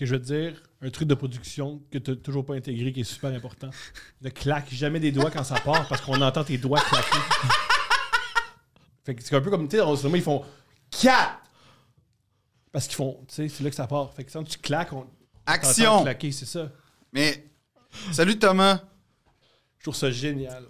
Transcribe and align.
que 0.00 0.06
je 0.06 0.14
veux 0.14 0.20
te 0.20 0.32
dire 0.32 0.62
un 0.80 0.88
truc 0.88 1.06
de 1.06 1.14
production 1.14 1.82
que 1.90 1.98
tu 1.98 2.10
n'as 2.10 2.16
toujours 2.16 2.46
pas 2.46 2.54
intégré 2.54 2.90
qui 2.90 3.00
est 3.00 3.04
super 3.04 3.30
important. 3.34 3.68
Ne 4.22 4.30
claque 4.30 4.72
jamais 4.72 4.98
des 4.98 5.12
doigts 5.12 5.30
quand 5.30 5.44
ça 5.44 5.56
part 5.60 5.86
parce 5.88 6.00
qu'on 6.00 6.20
entend 6.22 6.42
tes 6.42 6.56
doigts 6.56 6.80
claquer. 6.80 7.18
fait 9.04 9.14
que 9.14 9.22
c'est 9.22 9.36
un 9.36 9.40
peu 9.42 9.50
comme, 9.50 9.68
tu 9.68 9.76
sais, 9.76 9.82
dans 9.82 9.90
le 9.90 9.96
cinéma, 9.96 10.16
ils 10.16 10.22
font 10.22 10.44
4 10.90 11.38
Parce 12.72 12.86
qu'ils 12.86 12.96
font, 12.96 13.24
tu 13.28 13.34
sais, 13.34 13.48
c'est 13.48 13.62
là 13.62 13.70
que 13.70 13.76
ça 13.76 13.86
part. 13.86 14.12
Fait 14.14 14.24
que 14.24 14.32
quand 14.32 14.44
tu 14.44 14.58
claques, 14.58 14.92
on. 14.92 15.06
Action! 15.44 16.02
claquer, 16.02 16.32
c'est 16.32 16.46
ça. 16.46 16.70
Mais, 17.12 17.50
salut 18.12 18.38
Thomas. 18.38 18.80
Je 19.78 19.84
trouve 19.84 19.96
ça 19.96 20.10
génial 20.10 20.64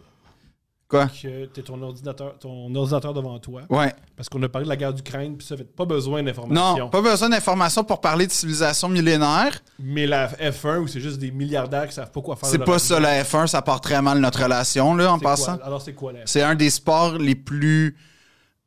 Quoi? 0.91 1.07
que 1.07 1.47
tu 1.47 1.63
ton 1.63 1.81
ordinateur, 1.81 2.37
ton 2.41 2.75
ordinateur 2.75 3.15
devant 3.15 3.39
toi. 3.39 3.63
Ouais. 3.71 3.95
Parce 4.17 4.29
qu'on 4.29 4.43
a 4.43 4.49
parlé 4.49 4.65
de 4.65 4.69
la 4.71 4.77
guerre 4.77 4.93
d'Ukraine, 4.93 5.37
puis 5.37 5.47
ça 5.47 5.57
fait 5.57 5.63
pas 5.63 5.85
besoin 5.85 6.21
d'informations. 6.23 6.77
Non, 6.79 6.89
pas 6.91 7.01
besoin 7.01 7.29
d'informations 7.29 7.85
pour 7.85 8.01
parler 8.01 8.27
de 8.27 8.33
civilisation 8.33 8.89
millénaire. 8.89 9.61
Mais 9.79 10.07
la 10.09 10.27
F1, 10.27 10.79
où 10.79 10.89
c'est 10.89 11.01
juste 11.01 11.19
des 11.19 11.31
milliardaires 11.31 11.87
qui 11.87 11.95
savent 11.95 12.11
pas 12.11 12.21
quoi 12.21 12.35
faire. 12.35 12.49
C'est 12.49 12.59
pas 12.59 12.81
ça, 12.81 12.99
la 12.99 13.23
F1, 13.23 13.47
ça 13.47 13.63
part 13.63 13.81
très 13.81 14.03
mal 14.03 14.19
notre 14.19 14.43
relation, 14.43 14.95
là, 14.97 15.13
en 15.13 15.19
quoi? 15.21 15.31
passant. 15.31 15.59
Alors, 15.63 15.81
c'est 15.81 15.95
quoi 15.95 16.13
la 16.13 16.21
F1? 16.21 16.23
C'est 16.27 16.43
un 16.43 16.57
des 16.57 16.71
sports 16.71 17.19
les 17.19 17.37
plus. 17.37 17.97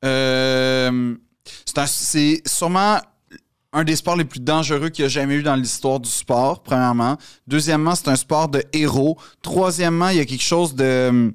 euh, 0.05 1.15
c'est 1.65 1.77
un- 1.77 1.85
c'est 1.87 2.41
sûrement 2.47 2.97
un 3.73 3.83
des 3.83 3.95
sports 3.95 4.15
les 4.15 4.25
plus 4.25 4.39
dangereux 4.39 4.89
qu'il 4.89 5.03
y 5.03 5.05
a 5.05 5.09
jamais 5.09 5.35
eu 5.35 5.43
dans 5.43 5.55
l'histoire 5.55 5.99
du 5.99 6.09
sport, 6.09 6.61
premièrement. 6.61 7.17
Deuxièmement, 7.47 7.95
c'est 7.95 8.07
un 8.09 8.15
sport 8.15 8.47
de 8.47 8.63
héros. 8.71 9.17
Troisièmement, 9.41 10.09
il 10.09 10.17
y 10.17 10.19
a 10.19 10.25
quelque 10.25 10.43
chose 10.43 10.75
de. 10.75 11.33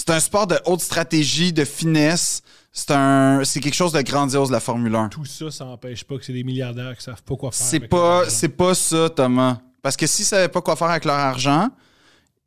C'est 0.00 0.08
un 0.12 0.20
sport 0.20 0.46
de 0.46 0.58
haute 0.64 0.80
stratégie, 0.80 1.52
de 1.52 1.62
finesse. 1.66 2.40
C'est 2.72 2.90
un, 2.92 3.42
c'est 3.44 3.60
quelque 3.60 3.74
chose 3.74 3.92
de 3.92 4.00
grandiose, 4.00 4.50
la 4.50 4.58
Formule 4.58 4.94
1. 4.94 5.10
Tout 5.10 5.26
ça, 5.26 5.50
ça 5.50 5.66
n'empêche 5.66 6.04
pas 6.04 6.16
que 6.16 6.24
c'est 6.24 6.32
des 6.32 6.42
milliardaires 6.42 6.96
qui 6.96 7.04
savent 7.04 7.22
pas 7.22 7.36
quoi 7.36 7.52
faire. 7.52 7.66
C'est 7.66 7.80
pas, 7.80 8.22
c'est 8.30 8.48
pas 8.48 8.74
ça, 8.74 9.10
Thomas. 9.10 9.58
Parce 9.82 9.98
que 9.98 10.06
s'ils 10.06 10.24
savaient 10.24 10.48
pas 10.48 10.62
quoi 10.62 10.74
faire 10.74 10.88
avec 10.88 11.04
leur 11.04 11.16
argent, 11.16 11.68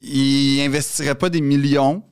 ils 0.01 0.61
investiraient 0.61 1.13
pas 1.13 1.29
des 1.29 1.41
millions 1.41 2.03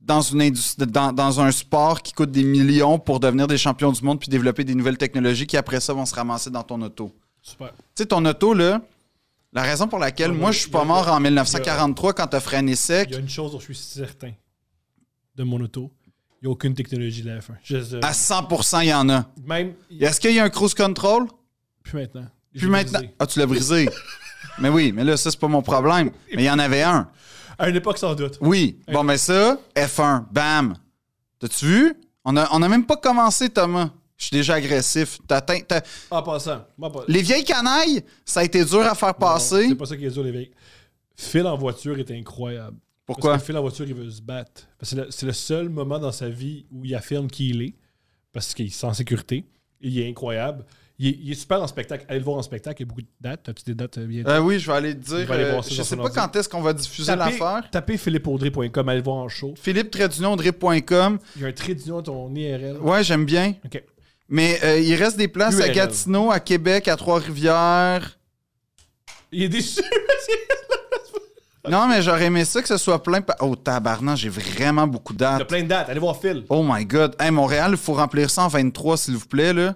dans, 0.00 0.22
une 0.22 0.40
industrie, 0.40 0.86
dans, 0.86 1.12
dans 1.12 1.38
un 1.38 1.50
sport 1.50 2.00
qui 2.00 2.14
coûte 2.14 2.30
des 2.30 2.44
millions 2.44 2.98
pour 2.98 3.20
devenir 3.20 3.46
des 3.46 3.58
champions 3.58 3.92
du 3.92 4.02
monde 4.02 4.18
puis 4.18 4.30
développer 4.30 4.64
des 4.64 4.74
nouvelles 4.74 4.96
technologies 4.96 5.46
qui, 5.46 5.58
après 5.58 5.80
ça, 5.80 5.92
vont 5.92 6.06
se 6.06 6.14
ramasser 6.14 6.48
dans 6.48 6.62
ton 6.62 6.80
auto. 6.80 7.14
Super. 7.42 7.72
Tu 7.94 8.04
sais, 8.04 8.06
ton 8.06 8.24
auto, 8.24 8.54
là, 8.54 8.80
la 9.52 9.62
raison 9.64 9.86
pour 9.86 9.98
laquelle 9.98 10.32
moi, 10.32 10.50
je 10.50 10.60
suis 10.60 10.68
il 10.68 10.72
pas 10.72 10.80
a- 10.80 10.84
mort 10.86 11.08
en 11.08 11.20
1943 11.20 12.14
quand 12.14 12.26
t'as 12.28 12.40
freiné 12.40 12.72
Il 12.72 12.76
sec, 12.78 13.10
y 13.10 13.16
a 13.16 13.18
une 13.18 13.28
chose 13.28 13.52
dont 13.52 13.60
je 13.60 13.64
suis 13.66 13.74
certain 13.74 14.32
de 15.38 15.44
mon 15.44 15.60
auto. 15.60 15.90
Il 16.40 16.44
n'y 16.44 16.48
a 16.48 16.52
aucune 16.52 16.74
technologie 16.74 17.22
de 17.22 17.28
la 17.30 17.38
F1. 17.40 17.54
Je- 17.64 17.78
je- 17.80 17.96
à 17.96 18.12
100% 18.12 18.80
il 18.82 18.88
y 18.88 18.94
en 18.94 19.08
a. 19.08 19.26
même. 19.46 19.72
Est-ce 20.00 20.20
qu'il 20.20 20.34
y 20.34 20.38
a 20.38 20.44
un 20.44 20.50
cruise 20.50 20.74
control? 20.74 21.26
Plus 21.82 21.94
maintenant. 21.98 22.26
L'ai 22.54 22.66
maintenant. 22.66 22.98
brisé. 23.00 23.14
Ah, 23.18 23.26
tu 23.26 23.38
l'as 23.38 23.46
brisé. 23.46 23.88
mais 24.58 24.68
oui, 24.68 24.92
mais 24.92 25.04
là, 25.04 25.16
ça, 25.16 25.30
c'est 25.30 25.40
pas 25.40 25.48
mon 25.48 25.62
problème. 25.62 26.10
Mais 26.34 26.42
il 26.42 26.46
y 26.46 26.50
en 26.50 26.58
avait 26.58 26.82
un. 26.82 27.08
À 27.58 27.68
une 27.68 27.76
époque, 27.76 27.98
sans 27.98 28.14
doute. 28.14 28.38
Oui. 28.40 28.78
Bon, 28.92 29.02
mais 29.02 29.16
ça, 29.18 29.58
F1, 29.74 30.26
bam. 30.30 30.74
T'as-tu 31.40 31.64
vu? 31.66 31.94
On 32.24 32.36
a, 32.36 32.48
on 32.52 32.62
a 32.62 32.68
même 32.68 32.84
pas 32.86 32.96
commencé, 32.96 33.48
Thomas. 33.48 33.90
Je 34.16 34.26
suis 34.26 34.36
déjà 34.36 34.54
agressif. 34.54 35.18
T'as 35.26 35.36
atteint- 35.38 35.60
t'as- 35.66 35.82
En 36.10 36.22
passant. 36.22 36.64
Les 37.08 37.22
vieilles 37.22 37.44
canailles, 37.44 38.04
ça 38.24 38.40
a 38.40 38.44
été 38.44 38.64
dur 38.64 38.80
à 38.80 38.94
faire 38.94 39.08
Non, 39.08 39.14
passer. 39.14 39.68
C'est 39.68 39.74
pas 39.76 39.86
ça 39.86 39.96
qui 39.96 40.04
est 40.04 40.10
dur, 40.10 40.22
les 40.24 40.32
vieilles. 40.32 40.50
Phil 41.16 41.46
en 41.46 41.56
voiture 41.56 41.98
est 41.98 42.10
incroyable. 42.12 42.76
Pourquoi? 43.08 43.32
Parce 43.32 43.42
que 43.42 43.46
Phil 43.46 43.56
en 43.56 43.62
voiture, 43.62 43.86
il 43.88 43.94
veut 43.94 44.10
se 44.10 44.20
battre. 44.20 44.68
Parce 44.78 44.94
que 44.94 45.10
c'est 45.10 45.22
le, 45.24 45.28
le 45.28 45.32
seul 45.32 45.68
moment 45.70 45.98
dans 45.98 46.12
sa 46.12 46.28
vie 46.28 46.66
où 46.70 46.84
il 46.84 46.94
affirme 46.94 47.26
qui 47.28 47.48
il 47.48 47.62
est. 47.62 47.74
Parce 48.32 48.52
qu'il 48.54 48.66
est 48.66 48.84
en 48.84 48.92
sécurité. 48.92 49.46
Il 49.80 49.98
est 49.98 50.06
incroyable. 50.08 50.66
Il 50.98 51.06
est, 51.08 51.18
il 51.22 51.32
est 51.32 51.34
super 51.34 51.62
en 51.62 51.66
spectacle. 51.66 52.04
Allez 52.08 52.18
le 52.18 52.24
voir 52.26 52.36
en 52.36 52.42
spectacle. 52.42 52.82
Il 52.82 52.84
y 52.84 52.86
a 52.86 52.90
beaucoup 52.90 53.00
de 53.00 53.06
dates. 53.18 53.48
As-tu 53.48 53.64
des 53.64 53.74
dates 53.74 53.96
euh? 53.96 54.22
Euh, 54.26 54.40
oui, 54.40 54.58
je 54.58 54.70
vais 54.70 54.76
aller 54.76 54.92
dire. 54.92 55.32
Aller 55.32 55.44
euh, 55.44 55.52
voir 55.52 55.64
ça 55.64 55.74
je 55.74 55.82
sais 55.82 55.96
pas 55.96 56.10
quand 56.10 56.36
est-ce 56.36 56.50
qu'on 56.50 56.60
va 56.60 56.74
diffuser 56.74 57.16
l'affaire. 57.16 57.62
tapez 57.70 57.96
philippeaudrey.com. 57.96 58.88
Allez 58.90 58.98
le 58.98 59.04
voir 59.04 59.16
en 59.16 59.28
show. 59.28 59.54
philippe-audrey.com. 59.56 61.18
Il 61.36 61.42
y 61.42 61.44
a 61.46 61.48
un 61.48 61.52
trait 61.52 61.74
d'union 61.74 61.98
à 62.00 62.02
ton 62.02 62.34
IRL. 62.34 62.76
Ouais, 62.82 63.02
j'aime 63.02 63.24
bien. 63.24 63.54
OK. 63.64 63.82
Mais 64.28 64.58
euh, 64.62 64.78
il 64.80 64.94
reste 64.96 65.16
des 65.16 65.28
places 65.28 65.58
à. 65.60 65.70
Gatineau, 65.70 66.30
à 66.30 66.40
Québec, 66.40 66.88
à 66.88 66.96
Trois-Rivières. 66.96 68.18
Il 69.32 69.44
est 69.44 69.48
déçu. 69.48 69.80
Non, 71.70 71.88
mais 71.88 72.02
j'aurais 72.02 72.24
aimé 72.26 72.44
ça 72.44 72.60
que 72.62 72.68
ce 72.68 72.76
soit 72.76 73.02
plein. 73.02 73.20
pa- 73.20 73.36
Oh, 73.40 73.54
tabarnak, 73.56 74.16
j'ai 74.16 74.28
vraiment 74.28 74.86
beaucoup 74.86 75.12
de 75.12 75.18
Il 75.18 75.22
y 75.22 75.26
a 75.26 75.38
dates. 75.38 75.48
plein 75.48 75.62
de 75.62 75.68
dates. 75.68 75.88
Allez 75.88 76.00
voir 76.00 76.20
Phil. 76.20 76.44
Oh 76.48 76.62
my 76.66 76.84
God. 76.84 77.14
Hey, 77.18 77.30
Montréal, 77.30 77.70
il 77.72 77.76
faut 77.76 77.94
remplir 77.94 78.30
ça 78.30 78.44
en 78.44 78.48
23, 78.48 78.96
s'il 78.96 79.16
vous 79.16 79.26
plaît. 79.26 79.52
Là. 79.52 79.74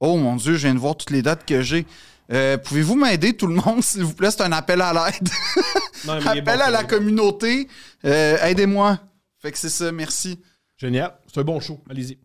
Oh 0.00 0.16
mon 0.16 0.36
Dieu, 0.36 0.54
je 0.54 0.66
viens 0.66 0.74
de 0.74 0.78
voir 0.78 0.96
toutes 0.96 1.10
les 1.10 1.22
dates 1.22 1.44
que 1.44 1.62
j'ai. 1.62 1.86
Euh, 2.32 2.56
Pouvez-vous 2.58 2.94
m'aider, 2.94 3.36
tout 3.36 3.46
le 3.48 3.54
monde, 3.54 3.82
s'il 3.82 4.04
vous 4.04 4.14
plaît? 4.14 4.30
C'est 4.30 4.42
un 4.42 4.52
appel 4.52 4.80
à 4.80 4.92
l'aide. 4.92 5.28
Il 6.04 6.10
appel 6.10 6.42
bon, 6.44 6.50
à 6.64 6.70
la 6.70 6.80
il 6.82 6.86
communauté. 6.86 7.68
Euh, 8.04 8.38
Aidez-moi. 8.38 8.98
Fait 9.38 9.52
que 9.52 9.58
c'est 9.58 9.68
ça, 9.68 9.90
merci. 9.92 10.38
Génial. 10.76 11.14
C'est 11.32 11.40
un 11.40 11.44
bon 11.44 11.60
show. 11.60 11.80
Allez-y. 11.90 12.18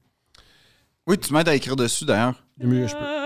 Oui, 1.08 1.18
tu 1.18 1.34
m'aides 1.34 1.50
à 1.50 1.56
écrire 1.56 1.76
dessus, 1.76 2.06
d'ailleurs. 2.06 2.36
Le 2.60 2.68
mieux 2.68 2.88
je 2.88 2.94
peux. 2.96 3.25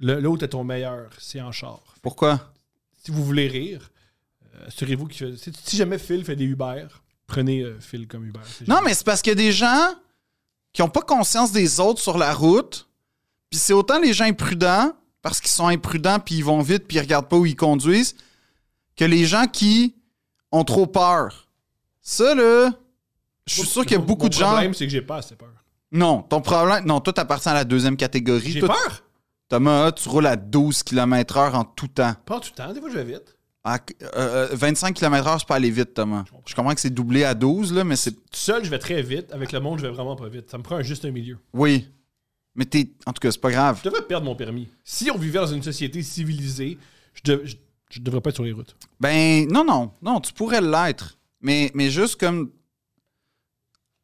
Le- 0.00 0.20
l'autre 0.20 0.44
est 0.44 0.48
ton 0.48 0.64
meilleur, 0.64 1.10
c'est 1.18 1.40
en 1.40 1.52
char. 1.52 1.80
Pourquoi? 2.02 2.52
Si 3.04 3.10
vous 3.10 3.24
voulez 3.24 3.48
rire, 3.48 3.90
euh, 4.54 4.66
assurez-vous 4.68 5.06
que 5.06 5.36
si, 5.36 5.52
si 5.64 5.76
jamais 5.76 5.98
Phil 5.98 6.24
fait 6.24 6.36
des 6.36 6.44
Uber, 6.44 6.86
prenez 7.26 7.62
euh, 7.62 7.78
Phil 7.80 8.06
comme 8.08 8.26
Uber. 8.26 8.40
Non, 8.66 8.80
mais 8.84 8.94
c'est 8.94 9.04
parce 9.04 9.22
qu'il 9.22 9.30
y 9.30 9.32
a 9.32 9.36
des 9.36 9.52
gens 9.52 9.94
qui 10.72 10.82
n'ont 10.82 10.88
pas 10.88 11.02
conscience 11.02 11.52
des 11.52 11.80
autres 11.80 12.00
sur 12.00 12.16
la 12.18 12.32
route. 12.32 12.88
Puis 13.50 13.58
c'est 13.60 13.72
autant 13.74 13.98
les 14.00 14.12
gens 14.14 14.24
imprudents, 14.24 14.92
parce 15.20 15.40
qu'ils 15.40 15.50
sont 15.50 15.66
imprudents, 15.66 16.18
puis 16.18 16.36
ils 16.36 16.44
vont 16.44 16.62
vite, 16.62 16.86
puis 16.88 16.96
ils 16.96 17.00
regardent 17.00 17.28
pas 17.28 17.36
où 17.36 17.44
ils 17.46 17.54
conduisent, 17.56 18.16
que 18.96 19.04
les 19.04 19.24
gens 19.26 19.46
qui 19.46 19.94
ont 20.50 20.64
trop 20.64 20.86
peur. 20.86 21.48
Ça, 22.00 22.34
là, 22.34 22.70
je 23.46 23.54
suis 23.54 23.66
sûr 23.66 23.82
qu'il 23.82 23.92
y 23.92 24.00
a 24.00 24.02
beaucoup 24.02 24.24
mon 24.24 24.28
de 24.28 24.34
gens. 24.34 24.50
problème, 24.52 24.74
c'est 24.74 24.86
que 24.86 24.90
j'ai 24.92 25.02
pas 25.02 25.16
assez 25.18 25.34
peur. 25.36 25.50
Non, 25.92 26.22
ton 26.22 26.40
problème. 26.40 26.84
Non, 26.86 27.00
toi, 27.00 27.12
t'appartiens 27.12 27.52
à 27.52 27.56
la 27.56 27.64
deuxième 27.64 27.96
catégorie. 27.96 28.50
J'ai 28.52 28.60
Toi, 28.60 28.68
peur? 28.70 29.04
Thomas, 29.48 29.92
tu 29.92 30.08
roules 30.08 30.26
à 30.26 30.36
12 30.36 30.82
km/h 30.82 31.52
en 31.54 31.64
tout 31.64 31.88
temps. 31.88 32.14
Pas 32.24 32.40
tout 32.40 32.50
le 32.56 32.56
temps, 32.64 32.72
des 32.72 32.80
fois 32.80 32.88
je 32.90 32.96
vais 32.98 33.04
vite. 33.04 33.36
À- 33.64 33.76
euh, 34.02 34.08
euh, 34.14 34.48
25 34.52 34.94
km/h, 34.94 35.38
c'est 35.40 35.46
pas 35.46 35.56
aller 35.56 35.70
vite, 35.70 35.94
Thomas. 35.94 36.24
Je 36.46 36.54
comprends 36.54 36.74
que 36.74 36.80
c'est 36.80 36.90
doublé 36.90 37.22
à 37.24 37.34
12, 37.34 37.72
là, 37.74 37.84
mais 37.84 37.96
c'est. 37.96 38.12
Tout 38.12 38.18
seul, 38.32 38.64
je 38.64 38.70
vais 38.70 38.78
très 38.78 39.02
vite. 39.02 39.30
Avec 39.32 39.52
le 39.52 39.60
monde, 39.60 39.78
je 39.78 39.86
vais 39.86 39.92
vraiment 39.92 40.16
pas 40.16 40.28
vite. 40.28 40.50
Ça 40.50 40.58
me 40.58 40.62
prend 40.62 40.76
un 40.76 40.82
juste 40.82 41.04
un 41.04 41.10
milieu. 41.10 41.38
Oui. 41.52 41.86
Mais 42.54 42.64
t'es. 42.64 42.90
En 43.06 43.12
tout 43.12 43.20
cas, 43.20 43.30
c'est 43.30 43.40
pas 43.40 43.50
grave. 43.52 43.78
Je 43.84 43.88
devrais 43.88 44.02
perdre 44.06 44.24
mon 44.26 44.34
permis. 44.34 44.68
Si 44.84 45.10
on 45.10 45.18
vivait 45.18 45.38
dans 45.38 45.46
une 45.46 45.62
société 45.62 46.02
civilisée, 46.02 46.76
je, 47.14 47.20
dev- 47.32 47.42
je, 47.44 47.56
je 47.90 48.00
devrais 48.00 48.20
pas 48.20 48.30
être 48.30 48.36
sur 48.36 48.44
les 48.44 48.52
routes. 48.52 48.74
Ben, 48.98 49.46
non, 49.48 49.64
non. 49.64 49.92
Non, 50.02 50.20
tu 50.20 50.32
pourrais 50.32 50.60
l'être. 50.60 51.18
Mais, 51.42 51.70
mais 51.74 51.90
juste 51.90 52.18
comme. 52.18 52.50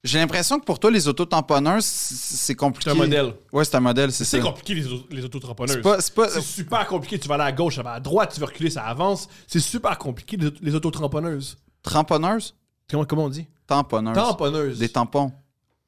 J'ai 0.04 0.18
l'impression 0.18 0.60
que 0.60 0.64
pour 0.64 0.78
toi, 0.78 0.90
les 0.92 1.08
autotamponneuses, 1.08 1.84
c- 1.84 2.14
c'est 2.16 2.54
compliqué. 2.54 2.90
C'est 2.90 2.96
un 2.96 2.98
modèle. 2.98 3.34
Ouais, 3.52 3.64
c'est 3.64 3.74
un 3.74 3.80
modèle, 3.80 4.12
c'est 4.12 4.24
ça. 4.24 4.36
C'est 4.38 4.42
compliqué, 4.42 4.74
les, 4.76 4.82
les. 5.10 5.22
C'est 5.22 6.14
pas, 6.14 6.40
super 6.40 6.86
compliqué. 6.86 7.18
Tu 7.18 7.26
vas 7.28 7.34
aller 7.34 7.44
à 7.44 7.52
gauche, 7.52 7.76
ça 7.76 7.82
va 7.82 7.92
à 7.94 8.00
droite, 8.00 8.32
tu 8.32 8.38
veux 8.40 8.46
reculer, 8.46 8.70
ça 8.70 8.84
avance. 8.84 9.28
C'est 9.48 9.58
super 9.60 9.98
compliqué, 9.98 10.36
les, 10.36 10.50
les 10.60 10.74
autotramponneuses. 10.74 11.58
Tamponneuse? 11.82 12.54
Comment, 12.88 13.04
comment 13.04 13.24
on 13.24 13.28
dit? 13.28 13.46
Tamponneuse. 13.66 14.14
Tamponneuses. 14.14 14.78
Des 14.78 14.88
tampons. 14.88 15.32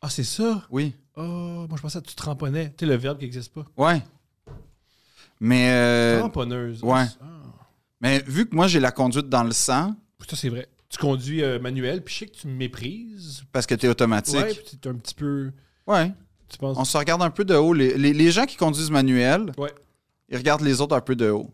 Ah, 0.02 0.10
c'est 0.10 0.24
ça? 0.24 0.62
Oui. 0.70 0.94
Oh, 1.16 1.66
moi 1.68 1.76
je 1.76 1.82
pensais 1.82 2.00
que 2.00 2.06
tu 2.06 2.14
tramponnais. 2.14 2.70
Tu 2.76 2.84
sais, 2.84 2.90
le 2.90 2.96
verbe 2.96 3.18
qui 3.18 3.24
n'existe 3.24 3.52
pas. 3.52 3.64
Ouais. 3.76 4.02
Mais, 5.38 5.70
euh, 5.70 6.20
Tamponneuse. 6.20 6.82
ouais. 6.82 7.04
Ah, 7.20 7.26
mais 8.00 8.22
vu 8.26 8.48
que 8.48 8.54
moi, 8.56 8.66
j'ai 8.66 8.80
la 8.80 8.90
conduite 8.90 9.28
dans 9.28 9.44
le 9.44 9.52
sang, 9.52 9.94
ça, 10.28 10.36
c'est 10.36 10.48
vrai. 10.48 10.68
Tu 10.90 10.98
conduis 10.98 11.42
euh, 11.42 11.58
manuel, 11.60 12.02
puis 12.02 12.12
je 12.14 12.18
sais 12.20 12.26
que 12.26 12.36
tu 12.36 12.46
me 12.48 12.52
méprises. 12.54 13.42
parce 13.52 13.64
que 13.66 13.74
t'es 13.74 13.88
automatique. 13.88 14.34
Ouais, 14.36 14.54
puis 14.54 14.78
un 14.90 14.94
petit 14.94 15.14
peu. 15.14 15.52
Ouais. 15.86 16.12
Tu 16.48 16.58
penses. 16.58 16.76
On 16.78 16.84
se 16.84 16.98
regarde 16.98 17.22
un 17.22 17.30
peu 17.30 17.44
de 17.44 17.54
haut. 17.54 17.72
Les, 17.72 17.96
les- 17.96 18.12
les 18.12 18.30
gens 18.32 18.44
qui 18.44 18.56
conduisent 18.56 18.90
manuel, 18.90 19.52
Ouais. 19.56 19.72
ils 20.28 20.36
regardent 20.36 20.62
les 20.62 20.80
autres 20.80 20.96
un 20.96 21.00
peu 21.00 21.14
de 21.14 21.30
haut. 21.30 21.48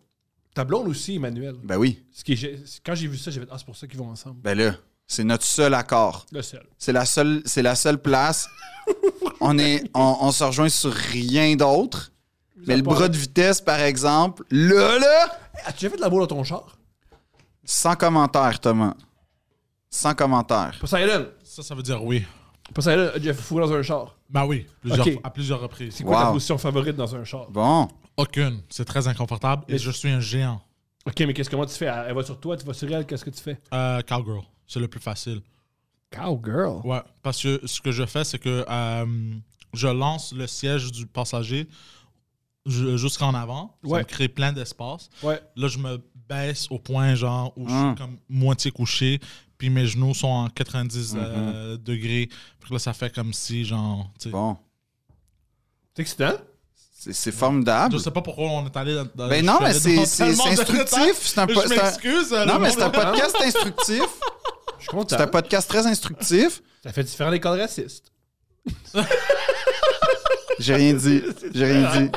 Ta 0.54 0.64
blonde 0.64 0.88
aussi, 0.88 1.16
Emmanuel. 1.16 1.54
Ben 1.62 1.76
oui. 1.76 2.02
Ce 2.12 2.24
qui 2.24 2.32
est 2.32 2.80
Quand 2.84 2.94
j'ai 2.94 3.06
vu 3.08 3.18
ça, 3.18 3.30
j'ai 3.30 3.40
fait 3.40 3.48
Ah, 3.50 3.56
c'est 3.58 3.66
pour 3.66 3.76
ça 3.76 3.86
qu'ils 3.86 3.98
vont 3.98 4.08
ensemble. 4.08 4.40
Ben 4.40 4.56
là, 4.56 4.74
c'est 5.06 5.22
notre 5.24 5.44
seul 5.44 5.74
accord. 5.74 6.24
Le 6.32 6.40
seul. 6.40 6.64
C'est 6.78 6.92
la 6.92 7.04
seule, 7.04 7.42
c'est 7.44 7.60
la 7.62 7.74
seule 7.74 8.00
place. 8.00 8.48
on, 9.40 9.58
est, 9.58 9.84
on, 9.92 10.16
on 10.22 10.32
se 10.32 10.42
rejoint 10.44 10.70
sur 10.70 10.90
rien 10.94 11.56
d'autre. 11.56 12.10
Mais 12.66 12.74
le 12.76 12.82
bras 12.82 13.08
de 13.08 13.16
vitesse, 13.18 13.60
par 13.60 13.80
exemple, 13.80 14.44
là, 14.50 14.98
là, 14.98 15.38
As-tu 15.66 15.80
déjà 15.84 15.90
fait 15.90 15.96
de 15.96 16.00
la 16.00 16.08
boule 16.08 16.20
dans 16.20 16.26
ton 16.36 16.42
char? 16.42 16.78
sans 17.64 17.96
commentaire, 17.96 18.58
Thomas. 18.60 18.94
Sans 19.90 20.14
commentaire. 20.14 20.76
Poseidon. 20.80 21.28
Ça, 21.42 21.62
ça 21.62 21.74
veut 21.74 21.82
dire 21.82 22.02
oui. 22.04 22.24
Poseidon 22.74 23.10
a 23.14 23.18
déjà 23.18 23.34
fourré 23.34 23.66
dans 23.66 23.72
un 23.72 23.82
char. 23.82 24.16
Ben 24.28 24.44
oui, 24.44 24.66
plusieurs, 24.80 25.06
Ok. 25.06 25.18
à 25.22 25.30
plusieurs 25.30 25.60
reprises. 25.60 25.94
C'est 25.94 26.04
quoi 26.04 26.16
ta 26.16 26.26
Wow. 26.28 26.32
position 26.34 26.58
favorite 26.58 26.96
dans 26.96 27.14
un 27.14 27.24
char? 27.24 27.48
Bon. 27.50 27.88
Aucune. 28.16 28.62
C'est 28.68 28.84
très 28.84 29.06
inconfortable 29.08 29.64
et 29.68 29.72
Mais- 29.72 29.78
je 29.78 29.90
suis 29.90 30.08
un 30.10 30.20
géant. 30.20 30.60
Ok, 31.06 31.20
mais 31.20 31.32
qu'est-ce 31.32 31.48
comment 31.50 31.66
tu 31.66 31.74
fais? 31.74 31.84
Elle 31.86 32.14
va 32.14 32.24
sur 32.24 32.40
toi, 32.40 32.56
tu 32.56 32.64
vas 32.66 32.72
sur 32.74 32.90
elle, 32.92 33.06
qu'est-ce 33.06 33.24
que 33.24 33.30
tu 33.30 33.40
fais? 33.40 33.60
Euh, 33.72 34.00
cowgirl, 34.02 34.42
c'est 34.66 34.80
le 34.80 34.88
plus 34.88 34.98
facile. 35.00 35.40
Cowgirl? 36.10 36.80
Ouais, 36.84 37.02
parce 37.22 37.40
que 37.42 37.60
ce 37.64 37.80
que 37.80 37.92
je 37.92 38.04
fais, 38.06 38.24
c'est 38.24 38.38
que 38.38 38.64
euh, 38.68 39.34
je 39.74 39.86
lance 39.88 40.32
le 40.32 40.46
siège 40.46 40.90
du 40.90 41.06
passager 41.06 41.68
ju- 42.64 42.98
jusqu'en 42.98 43.34
avant. 43.34 43.76
Ça 43.84 43.88
Ouais. 43.90 43.98
me 44.00 44.04
crée 44.04 44.28
plein 44.28 44.52
d'espace. 44.52 45.08
Ouais. 45.22 45.40
Là, 45.56 45.68
je 45.68 45.78
me 45.78 46.00
baisse 46.28 46.66
au 46.70 46.78
point, 46.78 47.14
genre, 47.14 47.52
où 47.56 47.68
je 47.68 47.72
Hum. 47.74 47.86
suis 47.96 48.02
comme 48.04 48.16
moitié 48.28 48.70
couché, 48.72 49.20
puis 49.58 49.70
mes 49.70 49.86
genoux 49.86 50.14
sont 50.14 50.26
en 50.28 50.48
90 50.48 51.14
euh, 51.16 51.76
degrés. 51.76 52.28
Puis 52.60 52.72
là, 52.72 52.78
ça 52.78 52.92
fait 52.92 53.14
comme 53.14 53.32
si, 53.32 53.64
genre, 53.64 54.10
tu 54.18 54.24
sais. 54.24 54.30
Bon. 54.30 54.56
C'est 55.94 56.02
excitant? 56.02 56.32
C'est 57.12 57.32
formidable. 57.32 57.94
Je 57.94 57.98
sais 57.98 58.10
pas 58.10 58.20
pourquoi 58.22 58.46
on 58.46 58.66
est 58.66 58.76
allé 58.76 58.94
dans. 58.94 59.04
dans- 59.14 59.28
Ben 59.28 59.40
je 59.40 59.46
non, 59.46 59.58
mais 59.60 59.72
c'est 59.74 59.96
instructif. 59.98 61.16
C'est 61.22 61.38
un, 61.38 61.46
Je 61.46 61.54
po- 61.54 62.34
euh, 62.34 62.44
Non, 62.46 62.58
mais 62.58 62.70
c'est 62.70 62.82
un 62.82 62.90
podcast 62.90 63.36
instructif. 63.40 64.02
Je 64.78 64.82
suis 64.82 64.88
content. 64.88 65.16
C'est 65.16 65.22
un 65.22 65.26
podcast 65.28 65.68
très 65.68 65.86
instructif. 65.86 66.62
Ça 66.82 66.92
fait 66.92 67.04
différent 67.04 67.30
des 67.30 67.38
codes 67.40 67.60
racistes. 67.60 68.12
J'ai 70.58 70.74
rien 70.74 70.94
dit. 70.94 71.22
J'ai 71.54 71.64
rien 71.64 71.92
dit. 72.00 72.10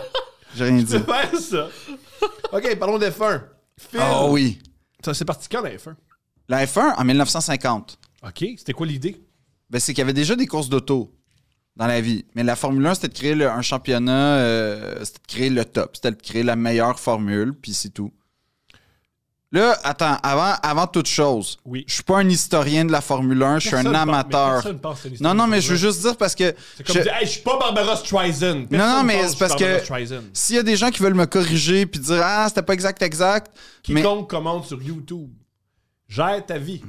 J'ai 0.56 0.63
rien 0.63 0.81
dit. 0.81 0.86
C'est 0.88 1.06
faire 1.06 1.39
ça. 1.39 1.68
ok, 2.51 2.75
parlons 2.77 2.97
d'F1. 2.97 3.41
Phil. 3.77 4.00
Ah 4.01 4.25
oui. 4.25 4.59
Ça, 5.03 5.13
c'est 5.13 5.25
parti 5.25 5.47
quand 5.50 5.62
la 5.62 5.75
F1? 5.75 5.95
La 6.50 6.66
F1 6.66 6.96
en 6.98 7.04
1950. 7.06 7.98
Ok, 8.24 8.46
c'était 8.57 8.74
quoi 8.74 8.86
l'idée? 8.88 9.16
Ben, 9.69 9.80
c'est 9.80 9.94
qu'il 9.94 10.00
y 10.00 10.04
avait 10.04 10.13
déjà 10.13 10.36
des 10.36 10.48
courses 10.48 10.68
d'auto 10.68 11.13
dans 11.75 11.88
la 11.88 12.01
vie. 12.01 12.25
Mais 12.36 12.44
la 12.44 12.56
Formule 12.56 12.86
1, 12.86 12.96
c'était 12.96 13.07
de 13.10 13.13
créer 13.13 13.36
le- 13.36 13.50
un 13.50 13.62
championnat, 13.62 14.36
euh, 14.38 14.96
c'était 15.06 15.19
de 15.19 15.28
créer 15.28 15.50
le 15.51 15.63
top, 15.63 15.92
c'était 15.96 16.12
de 16.12 16.22
créer 16.22 16.44
la 16.44 16.56
meilleure 16.56 17.00
formule, 17.00 17.54
puis 17.54 17.74
c'est 17.74 17.90
tout. 17.90 18.12
Là, 19.51 19.75
attends, 19.84 20.18
avant, 20.22 20.54
avant 20.62 20.86
toute 20.86 21.07
chose, 21.07 21.57
Oui. 21.66 21.84
je 21.88 21.94
suis 21.96 22.04
pas 22.04 22.18
un 22.18 22.30
historien 22.30 22.86
de 22.86 22.92
la 22.92 23.01
Formule 23.01 23.42
1, 23.42 23.57
je 23.60 23.68
suis 23.68 23.75
un 23.75 23.84
pense- 23.84 23.92
mais 23.92 23.98
amateur. 23.98 24.80
pense 24.80 25.06
Non, 25.22 25.34
non, 25.34 25.48
mais 25.48 25.60
je 25.62 25.72
veux 25.72 25.75
juste 25.75 26.01
dire 26.01 26.18
parce 26.18 26.36
que 26.36 26.51
1. 26.51 26.54
C'est 26.78 26.86
comme 26.86 26.96
je- 26.98 27.01
dire, 27.01 27.13
hey, 27.16 27.25
je 27.25 27.31
suis 27.31 27.42
pas 27.42 27.57
Barbara 27.57 27.96
Streisand. 27.96 28.56
Non, 28.56 28.66
Personne 28.68 28.98
non, 28.98 29.04
mais 29.04 29.28
c'est 29.28 29.40
parce 29.40 29.56
que- 29.56 29.80
s'il 30.34 30.56
y 30.56 30.60
a 30.60 30.63
des 30.63 30.75
gens 30.75 30.92
qui 30.92 31.01
veulent 31.01 31.16
me 31.16 31.25
corriger 31.25 31.86
puis 31.88 32.00
dire 32.00 32.22
ah 32.24 32.46
c'était 32.48 32.62
pas 32.62 32.74
exact 32.74 33.01
exact, 33.01 33.51
mais, 33.88 34.01
Quiconque 34.01 34.30
commande 34.30 34.66
sur 34.66 34.80
YouTube, 34.84 35.31
gère 36.09 36.45
ta 36.45 36.57
vie. 36.57 36.81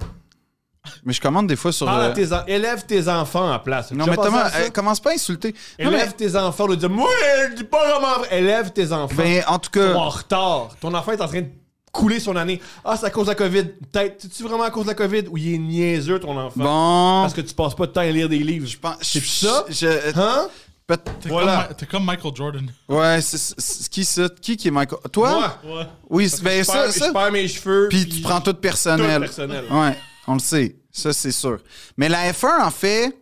mais 1.05 1.12
je 1.12 1.20
commande 1.20 1.46
des 1.46 1.56
fois 1.56 1.72
sur. 1.72 1.87
Parle 1.87 2.00
à 2.02 2.05
euh, 2.06 2.14
tes 2.14 2.32
en- 2.32 2.44
Élève 2.46 2.84
tes 2.87 3.06
enfants 3.08 3.52
en 3.52 3.58
place. 3.58 3.93
Non 3.93 4.05
Tu 4.05 4.11
mais 4.11 4.17
pensé 4.17 4.28
Thomas, 4.31 4.43
à 4.44 4.50
ça? 4.50 4.58
euh, 4.61 4.70
commence 4.70 4.99
pas 5.00 5.11
à 5.11 5.12
insulter. 5.14 5.55
Non, 5.78 5.90
Élève 5.90 6.06
mais- 6.19 6.26
tes 6.26 6.37
enfants. 6.37 6.67
On 6.69 6.75
dire, 6.75 6.90
moi, 6.90 7.08
je 7.50 7.55
dis 7.56 7.64
pas 7.64 7.87
vraiment 7.88 8.19
vrai. 8.20 8.38
Élève 8.38 8.72
tes 8.72 8.90
enfants. 8.93 9.14
ben, 9.17 9.44
en 9.46 9.58
tout 9.58 9.70
Ils 9.76 9.81
sont 9.82 9.93
cas, 9.93 9.94
en 9.94 10.08
retard. 10.08 10.69
Ton 10.81 10.94
enfant 10.94 11.12
est 11.12 11.20
en 11.20 11.28
train 11.28 11.43
de 11.43 11.49
couler 11.93 12.19
son 12.20 12.34
année. 12.37 12.61
Ah, 12.84 12.96
c'est 12.96 13.06
à 13.06 13.11
cause 13.11 13.26
de 13.26 13.31
la 13.32 13.34
COVID. 13.34 13.64
Peut-être. 13.93 14.22
C'est-tu 14.22 14.43
vraiment 14.44 14.62
à 14.64 14.70
cause 14.70 14.84
de 14.84 14.88
la 14.90 14.94
COVID? 14.94 15.25
Ou 15.31 15.37
il 15.37 15.55
est 15.55 15.58
niaiseux, 15.58 16.19
ton 16.19 16.37
enfant? 16.38 16.52
bon, 16.56 17.23
Parce 17.23 17.34
que 17.34 17.40
tu 17.43 17.52
passes 17.55 17.75
pas 17.75 17.87
de 17.87 17.93
temps 17.93 18.00
à 18.00 18.06
lire 18.06 18.28
des 18.28 18.38
livres. 18.38 18.66
je 18.66 18.78
pense. 18.78 18.96
C'est 19.02 19.20
je- 19.20 19.26
ça? 19.46 19.64
je- 19.69 20.19
Hein? 20.19 20.49
T'es 20.96 21.28
Voilà. 21.28 21.64
comme, 21.69 21.76
t'es 21.76 21.87
comme 21.87 22.04
Michael 22.04 22.32
Jordan. 22.34 22.72
Ouais, 22.88 23.20
c'est- 23.20 23.88
qui 23.88 24.04
ça? 24.04 24.28
Qui 24.40 24.56
qui 24.56 24.69
est 24.69 24.70
Michael? 24.70 24.98
Toi? 25.12 25.31
Moi. 25.64 25.76
Ouais. 25.78 25.87
Oui, 26.08 26.32
ben 26.42 26.64
ça, 26.64 26.72
perds- 26.72 26.92
ça. 26.92 27.08
Je 27.08 27.12
perds 27.12 27.32
mes 27.32 27.48
cheveux. 27.48 27.88
Puis 27.90 28.08
tu 28.08 28.20
prends 28.22 28.40
tout 28.40 28.54
personnel. 28.54 29.14
Tout 29.16 29.20
personnel. 29.20 29.64
Ouais, 29.70 29.96
on 30.26 30.34
le 30.34 30.40
sait. 30.40 30.76
Ça, 30.92 31.12
c'est 31.12 31.32
sûr. 31.32 31.60
Mais 31.96 32.08
la 32.08 32.32
F1, 32.32 32.62
en 32.64 32.70
fait, 32.70 33.16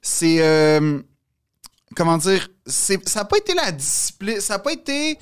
c'est. 0.00 0.40
euh, 0.40 1.00
comment 1.96 2.16
dire 2.18 2.48
c'est- 2.66 3.08
Ça 3.08 3.20
n'a 3.20 3.24
pas 3.26 3.38
été 3.38 3.54
la 3.54 3.72
discipline. 3.72 4.40
Ça 4.40 4.54
n'a 4.54 4.58
pas 4.60 4.72
été. 4.72 5.18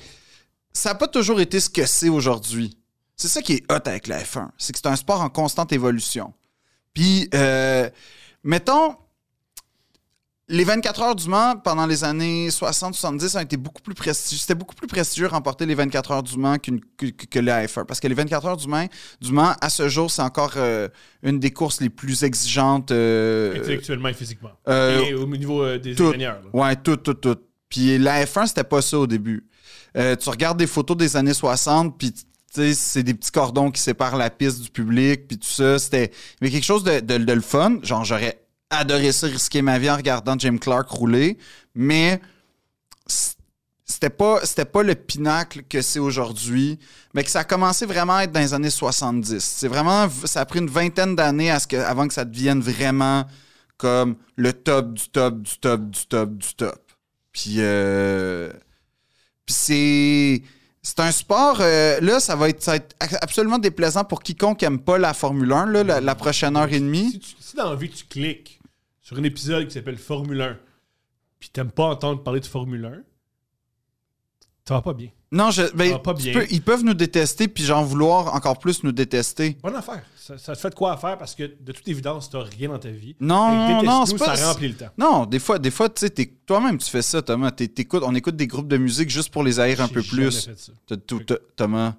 Ça 0.71 0.89
n'a 0.89 0.95
pas 0.95 1.07
toujours 1.07 1.41
été 1.41 1.59
ce 1.59 1.69
que 1.69 1.85
c'est 1.85 2.09
aujourd'hui. 2.09 2.77
C'est 3.15 3.27
ça 3.27 3.41
qui 3.41 3.53
est 3.53 3.71
hot 3.71 3.75
avec 3.85 4.07
la 4.07 4.23
F1. 4.23 4.49
C'est 4.57 4.71
que 4.71 4.79
c'est 4.81 4.87
un 4.87 4.95
sport 4.95 5.19
en 5.21 5.29
constante 5.29 5.73
évolution. 5.73 6.33
Puis, 6.93 7.27
euh, 7.33 7.89
mettons. 8.43 8.95
Les 10.51 10.63
24 10.63 11.01
heures 11.03 11.15
du 11.15 11.29
Mans, 11.29 11.57
pendant 11.57 11.85
les 11.85 12.03
années 12.03 12.49
60-70, 12.49 13.37
ont 13.37 13.41
été 13.41 13.55
beaucoup 13.55 13.83
plus 13.83 13.93
prestigieux. 13.93 14.39
C'était 14.41 14.55
beaucoup 14.55 14.73
plus 14.73 14.87
prestigieux 14.87 15.27
remporter 15.27 15.67
les 15.67 15.75
24 15.75 16.09
heures 16.11 16.23
du 16.23 16.37
Mans 16.39 16.57
qu'une- 16.57 16.81
que, 16.97 17.05
que- 17.05 17.25
que 17.27 17.39
la 17.39 17.67
F1. 17.67 17.85
Parce 17.85 17.99
que 17.99 18.07
les 18.07 18.15
24 18.15 18.47
heures 18.47 18.57
du 18.57 18.67
Mans, 18.67 18.87
du 19.21 19.31
Mans 19.31 19.53
à 19.61 19.69
ce 19.69 19.87
jour, 19.89 20.09
c'est 20.09 20.23
encore 20.23 20.53
euh, 20.57 20.87
une 21.21 21.39
des 21.39 21.51
courses 21.51 21.81
les 21.81 21.89
plus 21.91 22.23
exigeantes. 22.23 22.89
euh, 22.89 23.59
Intellectuellement 23.61 24.09
et 24.09 24.13
physiquement. 24.15 24.49
euh, 24.67 25.01
et 25.03 25.13
au 25.13 25.27
niveau 25.27 25.77
des 25.77 25.93
tout. 25.93 26.07
ingénieurs. 26.07 26.41
là. 26.43 26.59
Ouais, 26.59 26.75
tout, 26.77 26.97
tout, 26.97 27.13
tout. 27.13 27.37
Puis 27.69 27.99
la 27.99 28.25
F1, 28.25 28.47
c'était 28.47 28.63
pas 28.63 28.81
ça 28.81 28.97
au 28.97 29.05
début. 29.05 29.45
Tu 29.93 30.29
regardes 30.29 30.57
des 30.57 30.65
photos 30.67 30.97
des 30.97 31.15
années 31.15 31.35
60, 31.35 31.95
puis 31.99 32.11
tu 32.11 32.21
sais, 32.51 32.73
c'est 32.73 33.03
des 33.03 33.13
petits 33.13 33.31
cordons 33.31 33.69
qui 33.69 33.81
séparent 33.81 34.17
la 34.17 34.31
piste 34.31 34.61
du 34.61 34.71
public, 34.71 35.27
puis 35.27 35.37
tout 35.37 35.47
ça. 35.47 35.77
C'était 35.77 36.09
mais 36.41 36.49
quelque 36.49 36.63
chose 36.65 36.83
de, 36.83 37.01
de- 37.01 37.17
de 37.23 37.33
le 37.33 37.41
fun. 37.41 37.77
Genre, 37.83 38.03
j'aurais 38.03 38.41
adoré 38.69 39.11
ça, 39.11 39.27
risquer 39.27 39.61
ma 39.61 39.79
vie 39.79 39.89
en 39.89 39.95
regardant 39.95 40.37
Jim 40.37 40.57
Clark 40.57 40.89
rouler, 40.89 41.37
mais 41.75 42.21
c'était 43.89 44.11
pas, 44.11 44.45
c'était 44.45 44.65
pas 44.65 44.83
le 44.83 44.93
pinacle 44.95 45.63
que 45.63 45.81
c'est 45.81 45.99
aujourd'hui, 45.99 46.77
mais 47.13 47.23
que 47.23 47.31
ça 47.31 47.39
a 47.39 47.43
commencé 47.43 47.85
vraiment 47.85 48.17
à 48.17 48.23
être 48.23 48.31
dans 48.31 48.39
les 48.39 48.53
années 48.53 48.69
70. 48.69 49.39
C'est 49.39 49.67
vraiment, 49.67 50.07
ça 50.25 50.41
a 50.41 50.45
pris 50.45 50.59
une 50.59 50.69
vingtaine 50.69 51.15
d'années 51.15 51.51
avant 51.51 52.07
que 52.07 52.13
ça 52.13 52.23
devienne 52.23 52.61
vraiment 52.61 53.25
comme 53.77 54.15
le 54.35 54.53
top 54.53 54.93
du 54.93 55.09
top 55.09 55.41
du 55.41 55.57
top 55.57 55.89
du 55.89 56.05
top 56.05 56.37
du 56.37 56.53
top. 56.53 56.91
Puis, 57.31 57.55
euh, 57.57 58.51
c'est. 59.47 60.43
C'est 60.81 61.01
un 61.01 61.11
sport, 61.11 61.57
euh, 61.59 61.99
là, 61.99 62.21
ça 62.21 62.37
va, 62.37 62.47
être, 62.47 62.71
absolument 63.21 63.57
déplaisant 63.57 64.05
pour 64.05 64.23
quiconque 64.23 64.63
aime 64.63 64.79
pas 64.79 64.97
la 64.97 65.13
Formule 65.13 65.51
1, 65.51 65.65
là, 65.65 65.99
la, 65.99 66.15
prochaine 66.15 66.55
heure 66.55 66.71
et 66.71 66.79
demie. 66.79 67.11
Si, 67.11 67.19
tu- 67.19 67.35
si 67.37 67.55
dans 67.57 67.75
tu 67.75 68.05
cliques 68.09 68.58
sur 69.09 69.17
un 69.17 69.23
épisode 69.23 69.65
qui 69.67 69.73
s'appelle 69.73 69.97
Formule 69.97 70.39
1, 70.39 70.57
puis 71.39 71.49
t'aimes 71.49 71.71
pas 71.71 71.85
entendre 71.85 72.21
parler 72.21 72.39
de 72.41 72.45
Formule 72.45 72.85
1, 72.85 73.01
ça 74.67 74.75
va 74.75 74.81
pas 74.83 74.93
bien. 74.93 75.09
Non, 75.31 75.49
je, 75.49 75.63
ben, 75.75 75.87
Ça 75.87 75.93
va 75.93 75.99
pas 75.99 76.13
bien. 76.13 76.33
peux- 76.33 76.45
ils 76.51 76.61
peuvent 76.61 76.83
nous 76.83 76.93
détester, 76.93 77.47
puis 77.47 77.63
genre 77.63 77.83
vouloir 77.83 78.35
encore 78.35 78.59
plus 78.59 78.83
nous 78.83 78.91
détester. 78.91 79.57
Bonne 79.63 79.75
affaire. 79.75 80.03
Ça, 80.15 80.37
ça 80.37 80.53
te 80.55 80.59
fait 80.59 80.69
de 80.69 80.75
quoi 80.75 80.93
à 80.93 80.97
faire 80.97 81.17
parce 81.17 81.33
que 81.33 81.43
de 81.59 81.71
toute 81.71 81.87
évidence, 81.87 82.29
t'as 82.29 82.43
rien 82.43 82.69
dans 82.69 82.77
ta 82.77 82.89
vie. 82.91 83.15
Non, 83.19 83.81
non, 83.83 84.05
c'est 84.05 84.15
pas- 84.17 84.35
ça 84.35 84.51
remplit 84.51 84.67
le 84.69 84.75
temps. 84.75 84.89
Non, 84.97 85.25
des 85.25 85.39
fois, 85.39 85.57
des 85.57 85.71
fois, 85.71 85.89
tu 85.89 86.05
sais, 86.07 86.11
toi-même, 86.45 86.77
tu 86.77 86.89
fais 86.89 87.01
ça, 87.01 87.21
Thomas. 87.23 87.51
On 88.03 88.13
écoute 88.15 88.35
des 88.35 88.45
groupes 88.47 88.67
de 88.67 88.77
musique 88.77 89.09
juste 89.09 89.31
pour 89.31 89.43
les 89.43 89.59
haïr 89.59 89.81
un 89.81 89.87
peu 89.87 90.01
jamais 90.01 90.29
plus. 90.29 90.45
fait 90.45 90.57
ça. 90.59 91.35
Thomas, 91.55 91.95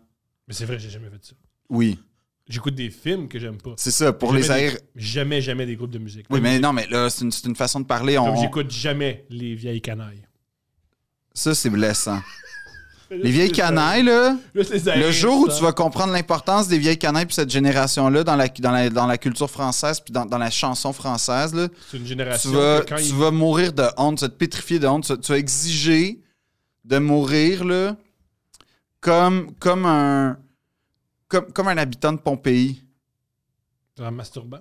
Mais 0.46 0.54
c'est 0.54 0.64
vrai, 0.64 0.78
j'ai 0.78 0.90
jamais 0.90 1.10
fait 1.10 1.24
ça. 1.24 1.32
oui, 1.70 1.98
J'écoute 2.50 2.74
des 2.74 2.90
films 2.90 3.28
que 3.28 3.38
j'aime 3.38 3.56
pas. 3.58 3.74
c'est 3.76 3.90
ça, 3.92 4.12
pour 4.12 4.30
Jamais 4.32 4.42
les 4.42 4.48
des- 4.48 4.52
haïr. 4.54 4.76
Jamais, 4.96 5.40
jamais 5.40 5.66
des 5.66 5.76
groupes 5.76 5.90
de 5.92 5.98
musique. 5.98 6.26
Oui, 6.30 6.40
mais 6.40 6.58
non, 6.58 6.72
mais 6.72 6.86
là, 6.88 7.08
c'est 7.08 7.24
une, 7.24 7.30
une 7.46 7.56
façon 7.56 7.80
de 7.80 7.86
parler. 7.86 8.16
Comme 8.16 8.28
On... 8.30 8.40
j'écoute 8.42 8.70
jamais 8.70 9.24
les 9.30 9.54
vieilles 9.54 9.80
canailles. 9.80 10.26
Ça, 11.32 11.54
c'est 11.54 11.70
blessant. 11.70 12.20
Les 13.12 13.32
vieilles 13.32 13.50
canailles, 13.50 14.04
là, 14.04 14.36
le 14.54 15.10
jour 15.10 15.40
où 15.40 15.48
tu 15.48 15.60
vas 15.60 15.72
comprendre 15.72 16.12
l'importance 16.12 16.68
des 16.68 16.78
vieilles 16.78 16.96
canailles 16.96 17.26
puis 17.26 17.34
cette 17.34 17.50
génération-là 17.50 18.22
dans 18.22 18.36
la, 18.36 18.46
dans, 18.46 18.70
la, 18.70 18.88
dans 18.88 19.06
la 19.08 19.18
culture 19.18 19.50
française 19.50 19.98
puis 19.98 20.12
dans, 20.12 20.24
dans 20.26 20.38
la 20.38 20.48
chanson 20.48 20.92
française, 20.92 21.52
là, 21.52 21.66
C'est 21.90 21.96
une 21.96 22.04
tu 22.04 22.08
génération 22.10 22.52
vas, 22.52 22.82
que 22.82 22.90
quand 22.90 23.02
tu 23.02 23.12
vas 23.14 23.32
mourir 23.32 23.72
de 23.72 23.82
honte, 23.96 24.18
tu 24.18 24.24
vas 24.24 24.28
te 24.28 24.36
pétrifier 24.36 24.78
de 24.78 24.86
honte, 24.86 25.06
tu, 25.08 25.18
tu 25.18 25.32
vas 25.32 25.38
exiger 25.38 26.20
de 26.84 26.98
mourir 26.98 27.64
là, 27.64 27.96
comme, 29.00 29.54
comme, 29.58 29.86
un, 29.86 30.38
comme, 31.30 31.50
comme 31.52 31.68
un 31.68 31.78
habitant 31.78 32.12
de 32.12 32.18
Pompéi. 32.18 32.82
En 33.98 34.10
masturbant? 34.12 34.60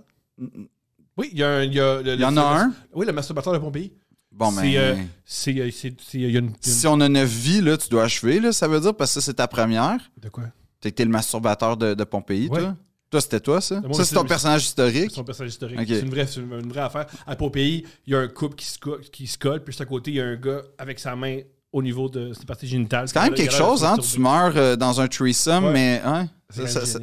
Oui, 1.18 1.30
il 1.34 1.40
y 1.40 1.44
a 1.44 1.50
un. 1.58 1.64
Il 1.64 1.74
y, 1.74 1.80
a 1.80 2.02
le- 2.02 2.14
Il 2.14 2.20
y 2.22 2.26
en 2.26 2.32
le- 2.32 2.38
a 2.38 2.62
un? 2.62 2.74
Oui, 2.94 3.06
le 3.06 3.12
masturbateur 3.12 3.52
de 3.54 3.58
Pompéi. 3.58 3.92
Bon, 4.32 4.52
C'est, 4.52 4.62
mais 4.62 4.78
euh, 4.78 4.96
C'est. 5.26 5.60
euh, 5.60 5.72
c'est- 5.72 6.00
c'est- 6.00 6.20
y 6.20 6.24
une. 6.26 6.30
y 6.32 6.38
une- 6.38 6.54
si 6.62 6.88
on 6.88 7.00
a 7.02 7.10
neuf 7.10 7.30
vies, 7.30 7.62
là, 7.62 7.78
tu 7.78 7.90
dois 7.90 8.04
achever, 8.04 8.40
là, 8.40 8.54
ça 8.54 8.68
veut 8.68 8.80
dire, 8.80 8.96
parce 8.96 9.14
que 9.14 9.20
ça, 9.20 9.26
c'est 9.26 9.34
ta 9.34 9.48
première. 9.48 9.98
De 10.18 10.30
quoi? 10.30 10.46
Été 10.84 11.04
le 11.04 11.10
masturbateur 11.10 11.76
de, 11.76 11.94
de 11.94 12.04
Pompéi, 12.06 12.48
Ouais. 12.48 12.60
toi? 12.60 12.76
Toi, 13.10 13.22
c'était 13.22 13.40
toi, 13.40 13.60
ça? 13.60 13.82
Moi 13.82 13.94
ça, 13.96 14.06
c'est 14.06 14.14
ton 14.16 14.24
personnage 14.24 14.62
C'est 14.62 14.68
historique? 14.68 15.12
son 15.12 15.24
personnage 15.24 15.54
historique. 15.54 15.80
C'est 15.88 16.02
une 16.02 16.10
vraie, 16.12 16.28
c'est 16.28 16.42
une, 16.42 16.70
vraie 16.70 16.82
affaire. 16.82 17.08
À 17.26 17.36
Pompéi, 17.36 17.84
il 18.06 18.14
y 18.14 18.16
a 18.16 18.20
un 18.20 18.28
couple 18.28 18.56
qui 18.56 18.68
se, 18.68 18.78
qui 19.12 19.26
se 19.26 19.38
colle, 19.38 19.64
puis 19.64 19.72
juste 19.72 19.82
à 19.82 19.86
côté, 19.86 20.12
il 20.12 20.18
y 20.18 20.22
a 20.22 20.26
un 20.26 20.36
gars 20.36 20.62
avec 20.78 21.00
sa 21.00 21.16
main 21.16 21.40
au 21.72 21.82
niveau 21.84 22.10
de 22.10 22.34
ses 22.34 22.46
parties 22.46 22.68
génitales. 22.68 23.08
C'est 23.08 23.14
quand 23.14 23.24
même 23.24 23.34
quelque 23.34 23.54
chose, 23.54 23.84
hein? 23.84 23.96
Tu 23.98 24.20
meurs 24.20 24.54
euh, 24.58 24.76
dans 24.76 25.00
un 25.02 25.08
threesome, 25.08 25.66
Ouais. 25.66 25.74
mais... 25.74 26.02
Hein? 26.04 26.28
Ça, 26.52 26.68
ça, 26.68 27.00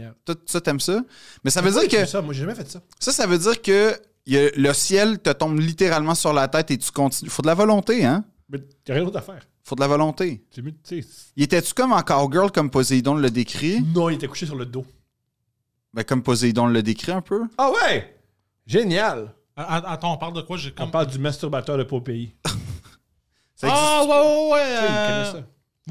ça, 0.47 0.61
t'aimes 0.61 0.81
ça? 0.81 1.03
Mais 1.45 1.51
ça 1.53 1.61
veut 1.63 1.71
dire 1.71 1.87
que... 1.89 2.05
Ça, 2.05 2.21
moi, 2.21 2.35
j'ai 2.35 2.41
jamais 2.41 2.57
fait 2.57 2.69
ça. 2.69 2.81
Ça, 2.99 3.13
ça 3.13 3.27
veut 3.29 3.39
dire 3.39 3.63
que 3.63 3.95
il 4.27 4.35
y 4.35 4.39
a- 4.39 4.51
le 4.57 4.73
ciel 4.73 5.21
te 5.21 5.31
tombe 5.31 5.61
littéralement 5.61 6.17
sur 6.17 6.33
la 6.33 6.49
tête 6.49 6.73
et 6.73 6.79
tu 6.79 6.91
continues. 6.91 7.31
Faut 7.31 7.43
de 7.43 7.47
la 7.47 7.55
volonté, 7.55 8.05
hein? 8.05 8.25
Mais 8.49 8.59
t'as 8.85 8.95
rien 8.95 9.05
d'autre 9.05 9.19
à 9.19 9.23
faire. 9.23 9.41
Faut 9.63 9.77
de 9.77 9.81
la 9.81 9.87
volonté. 9.87 10.45
Il 11.37 11.43
était-tu 11.45 11.75
comme 11.75 11.93
en 11.93 12.03
Cowgirl, 12.03 12.51
comme 12.51 12.71
Poséidon 12.71 13.15
le 13.15 13.31
décrit? 13.31 13.83
Non, 13.95 14.09
il 14.11 14.15
était 14.15 14.27
couché 14.27 14.47
sur 14.47 14.57
le 14.57 14.67
dos. 14.67 14.85
Ben, 15.95 16.03
comme 16.03 16.23
Poséidon 16.25 16.67
le 16.67 16.83
décrit 16.83 17.13
un 17.13 17.21
peu. 17.23 17.43
Ah 17.57 17.71
ouais! 17.71 18.17
Génial! 18.67 19.33
Attends, 19.57 20.15
on 20.15 20.19
parle 20.19 20.35
de 20.35 20.41
quoi? 20.43 20.59
On 20.81 20.89
parle 20.89 21.07
du 21.07 21.19
masturbateur 21.21 21.79
de 21.79 21.85
Pompéi. 21.85 22.35
Ça 23.57 23.67
existe- 23.69 23.83
Ah, 23.85 24.05
ouais, 24.05 24.11
ouais, 24.11 24.53
ouais. 24.53 24.77
Tu 24.81 24.87
sais, 24.87 24.93
euh, 24.93 25.33
ça. 25.33 25.39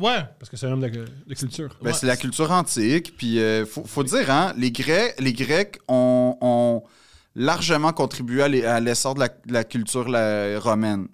Ouais. 0.02 0.26
Parce 0.40 0.50
que 0.50 0.58
c'est 0.58 0.68
un 0.68 0.72
homme 0.74 0.82
de, 0.82 0.88
de 0.90 1.34
culture. 1.34 1.76
Ben, 1.82 1.88
Ouais. 1.90 1.94
c'est 1.94 2.06
la 2.06 2.18
culture 2.18 2.52
antique. 2.52 3.16
Puis, 3.18 3.40
euh, 3.40 3.66
faut, 3.66 3.84
faut 3.86 4.04
dire, 4.04 4.30
hein, 4.30 4.54
les 4.58 4.72
Grecs, 4.72 5.16
les 5.20 5.34
Grecs 5.34 5.80
ont, 5.88 6.38
ont 6.42 6.84
largement 7.36 7.92
contribué 7.94 8.44
à 8.44 8.48
l'e- 8.48 8.66
à 8.68 8.80
l'essor 8.80 9.14
de 9.16 9.22
la, 9.22 9.30
de 9.30 9.54
la 9.54 9.64
culture 9.64 10.08
la- 10.10 10.60
romaine. 10.60 11.08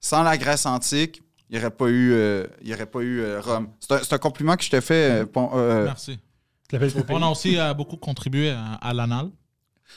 Sans 0.00 0.22
la 0.22 0.38
Grèce 0.38 0.64
antique, 0.66 1.22
il 1.50 1.56
n'y 1.58 1.60
aurait 1.62 1.70
pas 1.74 1.88
eu, 1.88 2.12
euh, 2.12 2.46
il 2.62 2.68
y 2.68 2.74
aurait 2.74 2.86
pas 2.86 3.00
eu 3.00 3.20
euh, 3.20 3.40
Rome. 3.40 3.68
C'est 3.80 4.12
un, 4.12 4.18
compliment 4.18 4.56
que 4.56 4.64
je 4.64 4.70
te 4.70 4.80
fais. 4.80 5.22
euh, 5.22 5.26
Pon- 5.26 5.50
euh, 5.54 5.84
Merci. 5.84 6.18
Tu. 6.70 6.76
On 7.08 7.20
a 7.22 7.26
aussi 7.28 7.58
euh, 7.58 7.74
beaucoup 7.74 7.96
contribué 7.96 8.50
à, 8.50 8.74
à 8.74 8.94
l'anal. 8.94 9.30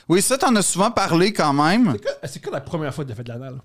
oui, 0.08 0.20
ça, 0.20 0.36
t'en 0.36 0.54
as 0.56 0.62
souvent 0.62 0.90
parlé 0.90 1.32
quand 1.32 1.52
même. 1.52 1.96
C'est 2.24 2.40
quoi- 2.42 2.50
quand 2.50 2.50
la 2.50 2.60
première 2.60 2.92
fois 2.92 3.04
que 3.04 3.10
t'as 3.10 3.14
fait 3.14 3.22
de 3.22 3.28
l'anal? 3.28 3.60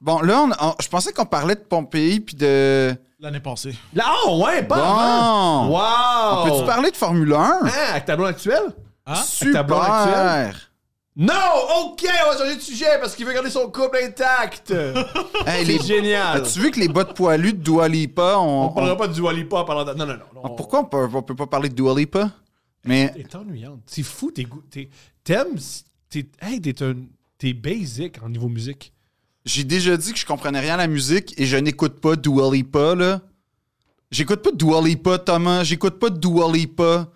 Bon, 0.00 0.20
là, 0.20 0.42
on- 0.42 0.66
on- 0.68 0.74
je 0.80 0.88
pensais 0.88 1.12
qu'on 1.12 1.26
parlait 1.26 1.54
de 1.56 1.60
Pompéi 1.60 2.20
puis 2.20 2.34
de. 2.36 2.94
L'année 3.20 3.40
passée. 3.40 3.74
Là, 3.94 4.04
oh, 4.26 4.44
ouais, 4.44 4.62
pas 4.62 4.76
avant! 4.76 5.66
Bon! 5.66 5.72
Wow! 5.78 6.44
Peux-tu 6.52 6.66
parler 6.66 6.90
de 6.92 6.96
Formule 6.96 7.32
1? 7.32 7.36
Hein, 7.64 7.70
avec 7.90 8.04
ta 8.04 8.14
blonde 8.16 8.28
actuelle? 8.28 8.62
Hein? 9.06 9.14
ta 9.52 9.62
blonde 9.64 9.82
actuelle? 9.82 10.52
Super! 10.52 10.70
Non! 11.16 11.34
OK, 11.80 12.04
on 12.06 12.30
va 12.32 12.38
changer 12.38 12.54
de 12.54 12.60
sujet 12.60 12.86
parce 13.00 13.16
qu'il 13.16 13.26
veut 13.26 13.32
garder 13.32 13.50
son 13.50 13.68
couple 13.70 13.98
intact! 14.04 14.72
Hey, 15.46 15.64
C'est 15.66 15.72
les- 15.72 15.78
génial! 15.82 16.36
As-tu 16.42 16.60
vu 16.60 16.70
que 16.70 16.78
les 16.78 16.86
bottes 16.88 17.14
poilues 17.14 17.54
de 17.54 17.58
Dua 17.62 17.88
Lipa, 17.88 18.36
on, 18.38 18.66
On 18.66 18.68
parlera 18.68 18.96
pas 18.96 19.08
de 19.08 19.14
Dua 19.14 19.32
Lipa 19.32 19.64
pendant... 19.64 19.84
Non, 19.84 19.94
non, 19.94 20.06
non. 20.06 20.18
non. 20.34 20.40
on- 20.44 20.50
pourquoi 20.50 20.80
on 20.80 20.84
peut, 20.84 21.08
on 21.12 21.22
peut 21.22 21.34
pas 21.34 21.46
parler 21.48 21.70
de 21.70 21.74
Dua 21.74 21.94
Lipa? 21.98 22.30
Mais 22.84 23.12
T'es 23.12 23.34
ennuyante. 23.34 23.80
C'est 23.86 24.04
fou, 24.04 24.30
t'es- 24.30 24.46
T'aimes... 25.24 25.58
T'es... 26.08 26.26
Hey, 26.40 26.60
t'es 26.60 26.80
un... 26.84 26.94
T'es 27.36 27.52
basic 27.52 28.22
en 28.22 28.28
niveau 28.28 28.48
musique. 28.48 28.92
J'ai 29.48 29.64
déjà 29.64 29.96
dit 29.96 30.12
que 30.12 30.18
je 30.18 30.26
comprenais 30.26 30.60
rien 30.60 30.74
à 30.74 30.78
la 30.78 30.86
musique 30.86 31.34
et 31.40 31.46
je 31.46 31.56
n'écoute 31.56 32.00
pas 32.00 32.16
Dua 32.16 32.52
Lipa, 32.52 32.94
là. 32.94 33.20
J'écoute 34.10 34.42
pas 34.42 34.50
Dua 34.52 34.80
Lipa, 34.82 35.18
Thomas. 35.18 35.64
J'écoute 35.64 35.98
pas 35.98 36.10
Dua 36.10 36.50
Lipa. 36.52 37.08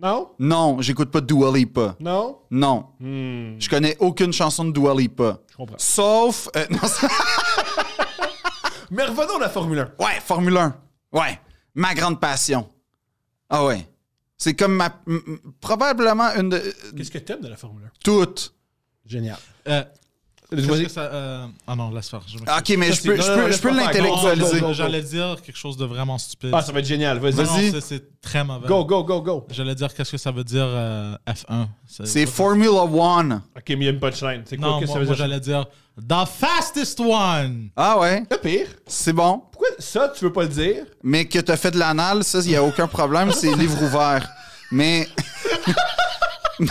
Non? 0.00 0.30
Non, 0.38 0.80
j'écoute 0.80 1.10
pas 1.10 1.20
Dua 1.20 1.50
Lipa. 1.56 1.96
Non? 2.00 2.38
Non. 2.50 2.86
Hmm, 3.00 3.58
Je 3.58 3.68
connais 3.68 3.96
aucune 3.98 4.32
chanson 4.32 4.64
de 4.64 4.72
Dua 4.72 4.94
Lipa. 4.94 5.38
je 5.50 5.56
comprends. 5.56 5.76
Sauf... 5.78 6.48
euh, 6.56 6.66
non, 6.70 6.78
c'est- 6.84 7.08
Mais 8.90 9.04
revenons 9.04 9.36
à 9.36 9.40
la 9.40 9.48
Formule 9.48 9.78
1. 9.80 9.92
Ouais, 10.04 10.20
Formule 10.24 10.56
1. 10.56 10.76
Ouais. 11.12 11.38
Ma 11.74 11.94
grande 11.94 12.20
passion. 12.20 12.68
Ah 13.50 13.64
ouais. 13.64 13.86
C'est 14.36 14.54
comme 14.54 14.74
ma. 14.74 14.86
m- 15.06 15.20
m- 15.26 15.38
probablement 15.60 16.28
une 16.36 16.48
de. 16.50 16.62
Qu'est-ce 16.96 17.10
que 17.10 17.18
t'aimes 17.18 17.40
de 17.40 17.48
la 17.48 17.56
Formule 17.56 17.84
1? 17.84 17.90
Toutes. 18.04 18.54
Génial. 19.04 19.36
Euh, 19.66 19.82
qu'est-ce 20.50 20.66
Vas-y. 20.66 20.84
que 20.84 20.90
ça, 20.90 21.00
euh, 21.02 21.46
Ah 21.66 21.74
non, 21.76 21.90
laisse 21.90 22.08
faire. 22.08 22.20
je 22.26 22.38
m'excuse. 22.38 22.58
Ok, 22.58 22.78
mais 22.78 22.92
je 22.92 23.02
peux, 23.02 23.16
je 23.16 23.34
peux, 23.34 23.52
je 23.52 23.58
peux 23.58 23.70
l'intellectualiser. 23.74 24.60
J'allais 24.72 25.02
dire 25.02 25.36
quelque 25.44 25.56
chose 25.58 25.76
de 25.76 25.84
vraiment 25.84 26.18
stupide. 26.18 26.50
Ah, 26.52 26.62
ça 26.62 26.72
va 26.72 26.78
être 26.80 26.86
génial. 26.86 27.18
Vas-y. 27.18 27.32
Vas-y. 27.32 27.80
c'est- 27.82 28.04
très 28.20 28.42
mauvais. 28.44 28.66
Go, 28.68 28.84
go, 28.84 29.04
go, 29.04 29.22
go. 29.22 29.46
J'allais 29.50 29.74
dire 29.74 29.94
qu'est-ce 29.94 30.10
que 30.12 30.18
ça 30.18 30.30
veut 30.30 30.44
dire 30.44 30.66
euh, 30.66 31.14
F1. 31.26 31.68
C'est 32.04 32.26
Formula 32.26 32.82
One. 32.82 33.42
OK, 33.56 33.62
mais 33.68 33.74
il 33.76 33.82
y 33.84 33.88
a 33.88 33.90
une 33.90 34.00
punchline. 34.00 34.42
C'est 34.44 34.56
quoi? 34.56 34.68
Non, 34.68 34.80
que 34.80 34.86
moi, 34.86 34.94
ça 34.94 35.00
veut 35.00 35.06
dire? 35.06 35.14
j'allais 35.14 35.40
dire 35.40 35.66
The 35.98 36.26
fastest 36.28 37.00
one. 37.00 37.70
Ah 37.76 37.98
ouais. 37.98 38.22
Le 38.30 38.36
pire. 38.36 38.66
C'est 38.86 39.12
bon. 39.12 39.42
Pourquoi 39.50 39.68
ça, 39.78 40.12
tu 40.16 40.24
veux 40.24 40.32
pas 40.32 40.42
le 40.42 40.48
dire? 40.48 40.84
Mais 41.02 41.24
que 41.24 41.38
t'as 41.40 41.56
fait 41.56 41.70
de 41.72 41.78
l'anal, 41.78 42.22
ça, 42.24 42.38
il 42.40 42.48
n'y 42.50 42.56
a 42.56 42.62
aucun 42.62 42.86
problème. 42.86 43.32
C'est 43.32 43.52
livre 43.56 43.82
ouvert. 43.82 44.28
Mais. 44.70 45.08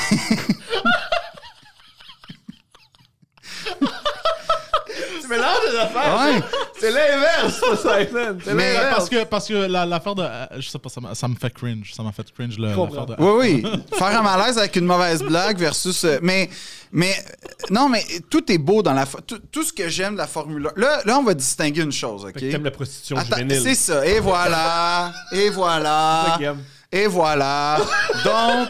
Tu 5.28 5.34
mélanges 5.34 5.72
les 5.72 5.78
affaires. 5.80 6.20
Ouais. 6.20 6.42
C'est 6.80 6.92
l'inverse, 6.92 7.60
Poseidon. 7.60 8.38
C'est 8.44 8.54
Mais- 8.54 8.74
l'inverse. 8.74 8.96
Parce 8.96 9.10
que, 9.10 9.24
parce 9.26 9.48
que 9.48 9.54
la- 9.54 9.86
l'affaire 9.86 10.16
de. 10.16 10.24
euh, 10.24 10.46
je 10.60 10.70
sais 10.70 10.80
pas, 10.80 10.90
ça 10.90 11.02
m'a- 11.02 11.16
ça 11.16 11.28
me 11.28 11.36
fait 11.36 11.54
cringe. 11.54 11.94
Ça 11.96 12.04
m'a 12.04 12.12
fait 12.12 12.32
cringe 12.34 12.58
le- 12.58 12.68
l'affaire 12.70 13.06
de. 13.06 13.16
Oui, 13.20 13.62
oui. 13.64 13.72
Faire 13.98 14.20
un 14.20 14.22
malaise 14.22 14.58
avec 14.58 14.76
une 14.76 14.86
mauvaise 14.86 15.22
blague 15.22 15.58
versus. 15.58 16.04
euh, 16.06 16.20
mais, 16.22 16.50
mais, 16.92 17.12
euh, 17.12 17.48
non, 17.72 17.90
mais 17.90 18.04
tout 18.30 18.50
est 18.52 18.58
beau 18.58 18.82
dans 18.82 18.94
la. 18.94 19.06
fo- 19.06 19.20
Tout, 19.26 19.40
tout 19.52 19.64
ce 19.64 19.74
que 19.74 19.90
j'aime 19.90 20.14
de 20.14 20.18
la 20.20 20.28
Formule 20.28 20.70
1. 20.76 20.80
Là, 20.80 21.02
là, 21.06 21.18
on 21.20 21.24
va 21.24 21.34
distinguer 21.34 21.82
une 21.82 21.92
chose, 21.92 22.24
OK? 22.26 22.34
Fait 22.34 22.40
que 22.48 22.52
t'aimes 22.52 22.64
la 22.64 22.72
prostitution 22.72 23.18
Attends, 23.18 23.38
juvénile. 23.38 23.62
c'est 23.62 23.76
ça. 23.76 24.06
Et 24.06 24.20
voilà. 24.20 25.12
Et 25.32 25.36
C'est 25.36 25.46
ça 25.48 25.52
voilà. 25.52 26.34
qu'il 26.38 26.46
aime. 26.46 26.64
Et 26.92 27.08
voilà. 27.08 27.78
Donc, 28.24 28.70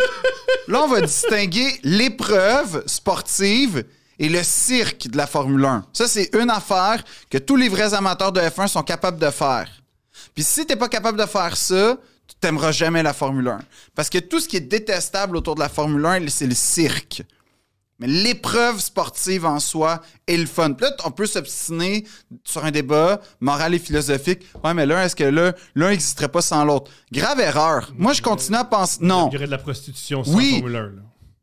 là, 0.67 0.81
on 0.83 0.87
va 0.87 1.01
distinguer 1.01 1.79
l'épreuve 1.83 2.81
sportive 2.87 3.83
et 4.19 4.29
le 4.29 4.43
cirque 4.43 5.07
de 5.07 5.17
la 5.17 5.27
Formule 5.27 5.63
1. 5.65 5.85
Ça, 5.93 6.07
c'est 6.07 6.29
une 6.35 6.49
affaire 6.49 7.03
que 7.29 7.37
tous 7.37 7.55
les 7.55 7.69
vrais 7.69 7.93
amateurs 7.93 8.31
de 8.31 8.41
F1 8.41 8.67
sont 8.67 8.83
capables 8.83 9.19
de 9.19 9.29
faire. 9.29 9.69
Puis 10.33 10.43
si 10.43 10.65
t'es 10.65 10.75
pas 10.75 10.89
capable 10.89 11.19
de 11.19 11.25
faire 11.25 11.55
ça, 11.55 11.97
tu 12.27 12.35
t'aimeras 12.39 12.71
jamais 12.71 13.03
la 13.03 13.13
Formule 13.13 13.47
1. 13.47 13.59
Parce 13.95 14.09
que 14.09 14.17
tout 14.17 14.39
ce 14.39 14.47
qui 14.47 14.57
est 14.57 14.61
détestable 14.61 15.37
autour 15.37 15.55
de 15.55 15.59
la 15.61 15.69
Formule 15.69 16.05
1, 16.05 16.27
c'est 16.29 16.47
le 16.47 16.55
cirque. 16.55 17.23
Mais 17.99 18.07
l'épreuve 18.07 18.79
sportive 18.79 19.45
en 19.45 19.59
soi 19.59 20.01
est 20.27 20.37
le 20.37 20.45
fun. 20.45 20.73
Puis 20.73 20.85
là, 20.85 20.91
on 21.03 21.09
peut 21.09 21.25
s'obstiner 21.25 22.05
sur 22.43 22.63
un 22.63 22.69
débat 22.69 23.19
moral 23.39 23.73
et 23.73 23.79
philosophique. 23.79 24.45
Ouais, 24.63 24.75
mais 24.75 24.85
l'un, 24.85 25.01
est-ce 25.01 25.15
que 25.15 25.23
l'un 25.23 25.53
n'existerait 25.75 26.27
pas 26.27 26.43
sans 26.43 26.63
l'autre? 26.63 26.91
Grave 27.11 27.39
erreur. 27.39 27.91
Moi, 27.97 28.13
je 28.13 28.21
continue 28.21 28.57
à 28.57 28.65
penser. 28.65 28.99
Non. 29.01 29.29
Il 29.31 29.33
y 29.33 29.37
aurait 29.37 29.47
de 29.47 29.51
la 29.51 29.57
prostitution 29.57 30.23
sans 30.23 30.35
Oui. 30.35 30.59
Formule 30.59 30.75
1. 30.75 30.81
Là. 30.81 30.91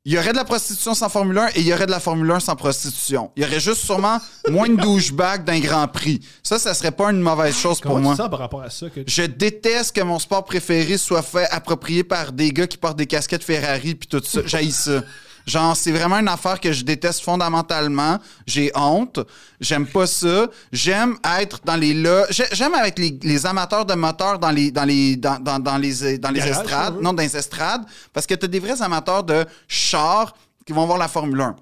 Il 0.06 0.12
y 0.12 0.18
aurait 0.18 0.32
de 0.32 0.36
la 0.36 0.44
prostitution 0.44 0.92
sans 0.92 1.08
Formule 1.08 1.38
1 1.38 1.46
et 1.46 1.60
il 1.60 1.66
y 1.66 1.72
aurait 1.72 1.86
de 1.86 1.90
la 1.90 1.98
Formule 1.98 2.30
1 2.30 2.40
sans 2.40 2.56
prostitution. 2.56 3.30
Il 3.36 3.42
y 3.42 3.46
aurait 3.46 3.58
juste 3.58 3.86
sûrement 3.86 4.18
moins 4.50 4.68
de 4.68 4.76
douchebags 4.76 5.44
d'un 5.44 5.60
Grand 5.60 5.88
Prix. 5.88 6.20
Ça, 6.42 6.58
ça 6.58 6.74
serait 6.74 6.90
pas 6.90 7.10
une 7.10 7.22
mauvaise 7.22 7.56
chose 7.56 7.80
pour 7.80 7.98
moi. 7.98 8.12
tu 8.12 8.18
sens 8.18 8.28
par 8.28 8.40
rapport 8.40 8.60
à 8.60 8.68
ça? 8.68 8.90
Que... 8.90 9.00
Je 9.06 9.22
déteste 9.22 9.96
que 9.96 10.02
mon 10.02 10.18
sport 10.18 10.44
préféré 10.44 10.98
soit 10.98 11.22
fait 11.22 11.48
approprié 11.50 12.04
par 12.04 12.32
des 12.32 12.50
gars 12.50 12.66
qui 12.66 12.76
portent 12.76 12.98
des 12.98 13.06
casquettes 13.06 13.42
Ferrari 13.42 13.94
puis 13.94 14.06
tout 14.06 14.20
ça. 14.22 14.42
J'haïs 14.44 14.72
ça. 14.72 15.02
Genre, 15.46 15.76
c'est 15.76 15.92
vraiment 15.92 16.18
une 16.18 16.28
affaire 16.28 16.58
que 16.60 16.72
je 16.72 16.84
déteste 16.84 17.20
fondamentalement. 17.22 18.18
J'ai 18.46 18.70
honte. 18.74 19.20
J'aime 19.60 19.86
pas 19.86 20.06
ça. 20.06 20.46
J'aime 20.72 21.16
être 21.38 21.60
dans 21.64 21.76
les 21.76 21.92
là. 21.94 22.24
j'ai- 22.30 22.46
J'aime 22.52 22.74
avec 22.74 22.98
les, 22.98 23.18
les 23.22 23.44
amateurs 23.46 23.84
de 23.84 23.94
moteurs 23.94 24.38
dans 24.38 24.50
les 24.50 24.70
dans 24.70 24.84
les 24.84 25.16
dans, 25.16 25.38
dans, 25.38 25.58
dans 25.58 25.76
les 25.76 26.18
dans 26.18 26.30
les 26.30 26.40
Garage, 26.40 26.50
estrades. 26.64 27.00
Non, 27.02 27.12
dans 27.12 27.22
les 27.22 27.36
estrades. 27.36 27.82
Parce 28.12 28.26
que 28.26 28.34
t'as 28.34 28.46
des 28.46 28.60
vrais 28.60 28.80
amateurs 28.80 29.22
de 29.22 29.44
chars 29.68 30.34
qui 30.64 30.72
vont 30.72 30.86
voir 30.86 30.98
la 30.98 31.08
Formule 31.08 31.40
1. 31.40 31.56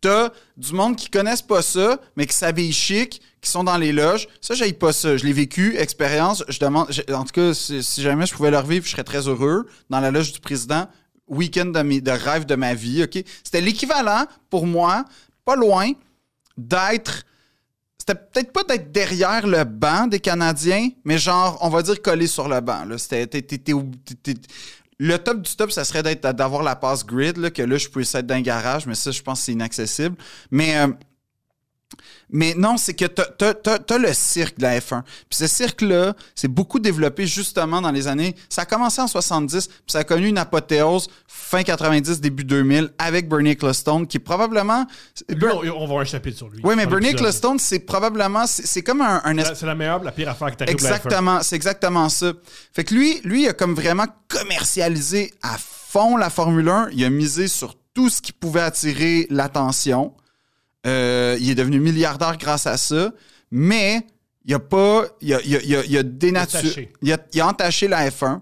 T'as 0.00 0.28
du 0.56 0.72
monde 0.74 0.96
qui 0.96 1.08
connaissent 1.08 1.42
pas 1.42 1.62
ça, 1.62 1.98
mais 2.16 2.26
qui 2.26 2.36
s'habillent 2.36 2.72
chic, 2.72 3.22
qui 3.40 3.50
sont 3.50 3.64
dans 3.64 3.78
les 3.78 3.92
loges. 3.92 4.28
Ça, 4.42 4.54
j'aille 4.54 4.74
pas 4.74 4.92
ça. 4.92 5.16
Je 5.16 5.24
l'ai 5.24 5.32
vécu, 5.32 5.76
expérience. 5.78 6.44
Je 6.48 6.58
demande, 6.58 6.88
en 7.12 7.24
tout 7.24 7.32
cas, 7.32 7.54
si, 7.54 7.82
si 7.82 8.02
jamais 8.02 8.26
je 8.26 8.34
pouvais 8.34 8.50
le 8.50 8.58
revivre, 8.58 8.84
je 8.84 8.90
serais 8.90 9.04
très 9.04 9.26
heureux. 9.26 9.66
Dans 9.88 10.00
la 10.00 10.10
loge 10.10 10.32
du 10.32 10.40
président, 10.40 10.86
week-end 11.28 11.66
de, 11.66 12.10
rêve 12.10 12.46
de 12.46 12.54
ma 12.54 12.74
vie, 12.74 13.04
OK? 13.04 13.22
C'était 13.44 13.60
l'équivalent, 13.60 14.24
pour 14.50 14.66
moi, 14.66 15.04
pas 15.44 15.56
loin, 15.56 15.92
d'être... 16.56 17.24
c'était 17.98 18.14
peut-être 18.14 18.52
pas 18.52 18.64
d'être 18.64 18.92
derrière 18.92 19.46
le 19.46 19.64
banc 19.64 20.06
des 20.06 20.20
Canadiens, 20.20 20.90
mais 21.04 21.18
genre, 21.18 21.58
on 21.60 21.68
va 21.68 21.82
dire 21.82 22.00
collé 22.02 22.26
sur 22.26 22.48
le 22.48 22.60
banc. 22.60 22.84
Là. 22.84 22.98
C'était, 22.98 23.44
le 24.98 25.16
top 25.18 25.42
du 25.42 25.56
top, 25.56 25.70
ça 25.70 25.84
serait 25.84 26.02
d'être, 26.02 26.22
d'avoir 26.32 26.62
la 26.62 26.76
passe 26.76 27.04
grid, 27.04 27.36
là, 27.36 27.50
que 27.50 27.62
là, 27.62 27.76
je 27.76 27.88
peux 27.88 28.00
essayer 28.00 28.22
d'être 28.22 28.28
dans 28.28 28.36
un 28.36 28.42
garage, 28.42 28.86
mais 28.86 28.94
ça, 28.94 29.10
je 29.10 29.22
pense 29.22 29.40
que 29.40 29.44
c'est 29.46 29.52
inaccessible. 29.52 30.16
Mais, 30.50 30.78
euh, 30.78 30.88
mais 32.30 32.54
non, 32.56 32.76
c'est 32.76 32.94
que 32.94 33.04
t'as, 33.04 33.54
t'as 33.54 33.98
le 33.98 34.12
cirque 34.12 34.58
de 34.58 34.62
la 34.62 34.78
F1. 34.80 35.02
Puis 35.02 35.38
ce 35.38 35.46
cirque-là, 35.46 36.14
c'est 36.34 36.48
beaucoup 36.48 36.78
développé 36.80 37.26
justement 37.26 37.80
dans 37.80 37.92
les 37.92 38.08
années... 38.08 38.34
Ça 38.48 38.62
a 38.62 38.64
commencé 38.64 39.00
en 39.00 39.06
70, 39.06 39.68
puis 39.68 39.76
ça 39.88 40.00
a 40.00 40.04
connu 40.04 40.26
une 40.28 40.38
apothéose 40.38 41.08
fin 41.28 41.62
90, 41.62 42.20
début 42.20 42.44
2000, 42.44 42.90
avec 42.98 43.28
Bernie 43.28 43.50
Ecclestone, 43.50 44.06
qui 44.06 44.16
est 44.16 44.20
probablement... 44.20 44.86
Lui, 45.28 45.46
on, 45.70 45.82
on 45.82 45.86
va 45.86 46.00
un 46.00 46.04
chapitre 46.04 46.36
sur 46.38 46.48
lui. 46.48 46.60
Oui, 46.64 46.74
mais 46.76 46.86
Bernie. 46.86 47.08
Ecclestone, 47.08 47.58
c'est 47.58 47.78
probablement... 47.80 48.44
C'est, 48.46 48.82
comme 48.82 49.00
un... 49.02 49.20
un 49.24 49.34
C'est 49.34 49.40
es- 49.40 49.44
la- 49.44 49.54
C'est 49.54 49.66
la 49.66 49.74
meilleure, 49.74 50.02
la 50.02 50.12
pire 50.12 50.28
affaire 50.30 50.56
que 50.56 50.64
la 50.64 50.66
F1. 50.66 50.70
Exactement, 50.72 51.42
c'est 51.42 51.56
exactement 51.56 52.08
ça. 52.08 52.32
Fait 52.72 52.84
que 52.84 52.94
lui, 52.94 53.20
lui, 53.24 53.42
il 53.44 53.48
a 53.48 53.52
comme 53.52 53.74
vraiment 53.74 54.06
commercialisé 54.28 55.32
à 55.42 55.56
fond 55.58 56.16
la 56.16 56.30
Formule 56.30 56.68
1. 56.68 56.88
Il 56.92 57.04
a 57.04 57.10
misé 57.10 57.48
sur 57.48 57.74
tout 57.94 58.08
ce 58.10 58.20
qui 58.20 58.32
pouvait 58.32 58.60
attirer 58.60 59.26
l'attention. 59.30 60.12
Euh, 60.86 61.36
il 61.40 61.50
est 61.50 61.54
devenu 61.54 61.80
milliardaire 61.80 62.36
grâce 62.38 62.66
à 62.66 62.76
ça. 62.76 63.12
Mais 63.50 64.06
il 64.44 64.54
a 64.54 64.58
pas. 64.58 65.04
Il 65.20 65.34
a, 65.34 65.40
il 65.44 65.56
a, 65.56 65.62
il 65.62 65.76
a, 65.76 65.84
il 65.84 65.98
a 65.98 66.02
dénatu- 66.02 66.56
Entaché. 66.58 66.92
Il 67.02 67.12
a, 67.12 67.18
il 67.32 67.40
a 67.40 67.48
entaché 67.48 67.88
la 67.88 68.08
F1. 68.08 68.40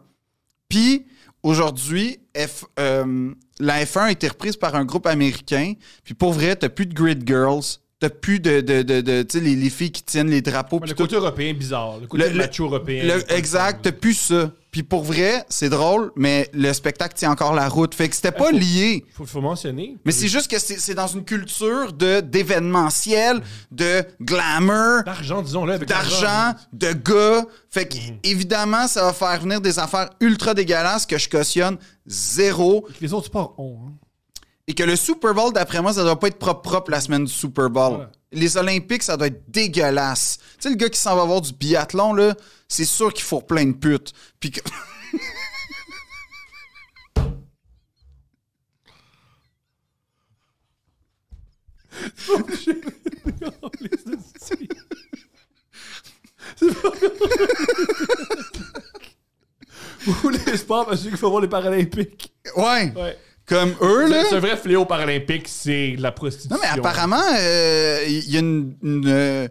Puis 0.69 1.07
aujourd'hui, 1.43 2.19
F- 2.35 2.65
euh, 2.79 3.33
la 3.61 3.85
F1 3.85 4.01
a 4.01 4.11
été 4.11 4.29
reprise 4.29 4.57
par 4.57 4.75
un 4.75 4.85
groupe 4.85 5.07
américain. 5.07 5.75
Puis 6.03 6.15
pour 6.15 6.33
vrai, 6.33 6.57
t'as 6.57 6.69
plus 6.69 6.87
de 6.87 6.95
grid 6.95 7.23
girls. 7.27 7.63
T'as 8.05 8.11
plus 8.11 8.39
de. 8.39 8.61
de, 8.61 8.83
de, 8.83 9.01
de- 9.01 9.23
tu 9.23 9.39
sais, 9.39 9.45
les, 9.45 9.57
les 9.57 9.71
filles 9.71 9.91
qui 9.93 10.03
tiennent 10.03 10.29
les 10.29 10.43
drapeaux. 10.43 10.77
Ouais, 10.79 10.87
Le 10.89 10.95
tout. 10.95 11.05
côté 11.05 11.17
européen 11.17 11.55
bizarre. 11.55 11.99
Le 12.01 12.07
côté 12.07 12.25
Le- 12.25 12.31
le- 12.31 12.37
macho 12.37 12.65
européen. 12.67 13.03
Le- 13.05 13.33
exact, 13.33 13.81
t'as 13.83 13.93
plus 13.93 14.13
ça. 14.15 14.51
Puis 14.71 14.83
pour 14.83 15.05
vrai, 15.05 15.45
c'est 15.49 15.69
drôle, 15.71 16.11
mais 16.17 16.51
le 16.53 16.73
spectacle 16.73 17.15
tient 17.17 17.31
encore 17.31 17.55
la 17.55 17.69
route. 17.69 17.95
Fait 17.95 18.09
que 18.09 18.15
c'était 18.17 18.33
pas 18.33 18.51
faut- 18.51 18.57
lié. 18.57 19.05
Faut, 19.15 19.25
faut 19.25 19.41
mentionner. 19.41 19.97
Mais 20.05 20.11
c'est 20.13 20.27
juste 20.29 20.51
que 20.51 20.59
c'est 20.59 20.79
c'est 20.81 20.95
dans 20.95 21.07
une 21.07 21.25
culture 21.25 21.93
de 21.93 22.21
d'événementiel, 22.21 23.41
de 23.71 24.03
glamour, 24.21 25.03
D'argent, 25.07 25.43
disons-le. 25.43 25.79
d'argent, 25.79 26.55
de 26.73 26.93
gars. 26.93 27.47
Fait 27.71 27.87
que 27.87 27.97
évidemment, 28.23 28.87
ça 28.89 29.05
va 29.05 29.13
faire 29.13 29.41
venir 29.41 29.61
des 29.61 29.79
affaires 29.79 30.11
ultra 30.21 30.55
dégueulasses 30.55 31.07
que 31.07 31.19
je 31.19 31.29
cautionne 31.29 31.77
zéro. 32.07 32.83
Que 32.83 32.93
les 33.01 33.13
autres 33.13 33.27
sports 33.27 33.55
ont. 33.59 33.79
hein. 33.87 33.93
Et 34.67 34.75
que 34.75 34.83
le 34.83 34.97
Super 34.97 35.35
Bowl, 35.35 35.53
d'après 35.53 35.83
moi, 35.83 35.93
ça 35.93 36.03
doit 36.03 36.19
pas 36.19 36.29
être 36.29 36.39
propre 36.39 36.63
propre 36.63 36.91
la 36.91 37.01
semaine 37.01 37.25
du 37.25 37.33
Super 37.33 37.69
Bowl. 37.69 37.97
Voilà. 37.97 38.11
Les 38.33 38.57
Olympiques, 38.57 39.03
ça 39.03 39.17
doit 39.17 39.27
être 39.27 39.45
dégueulasse. 39.49 40.39
Tu 40.39 40.45
sais, 40.61 40.71
le 40.71 40.77
gars 40.77 40.89
qui 40.89 40.99
s'en 40.99 41.15
va 41.15 41.25
voir 41.25 41.41
du 41.43 41.53
biathlon, 41.53 42.15
là, 42.15 42.35
c'est 42.67 42.87
sûr 42.87 43.13
qu'il 43.13 43.25
faut 43.25 43.43
plein 43.43 43.67
de 43.67 43.73
putes. 43.73 44.13
Puis 44.41 44.51
que... 44.51 44.61
Ou 60.25 60.29
les 60.29 60.57
sports, 60.57 60.87
parce 60.87 61.03
qu'il 61.03 61.17
faut 61.17 61.31
voir 61.31 61.43
les 61.43 61.49
Paralympiques. 61.49 62.33
Ouais. 62.57 62.93
Ouais. 62.95 63.19
Comme 63.47 63.75
eux, 63.83 64.09
là? 64.09 64.25
C'est 64.29 64.37
un 64.37 64.41
vrai 64.41 64.57
fléau 64.57 64.85
paralympique, 64.87 65.49
c'est 65.49 65.97
la 65.99 66.13
prostitution. 66.13 66.55
Non, 66.57 66.63
mais 66.63 66.69
apparemment, 66.69 67.21
euh, 67.39 68.05
il 68.09 68.31
y 68.31 68.37
a 68.37 68.41
une, 68.41 68.75
une, 68.83 69.05
euh, 69.07 69.49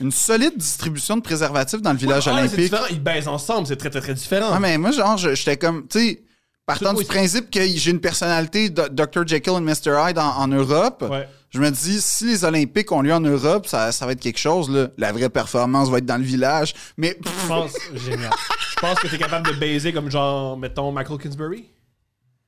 une 0.00 0.10
solide 0.10 0.56
distribution 0.56 1.16
de 1.16 1.22
préservatifs 1.22 1.80
dans 1.80 1.92
le 1.92 1.98
village 1.98 2.26
Ah, 2.26 2.32
c'est 2.32 2.38
olympique. 2.40 2.58
différent. 2.58 2.86
Ils 2.90 3.02
baisent 3.02 3.28
ensemble, 3.28 3.66
c'est 3.68 3.76
très, 3.76 3.90
très, 3.90 4.00
très 4.00 4.14
différent. 4.14 4.50
Ah, 4.52 4.58
mais 4.58 4.76
moi, 4.78 4.90
genre, 4.90 5.16
j'étais 5.16 5.56
comme, 5.56 5.86
tu 5.86 5.98
sais, 6.00 6.22
partant 6.66 6.92
du 6.92 7.04
principe 7.04 7.48
que 7.50 7.60
j'ai 7.64 7.90
une 7.92 8.00
personnalité 8.00 8.68
Dr. 8.68 9.26
Jekyll 9.26 9.52
et 9.58 9.60
Mr. 9.60 10.08
Hyde 10.08 10.18
en, 10.18 10.36
en 10.38 10.48
Europe, 10.48 11.04
Ouais. 11.08 11.28
je 11.50 11.60
me 11.60 11.70
dis, 11.70 12.00
si 12.02 12.24
les 12.24 12.44
Olympiques 12.44 12.90
ont 12.90 13.00
lieu 13.02 13.14
en 13.14 13.20
Europe, 13.20 13.68
ça, 13.68 13.92
ça 13.92 14.06
va 14.06 14.12
être 14.12 14.20
quelque 14.20 14.40
chose, 14.40 14.68
là. 14.70 14.88
La 14.98 15.12
vraie 15.12 15.28
performance 15.30 15.88
va 15.88 15.98
être 15.98 16.06
dans 16.06 16.16
le 16.18 16.24
village. 16.24 16.74
Mais, 16.96 17.16
Je 17.24 17.46
pense, 17.48 17.72
génial. 17.94 18.30
Je 18.74 18.80
pense 18.80 18.98
que 18.98 19.06
t'es 19.06 19.18
capable 19.18 19.46
de 19.46 19.52
baiser 19.56 19.92
comme 19.92 20.10
genre, 20.10 20.56
mettons, 20.58 20.90
Michael 20.90 21.18
Kingsbury? 21.18 21.66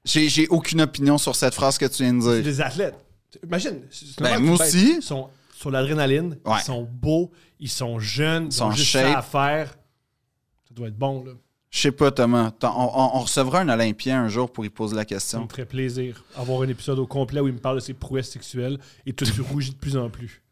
J'ai 0.08 0.28
j'ai 0.28 0.48
aucune 0.48 0.80
opinion 0.80 1.18
sur 1.18 1.36
cette 1.36 1.54
phrase 1.54 1.78
que 1.78 1.86
tu 1.86 2.02
viens 2.02 2.14
de 2.14 2.20
dire. 2.20 2.42
Des 2.42 2.60
athlètes. 2.60 2.96
Imagine. 3.44 3.80
c'est 3.90 4.20
Ben, 4.20 4.38
moi 4.40 4.56
baisent. 4.58 4.74
aussi. 4.74 4.94
Ils 4.98 5.02
sont 5.02 5.28
sur 5.54 5.70
l'adrénaline, 5.70 6.36
Ouais. 6.44 6.56
ils 6.60 6.64
sont 6.64 6.88
beaux, 6.90 7.30
ils 7.60 7.68
sont 7.68 7.98
jeunes, 7.98 8.46
ils, 8.46 8.52
sont 8.52 8.66
ont 8.66 8.70
juste 8.70 8.88
shape. 8.90 9.12
ça 9.12 9.18
à 9.18 9.22
faire. 9.22 9.70
Ça 10.68 10.74
doit 10.74 10.88
être 10.88 10.96
bon, 10.98 11.24
là. 11.24 11.32
Je 11.70 11.80
sais 11.80 11.92
pas, 11.92 12.10
Thomas. 12.10 12.50
On, 12.62 12.66
on- 12.68 13.16
on 13.16 13.20
recevra 13.20 13.60
un 13.60 13.68
Olympien 13.68 14.22
un 14.22 14.28
jour 14.28 14.50
pour 14.50 14.64
y 14.64 14.70
poser 14.70 14.96
la 14.96 15.02
Ça 15.02 15.06
question. 15.06 15.42
me 15.44 15.48
ferait 15.48 15.66
plaisir 15.66 16.24
avoir 16.34 16.62
un 16.62 16.68
épisode 16.68 16.98
au 16.98 17.06
complet 17.06 17.40
où 17.40 17.46
il 17.48 17.52
me 17.52 17.58
parle 17.58 17.76
de 17.76 17.80
ses 17.80 17.92
prouesses 17.92 18.30
sexuelles 18.30 18.78
et 19.04 19.12
toi, 19.12 19.26
tu 19.32 19.42
rougis 19.42 19.72
de 19.72 19.76
plus 19.76 19.96
en 19.98 20.08
plus. 20.08 20.42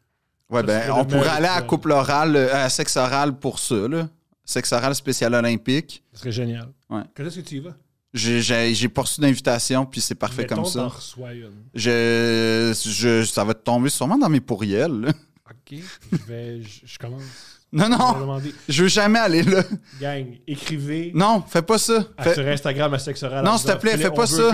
Ouais, 0.51 0.61
Ça 0.61 0.67
ben, 0.67 0.91
on 0.93 1.05
pourrait 1.07 1.29
aller 1.29 1.47
à 1.47 1.63
couple 1.63 1.93
oral, 1.93 2.37
euh, 2.37 2.55
à 2.55 2.69
sexe 2.69 2.97
oral 2.99 3.39
pour 3.39 3.59
ça, 3.59 3.89
là. 3.89 4.09
Sexe 4.45 4.73
oral 4.73 4.95
spécial 4.95 5.33
olympique. 5.35 6.03
Ce 6.13 6.19
serait 6.21 6.33
génial. 6.33 6.69
Ouais. 6.91 7.03
Quand 7.17 7.25
est-ce 7.25 7.37
que 7.41 7.49
tu 7.49 7.57
y 7.57 7.61
vas? 7.61 7.75
J'ai- 8.17 8.41
pas 8.89 9.03
reçu 9.03 9.21
d'invitation, 9.21 9.85
puis 9.87 10.01
c'est 10.01 10.15
parfait 10.15 10.43
Mettons, 10.43 10.57
comme 10.57 10.65
ça. 10.65 10.81
une. 11.35 11.53
Je, 11.75 12.75
je, 12.85 13.25
ça 13.25 13.45
va 13.45 13.55
tomber 13.55 13.91
sûrement 13.91 14.17
dans 14.19 14.29
mes 14.29 14.41
pourriels. 14.41 15.01
là. 15.01 15.13
OK, 15.51 15.79
je 16.13 16.17
vais... 16.27 16.63
Je, 16.63 16.81
je 16.87 16.99
commence. 16.99 17.23
Non, 17.73 17.89
non, 17.89 18.41
je 18.69 18.83
veux 18.85 18.89
jamais 18.89 19.19
aller 19.19 19.43
là. 19.43 19.63
Gang, 20.01 20.25
écrivez 20.47 21.11
Non, 21.15 21.43
fais 21.47 21.63
pas 21.63 21.79
ça. 21.79 22.05
à- 22.17 22.23
Fais- 22.23 22.35
sur 22.35 22.47
Instagram 22.47 22.95
à 22.95 22.99
Sexe 22.99 23.23
Oral. 23.25 23.45
Non, 23.45 23.59
s'il 23.59 23.71
te 23.71 23.77
plaît, 23.77 23.99
fais 23.99 24.11
pas 24.11 24.27
ça. 24.27 24.53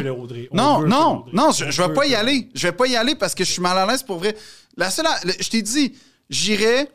Non, 0.52 0.80
veut 0.80 0.88
non, 0.88 1.24
non, 1.32 1.50
je, 1.52 1.70
je 1.70 1.82
vais 1.82 1.92
pas 1.92 2.06
y 2.06 2.14
aller. 2.14 2.48
Je 2.54 2.66
vais 2.66 2.72
pas 2.72 2.86
y 2.86 2.96
aller 2.96 3.14
parce 3.14 3.34
que 3.34 3.44
je 3.44 3.50
suis 3.52 3.62
mal 3.62 3.76
à 3.78 3.86
l'aise 3.86 4.02
pour 4.02 4.18
vrai. 4.18 4.34
La 4.76 4.90
seule, 4.90 5.06
le- 5.24 5.32
je 5.38 5.48
t'ai 5.50 5.62
dit, 5.62 5.94
j'irai 6.30 6.88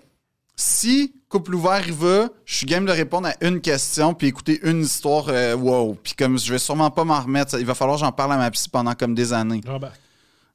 si 0.60 1.14
couple 1.30 1.56
ouvert 1.56 1.84
il 1.88 1.94
va, 1.94 2.30
je 2.46 2.56
suis 2.58 2.66
game 2.66 2.86
de 2.86 2.92
répondre 2.92 3.28
à 3.28 3.36
une 3.46 3.62
question 3.62 4.14
puis 4.14 4.28
écouter 4.28 4.60
une 4.64 4.82
histoire. 4.82 5.26
euh, 5.30 5.56
wow. 5.56 5.96
Puis 6.04 6.14
comme 6.14 6.38
je 6.40 6.52
vais 6.52 6.60
sûrement 6.60 6.90
pas 6.90 7.04
m'en 7.04 7.22
remettre, 7.22 7.52
ça- 7.52 7.60
il 7.60 7.66
va 7.66 7.76
falloir 7.76 7.98
que 7.98 8.02
j'en 8.06 8.12
parle 8.12 8.34
à 8.34 8.38
ma 8.38 8.50
psy 8.52 8.68
pendant 8.70 8.94
comme 8.96 9.14
des 9.14 9.32
années. 9.34 9.62
J'embarque. 9.66 10.00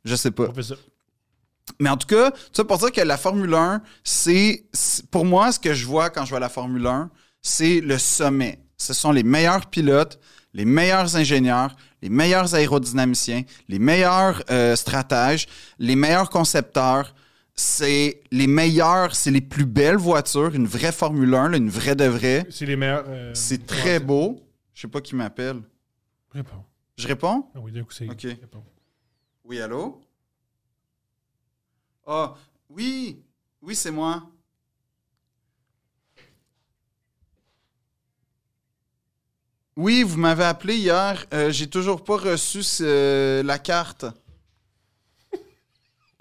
Je 0.04 0.14
sais 0.16 0.30
pas. 0.32 0.48
On 0.48 0.52
fait 0.54 0.62
ça. 0.62 0.74
Mais 1.78 1.88
en 1.88 1.96
tout 1.96 2.08
cas, 2.08 2.32
ça 2.52 2.64
pour 2.64 2.78
dire 2.78 2.90
que 2.90 3.00
la 3.00 3.16
Formule 3.16 3.54
1, 3.54 3.80
c'est 4.02 4.64
c'est- 4.72 5.06
pour 5.06 5.24
moi 5.24 5.52
ce 5.52 5.60
que 5.60 5.72
je 5.74 5.86
vois 5.86 6.10
quand 6.10 6.24
je 6.24 6.30
vois 6.30 6.40
la 6.40 6.48
Formule 6.48 6.86
1, 6.86 7.08
c'est 7.40 7.80
le 7.80 7.98
sommet. 7.98 8.58
Ce 8.76 8.92
sont 8.94 9.12
les 9.12 9.22
meilleurs 9.22 9.66
pilotes, 9.66 10.18
les 10.54 10.64
meilleurs 10.64 11.14
ingénieurs, 11.14 11.76
les 12.02 12.08
meilleurs 12.08 12.54
aérodynamiciens, 12.56 13.42
les 13.68 13.78
meilleurs 13.78 14.42
euh, 14.50 14.74
stratèges, 14.74 15.46
les 15.78 15.94
meilleurs 15.94 16.30
concepteurs. 16.30 17.14
C'est 17.54 18.22
les 18.30 18.46
meilleurs, 18.46 19.14
c'est 19.14 19.30
les 19.30 19.40
plus 19.42 19.66
belles 19.66 19.96
voitures, 19.96 20.54
une 20.54 20.66
vraie 20.66 20.90
Formule 20.92 21.34
1, 21.34 21.50
là, 21.50 21.56
une 21.58 21.68
vraie 21.68 21.94
de 21.94 22.04
vraie. 22.06 22.46
C'est 22.50 22.64
les 22.66 22.76
meilleurs. 22.76 23.04
euh, 23.08 23.34
C'est 23.34 23.66
très 23.66 24.00
beau. 24.00 24.40
Je 24.74 24.80
sais 24.82 24.88
pas 24.88 25.00
qui 25.02 25.14
m'appelle. 25.14 25.60
Réponds. 26.30 26.64
Je 26.96 27.06
réponds? 27.06 27.46
Ah 27.54 27.60
oui, 27.60 27.72
d'un 27.72 27.84
coup, 27.84 27.92
c'est. 27.92 28.08
Ok. 28.08 28.22
Réponds. 28.22 28.64
Oui, 29.44 29.60
allô? 29.60 30.00
Ah, 32.06 32.34
oui, 32.70 33.18
oui, 33.60 33.74
c'est 33.76 33.90
moi. 33.90 34.22
Oui, 39.76 40.02
vous 40.02 40.18
m'avez 40.18 40.44
appelé 40.44 40.76
hier. 40.76 41.24
Euh, 41.32 41.50
J'ai 41.50 41.68
toujours 41.68 42.04
pas 42.04 42.16
reçu 42.16 42.62
ce- 42.62 43.42
la 43.42 43.58
carte. 43.58 44.04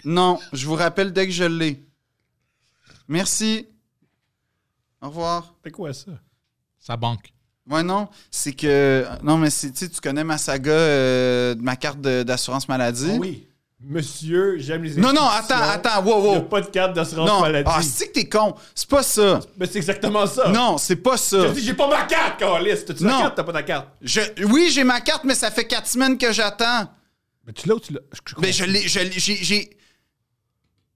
Non, 0.06 0.40
je 0.54 0.66
vous 0.66 0.76
rappelle 0.76 1.12
dès 1.14 1.26
que 1.28 1.34
je 1.34 1.44
l'ai. 1.44 1.84
Merci. 3.08 3.68
Au 5.02 5.08
revoir. 5.08 5.54
C'est 5.64 5.72
quoi 5.72 5.94
ça? 5.94 6.12
Sa 6.80 6.98
banque. 6.98 7.32
Ouais, 7.70 7.84
non, 7.84 8.08
c'est 8.32 8.54
que. 8.54 9.06
Non, 9.24 9.38
mais 9.38 9.50
c'est- 9.50 9.72
tu 9.72 9.80
sais, 9.86 9.90
tu 9.90 10.02
connais 10.02 10.24
ma 10.24 10.38
saga 10.38 10.72
euh, 10.72 11.56
de 11.56 11.62
ma 11.62 11.76
carte 11.76 12.02
de- 12.02 12.24
d'assurance 12.24 12.68
maladie. 12.68 13.12
Ah 13.14 13.18
oui. 13.20 13.48
Monsieur, 13.84 14.58
j'aime 14.60 14.84
les 14.84 14.94
Non, 14.96 15.12
non, 15.12 15.24
institutions. 15.28 15.56
attends, 15.56 15.90
attends, 15.90 16.04
wow, 16.06 16.18
Il 16.26 16.30
n'y 16.30 16.36
a 16.36 16.40
wow. 16.40 16.46
pas 16.46 16.62
de 16.62 16.68
carte 16.68 16.94
d'assurance 16.94 17.28
Non, 17.28 17.42
maladie. 17.42 17.68
ah, 17.74 17.82
c'est 17.82 18.08
que 18.10 18.12
t'es 18.14 18.30
con. 18.30 18.54
C'est 18.76 18.88
pas 18.88 19.02
ça. 19.02 19.40
Mais 19.58 19.66
c'est 19.66 19.78
exactement 19.80 20.28
ça. 20.28 20.50
Non, 20.50 20.78
c'est 20.78 20.98
pas 20.98 21.18
ça. 21.18 21.48
Je 21.48 21.54
dis, 21.54 21.64
j'ai 21.64 21.74
pas 21.74 21.88
ma 21.88 22.04
carte, 22.04 22.40
Carlis. 22.40 22.86
T'as-tu 22.86 23.04
la 23.04 23.12
Non. 23.12 23.20
carte? 23.22 23.36
T'as 23.38 23.44
pas 23.44 23.54
ta 23.54 23.64
carte. 23.64 23.88
Je- 24.02 24.46
oui, 24.46 24.70
j'ai 24.72 24.84
ma 24.84 25.02
carte, 25.02 25.24
mais 25.24 25.34
ça 25.34 25.50
fait 25.50 25.66
quatre 25.66 25.88
semaines 25.88 26.18
que 26.20 26.32
j'attends. 26.32 26.92
Mais 27.48 27.54
tu 27.54 27.68
l'as 27.68 27.74
ou 27.76 27.80
tu 27.80 27.94
l'as? 27.94 28.02
Je, 28.14 28.20
je 28.28 28.36
Mais 28.40 28.52
je 28.52 28.66
l'ai, 28.66 28.88
je 28.88 29.00
l'ai- 29.00 29.12
j'ai, 29.20 29.36
j'ai, 29.38 29.78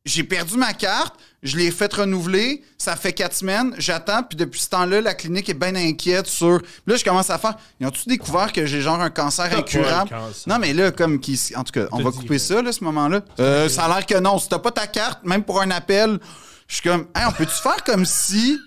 j'ai 0.05 0.23
perdu 0.23 0.55
ma 0.57 0.73
carte, 0.73 1.15
je 1.41 1.57
l'ai 1.57 1.71
fait 1.71 1.91
renouveler, 1.93 2.63
ça 2.77 2.95
fait 2.95 3.11
quatre 3.13 3.35
semaines, 3.35 3.73
j'attends, 3.77 4.23
puis 4.23 4.35
depuis 4.37 4.59
ce 4.59 4.69
temps-là, 4.69 5.01
la 5.01 5.13
clinique 5.13 5.49
est 5.49 5.53
bien 5.55 5.75
inquiète 5.75 6.27
sur. 6.27 6.59
Puis 6.61 6.69
Là, 6.87 6.95
je 6.95 7.03
commence 7.03 7.29
à 7.29 7.37
faire. 7.37 7.55
Ils 7.79 7.87
ont-tu 7.87 8.07
découvert 8.07 8.51
que 8.53 8.65
j'ai 8.65 8.81
genre 8.81 9.01
un 9.01 9.09
cancer 9.09 9.45
incurable? 9.55 10.13
un 10.13 10.17
cancer. 10.27 10.43
Non, 10.47 10.59
mais 10.59 10.73
là, 10.73 10.91
comme 10.91 11.19
qui. 11.19 11.39
En 11.55 11.63
tout 11.63 11.71
cas, 11.71 11.87
on 11.91 12.01
va 12.03 12.11
couper 12.11 12.39
ça, 12.39 12.61
là, 12.61 12.71
ce 12.71 12.83
moment-là. 12.83 13.21
Euh, 13.39 13.67
ça 13.69 13.85
a 13.85 13.87
l'air 13.87 14.05
que 14.05 14.17
non. 14.19 14.37
Si 14.39 14.47
t'as 14.49 14.59
pas 14.59 14.71
ta 14.71 14.87
carte, 14.87 15.23
même 15.23 15.43
pour 15.43 15.61
un 15.61 15.71
appel, 15.71 16.19
Je 16.67 16.75
suis 16.75 16.83
comme, 16.89 17.07
hey, 17.15 17.23
on 17.27 17.31
peut-tu 17.31 17.61
faire 17.61 17.83
comme 17.83 18.05
si 18.05 18.57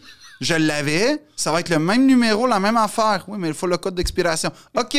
je 0.41 0.55
l'avais? 0.55 1.21
Ça 1.35 1.51
va 1.51 1.61
être 1.61 1.69
le 1.69 1.81
même 1.81 2.07
numéro, 2.07 2.47
la 2.47 2.61
même 2.61 2.77
affaire. 2.77 3.25
Oui, 3.27 3.39
mais 3.41 3.49
il 3.49 3.55
faut 3.55 3.67
le 3.67 3.77
code 3.77 3.95
d'expiration. 3.97 4.51
OK. 4.77 4.97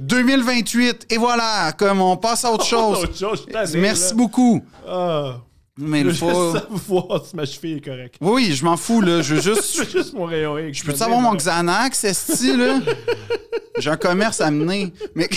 2028. 0.00 1.06
Et 1.10 1.16
voilà, 1.18 1.72
comme 1.72 2.00
on 2.00 2.16
passe 2.16 2.44
à 2.44 2.52
autre 2.52 2.64
chose. 2.66 3.04
Autre 3.04 3.16
chose, 3.18 3.46
je 3.48 3.78
Merci 3.78 4.10
là. 4.10 4.14
beaucoup. 4.16 4.64
Ah. 4.88 5.38
Mais 5.82 6.00
Je 6.00 6.08
veux 6.08 6.12
faut. 6.12 6.52
savoir 6.52 7.24
si 7.24 7.36
ma 7.36 7.46
cheville 7.46 7.78
est 7.78 7.80
correcte. 7.84 8.16
Oui, 8.20 8.52
je 8.52 8.64
m'en 8.64 8.76
fous, 8.76 9.00
là. 9.00 9.22
Je 9.22 9.34
veux 9.36 9.40
Je 9.42 9.54
juste. 9.54 9.78
veux 9.78 9.88
juste 10.00 10.12
mon 10.12 10.26
rayon 10.26 10.58
X. 10.58 10.78
Je 10.80 10.84
peux 10.84 10.94
savoir 10.94 11.20
mon 11.20 11.34
Xanax, 11.34 12.04
esti, 12.04 12.54
là? 12.56 12.80
J'ai 13.78 13.88
un 13.90 13.96
commerce 13.96 14.40
à 14.42 14.50
mener. 14.50 14.92
Mais. 15.14 15.28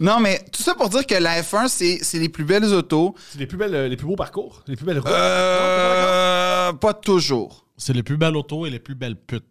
Non, 0.00 0.20
mais 0.20 0.42
tout 0.52 0.62
ça 0.62 0.74
pour 0.74 0.88
dire 0.88 1.06
que 1.06 1.14
la 1.14 1.42
F1, 1.42 1.68
c'est 1.68 1.98
c'est 2.02 2.18
les 2.18 2.28
plus 2.28 2.44
belles 2.44 2.64
autos. 2.64 3.14
C'est 3.32 3.38
les 3.38 3.46
plus 3.46 3.56
belles, 3.58 3.74
euh, 3.74 3.88
les 3.88 3.96
plus 3.96 4.06
beaux 4.06 4.16
parcours, 4.16 4.62
les 4.66 4.76
plus 4.76 4.86
belles 4.86 4.98
routes. 4.98 5.08
Euh. 5.10 6.72
Pas 6.72 6.94
toujours. 6.94 7.63
C'est 7.76 7.92
les 7.92 8.02
plus 8.02 8.16
belles 8.16 8.36
autos 8.36 8.66
et 8.66 8.70
les 8.70 8.78
plus 8.78 8.94
belles 8.94 9.16
putes. 9.16 9.44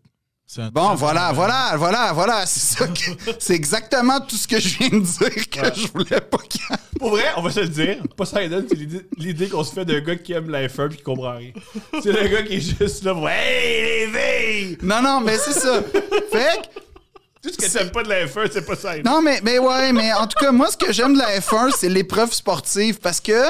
Bon, 0.71 0.93
voilà, 0.93 1.31
voilà, 1.31 1.73
voilà, 1.77 2.11
voilà. 2.13 2.45
C'est 2.45 2.77
ça 2.77 2.85
C'est 3.39 3.53
exactement 3.55 4.19
tout 4.19 4.35
ce 4.35 4.47
que 4.47 4.59
je 4.59 4.77
viens 4.77 4.89
de 4.89 4.99
dire 4.99 5.49
que 5.49 5.79
je 5.79 5.87
voulais 5.87 6.21
pas 6.21 6.37
qu'il 6.47 6.61
y 6.61 6.73
ait. 6.73 6.77
Pour 6.99 7.09
vrai, 7.11 7.23
on 7.37 7.41
va 7.41 7.49
se 7.49 7.61
le 7.61 7.69
dire. 7.69 7.97
Pas 8.15 8.25
ça, 8.25 8.39
c'est 8.41 8.75
l'idée- 9.17 9.49
qu'on 9.49 9.63
se 9.63 9.73
fait 9.73 9.85
d'un 9.85 9.99
gars 10.01 10.15
qui 10.17 10.33
aime 10.33 10.49
la 10.49 10.67
F1 10.67 10.89
puis 10.89 10.97
qui 10.97 11.03
comprend 11.03 11.37
rien. 11.37 11.51
C'est 12.03 12.11
le 12.11 12.27
gars 12.27 12.43
qui 12.43 12.55
est 12.55 12.79
juste 12.79 13.03
là 13.03 13.13
pour 13.13 13.27
Hey, 13.29 14.05
les 14.05 14.19
filles! 14.67 14.77
Non, 14.83 15.01
non, 15.01 15.21
mais 15.21 15.37
c'est 15.37 15.53
ça. 15.53 15.81
Fait 16.31 16.61
que, 16.61 16.79
Tout 17.41 17.49
ce 17.53 17.57
que 17.57 17.71
t'aimes 17.77 17.89
pas 17.91 18.03
de 18.03 18.09
la 18.09 18.25
F1, 18.27 18.49
c'est 18.51 18.65
pas 18.65 18.75
ça. 18.75 18.97
Non, 18.99 19.21
mais, 19.23 19.39
mais 19.43 19.57
ouais, 19.57 19.91
mais 19.91 20.13
en 20.13 20.27
tout 20.27 20.37
cas, 20.39 20.51
moi, 20.51 20.69
ce 20.69 20.77
que 20.77 20.91
j'aime 20.93 21.13
de 21.13 21.19
la 21.19 21.39
F1, 21.39 21.71
c'est 21.75 21.89
l'épreuve 21.89 22.31
sportive 22.31 22.99
parce 22.99 23.19
que 23.21 23.43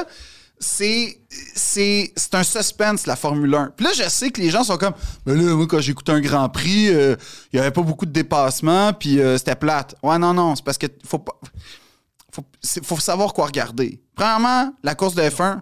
c'est. 0.63 1.19
C'est 1.55 2.13
un 2.33 2.43
suspense, 2.43 3.05
la 3.05 3.15
Formule 3.15 3.53
1. 3.53 3.73
Puis 3.75 3.85
là, 3.85 3.91
je 3.93 4.07
sais 4.09 4.31
que 4.31 4.41
les 4.41 4.49
gens 4.49 4.63
sont 4.63 4.77
comme. 4.77 4.93
Mais 5.25 5.35
là, 5.35 5.55
moi, 5.55 5.67
quand 5.67 5.79
j'écoute 5.79 6.09
un 6.09 6.21
Grand 6.21 6.49
Prix, 6.49 6.89
euh, 6.89 7.15
il 7.51 7.57
y 7.57 7.59
avait 7.59 7.71
pas 7.71 7.81
beaucoup 7.81 8.05
de 8.05 8.11
dépassements, 8.11 8.93
puis 8.93 9.19
euh, 9.19 9.37
c'était 9.37 9.55
plate. 9.55 9.95
Ouais, 10.03 10.17
non, 10.17 10.33
non, 10.33 10.55
c'est 10.55 10.63
parce 10.63 10.77
que 10.77 10.87
faut 11.05 11.19
pas. 11.19 11.39
Faut, 12.31 12.45
faut 12.83 12.99
savoir 12.99 13.33
quoi 13.33 13.45
regarder. 13.45 14.01
Premièrement, 14.15 14.73
la 14.83 14.95
course 14.95 15.15
de 15.15 15.21
F1. 15.21 15.61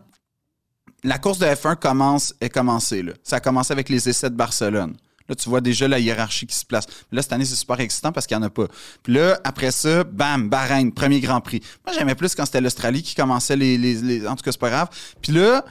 La 1.04 1.18
course 1.18 1.40
de 1.40 1.46
F1 1.46 1.78
commence, 1.78 2.34
est 2.40 2.50
commencée. 2.50 3.02
Là. 3.02 3.14
Ça 3.24 3.38
a 3.38 3.40
commencé 3.40 3.74
avec 3.74 3.90
les 3.90 4.08
essais 4.08 4.30
de 4.30 4.36
Barcelone. 4.36 4.96
Là, 5.32 5.36
tu 5.36 5.48
vois 5.48 5.62
déjà 5.62 5.88
la 5.88 5.98
hiérarchie 5.98 6.46
qui 6.46 6.56
se 6.58 6.66
place. 6.66 6.84
Là, 7.10 7.22
cette 7.22 7.32
année, 7.32 7.46
c'est 7.46 7.56
super 7.56 7.80
excitant 7.80 8.12
parce 8.12 8.28
qu'il 8.28 8.36
n'y 8.38 8.44
en 8.44 8.48
a 8.48 8.50
pas. 8.50 8.68
Puis 9.02 9.14
là, 9.14 9.40
après 9.46 9.72
ça, 9.72 10.04
bam, 10.04 10.50
Bahreïn, 10.50 10.92
premier 10.92 11.22
Grand 11.22 11.40
Prix. 11.40 11.62
Moi, 11.86 11.96
j'aimais 11.98 12.16
plus 12.16 12.36
quand 12.36 12.46
c'était 12.46 12.60
l'Australie 12.60 13.02
qui 13.02 13.16
commençait 13.16 13.56
les, 13.56 13.78
les- 13.78 14.28
En 14.28 14.36
tout 14.36 14.44
cas, 14.44 14.52
c'est 14.52 14.60
pas 14.60 14.70
grave. 14.70 14.90
Puis 15.22 15.32
là, 15.32 15.64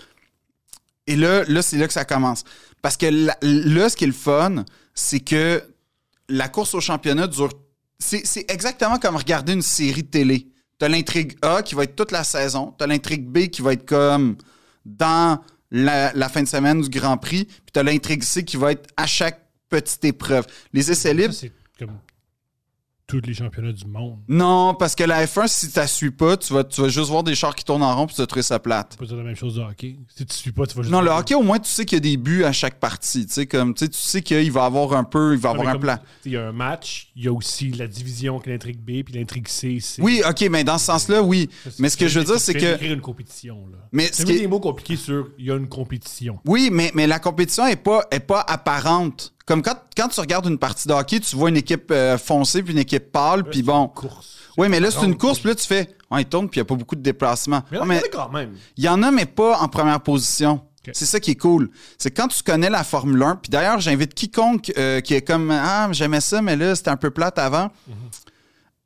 et 1.06 1.14
là, 1.14 1.44
là 1.46 1.60
c'est 1.60 1.76
là 1.76 1.86
que 1.86 1.92
ça 1.92 2.06
commence. 2.06 2.44
Parce 2.80 2.96
que 2.96 3.04
là, 3.06 3.88
ce 3.90 3.96
qui 3.96 4.04
est 4.04 4.06
le 4.06 4.12
fun, 4.14 4.64
c'est 4.94 5.20
que 5.20 5.62
la 6.30 6.48
course 6.48 6.74
au 6.74 6.80
championnat 6.80 7.26
dure. 7.26 7.50
C'est 7.98 8.26
c'est 8.26 8.50
exactement 8.50 8.98
comme 8.98 9.16
regarder 9.16 9.52
une 9.52 9.60
série 9.60 10.04
de 10.04 10.08
télé. 10.08 10.46
T'as 10.78 10.88
l'intrigue 10.88 11.36
A 11.42 11.62
qui 11.62 11.74
va 11.74 11.84
être 11.84 11.94
toute 11.96 12.12
la 12.12 12.24
saison. 12.24 12.74
T'as 12.78 12.86
l'intrigue 12.86 13.26
B 13.26 13.48
qui 13.48 13.60
va 13.60 13.74
être 13.74 13.84
comme 13.84 14.36
dans 14.86 15.38
la, 15.70 16.10
la 16.14 16.28
fin 16.30 16.42
de 16.42 16.48
semaine 16.48 16.80
du 16.80 16.88
Grand 16.88 17.18
Prix. 17.18 17.44
Puis 17.44 17.60
t'as 17.74 17.82
l'intrigue 17.82 18.22
C 18.22 18.42
qui 18.44 18.56
va 18.56 18.72
être 18.72 18.88
à 18.96 19.06
chaque 19.06 19.49
petite 19.70 20.04
épreuve. 20.04 20.46
Les 20.74 20.90
essais 20.90 21.14
libres, 21.14 21.32
c'est 21.32 21.52
comme 21.78 21.98
tous 23.06 23.20
les 23.26 23.34
championnats 23.34 23.72
du 23.72 23.86
monde. 23.86 24.20
non, 24.28 24.72
parce 24.78 24.94
que 24.94 25.02
la 25.02 25.26
F1, 25.26 25.48
si 25.48 25.68
tu 25.72 25.80
suis 25.88 26.12
pas, 26.12 26.36
tu 26.36 26.54
vas, 26.54 26.62
tu 26.62 26.80
vas 26.80 26.88
juste 26.88 27.08
voir 27.08 27.24
des 27.24 27.34
chars 27.34 27.56
qui 27.56 27.64
tournent 27.64 27.82
en 27.82 27.92
rond 27.96 28.06
puis 28.06 28.14
tu 28.14 28.20
vas 28.22 28.26
trouver 28.28 28.44
ça 28.44 28.60
plate. 28.60 28.96
C'est 29.00 29.08
pas 29.08 29.16
la 29.16 29.24
même 29.24 29.34
chose 29.34 29.54
du 29.54 29.60
hockey. 29.60 29.96
Si 30.16 30.24
tu 30.24 30.32
suis 30.32 30.52
pas, 30.52 30.64
tu 30.64 30.76
vas 30.76 30.82
juste. 30.82 30.92
Non, 30.92 31.00
le 31.00 31.10
hockey, 31.10 31.34
au 31.34 31.42
moins, 31.42 31.58
tu 31.58 31.68
sais 31.68 31.84
qu'il 31.84 31.96
y 31.96 31.98
a 31.98 32.00
des 32.08 32.16
buts 32.16 32.44
à 32.44 32.52
chaque 32.52 32.78
partie. 32.78 33.26
Tu 33.26 33.32
sais, 33.32 33.46
comme, 33.46 33.74
tu 33.74 33.86
sais, 33.86 33.90
tu 33.90 33.98
sais 33.98 34.22
qu'il 34.22 34.52
va 34.52 34.64
avoir 34.64 34.92
un 34.92 35.02
peu, 35.02 35.32
il 35.32 35.40
va 35.40 35.48
Ah, 35.48 35.52
avoir 35.54 35.68
un 35.74 35.78
plan. 35.80 35.98
Il 36.24 36.30
y 36.30 36.36
a 36.36 36.46
un 36.46 36.52
match, 36.52 37.10
il 37.16 37.24
y 37.24 37.26
a 37.26 37.32
aussi 37.32 37.72
la 37.72 37.88
division 37.88 38.38
qui 38.38 38.48
est 38.48 38.52
l'intrigue 38.52 38.78
B, 38.78 39.02
puis 39.04 39.12
l'intrigue 39.14 39.48
C. 39.48 39.78
c'est- 39.80 40.00
Oui, 40.00 40.22
ok, 40.24 40.42
mais 40.48 40.62
dans 40.62 40.78
ce 40.78 40.84
sens-là, 40.84 41.20
oui. 41.20 41.50
Mais 41.80 41.88
ce 41.88 41.96
que 41.96 42.06
je 42.06 42.20
veux 42.20 42.24
dire, 42.26 42.38
c'est 42.38 42.52
Tu 42.52 42.58
viens 42.60 42.68
que. 42.68 42.72
d'écrire 42.74 42.92
une 42.94 43.00
compétition, 43.00 43.66
là. 43.72 43.78
Mais 43.90 44.06
C'est 44.12 44.22
ce 44.22 44.26
qui 44.26 44.38
des 44.38 44.46
mots 44.46 44.60
compliqués 44.60 44.94
sur 44.94 45.30
il 45.36 45.46
y 45.46 45.50
a 45.50 45.56
une 45.56 45.68
compétition. 45.68 46.38
Oui, 46.44 46.68
mais, 46.72 46.92
mais 46.94 47.08
la 47.08 47.18
compétition 47.18 47.66
est 47.66 47.74
pas, 47.74 48.04
est 48.12 48.20
pas 48.20 48.42
apparente. 48.42 49.32
Comme 49.50 49.62
quand, 49.62 49.74
quand 49.96 50.06
tu 50.06 50.20
regardes 50.20 50.46
une 50.46 50.58
partie 50.58 50.86
de 50.86 50.92
hockey, 50.92 51.18
tu 51.18 51.34
vois 51.34 51.48
une 51.48 51.56
équipe 51.56 51.90
euh, 51.90 52.16
foncée 52.16 52.62
puis 52.62 52.72
une 52.72 52.78
équipe 52.78 53.10
pâle, 53.10 53.42
puis 53.42 53.62
bon. 53.64 53.88
Course. 53.88 54.36
Oui, 54.56 54.68
mais 54.68 54.78
là, 54.78 54.92
c'est 54.92 55.04
une 55.04 55.16
course, 55.18 55.40
puis 55.40 55.48
là, 55.48 55.54
tu 55.56 55.66
fais. 55.66 55.88
Ouais, 56.08 56.22
il 56.22 56.26
tourne, 56.26 56.48
puis 56.48 56.60
il 56.60 56.62
n'y 56.62 56.66
a 56.66 56.68
pas 56.68 56.76
beaucoup 56.76 56.94
de 56.94 57.02
déplacements. 57.02 57.62
Mais, 57.72 57.78
là, 57.78 57.84
mais 57.84 57.96
il 57.96 58.14
y 58.14 58.16
en 58.16 58.20
a 58.20 58.24
quand 58.26 58.32
même. 58.32 58.52
il 58.76 58.84
y 58.84 58.88
en 58.88 59.02
a, 59.02 59.10
mais 59.10 59.26
pas 59.26 59.58
en 59.58 59.66
première 59.66 60.00
position. 60.00 60.60
C'est 60.92 61.04
ça 61.04 61.18
qui 61.18 61.32
est 61.32 61.36
cool. 61.36 61.68
C'est 61.98 62.12
quand 62.12 62.28
tu 62.28 62.42
connais 62.44 62.70
la 62.70 62.84
Formule 62.84 63.20
1, 63.22 63.36
puis 63.42 63.50
d'ailleurs, 63.50 63.80
j'invite 63.80 64.14
quiconque 64.14 64.70
euh, 64.78 65.00
qui 65.00 65.14
est 65.14 65.22
comme 65.22 65.50
Ah, 65.50 65.88
j'aimais 65.90 66.20
ça, 66.20 66.40
mais 66.42 66.54
là, 66.54 66.76
c'était 66.76 66.90
un 66.90 66.96
peu 66.96 67.10
plate 67.10 67.38
avant. 67.40 67.70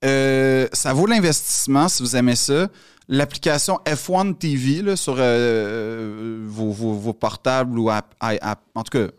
Euh, 0.05 0.67
ça 0.73 0.93
vaut 0.93 1.07
l'investissement 1.07 1.89
si 1.89 2.03
vous 2.03 2.17
aimez 2.17 2.37
ça. 2.37 2.69
L'application 3.09 3.81
F1 3.87 4.37
TV 4.37 4.81
là, 4.83 4.97
sur 4.97 5.17
euh, 5.19 6.43
vos, 6.49 6.71
vos- 6.71 6.95
vos 6.95 7.13
portables 7.13 7.79
ou 7.79 7.91
app- 7.91 8.15
en 8.75 8.83
tout 8.83 8.99
cas. 8.99 9.13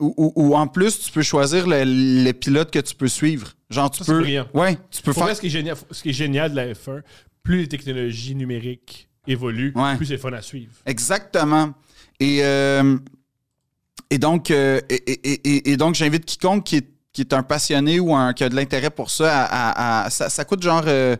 Ou, 0.00 0.14
ou- 0.16 0.32
ou 0.36 0.54
en 0.56 0.66
plus, 0.66 0.98
tu 1.00 1.10
peux 1.12 1.22
choisir 1.22 1.66
le- 1.66 1.84
les 1.84 2.32
pilotes 2.32 2.70
que 2.70 2.78
tu 2.78 2.94
peux 2.94 3.08
suivre. 3.08 3.52
Genre, 3.70 3.90
tu 3.90 4.02
Ça, 4.04 4.12
peux. 4.12 4.22
Ouais, 4.54 4.76
tu 4.90 5.02
peux 5.02 5.12
Pour 5.12 5.14
faire. 5.14 5.24
vrai, 5.24 5.34
ce 5.34 5.40
qui, 5.40 5.48
est 5.48 5.50
génial, 5.50 5.76
ce 5.90 6.02
qui 6.02 6.10
est 6.10 6.14
génial 6.14 6.50
de 6.50 6.56
la 6.56 6.72
F1, 6.74 7.02
plus 7.42 7.58
les 7.60 7.68
technologies 7.68 8.34
numériques 8.34 9.08
évoluent, 9.26 9.72
Ouais. 9.74 9.96
plus 9.96 10.06
c'est 10.06 10.18
fun 10.18 10.32
à 10.32 10.42
suivre. 10.42 10.72
Exactement. 10.86 11.74
Et, 12.20 12.38
euh, 12.42 12.96
et 14.10 14.18
donc, 14.18 14.50
euh, 14.50 14.80
et, 14.88 14.94
et- 14.94 15.40
et- 15.56 15.70
et 15.72 15.76
donc 15.76 15.94
j'invite 15.94 16.24
quiconque 16.24 16.64
qui 16.64 16.76
est, 16.76 16.88
qui 17.12 17.20
est 17.22 17.32
un 17.32 17.42
passionné 17.42 18.00
ou 18.00 18.14
un, 18.14 18.32
qui 18.32 18.44
a 18.44 18.48
de 18.48 18.56
l'intérêt 18.56 18.90
pour 18.90 19.10
ça 19.10 19.44
à. 19.44 19.44
à- 19.44 20.04
à- 20.06 20.10
ça, 20.10 20.28
ça 20.30 20.44
coûte 20.44 20.62
genre. 20.62 20.84
euh, 20.86 21.16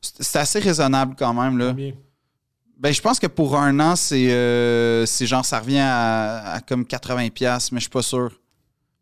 c'est 0.00 0.22
c'est 0.22 0.38
assez 0.38 0.58
raisonnable 0.58 1.14
quand 1.18 1.32
même. 1.34 1.58
Là. 1.58 1.68
Combien? 1.68 1.92
Ben, 2.76 2.92
je 2.92 3.00
pense 3.00 3.18
que 3.18 3.26
pour 3.26 3.56
un 3.56 3.78
an, 3.80 3.96
c'est 3.96 4.32
euh, 4.32 5.06
genre, 5.06 5.44
ça 5.44 5.60
revient 5.60 5.78
à, 5.78 6.54
à 6.54 6.60
comme 6.60 6.82
80$, 6.84 7.68
mais 7.72 7.78
je 7.78 7.84
suis 7.84 7.90
pas 7.90 8.02
sûr. 8.02 8.30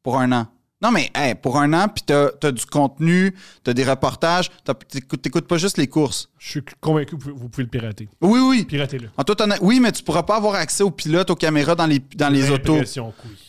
Pour 0.03 0.19
un 0.19 0.33
an. 0.33 0.47
Non, 0.83 0.91
mais 0.91 1.11
hey, 1.15 1.35
pour 1.37 1.59
un 1.61 1.73
an, 1.75 1.87
puis 1.89 2.03
t'as 2.05 2.29
as 2.43 2.51
du 2.51 2.67
contenu, 2.67 3.35
t'as 3.63 3.73
des 3.73 3.85
reportages, 3.85 4.51
t'as- 4.65 4.75
t'écoutes 4.75 5.23
t'écoutes 5.23 5.47
pas 5.47 5.57
juste 5.57 5.79
les 5.79 5.87
courses. 5.87 6.29
Je 6.39 6.49
suis 6.51 6.63
convaincu 6.81 7.17
que 7.17 7.23
vous, 7.23 7.49
pouvez 7.49 7.63
le 7.63 7.69
pirater. 7.69 8.09
Oui, 8.21 8.41
oui. 8.41 8.65
Piratez-le. 8.65 9.09
En 9.17 9.23
toute 9.23 9.41
honnêteté, 9.41 9.65
oui, 9.65 9.79
mais 9.79 9.93
tu 9.93 10.03
pourras 10.03 10.25
pas 10.25 10.37
avoir 10.37 10.57
accès 10.57 10.83
aux 10.83 10.91
pilotes, 10.91 11.31
aux 11.31 11.37
caméras 11.37 11.77
dans 11.77 11.87
les, 11.87 12.01
dans 12.17 12.29
les 12.33 12.51
autos. 12.51 12.79
Oui. 12.81 13.03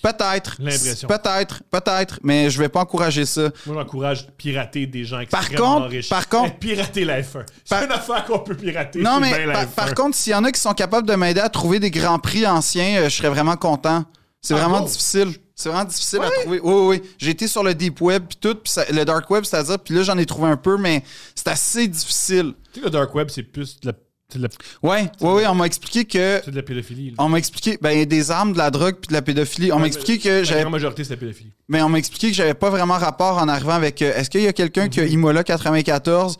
Peut-être. 0.03 0.57
L'impression. 0.59 1.07
Peut-être, 1.07 1.63
peut-être, 1.71 2.19
mais 2.23 2.49
je 2.51 2.59
vais 2.59 2.69
pas 2.69 2.81
encourager 2.81 3.25
ça. 3.25 3.49
Moi, 3.65 3.75
j'encourage 3.81 4.27
pirater 4.37 4.85
des 4.85 5.03
gens 5.03 5.23
Par 5.29 5.41
extrêmement 5.41 5.75
contre- 5.77 5.87
riches. 5.89 6.09
par 6.09 6.29
contre- 6.29 6.51
Eh, 6.55 6.59
pirater 6.59 7.05
la 7.05 7.21
F1. 7.21 7.45
C'est 7.65 7.75
Par- 7.75 7.83
une 7.83 7.91
affaire 7.91 8.25
qu'on 8.25 8.39
peut 8.39 8.55
pirater. 8.55 9.01
Non, 9.01 9.19
mais 9.19 9.29
bien 9.35 9.45
la 9.47 9.53
par, 9.53 9.63
F1. 9.63 9.75
par 9.75 9.93
contre, 9.95 10.15
s'il 10.17 10.33
y 10.33 10.35
en 10.35 10.43
a 10.43 10.51
qui 10.51 10.59
sont 10.61 10.73
capables 10.73 11.07
de 11.07 11.15
m'aider 11.15 11.39
à 11.41 11.49
trouver 11.49 11.79
des 11.79 11.89
grands 11.89 12.19
prix 12.19 12.45
anciens, 12.45 13.01
euh, 13.01 13.09
je 13.09 13.15
serais 13.15 13.29
vraiment 13.29 13.55
content. 13.55 14.05
C'est 14.41 14.53
Ah 14.53 14.57
vraiment 14.57 14.79
bon? 14.81 14.85
difficile. 14.85 15.33
C'est 15.55 15.69
vraiment 15.69 15.85
difficile 15.85 16.19
à 16.23 16.29
trouver. 16.31 16.59
Oui, 16.59 16.73
oui, 16.73 16.97
oui. 17.01 17.09
J'ai 17.19 17.29
été 17.31 17.47
sur 17.47 17.63
le 17.63 17.75
deep 17.75 18.01
web 18.01 18.23
puis 18.27 18.37
tout, 18.41 18.55
puis 18.55 18.71
ça- 18.71 18.85
le 18.91 19.05
dark 19.05 19.29
web, 19.29 19.43
c'est-à-dire, 19.43 19.77
puis 19.79 19.93
là 19.93 20.01
j'en 20.03 20.17
ai 20.17 20.25
trouvé 20.25 20.49
un 20.49 20.57
peu, 20.57 20.77
mais 20.77 21.03
c'est 21.35 21.47
assez 21.47 21.87
difficile. 21.87 22.53
Tu 22.73 22.79
sais, 22.79 22.85
le 22.85 22.89
dark 22.89 23.13
web, 23.13 23.29
c'est 23.29 23.43
plus 23.43 23.79
de 23.81 23.87
la, 23.87 23.93
la, 24.39 24.47
Ouais, 24.81 25.11
oui, 25.21 25.31
oui. 25.35 25.43
On 25.47 25.53
m'a 25.53 25.67
expliqué 25.67 26.05
que, 26.05 26.41
c'est 26.43 26.49
de 26.49 26.55
la 26.55 26.63
pédophilie. 26.63 27.09
là. 27.11 27.15
on 27.19 27.29
m'a 27.29 27.37
expliqué, 27.37 27.77
ben 27.79 28.03
des 28.03 28.31
armes, 28.31 28.53
de 28.53 28.57
la 28.57 28.71
drogue 28.71 28.95
puis 28.95 29.09
de 29.09 29.13
la 29.13 29.21
pédophilie. 29.21 29.71
On 29.71 29.75
m'a 29.75 29.81
Ouais, 29.83 29.87
expliqué 29.89 30.17
que 30.17 30.29
La 30.29 30.43
j'avais 30.43 30.61
grande 30.61 30.73
majorité, 30.73 31.03
c'est 31.03 31.11
la 31.11 31.17
pédophilie. 31.17 31.51
Mais 31.69 31.83
on 31.83 31.89
m'a 31.89 31.99
expliqué 31.99 32.29
que 32.29 32.33
j'avais 32.35 32.55
pas 32.55 32.71
vraiment 32.71 32.97
rapport 32.97 33.37
en 33.37 33.47
arrivant 33.47 33.73
avec. 33.73 34.01
euh, 34.01 34.11
Est-ce 34.15 34.31
qu'il 34.31 34.41
y 34.41 34.47
a 34.47 34.53
quelqu'un 34.53 34.89
qui 34.89 35.01
a 35.01 35.05
Imola 35.05 35.43
94 35.43 36.37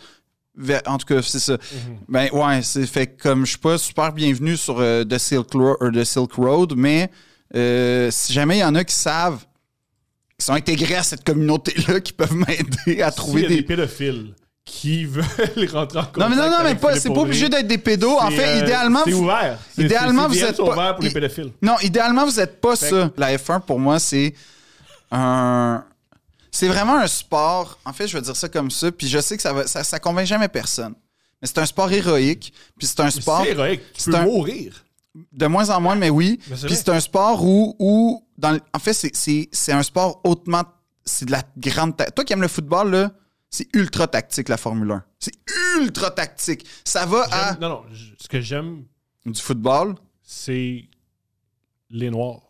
Vers- 0.55 0.81
En 0.87 0.97
tout 0.97 1.05
cas, 1.05 1.21
c'est 1.21 1.37
ça. 1.39 1.57
Ben 2.09 2.29
ouais, 2.31 2.61
c'est 2.63 2.87
fait 2.87 3.07
comme 3.15 3.45
je 3.45 3.51
suis 3.51 3.59
pas 3.59 3.77
super 3.77 4.11
bienvenu 4.11 4.57
sur 4.57 4.79
euh, 4.79 5.03
The, 5.03 5.17
Silk 5.19 5.51
Ro- 5.53 5.77
or 5.79 5.91
The 5.93 6.03
Silk 6.03 6.33
Road, 6.33 6.73
mais 6.75 7.11
euh, 7.55 8.09
si 8.11 8.33
jamais 8.33 8.57
il 8.57 8.61
y 8.61 8.63
en 8.63 8.75
a 8.75 8.83
qui 8.83 8.95
savent, 8.95 9.39
qui 10.37 10.45
sont 10.45 10.53
intégrés 10.53 10.95
à 10.95 11.03
cette 11.03 11.23
communauté-là, 11.23 11.99
qui 12.01 12.13
peuvent 12.13 12.33
m'aider 12.35 13.01
à 13.01 13.11
trouver 13.11 13.41
y 13.43 13.45
a 13.45 13.49
des... 13.49 13.55
des. 13.57 13.63
pédophiles 13.63 14.33
qui 14.65 15.03
veulent 15.05 15.23
rentrer 15.71 15.99
en 15.99 16.05
contact 16.05 16.17
Non, 16.17 16.29
mais 16.29 16.35
non, 16.37 16.49
non, 16.49 16.57
mais 16.63 16.75
pas, 16.75 16.97
c'est 16.97 17.09
pas 17.09 17.19
obligé 17.19 17.49
d'être 17.49 17.67
des 17.67 17.77
pédos. 17.77 18.17
En 18.19 18.31
fait, 18.31 18.45
euh, 18.59 18.59
idéalement. 18.63 19.01
C'est 19.05 19.13
ouvert. 19.13 19.59
C'est- 19.75 19.83
idéalement, 19.83 20.27
vous 20.27 20.41
êtes 20.41 20.55
pas- 20.57 20.63
ouverts 20.63 20.95
pour 20.95 21.03
les 21.03 21.11
pédophiles. 21.11 21.51
Non, 21.61 21.75
idéalement, 21.81 22.25
vous 22.25 22.37
n'êtes 22.37 22.61
pas 22.61 22.75
Fait 22.77 22.89
ça. 22.89 23.11
La 23.17 23.35
F1, 23.37 23.59
pour 23.61 23.77
moi, 23.79 23.99
c'est 23.99 24.33
un. 25.11 25.83
C'est 26.51 26.67
vraiment 26.67 26.97
un 26.97 27.07
sport. 27.07 27.79
En 27.83 27.93
fait, 27.93 28.07
je 28.07 28.15
vais 28.15 28.21
dire 28.21 28.35
ça 28.35 28.47
comme 28.47 28.69
ça. 28.71 28.91
Puis 28.91 29.07
je 29.07 29.19
sais 29.19 29.35
que 29.35 29.41
ça 29.41 29.53
va, 29.53 29.65
ça, 29.67 29.83
ça 29.83 29.99
convainc 29.99 30.27
jamais 30.27 30.47
personne. 30.47 30.93
Mais 31.41 31.47
c'est 31.47 31.57
un 31.57 31.65
sport 31.65 31.91
héroïque. 31.91 32.53
Puis 32.77 32.87
c'est 32.87 32.99
un 32.99 33.05
Mais 33.05 33.11
sport 33.11 33.41
C'est 33.43 33.51
héroïque. 33.51 33.81
Tu 33.93 34.01
c'est 34.01 34.11
peux 34.11 34.17
un- 34.17 34.23
mourir. 34.25 34.85
De 35.31 35.45
moins 35.47 35.69
en 35.69 35.79
moins, 35.81 35.95
mais 35.95 36.09
oui. 36.09 36.39
Mais 36.49 36.55
Puis 36.55 36.75
c'est 36.75 36.89
un 36.89 36.99
sport 36.99 37.43
où, 37.45 37.75
où 37.79 38.25
dans, 38.37 38.57
en 38.73 38.79
fait, 38.79 38.93
c'est- 38.93 39.15
c'est 39.15 39.49
c'est 39.51 39.71
un 39.71 39.83
sport 39.83 40.19
hautement. 40.23 40.63
C'est 41.05 41.25
de 41.25 41.31
la 41.31 41.43
grande. 41.57 41.97
ta- 41.97 42.09
Toi 42.09 42.23
qui 42.23 42.33
aimes 42.33 42.41
le 42.41 42.47
football, 42.47 42.91
là, 42.91 43.11
C'est 43.55 43.67
ultra 43.75 44.07
tactique, 44.07 44.49
la 44.49 44.57
Formule 44.57 44.89
1. 44.89 45.03
C'est 45.19 45.33
ultra 45.77 46.09
tactique. 46.09 46.65
Ça 46.83 47.05
va 47.05 47.27
à 47.31 47.53
Non, 47.57 47.69
non. 47.69 47.83
Ce 48.19 48.27
que 48.27 48.41
j'aime, 48.41 48.85
du 49.27 49.39
football. 49.39 49.93
c'est 50.23 50.85
les 51.91 52.09
Noirs. 52.09 52.41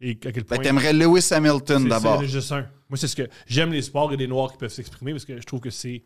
Et 0.00 0.18
à 0.24 0.32
quel 0.32 0.44
point. 0.44 0.56
Ben, 0.56 0.62
t'aimerais 0.64 0.92
Lewis 0.92 1.28
Hamilton 1.30 1.82
c'est- 1.84 1.88
d'abord. 1.88 2.20
C'est 2.20 2.26
juste 2.28 2.50
un. 2.52 2.62
Moi, 2.88 2.96
c'est 2.96 3.06
ce 3.06 3.14
que. 3.16 3.28
J'aime 3.46 3.72
les 3.72 3.82
sports 3.82 4.12
et 4.12 4.16
des 4.16 4.26
Noirs 4.26 4.50
qui 4.50 4.58
peuvent 4.58 4.72
s'exprimer 4.72 5.12
parce 5.12 5.24
que 5.24 5.40
je 5.40 5.46
trouve 5.46 5.60
que 5.60 5.70
c'est 5.70 6.02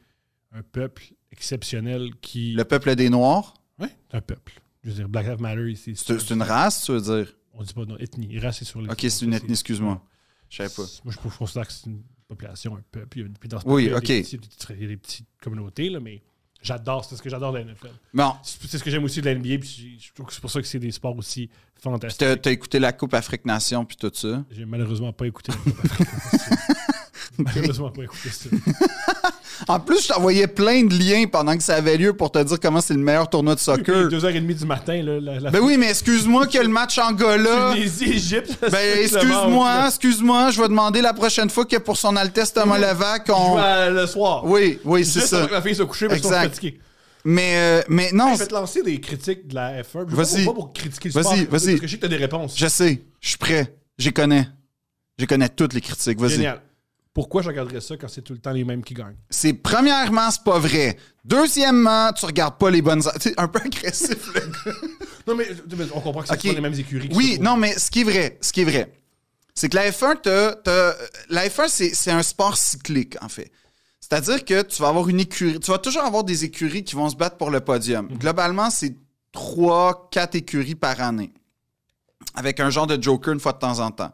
un 0.53 0.63
peuple 0.63 1.05
exceptionnel 1.31 2.11
qui. 2.21 2.53
Le 2.53 2.65
peuple 2.65 2.95
des 2.97 3.09
Noirs? 3.09 3.55
C'est 3.81 4.17
un 4.17 4.21
peuple. 4.21 4.61
Je 4.85 4.91
veux 4.91 4.95
dire, 4.97 5.09
Black 5.09 5.27
Lives 5.27 5.41
Matter 5.41 5.71
ici. 5.71 5.95
C'est 5.97 6.31
une 6.31 6.43
race, 6.43 6.85
tu 6.85 6.93
veux 6.93 7.01
dire? 7.01 7.33
On 7.55 7.63
dit 7.63 7.73
pas 7.75 7.85
non, 7.85 7.97
ethnie. 7.99 8.39
Race, 8.39 8.59
c'est 8.59 8.65
sur 8.65 8.81
les. 8.83 8.89
Ok, 8.91 8.99
c'est 9.09 9.25
une 9.25 9.35
ethnie, 9.35 9.53
excuse-moi. 9.53 10.03
Je 10.49 10.57
savais 10.57 10.71
pas. 10.71 10.83
Moi, 11.05 11.15
je 11.15 11.37
considère 11.39 11.67
que 11.67 11.73
c'est 11.73 11.87
une 11.87 12.03
population, 12.29 12.77
un 12.77 12.83
peuple. 12.91 13.29
Puis 13.39 13.49
dans 13.49 13.61
ce 13.61 13.67
Oui, 13.67 13.89
peuple, 13.89 14.05
il 14.07 14.11
y 14.11 14.15
a 14.15 14.19
ok. 14.21 14.25
petits- 14.25 14.41
Il 14.71 14.81
y 14.83 14.85
a 14.85 14.89
des 14.89 14.97
petites 14.97 15.27
communautés, 15.43 15.89
là, 15.91 16.01
mais 16.01 16.23
j'adore. 16.63 17.05
C'est 17.05 17.17
ce 17.17 17.23
que 17.23 17.31
j'adore 17.31 17.53
de 17.53 17.59
la 17.59 17.65
NFL. 17.65 17.91
Bon, 18.13 18.35
C'est 18.43 18.79
ce 18.79 18.83
que 18.83 18.91
j'aime 18.91 19.05
aussi 19.05 19.21
de 19.21 19.27
la 19.27 19.35
NBA. 19.35 19.59
Puis 19.59 19.99
je 20.01 20.13
trouve 20.13 20.27
que 20.27 20.33
c'est 20.33 20.41
pour 20.41 20.51
ça 20.51 20.61
que 20.61 20.67
c'est 20.67 20.79
des 20.79 20.91
sports 20.91 21.17
aussi 21.17 21.49
fantastiques. 21.81 22.19
t'as 22.19 22.37
t'as 22.37 22.51
écouté 22.51 22.79
la 22.79 22.93
Coupe 22.93 23.15
Afrique 23.15 23.45
Nation 23.45 23.85
puis 23.85 23.97
tout 23.97 24.11
ça? 24.15 24.45
J'ai 24.51 24.65
malheureusement 24.65 25.13
pas 25.13 25.27
écouté. 25.27 25.53
la 25.53 25.59
Coupe 25.59 25.85
africaine. 25.85 26.57
malheureusement 27.39 27.91
pas 27.91 28.03
écouté 28.05 28.31
ça. 28.31 28.49
En 29.69 29.81
plus, 29.81 30.03
je 30.03 30.09
t'envoyais 30.09 30.47
plein 30.47 30.85
de 30.85 30.95
liens 30.95 31.27
pendant 31.31 31.57
que 31.57 31.63
ça 31.63 31.75
avait 31.77 31.97
lieu 31.97 32.13
pour 32.13 32.31
te 32.33 32.43
dire 32.43 32.59
comment 32.61 32.81
c'est 32.81 32.95
le 32.95 33.01
meilleur 33.01 33.29
tournoi 33.31 33.55
de 33.55 33.61
soccer. 33.61 34.09
2h30 34.09 34.55
du 34.55 34.65
matin, 34.67 35.03
là, 35.03 35.21
la, 35.21 35.41
la 35.41 35.51
Ben 35.51 35.61
oui, 35.61 35.77
mais 35.77 35.91
excuse-moi 35.91 36.47
que 36.47 36.59
le 36.59 36.69
match 36.69 36.99
Angola. 36.99 37.73
Tunisie, 37.75 38.05
Égypte. 38.13 38.57
Ben 38.71 38.99
excuse-moi, 39.03 39.87
excuse-moi, 39.89 40.51
je 40.51 40.61
vais 40.61 40.69
demander 40.69 41.01
la 41.01 41.13
prochaine 41.15 41.51
fois 41.51 41.65
que 41.65 41.77
pour 41.77 41.97
son 41.97 42.17
Altesse 42.17 42.53
Thomas 42.53 42.79
Levac, 42.79 43.29
on. 43.29 43.57
le 43.91 44.07
soir. 44.07 44.45
Oui, 44.45 44.79
oui, 44.85 45.05
c'est 45.05 45.21
ça. 45.21 45.47
que 45.47 45.53
ma 45.53 45.63
fille 45.63 45.75
se 45.75 45.83
coucher 45.83 46.09
parce 46.09 46.21
qu'on 46.21 46.31
fatigué. 46.31 46.79
Mais, 47.25 47.53
euh, 47.55 47.83
mais 47.89 48.11
non, 48.13 48.35
Je 48.35 48.41
vais 48.41 48.47
te 48.49 48.55
lancer 48.55 48.83
des 48.83 49.01
critiques 49.01 49.47
de 49.47 49.55
la 49.55 49.83
F1. 49.83 50.07
Je 50.09 50.17
Vas-y. 50.17 50.45
Pas, 50.45 50.51
pas 50.51 50.55
pour 50.57 50.73
critiquer 50.73 51.09
le 51.09 51.15
Vas-y, 51.15 51.23
sport. 51.25 51.35
vas-y. 51.37 51.47
Parce 51.47 51.65
que 51.81 51.87
je 51.87 51.91
sais 51.93 51.97
que 51.97 52.03
t'as 52.03 52.09
des 52.09 52.17
réponses. 52.17 52.55
je 52.59 52.67
sais, 52.67 53.01
je 53.21 53.29
suis 53.29 53.39
prêt, 53.39 53.77
j'y 53.97 54.13
connais. 54.13 54.49
Je 55.19 55.27
connais 55.27 55.49
toutes 55.49 55.73
les 55.75 55.81
critiques, 55.81 56.19
vas-y. 56.19 56.31
Génial. 56.33 56.61
Pourquoi 57.15 57.43
je 57.43 57.49
regarderais 57.49 57.81
ça 57.83 57.97
quand 57.99 58.09
c'est 58.09 58.23
tout 58.23 58.33
le 58.33 58.39
temps 58.39 58.53
les 58.53 58.65
mêmes 58.65 58.83
qui 58.83 58.95
gagnent? 58.95 59.17
C'est 59.29 59.53
premièrement, 59.53 60.31
c'est 60.31 60.43
pas 60.45 60.59
vrai. 60.59 60.97
Deuxièmement, 61.25 62.11
tu 62.13 62.25
regardes 62.25 62.57
pas 62.59 62.71
les 62.71 62.81
bonnes. 62.81 63.03
C'est 63.21 63.39
un 63.39 63.49
peu 63.49 63.61
agressif, 63.61 64.33
le 64.35 64.41
gars. 64.41 64.79
Non, 65.27 65.37
mais, 65.37 65.47
mais 65.77 65.85
on 65.95 66.01
comprend 66.01 66.23
que 66.23 66.29
c'est 66.29 66.35
Ok. 66.35 66.43
pas 66.49 66.53
les 66.55 66.61
mêmes 66.61 66.75
écuries. 66.75 67.09
qui 67.09 67.15
Oui, 67.17 67.39
non, 67.41 67.57
mais 67.57 67.79
ce 67.79 67.91
qui 67.91 68.01
est 68.01 68.05
vrai, 68.05 68.39
ce 68.41 68.53
qui 68.53 68.63
est 68.63 68.65
vrai, 68.65 68.93
c'est 69.55 69.69
que 69.69 69.77
la 69.77 69.91
F1, 69.91 70.17
t'as- 70.21 70.55
t'as- 70.57 70.97
la 71.29 71.47
F1, 71.49 71.69
c'est 71.69 71.95
c'est 71.95 72.11
un 72.11 72.23
sport 72.25 72.57
cyclique, 72.57 73.17
en 73.23 73.29
fait. 73.29 73.53
C'est-à-dire 74.01 74.45
que 74.45 74.63
tu 74.63 74.83
vas 74.83 74.89
avoir 74.89 75.09
une 75.09 75.21
écurie, 75.21 75.61
tu 75.61 75.71
vas 75.71 75.79
toujours 75.79 76.03
avoir 76.03 76.25
des 76.25 76.45
écuries 76.45 76.83
qui 76.83 76.97
vont 76.97 77.09
se 77.09 77.15
battre 77.15 77.37
pour 77.37 77.51
le 77.51 77.61
podium. 77.61 78.09
Globalement, 78.09 78.69
c'est 78.71 78.97
trois, 79.31 80.09
quatre 80.11 80.35
écuries 80.35 80.75
par 80.75 81.01
année. 81.01 81.33
Avec 82.35 82.59
un 82.61 82.71
genre 82.71 82.87
de 82.87 83.01
joker 83.01 83.33
une 83.35 83.41
fois 83.41 83.53
de 83.53 83.59
temps 83.59 83.79
en 83.79 83.91
temps. 83.91 84.13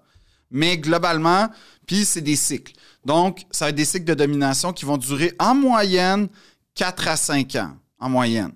Mais 0.50 0.78
globalement, 0.78 1.48
puis 1.86 2.04
c'est 2.04 2.20
des 2.20 2.36
cycles. 2.36 2.72
Donc, 3.04 3.46
ça 3.50 3.66
va 3.66 3.70
être 3.70 3.76
des 3.76 3.84
cycles 3.84 4.04
de 4.04 4.14
domination 4.14 4.72
qui 4.72 4.84
vont 4.84 4.96
durer 4.96 5.32
en 5.38 5.54
moyenne 5.54 6.28
4 6.74 7.08
à 7.08 7.16
5 7.16 7.56
ans, 7.56 7.76
en 7.98 8.08
moyenne, 8.08 8.52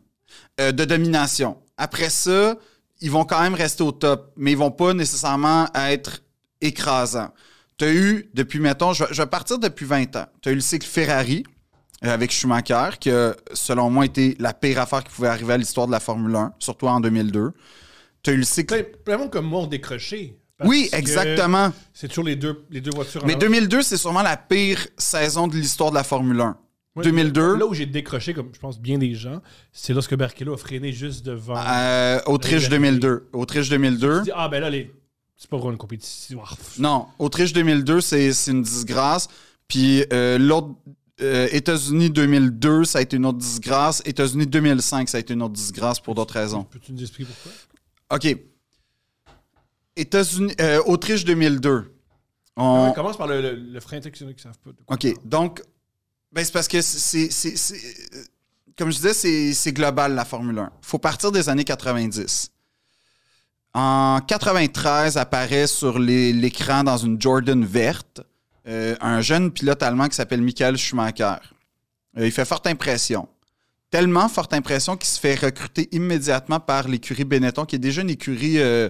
euh, 0.60 0.72
de 0.72 0.84
domination. 0.84 1.58
Après 1.76 2.10
ça, 2.10 2.56
ils 3.00 3.10
vont 3.10 3.24
quand 3.24 3.40
même 3.40 3.54
rester 3.54 3.82
au 3.82 3.92
top, 3.92 4.32
mais 4.36 4.52
ils 4.52 4.58
vont 4.58 4.70
pas 4.70 4.94
nécessairement 4.94 5.66
être 5.74 6.22
écrasants. 6.60 7.32
Tu 7.78 7.84
as 7.84 7.92
eu, 7.92 8.30
depuis, 8.34 8.60
mettons, 8.60 8.92
je 8.92 9.04
vais, 9.04 9.26
partir 9.26 9.58
depuis 9.58 9.86
20 9.86 10.16
ans, 10.16 10.26
tu 10.40 10.50
as 10.50 10.52
eu 10.52 10.56
le 10.56 10.60
cycle 10.60 10.86
Ferrari 10.86 11.44
euh, 12.04 12.12
avec 12.12 12.30
Schumacher, 12.30 12.90
qui 13.00 13.10
selon 13.54 13.90
moi, 13.90 14.04
été 14.04 14.36
la 14.38 14.54
pire 14.54 14.80
affaire 14.80 15.02
qui 15.02 15.10
pouvait 15.10 15.28
arriver 15.28 15.54
à 15.54 15.56
l'histoire 15.56 15.86
de 15.86 15.92
la 15.92 16.00
Formule 16.00 16.36
1, 16.36 16.54
surtout 16.58 16.86
en 16.86 17.00
2002. 17.00 17.52
Tu 18.22 18.30
as 18.30 18.32
eu 18.34 18.36
le 18.36 18.44
cycle... 18.44 18.86
Monde 19.08 19.30
comme 19.30 19.46
moi 19.46 19.66
décroché. 19.66 20.38
Parce 20.58 20.68
Oui, 20.70 20.88
exactement. 20.92 21.72
C'est 21.92 22.08
toujours 22.08 22.24
les 22.24 22.36
deux, 22.36 22.64
les 22.70 22.80
deux 22.80 22.90
voitures 22.92 23.24
Mais 23.26 23.32
avant. 23.32 23.40
2002, 23.40 23.82
c'est 23.82 23.96
sûrement 23.96 24.22
la 24.22 24.36
pire 24.36 24.86
saison 24.96 25.48
de 25.48 25.54
l'histoire 25.56 25.90
de 25.90 25.96
la 25.96 26.04
Formule 26.04 26.40
1. 26.40 26.56
Ouais, 26.94 27.04
2002, 27.04 27.56
Là 27.56 27.66
où 27.66 27.72
j'ai 27.72 27.86
décroché, 27.86 28.34
comme 28.34 28.50
je 28.52 28.58
pense 28.60 28.78
bien 28.78 28.98
des 28.98 29.14
gens, 29.14 29.40
c'est 29.72 29.94
lorsque 29.94 30.14
Barrichello 30.14 30.52
a 30.52 30.58
freiné 30.58 30.92
juste 30.92 31.24
devant. 31.24 31.56
euh, 31.56 32.20
Autriche 32.26 32.64
Les- 32.64 32.68
2002. 32.68 33.28
Autriche 33.32 33.70
2002. 33.70 34.18
Tu 34.18 34.24
dis, 34.24 34.30
ah 34.34 34.48
ben 34.50 34.60
là, 34.60 34.68
les... 34.68 34.92
c'est 35.36 35.48
pas 35.48 35.56
vraiment 35.56 35.72
une 35.72 35.78
compétition. 35.78 36.42
Ah. 36.46 36.54
Non, 36.78 37.06
Autriche 37.18 37.54
2002, 37.54 38.02
c'est 38.02 38.32
c'est 38.34 38.50
une 38.50 38.62
disgrâce. 38.62 39.28
Puis 39.68 40.04
euh, 40.12 40.36
l'autre, 40.36 40.68
euh, 41.22 41.48
États-Unis 41.52 42.10
2002, 42.10 42.84
ça 42.84 42.98
a 42.98 43.00
été 43.02 43.16
une 43.16 43.24
autre 43.24 43.38
disgrâce. 43.38 44.02
États-Unis 44.04 44.46
2005, 44.46 45.08
ça 45.08 45.16
a 45.16 45.20
été 45.20 45.32
une 45.32 45.40
autre 45.42 45.54
disgrâce 45.54 45.98
pour 45.98 46.14
d'autres 46.14 46.34
raisons. 46.34 46.64
Peux-tu 46.64 46.92
nous 46.92 47.00
expliquer 47.00 47.30
pourquoi? 47.32 47.52
OK. 48.18 48.36
États-Unis, 49.96 50.54
euh, 50.60 50.82
Autriche 50.86 51.24
2002. 51.24 51.94
On- 52.56 52.88
On 52.90 52.92
commence 52.92 53.16
par 53.16 53.26
le, 53.26 53.40
le, 53.40 53.54
le 53.54 53.80
frein, 53.80 54.00
qui 54.00 54.42
savent 54.42 54.58
pas. 54.58 54.70
de 54.70 54.76
quoi 54.76 54.84
on 54.88 54.94
OK. 54.94 55.06
Donc, 55.24 55.62
ben, 56.32 56.44
c'est 56.44 56.52
parce 56.52 56.68
que 56.68 56.80
c'est. 56.82 57.28
euh, 57.28 58.22
Comme 58.78 58.90
je 58.90 58.96
disais, 58.96 59.14
c'est- 59.14 59.72
global 59.72 60.14
la 60.14 60.24
Formule 60.24 60.58
1. 60.58 60.70
Il 60.82 60.86
faut 60.86 60.98
partir 60.98 61.30
des 61.32 61.48
années 61.48 61.64
90. 61.64 62.50
En 63.74 64.20
93, 64.26 65.16
apparaît 65.16 65.66
sur 65.66 65.98
l'écran 65.98 66.84
dans 66.84 66.98
une 66.98 67.20
Jordan 67.20 67.64
verte 67.64 68.20
euh, 68.68 68.94
un 69.00 69.20
jeune 69.22 69.50
pilote 69.50 69.82
allemand 69.82 70.08
qui 70.08 70.14
s'appelle 70.16 70.42
Michael 70.42 70.76
Schumacher. 70.76 71.36
Euh, 72.18 72.26
il 72.26 72.30
fait 72.32 72.44
forte 72.44 72.66
impression. 72.66 73.28
Tellement 73.90 74.28
forte 74.28 74.52
impression 74.52 74.96
qu'il 74.96 75.08
se 75.08 75.18
fait 75.18 75.34
recruter 75.34 75.88
immédiatement 75.92 76.60
par 76.60 76.86
l'écurie 76.86 77.24
Benetton, 77.24 77.64
qui 77.64 77.76
est 77.76 77.80
déjà 77.80 78.02
une 78.02 78.10
écurie 78.10 78.58
euh, 78.60 78.88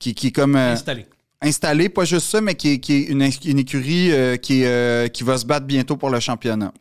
qui, 0.00 0.14
qui 0.14 0.28
est 0.28 0.32
comme. 0.32 0.56
euh, 0.56 0.72
Installé. 0.72 1.06
installé, 1.40 1.88
pas 1.88 2.04
juste 2.04 2.28
ça, 2.28 2.40
mais 2.40 2.56
qui 2.56 2.72
est, 2.72 2.80
qui 2.80 2.94
est 2.94 3.02
une, 3.02 3.22
une 3.44 3.58
écurie 3.60 4.10
euh, 4.10 4.36
qui, 4.36 4.64
euh, 4.64 5.06
qui 5.06 5.22
va 5.22 5.38
se 5.38 5.46
battre 5.46 5.66
bientôt 5.66 5.96
pour 5.96 6.10
le 6.10 6.18
championnat. 6.18 6.72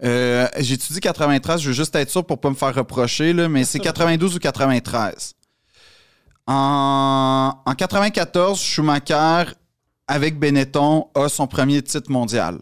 J'étudie 0.00 1.00
93, 1.00 1.60
je 1.60 1.68
veux 1.68 1.74
juste 1.74 1.94
être 1.96 2.08
sûr 2.10 2.24
pour 2.24 2.40
pas 2.40 2.48
me 2.50 2.54
faire 2.54 2.74
reprocher, 2.74 3.32
là, 3.32 3.48
mais 3.48 3.64
c'est 3.64 3.80
92 3.80 4.36
ou 4.36 4.38
93. 4.38 5.34
En, 6.46 7.52
en 7.66 7.74
94, 7.74 8.58
Schumacher, 8.60 9.52
avec 10.06 10.38
Benetton, 10.38 11.08
a 11.14 11.28
son 11.28 11.46
premier 11.48 11.82
titre 11.82 12.10
mondial. 12.10 12.60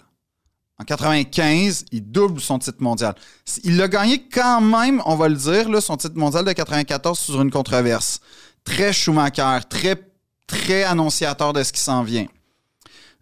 En 0.79 0.85
95, 0.85 1.85
il 1.93 2.11
double 2.11 2.41
son 2.41 2.59
titre 2.59 2.79
mondial. 2.83 3.15
Il 3.65 3.77
l'a 3.77 3.89
gagné 3.89 4.27
quand 4.29 4.61
même, 4.61 5.01
on 5.07 5.15
va 5.15 5.29
le 5.29 5.37
dire, 5.37 5.69
là, 5.71 5.81
son 5.81 5.97
titre 5.97 6.17
mondial 6.17 6.45
de 6.45 6.53
94 6.53 7.19
sur 7.19 7.41
une 7.41 7.51
controverse. 7.51 8.21
Très 8.67 8.93
Schumacher, 8.93 9.61
très, 10.47 10.83
annonciateur 10.83 11.55
de 11.55 11.63
ce 11.63 11.73
qui 11.73 11.81
s'en 11.81 12.03
vient. 12.03 12.27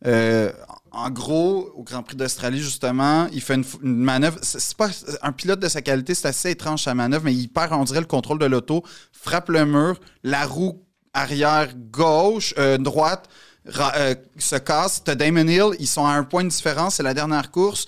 Euh, 0.05 0.51
en 0.91 1.11
gros, 1.11 1.71
au 1.77 1.85
Grand 1.85 2.03
Prix 2.03 2.17
d'Australie, 2.17 2.61
justement, 2.61 3.29
il 3.33 3.41
fait 3.41 3.55
une, 3.55 3.65
manœuvre. 3.83 4.39
C'est 4.43 4.77
pas 4.77 4.89
un 5.23 5.33
pilote 5.33 5.61
de 5.61 5.69
sa 5.69 5.83
qualité, 5.83 6.15
c'est 6.15 6.29
assez 6.29 6.51
étrange 6.51 6.83
sa 6.83 6.95
manœuvre, 6.95 7.25
mais 7.25 7.35
il 7.35 7.49
perd, 7.49 7.73
on 7.73 7.85
dirait, 7.85 8.01
le 8.01 8.07
contrôle 8.07 8.39
de 8.39 8.47
l'auto, 8.47 8.83
frappe 9.13 9.49
le 9.51 9.65
mur, 9.65 10.01
la 10.25 10.45
roue 10.45 10.83
arrière 11.13 11.69
gauche, 11.91 12.55
euh, 12.59 12.79
droite, 12.79 13.29
euh, 13.67 14.15
se 14.39 14.57
casse. 14.57 15.05
T'as 15.05 15.15
Damon 15.15 15.47
Hill, 15.47 15.77
ils 15.79 15.87
sont 15.87 16.07
à 16.07 16.13
un 16.13 16.25
point 16.25 16.43
de 16.43 16.49
différence, 16.49 16.97
c'est 16.97 17.03
la 17.03 17.15
dernière 17.15 17.51
course. 17.51 17.87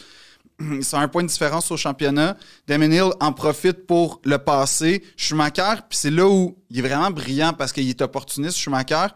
À 0.92 0.98
un 1.00 1.08
point 1.08 1.22
de 1.22 1.28
différence 1.28 1.70
au 1.70 1.76
championnat. 1.76 2.36
Damon 2.66 2.90
Hill 2.90 3.10
en 3.20 3.32
profite 3.32 3.86
pour 3.86 4.20
le 4.24 4.38
passer. 4.38 5.04
Schumacher, 5.16 5.82
puis 5.88 5.98
c'est 5.98 6.10
là 6.10 6.26
où 6.26 6.56
il 6.70 6.78
est 6.78 6.82
vraiment 6.82 7.10
brillant 7.10 7.52
parce 7.52 7.72
qu'il 7.72 7.88
est 7.88 8.00
opportuniste, 8.00 8.56
Schumacher. 8.56 9.08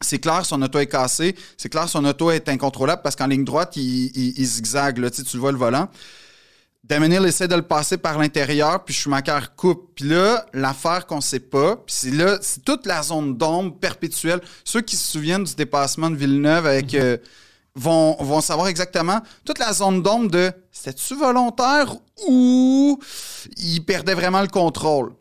C'est 0.00 0.18
clair, 0.18 0.44
son 0.44 0.60
auto 0.62 0.78
est 0.78 0.86
cassé. 0.88 1.36
C'est 1.56 1.68
clair, 1.68 1.88
son 1.88 2.04
auto 2.04 2.30
est 2.30 2.48
incontrôlable 2.48 3.02
parce 3.02 3.14
qu'en 3.16 3.28
ligne 3.28 3.44
droite, 3.44 3.76
il, 3.76 4.06
il- 4.16 4.34
il 4.38 4.44
zigzague. 4.46 4.98
Là, 4.98 5.10
tu 5.10 5.18
sais, 5.18 5.22
tu 5.22 5.36
le 5.36 5.40
vois 5.40 5.52
le 5.52 5.58
volant. 5.58 5.88
Damon 6.84 7.06
Hill 7.12 7.24
essaie 7.24 7.46
de 7.46 7.54
le 7.54 7.62
passer 7.62 7.96
par 7.96 8.18
l'intérieur, 8.18 8.84
puis 8.84 8.92
Schumacher 8.92 9.38
coupe. 9.56 9.92
Puis 9.94 10.04
là, 10.08 10.44
l'affaire 10.52 11.06
qu'on 11.06 11.20
sait 11.20 11.38
pas, 11.40 11.76
puis 11.76 11.94
c'est 11.96 12.10
là, 12.10 12.38
c'est 12.42 12.64
toute 12.64 12.86
la 12.86 13.02
zone 13.04 13.36
d'ombre 13.38 13.78
perpétuelle. 13.78 14.40
Ceux 14.64 14.80
qui 14.80 14.96
se 14.96 15.12
souviennent 15.12 15.44
du 15.44 15.54
dépassement 15.54 16.10
de 16.10 16.16
Villeneuve 16.16 16.66
avec... 16.66 16.92
euh, 16.94 17.16
vont, 17.74 18.16
vont 18.20 18.40
savoir 18.40 18.68
exactement 18.68 19.20
toute 19.44 19.58
la 19.58 19.72
zone 19.72 20.02
d'ombre 20.02 20.30
de 20.30 20.52
c'était-tu 20.70 21.14
volontaire 21.14 21.94
ou 22.28 22.98
il 23.56 23.80
perdait 23.84 24.14
vraiment 24.14 24.42
le 24.42 24.48
contrôle. 24.48 25.14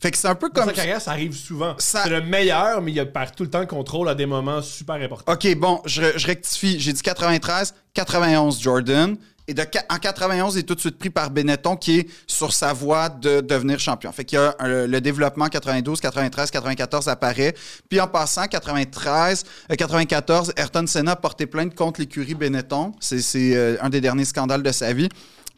Fait 0.00 0.10
que 0.10 0.18
c'est 0.18 0.26
un 0.26 0.34
peu 0.34 0.48
Dans 0.48 0.62
comme... 0.62 0.70
sa 0.70 0.74
carrière, 0.74 1.00
ça 1.00 1.12
arrive 1.12 1.32
souvent. 1.32 1.76
Ça- 1.78 2.02
C'est 2.02 2.10
le 2.10 2.22
meilleur, 2.22 2.82
mais 2.82 2.90
il 2.90 3.12
perd 3.12 3.36
tout 3.36 3.44
le 3.44 3.50
temps 3.50 3.60
le 3.60 3.66
contrôle 3.66 4.08
à 4.08 4.16
des 4.16 4.26
moments 4.26 4.60
super 4.60 4.96
importants. 4.96 5.32
OK, 5.32 5.54
bon, 5.54 5.80
je, 5.84 6.18
je 6.18 6.26
rectifie. 6.26 6.80
J'ai 6.80 6.92
dit 6.92 7.02
93, 7.02 7.72
91 7.94 8.60
Jordan 8.60 9.16
Et 9.48 9.54
de, 9.54 9.62
en 9.90 9.96
91, 9.98 10.54
il 10.54 10.60
est 10.60 10.62
tout 10.62 10.76
de 10.76 10.80
suite 10.80 10.98
pris 10.98 11.10
par 11.10 11.30
Benetton 11.30 11.76
qui 11.76 11.98
est 12.00 12.08
sur 12.28 12.52
sa 12.52 12.72
voie 12.72 13.08
de 13.08 13.40
devenir 13.40 13.80
champion. 13.80 14.12
Fait 14.12 14.24
qu'il 14.24 14.38
y 14.38 14.40
a 14.40 14.54
un- 14.60 14.86
le 14.86 15.00
développement 15.00 15.48
92, 15.48 16.00
93, 16.00 16.50
94 16.52 17.08
apparaît. 17.08 17.54
Puis 17.88 18.00
en 18.00 18.06
passant, 18.06 18.46
93, 18.46 19.44
euh, 19.70 19.74
94, 19.74 20.52
Ayrton 20.56 20.86
Senna 20.86 21.12
a 21.12 21.16
porté 21.16 21.46
plainte 21.46 21.74
contre 21.74 22.00
l'écurie 22.00 22.34
Benetton. 22.34 22.92
C'est 23.00 23.56
euh, 23.56 23.76
un 23.80 23.90
des 23.90 24.00
derniers 24.00 24.24
scandales 24.24 24.62
de 24.62 24.70
sa 24.72 24.92
vie. 24.92 25.08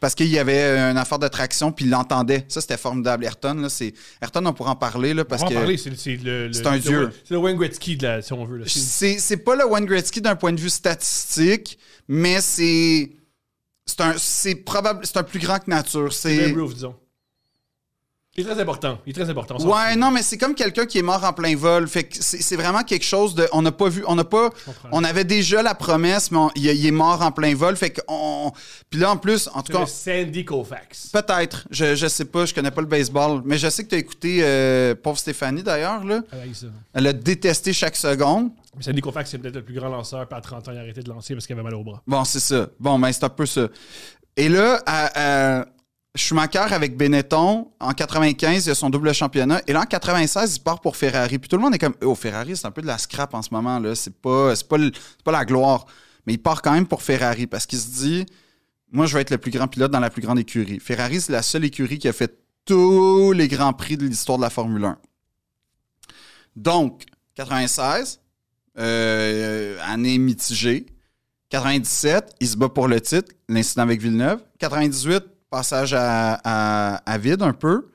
Parce 0.00 0.14
qu'il 0.14 0.26
y 0.28 0.38
avait 0.38 0.60
euh, 0.60 0.90
une 0.90 0.98
affaire 0.98 1.18
de 1.18 1.28
traction, 1.28 1.70
puis 1.72 1.84
il 1.86 1.90
l'entendait. 1.90 2.44
Ça, 2.48 2.60
c'était 2.60 2.76
formidable. 2.76 3.24
Ayrton, 3.24 3.54
là, 3.54 3.68
c'est... 3.68 3.94
Ayrton, 4.20 4.44
on 4.44 4.52
pourra 4.52 4.72
en 4.72 4.76
parler, 4.76 5.14
là, 5.14 5.24
parce 5.24 5.42
on 5.42 5.46
que... 5.46 5.54
en 5.54 5.58
parler, 5.58 5.76
c'est 5.78 5.90
le, 6.16 6.50
un 6.66 6.78
dieu. 6.78 7.10
C'est 7.24 7.32
le 7.34 7.38
Wayne 7.38 7.56
Gretzky, 7.56 7.98
si 8.22 8.32
on 8.32 8.44
veut. 8.44 8.64
c'est 8.66 9.36
pas 9.38 9.56
le 9.56 9.66
Wayne 9.66 9.86
Gretzky 9.86 10.20
d'un 10.20 10.36
point 10.36 10.52
de 10.52 10.60
vue 10.60 10.68
statistique, 10.68 11.78
mais 12.08 12.40
c'est 12.40 13.10
c'est 13.86 14.00
un 14.00 14.14
c'est 14.16 14.54
probable 14.54 15.06
c'est 15.06 15.16
un 15.16 15.22
plus 15.22 15.38
grand 15.38 15.58
que 15.58 15.70
nature. 15.70 16.12
C'est 16.12 16.36
C'est 16.36 16.48
Babe 16.52 16.62
Ruth, 16.62 16.74
disons. 16.74 16.94
Il 18.36 18.40
est 18.44 18.50
très 18.50 18.60
important. 18.60 18.98
Il 19.06 19.10
est 19.10 19.14
très 19.14 19.30
important. 19.30 19.56
ouais 19.58 19.94
non 19.94 20.10
mais 20.10 20.22
c'est 20.22 20.38
comme 20.38 20.54
quelqu'un 20.56 20.86
qui 20.86 20.98
est 20.98 21.02
mort 21.02 21.22
en 21.22 21.32
plein 21.32 21.54
vol. 21.54 21.86
Fait 21.86 22.02
que 22.04 22.16
c'est 22.20 22.56
vraiment 22.56 22.82
quelque 22.82 23.04
chose 23.04 23.34
de 23.36 23.46
on 23.52 23.62
n'a 23.62 23.70
pas 23.70 23.88
vu 23.88 24.02
on 24.08 24.16
n'a 24.16 24.24
pas 24.24 24.50
on 24.90 25.04
avait 25.04 25.22
déjà 25.24 25.62
la 25.62 25.74
promesse 25.76 26.30
mais 26.32 26.38
on- 26.38 26.50
il, 26.56 26.64
il 26.66 26.84
est 26.86 26.90
mort 26.90 27.22
en 27.22 27.30
plein 27.30 27.54
vol. 27.54 27.76
Fait 27.76 27.90
que 27.90 28.00
on 28.08 28.50
puis 28.90 28.98
là 28.98 29.12
en 29.12 29.16
plus 29.16 29.48
en 29.54 29.62
tout 29.62 29.72
C'est 29.72 30.14
cas 30.22 30.24
Sandy 30.24 30.44
Koufax. 30.44 31.08
peut-être 31.12 31.66
je 31.70 31.94
je 31.94 32.06
sais 32.08 32.24
pas 32.24 32.44
je 32.44 32.52
connais 32.54 32.72
pas 32.72 32.80
le 32.80 32.88
baseball 32.88 33.40
mais 33.44 33.56
je 33.56 33.68
sais 33.70 33.84
que 33.84 33.90
tu 33.90 33.94
as 33.94 33.98
écouté 33.98 34.40
euh, 34.42 34.94
pauvre 35.00 35.18
Stéphanie 35.18 35.62
d'ailleurs 35.62 36.04
là 36.04 36.20
Elle 36.32 36.50
a 36.50 36.54
ça. 36.54 36.66
elle 36.94 37.06
a 37.06 37.12
détesté 37.12 37.72
chaque 37.72 37.96
seconde. 37.96 38.50
Mais 38.76 38.82
Sandy 38.82 39.00
Koufax, 39.00 39.30
c'est 39.30 39.38
peut-être 39.38 39.54
le 39.54 39.62
plus 39.64 39.74
grand 39.74 39.88
lanceur. 39.88 40.26
Puis 40.26 40.36
à 40.36 40.40
30 40.40 40.66
ans, 40.66 40.72
il 40.72 40.78
a 40.78 40.80
arrêté 40.80 41.00
de 41.00 41.08
lancer 41.08 41.32
parce 41.34 41.46
qu'il 41.46 41.54
avait 41.54 41.62
mal 41.62 41.74
au 41.76 41.84
bras. 41.84 42.02
Bon, 42.08 42.24
c'est 42.24 42.40
ça. 42.40 42.66
Bon, 42.80 42.98
ben, 42.98 43.12
c'est 43.12 43.22
un 43.22 43.28
peu 43.28 43.46
ça. 43.46 43.68
Et 44.36 44.48
là, 44.48 44.82
à, 44.84 45.60
à 45.60 45.64
Schumacher 46.16 46.72
avec 46.72 46.96
Benetton, 46.96 47.72
en 47.80 47.92
95, 47.92 48.66
il 48.66 48.70
a 48.70 48.74
son 48.74 48.88
double 48.88 49.12
championnat. 49.12 49.60
Et 49.66 49.72
là, 49.72 49.80
en 49.80 49.84
96, 49.84 50.56
il 50.56 50.60
part 50.60 50.80
pour 50.80 50.96
Ferrari. 50.96 51.38
Puis 51.38 51.48
tout 51.48 51.56
le 51.56 51.62
monde 51.62 51.74
est 51.74 51.78
comme, 51.78 51.96
oh, 52.02 52.14
Ferrari, 52.14 52.56
c'est 52.56 52.66
un 52.66 52.70
peu 52.70 52.82
de 52.82 52.86
la 52.86 52.98
scrap 52.98 53.34
en 53.34 53.42
ce 53.42 53.48
moment, 53.50 53.80
là. 53.80 53.96
C'est 53.96 54.14
pas, 54.14 54.54
pas, 54.68 54.76
pas 55.24 55.32
la 55.32 55.44
gloire. 55.44 55.86
Mais 56.26 56.34
il 56.34 56.38
part 56.38 56.62
quand 56.62 56.72
même 56.72 56.86
pour 56.86 57.02
Ferrari 57.02 57.48
parce 57.48 57.66
qu'il 57.66 57.80
se 57.80 57.88
dit, 57.88 58.26
moi, 58.92 59.06
je 59.06 59.14
vais 59.14 59.22
être 59.22 59.30
le 59.30 59.38
plus 59.38 59.50
grand 59.50 59.66
pilote 59.66 59.90
dans 59.90 59.98
la 59.98 60.10
plus 60.10 60.22
grande 60.22 60.38
écurie. 60.38 60.78
Ferrari, 60.78 61.20
c'est 61.20 61.32
la 61.32 61.42
seule 61.42 61.64
écurie 61.64 61.98
qui 61.98 62.06
a 62.06 62.12
fait 62.12 62.38
tous 62.64 63.32
les 63.32 63.48
grands 63.48 63.72
prix 63.72 63.96
de 63.96 64.06
l'histoire 64.06 64.38
de 64.38 64.42
la 64.42 64.50
Formule 64.50 64.84
1. 64.84 64.98
Donc, 66.54 67.02
96, 67.34 68.20
euh, 68.78 69.78
année 69.82 70.18
mitigée. 70.18 70.86
97, 71.50 72.36
il 72.40 72.48
se 72.48 72.56
bat 72.56 72.68
pour 72.68 72.88
le 72.88 73.00
titre, 73.00 73.32
l'incident 73.48 73.82
avec 73.82 74.00
Villeneuve. 74.00 74.42
98, 74.58 75.24
passage 75.58 75.94
à, 75.94 76.40
à, 76.42 76.96
à 77.10 77.18
vide 77.18 77.42
un 77.42 77.52
peu. 77.52 77.86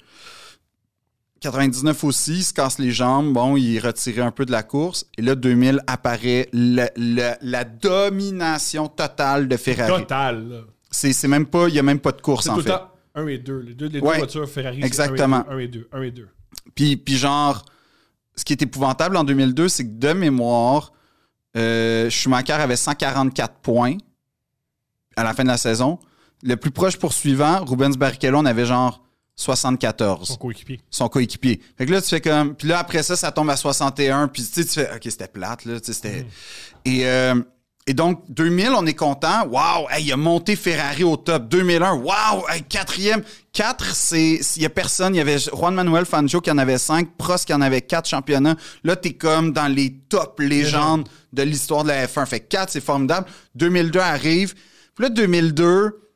99 1.41 2.04
aussi, 2.04 2.34
il 2.38 2.43
se 2.43 2.54
casse 2.54 2.80
les 2.80 2.91
jambes. 2.91 3.34
Bon, 3.34 3.56
il 3.58 3.76
est 3.76 3.80
retiré 3.80 4.22
un 4.22 4.32
peu 4.32 4.45
de 4.45 4.52
la 4.52 4.63
course. 4.63 5.06
Et 5.17 5.22
là, 5.22 5.36
2000 5.36 5.82
apparaît 5.88 6.50
le- 6.54 6.88
le- 6.98 7.34
la 7.41 7.63
domination 7.63 8.88
totale 8.89 9.48
de 9.48 9.56
Ferrari. 9.58 10.02
Total. 10.02 10.50
là. 10.50 10.62
C'est 10.91 11.13
c'est 11.13 11.28
même 11.28 11.45
pas, 11.45 11.67
il 11.67 11.74
n'y 11.74 11.80
a 11.80 11.84
même 11.84 12.00
pas 12.00 12.12
de 12.12 12.22
course 12.22 12.48
en 12.50 12.56
tout 12.56 12.63
fait. 12.63 12.74
1 13.15 13.28
et 13.28 13.38
2. 13.38 13.60
Les 13.60 13.74
deux, 13.74 13.88
les 13.88 14.00
deux 14.02 14.08
voitures 14.08 14.50
Ferrari, 14.50 14.82
Exactement. 14.84 15.45
1 15.50 15.58
et 15.60 15.67
2. 15.67 15.88
1 15.93 16.02
et 16.02 16.12
2. 16.12 16.28
Puis, 16.76 16.98
puis 16.98 17.15
genre, 17.17 17.63
ce 18.36 18.43
qui 18.43 18.54
est 18.54 18.62
épouvantable 18.62 19.15
en 19.17 19.24
2002, 19.24 19.67
c'est 19.69 19.86
que 19.86 19.93
de 20.00 20.13
mémoire, 20.13 20.91
euh, 21.58 22.10
Schumacher 22.10 22.54
avait 22.54 22.76
144 22.76 23.56
points 23.62 23.98
à 25.15 25.24
la 25.24 25.34
fin 25.34 25.43
de 25.43 25.50
la 25.50 25.58
saison. 25.58 26.00
Le 26.43 26.56
plus 26.56 26.71
proche 26.71 26.97
poursuivant, 26.97 27.63
Rubens 27.65 27.97
Barrichello, 27.97 28.38
en 28.38 28.45
avait 28.45 28.65
genre 28.65 29.02
74, 29.36 30.28
Son 30.28 30.36
coéquipier. 30.36 30.82
son 30.89 31.08
coéquipier. 31.08 31.62
Fait 31.78 31.86
que 31.86 31.91
là, 31.91 32.02
tu 32.02 32.10
fais 32.10 32.21
comme... 32.21 32.56
Puis 32.56 32.67
là, 32.67 32.80
après 32.80 33.04
ça, 33.04 33.15
ça 33.15 33.32
tombe 33.32 33.49
à 33.49 33.56
61. 33.56 34.28
Puis 34.28 34.43
tu 34.43 34.49
sais, 34.52 34.65
tu 34.65 34.73
fais... 34.73 34.89
OK, 34.93 35.02
c'était 35.04 35.28
plate, 35.30 35.65
là. 35.65 35.80
tu 35.80 35.88
sais, 35.88 35.93
c'était... 35.93 36.25
Et, 36.84 37.06
euh, 37.06 37.36
et 37.88 37.93
donc, 37.93 38.23
2000, 38.30 38.69
on 38.75 38.86
est 38.86 38.93
content. 38.93 39.49
Hey, 39.89 40.04
il 40.06 40.12
a 40.12 40.17
monté 40.17 40.56
Ferrari 40.58 41.04
au 41.06 41.15
top. 41.15 41.47
2001, 41.47 41.93
wow! 41.93 42.47
Hey, 42.49 42.63
quatrième. 42.63 43.23
Quatre, 43.54 43.95
c'est... 43.95 44.41
Il 44.58 44.62
y 44.62 44.65
a 44.65 44.69
personne. 44.69 45.15
Il 45.15 45.19
y 45.19 45.21
avait 45.21 45.39
Juan 45.39 45.73
Manuel 45.73 46.06
Fangio 46.06 46.41
qui 46.41 46.52
en 46.52 46.58
avait 46.58 46.78
cinq. 46.78 47.10
Prost 47.17 47.45
qui 47.45 47.54
en 47.54 47.62
avait 47.62 47.82
quatre 47.82 48.10
championnats. 48.10 48.58
Là, 48.84 48.97
t'es 48.97 49.13
comme 49.13 49.54
dans 49.54 49.67
les 49.67 49.93
top 50.10 50.39
légendes 50.41 51.08
de 51.32 51.43
l'histoire 51.43 51.84
de 51.84 51.89
la 51.89 52.08
F1. 52.08 52.25
Fait 52.25 52.41
que 52.41 52.47
4, 52.49 52.69
c'est 52.71 52.84
formidable. 52.84 53.25
2002 53.56 53.99
arrive. 53.99 54.54
Puis 54.95 55.04
là, 55.04 55.10
2002 55.10 56.09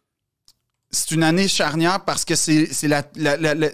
c'est 0.94 1.12
une 1.12 1.24
année 1.24 1.48
charnière 1.50 2.06
parce 2.06 2.24
que 2.24 2.36
c'est 2.36 2.70
la, 2.88 3.04
la- 3.16 3.70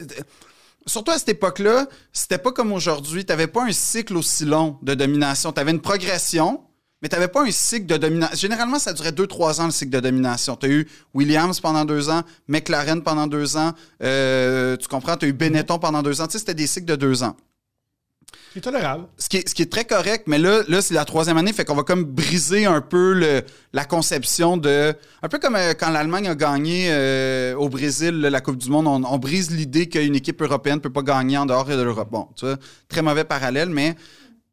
Surtout 0.88 1.12
à 1.12 1.20
cette 1.20 1.30
époque-là, 1.30 1.88
c'était 2.12 2.40
pas 2.40 2.52
comme 2.52 2.72
aujourd'hui. 2.72 3.24
T'avais 3.24 3.46
pas 3.48 3.64
un 3.66 3.72
cycle 3.72 4.18
aussi 4.18 4.46
long 4.46 4.80
de 4.82 4.96
domination. 4.96 5.52
T'avais 5.52 5.70
une 5.72 5.82
progression, 5.82 6.64
mais 7.04 7.10
t'avais 7.10 7.28
pas 7.28 7.44
un 7.44 7.52
cycle 7.52 7.86
de 7.86 7.98
domination. 7.98 8.36
Généralement, 8.36 8.80
ça 8.80 8.94
durait 8.94 9.12
2-3 9.12 9.62
ans, 9.62 9.66
le 9.66 9.72
cycle 9.72 9.92
de 9.92 10.00
domination. 10.00 10.56
T'as 10.56 10.70
eu 10.70 10.88
Williams 11.14 11.60
pendant 11.60 11.86
deux 11.86 12.10
ans, 12.10 12.24
McLaren 12.48 13.04
pendant 13.04 13.28
deux 13.28 13.56
ans, 13.56 13.74
euh, 14.02 14.78
tu 14.78 14.88
comprends? 14.88 15.16
T'as 15.16 15.28
eu 15.28 15.34
Benetton 15.34 15.78
pendant 15.78 16.02
deux 16.02 16.22
ans. 16.22 16.26
Tu 16.28 16.34
sais, 16.34 16.40
c'était 16.40 16.56
des 16.56 16.66
cycles 16.66 16.88
de 16.88 16.96
deux 16.96 17.22
ans 17.22 17.36
C'est 18.54 18.62
tolérable. 18.62 19.06
ce 19.18 19.30
qui, 19.30 19.38
est, 19.38 19.72
très 19.72 19.86
correct, 19.86 20.24
mais 20.26 20.40
là, 20.40 20.64
là 20.68 20.82
c'est 20.82 20.94
la 20.96 21.06
troisième 21.06 21.38
année, 21.38 21.54
fait 21.54 21.66
qu'on 21.66 21.76
va 21.76 21.84
comme 21.84 22.04
briser 22.04 22.66
un 22.66 22.82
peu 22.82 23.44
la 23.74 23.86
conception 23.86 24.58
de... 24.58 24.94
Un 25.22 25.30
peu 25.30 25.38
comme 25.38 25.56
euh, 25.56 25.74
quand 25.74 25.92
l'Allemagne 25.92 26.28
a 26.28 26.36
gagné 26.36 26.88
euh, 26.90 27.56
au 27.56 27.70
Brésil 27.70 28.20
la 28.20 28.42
Coupe 28.42 28.58
du 28.58 28.70
Monde, 28.70 28.88
on, 28.88 29.18
brise 29.20 29.52
l'idée 29.52 29.88
qu'une 29.88 30.16
équipe 30.16 30.42
européenne 30.42 30.76
ne 30.76 30.82
peut 30.82 30.92
pas 30.92 31.04
gagner 31.04 31.38
en 31.38 31.46
dehors 31.46 31.66
de 31.66 31.82
l'Europe. 31.82 32.10
Bon, 32.12 32.28
tu 32.36 32.46
vois, 32.46 32.58
très 32.88 33.02
mauvais 33.02 33.24
parallèle, 33.24 33.70
mais, 33.70 33.96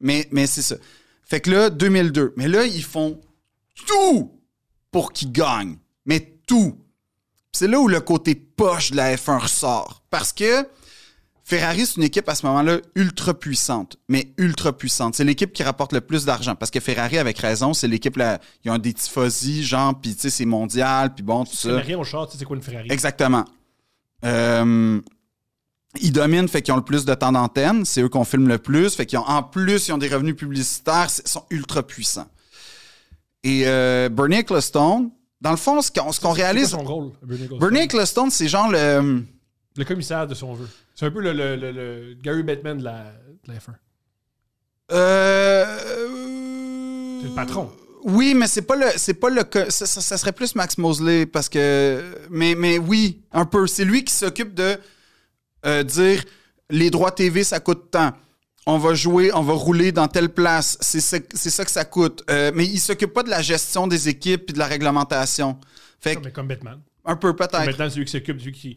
mais, 0.01 0.29
mais 0.31 0.47
c'est 0.47 0.63
ça. 0.63 0.77
Fait 1.25 1.41
que 1.41 1.51
là, 1.51 1.71
2002. 1.71 2.35
Mais 2.37 2.49
là, 2.49 2.65
ils 2.65 2.85
font 2.85 3.21
tout 3.87 4.33
pour 4.91 5.13
qu'ils 5.13 5.33
gagnent. 5.33 5.77
Mais 6.05 6.39
tout. 6.47 6.79
C'est 7.53 7.67
là 7.67 7.81
où 7.81 7.89
le 7.89 8.01
côté 8.01 8.35
poche 8.35 8.91
de 8.93 8.97
la 8.97 9.17
F1 9.17 9.39
ressort. 9.39 10.03
Parce 10.11 10.33
que 10.33 10.67
Ferrari, 11.49 11.87
c'est 11.87 11.99
une 11.99 12.03
équipe 12.03 12.29
à 12.29 12.35
ce 12.35 12.45
moment-là 12.47 12.79
ultra 12.97 13.33
puissante, 13.33 13.99
mais 14.09 14.33
ultra 14.37 14.77
puissante. 14.77 15.15
C'est 15.15 15.23
l'équipe 15.23 15.53
qui 15.53 15.63
rapporte 15.63 15.93
le 15.93 16.01
plus 16.01 16.25
d'argent. 16.25 16.57
Parce 16.57 16.73
que 16.73 16.81
Ferrari, 16.81 17.19
avec 17.19 17.39
raison, 17.39 17.73
c'est 17.73 17.87
l'équipe, 17.87 18.17
là, 18.17 18.41
ils 18.65 18.71
ont 18.73 18.79
des 18.79 18.93
tifosi, 18.93 19.63
genre, 19.63 19.95
puis 19.95 20.17
tu 20.17 20.23
sais, 20.23 20.31
c'est 20.31 20.45
mondial, 20.45 21.15
puis 21.15 21.23
bon, 21.23 21.45
tout 21.45 21.55
ça. 21.55 21.77
rien 21.79 22.01
au 22.01 22.03
char, 22.03 22.27
tu 22.27 22.33
sais 22.33 22.39
c'est 22.39 22.45
quoi 22.45 22.57
une 22.57 22.65
Ferrari? 22.65 22.89
Exactement. 22.91 23.45
Euh, 24.25 25.01
ils 26.01 26.11
dominent, 26.11 26.49
fait 26.49 26.63
qu'ils 26.63 26.75
ont 26.75 26.79
le 26.79 26.83
plus 26.83 27.05
de 27.05 27.15
temps 27.15 27.31
d'antenne. 27.31 27.85
C'est 27.85 28.03
eux 28.03 28.09
qu'on 28.09 28.25
filme 28.25 28.49
le 28.49 28.59
plus. 28.59 28.97
Fait 28.97 29.07
qu'ils 29.07 29.21
ont, 29.21 29.29
en 29.29 29.45
plus, 29.45 29.87
ils 29.87 29.93
ont 29.93 29.99
des 29.99 30.09
revenus 30.09 30.35
publicitaires. 30.35 31.07
Ils 31.25 31.31
sont 31.31 31.45
ultra 31.51 31.85
puissants. 31.85 32.27
Et 33.45 33.69
euh, 33.69 34.09
Bernie 34.09 34.39
Ecclestone, 34.39 35.13
dans 35.41 35.53
le 35.53 35.57
fond, 35.57 35.81
ce 35.81 35.93
qu'on 35.93 36.11
ce 36.11 36.19
qu'on 36.19 36.35
C'est 36.35 36.41
quoi 36.41 36.49
réalise... 36.49 36.71
son 36.71 36.83
rôle, 36.83 37.13
Bernie 37.23 37.45
Ecclestone? 37.45 37.59
Bernie 37.61 37.85
Ecclestone, 37.85 38.31
c'est 38.33 38.49
genre 38.49 38.69
le... 38.69 39.23
Le 39.77 39.85
commissaire 39.85 40.27
de 40.27 40.35
son 40.35 40.53
vœu. 40.55 40.67
C'est 40.97 41.07
un 41.07 41.11
peu 41.13 41.21
le, 41.21 41.33
le- 41.33 41.55
le- 41.57 41.71
le 41.73 42.15
Gary 42.21 42.43
Bettman 42.43 42.79
de 42.79 42.85
la, 42.85 43.05
de 43.45 43.53
la 43.53 43.55
F1. 43.55 43.75
Euh... 44.93 45.79
C'est 47.21 47.29
le 47.29 47.35
patron. 47.35 47.71
Oui, 48.05 48.35
mais 48.35 48.47
c'est 48.47 48.63
pas 48.63 48.77
le, 48.77 48.87
c'est 48.97 49.15
pas 49.15 49.31
le, 49.31 49.43
ça, 49.71 49.87
ça- 49.87 50.01
ça 50.01 50.17
serait 50.17 50.33
plus 50.33 50.55
Max 50.55 50.79
Mosley 50.79 51.27
parce 51.27 51.49
que, 51.49 52.03
mais, 52.31 52.55
mais 52.55 52.79
oui, 52.79 53.23
un 53.33 53.45
peu. 53.45 53.67
C'est 53.67 53.85
lui 53.85 54.05
qui 54.05 54.15
s'occupe 54.15 54.55
de 54.55 54.79
euh, 55.67 55.83
dire 55.83 56.23
les 56.71 56.91
droits 56.91 57.11
TV 57.11 57.43
ça 57.45 57.61
coûte 57.61 57.91
tant. 57.91 58.13
On 58.69 58.79
va 58.79 58.95
jouer, 58.95 59.33
on 59.35 59.43
va 59.43 59.55
rouler 59.55 59.93
dans 59.93 60.09
telle 60.09 60.29
place. 60.29 60.77
C'est 60.81 61.01
ça, 61.01 61.19
c'est 61.35 61.51
ça 61.51 61.65
que 61.65 61.71
ça 61.71 61.85
coûte. 61.85 62.23
Euh, 62.31 62.51
mais 62.55 62.65
il 62.65 62.81
s'occupe 62.81 63.13
pas 63.13 63.23
de 63.23 63.31
la 63.31 63.43
gestion 63.43 63.87
des 63.87 64.09
équipes 64.09 64.51
et 64.51 64.53
de 64.53 64.59
la 64.59 64.67
réglementation. 64.67 65.59
Fait 66.01 66.17
que, 66.17 66.21
Mais 66.25 66.33
comme. 66.33 66.49
Un 67.07 67.17
peu 67.17 67.35
peut-être. 67.35 67.65
Maintenant, 67.65 67.89
c'est 67.89 67.97
lui 67.99 68.05
qui 68.05 68.13
s'occupe, 68.13 68.39
celui 68.41 68.53
qui. 68.53 68.77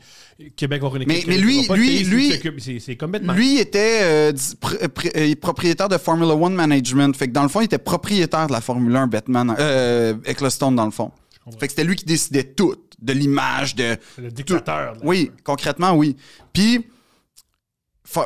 Québec 0.55 0.81
va 0.81 0.87
avoir 0.87 1.01
une 1.01 1.07
Mais- 1.07 1.17
équipe. 1.17 1.27
mais 1.27 1.35
qui 1.35 1.41
lui- 1.41 1.67
lui- 1.67 2.03
lui-. 2.03 2.79
C'est 2.79 2.95
comme. 2.95 3.15
Lui 3.17 3.57
était 3.59 3.99
euh, 4.03 4.31
pr- 4.31 4.87
pr- 4.87 5.11
euh, 5.15 5.35
propriétaire 5.35 5.89
de 5.89 5.97
Formula 5.97 6.33
One 6.35 6.53
Management. 6.53 7.15
Fait 7.15 7.27
que 7.27 7.33
dans 7.33 7.43
le 7.43 7.49
fond, 7.49 7.61
il 7.61 7.65
était 7.65 7.77
propriétaire 7.77 8.47
de 8.47 8.53
la 8.53 8.61
Formule 8.61 8.95
1, 8.95 9.07
Batman, 9.07 9.55
euh, 9.59 10.13
Ecclestone 10.25 10.75
dans 10.75 10.85
le 10.85 10.91
fond. 10.91 11.11
Fait 11.59 11.65
que 11.67 11.71
c'était 11.73 11.83
lui 11.83 11.95
qui 11.95 12.05
décidait 12.05 12.43
tout, 12.43 12.75
de 13.01 13.13
l'image, 13.13 13.73
de. 13.75 13.97
Le 14.19 14.29
dictateur. 14.31 14.93
là. 14.93 14.99
Oui, 15.03 15.31
concrètement, 15.43 15.93
oui. 15.93 16.15
Puis 16.53 16.85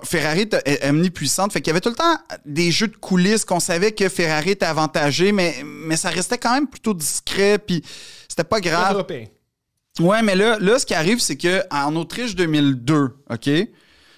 Ferrari 0.06 0.42
était 0.42 0.62
est 0.66 0.90
omnipuissante. 0.90 1.52
Fait 1.52 1.60
qu'il 1.62 1.68
y 1.68 1.72
avait 1.72 1.82
tout 1.82 1.90
le 1.90 1.96
temps 1.96 2.18
des 2.46 2.72
jeux 2.72 2.88
de 2.88 2.96
coulisses 2.96 3.44
qu'on 3.44 3.60
savait 3.60 3.92
que 3.92 4.08
Ferrari 4.08 4.52
était 4.52 4.66
avantagé, 4.66 5.32
mais, 5.34 5.56
mais 5.66 5.98
ça 5.98 6.10
restait 6.10 6.38
quand 6.38 6.54
même 6.54 6.68
plutôt 6.68 6.94
discret. 6.94 7.58
Puis 7.60 7.84
c'était 8.30 8.44
pas 8.46 8.62
grave. 8.62 8.94
européen. 8.94 9.26
Ouais, 10.00 10.22
mais 10.24 10.36
là, 10.36 10.58
là, 10.60 10.80
ce 10.80 10.86
qui 10.86 10.94
arrive, 10.96 11.20
c'est 11.20 11.38
que 11.38 11.62
en 11.72 11.96
Autriche 11.96 12.36
2002, 12.36 13.16
OK, 13.30 13.50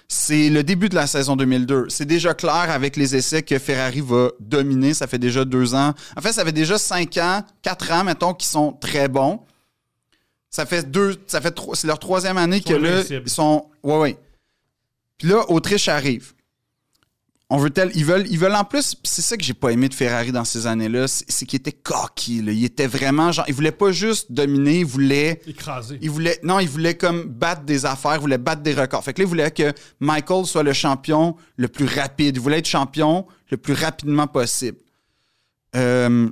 c'est 0.08 0.48
le 0.48 0.62
début 0.62 0.88
de 0.88 0.94
la 0.94 1.06
saison 1.06 1.36
2002. 1.36 1.86
C'est 1.88 2.06
déjà 2.06 2.32
clair 2.32 2.70
avec 2.70 2.96
les 2.96 3.14
essais 3.14 3.42
que 3.42 3.58
Ferrari 3.58 4.00
va 4.00 4.30
dominer. 4.40 4.94
Ça 4.94 5.06
fait 5.06 5.18
déjà 5.18 5.44
deux 5.44 5.74
ans. 5.74 5.92
En 6.16 6.20
fait, 6.22 6.32
ça 6.32 6.44
fait 6.44 6.52
déjà 6.52 6.78
cinq 6.78 7.18
ans, 7.18 7.42
quatre 7.60 7.92
ans, 7.92 8.04
mettons, 8.04 8.32
qui 8.32 8.46
sont 8.46 8.72
très 8.72 9.08
bons. 9.08 9.40
Ça 10.48 10.64
fait 10.64 10.90
deux, 10.90 11.16
ça 11.26 11.40
fait 11.40 11.50
trois, 11.50 11.76
c'est 11.76 11.86
leur 11.86 11.98
troisième 11.98 12.38
année 12.38 12.62
que 12.62 12.72
là, 12.72 13.02
ils 13.10 13.28
sont, 13.28 13.66
ouais, 13.82 13.98
ouais. 13.98 14.18
Puis 15.18 15.28
là, 15.28 15.44
Autriche 15.50 15.88
arrive. 15.88 16.32
On 17.48 17.58
veut 17.58 17.70
tel, 17.70 17.92
ils 17.94 18.04
veulent, 18.04 18.26
ils 18.28 18.40
veulent 18.40 18.56
en 18.56 18.64
plus, 18.64 18.96
c'est 19.04 19.22
ça 19.22 19.36
que 19.36 19.44
j'ai 19.44 19.54
pas 19.54 19.70
aimé 19.70 19.88
de 19.88 19.94
Ferrari 19.94 20.32
dans 20.32 20.44
ces 20.44 20.66
années-là, 20.66 21.06
c'est 21.06 21.46
qu'il 21.46 21.58
était 21.58 21.70
cocky, 21.70 22.42
là. 22.42 22.50
Il 22.50 22.64
était 22.64 22.88
vraiment 22.88 23.30
genre, 23.30 23.44
il 23.46 23.54
voulait 23.54 23.70
pas 23.70 23.92
juste 23.92 24.32
dominer, 24.32 24.80
il 24.80 24.84
voulait, 24.84 25.40
Écrasé. 25.46 25.96
il 26.02 26.10
voulait, 26.10 26.40
non, 26.42 26.58
il 26.58 26.68
voulait 26.68 26.96
comme 26.96 27.22
battre 27.22 27.62
des 27.62 27.86
affaires, 27.86 28.16
il 28.16 28.20
voulait 28.20 28.38
battre 28.38 28.62
des 28.62 28.74
records. 28.74 29.04
Fait 29.04 29.12
que 29.12 29.20
là, 29.22 29.26
il 29.26 29.28
voulait 29.28 29.50
que 29.52 29.72
Michael 30.00 30.44
soit 30.44 30.64
le 30.64 30.72
champion 30.72 31.36
le 31.56 31.68
plus 31.68 31.86
rapide. 31.86 32.34
Il 32.36 32.40
voulait 32.42 32.58
être 32.58 32.66
champion 32.66 33.26
le 33.50 33.56
plus 33.56 33.74
rapidement 33.74 34.26
possible. 34.26 34.78
Euh, 35.76 36.28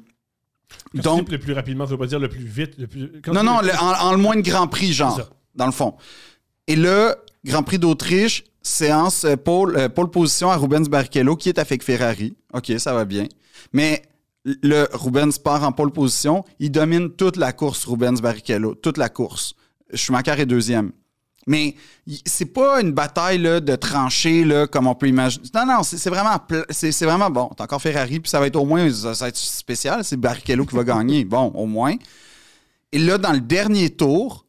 donc, 0.95 1.31
le 1.31 1.39
plus 1.39 1.53
rapidement, 1.53 1.85
ça 1.87 1.93
veut 1.93 1.99
pas 1.99 2.07
dire 2.09 2.19
le 2.19 2.29
plus 2.29 2.45
vite. 2.45 2.73
Le 2.77 2.89
plus... 2.89 3.21
quand 3.25 3.33
non, 3.33 3.45
non, 3.45 3.61
le- 3.61 3.75
en, 3.79 3.93
en 4.09 4.11
le 4.11 4.19
moins 4.19 4.35
de 4.35 4.41
Grand 4.41 4.67
Prix, 4.67 4.93
genre, 4.93 5.31
dans 5.55 5.67
le 5.67 5.73
fond. 5.73 5.95
Et 6.67 6.75
là, 6.75 7.15
Grand 7.45 7.62
Prix 7.62 7.79
d'Autriche, 7.79 8.43
séance 8.65 9.25
euh, 9.25 9.37
pole, 9.37 9.77
euh, 9.77 9.89
pole 9.89 10.11
position 10.11 10.51
à 10.51 10.57
Rubens 10.57 10.89
Barrichello, 10.89 11.37
qui 11.37 11.51
est 11.51 11.59
avec 11.59 11.85
Ferrari. 11.85 12.35
OK, 12.53 12.73
ça 12.79 12.93
va 12.93 13.05
bien. 13.05 13.27
Mais 13.73 14.03
le 14.45 14.89
Rubens 14.93 15.39
part 15.39 15.62
en 15.62 15.73
pole 15.73 15.93
position. 15.93 16.45
Il 16.59 16.73
domine 16.73 17.11
toute 17.11 17.37
la 17.37 17.53
course, 17.53 17.85
Rubens 17.85 18.21
Barrichello. 18.21 18.75
Toute 18.75 18.99
la 18.99 19.09
course. 19.09 19.55
Schumacher 19.93 20.41
est 20.41 20.47
deuxième. 20.47 20.93
Mais 21.47 21.75
c'est 22.25 22.47
pas 22.47 22.81
une 22.81 22.93
bataille 22.93 23.39
là, 23.39 23.61
de 23.61 23.77
tranchées 23.77 24.45
là, 24.45 24.67
comme 24.67 24.87
on 24.87 24.95
peut 24.95 25.09
imaginer. 25.09 25.45
Non, 25.55 25.67
non, 25.67 25.83
c'est 25.83 26.09
vraiment, 26.09 26.39
c'est 26.71 27.05
vraiment 27.05 27.31
bon. 27.31 27.51
T'as 27.55 27.65
encore 27.65 27.83
Ferrari, 27.83 28.19
puis 28.21 28.31
ça 28.31 28.41
va 28.41 28.47
être 28.47 28.57
au 28.57 28.65
moins 28.65 28.91
ça 28.91 29.12
va 29.12 29.29
être 29.29 29.37
spécial. 29.37 30.03
C'est 30.05 30.17
Barrichello 30.17 30.65
qui 30.65 30.75
va 30.75 30.85
gagner. 30.85 31.25
Bon, 31.25 31.53
au 31.55 31.67
moins. 31.67 31.97
Et 32.93 32.99
là, 32.99 33.19
dans 33.19 33.33
le 33.33 33.41
dernier 33.41 33.91
tour, 33.91 34.43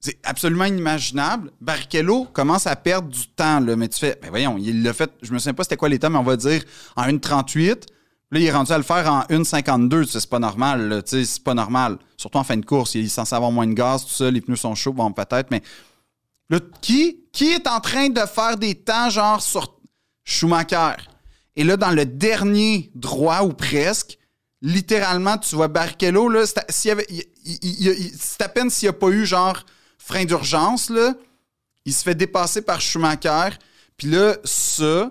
c'est 0.00 0.18
absolument 0.24 0.64
inimaginable. 0.64 1.50
Barrichello 1.60 2.24
commence 2.32 2.66
à 2.66 2.76
perdre 2.76 3.08
du 3.08 3.26
temps, 3.28 3.60
là, 3.60 3.74
mais 3.74 3.88
tu 3.88 3.98
fais, 3.98 4.18
ben 4.22 4.30
voyons, 4.30 4.56
il 4.58 4.82
l'a 4.82 4.92
fait, 4.92 5.10
je 5.22 5.32
me 5.32 5.38
souviens 5.38 5.54
pas 5.54 5.64
c'était 5.64 5.76
quoi 5.76 5.88
les 5.88 5.98
temps, 5.98 6.10
mais 6.10 6.18
on 6.18 6.24
va 6.24 6.36
dire 6.36 6.62
en 6.96 7.02
1.38. 7.02 7.86
Là, 8.30 8.38
il 8.38 8.44
est 8.44 8.52
rendu 8.52 8.72
à 8.72 8.76
le 8.76 8.84
faire 8.84 9.10
en 9.10 9.22
1.52. 9.22 10.04
Tu 10.04 10.12
sais, 10.12 10.20
C'est 10.20 10.30
pas 10.30 10.38
normal, 10.38 11.02
tu 11.06 11.24
c'est 11.24 11.42
pas 11.42 11.54
normal. 11.54 11.98
Surtout 12.16 12.38
en 12.38 12.44
fin 12.44 12.56
de 12.56 12.64
course, 12.64 12.94
il 12.94 13.06
est 13.06 13.08
censé 13.08 13.34
avoir 13.34 13.50
moins 13.50 13.66
de 13.66 13.72
gaz, 13.72 14.04
tout 14.04 14.12
ça, 14.12 14.30
les 14.30 14.40
pneus 14.40 14.56
sont 14.56 14.74
chauds, 14.74 14.92
bon, 14.92 15.12
peut-être, 15.12 15.50
mais 15.50 15.62
là, 16.50 16.60
qui, 16.80 17.18
est 17.40 17.66
en 17.66 17.80
train 17.80 18.08
de 18.08 18.20
faire 18.20 18.56
des 18.56 18.74
temps 18.74 19.10
genre 19.10 19.42
sur 19.42 19.80
Schumacher? 20.24 20.96
Et 21.56 21.64
là, 21.64 21.76
dans 21.76 21.90
le 21.90 22.06
dernier 22.06 22.92
droit 22.94 23.42
ou 23.42 23.52
presque, 23.52 24.18
littéralement, 24.62 25.38
tu 25.38 25.56
vois 25.56 25.68
Barrichello, 25.68 26.28
là, 26.28 26.44
c'est 26.46 26.90
à 28.40 28.48
peine 28.48 28.70
s'il 28.70 28.86
n'y 28.86 28.90
a 28.90 28.92
pas 28.92 29.08
eu 29.08 29.26
genre 29.26 29.64
frein 29.98 30.24
d'urgence, 30.24 30.90
là, 30.90 31.14
il 31.84 31.92
se 31.92 32.02
fait 32.02 32.14
dépasser 32.14 32.62
par 32.62 32.80
Schumacher. 32.80 33.50
Puis 33.96 34.08
là, 34.08 34.36
ça, 34.44 35.10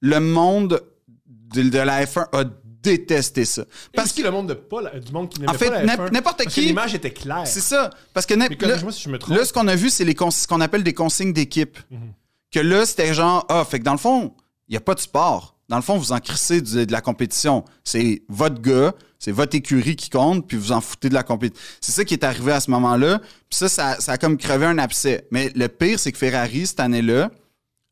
le 0.00 0.20
monde 0.20 0.82
de, 1.26 1.62
de 1.62 1.78
la 1.78 2.04
F1 2.04 2.26
a 2.32 2.44
détesté 2.82 3.44
ça. 3.44 3.64
Parce 3.94 4.12
que 4.12 4.22
le 4.22 4.30
monde 4.30 4.48
de 4.48 4.54
pas 4.54 4.80
la- 4.82 4.98
du 5.00 5.12
monde 5.12 5.28
qui 5.28 5.40
n'aimait 5.40 5.52
en 5.52 5.54
fait, 5.54 5.68
pas 5.68 5.82
la 5.82 5.96
n'im- 5.96 6.06
F1, 6.08 6.12
n'importe 6.12 6.44
qui, 6.46 6.60
l'image 6.62 6.94
était 6.94 7.12
claire. 7.12 7.46
c'est 7.46 7.60
ça. 7.60 7.90
Parce 8.14 8.24
que 8.26 8.34
Mais 8.34 8.48
là, 8.48 8.78
si 8.90 9.02
je 9.02 9.08
me 9.08 9.18
trompe. 9.18 9.36
Là, 9.36 9.44
ce 9.44 9.52
qu'on 9.52 9.66
a 9.68 9.74
vu, 9.76 9.90
c'est 9.90 10.04
les 10.04 10.14
cons- 10.14 10.30
ce 10.30 10.46
qu'on 10.46 10.60
appelle 10.60 10.84
des 10.84 10.94
consignes 10.94 11.32
d'équipe. 11.32 11.78
Mhm. 11.90 12.12
Que 12.50 12.60
là, 12.60 12.86
c'était 12.86 13.12
genre, 13.14 13.44
ah, 13.48 13.64
fait 13.68 13.78
que 13.80 13.84
dans 13.84 13.92
le 13.92 13.98
fond, 13.98 14.34
il 14.68 14.72
n'y 14.72 14.76
a 14.76 14.80
pas 14.80 14.94
de 14.94 15.00
sport. 15.00 15.56
Dans 15.68 15.76
le 15.76 15.82
fond, 15.82 15.98
vous 15.98 16.12
en 16.12 16.18
crissez 16.20 16.62
du- 16.62 16.86
de 16.86 16.92
la 16.92 17.00
compétition. 17.02 17.64
C'est 17.84 18.22
votre 18.28 18.60
gars, 18.62 18.94
c'est 19.18 19.32
votre 19.32 19.56
écurie 19.56 19.96
qui 19.96 20.10
compte, 20.10 20.46
puis 20.46 20.56
vous 20.56 20.72
en 20.72 20.80
foutez 20.80 21.08
de 21.08 21.14
la 21.14 21.22
compétition. 21.22 21.62
C'est 21.80 21.92
ça 21.92 22.04
qui 22.04 22.14
est 22.14 22.24
arrivé 22.24 22.52
à 22.52 22.60
ce 22.60 22.70
moment-là. 22.70 23.18
Puis 23.18 23.58
ça, 23.58 23.68
ça, 23.68 24.00
ça 24.00 24.12
a 24.12 24.18
comme 24.18 24.36
crevé 24.38 24.64
un 24.66 24.78
abcès. 24.78 25.26
Mais 25.30 25.50
le 25.54 25.68
pire, 25.68 25.98
c'est 25.98 26.12
que 26.12 26.18
Ferrari, 26.18 26.66
cette 26.66 26.80
année-là, 26.80 27.30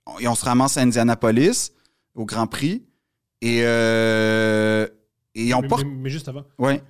on, 0.07 0.35
se 0.35 0.45
ramasse 0.45 0.77
à 0.77 0.83
Indianapolis, 0.83 1.73
au 2.15 2.25
Grand 2.25 2.47
Prix, 2.47 2.85
et, 3.43 3.61
euh, 3.65 4.87
et 5.35 5.53
on 5.53 5.63
mais, 5.63 5.69
porte... 5.69 5.85
mais- 5.85 5.91
mais 5.95 6.11
juste 6.11 6.29
avant. 6.29 6.45
Ouais. 6.59 6.83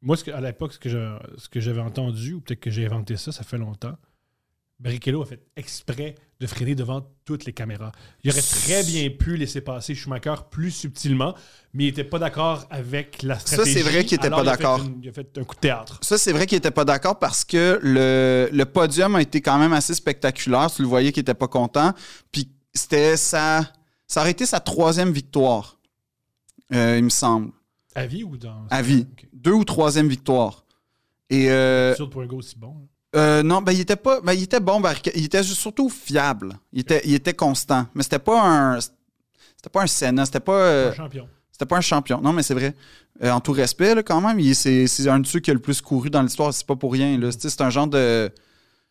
Moi, 0.00 0.16
ce 0.16 0.22
que- 0.24 0.30
à 0.30 0.40
l'époque, 0.40 0.72
ce 0.72 0.78
que 0.78 0.88
je- 0.88 1.18
ce 1.36 1.48
que 1.48 1.58
j'avais 1.60 1.80
entendu, 1.80 2.34
ou 2.34 2.40
peut-être 2.40 2.60
que 2.60 2.70
j'ai 2.70 2.86
inventé 2.86 3.16
ça, 3.16 3.32
ça 3.32 3.42
fait 3.42 3.58
longtemps, 3.58 3.96
Barrichello 4.78 5.22
a 5.22 5.26
fait 5.26 5.42
exprès 5.56 6.14
de 6.40 6.46
freiner 6.46 6.74
devant 6.76 7.04
toutes 7.24 7.44
les 7.46 7.52
caméras. 7.52 7.90
Il 8.22 8.30
aurait 8.30 8.40
très 8.40 8.84
bien 8.84 9.10
pu 9.10 9.36
laisser 9.36 9.60
passer 9.60 9.94
Schumacher 9.96 10.34
plus 10.50 10.70
subtilement, 10.70 11.34
mais 11.74 11.84
il 11.84 11.86
n'était 11.88 12.04
pas 12.04 12.20
d'accord 12.20 12.64
avec 12.70 13.22
la 13.24 13.38
c'est 13.40 13.54
stratégie. 13.56 13.80
vrai 13.82 14.04
qu'il 14.04 14.14
était 14.16 14.26
alors 14.28 14.40
pas 14.40 14.44
d'accord. 14.44 14.80
Il 15.02 15.08
a 15.08 15.12
fait 15.12 15.36
un 15.36 15.42
coup 15.44 15.56
de 15.56 15.60
théâtre. 15.60 15.98
Ça, 16.02 16.16
c'est 16.16 16.32
vrai 16.32 16.46
qu'il 16.46 16.56
était 16.58 16.70
pas 16.70 16.84
d'accord 16.84 17.18
parce 17.18 17.44
que 17.44 17.80
le, 17.82 18.48
le 18.52 18.64
podium 18.66 19.16
a 19.16 19.22
été 19.22 19.40
quand 19.40 19.58
même 19.58 19.72
assez 19.72 19.94
spectaculaire. 19.94 20.70
Tu 20.70 20.82
le 20.82 20.88
voyais 20.88 21.10
qu'il 21.10 21.22
était 21.22 21.34
pas 21.34 21.48
content. 21.48 21.92
Puis 22.30 22.48
c'était 22.72 23.16
sa. 23.16 23.66
Ça 24.06 24.20
aurait 24.20 24.30
été 24.30 24.46
sa 24.46 24.60
troisième 24.60 25.10
victoire, 25.12 25.78
euh, 26.72 26.96
il 26.98 27.04
me 27.04 27.10
semble. 27.10 27.50
À 27.96 28.06
vie 28.06 28.22
ou 28.22 28.36
dans. 28.36 28.64
À 28.70 28.80
vie. 28.80 29.06
Deux 29.32 29.52
ou 29.52 29.64
troisième 29.64 30.08
victoire. 30.08 30.64
Et 31.30 31.50
euh, 31.50 31.94
Sûr 31.96 32.08
pour 32.08 32.22
un 32.22 32.26
gars 32.26 32.36
aussi 32.36 32.56
bon. 32.56 32.68
hein. 32.78 32.86
Euh, 33.16 33.42
non, 33.42 33.62
ben 33.62 33.72
il 33.72 33.80
était 33.80 33.96
pas. 33.96 34.20
Ben, 34.20 34.32
il 34.34 34.42
était 34.42 34.60
bon, 34.60 34.80
Barrica- 34.80 35.12
il 35.14 35.24
était 35.24 35.42
surtout 35.42 35.88
fiable. 35.88 36.58
Il 36.72 36.80
était, 36.80 37.00
il 37.04 37.14
était 37.14 37.34
constant. 37.34 37.86
Mais 37.94 38.02
c'était 38.02 38.18
pas 38.18 38.40
un. 38.42 38.80
C'était 38.80 39.70
pas 39.72 39.82
un 39.82 39.86
Senna, 39.86 40.24
c'était 40.26 40.40
pas. 40.40 40.52
euh, 40.52 40.90
Un 40.90 40.94
champion. 40.94 41.28
c'était 41.50 41.66
pas 41.66 41.76
un 41.78 41.80
champion. 41.82 42.20
Non, 42.20 42.32
mais 42.32 42.42
c'est 42.42 42.54
vrai. 42.54 42.74
Euh, 43.22 43.30
en 43.32 43.40
tout 43.40 43.52
respect, 43.52 43.94
là, 43.94 44.02
quand 44.02 44.20
même, 44.20 44.40
c'est 44.54 44.86
un 45.08 45.20
de 45.20 45.26
ceux 45.26 45.40
qui 45.40 45.50
a 45.50 45.54
le 45.54 45.60
plus 45.60 45.80
couru 45.80 46.10
dans 46.10 46.22
l'histoire. 46.22 46.52
C'est 46.54 46.66
pas 46.66 46.76
pour 46.76 46.92
rien. 46.92 47.18
C'est 47.38 47.60
un 47.60 47.70
genre 47.70 47.86
de. 47.88 48.30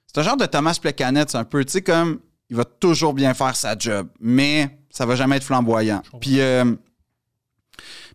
C'est 0.07 0.19
un 0.19 0.23
genre 0.23 0.37
de 0.37 0.45
Thomas 0.45 0.77
Plekanec, 0.81 1.33
un 1.35 1.43
peu. 1.43 1.63
Tu 1.63 1.71
sais, 1.73 1.81
comme. 1.81 2.19
Il 2.49 2.55
va 2.55 2.63
toujours 2.63 3.13
bien 3.13 3.33
faire 3.33 3.55
sa 3.57 3.77
job, 3.77 4.07
mais 4.21 4.79
ça 4.89 5.05
va 5.05 5.15
jamais 5.17 5.35
être 5.35 5.43
flamboyant. 5.43 6.01
Puis, 6.21 6.39
euh, 6.39 6.63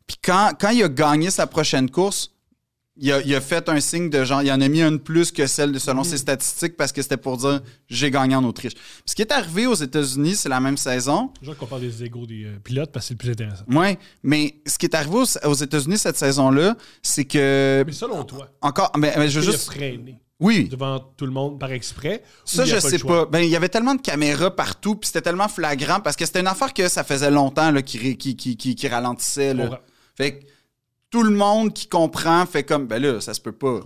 puis 0.06 0.16
quand, 0.24 0.52
quand 0.58 0.70
il 0.70 0.82
a 0.82 0.88
gagné 0.88 1.30
sa 1.30 1.46
prochaine 1.46 1.90
course, 1.90 2.31
il 2.96 3.10
a, 3.10 3.20
il 3.22 3.34
a 3.34 3.40
fait 3.40 3.68
un 3.70 3.80
signe 3.80 4.10
de 4.10 4.22
genre, 4.24 4.42
il 4.42 4.52
en 4.52 4.60
a 4.60 4.68
mis 4.68 4.82
une 4.82 4.98
plus 4.98 5.32
que 5.32 5.46
celle 5.46 5.72
de 5.72 5.78
selon 5.78 6.04
ses 6.04 6.18
statistiques 6.18 6.76
parce 6.76 6.92
que 6.92 7.00
c'était 7.00 7.16
pour 7.16 7.38
dire 7.38 7.60
j'ai 7.88 8.10
gagné 8.10 8.34
en 8.36 8.44
Autriche. 8.44 8.74
Puis 8.74 8.82
ce 9.06 9.14
qui 9.14 9.22
est 9.22 9.32
arrivé 9.32 9.66
aux 9.66 9.74
États-Unis, 9.74 10.36
c'est 10.36 10.48
la 10.50 10.60
même 10.60 10.76
saison. 10.76 11.32
Genre 11.40 11.56
qu'on 11.56 11.66
parle 11.66 11.80
des 11.82 12.04
égaux 12.04 12.26
des 12.26 12.44
euh, 12.44 12.58
pilotes 12.62 12.92
parce 12.92 13.06
que 13.06 13.08
c'est 13.08 13.14
le 13.14 13.18
plus 13.18 13.30
intéressant. 13.30 13.64
Oui, 13.68 13.96
mais 14.22 14.56
ce 14.66 14.76
qui 14.76 14.86
est 14.86 14.94
arrivé 14.94 15.16
aux, 15.16 15.46
aux 15.48 15.54
États-Unis 15.54 15.96
cette 15.98 16.16
saison-là, 16.18 16.76
c'est 17.02 17.24
que 17.24 17.82
Mais 17.86 17.92
selon 17.92 18.24
toi, 18.24 18.48
encore, 18.60 18.92
mais, 18.98 19.14
mais 19.16 19.28
je 19.30 19.40
veux 19.40 19.52
juste, 19.52 19.64
freiné 19.72 20.18
oui, 20.40 20.68
devant 20.68 20.98
tout 20.98 21.24
le 21.24 21.30
monde 21.30 21.60
par 21.60 21.70
exprès. 21.70 22.24
ça 22.44 22.64
je 22.64 22.74
le 22.74 22.80
sais 22.80 22.98
pas. 22.98 23.26
Ben 23.26 23.38
il 23.38 23.48
y 23.48 23.54
avait 23.54 23.68
tellement 23.68 23.94
de 23.94 24.00
caméras 24.02 24.50
partout, 24.54 24.96
puis 24.96 25.06
c'était 25.06 25.20
tellement 25.22 25.46
flagrant 25.48 26.00
parce 26.00 26.16
que 26.16 26.26
c'était 26.26 26.40
une 26.40 26.48
affaire 26.48 26.74
que 26.74 26.88
ça 26.88 27.04
faisait 27.04 27.30
longtemps 27.30 27.70
là, 27.70 27.80
qui, 27.80 27.96
ré- 27.96 28.16
qui, 28.16 28.34
qui, 28.36 28.56
qui, 28.56 28.74
qui 28.74 28.88
ralentissait. 28.88 29.52
Je 29.52 29.56
Là. 29.58 29.80
Fait 30.16 30.40
que 30.40 30.46
tout 31.12 31.22
le 31.22 31.30
monde 31.30 31.72
qui 31.72 31.86
comprend 31.88 32.44
fait 32.46 32.64
comme 32.64 32.86
ben 32.88 33.00
là 33.00 33.20
ça 33.20 33.34
se 33.34 33.40
peut 33.40 33.52
pas. 33.52 33.78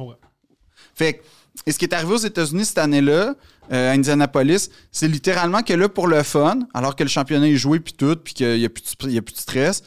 Fait 0.94 1.14
que, 1.14 1.22
et 1.66 1.72
ce 1.72 1.78
qui 1.78 1.84
est 1.84 1.92
arrivé 1.94 2.12
aux 2.14 2.16
États-Unis 2.18 2.64
cette 2.66 2.78
année-là, 2.78 3.34
euh, 3.72 3.90
à 3.90 3.92
Indianapolis, 3.92 4.70
c'est 4.92 5.08
littéralement 5.08 5.62
que 5.62 5.72
là, 5.74 5.88
pour 5.88 6.06
le 6.06 6.22
fun, 6.22 6.60
alors 6.72 6.94
que 6.96 7.02
le 7.02 7.08
championnat 7.08 7.48
est 7.48 7.56
joué 7.56 7.80
puis 7.80 7.92
tout, 7.94 8.16
puis 8.16 8.32
qu'il 8.34 8.58
n'y 8.58 8.64
a, 8.64 8.68
plus 8.68 8.82
de- 8.98 9.10
y 9.10 9.18
a 9.18 9.22
plus 9.22 9.34
de 9.34 9.38
stress, 9.40 9.82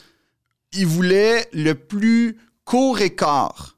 ils 0.74 0.86
voulaient 0.86 1.48
le 1.54 1.74
plus 1.76 2.38
court 2.66 3.00
écart 3.02 3.78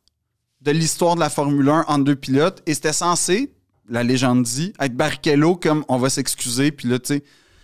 de 0.62 0.72
l'histoire 0.72 1.16
de 1.16 1.20
la 1.22 1.30
Formule 1.30 1.70
1 1.70 1.86
en 1.88 1.98
deux 2.00 2.16
pilotes, 2.16 2.62
et 2.66 2.74
c'était 2.74 2.94
censé, 2.94 3.54
la 3.90 4.04
légende 4.04 4.44
dit, 4.44 4.74
être 4.80 4.96
Barrichello 4.96 5.56
comme 5.56 5.84
on 5.88 5.98
va 5.98 6.10
s'excuser, 6.10 6.72
puis 6.72 6.88
là, 6.88 6.98
tu 7.00 7.16
sais, 7.16 7.24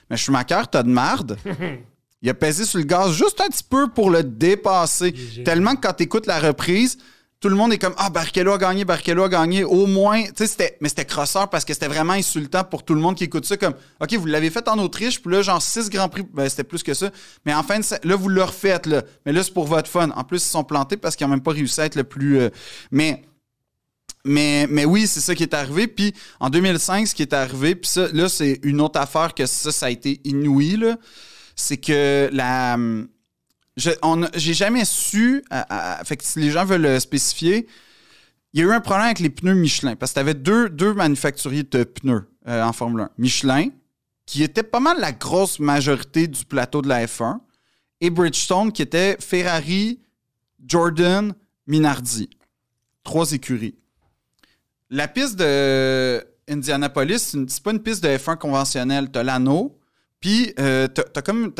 mais 0.09 0.17
Schumacher, 0.17 0.61
t'as 0.71 0.83
de 0.83 0.89
marde. 0.89 1.37
Il 2.21 2.29
a 2.29 2.33
pesé 2.33 2.65
sur 2.65 2.79
le 2.79 2.85
gaz 2.85 3.13
juste 3.13 3.39
un 3.41 3.47
petit 3.47 3.63
peu 3.63 3.89
pour 3.89 4.09
le 4.09 4.23
dépasser. 4.23 5.13
Tellement 5.43 5.75
que 5.75 5.81
quand 5.87 5.93
tu 5.93 6.03
écoutes 6.03 6.25
la 6.25 6.39
reprise, 6.39 6.97
tout 7.39 7.49
le 7.49 7.55
monde 7.55 7.71
est 7.71 7.77
comme 7.77 7.93
Ah, 7.97 8.09
Barrichello 8.09 8.51
a 8.53 8.57
gagné, 8.57 8.83
Barrichello 8.83 9.23
a 9.23 9.29
gagné. 9.29 9.63
Au 9.63 9.85
moins, 9.85 10.23
tu 10.23 10.31
sais, 10.37 10.47
c'était. 10.47 10.77
Mais 10.81 10.89
c'était 10.89 11.05
crosseur 11.05 11.47
parce 11.51 11.63
que 11.63 11.73
c'était 11.75 11.87
vraiment 11.87 12.13
insultant 12.13 12.63
pour 12.63 12.83
tout 12.83 12.95
le 12.95 12.99
monde 13.01 13.15
qui 13.15 13.25
écoute 13.25 13.45
ça. 13.45 13.55
Comme 13.57 13.75
OK, 14.01 14.11
vous 14.15 14.25
l'avez 14.25 14.49
fait 14.49 14.67
en 14.67 14.79
Autriche, 14.79 15.21
puis 15.21 15.31
là, 15.31 15.43
genre 15.43 15.61
6 15.61 15.91
Grands 15.91 16.09
Prix, 16.09 16.23
ben, 16.33 16.49
c'était 16.49 16.63
plus 16.63 16.81
que 16.81 16.95
ça. 16.95 17.11
Mais 17.45 17.53
en 17.53 17.61
fin 17.61 17.79
de 17.79 17.85
là, 18.07 18.15
vous 18.15 18.29
le 18.29 18.41
refaites, 18.43 18.87
là. 18.87 19.03
Mais 19.27 19.31
là, 19.33 19.43
c'est 19.43 19.53
pour 19.53 19.67
votre 19.67 19.87
fun. 19.87 20.09
En 20.15 20.23
plus, 20.23 20.37
ils 20.43 20.49
sont 20.49 20.63
plantés 20.63 20.97
parce 20.97 21.15
qu'ils 21.15 21.27
n'ont 21.27 21.31
même 21.31 21.43
pas 21.43 21.51
réussi 21.51 21.79
à 21.79 21.85
être 21.85 21.95
le 21.95 22.03
plus. 22.03 22.39
euh, 22.39 22.49
Mais. 22.89 23.23
Mais, 24.25 24.65
mais 24.69 24.83
oui, 24.85 25.05
c'est 25.07 25.21
ça 25.21 25.35
qui 25.35 25.43
est 25.43 25.53
arrivé. 25.53 25.87
Puis 25.87 26.13
en 26.39 26.49
2005, 26.49 27.07
ce 27.07 27.13
qui 27.15 27.21
est 27.21 27.33
arrivé, 27.33 27.75
puis 27.75 27.89
ça, 27.89 28.07
là, 28.11 28.27
c'est 28.27 28.59
une 28.63 28.81
autre 28.81 28.99
affaire 28.99 29.33
que 29.33 29.45
ça, 29.45 29.71
ça 29.71 29.85
a 29.85 29.89
été 29.91 30.19
inouï, 30.25 30.75
là. 30.75 30.97
C'est 31.57 31.77
que 31.77 32.29
la. 32.31 32.73
a- 32.75 34.29
J'ai 34.35 34.53
jamais 34.53 34.85
su. 34.85 35.43
fait 36.05 36.15
que 36.17 36.23
si 36.23 36.39
les 36.39 36.51
gens 36.51 36.63
veulent 36.65 36.81
le 36.83 36.99
spécifier, 36.99 37.67
il 38.53 38.59
y 38.61 38.63
a 38.63 38.67
eu 38.67 38.71
un 38.71 38.79
problème 38.79 39.05
avec 39.07 39.19
les 39.19 39.29
pneus 39.29 39.55
Michelin. 39.55 39.95
Parce 39.95 40.11
que 40.11 40.15
tu 40.15 40.19
avais 40.21 40.33
deux, 40.33 40.69
deux 40.69 40.93
manufacturiers 40.93 41.63
de 41.63 41.83
pneus 41.83 42.29
euh, 42.47 42.63
en 42.63 42.71
Formule 42.73 43.01
1. 43.01 43.09
Michelin, 43.17 43.69
qui 44.25 44.43
était 44.43 44.63
pas 44.63 44.79
mal 44.79 44.99
la 44.99 45.11
grosse 45.11 45.59
majorité 45.59 46.27
du 46.27 46.45
plateau 46.45 46.81
de 46.81 46.87
la 46.87 47.05
F1, 47.05 47.39
et 48.01 48.09
Bridgestone, 48.09 48.71
qui 48.71 48.83
était 48.83 49.17
Ferrari, 49.19 49.99
Jordan, 50.65 51.33
Minardi. 51.65 52.29
Trois 53.03 53.31
écuries. 53.31 53.75
la 54.89 55.07
piste 55.07 55.35
de 55.37 56.23
Indianapolis, 56.49 57.35
c'est 57.47 57.63
pas 57.63 57.71
une 57.71 57.81
piste 57.81 58.03
de 58.03 58.09
F1 58.09 58.37
conventionnelle. 58.37 59.09
T'as 59.11 59.23
l'anneau, 59.23 59.76
puis 60.19 60.53
euh, 60.59 60.87
t'as 60.87 61.21
comme, 61.21 61.53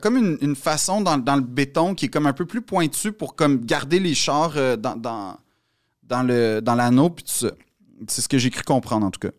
comme 0.00 0.16
une, 0.16 0.38
une 0.40 0.56
façon 0.56 1.00
dans, 1.00 1.16
dans 1.16 1.36
le 1.36 1.42
béton 1.42 1.94
qui 1.94 2.06
est 2.06 2.08
comme 2.08 2.26
un 2.26 2.32
peu 2.32 2.46
plus 2.46 2.62
pointue 2.62 3.12
pour 3.12 3.36
comme 3.36 3.64
garder 3.64 4.00
les 4.00 4.14
chars 4.14 4.56
euh, 4.56 4.76
dans, 4.76 4.96
dans, 4.96 5.38
dans 6.02 6.60
dans 6.62 6.74
l'anneau, 6.74 7.10
puis 7.10 7.24
tout 7.24 7.32
ça. 7.32 7.50
C'est 8.08 8.20
ce 8.20 8.28
que 8.28 8.38
j'ai 8.38 8.50
cru 8.50 8.62
comprendre, 8.62 9.06
en 9.06 9.10
tout 9.10 9.20
cas. 9.20 9.30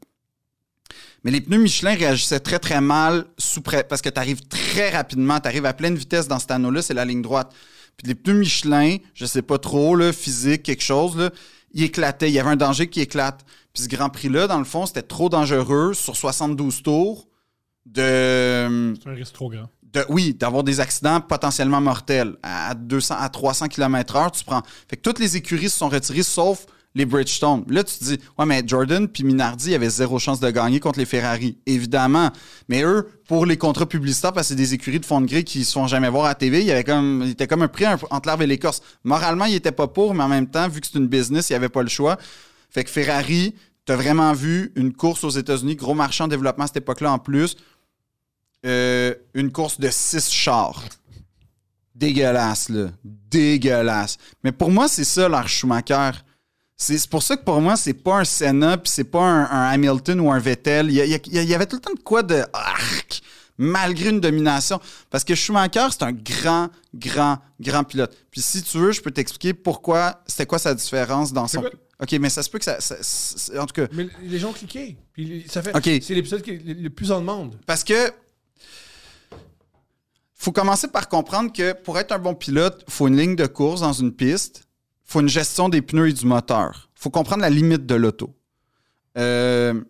Mais 1.23 1.31
les 1.31 1.41
pneus 1.41 1.59
Michelin 1.59 1.95
réagissaient 1.95 2.39
très, 2.39 2.59
très 2.59 2.81
mal 2.81 3.25
sous 3.37 3.61
près 3.61 3.83
parce 3.83 4.01
que 4.01 4.09
tu 4.09 4.19
arrives 4.19 4.47
très 4.47 4.89
rapidement, 4.89 5.39
tu 5.39 5.47
arrives 5.47 5.65
à 5.65 5.73
pleine 5.73 5.95
vitesse 5.95 6.27
dans 6.27 6.39
cet 6.39 6.51
anneau-là, 6.51 6.81
c'est 6.81 6.93
la 6.93 7.05
ligne 7.05 7.21
droite. 7.21 7.53
Puis 7.97 8.07
les 8.07 8.15
pneus 8.15 8.39
Michelin, 8.39 8.97
je 9.13 9.25
sais 9.25 9.41
pas 9.41 9.57
trop, 9.57 9.99
physique, 10.11 10.63
quelque 10.63 10.83
chose, 10.83 11.17
là, 11.17 11.31
ils 11.73 11.83
éclataient. 11.83 12.29
Il 12.29 12.33
y 12.33 12.39
avait 12.39 12.51
un 12.51 12.55
danger 12.55 12.87
qui 12.87 13.01
éclate. 13.01 13.43
Puis 13.73 13.83
ce 13.83 13.89
Grand 13.89 14.09
Prix-là, 14.09 14.47
dans 14.47 14.59
le 14.59 14.65
fond, 14.65 14.85
c'était 14.85 15.01
trop 15.01 15.29
dangereux 15.29 15.93
sur 15.93 16.15
72 16.15 16.83
tours 16.83 17.27
de, 17.93 18.93
C'est 19.01 19.09
un 19.09 19.13
risque 19.13 19.33
trop 19.33 19.49
grand. 19.49 19.69
de- 19.93 20.05
oui, 20.09 20.33
d'avoir 20.33 20.63
des 20.63 20.79
accidents 20.79 21.21
potentiellement 21.21 21.81
mortels. 21.81 22.35
À 22.43 22.73
200, 22.75 23.15
à 23.19 23.29
300 23.29 23.67
km/h, 23.67 24.31
tu 24.31 24.43
prends. 24.43 24.61
Fait 24.89 24.97
que 24.97 25.01
toutes 25.01 25.19
les 25.19 25.35
écuries 25.37 25.69
se 25.69 25.77
sont 25.77 25.89
retirées 25.89 26.23
sauf 26.23 26.65
les 26.95 27.05
Bridgestone. 27.05 27.63
Là, 27.67 27.83
tu 27.83 27.97
te 27.99 28.03
dis, 28.05 28.17
ouais, 28.39 28.45
mais 28.47 28.63
Jordan 28.65 29.07
puis 29.07 29.23
Minardi 29.23 29.75
avaient 29.75 29.89
zéro 29.89 30.17
chance 30.17 30.39
de 30.39 30.49
gagner 30.49 30.79
contre 30.79 30.97
les 30.97 31.05
Ferrari. 31.05 31.57
Évidemment. 31.67 32.31
Mais 32.69 32.81
eux, 32.83 33.07
pour 33.27 33.45
les 33.45 33.55
contrats 33.57 33.85
publicitaires, 33.85 34.33
parce 34.33 34.47
que 34.47 34.49
c'est 34.49 34.55
des 34.55 34.73
écuries 34.73 34.99
de 34.99 35.05
fond 35.05 35.21
de 35.21 35.27
grille 35.27 35.43
qui 35.43 35.63
se 35.63 35.73
font 35.73 35.85
jamais 35.85 36.09
voir 36.09 36.25
à 36.25 36.29
la 36.29 36.35
TV, 36.35 36.61
il 36.61 36.65
y 36.67 36.71
avait 36.71 36.83
comme, 36.83 37.21
il 37.23 37.31
était 37.31 37.45
comme 37.45 37.61
un 37.61 37.67
prix 37.67 37.85
entre 37.85 38.25
l'arbre 38.27 38.41
et 38.43 38.47
l'écorce. 38.47 38.81
Moralement, 39.03 39.45
il 39.45 39.53
était 39.55 39.71
pas 39.71 39.87
pour, 39.87 40.15
mais 40.15 40.23
en 40.23 40.27
même 40.27 40.47
temps, 40.47 40.67
vu 40.69 40.81
que 40.81 40.87
c'est 40.91 40.97
une 40.97 41.07
business, 41.07 41.49
il 41.49 41.53
n'y 41.53 41.57
avait 41.57 41.69
pas 41.69 41.83
le 41.83 41.89
choix. 41.89 42.17
Fait 42.71 42.83
que 42.83 42.89
Ferrari, 42.89 43.53
t'as 43.85 43.95
vraiment 43.95 44.33
vu 44.33 44.71
une 44.75 44.91
course 44.91 45.23
aux 45.23 45.29
États-Unis, 45.29 45.75
gros 45.75 45.93
marché 45.93 46.23
en 46.23 46.27
développement 46.27 46.63
à 46.63 46.67
cette 46.67 46.77
époque-là 46.77 47.11
en 47.11 47.19
plus. 47.19 47.55
Euh, 48.67 49.15
une 49.33 49.51
course 49.51 49.79
de 49.79 49.89
six 49.89 50.29
chars. 50.29 50.83
Dégueulasse, 51.95 52.69
là. 52.69 52.89
Dégueulasse. 53.03 54.17
Mais 54.43 54.51
pour 54.51 54.69
moi, 54.69 54.87
c'est 54.87 55.03
ça, 55.03 55.27
l'art 55.27 55.47
Schumacher. 55.47 56.11
C'est 56.75 56.97
c'est 56.99 57.09
pour 57.09 57.23
ça 57.23 57.35
que 57.37 57.43
pour 57.43 57.59
moi, 57.59 57.75
c'est 57.75 57.93
pas 57.95 58.19
un 58.19 58.23
Senna, 58.23 58.77
puis 58.77 58.91
c'est 58.93 59.03
pas 59.05 59.21
un, 59.23 59.45
un 59.45 59.69
Hamilton 59.71 60.19
ou 60.19 60.31
un 60.31 60.37
Vettel. 60.37 60.87
Il 60.91 60.95
y, 60.95 61.01
a- 61.15 61.19
il 61.25 61.53
avait 61.55 61.65
tout 61.65 61.77
le 61.77 61.81
temps 61.81 61.93
de 61.93 61.99
quoi 62.03 62.21
de 62.21 62.43
arc, 62.53 63.21
malgré 63.57 64.09
une 64.11 64.19
domination. 64.19 64.79
Parce 65.09 65.23
que 65.23 65.33
Schumacher, 65.33 65.87
c'est 65.89 66.03
un 66.03 66.11
grand, 66.11 66.69
grand, 66.93 67.39
grand 67.59 67.83
pilote. 67.83 68.15
Puis 68.29 68.41
si 68.41 68.61
tu 68.61 68.77
veux, 68.77 68.91
je 68.91 69.01
peux 69.01 69.09
t'expliquer 69.09 69.55
pourquoi, 69.55 70.21
c'était 70.27 70.45
quoi 70.45 70.59
sa 70.59 70.75
différence 70.75 71.33
dans 71.33 71.47
son. 71.47 71.63
Ok, 71.99 72.11
mais 72.21 72.29
ça 72.29 72.43
se 72.43 72.49
peut 72.51 72.59
que 72.59 72.65
ça. 72.65 72.77
en 73.59 73.65
tout 73.65 73.73
cas, 73.73 73.87
Mais 73.91 74.07
les 74.21 74.37
gens 74.37 74.49
ont 74.49 74.53
cliqué. 74.53 74.97
Puis 75.13 75.45
ça 75.49 75.63
fait. 75.63 75.71
C'est 76.03 76.13
l'épisode 76.13 76.43
qui 76.43 76.51
est 76.51 76.61
le 76.63 76.73
le 76.75 76.89
plus 76.91 77.11
en 77.11 77.21
demande. 77.21 77.57
Parce 77.65 77.83
que 77.83 78.11
faut 80.37 80.51
commencer 80.51 80.87
par 80.87 81.09
comprendre 81.09 81.51
que 81.51 81.73
pour 81.73 81.97
être 81.97 82.11
un 82.11 82.19
bon 82.19 82.35
pilote, 82.35 82.83
il 82.87 82.93
faut 82.93 83.07
une 83.07 83.17
ligne 83.17 83.35
de 83.35 83.47
course 83.47 83.81
dans 83.81 83.93
une 83.93 84.13
piste, 84.13 84.67
il 85.05 85.11
faut 85.11 85.21
une 85.21 85.29
gestion 85.29 85.69
des 85.69 85.81
pneus 85.81 86.09
et 86.09 86.13
du 86.13 86.25
moteur. 86.25 86.89
Il 86.95 87.01
faut 87.01 87.09
comprendre 87.09 87.41
la 87.41 87.49
limite 87.49 87.85
de 87.85 87.95
l'auto. 87.95 88.35
Euh, 89.17 89.81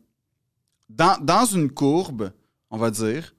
dans, 0.89 1.18
dans 1.22 1.45
une 1.45 1.70
courbe, 1.70 2.32
on 2.70 2.78
va 2.78 2.91
dire, 2.91 3.36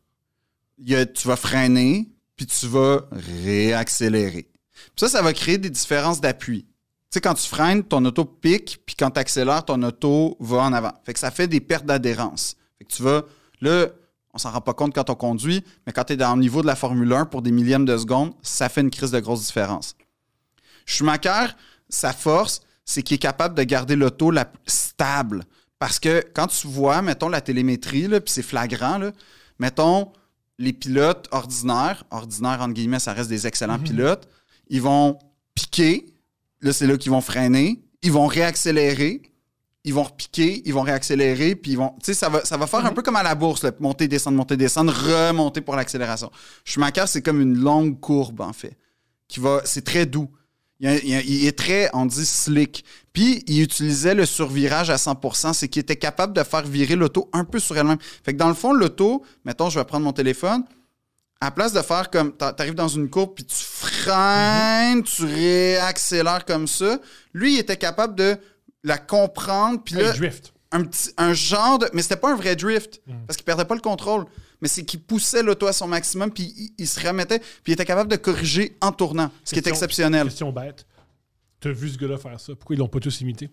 tu 0.84 1.28
vas 1.28 1.36
freiner, 1.36 2.10
puis 2.36 2.46
tu 2.46 2.66
vas 2.66 3.08
réaccélérer. 3.10 4.48
Ça, 4.96 5.08
ça 5.08 5.22
va 5.22 5.32
créer 5.32 5.58
des 5.58 5.70
différences 5.70 6.20
d'appui. 6.20 6.64
Tu 6.64 7.14
sais, 7.14 7.20
quand 7.20 7.34
tu 7.34 7.48
freines, 7.48 7.82
ton 7.82 8.04
auto 8.04 8.24
pique, 8.24 8.82
puis 8.84 8.94
quand 8.94 9.10
tu 9.10 9.18
accélères, 9.18 9.64
ton 9.64 9.82
auto 9.82 10.36
va 10.40 10.58
en 10.58 10.72
avant. 10.72 10.92
Fait 11.04 11.14
que 11.14 11.18
ça 11.18 11.30
fait 11.30 11.48
des 11.48 11.60
pertes 11.60 11.86
d'adhérence. 11.86 12.56
Fait 12.78 12.84
que 12.84 12.92
tu 12.92 13.02
vas, 13.02 13.22
là, 13.60 13.86
on 14.34 14.38
s'en 14.38 14.50
rend 14.50 14.60
pas 14.60 14.74
compte 14.74 14.94
quand 14.94 15.10
on 15.10 15.14
conduit, 15.14 15.64
mais 15.86 15.92
quand 15.92 16.04
tu 16.04 16.12
es 16.12 16.16
dans 16.16 16.34
le 16.34 16.40
niveau 16.40 16.62
de 16.62 16.66
la 16.66 16.76
Formule 16.76 17.12
1 17.12 17.26
pour 17.26 17.42
des 17.42 17.50
millièmes 17.50 17.84
de 17.84 17.96
seconde, 17.96 18.32
ça 18.42 18.68
fait 18.68 18.80
une 18.80 18.90
crise 18.90 19.10
de 19.10 19.20
grosse 19.20 19.46
différence. 19.46 19.96
Schumacher, 20.86 21.54
sa 21.88 22.12
force, 22.12 22.60
c'est 22.84 23.02
qu'il 23.02 23.16
est 23.16 23.18
capable 23.18 23.54
de 23.54 23.62
garder 23.62 23.96
l'auto 23.96 24.30
la 24.30 24.50
stable. 24.66 25.44
Parce 25.78 25.98
que 25.98 26.24
quand 26.34 26.46
tu 26.48 26.66
vois, 26.66 27.02
mettons, 27.02 27.28
la 27.28 27.40
télémétrie, 27.40 28.08
puis 28.08 28.20
c'est 28.26 28.42
flagrant, 28.42 28.98
là, 28.98 29.12
mettons, 29.58 30.12
les 30.58 30.72
pilotes 30.72 31.28
ordinaires, 31.30 32.04
ordinaires 32.10 32.60
entre 32.60 32.74
guillemets, 32.74 32.98
ça 32.98 33.12
reste 33.12 33.28
des 33.28 33.46
excellents 33.46 33.78
pilotes, 33.78 34.28
ils 34.68 34.82
vont 34.82 35.18
piquer, 35.54 36.06
là, 36.60 36.72
c'est 36.72 36.86
là 36.86 36.96
qu'ils 36.96 37.12
vont 37.12 37.20
freiner, 37.20 37.80
ils 38.02 38.12
vont 38.12 38.26
réaccélérer, 38.26 39.22
ils 39.84 39.94
vont 39.94 40.02
repiquer, 40.02 40.62
ils 40.64 40.74
vont 40.74 40.82
réaccélérer, 40.82 41.54
puis 41.54 41.72
ils 41.72 41.78
vont. 41.78 41.90
Tu 42.02 42.06
sais, 42.06 42.14
ça 42.14 42.28
va, 42.28 42.44
ça 42.44 42.56
va 42.56 42.66
faire 42.66 42.84
un 42.84 42.92
peu 42.92 43.02
comme 43.02 43.16
à 43.16 43.22
la 43.22 43.34
bourse, 43.34 43.62
là, 43.62 43.70
monter, 43.80 44.08
descendre, 44.08 44.36
monter, 44.36 44.56
descendre, 44.56 44.92
remonter 44.92 45.60
pour 45.60 45.76
l'accélération. 45.76 46.30
Schumacher, 46.64 47.04
c'est 47.06 47.22
comme 47.22 47.40
une 47.40 47.56
longue 47.58 47.98
courbe, 48.00 48.40
en 48.40 48.52
fait. 48.52 48.76
Qui 49.28 49.40
va. 49.40 49.62
C'est 49.64 49.84
très 49.84 50.06
doux. 50.06 50.28
Il, 50.80 51.46
est 51.46 51.58
très, 51.58 51.90
on 51.92 52.06
dit, 52.06 52.24
slick. 52.24 52.84
Puis, 53.12 53.42
il 53.48 53.62
utilisait 53.62 54.14
le 54.14 54.24
survirage 54.24 54.90
à 54.90 54.96
100% 54.96 55.52
c'est 55.52 55.66
qu'il 55.66 55.80
était 55.80 55.96
capable 55.96 56.32
de 56.32 56.42
faire 56.44 56.62
virer 56.62 56.94
l'auto 56.94 57.28
un 57.32 57.44
peu 57.44 57.58
sur 57.58 57.76
elle-même. 57.76 57.98
Fait 58.22 58.32
que 58.32 58.38
dans 58.38 58.46
le 58.48 58.54
fond, 58.54 58.72
l'auto, 58.72 59.24
mettons, 59.44 59.70
je 59.70 59.78
vais 59.80 59.84
prendre 59.84 60.04
mon 60.04 60.12
téléphone, 60.12 60.62
à 61.40 61.46
la 61.46 61.50
place 61.50 61.72
de 61.72 61.82
faire 61.82 62.10
comme, 62.10 62.32
t'a- 62.32 62.52
t'arrives 62.52 62.74
dans 62.76 62.86
une 62.86 63.10
courbe, 63.10 63.34
puis 63.34 63.44
tu 63.44 63.56
freines, 63.56 65.02
tu 65.02 65.24
réaccélères 65.24 66.44
comme 66.44 66.68
ça, 66.68 66.98
lui, 67.32 67.54
il 67.54 67.58
était 67.58 67.76
capable 67.76 68.14
de 68.14 68.36
la 68.84 68.98
comprendre, 68.98 69.82
puis 69.84 69.94
là, 69.96 70.12
drift. 70.12 70.52
un, 70.72 70.84
petit, 70.84 71.10
un 71.16 71.32
genre 71.32 71.78
de. 71.78 71.88
Mais 71.92 72.02
c'était 72.02 72.16
pas 72.16 72.32
un 72.32 72.36
vrai 72.36 72.56
drift, 72.56 73.00
Mm. 73.06 73.12
parce 73.26 73.36
qu'il 73.36 73.44
perdait 73.44 73.64
pas 73.64 73.74
le 73.74 73.80
contrôle. 73.80 74.24
Mais 74.60 74.68
c'est 74.68 74.84
qu'il 74.84 75.00
poussait 75.00 75.42
l'auto 75.42 75.66
à 75.66 75.72
son 75.72 75.86
maximum, 75.86 76.32
puis 76.32 76.52
il, 76.56 76.70
il 76.78 76.88
se 76.88 76.98
remettait, 77.06 77.38
puis 77.38 77.68
il 77.68 77.72
était 77.72 77.84
capable 77.84 78.10
de 78.10 78.16
corriger 78.16 78.76
en 78.80 78.90
tournant, 78.92 79.30
ce 79.44 79.52
qui 79.52 79.60
est 79.60 79.66
exceptionnel. 79.68 80.24
Question 80.28 80.52
bête. 80.52 80.84
T'as 81.60 81.70
vu 81.72 81.88
ce 81.88 81.98
gars-là 81.98 82.18
faire 82.18 82.38
ça? 82.40 82.54
Pourquoi 82.54 82.74
ils 82.76 82.78
l'ont 82.78 82.88
pas 82.88 83.00
tous 83.00 83.20
imité? 83.20 83.50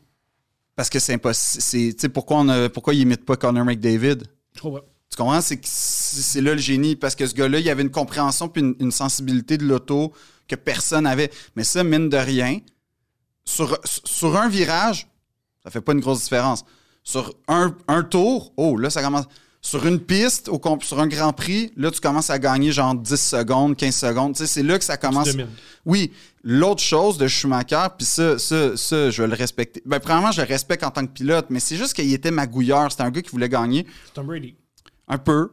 Parce 0.76 0.90
que 0.90 1.00
c'est 1.00 1.14
impossible. 1.14 1.94
Tu 1.96 2.00
sais, 2.02 2.10
pourquoi, 2.10 2.38
on 2.38 2.50
a- 2.50 2.70
pourquoi 2.70 2.94
il 2.94 3.02
imite 3.02 3.24
pas 3.26 3.36
Connor 3.38 3.64
McDavid? 3.66 4.24
Je 4.56 4.62
comprends. 4.62 4.82
Tu 5.10 5.18
comprends? 5.18 5.40
C'est 5.42 6.42
là 6.42 6.54
le 6.54 6.60
génie, 6.60 6.96
parce 6.96 7.16
que 7.16 7.26
ce 7.26 7.34
gars-là, 7.36 7.60
il 7.60 7.70
avait 7.70 7.84
une 7.84 7.92
compréhension 7.92 8.50
puis 8.50 8.62
une, 8.62 8.76
une 8.80 8.92
sensibilité 8.92 9.58
de 9.58 9.64
l'auto 9.66 10.12
que 10.48 10.56
personne 10.56 11.04
n'avait. 11.06 11.32
Mais 11.56 11.64
ça, 11.64 11.84
mine 11.84 12.10
de 12.10 12.18
rien, 12.18 12.60
sur, 13.46 13.80
sur 13.86 14.36
un 14.38 14.50
virage, 14.50 15.08
ça 15.66 15.72
fait 15.72 15.82
pas 15.82 15.92
une 15.94 16.00
grosse 16.00 16.24
différence. 16.24 16.64
Sur 17.04 17.34
un, 17.48 17.76
un 17.88 18.04
tour, 18.04 18.54
oh, 18.56 18.78
là, 18.78 18.90
ça 18.90 19.02
commence. 19.02 19.26
Sur 19.62 19.88
une 19.88 20.00
piste, 20.00 20.48
au, 20.48 20.62
sur 20.82 21.00
un 21.00 21.08
Grand 21.08 21.34
Prix, 21.34 21.72
là, 21.76 21.90
tu 21.90 22.00
commences 22.00 22.30
à 22.30 22.38
gagner 22.38 22.72
genre 22.72 22.94
10 22.94 23.16
secondes, 23.16 23.76
15 23.76 23.96
secondes. 23.96 24.36
Tu 24.36 24.40
sais, 24.40 24.48
c'est 24.48 24.62
là 24.62 24.78
que 24.78 24.86
ça 24.86 24.96
commence. 24.96 25.30
Oui, 25.86 26.14
l'autre 26.44 26.84
chose 26.84 27.18
de 27.18 27.28
Schumacher, 27.28 27.88
puis 27.98 28.06
ça, 28.06 28.38
ça, 28.38 28.78
ça, 28.78 29.10
je 29.10 29.22
vais 29.24 29.28
le 29.28 29.34
respecter. 29.34 29.82
Ben, 29.84 30.00
premièrement, 30.00 30.32
je 30.32 30.42
le 30.42 30.48
respecte 30.48 30.84
en 30.84 30.92
tant 30.92 31.04
que 31.04 31.12
pilote, 31.12 31.48
mais 31.50 31.60
c'est 31.60 31.78
juste 31.78 31.96
qu'il 31.96 32.14
était 32.14 32.30
magouilleur. 32.30 32.92
C'était 32.92 33.04
un 33.04 33.10
gars 33.10 33.24
qui 33.24 33.32
voulait 33.32 33.50
gagner. 33.50 33.88
Tom 34.14 34.28
Brady. 34.28 34.56
Un 35.08 35.18
peu. 35.18 35.50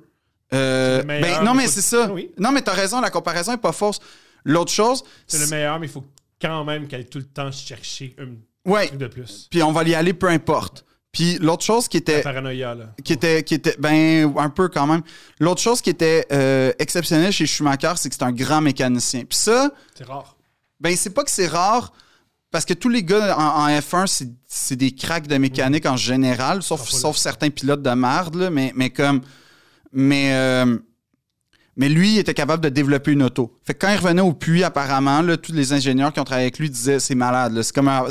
Euh, 0.52 1.02
ben, 1.04 1.42
non, 1.42 1.54
mais 1.54 1.66
c'est 1.66 1.80
ça. 1.80 2.12
Oui. 2.12 2.32
Non, 2.38 2.52
mais 2.52 2.60
t'as 2.60 2.74
raison, 2.74 3.00
la 3.00 3.08
comparaison 3.08 3.54
est 3.54 3.62
pas 3.62 3.72
fausse. 3.72 3.98
L'autre 4.44 4.72
chose, 4.72 5.04
C'est 5.26 5.38
le 5.38 5.46
meilleur, 5.46 5.80
mais 5.80 5.86
il 5.86 5.92
faut 5.92 6.04
quand 6.38 6.64
même 6.64 6.86
qu'elle 6.86 7.00
ait 7.00 7.04
tout 7.04 7.18
le 7.18 7.24
temps 7.24 7.50
chercher 7.50 8.14
ouais, 8.66 8.86
truc 8.88 8.98
de 9.00 9.06
plus. 9.06 9.48
puis 9.50 9.62
on 9.62 9.72
va 9.72 9.82
y 9.84 9.94
aller 9.94 10.12
peu 10.14 10.28
importe. 10.28 10.84
Puis 11.12 11.36
l'autre 11.38 11.62
chose 11.62 11.88
qui 11.88 11.98
La 11.98 12.00
était, 12.00 12.22
paranoïa, 12.22 12.74
là. 12.74 12.86
qui 13.04 13.12
était, 13.12 13.42
qui 13.42 13.52
était, 13.54 13.76
ben, 13.78 14.32
un 14.38 14.48
peu 14.48 14.68
quand 14.68 14.86
même. 14.86 15.02
L'autre 15.40 15.60
chose 15.60 15.82
qui 15.82 15.90
était 15.90 16.26
euh, 16.32 16.72
exceptionnelle 16.78 17.32
chez 17.32 17.44
Schumacher, 17.46 17.92
c'est 17.96 18.08
que 18.08 18.14
c'est 18.14 18.24
un 18.24 18.32
grand 18.32 18.62
mécanicien. 18.62 19.24
Puis 19.28 19.38
ça, 19.38 19.70
C'est 19.94 20.04
rare. 20.06 20.36
Ben, 20.80 20.96
c'est 20.96 21.10
pas 21.10 21.22
que 21.22 21.30
c'est 21.30 21.48
rare, 21.48 21.92
parce 22.50 22.64
que 22.64 22.72
tous 22.72 22.88
les 22.88 23.02
gars 23.04 23.36
en, 23.38 23.64
en 23.64 23.68
F1, 23.68 24.06
c'est- 24.46 24.74
des 24.76 24.92
cracks 24.94 25.26
de 25.26 25.36
mécanique 25.36 25.84
en 25.84 25.96
général, 25.98 26.62
sauf, 26.62 26.80
Ah, 26.82 26.90
sauf 26.90 27.16
certains 27.18 27.50
pilotes 27.50 27.82
de 27.82 27.90
marde, 27.90 28.34
là, 28.36 28.48
mais, 28.50 28.72
mais 28.74 28.88
comme. 28.90 29.20
Mais. 29.92 30.32
euh, 30.32 30.78
mais 31.76 31.88
lui, 31.88 32.12
il 32.14 32.18
était 32.18 32.34
capable 32.34 32.62
de 32.62 32.68
développer 32.68 33.12
une 33.12 33.22
auto. 33.22 33.58
Fait 33.64 33.72
que 33.74 33.78
quand 33.86 33.92
il 33.92 33.96
revenait 33.98 34.20
au 34.22 34.32
puits, 34.34 34.62
apparemment, 34.64 35.22
là, 35.22 35.36
tous 35.38 35.52
les 35.52 35.72
ingénieurs 35.72 36.12
qui 36.12 36.20
ont 36.20 36.24
travaillé 36.24 36.46
avec 36.46 36.58
lui 36.58 36.68
disaient 36.70 37.00
c'est 37.00 37.14
malade. 37.14 37.52
là. 37.54 37.62
C'est 37.62 37.74
comme 37.74 37.88
un- 37.88 38.08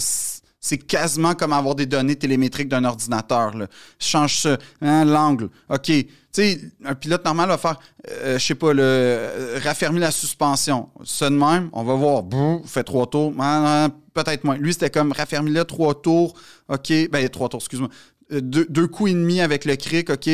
c'est 0.64 0.78
quasiment 0.78 1.34
comme 1.34 1.54
avoir 1.54 1.74
des 1.74 1.88
données 1.88 2.16
télémétriques 2.16 2.70
d'un 2.70 2.86
ordinateur. 2.86 3.54
Change 3.98 4.38
ça, 4.38 4.58
hein, 4.82 5.04
l'angle. 5.06 5.50
OK. 5.70 5.86
Tu 5.86 6.08
sais, 6.32 6.62
un 6.86 6.94
pilote 6.94 7.26
normal 7.26 7.50
va 7.50 7.58
faire, 7.58 7.80
euh, 8.10 8.38
je 8.38 8.46
sais 8.46 8.56
pas, 8.56 8.72
le, 8.72 8.82
euh, 8.84 9.60
raffermir 9.64 10.02
la 10.02 10.12
suspension. 10.12 10.88
Ça 11.04 11.30
de 11.30 11.36
même, 11.36 11.70
on 11.74 11.84
va 11.84 11.96
voir, 11.96 12.22
Brrr, 12.24 12.62
fait 12.66 12.84
trois 12.84 13.08
tours, 13.08 13.34
Ah, 13.40 13.88
ah, 13.88 13.90
peut-être 14.14 14.44
moins. 14.44 14.56
Lui, 14.56 14.72
c'était 14.72 14.92
comme 14.92 15.12
raffermir 15.12 15.52
là 15.52 15.66
trois 15.66 16.00
tours, 16.00 16.36
OK, 16.70 16.94
ben 17.12 17.28
trois 17.28 17.50
tours, 17.50 17.60
excuse-moi. 17.60 17.90
Euh, 18.32 18.40
deux, 18.40 18.66
deux 18.70 18.88
coups 18.88 19.12
et 19.12 19.14
demi 19.14 19.42
avec 19.42 19.66
le 19.66 19.76
cric, 19.76 20.12
OK. 20.12 20.30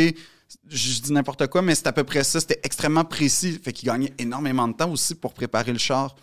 Je 0.69 1.01
dis 1.01 1.13
n'importe 1.13 1.47
quoi, 1.47 1.61
mais 1.61 1.73
c'est 1.73 1.87
à 1.87 1.93
peu 1.93 2.03
près 2.03 2.23
ça. 2.23 2.39
C'était 2.41 2.59
extrêmement 2.63 3.05
précis. 3.05 3.59
Fait 3.63 3.71
qu'il 3.73 3.87
gagnait 3.87 4.13
énormément 4.17 4.67
de 4.67 4.73
temps 4.73 4.91
aussi 4.91 5.15
pour 5.15 5.33
préparer 5.33 5.71
le 5.71 5.79
char. 5.79 6.15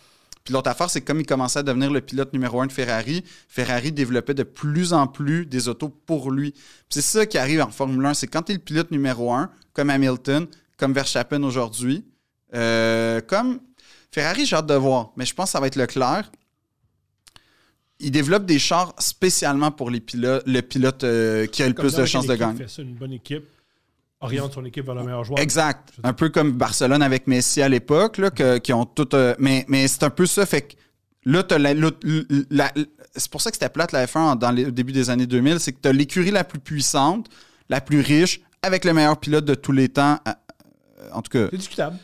Puis 0.45 0.53
l'autre 0.53 0.69
affaire, 0.69 0.91
c'est 0.91 1.01
que 1.01 1.07
comme 1.07 1.19
il 1.19 1.25
commençait 1.25 1.59
à 1.59 1.63
devenir 1.63 1.91
le 1.91 2.01
pilote 2.01 2.31
numéro 2.31 2.61
un 2.61 2.67
de 2.67 2.71
Ferrari, 2.71 3.23
Ferrari 3.49 3.91
développait 3.91 4.35
de 4.35 4.43
plus 4.43 4.93
en 4.93 5.07
plus 5.07 5.47
des 5.47 5.67
autos 5.67 5.89
pour 5.89 6.29
lui. 6.29 6.53
C'est 6.87 7.01
ça 7.01 7.25
qui 7.25 7.39
arrive 7.39 7.61
en 7.61 7.71
Formule 7.71 8.05
1, 8.05 8.13
c'est 8.13 8.27
quand 8.27 8.43
tu 8.43 8.51
es 8.51 8.55
le 8.55 8.61
pilote 8.61 8.91
numéro 8.91 9.33
un, 9.33 9.49
comme 9.73 9.89
Hamilton, 9.89 10.45
comme 10.77 10.93
Verstappen 10.93 11.41
aujourd'hui, 11.41 12.05
euh, 12.53 13.21
comme 13.21 13.59
Ferrari, 14.11 14.45
j'ai 14.45 14.55
hâte 14.55 14.67
de 14.67 14.75
voir, 14.75 15.11
mais 15.17 15.25
je 15.25 15.33
pense 15.33 15.47
que 15.47 15.51
ça 15.53 15.59
va 15.59 15.65
être 15.65 15.77
Leclerc. 15.77 16.31
Il 17.99 18.11
développe 18.11 18.45
des 18.45 18.59
chars 18.59 18.93
spécialement 18.99 19.71
pour 19.71 19.89
les 19.89 19.99
pilotes, 19.99 20.43
le 20.45 20.61
pilote 20.61 21.03
euh, 21.03 21.47
qui 21.47 21.63
a 21.63 21.67
le 21.67 21.73
Comme 21.73 21.87
plus 21.87 21.95
de 21.95 22.05
chances 22.05 22.27
de 22.27 22.35
gagner. 22.35 22.67
ça, 22.67 22.83
une 22.83 22.93
bonne 22.93 23.13
équipe 23.13 23.45
oriente 24.21 24.53
son 24.53 24.65
équipe 24.65 24.85
vers 24.85 24.95
le 24.95 25.03
meilleur 25.03 25.23
joueur. 25.23 25.39
Exact. 25.39 25.89
Un 26.03 26.13
peu 26.13 26.29
comme 26.29 26.51
Barcelone 26.53 27.01
avec 27.01 27.27
Messi 27.27 27.61
à 27.61 27.69
l'époque, 27.69 28.19
qui 28.63 28.73
ont 28.73 28.85
tout. 28.85 29.15
euh, 29.15 29.35
mais 29.39 29.65
mais 29.67 29.87
c'est 29.87 30.03
un 30.03 30.09
peu 30.09 30.25
ça. 30.25 30.45
Fait 30.45 30.61
que 30.61 30.73
là, 31.25 31.43
t'as 31.43 31.57
la- 31.57 31.73
la- 31.73 31.91
la- 32.49 32.73
c'est 33.15 33.29
pour 33.31 33.41
ça 33.41 33.49
que 33.51 33.55
c'était 33.57 33.69
plate 33.69 33.91
la 33.91 34.05
F1 34.07 34.19
en- 34.19 34.35
dans 34.35 34.51
les, 34.51 34.65
au 34.65 34.71
début 34.71 34.93
des 34.93 35.09
années 35.09 35.27
2000. 35.27 35.59
C'est 35.59 35.73
que 35.73 35.79
tu 35.81 35.87
as 35.89 35.93
l'écurie 35.93 36.31
la 36.31 36.43
plus 36.43 36.59
puissante, 36.59 37.29
la 37.69 37.81
plus 37.81 37.99
riche, 38.01 38.41
avec 38.61 38.83
le 38.85 38.93
meilleur 38.93 39.19
pilote 39.19 39.45
de 39.45 39.55
tous 39.55 39.71
les 39.71 39.89
temps. 39.89 40.19
euh, 40.27 40.31
euh, 41.01 41.09
En 41.13 41.21
tout 41.21 41.31
cas, 41.31 41.47
C'est 41.51 41.57
discutable. 41.57 41.97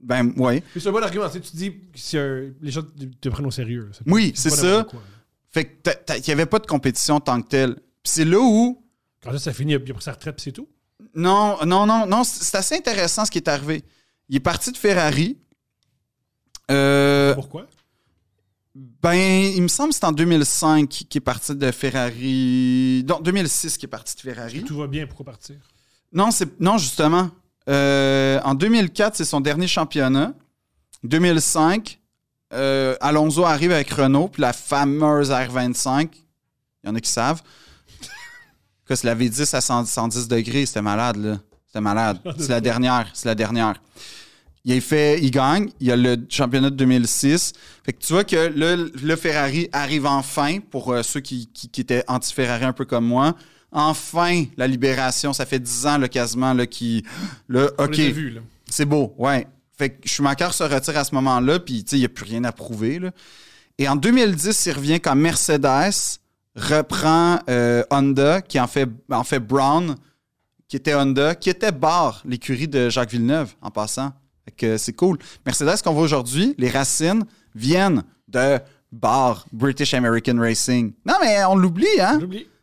ben. 0.00 0.32
Mais 0.36 0.62
c'est 0.76 0.88
un 0.88 0.92
bon 0.92 1.02
argument. 1.02 1.26
Tu 1.28 1.34
sais, 1.34 1.40
tu 1.40 1.56
dis 1.56 1.72
que 2.10 2.52
les 2.62 2.70
gens 2.70 2.82
te, 3.20 3.28
prennent 3.28 3.46
au 3.46 3.50
sérieux. 3.50 3.90
Oui, 4.06 4.32
c'est 4.34 4.50
ça. 4.50 4.86
quoi. 4.88 5.00
Fait 5.50 5.64
que 5.64 5.90
il 6.18 6.22
n'y 6.26 6.32
avait 6.32 6.46
pas 6.46 6.58
de 6.58 6.66
compétition 6.66 7.18
tant 7.20 7.40
que 7.42 7.48
telle. 7.48 7.74
Puis 7.74 8.12
c'est 8.12 8.24
là 8.24 8.38
où. 8.40 8.82
Quand 9.22 9.32
ça, 9.32 9.38
ça 9.38 9.52
finit, 9.52 9.72
il 9.72 9.76
a 9.76 9.80
pris 9.80 9.94
sa 10.00 10.12
retraite, 10.12 10.36
puis 10.36 10.42
c'est 10.44 10.52
tout. 10.52 10.68
Non, 11.16 11.56
non, 11.64 11.86
non, 11.86 12.06
non. 12.06 12.22
C'est 12.24 12.56
assez 12.56 12.76
intéressant 12.76 13.24
ce 13.24 13.30
qui 13.30 13.38
est 13.38 13.48
arrivé. 13.48 13.82
Il 14.28 14.36
est 14.36 14.40
parti 14.40 14.70
de 14.70 14.76
Ferrari. 14.76 15.38
Euh, 16.70 17.34
Pourquoi? 17.34 17.66
Ben, 18.74 19.14
il 19.14 19.62
me 19.62 19.68
semble 19.68 19.90
que 19.90 19.94
c'est 19.94 20.04
en 20.04 20.12
2005 20.12 20.88
qu'il 20.88 21.16
est 21.16 21.20
parti 21.20 21.54
de 21.54 21.70
Ferrari. 21.70 23.04
Non, 23.08 23.20
2006 23.20 23.78
qu'il 23.78 23.86
est 23.86 23.88
parti 23.88 24.14
de 24.16 24.20
Ferrari. 24.20 24.62
Tout 24.64 24.76
va 24.76 24.86
bien, 24.86 25.06
pourquoi 25.06 25.24
partir? 25.24 25.56
Non, 26.12 26.30
c'est 26.30 26.60
non 26.60 26.76
justement. 26.76 27.30
Euh, 27.68 28.38
en 28.44 28.54
2004, 28.54 29.16
c'est 29.16 29.24
son 29.24 29.40
dernier 29.40 29.66
championnat. 29.66 30.34
2005, 31.04 31.98
euh, 32.52 32.96
Alonso 33.00 33.44
arrive 33.44 33.72
avec 33.72 33.90
Renault, 33.90 34.28
puis 34.28 34.42
la 34.42 34.52
fameuse 34.52 35.30
R25. 35.30 36.10
Il 36.84 36.88
y 36.88 36.90
en 36.90 36.94
a 36.94 37.00
qui 37.00 37.10
savent. 37.10 37.42
Que 38.88 38.94
c'est 38.94 39.06
la 39.06 39.14
V10 39.14 39.54
à 39.56 39.60
100 39.60 39.84
110 39.86 40.28
degrés, 40.28 40.64
c'était 40.66 40.82
malade, 40.82 41.16
là. 41.16 41.38
C'était 41.66 41.80
malade. 41.80 42.18
C'est 42.38 42.48
la 42.50 42.60
dernière. 42.60 43.10
C'est 43.12 43.28
la 43.28 43.34
dernière. 43.34 43.74
Il 44.64 44.80
fait, 44.80 45.20
il 45.22 45.30
gagne. 45.30 45.68
Il 45.80 45.86
y 45.88 45.92
a 45.92 45.96
le 45.96 46.16
championnat 46.28 46.70
de 46.70 46.76
2006. 46.76 47.52
Fait 47.84 47.92
que 47.92 47.98
tu 48.04 48.12
vois 48.12 48.24
que 48.24 48.52
le 48.56 49.16
Ferrari 49.16 49.68
arrive 49.72 50.06
enfin, 50.06 50.58
pour 50.70 50.92
euh, 50.92 51.02
ceux 51.02 51.20
qui, 51.20 51.48
qui- 51.52 51.68
qui 51.68 51.80
étaient 51.82 52.02
anti-Ferrari 52.08 52.64
un 52.64 52.72
peu 52.72 52.84
comme 52.84 53.04
moi. 53.06 53.34
Enfin, 53.72 54.44
la 54.56 54.66
libération. 54.66 55.32
Ça 55.32 55.44
fait 55.46 55.58
10 55.58 55.86
ans, 55.86 55.98
là, 55.98 56.08
quasiment, 56.08 56.54
là, 56.54 56.66
qui. 56.66 57.04
Là, 57.48 57.68
On 57.78 57.84
OK. 57.84 58.00
C'est 58.70 58.84
beau, 58.86 59.14
ouais. 59.18 59.46
Fait 59.76 59.90
que 59.90 60.08
Schumacher 60.08 60.48
se 60.52 60.62
retire 60.64 60.96
à 60.96 61.04
ce 61.04 61.14
moment-là, 61.16 61.58
puis 61.60 61.84
tu 61.84 61.90
sais, 61.90 61.96
il 61.96 62.00
n'y 62.00 62.06
a 62.06 62.08
plus 62.08 62.24
rien 62.24 62.42
à 62.44 62.52
prouver. 62.52 62.98
là. 63.00 63.10
Et 63.78 63.88
en 63.88 63.94
2010, 63.96 64.66
il 64.66 64.72
revient 64.72 65.00
quand 65.00 65.14
Mercedes 65.14 65.66
reprend 66.56 67.38
euh, 67.48 67.84
Honda, 67.90 68.40
qui 68.40 68.58
en 68.58 68.66
fait, 68.66 68.88
en 69.10 69.24
fait 69.24 69.38
Brown, 69.38 69.94
qui 70.68 70.76
était 70.76 70.94
Honda, 70.94 71.34
qui 71.34 71.50
était 71.50 71.72
Barr, 71.72 72.22
l'écurie 72.24 72.68
de 72.68 72.88
Jacques 72.88 73.10
Villeneuve, 73.10 73.54
en 73.62 73.70
passant. 73.70 74.12
Fait 74.44 74.52
que 74.52 74.76
c'est 74.76 74.94
cool. 74.94 75.18
Mercedes 75.44 75.82
qu'on 75.82 75.92
voit 75.92 76.02
aujourd'hui, 76.02 76.54
les 76.58 76.70
racines 76.70 77.24
viennent 77.54 78.02
de 78.28 78.58
Barr, 78.90 79.46
British 79.52 79.94
American 79.94 80.38
Racing. 80.38 80.92
Non, 81.04 81.14
mais 81.20 81.44
on 81.44 81.56
l'oublie, 81.56 81.86
hein? 82.00 82.18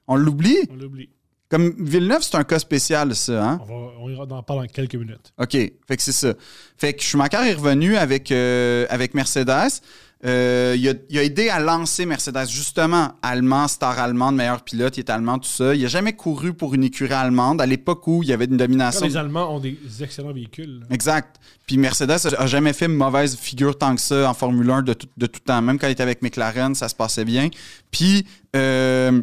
On 0.07 0.15
l'oublie. 0.15 0.63
On 0.69 0.75
l'oublie? 0.75 1.09
Comme 1.49 1.71
Villeneuve, 1.77 2.23
c'est 2.23 2.35
un 2.35 2.43
cas 2.43 2.57
spécial, 2.57 3.15
ça, 3.15 3.47
hein? 3.47 3.59
On, 3.61 3.65
va, 3.65 3.91
on 3.99 4.09
ira 4.09 4.23
en 4.23 4.41
parler 4.41 4.67
dans 4.67 4.73
quelques 4.73 4.95
minutes. 4.95 5.33
OK. 5.37 5.51
Fait 5.51 5.97
que 5.97 6.01
c'est 6.01 6.11
ça. 6.11 6.33
Fait 6.77 6.93
que 6.93 7.03
Schumacher 7.03 7.47
est 7.47 7.53
revenu 7.53 7.95
avec, 7.95 8.31
euh, 8.31 8.87
avec 8.89 9.13
Mercedes. 9.13 9.81
Euh, 10.26 10.76
il, 10.78 10.88
a, 10.88 10.93
il 11.09 11.19
a 11.19 11.24
aidé 11.24 11.49
à 11.49 11.59
lancer 11.59 12.05
Mercedes, 12.05 12.47
justement, 12.47 13.11
allemand, 13.21 13.67
star 13.67 13.99
allemande, 13.99 14.36
meilleur 14.36 14.61
pilote, 14.61 14.95
il 14.95 15.01
est 15.01 15.09
allemand, 15.09 15.38
tout 15.38 15.49
ça. 15.49 15.76
Il 15.76 15.82
n'a 15.82 15.88
jamais 15.89 16.13
couru 16.13 16.53
pour 16.53 16.74
une 16.74 16.84
écurie 16.86 17.13
allemande 17.13 17.59
à 17.59 17.65
l'époque 17.65 18.07
où 18.07 18.24
il 18.24 18.30
y 18.30 18.34
avait 18.34 18.45
une 18.45 18.55
domination. 18.55 19.05
les 19.05 19.17
Allemands 19.17 19.53
ont 19.53 19.59
des 19.59 19.78
excellents 20.01 20.32
véhicules. 20.32 20.80
là. 20.80 20.86
Exact. 20.91 21.38
Puis 21.67 21.78
Mercedes 21.78 22.34
a 22.38 22.47
jamais 22.47 22.71
fait 22.74 22.86
une 22.86 22.95
mauvaise 22.95 23.36
figure 23.36 23.78
tant 23.78 23.95
que 23.95 24.01
ça 24.01 24.30
en 24.30 24.34
Formule 24.34 24.69
1 24.69 24.82
de 24.84 24.93
tout, 24.93 25.07
de 25.17 25.26
tout 25.26 25.41
temps. 25.41 25.61
Même 25.61 25.78
quand 25.78 25.88
il 25.88 25.91
était 25.91 26.03
avec 26.03 26.21
McLaren, 26.21 26.74
ça 26.74 26.88
se 26.88 26.95
passait 26.95 27.26
bien. 27.26 27.49
Puis, 27.91 28.26
euh, 28.55 29.21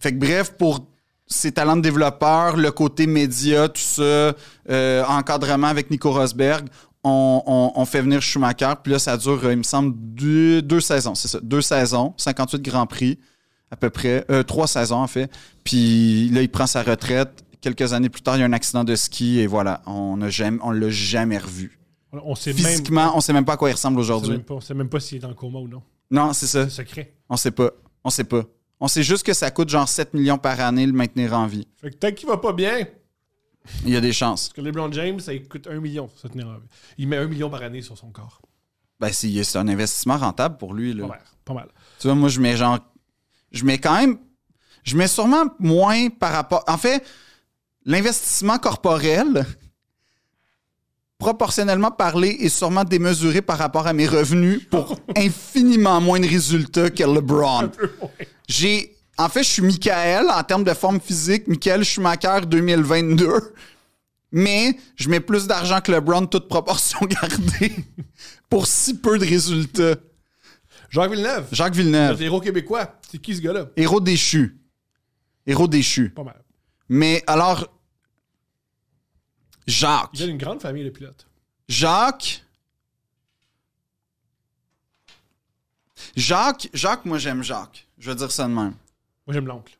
fait 0.00 0.12
que 0.12 0.18
bref, 0.18 0.54
pour 0.58 0.86
ses 1.26 1.52
talents 1.52 1.76
de 1.76 1.82
développeur, 1.82 2.56
le 2.56 2.70
côté 2.70 3.06
média, 3.06 3.68
tout 3.68 3.80
ça, 3.80 4.02
euh, 4.02 5.04
encadrement 5.06 5.68
avec 5.68 5.90
Nico 5.90 6.10
Rosberg, 6.10 6.66
on, 7.04 7.42
on- 7.46 7.72
on 7.80 7.84
fait 7.84 8.02
venir 8.02 8.20
Schumacher. 8.22 8.74
Puis 8.82 8.92
là, 8.92 8.98
ça 8.98 9.16
dure, 9.16 9.40
euh, 9.44 9.52
il 9.52 9.58
me 9.58 9.62
semble, 9.62 9.94
deux, 9.96 10.62
deux 10.62 10.80
saisons. 10.80 11.14
C'est 11.14 11.28
ça, 11.28 11.40
deux 11.42 11.60
saisons, 11.62 12.14
58 12.16 12.62
Grands 12.62 12.86
Prix 12.86 13.18
à 13.70 13.76
peu 13.76 13.90
près. 13.90 14.24
Euh, 14.30 14.42
trois 14.42 14.66
saisons, 14.66 14.96
en 14.98 15.06
fait. 15.06 15.30
Puis 15.64 16.28
là, 16.30 16.42
il 16.42 16.50
prend 16.50 16.66
sa 16.66 16.82
retraite. 16.82 17.44
Quelques 17.60 17.92
années 17.92 18.08
plus 18.08 18.22
tard, 18.22 18.36
il 18.36 18.40
y 18.40 18.42
a 18.42 18.46
un 18.46 18.52
accident 18.52 18.82
de 18.84 18.94
ski 18.96 19.38
et 19.38 19.46
voilà, 19.46 19.82
on 19.86 20.16
ne 20.16 20.24
l'a 20.26 20.90
jamais 20.90 21.38
revu. 21.38 21.78
On, 22.12 22.34
sait 22.34 22.52
même, 22.52 22.58
Physiquement, 22.64 23.12
on 23.16 23.20
sait 23.20 23.32
même 23.32 23.44
pas 23.44 23.54
à 23.54 23.56
quoi 23.56 23.70
il 23.70 23.72
ressemble 23.72 23.98
aujourd'hui. 24.00 24.32
même 24.32 24.44
on 24.50 24.60
sait 24.60 24.74
même 24.74 24.88
pas 24.88 25.00
s'il 25.00 25.22
est 25.22 25.24
en 25.24 25.32
coma 25.32 25.60
ou 25.60 25.68
non. 25.68 25.80
Non, 26.10 26.32
c'est 26.34 26.46
ça. 26.48 26.64
C'est 26.68 26.82
secret. 26.84 27.14
On 27.30 27.36
sait 27.36 27.52
pas. 27.52 27.70
On 28.04 28.10
sait 28.10 28.24
pas. 28.24 28.42
On 28.80 28.88
sait 28.88 29.02
juste 29.04 29.24
que 29.24 29.32
ça 29.32 29.50
coûte 29.52 29.68
genre 29.70 29.88
7 29.88 30.12
millions 30.12 30.36
par 30.38 30.58
année 30.60 30.84
le 30.84 30.92
maintenir 30.92 31.32
en 31.32 31.46
vie. 31.46 31.66
Fait 31.80 31.90
que 31.90 31.96
tant 31.96 32.10
qu'il 32.12 32.28
va 32.28 32.36
pas 32.36 32.52
bien, 32.52 32.84
Il 33.84 33.90
y 33.90 33.96
a 33.96 34.00
des 34.00 34.12
chances. 34.12 34.48
parce 34.48 34.56
que 34.56 34.60
LeBron 34.60 34.92
James, 34.92 35.20
ça 35.20 35.36
coûte 35.38 35.68
un 35.68 35.80
million 35.80 36.08
se 36.16 36.26
tenir 36.26 36.48
en 36.48 36.54
vie. 36.54 36.66
Il 36.98 37.08
met 37.08 37.16
un 37.16 37.26
million 37.26 37.48
par 37.50 37.62
année 37.62 37.82
sur 37.82 37.96
son 37.96 38.10
corps. 38.10 38.40
Ben, 39.00 39.12
c'est 39.12 39.42
c'est 39.44 39.58
un 39.58 39.68
investissement 39.68 40.16
rentable 40.16 40.56
pour 40.58 40.74
lui. 40.74 40.92
Là. 40.94 41.02
Pas 41.02 41.08
mal. 41.08 41.22
Pas 41.44 41.54
mal. 41.54 41.68
Tu 41.98 42.06
vois, 42.06 42.14
moi, 42.14 42.28
je 42.28 42.40
mets 42.40 42.56
genre. 42.56 42.78
Je 43.50 43.64
mets 43.64 43.78
quand 43.78 43.96
même. 43.96 44.18
Je 44.84 44.96
mets 44.96 45.08
sûrement 45.08 45.44
moins 45.58 46.08
par 46.08 46.32
rapport. 46.32 46.64
En 46.66 46.78
fait, 46.78 47.04
l'investissement 47.84 48.58
corporel, 48.58 49.44
proportionnellement 51.18 51.90
parlé, 51.90 52.28
est 52.40 52.48
sûrement 52.48 52.84
démesuré 52.84 53.42
par 53.42 53.58
rapport 53.58 53.86
à 53.86 53.92
mes 53.92 54.06
revenus 54.06 54.68
pour 54.68 54.98
infiniment 55.16 56.00
moins 56.00 56.20
de 56.20 56.26
résultats 56.26 56.90
que 56.90 57.02
LeBron. 57.04 57.70
J'ai. 58.48 58.96
En 59.22 59.28
fait, 59.28 59.44
je 59.44 59.50
suis 59.50 59.62
Michael 59.62 60.28
en 60.30 60.42
termes 60.42 60.64
de 60.64 60.74
forme 60.74 61.00
physique, 61.00 61.46
Michael 61.46 61.84
Schumacher 61.84 62.40
2022. 62.44 63.54
Mais 64.32 64.76
je 64.96 65.08
mets 65.08 65.20
plus 65.20 65.46
d'argent 65.46 65.80
que 65.80 65.92
LeBron, 65.92 66.26
toute 66.26 66.48
proportion 66.48 66.98
gardée, 67.06 67.72
pour 68.50 68.66
si 68.66 68.98
peu 68.98 69.18
de 69.18 69.24
résultats. 69.24 69.94
Jacques 70.90 71.12
Villeneuve. 71.12 71.46
Jacques 71.52 71.74
Villeneuve. 71.76 72.18
Le 72.18 72.24
héros 72.24 72.40
québécois. 72.40 72.98
C'est 73.08 73.18
qui 73.18 73.36
ce 73.36 73.40
gars-là? 73.40 73.68
Héros 73.76 74.00
déchu. 74.00 74.58
Héros 75.46 75.68
déchu. 75.68 76.10
Pas 76.10 76.24
mal. 76.24 76.42
Mais 76.88 77.22
alors, 77.28 77.68
Jacques. 79.68 80.10
Il 80.14 80.22
a 80.24 80.26
une 80.26 80.38
grande 80.38 80.60
famille 80.60 80.84
de 80.84 80.90
pilotes. 80.90 81.28
Jacques. 81.68 82.44
Jacques, 86.16 86.68
Jacques, 86.74 87.04
moi 87.04 87.18
j'aime 87.18 87.44
Jacques. 87.44 87.86
Je 87.98 88.10
vais 88.10 88.16
dire 88.16 88.32
ça 88.32 88.48
de 88.48 88.52
même. 88.52 88.74
Moi, 89.26 89.34
j'aime 89.34 89.46
l'oncle. 89.46 89.72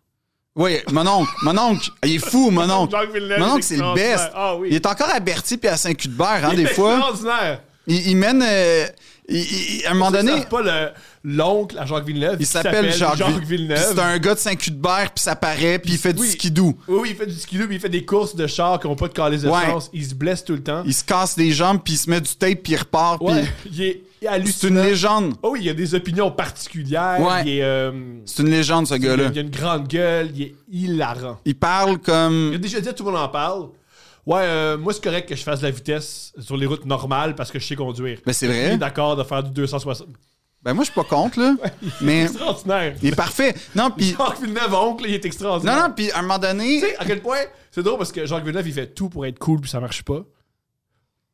Oui, 0.55 0.79
mon 0.93 1.07
oncle, 1.07 1.31
mon 1.43 1.57
oncle, 1.59 1.89
il 2.05 2.17
est 2.17 2.19
fou, 2.19 2.51
mon 2.51 2.69
oncle. 2.69 2.91
Jacques 2.95 3.39
Mon 3.39 3.53
oncle, 3.53 3.63
c'est 3.63 3.77
c'est 3.77 3.83
le 3.83 3.95
best. 3.95 4.31
Ah 4.35 4.55
oui. 4.57 4.69
Il 4.71 4.77
est 4.77 4.85
encore 4.87 5.09
à 5.09 5.19
Berthier 5.19 5.57
puis 5.57 5.69
à 5.69 5.79
Saint-Cuthbert, 5.79 6.45
hein, 6.45 6.49
Il 6.53 6.57
des 6.59 6.63
est 6.65 6.75
fois. 6.75 6.93
extraordinaire. 6.97 7.63
Il, 7.87 8.09
il 8.11 8.17
mène. 8.19 8.43
euh, 8.47 8.87
il- 9.31 9.39
il- 9.81 9.87
à 9.87 9.93
un 9.93 9.95
moment 9.95 10.11
C'est 10.11 10.25
donné, 10.25 10.43
pas 10.51 10.61
le- 10.63 10.91
l'oncle 11.25 11.79
à 11.79 11.87
Jacques 11.87 12.05
Villeneuve. 12.05 12.37
il 12.39 12.47
s'appelle 12.47 12.93
Jacques, 12.93 13.15
puis 13.25 13.45
Villeneuve. 13.47 13.83
C'est 13.95 13.99
un 13.99 14.19
gars 14.19 14.35
de 14.35 14.39
Saint-Cuthbert, 14.41 15.13
puis 15.15 15.23
ça 15.25 15.35
paraît, 15.37 15.79
puis 15.79 15.93
il 15.93 15.99
fait 15.99 16.13
du 16.13 16.21
Oui. 16.21 16.31
skidoo. 16.31 16.77
Oui, 16.87 16.99
oui, 17.01 17.09
il 17.13 17.17
fait 17.17 17.27
du 17.27 17.35
skidoo, 17.35 17.67
puis 17.67 17.77
il 17.77 17.81
fait 17.81 17.89
des 17.89 18.05
courses 18.05 18.37
de 18.37 18.47
chars 18.47 18.79
qui 18.79 18.87
n'ont 18.89 18.95
pas 18.95 19.09
de 19.09 19.15
calice 19.15 19.43
de 19.43 19.49
Ouais. 19.49 19.65
chance. 19.65 19.89
Il 19.95 20.05
se 20.07 20.15
blesse 20.15 20.45
tout 20.45 20.53
le 20.53 20.63
temps. 20.63 20.83
Il 20.85 20.93
se 20.93 21.03
casse 21.03 21.37
les 21.39 21.51
jambes, 21.51 21.81
puis 21.83 21.95
il 21.95 21.99
se 21.99 22.11
met 22.11 22.21
du 22.21 22.35
tape, 22.37 22.59
puis 22.63 22.75
il 22.75 22.77
repart. 22.77 23.19
puis 23.25 23.33
il 23.73 23.83
est 23.83 24.03
C'est 24.47 24.69
une 24.69 24.81
légende. 24.83 25.35
Oh 25.43 25.51
oui, 25.53 25.61
il 25.63 25.69
a 25.71 25.75
des 25.75 25.95
opinions 25.95 26.31
particulières. 26.31 27.21
Ouais. 27.21 27.43
Il 27.45 27.49
est, 27.59 27.63
euh, 27.63 27.91
C'est 28.25 28.43
une 28.43 28.51
légende, 28.51 28.87
ce 28.87 28.95
gars-là. 28.95 29.31
il 29.33 29.39
a 29.39 29.43
une 29.43 29.51
grande 29.51 29.89
gueule. 29.89 30.31
Il 30.35 30.43
est 30.43 30.55
hilarant. 30.71 31.39
Il 31.45 31.55
parle 31.57 31.91
Il 31.91 31.95
a 31.95 31.99
comme. 31.99 32.57
déjà 32.59 32.81
dit, 32.81 32.89
tout 32.95 33.05
le 33.05 33.11
monde 33.13 33.21
en 33.21 33.29
parle. 33.29 33.69
Ouais, 34.25 34.41
euh, 34.43 34.79
moi, 34.79 34.93
c'est 34.93 35.03
correct 35.03 35.29
que 35.29 35.35
je 35.35 35.43
fasse 35.43 35.61
de 35.61 35.65
la 35.65 35.73
vitesse 35.73 36.33
sur 36.39 36.57
les 36.57 36.67
routes 36.67 36.87
normales 36.87 37.35
parce 37.35 37.51
que 37.51 37.59
je 37.59 37.67
sais 37.67 37.75
conduire. 37.75 38.19
Ben, 38.25 38.33
c'est 38.33 38.47
Il 38.47 38.51
vrai. 38.53 38.75
est 38.75 38.77
d'accord 38.79 39.17
de 39.17 39.25
faire 39.25 39.43
du 39.43 39.51
260. 39.51 40.07
Ben, 40.63 40.75
moi, 40.75 40.85
je 40.85 40.93
suis 40.93 40.95
pas 40.95 41.03
contre, 41.09 41.41
là. 41.41 41.55
mais 42.01 42.23
Extraordinaire. 42.23 42.95
il 43.03 43.09
est 43.13 43.17
parfait. 43.17 43.53
Non, 43.75 43.91
puis. 43.97 44.15
Jacques 44.17 44.41
Villeneuve, 44.41 44.73
oncle, 44.75 45.05
il 45.09 45.15
est 45.15 45.19
Non, 45.19 45.27
extraordinaire. 45.27 45.89
non, 45.89 45.95
puis 45.95 46.11
à 46.13 46.21
un 46.21 46.23
moment 46.23 46.39
donné. 46.39 46.75
Tu 46.81 46.87
sais, 46.87 46.97
à 46.99 47.05
quel 47.05 47.21
point, 47.21 47.39
c'est 47.73 47.83
drôle 47.83 47.99
parce 47.99 48.13
que 48.13 48.25
Jacques 48.25 48.45
Villeneuve, 48.45 48.69
il 48.69 48.73
fait 48.75 48.87
tout 48.95 49.09
pour 49.09 49.27
être 49.27 49.41
cool 49.41 49.61
puis 49.61 49.69
ça 49.69 49.81
marche 49.81 50.05
pas. 50.05 50.21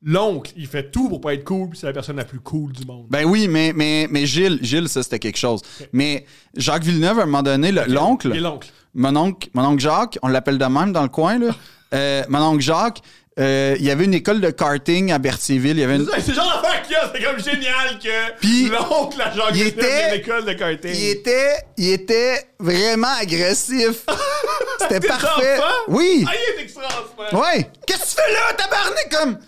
L'oncle, 0.02 0.52
il 0.56 0.66
fait 0.66 0.90
tout 0.90 1.08
pour 1.08 1.20
pas 1.20 1.34
être 1.34 1.44
cool, 1.44 1.70
puis 1.70 1.78
c'est 1.78 1.86
la 1.86 1.92
personne 1.92 2.16
la 2.16 2.24
plus 2.24 2.40
cool 2.40 2.72
du 2.72 2.84
monde. 2.86 3.06
Ben 3.10 3.24
oui, 3.24 3.48
mais, 3.48 3.72
mais, 3.74 4.06
mais 4.10 4.26
Gilles, 4.26 4.58
Gilles, 4.62 4.88
ça, 4.88 5.02
c'était 5.02 5.18
quelque 5.18 5.38
chose. 5.38 5.60
Mais 5.92 6.24
Jacques 6.56 6.84
Villeneuve, 6.84 7.18
à 7.18 7.22
un 7.22 7.26
moment 7.26 7.42
donné, 7.42 7.72
le- 7.72 7.84
l'oncle, 7.86 8.32
est 8.32 8.40
l'oncle. 8.40 8.68
mon 8.94 9.14
oncle, 9.16 9.48
mon 9.54 9.64
oncle 9.64 9.80
Jacques, 9.82 10.18
on 10.22 10.28
l'appelle 10.28 10.58
de 10.58 10.64
même 10.66 10.92
dans 10.92 11.02
le 11.02 11.08
coin, 11.08 11.38
là. 11.38 11.48
Euh, 11.94 12.22
mon 12.28 12.40
oncle 12.42 12.60
Jacques, 12.60 13.00
euh, 13.40 13.74
il 13.78 13.82
y 13.86 13.90
avait 13.90 14.04
une 14.04 14.12
école 14.12 14.42
de 14.42 14.50
karting 14.50 15.10
à 15.10 15.18
Berthierville. 15.18 15.78
Il 15.78 15.80
y 15.80 15.84
avait 15.84 15.96
une- 15.96 16.06
C'est 16.18 16.28
le 16.28 16.34
genre 16.34 16.60
d'affaire 16.62 16.82
qu'il 16.82 16.92
y 16.92 16.96
a, 16.96 17.10
c'est 17.10 17.22
comme 17.24 17.38
génial 17.42 17.98
que 17.98 18.38
Puis, 18.40 18.68
l'oncle 18.68 19.18
à 19.22 19.30
Jacques 19.34 19.44
il 19.54 19.64
Villeneuve 19.64 19.78
était- 19.86 20.02
à 20.02 20.14
l'école 20.14 20.44
de 20.44 20.52
karting. 20.52 20.90
il 20.94 21.06
était, 21.08 21.54
il 21.78 21.88
était 21.92 22.44
vraiment 22.60 23.08
agressif. 23.18 24.04
C'était 24.80 25.00
Tes 25.00 25.08
parfait. 25.08 25.56
enfants? 25.58 25.64
Oui. 25.88 26.26
Ah, 26.28 26.32
il 26.34 26.60
est 26.60 26.62
extraordinaire. 26.64 27.32
Ouais. 27.40 27.70
Qu'est-ce 27.86 28.00
que 28.00 28.20
tu 28.20 28.26
fais 28.26 28.32
là, 28.34 28.52
tabarnak? 28.58 29.08
Comme, 29.10 29.38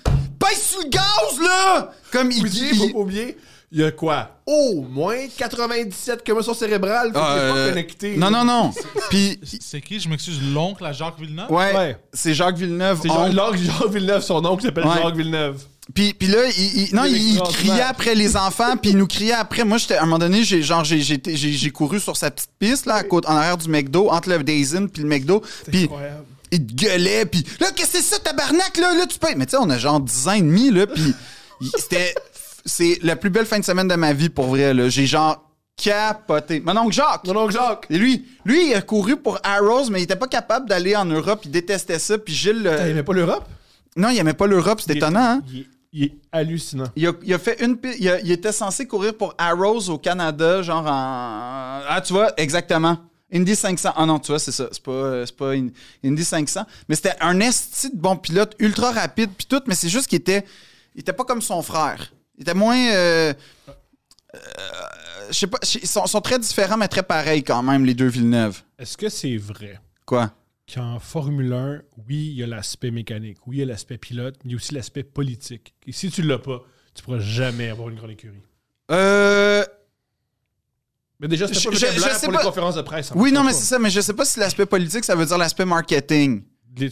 pèse 0.40 0.62
sur 0.62 0.80
le 0.80 0.88
gaz, 0.88 1.40
là! 1.40 1.92
Comme, 2.10 2.30
il 2.32 2.42
dit. 2.44 2.74
faut 2.76 2.88
pas 2.88 2.98
oublier, 2.98 3.36
il 3.72 3.80
y 3.80 3.84
a 3.84 3.92
quoi? 3.92 4.30
Au 4.46 4.82
moins 4.82 5.16
97 5.36 6.26
commotions 6.26 6.54
cérébrales, 6.54 7.12
faut 7.12 7.20
Ah, 7.22 7.34
qu'il 7.34 7.42
est 7.42 7.44
euh, 7.50 7.64
pas 7.64 7.68
connecté. 7.70 8.16
Non, 8.16 8.30
non, 8.30 8.44
non. 8.44 8.72
Puis, 9.10 9.38
C'est 9.60 9.80
qui, 9.80 10.00
je 10.00 10.08
m'excuse, 10.08 10.40
l'oncle 10.52 10.84
à 10.84 10.92
Jacques 10.92 11.18
Villeneuve? 11.20 11.50
ouais, 11.52 11.74
Ouais. 11.76 11.96
c'est 12.12 12.34
Jacques 12.34 12.56
Villeneuve. 12.56 12.98
C'est 13.02 13.08
Jacques, 13.08 13.32
l'oncle 13.32 13.58
Jacques 13.58 13.90
Villeneuve, 13.90 14.22
son 14.22 14.44
oncle 14.44 14.64
s'appelle 14.64 14.86
Ouais. 14.86 15.02
Jacques 15.02 15.14
Villeneuve. 15.16 15.62
Puis, 15.94 16.14
puis 16.14 16.28
là, 16.28 16.38
il, 16.56 16.82
il- 16.88 16.94
non, 16.94 17.04
il, 17.04 17.34
il 17.34 17.40
criait 17.42 17.80
après 17.82 18.14
les 18.14 18.36
enfants, 18.36 18.76
puis 18.76 18.90
il 18.92 18.96
nous 18.96 19.08
criait 19.08 19.32
après. 19.32 19.64
Moi, 19.64 19.78
j'étais, 19.78 19.96
à 19.96 20.02
un 20.02 20.06
moment 20.06 20.18
donné, 20.20 20.44
j'ai, 20.44 20.62
genre, 20.62 20.84
j'ai, 20.84 21.00
j'ai, 21.00 21.14
été- 21.14 21.36
j'ai, 21.36 21.52
j'ai 21.52 21.70
couru 21.70 21.98
sur 21.98 22.16
sa 22.16 22.30
petite 22.30 22.50
piste, 22.60 22.86
là, 22.86 22.94
à 22.96 23.02
côté, 23.02 23.26
en 23.28 23.34
arrière 23.36 23.56
du 23.56 23.68
McDo, 23.68 24.08
entre 24.08 24.28
le 24.28 24.36
Inn 24.36 24.88
puis 24.88 25.02
le 25.02 25.08
McDo. 25.08 25.42
Puis 25.68 25.84
Incroyable. 25.84 26.24
Il 26.52 26.66
te 26.66 26.74
gueulait, 26.74 27.24
puis 27.26 27.44
là, 27.60 27.68
qu'est-ce 27.74 27.92
que 27.92 27.98
c'est 27.98 28.02
ça, 28.02 28.18
tabarnak, 28.18 28.76
là? 28.78 28.94
Là, 28.94 29.06
tu 29.06 29.18
peux. 29.18 29.28
Mais 29.36 29.46
tu 29.46 29.52
sais, 29.52 29.56
on 29.60 29.70
a 29.70 29.78
genre 29.78 30.00
10 30.00 30.28
ans 30.28 30.32
et 30.32 30.40
demi, 30.42 30.70
là, 30.70 30.86
puis 30.86 31.14
il- 31.60 31.70
c'était. 31.78 32.14
C'est 32.66 32.98
la 33.02 33.16
plus 33.16 33.30
belle 33.30 33.46
fin 33.46 33.58
de 33.58 33.64
semaine 33.64 33.88
de 33.88 33.94
ma 33.94 34.12
vie, 34.12 34.28
pour 34.28 34.46
vrai, 34.46 34.74
là. 34.74 34.88
J'ai 34.90 35.06
genre 35.06 35.42
capoté. 35.82 36.60
Mon 36.60 36.76
oncle 36.76 36.92
Jacques! 36.92 37.26
Mon 37.26 37.36
oncle 37.36 37.52
Jacques. 37.54 37.86
Et 37.88 37.96
lui, 37.98 38.26
lui, 38.44 38.68
il 38.70 38.74
a 38.74 38.82
couru 38.82 39.16
pour 39.16 39.38
Arrows, 39.42 39.88
mais 39.90 40.00
il 40.00 40.04
était 40.04 40.16
pas 40.16 40.28
capable 40.28 40.68
d'aller 40.68 40.94
en 40.94 41.06
Europe. 41.06 41.40
Il 41.44 41.50
détestait 41.50 41.98
ça. 41.98 42.18
Puis 42.18 42.34
Gilles. 42.34 42.66
euh, 42.66 42.76
T'as 42.76 42.88
aimé 42.88 43.02
pas 43.02 43.14
l'Europe? 43.14 43.44
Non, 43.96 44.10
il 44.10 44.18
aimait 44.18 44.34
pas 44.34 44.46
l'Europe. 44.46 44.80
C'est 44.80 44.90
Il 44.92 44.96
est- 44.96 44.98
étonnant, 44.98 45.20
hein? 45.20 45.42
Il 45.52 45.60
est, 45.60 45.66
il 45.92 46.04
est 46.04 46.12
hallucinant. 46.32 46.84
Il 46.96 47.06
a, 47.06 47.12
il 47.24 47.32
a 47.34 47.38
fait 47.38 47.62
une. 47.64 47.78
Il, 47.98 48.08
a- 48.10 48.20
il 48.20 48.30
était 48.30 48.52
censé 48.52 48.86
courir 48.86 49.14
pour 49.16 49.34
Arrows 49.38 49.88
au 49.88 49.96
Canada, 49.98 50.60
genre 50.62 50.84
en. 50.86 51.80
Ah, 51.88 52.00
tu 52.04 52.12
vois, 52.12 52.32
exactement. 52.36 52.98
Indy 53.32 53.54
500. 53.56 53.92
Ah 53.96 54.06
non, 54.06 54.18
tu 54.18 54.28
vois, 54.32 54.38
c'est 54.38 54.52
ça. 54.52 54.68
C'est 54.72 54.82
pas, 54.82 54.90
euh, 54.92 55.26
c'est 55.26 55.36
pas 55.36 55.54
une- 55.54 55.72
Indy 56.04 56.24
500. 56.24 56.64
Mais 56.88 56.96
c'était 56.96 57.14
un 57.20 57.38
esti 57.40 57.90
de 57.90 57.96
bon 57.96 58.16
pilote, 58.16 58.54
ultra 58.58 58.90
rapide, 58.92 59.30
puis 59.36 59.46
tout. 59.46 59.62
Mais 59.66 59.74
c'est 59.74 59.88
juste 59.88 60.06
qu'il 60.08 60.18
était. 60.18 60.44
Il 60.94 61.00
était 61.02 61.12
pas 61.12 61.24
comme 61.24 61.40
son 61.42 61.62
frère. 61.62 62.12
Il 62.36 62.42
était 62.42 62.54
moins. 62.54 62.76
euh, 62.92 63.32
euh, 64.34 64.38
je 65.30 65.34
sais 65.38 65.46
pas. 65.46 65.58
Ils 65.80 65.86
sont, 65.86 66.06
sont 66.06 66.20
très 66.20 66.38
différents, 66.38 66.76
mais 66.76 66.88
très 66.88 67.02
pareils 67.02 67.42
quand 67.44 67.62
même, 67.62 67.84
les 67.84 67.94
deux 67.94 68.08
Villeneuve. 68.08 68.62
Est-ce 68.78 68.96
que 68.96 69.08
c'est 69.08 69.36
vrai 69.36 69.78
Quoi? 70.06 70.32
qu'en 70.72 71.00
Formule 71.00 71.52
1, 71.52 71.82
oui, 72.08 72.28
il 72.30 72.34
y 72.34 72.42
a 72.44 72.46
l'aspect 72.46 72.92
mécanique, 72.92 73.38
oui, 73.46 73.56
il 73.56 73.58
y 73.58 73.62
a 73.62 73.66
l'aspect 73.66 73.98
pilote, 73.98 74.36
mais 74.44 74.50
il 74.50 74.52
y 74.52 74.54
a 74.54 74.56
aussi 74.56 74.72
l'aspect 74.72 75.02
politique. 75.02 75.74
Et 75.84 75.90
si 75.90 76.10
tu 76.12 76.22
l'as 76.22 76.38
pas, 76.38 76.62
tu 76.94 77.02
pourras 77.02 77.18
jamais 77.18 77.70
avoir 77.70 77.88
une 77.88 77.96
grande 77.96 78.12
écurie. 78.12 78.42
Euh. 78.92 79.49
Mais 81.20 81.28
déjà, 81.28 81.46
c'était 81.46 81.60
Je- 81.60 81.68
pas 81.68 81.76
je- 81.76 81.86
le 81.86 81.92
je 81.92 81.98
sais 82.16 82.26
pour 82.26 82.32
pas. 82.34 82.40
les 82.40 82.46
conférences 82.46 82.74
de 82.76 82.82
presse. 82.82 83.12
Oui, 83.14 83.30
non, 83.30 83.44
mais 83.44 83.52
c'est 83.52 83.64
ça, 83.64 83.78
mais 83.78 83.90
je 83.90 84.00
sais 84.00 84.14
pas 84.14 84.24
si 84.24 84.40
l'aspect 84.40 84.66
politique, 84.66 85.04
ça 85.04 85.14
veut 85.14 85.26
dire 85.26 85.36
l'aspect 85.38 85.66
marketing. 85.66 86.42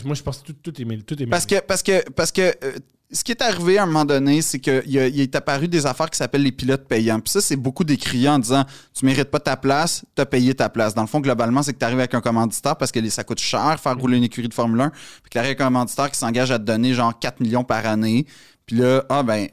Moi, 0.05 0.15
je 0.15 0.23
pense 0.23 0.39
que 0.39 0.53
tout, 0.53 0.53
tout 0.71 0.83
est. 0.83 1.03
Tout 1.07 1.23
est. 1.23 1.27
Parce 1.27 1.47
que, 1.47 1.61
parce 1.61 1.83
que, 1.83 2.09
parce 2.11 2.31
que 2.33 2.43
euh, 2.43 2.73
ce 3.11 3.25
qui 3.25 3.31
est 3.33 3.41
arrivé 3.41 3.79
à 3.79 3.85
un 3.85 3.87
moment 3.87 4.05
donné, 4.05 4.43
c'est 4.43 4.59
qu'il 4.59 4.83
il 4.87 5.21
est 5.21 5.35
apparu 5.35 5.67
des 5.67 5.87
affaires 5.87 6.11
qui 6.11 6.19
s'appellent 6.19 6.43
les 6.43 6.53
pilotes 6.53 6.87
payants. 6.87 7.21
Puis 7.21 7.31
ça, 7.33 7.41
c'est 7.41 7.57
beaucoup 7.57 7.85
décrié 7.85 8.29
en 8.29 8.39
disant 8.39 8.65
tu 8.93 9.07
mérites 9.07 9.31
pas 9.31 9.41
ta 9.41 9.57
place, 9.57 10.05
t'as 10.15 10.27
payé 10.27 10.53
ta 10.55 10.69
place. 10.69 10.95
Dans 10.95 11.03
le 11.03 11.09
fond, 11.09 11.21
globalement, 11.21 11.63
c'est 11.63 11.73
que 11.73 11.79
tu 11.79 11.85
arrives 11.87 12.01
avec 12.01 12.13
un 12.13 12.21
commanditaire 12.21 12.77
parce 12.77 12.93
que 12.93 13.09
ça 13.09 13.25
coûte 13.25 13.39
cher 13.41 13.79
faire 13.81 13.97
rouler 13.97 14.19
une 14.19 14.25
écurie 14.25 14.49
de 14.49 14.53
Formule 14.55 14.81
1. 14.81 14.91
Puis 14.91 15.31
que 15.31 15.39
avec 15.39 15.59
un 15.61 15.67
commanditaire 15.67 16.11
qui 16.11 16.19
s'engage 16.19 16.51
à 16.51 16.59
te 16.59 16.65
donner 16.65 16.93
genre 16.93 17.19
4 17.19 17.41
millions 17.41 17.65
par 17.65 17.87
année. 17.87 18.27
Puis 18.67 18.77
là, 18.77 19.05
ah 19.09 19.23
ben, 19.23 19.47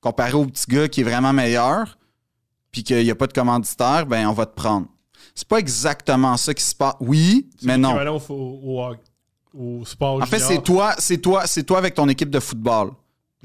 comparé 0.00 0.32
au 0.34 0.46
petit 0.46 0.64
gars 0.68 0.88
qui 0.88 1.02
est 1.02 1.04
vraiment 1.04 1.32
meilleur, 1.34 1.98
puis 2.72 2.82
qu'il 2.82 3.02
n'y 3.04 3.10
a 3.10 3.14
pas 3.14 3.26
de 3.26 3.32
commanditaire, 3.32 4.06
ben 4.06 4.26
on 4.26 4.32
va 4.32 4.46
te 4.46 4.54
prendre. 4.54 4.86
C'est 5.34 5.46
pas 5.46 5.58
exactement 5.58 6.36
ça 6.36 6.52
qui 6.52 6.64
se 6.64 6.74
passe. 6.74 6.94
Oui, 7.00 7.48
mais 7.62 7.78
non. 7.78 7.94
Au, 7.96 8.32
au, 8.32 8.80
au- 9.54 9.80
au 9.80 9.84
sport 9.84 10.22
En 10.22 10.26
fait, 10.26 10.38
c'est 10.40 10.62
toi, 10.62 10.94
c'est 10.98 11.18
toi, 11.18 11.46
c'est 11.46 11.62
toi 11.62 11.78
avec 11.78 11.94
ton 11.94 12.08
équipe 12.08 12.30
de 12.30 12.40
football. 12.40 12.90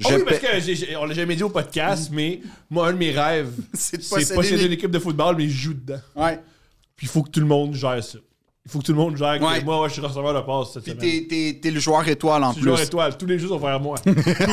Ah 0.04 0.08
Je 0.10 0.14
oui, 0.14 0.22
parce 0.26 0.38
que 0.38 0.60
j'ai- 0.60 0.96
on 0.96 1.04
l'a 1.04 1.14
jamais 1.14 1.34
dit 1.36 1.42
au 1.42 1.48
podcast, 1.50 2.10
mais 2.12 2.40
moi, 2.70 2.88
un 2.88 2.92
de 2.92 2.98
mes 2.98 3.10
rêves, 3.10 3.52
C'est 3.74 3.98
de 3.98 4.34
posséder 4.34 4.64
une 4.66 4.72
équipe 4.72 4.90
de 4.90 4.98
football, 4.98 5.36
mais 5.36 5.48
je 5.48 5.56
joue 5.56 5.74
dedans. 5.74 6.00
Ouais. 6.16 6.40
Puis 6.96 7.06
il 7.06 7.10
faut 7.10 7.22
que 7.22 7.30
tout 7.30 7.40
le 7.40 7.46
monde 7.46 7.74
gère 7.74 8.02
ça. 8.02 8.18
Il 8.68 8.72
faut 8.72 8.80
que 8.80 8.84
tout 8.84 8.92
le 8.92 8.98
monde 8.98 9.16
gère 9.16 9.38
que 9.38 9.44
Ouais. 9.44 9.64
moi, 9.64 9.80
ouais, 9.80 9.88
je 9.88 9.94
suis 9.94 10.02
receveur 10.02 10.34
de 10.34 10.40
passe 10.46 10.74
cette 10.74 10.82
Puis 10.82 10.92
semaine. 10.92 11.26
t'es, 11.26 11.26
t'es- 11.26 11.58
t'es 11.58 11.70
le 11.70 11.80
joueur 11.80 12.06
étoile 12.06 12.44
en 12.44 12.52
plus. 12.52 12.64
joueur 12.64 12.78
étoile. 12.78 13.16
Tous 13.16 13.24
les 13.24 13.38
jeux 13.38 13.48
sont 13.48 13.56
vers 13.58 13.80
moi. 13.80 13.96
Tous 14.04 14.10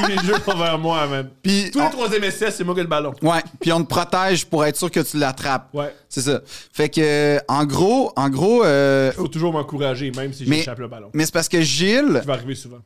les 0.08 0.18
jeux 0.26 0.40
sont 0.46 0.58
vers 0.58 0.80
moi, 0.80 1.06
man. 1.06 1.30
Puis 1.44 1.70
Tous 1.74 1.82
les 1.82 1.90
troisième 1.90 2.24
essais, 2.24 2.50
c'est 2.50 2.64
moi 2.64 2.74
qui 2.76 2.80
ai 2.80 2.84
le 2.84 2.88
ballon. 2.90 3.14
ouais, 3.22 3.44
puis 3.60 3.74
on 3.74 3.84
te 3.84 3.90
protège 3.90 4.46
pour 4.46 4.64
être 4.64 4.78
sûr 4.78 4.90
que 4.90 5.02
tu 5.02 5.18
l'attrapes. 5.18 5.68
Ouais. 5.74 5.94
C'est 6.08 6.22
ça. 6.22 6.40
Fait 6.72 6.88
que 6.88 7.40
en 7.50 7.66
gros, 7.66 8.14
en 8.16 8.30
gros, 8.30 8.64
euh, 8.64 9.12
Il 9.14 9.18
faut 9.18 9.28
toujours 9.28 9.52
m'encourager, 9.52 10.10
même 10.12 10.32
si 10.32 10.46
j'échappe 10.46 10.80
le 10.80 10.88
ballon. 10.88 11.10
mais 11.14 11.26
c'est 11.26 11.34
parce 11.34 11.50
que 11.50 11.60
Gilles, 11.60 12.14
Ça 12.14 12.22
va 12.22 12.34
arriver 12.36 12.56
souvent. 12.56 12.80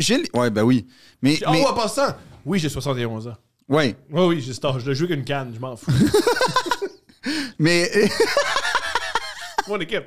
Gilles, 0.00 0.26
ouais, 0.34 0.50
ben 0.50 0.64
oui. 0.64 0.84
Mais, 1.22 1.38
Oh, 1.46 1.50
mais 1.52 1.64
en 1.64 1.74
passant, 1.74 2.08
oui, 2.44 2.58
j'ai 2.58 2.68
71 2.68 3.28
ans. 3.28 3.36
ouais, 3.68 3.94
Oui, 4.10 4.22
oui, 4.26 4.40
j'ai 4.44 4.52
cet 4.52 4.64
âge. 4.64 4.82
Je 4.82 4.88
le 4.88 4.94
joue 4.94 5.04
avec 5.04 5.16
une 5.16 5.24
canne, 5.24 5.52
je 5.54 5.60
m'en 5.60 5.76
fous. 5.76 5.92
mais 7.60 7.88
Mon 9.68 9.78
équipe. 9.80 10.04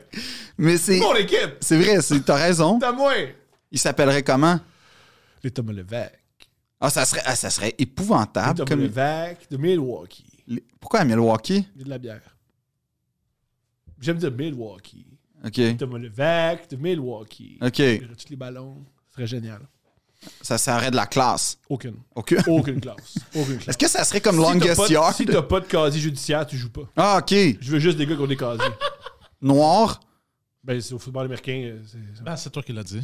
mais 0.58 0.78
c'est, 0.78 0.99
Mon 0.99 1.16
équipe. 1.16 1.58
c'est 1.62 1.78
vrai, 1.80 2.01
c'est, 2.01 2.20
t'as 2.24 2.36
raison. 2.36 2.80
T'as 2.80 2.91
moi. 2.91 3.14
Il 3.72 3.80
s'appellerait 3.80 4.24
comment? 4.24 4.60
Les 5.43 5.51
Thomas 5.51 5.74
Levac. 5.74 6.20
Ah, 6.80 6.89
ça 6.89 7.06
serait, 7.06 7.22
ah, 7.26 7.36
ça 7.36 7.49
serait 7.49 7.74
Les 7.78 7.84
épouvantable. 7.84 8.58
Thomas 8.60 8.70
Comme... 8.70 8.82
Levac 8.82 9.49
de 9.49 9.58
Milwaukee. 9.58 10.43
les- 10.47 10.64
Pourquoi 10.80 11.01
à 11.01 11.06
Milwaukee? 11.06 11.68
Il 11.76 11.80
y 11.80 11.82
a 11.82 11.86
de 11.86 11.89
la 11.89 11.97
bière. 11.97 12.22
J'aime 14.01 14.18
dire 14.18 14.32
Milwaukee. 14.32 15.06
Ok, 15.45 15.78
Thomas 15.78 15.97
Levac 15.99 16.70
de 16.70 16.76
Milwaukee. 16.76 17.58
ok, 17.62 17.82
tous 18.18 18.30
les 18.30 18.36
ballons. 18.36 18.84
Ce 19.10 19.14
serait 19.16 19.28
génial. 19.28 19.62
ça 20.41 20.58
serait 20.58 20.91
de 20.91 20.95
la 20.95 21.06
classe. 21.06 21.58
Aucune. 21.70 21.97
Aucune 22.16 22.82
classe. 22.82 23.16
Aucune 23.36 23.58
classe. 23.58 23.68
Est-ce 23.70 23.78
que 23.78 23.88
ça 23.88 24.03
serait 24.03 24.22
comme 24.22 24.36
Si 24.36 24.41
Longest 24.41 24.89
Yard? 24.89 25.14
Si 25.16 25.26
t'as 25.26 25.41
pas 25.43 25.60
de 25.60 25.66
casier 25.66 26.01
judiciaire, 26.01 26.45
tu 26.47 26.58
joues 26.58 26.72
pas. 26.72 26.89
Ah, 26.97 27.20
ok. 27.20 27.30
Je 27.62 27.72
veux 27.72 27.80
juste 27.80 27.97
des 27.97 28.06
gars 28.06 28.16
qui 28.16 28.22
ont 28.22 28.28
des 28.28 28.36
casiers. 28.38 28.66
Noir. 29.46 30.00
Ben, 30.64 30.82
c'est 30.82 30.93
au 30.93 31.00
football 31.00 31.26
américain. 31.26 31.62
euh, 31.66 31.80
c'est- 31.86 31.98
c'est- 32.16 32.24
Ben, 32.24 32.36
c'est 32.36 32.50
toi 32.50 32.64
qui 32.64 32.74
l'as 32.74 32.84
dit. 32.84 33.02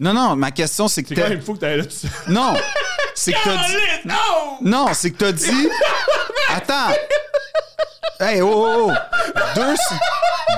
Non, 0.00 0.12
non, 0.14 0.34
ma 0.34 0.50
question, 0.50 0.88
c'est 0.88 1.02
que 1.02 1.10
C'est 1.10 1.14
quand 1.14 1.22
t'as- 1.22 1.28
même 1.28 1.42
fou 1.42 1.54
que 1.54 1.58
t'ailles 1.60 1.76
là 1.78 1.84
tout 1.84 1.90
seul. 1.90 2.10
Non! 2.28 2.54
C'est 3.14 3.32
que 3.32 3.38
t'as 3.44 3.66
dit. 3.68 3.76
Non! 4.06 4.58
Non, 4.62 4.86
c'est 4.94 5.10
que 5.10 5.18
t'as 5.18 5.32
dit. 5.32 5.68
Attends! 6.48 6.88
Hey, 8.18 8.40
oh, 8.40 8.50
oh, 8.88 8.90
oh. 8.90 8.92
Deux, 9.54 9.74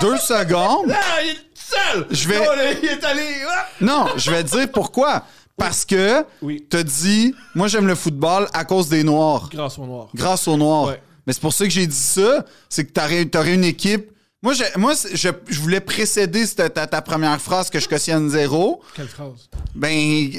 deux 0.01 0.17
secondes. 0.19 0.93
Ah, 0.95 1.23
il 1.25 1.31
est 1.31 1.35
tout 1.35 1.41
seul! 1.57 2.07
Je 2.11 2.29
vais- 2.29 2.39
Oh, 2.41 2.55
là, 2.55 2.73
il 2.73 2.89
est 2.89 3.05
allé. 3.05 3.23
ah! 3.51 3.67
Non, 3.81 4.07
je 4.17 4.31
vais 4.31 4.45
te 4.45 4.51
dire 4.57 4.71
pourquoi. 4.71 5.25
Parce 5.57 5.85
que 5.85 6.25
Oui. 6.43 6.65
t'as 6.71 6.85
dit, 6.85 7.35
moi 7.57 7.67
j'aime 7.69 7.87
le 7.89 7.95
football 7.97 8.49
à 8.53 8.65
cause 8.65 8.89
des 8.89 9.03
Noirs, 9.03 9.49
Grâce 9.51 9.79
au 9.79 9.85
noir. 9.87 10.09
grâce 10.15 10.47
aux 10.49 10.57
Noirs. 10.57 10.85
Ouais. 10.89 11.03
Mais 11.27 11.33
c'est 11.33 11.43
pour 11.43 11.53
ça 11.53 11.65
que 11.65 11.71
j'ai 11.71 11.87
dit 11.89 11.95
ça, 11.97 12.45
c'est 12.69 12.85
que 12.87 13.25
t'aurais 13.25 13.55
une 13.55 13.65
équipe. 13.65 14.11
Moi, 14.45 14.53
je, 14.53 14.63
moi 14.79 14.93
je, 15.13 15.29
je 15.49 15.61
voulais 15.61 15.81
précéder 15.81 16.47
cette- 16.47 16.75
ta, 16.75 16.87
ta 16.87 17.03
première 17.03 17.41
phrase 17.41 17.71
que 17.71 17.81
je 17.81 17.89
cautionne 17.89 18.29
zéro. 18.29 18.83
Quelle 18.95 19.09
phrase? 19.09 19.49
Ben, 19.75 20.31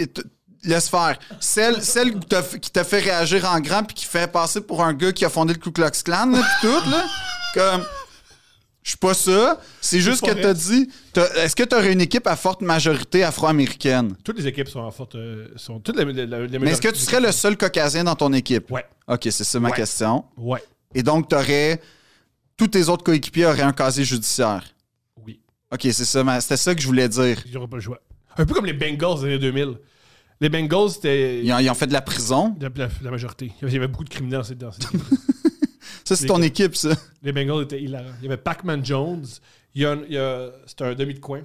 laisse 0.64 0.88
faire. 0.90 1.18
Celle, 1.40 1.82
celle 1.84 2.20
qui 2.62 2.72
t'a 2.72 2.84
fait- 2.84 3.00
réagir 3.00 3.46
en 3.52 3.60
grand 3.60 3.84
puis 3.84 3.96
qui 3.96 4.06
fait 4.06 4.32
passer 4.32 4.62
pour 4.62 4.84
un 4.84 4.94
gars 4.94 5.12
qui 5.12 5.26
a 5.26 5.30
fondé 5.30 5.54
le 5.54 5.60
Ku 5.60 5.72
Klux 5.72 5.90
Klan, 6.04 6.28
là, 6.32 6.38
pis 6.40 6.68
tout, 6.68 6.90
là. 6.90 7.06
Comme, 7.56 7.84
je 8.84 8.90
suis 8.90 8.98
pas 9.00 9.16
ça. 9.16 9.60
C'est 9.82 10.00
juste 10.00 10.24
que 10.24 10.32
t'as 10.40 10.54
dit, 10.54 10.88
est-ce 11.38 11.56
que 11.56 11.64
t'aurais 11.64 11.92
une 11.92 12.02
équipe 12.02 12.28
à 12.28 12.36
forte 12.36 12.62
majorité 12.62 13.24
afro-américaine? 13.24 14.16
Toutes 14.24 14.38
les 14.38 14.46
équipes 14.46 14.68
sont 14.70 14.82
en 14.82 14.92
forte. 14.92 15.16
euh, 15.16 15.48
sont 15.56 15.80
toutes 15.80 15.98
les, 15.98 16.06
les, 16.06 16.28
les 16.48 16.60
Mais 16.60 16.70
est-ce 16.72 16.82
que 16.82 16.90
tu 16.90 17.00
serais 17.00 17.22
le 17.22 17.32
seul 17.32 17.58
caucasien 17.58 18.04
dans 18.04 18.16
ton 18.16 18.32
équipe? 18.34 18.70
Ouais. 18.70 18.86
Ok, 19.08 19.22
c'est 19.32 19.44
ça 19.44 19.60
ma 19.60 19.70
Ouais. 19.70 19.76
question. 19.76 20.26
Ouais. 20.38 20.64
Et 20.94 21.02
donc, 21.02 21.28
t'aurais, 21.28 21.82
tous 22.58 22.68
tes 22.68 22.88
autres 22.90 23.04
coéquipiers 23.04 23.46
auraient 23.46 23.62
un 23.62 23.74
casier 23.74 24.04
judiciaire. 24.06 24.64
Oui. 25.26 25.40
Ok, 25.72 25.82
c'est 25.84 26.06
ça, 26.06 26.42
c'était 26.42 26.58
ça 26.58 26.74
que 26.76 26.82
je 26.82 26.88
voulais 26.88 27.10
dire. 27.10 27.42
Ils 27.46 27.54
n'auront 27.54 27.68
pas 27.68 27.78
le 27.78 27.82
choix. 27.82 28.00
Un 28.38 28.46
peu 28.46 28.54
comme 28.54 28.66
les 28.66 28.74
Bengals 28.74 29.20
des 29.20 29.26
années 29.26 29.40
2000. 29.40 29.78
Les 30.42 30.50
Bengals, 30.50 30.90
c'était 30.92 31.44
Ils 31.44 31.52
ont, 31.54 31.60
ils 31.60 31.70
ont 31.70 31.74
fait 31.76 31.88
de 31.88 31.94
la 31.94 32.02
prison. 32.02 32.56
la, 32.60 32.70
la- 32.76 32.90
la 33.02 33.12
majorité. 33.12 33.54
Il 33.62 33.72
y 33.74 33.78
avait 33.78 33.88
beaucoup 33.88 34.04
de 34.04 34.10
criminels 34.10 34.44
dans 34.58 34.72
cette 34.72 34.84
équipe. 34.94 35.02
Ça, 36.04 36.16
c'est 36.16 36.28
ton 36.28 36.42
équipe, 36.42 36.76
ça. 36.76 36.90
Les 37.24 37.32
Bengals 37.32 37.64
étaient 37.64 37.82
hilarants. 37.82 38.12
Il 38.20 38.24
y 38.24 38.28
avait 38.28 38.38
Pac-Man 38.38 38.86
Jones. 38.86 39.26
Il 39.74 39.82
y 39.82 39.86
a, 39.86 39.92
un- 39.94 40.04
il 40.08 40.14
y 40.14 40.18
a- 40.18 40.52
c'était 40.68 40.84
un 40.84 40.94
demi 40.96 41.14
de 41.14 41.20
coin. 41.20 41.42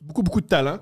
Beaucoup, 0.00 0.22
beaucoup 0.22 0.40
de 0.40 0.46
talent. 0.46 0.78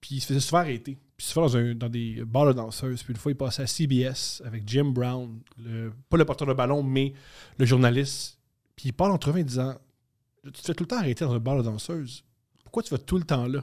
Puis 0.00 0.16
il 0.16 0.20
se 0.20 0.26
faisait 0.26 0.40
souvent 0.40 0.58
arrêter. 0.58 0.96
puis 1.16 1.26
souvent 1.26 1.46
dans, 1.46 1.56
un- 1.56 1.74
dans 1.74 1.88
des 1.88 2.22
bars 2.24 2.46
de 2.46 2.52
danseuses. 2.54 3.02
Puis 3.02 3.12
une 3.12 3.18
fois, 3.18 3.32
il 3.32 3.36
passait 3.36 3.62
à 3.62 3.66
CBS 3.66 4.42
avec 4.46 4.62
Jim 4.66 4.86
Brown, 4.86 5.40
le- 5.62 5.92
pas 6.08 6.16
le 6.16 6.24
porteur 6.24 6.48
de 6.48 6.54
ballon, 6.54 6.82
mais 6.82 7.12
le 7.58 7.66
journaliste. 7.66 8.37
Puis 8.78 8.90
il 8.90 8.92
parle 8.92 9.10
entre 9.10 9.30
eux 9.30 9.32
en 9.32 9.42
disant 9.42 9.74
Tu 10.44 10.52
te 10.52 10.60
fais 10.66 10.72
tout 10.74 10.84
le 10.84 10.88
temps 10.88 10.98
arrêter 10.98 11.24
dans 11.24 11.32
un 11.34 11.40
bar 11.40 11.56
de 11.56 11.62
danseuse. 11.62 12.22
Pourquoi 12.62 12.84
tu 12.84 12.90
vas 12.90 12.98
tout 12.98 13.18
le 13.18 13.24
temps 13.24 13.46
là? 13.48 13.60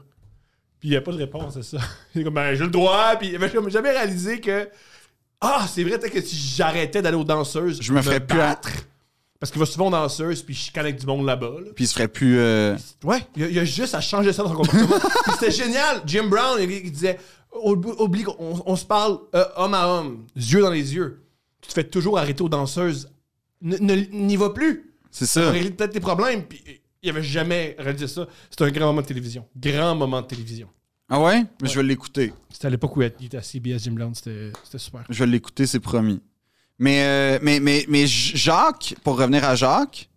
Puis 0.79 0.89
il 0.89 0.91
n'y 0.91 0.97
a 0.97 1.01
pas 1.01 1.13
de 1.13 1.17
réponse 1.17 1.55
à 1.55 1.63
ça. 1.63 1.77
Il 2.15 2.19
est 2.21 2.23
comme 2.25 2.33
Ben, 2.33 2.53
j'ai 2.53 2.65
le 2.65 2.69
droit. 2.69 3.15
Puis 3.15 3.37
mais 3.39 3.47
j'ai 3.47 3.53
comme 3.55 3.69
jamais 3.69 3.91
réalisé 3.91 4.41
que 4.41 4.67
Ah, 5.39 5.65
c'est 5.69 5.83
vrai, 5.85 5.97
peut-être 5.97 6.11
que 6.13 6.21
si 6.21 6.35
j'arrêtais 6.35 7.01
d'aller 7.01 7.15
aux 7.15 7.23
danseuses, 7.23 7.81
Je 7.81 7.93
me 7.93 8.01
ferais 8.01 8.19
plus 8.19 8.41
à-. 8.41 8.59
Parce 9.39 9.51
qu'il 9.51 9.59
va 9.59 9.65
souvent 9.65 9.87
aux 9.87 9.91
danseuses, 9.91 10.41
puis 10.41 10.53
je 10.53 10.77
avec 10.79 10.97
du 10.99 11.05
monde 11.05 11.25
là-bas. 11.25 11.55
là. 11.63 11.71
Puis 11.75 11.85
il 11.85 11.87
se 11.87 11.93
ferait 11.93 12.07
plus. 12.09 12.37
euh, 12.37 12.75
Ouais, 13.03 13.25
il 13.37 13.41
y, 13.41 13.45
a, 13.45 13.47
il 13.49 13.55
y 13.55 13.59
a 13.59 13.65
juste 13.65 13.95
à 13.95 14.01
changer 14.01 14.33
ça 14.33 14.43
dans 14.43 14.49
son 14.49 14.55
comportement. 14.55 14.97
Puis 15.23 15.33
c'était 15.39 15.51
génial. 15.51 16.01
Jim 16.05 16.27
Brown, 16.29 16.57
il, 16.61 16.69
il 16.71 16.91
disait 16.91 17.19
oublie 17.53 18.23
qu'on 18.23 18.35
on 18.65 18.75
se 18.75 18.85
parle 18.85 19.19
euh, 19.33 19.45
homme 19.55 19.73
à 19.75 19.87
homme, 19.87 20.25
yeux 20.35 20.61
dans 20.61 20.71
les 20.71 20.93
yeux. 20.95 21.21
Tu 21.61 21.69
te 21.69 21.73
fais 21.73 21.83
toujours 21.85 22.17
arrêter 22.17 22.41
aux 22.43 22.49
danseuses. 22.49 23.09
N'y 23.61 24.35
va 24.35 24.49
plus. 24.49 24.94
C'est 25.15 25.25
Ça 25.27 25.45
ça. 25.45 25.51
peut-être 25.53 25.93
tes 25.93 25.99
problèmes. 26.01 26.43
Puis 26.43 26.61
il 27.01 27.09
avait 27.09 27.23
jamais 27.23 27.75
réalisé 27.79 28.07
ça. 28.07 28.27
C'était 28.49 28.65
un 28.65 28.71
grand 28.71 28.87
moment 28.87 29.01
de 29.01 29.07
télévision. 29.07 29.47
Grand 29.55 29.95
moment 29.95 30.21
de 30.21 30.27
télévision. 30.27 30.67
Ah 31.07 31.21
ouais? 31.21 31.45
Mais 31.61 31.69
je 31.69 31.75
vais 31.79 31.83
l'écouter. 31.83 32.33
C'était 32.49 32.67
à 32.67 32.69
l'époque 32.69 32.97
où 32.97 33.01
il 33.01 33.05
était 33.05 33.37
à 33.37 33.41
CBS, 33.41 33.83
Jim 33.83 33.91
Brown. 33.91 34.13
C'était 34.13 34.51
super. 34.77 35.05
Je 35.09 35.19
vais 35.23 35.29
l'écouter, 35.31 35.67
c'est 35.67 35.79
promis. 35.79 36.21
Mais, 36.79 37.03
euh, 37.05 37.39
mais, 37.41 37.61
mais, 37.61 37.85
mais 37.87 38.05
Jacques, 38.07 38.95
pour 39.03 39.17
revenir 39.17 39.45
à 39.45 39.55
Jacques, 39.55 40.09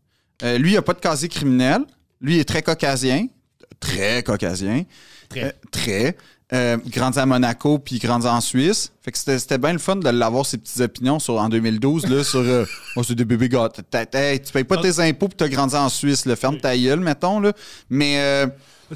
euh, 0.42 0.59
lui, 0.59 0.72
il 0.72 0.74
n'a 0.74 0.82
pas 0.82 0.94
de 0.94 1.01
casier 1.01 1.28
criminel. 1.28 1.82
Lui, 2.20 2.34
il 2.36 2.40
est 2.40 2.44
très 2.44 2.62
caucasien. 2.62 3.28
Très 3.78 4.24
caucasien. 4.24 4.84
Très. 5.28 5.44
Euh, 5.44 5.53
très. 5.70 6.16
Euh, 6.55 6.78
grandi 6.86 7.18
à 7.18 7.26
Monaco, 7.26 7.78
puis 7.78 7.99
grandi 7.99 8.26
en 8.26 8.40
Suisse. 8.40 8.90
Fait 9.03 9.12
que 9.12 9.18
c'était 9.18 9.59
bien 9.59 9.74
le 9.74 9.78
fun 9.78 9.96
de 9.96 10.09
l'avoir, 10.09 10.46
ses 10.46 10.57
petites 10.57 10.80
opinions 10.80 11.18
sur, 11.18 11.34
en 11.38 11.51
2012, 11.51 12.07
là, 12.07 12.24
sur 12.24 12.40
euh, 12.40 12.64
oh, 12.96 13.03
c'est 13.03 13.14
des 13.14 13.26
bébés 13.26 13.51
gars. 13.51 13.68
T'as- 13.90 14.07
t'as- 14.07 14.18
hey, 14.32 14.40
tu 14.40 14.51
payes 14.51 14.64
pas 14.64 14.78
tes 14.78 14.99
impôts, 15.01 15.28
puis 15.28 15.36
t'as 15.36 15.49
grandi 15.49 15.74
en 15.76 15.90
Suisse. 15.90 16.24
Là. 16.24 16.36
Ferme 16.36 16.57
ta 16.57 16.74
gueule, 16.74 17.01
mettons. 17.01 17.38
Là. 17.40 17.53
Mais 17.90 18.14
euh, 18.18 18.46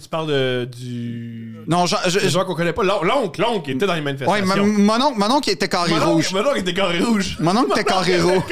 tu 0.02 0.08
parles 0.08 0.28
de, 0.28 0.64
du. 0.64 1.58
non, 1.66 1.84
je- 1.84 2.26
gens 2.30 2.46
qu'on 2.46 2.54
connaît 2.54 2.72
pas. 2.72 2.84
L'on- 2.84 3.02
L'oncle, 3.02 3.42
l'oncle 3.42 3.70
était 3.70 3.84
dans 3.86 3.92
les 3.92 4.00
ouais, 4.00 4.04
manifestations. 4.04 4.66
mon, 4.66 4.78
mon 4.78 5.02
oncle, 5.02 5.18
mon 5.18 5.30
oncle 5.32 5.50
était 5.50 5.68
carré 5.68 5.90
Mon 5.94 6.12
rouge. 6.14 6.32
mon 6.32 6.40
oncle 6.40 6.58
était 6.60 6.72
carré 6.72 7.00
rouge. 7.00 7.36
Mon 7.38 7.54
oncle 7.54 7.72
était 7.72 7.84
carré 7.84 8.18
rouge. 8.22 8.42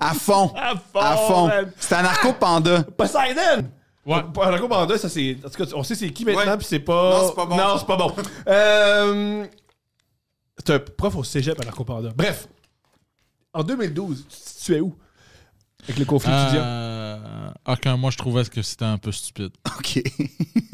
À 0.00 0.14
fond. 0.14 0.52
À 0.56 0.72
fond. 0.74 1.00
À 1.00 1.16
fond. 1.16 1.50
C'était 1.78 1.94
un 1.94 2.02
narco-panda. 2.02 2.82
Poseidon! 2.98 3.68
Ouais. 4.06 4.22
Draco 4.34 4.68
Panda, 4.68 4.98
ça 4.98 5.08
c'est. 5.08 5.38
En 5.44 5.48
tout 5.48 5.64
cas, 5.64 5.70
on 5.74 5.82
sait 5.82 5.94
c'est 5.94 6.10
qui 6.10 6.24
maintenant, 6.24 6.52
Ouais. 6.52 6.56
puis 6.58 6.66
c'est 6.66 6.78
pas. 6.80 7.20
Non, 7.22 7.28
c'est 7.28 7.34
pas 7.34 7.46
bon. 7.46 7.56
Non, 7.56 7.78
c'est 7.78 7.86
pas 7.86 7.96
bon. 7.96 8.14
Euh, 8.48 9.46
C'est 10.58 10.74
un 10.74 10.78
prof 10.78 11.16
au 11.16 11.24
cégep 11.24 11.58
à 11.60 11.64
Draco 11.64 11.84
Panda. 11.84 12.10
Bref, 12.14 12.46
en 13.52 13.62
2012, 13.64 14.26
tu 14.64 14.74
es 14.74 14.80
où? 14.80 14.94
Avec 15.84 15.98
le 15.98 16.04
conflit 16.04 16.32
étudiant. 16.32 16.62
Euh, 16.64 17.50
ok, 17.66 17.86
moi 17.98 18.10
je 18.10 18.16
trouvais 18.16 18.44
que 18.44 18.62
c'était 18.62 18.84
un 18.86 18.96
peu 18.98 19.12
stupide. 19.12 19.50
OK. 19.78 20.02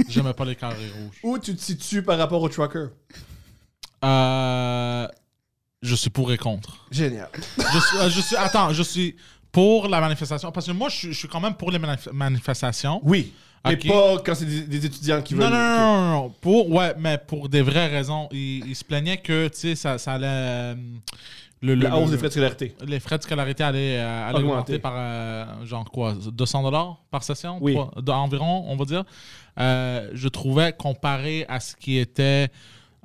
J'aimais 0.08 0.34
pas 0.34 0.44
les 0.44 0.54
carrés 0.56 0.90
rouges. 0.90 1.18
Où 1.24 1.38
tu 1.38 1.54
te 1.56 1.60
situes 1.60 2.02
par 2.02 2.16
rapport 2.18 2.40
au 2.42 2.48
trucker? 2.48 2.86
Euh, 4.04 5.08
je 5.82 5.94
suis 5.94 6.10
pour 6.10 6.32
et 6.32 6.38
contre. 6.38 6.86
Génial. 6.90 7.28
Je 7.58 7.78
suis, 7.78 7.98
euh, 7.98 8.08
je 8.10 8.20
suis- 8.20 8.36
attends, 8.36 8.72
je 8.72 8.82
suis 8.82 9.16
pour 9.52 9.88
la 9.88 10.00
manifestation 10.00 10.52
parce 10.52 10.66
que 10.66 10.72
moi 10.72 10.88
je, 10.88 10.96
suis- 10.96 11.12
je 11.12 11.18
suis 11.18 11.28
quand 11.28 11.40
même 11.40 11.54
pour 11.54 11.70
les 11.70 11.78
manif- 11.78 12.12
manifestations. 12.12 13.00
Oui. 13.02 13.32
Mais 13.64 13.76
pas 13.76 14.16
quand 14.24 14.34
c'est 14.34 14.46
des, 14.46 14.62
des 14.62 14.86
étudiants 14.86 15.20
qui 15.20 15.34
veulent. 15.34 15.44
Non, 15.44 15.50
non, 15.50 15.58
non, 15.58 15.76
non, 15.78 15.96
non, 16.00 16.10
non. 16.22 16.34
Pour, 16.40 16.70
ouais, 16.70 16.94
mais 16.98 17.18
pour 17.18 17.48
des 17.48 17.60
vraies 17.60 17.88
raisons. 17.88 18.26
Il, 18.32 18.66
il 18.66 18.74
se 18.74 18.82
plaignait 18.84 19.18
que, 19.18 19.48
tu 19.48 19.58
sais, 19.58 19.74
ça, 19.74 19.98
ça 19.98 20.14
allait. 20.14 20.26
euh, 20.26 20.74
le, 21.60 21.74
La 21.74 21.94
hausse 21.98 22.10
des 22.10 22.16
frais 22.16 22.28
de 22.28 22.32
scolarité. 22.32 22.74
les 22.86 23.00
frais 23.00 23.18
de 23.18 23.22
scolarité 23.22 23.62
allaient, 23.62 23.98
euh, 23.98 24.28
allaient 24.30 24.38
Augmenter. 24.38 24.76
augmenter 24.76 24.78
par, 24.78 24.94
euh, 24.96 25.44
genre 25.66 25.84
quoi, 25.90 26.14
200 26.32 26.62
dollars 26.62 26.96
par 27.10 27.22
session? 27.22 27.58
Oui. 27.60 27.76
Environ, 28.08 28.64
on 28.66 28.76
va 28.76 28.84
dire. 28.86 29.04
Je 29.58 30.28
trouvais, 30.28 30.72
comparé 30.72 31.44
à 31.48 31.60
ce 31.60 31.76
qui 31.76 31.98
était, 31.98 32.48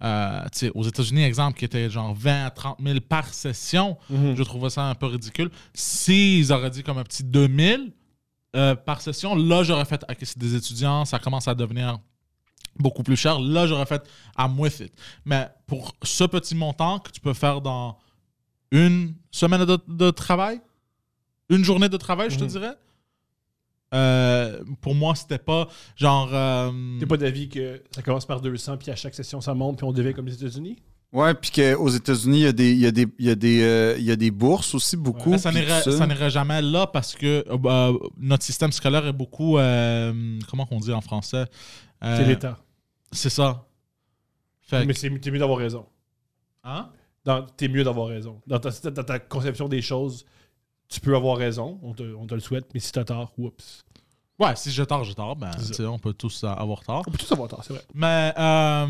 euh, 0.06 0.48
aux 0.76 0.84
États-Unis, 0.84 1.24
exemple, 1.24 1.58
qui 1.58 1.66
était 1.66 1.90
genre 1.90 2.14
20 2.14 2.46
à 2.46 2.50
30 2.52 2.78
000 2.82 3.00
par 3.02 3.34
session, 3.34 3.98
Mhm. 4.10 4.36
je 4.36 4.44
trouvais 4.44 4.70
ça 4.70 4.84
un 4.84 4.96
peu 4.96 5.08
ridicule. 5.08 5.50
S'ils 5.74 6.54
auraient 6.54 6.70
dit 6.70 6.84
comme 6.84 6.98
un 7.00 7.04
petit 7.04 7.24
2000 7.24 7.92
euh, 8.56 8.76
par 8.76 9.02
session, 9.02 9.36
là, 9.36 9.64
j'aurais 9.64 9.86
fait, 9.86 10.04
ok, 10.10 10.18
c'est 10.22 10.38
des 10.38 10.56
étudiants, 10.56 11.04
ça 11.06 11.20
commence 11.20 11.48
à 11.48 11.56
devenir 11.56 12.00
beaucoup 12.78 13.04
plus 13.04 13.18
cher. 13.18 13.40
Là, 13.40 13.68
j'aurais 13.68 13.86
fait, 13.86 14.04
I'm 14.38 14.60
with 14.60 14.80
it. 14.80 14.94
Mais 15.26 15.50
pour 15.68 15.94
ce 16.04 16.24
petit 16.26 16.56
montant 16.56 17.00
que 17.00 17.12
tu 17.12 17.20
peux 17.20 17.34
faire 17.34 17.60
dans 17.62 17.98
une 18.72 19.16
semaine 19.32 19.66
de, 19.66 19.78
de 19.88 20.10
travail, 20.12 20.62
une 21.50 21.64
journée 21.64 21.90
de 21.90 21.98
travail, 21.98 22.30
je 22.30 22.38
te 22.38 22.44
Mhm. 22.44 22.50
dirais, 22.50 22.74
euh, 23.96 24.62
pour 24.82 24.94
moi, 24.96 25.16
c'était 25.16 25.38
pas 25.40 25.68
genre. 25.96 26.30
euh, 26.34 26.72
T'es 27.00 27.06
pas 27.06 27.18
d'avis 27.18 27.50
que 27.50 27.82
ça 27.92 28.02
commence 28.02 28.26
par 28.26 28.42
200, 28.42 28.78
puis 28.78 28.92
à 28.92 28.96
chaque 28.96 29.16
session 29.16 29.42
ça 29.42 29.54
monte, 29.54 29.78
puis 29.78 29.86
on 29.86 29.92
devait 29.94 30.14
comme 30.14 30.28
les 30.28 30.36
États-Unis? 30.36 30.78
Ouais, 31.14 31.34
puis 31.34 31.50
qu'aux 31.52 31.88
États-Unis, 31.88 32.40
il 32.40 32.44
y 32.44 32.48
a 32.48 32.52
des, 32.52 32.72
il 32.74 32.80
y 32.80 32.88
a 32.88 32.92
des, 32.92 33.08
il 33.20 33.26
y 33.26 33.30
a 33.30 33.36
des, 33.36 33.64
euh, 33.64 33.96
il 33.98 34.04
y 34.04 34.12
a 34.12 34.18
des 34.18 34.32
bourses 34.32 34.76
aussi, 34.76 34.98
beaucoup. 34.98 35.30
Mais 35.30 35.38
ça 35.38 35.52
n'irait 35.52 36.30
jamais 36.30 36.62
là 36.62 36.88
parce 36.88 37.16
que 37.16 37.46
euh, 37.50 37.98
notre 38.18 38.44
système 38.44 38.72
scolaire 38.74 39.06
est 39.08 39.14
beaucoup. 39.14 39.58
euh, 39.58 40.12
comment 40.50 40.68
on 40.72 40.80
dit 40.80 40.92
en 40.92 41.00
français? 41.02 41.46
Euh, 42.04 42.18
C'est 42.18 42.26
l'État. 42.26 42.58
C'est 43.14 43.30
ça. 43.30 43.66
Fait 44.62 44.86
Mais 44.86 44.94
que- 44.94 45.00
c'est 45.00 45.10
t'es 45.20 45.32
mieux 45.32 45.40
d'avoir 45.40 45.60
raison. 45.60 45.86
Hein? 46.66 46.90
T'es 47.56 47.70
mieux 47.70 47.84
d'avoir 47.84 48.08
raison. 48.08 48.42
Dans 48.46 48.60
ta, 48.60 48.70
dans 48.92 49.04
ta 49.04 49.20
conception 49.20 49.70
des 49.70 49.82
choses, 49.82 50.26
tu 50.88 51.00
peux 51.00 51.16
avoir 51.16 51.38
raison, 51.38 51.80
on 51.84 51.94
te, 51.94 52.04
on 52.16 52.26
te 52.28 52.34
le 52.36 52.40
souhaite, 52.42 52.66
mais 52.74 52.80
si 52.80 52.92
t'as 52.92 53.04
tort, 53.04 53.34
oups. 53.38 53.84
Ouais, 54.38 54.54
si 54.58 54.70
j'ai 54.70 54.86
tort, 54.86 55.04
j'ai 55.06 55.16
tort. 55.16 55.36
Ben, 55.38 55.50
tu 55.66 55.74
sais, 55.74 55.86
on 55.86 55.98
peut 55.98 56.12
tous 56.14 56.44
euh, 56.44 56.48
avoir 56.48 56.82
tort. 56.84 57.04
On 57.08 57.12
peut 57.12 57.18
tous 57.18 57.32
avoir 57.32 57.48
tort, 57.48 57.64
c'est 57.66 57.72
vrai. 57.74 57.84
Mais. 57.94 58.34
euh, 58.38 58.86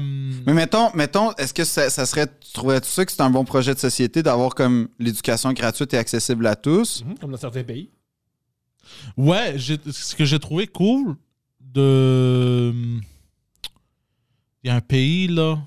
Mais 0.46 0.54
mettons, 0.54 0.90
mettons 0.96 1.32
est-ce 1.34 1.54
que 1.54 1.64
ça, 1.64 1.90
ça 1.92 2.08
serait, 2.08 2.26
tu 2.28 2.52
trouverais-tu 2.52 2.88
ça 2.90 3.06
que 3.06 3.12
c'est 3.12 3.22
un 3.22 3.30
bon 3.30 3.46
projet 3.46 3.76
de 3.76 3.80
société 3.80 4.24
d'avoir 4.24 4.56
comme 4.56 4.88
l'éducation 4.98 5.54
gratuite 5.54 5.94
et 5.94 5.98
accessible 6.00 6.48
à 6.48 6.56
tous? 6.56 7.04
Mhm, 7.06 7.20
Comme 7.20 7.32
dans 7.32 7.38
certains 7.38 7.64
pays. 7.64 7.92
Ouais, 9.18 9.56
ce 9.60 10.16
que 10.16 10.26
j'ai 10.26 10.40
trouvé 10.40 10.66
cool 10.68 11.16
de. 11.60 12.72
Il 14.64 14.68
y 14.68 14.70
a 14.70 14.76
un 14.76 14.82
pays, 14.82 15.28
là. 15.28 15.60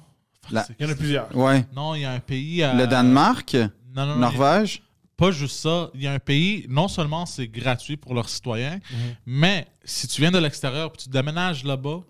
La- 0.51 0.66
Il 0.81 0.87
y 0.87 0.89
en 0.89 0.93
a 0.93 0.97
plusieurs. 0.97 1.37
Ouais. 1.37 1.64
Non, 1.74 1.95
il 1.95 2.01
y 2.01 2.05
a 2.05 2.12
un 2.12 2.20
pays. 2.20 2.62
euh, 2.64 2.72
Le 2.74 2.87
Danemark, 2.89 3.55
Non, 3.55 4.07
non, 4.07 4.14
non. 4.14 4.16
Norvège? 4.16 4.83
Pas 5.19 5.31
juste 5.33 5.57
ça. 5.59 5.91
Il 5.95 6.03
y 6.03 6.07
a 6.07 6.12
un 6.12 6.19
pays, 6.19 6.64
non 6.69 6.89
seulement 6.89 7.27
c'est 7.27 7.49
gratuit 7.49 7.97
pour 7.99 8.14
leurs 8.14 8.29
citoyens, 8.31 8.77
Mhm. 8.91 8.99
mais 9.27 9.66
si 9.85 10.07
tu 10.09 10.21
viens 10.23 10.31
de 10.31 10.39
l'extérieur 10.39 10.93
et 10.95 10.97
tu 10.97 11.09
déménages 11.11 11.64
là-bas, 11.64 12.01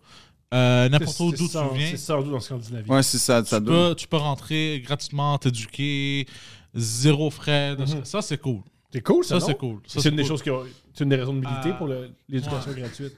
euh, 0.55 0.89
n'importe 0.91 1.19
où 1.21 1.33
d'où 1.33 1.49
tu 1.49 1.59
viens, 1.75 1.91
C'est 1.91 1.97
sans 1.97 2.23
doute 2.23 2.35
en 2.35 2.41
Scandinavie. 2.41 2.89
Ouais, 2.91 3.03
c'est 3.03 3.19
ça, 3.19 3.43
ça 3.45 3.59
tu, 3.61 3.67
peux, 3.67 3.95
tu 3.97 4.07
peux 4.07 4.17
rentrer 4.19 4.81
gratuitement, 4.85 5.37
t'éduquer, 5.39 6.27
zéro 6.75 7.31
frais. 7.31 7.75
Mhm. 7.77 8.05
Ça, 8.05 8.21
c'est 8.23 8.39
cool. 8.39 8.61
C'est 8.93 9.03
cool, 9.03 9.25
ça. 9.25 9.41
Ça, 9.41 9.47
c'est 9.47 9.55
cool. 9.57 9.81
Une 9.97 10.03
des 10.03 10.23
cool. 10.23 10.27
choses 10.27 10.43
qui 10.43 10.51
ont- 10.51 10.65
c'est 10.95 11.05
une 11.05 11.11
des 11.11 11.17
raisons 11.17 11.35
de 11.35 11.41
militer 11.41 11.71
Euh, 11.71 11.73
pour 11.75 11.89
l'éducation 12.29 12.73
gratuite. 12.77 13.17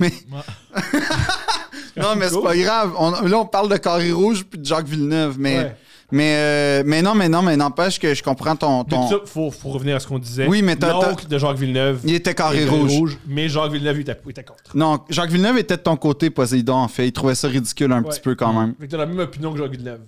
Ouais. 0.00 0.12
Non, 1.96 2.14
mais 2.16 2.28
c'est 2.28 2.34
cool. 2.34 2.42
pas 2.44 2.56
grave. 2.56 2.94
On- 2.98 3.10
là, 3.10 3.38
on 3.38 3.46
parle 3.46 3.68
de 3.68 3.76
Carré 3.76 4.12
Rouge 4.12 4.44
puis 4.44 4.58
de 4.58 4.64
Jacques 4.64 4.86
Villeneuve. 4.86 5.38
Mais, 5.38 5.58
Ouais. 5.58 5.76
Mais, 6.12 6.34
euh, 6.36 6.82
mais 6.86 7.02
non, 7.02 7.14
mais 7.14 7.28
non, 7.28 7.42
mais 7.42 7.56
n'empêche 7.56 7.98
que 7.98 8.14
je 8.14 8.22
comprends 8.22 8.56
ton. 8.56 8.84
Mais 8.84 8.90
ton... 8.90 9.08
tout 9.08 9.14
ça, 9.14 9.20
faut, 9.26 9.50
faut 9.50 9.68
revenir 9.70 9.96
à 9.96 10.00
ce 10.00 10.06
qu'on 10.06 10.18
disait. 10.18 10.46
Oui, 10.46 10.62
mais 10.62 10.76
t'as- 10.76 10.92
L'oncle 10.92 11.26
de 11.28 11.38
Jacques 11.38 11.56
Villeneuve. 11.58 12.00
Il 12.04 12.14
était 12.14 12.34
Carré 12.34 12.64
Rouge. 12.66 13.18
Mais 13.26 13.48
Jacques 13.48 13.72
Villeneuve, 13.72 13.96
il 13.98 14.00
était, 14.02 14.16
il 14.24 14.30
était 14.30 14.44
contre. 14.44 14.76
Non, 14.76 15.00
Jacques 15.08 15.30
Villeneuve 15.30 15.58
était 15.58 15.76
de 15.76 15.82
ton 15.82 15.96
côté, 15.96 16.30
Poséidon, 16.30 16.74
en 16.76 16.88
fait. 16.88 17.06
Il 17.08 17.12
trouvait 17.12 17.34
ça 17.34 17.48
ridicule 17.48 17.92
un 17.92 18.02
Ouais. 18.02 18.08
petit 18.10 18.20
peu 18.20 18.34
quand 18.34 18.52
même. 18.52 18.74
Fait 18.80 18.86
que 18.86 18.90
t'as 18.92 18.96
la 18.98 19.06
même 19.06 19.18
opinion 19.20 19.52
que 19.52 19.58
Jacques 19.58 19.70
Villeneuve. 19.70 20.00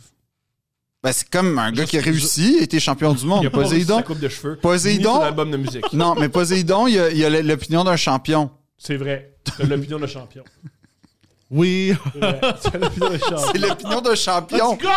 Ben, 1.05 1.11
c'est 1.13 1.29
comme 1.29 1.59
un 1.59 1.73
gars 1.73 1.85
qui 1.85 1.99
a 1.99 2.01
réussi, 2.01 2.59
était 2.61 2.79
champion 2.79 3.13
du 3.13 3.23
Il 3.23 3.27
monde. 3.29 3.45
a 3.45 3.51
pas 3.51 3.59
reçu 3.59 3.71
Poséidon. 3.71 3.97
sa 3.97 4.03
coupe 4.05 4.21
de 4.21 4.29
cheveux. 4.29 4.57
Poséidon- 4.63 5.19
Ni 5.19 5.25
album 5.25 5.51
de 5.51 5.57
musique. 5.57 5.93
Non, 5.93 6.15
mais 6.19 6.29
Poséidon, 6.29 6.87
il 6.87 6.99
a, 7.01 7.11
il 7.11 7.25
a 7.25 7.43
l'opinion 7.43 7.83
d'un 7.83 7.97
champion. 7.97 8.51
C'est 8.79 8.97
vrai. 8.97 9.35
T'as 9.59 9.65
l'opinion 9.65 9.99
de 9.99 10.07
champion. 10.07 10.45
Oui. 11.53 11.95
C'est 12.61 12.79
l'opinion 12.79 13.11
de 13.11 13.19
champion. 13.19 13.39
C'est 13.53 13.59
l'opinion 13.59 14.01
d'un 14.01 14.15
champion 14.15 14.73
Let's 14.73 14.83
go! 14.83 14.89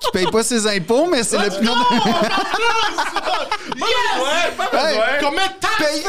qui 0.00 0.10
paye 0.12 0.26
pas 0.30 0.42
ses 0.42 0.66
impôts, 0.66 1.06
mais 1.10 1.22
c'est 1.22 1.36
l'opinion 1.38 1.74
d'un. 1.74 1.96
Ouais, 3.76 4.52
pas 4.56 4.68
Hey, 4.90 4.96
de 4.96 5.60
taxes 5.60 5.76
payer. 5.78 6.04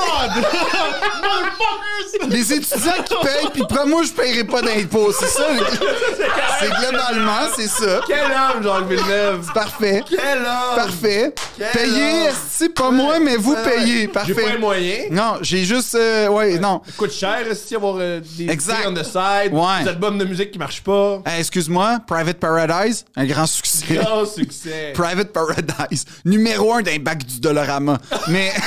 les 2.29 2.53
étudiants 2.53 3.03
qui 3.05 3.15
payent, 3.21 3.49
puis 3.53 3.63
après, 3.63 3.85
moi, 3.85 4.01
je 4.03 4.11
paierai 4.11 4.43
pas 4.43 4.61
d'impôts. 4.61 5.11
C'est 5.11 5.27
ça. 5.27 5.43
C'est 6.59 6.69
globalement, 6.71 7.47
c'est 7.55 7.67
ça. 7.69 8.01
Quel 8.05 8.19
homme, 8.25 8.61
Jacques 8.63 8.87
Villeneuve! 8.89 9.49
Parfait. 9.53 10.03
Quel 10.09 10.39
homme! 10.39 10.75
Parfait. 10.75 11.33
Payez, 11.71 12.29
c'est 12.51 12.67
pas 12.73 12.91
moi, 12.91 13.17
mais 13.19 13.37
vous 13.37 13.53
Ouais, 13.53 13.59
ouais. 13.63 13.75
payez. 13.77 14.01
J'ai 14.01 14.07
pas 14.09 14.19
Parfait. 14.25 14.51
les 14.51 14.57
moyens. 14.57 15.05
Non, 15.11 15.37
j'ai 15.41 15.63
juste. 15.63 15.95
euh, 15.95 16.27
ouais, 16.27 16.59
non. 16.59 16.81
Ça 16.85 16.91
coûte 16.97 17.13
cher, 17.13 17.45
aussi, 17.49 17.75
avoir 17.75 17.88
euh, 17.97 18.21
des 18.37 18.49
Exact. 18.49 18.85
on 18.87 18.93
the 18.93 19.03
side, 19.03 19.51
Ouais. 19.53 19.83
des 19.83 19.89
albums 19.89 20.17
de 20.17 20.25
musique 20.25 20.51
qui 20.51 20.59
marchent 20.59 20.83
pas. 20.83 21.21
Hey, 21.25 21.39
Excuse-moi, 21.39 21.99
Private 22.07 22.37
Paradise, 22.39 23.05
un 23.15 23.25
grand 23.25 23.45
succès. 23.45 23.95
Grand 23.95 24.25
succès. 24.25 24.91
Private 24.95 25.31
Paradise, 25.33 26.05
numéro 26.25 26.73
un 26.73 26.81
d'un 26.81 26.99
bac 26.99 27.25
du 27.25 27.39
Dolorama. 27.39 27.97
Mais. 28.27 28.53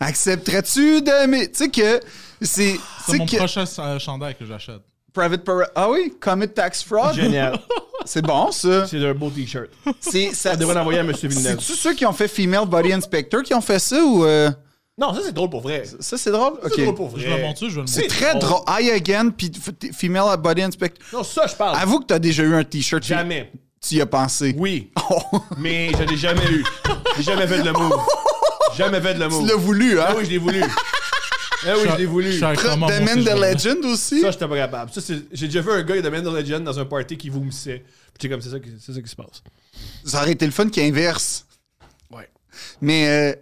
Accepterais-tu 0.00 1.02
de. 1.02 1.26
Mais 1.26 1.48
tu 1.48 1.54
sais 1.64 1.68
que. 1.68 2.00
C'est. 2.40 2.74
tu 2.74 2.80
C'est 3.06 3.18
mon 3.18 3.26
que 3.26 3.36
prochain 3.36 3.64
euh, 3.80 3.98
chandail 3.98 4.34
que 4.36 4.44
j'achète. 4.44 4.80
Private 5.12 5.42
Paradise. 5.44 5.72
Ah 5.74 5.90
oui, 5.90 6.14
Commit 6.20 6.48
Tax 6.48 6.82
Fraud. 6.84 7.12
Génial. 7.14 7.58
C'est 8.04 8.22
bon, 8.22 8.52
ça. 8.52 8.86
C'est 8.86 9.04
un 9.04 9.12
beau 9.14 9.28
t-shirt. 9.28 9.68
C'est. 10.00 10.32
Ça 10.32 10.52
On 10.54 10.56
devrait 10.56 10.74
l'envoyer 10.76 11.00
à 11.00 11.02
M. 11.02 11.12
Villeneuve. 11.12 11.58
C'est-tu 11.60 11.72
ceux 11.78 11.94
qui 11.94 12.06
ont 12.06 12.12
fait 12.12 12.28
Female 12.28 12.66
Body 12.66 12.92
Inspector 12.92 13.42
qui 13.42 13.52
ont 13.54 13.60
fait 13.60 13.80
ça 13.80 14.00
ou. 14.02 14.24
euh, 14.24 14.50
Non, 14.98 15.14
ça 15.14 15.20
c'est 15.24 15.32
drôle 15.32 15.48
pour 15.50 15.60
vrai. 15.60 15.84
Ça, 16.00 16.18
c'est 16.18 16.30
drôle? 16.32 16.54
C'est 16.62 16.72
Ok. 16.72 16.80
drôle 16.82 16.94
pour 16.96 17.08
vrai. 17.08 17.20
Je 17.22 17.28
le 17.28 17.38
montre, 17.40 17.68
je 17.68 17.74
vais 17.76 17.80
le 17.82 17.86
C'est 17.86 18.02
montrer. 18.02 18.16
très 18.16 18.32
Oh. 18.34 18.38
drôle. 18.38 18.60
I 18.68 18.90
again, 18.90 19.30
puis 19.30 19.48
f- 19.50 19.92
Female 19.94 20.36
Body 20.38 20.62
Inspector. 20.62 21.04
Non, 21.12 21.22
ça 21.22 21.46
je 21.46 21.54
parle. 21.54 21.76
Avoue 21.78 22.00
que 22.00 22.06
t'as 22.06 22.18
déjà 22.18 22.42
eu 22.42 22.54
un 22.54 22.64
t-shirt. 22.64 23.02
tu- 23.02 23.08
Jamais. 23.10 23.52
Tu 23.80 23.94
y 23.94 24.00
as 24.00 24.06
pensé. 24.06 24.54
Oui. 24.58 24.90
Oh. 25.08 25.20
Mais 25.58 25.92
je 25.96 26.02
l'ai 26.02 26.16
jamais 26.16 26.44
eu. 26.50 26.64
J'ai 27.16 27.22
jamais 27.22 27.46
fait 27.46 27.58
de 27.60 27.64
le 27.66 27.72
move. 27.72 27.92
Jamais 28.76 29.00
fait 29.00 29.14
de 29.14 29.20
le 29.20 29.28
move. 29.28 29.42
Tu 29.42 29.48
l'as 29.48 29.56
voulu, 29.56 30.00
hein? 30.00 30.04
Ah 30.08 30.14
oui, 30.18 30.24
je 30.24 30.30
l'ai 30.30 30.38
voulu. 30.38 30.62
Ah 30.64 31.74
oui, 31.76 31.88
je 31.92 31.96
l'ai 31.96 32.06
voulu. 32.06 32.38
Thomas, 32.40 32.76
moi 32.76 32.88
The 32.90 32.94
aussi, 32.94 33.02
Man 33.04 33.18
je 33.20 33.24
the 33.24 33.34
Legend 33.54 33.84
aussi? 33.84 34.20
Ça, 34.20 34.30
j'étais 34.32 34.48
pas 34.48 34.56
capable. 34.56 34.92
Ça, 34.92 35.00
c'est- 35.00 35.24
j'ai 35.32 35.46
déjà 35.46 35.60
vu 35.60 35.70
un 35.70 35.82
gars 35.82 36.00
de 36.00 36.08
Man 36.08 36.24
the 36.24 36.32
Legend 36.32 36.64
dans 36.64 36.78
un 36.78 36.84
party 36.84 37.16
qui 37.16 37.28
vomissait. 37.30 37.84
Puis 37.84 38.14
c'est 38.22 38.28
comme, 38.28 38.40
c'est 38.40 38.50
ça, 38.50 38.58
qui- 38.60 38.70
c'est 38.84 38.92
ça 38.92 39.00
qui 39.00 39.08
se 39.08 39.16
passe. 39.16 39.42
Ça 40.04 40.22
aurait 40.22 40.32
été 40.32 40.44
le 40.44 40.52
fun 40.52 40.68
qui 40.68 40.80
inverse. 40.80 41.46
Ouais. 42.10 42.28
Mais, 42.80 43.08
euh, 43.08 43.34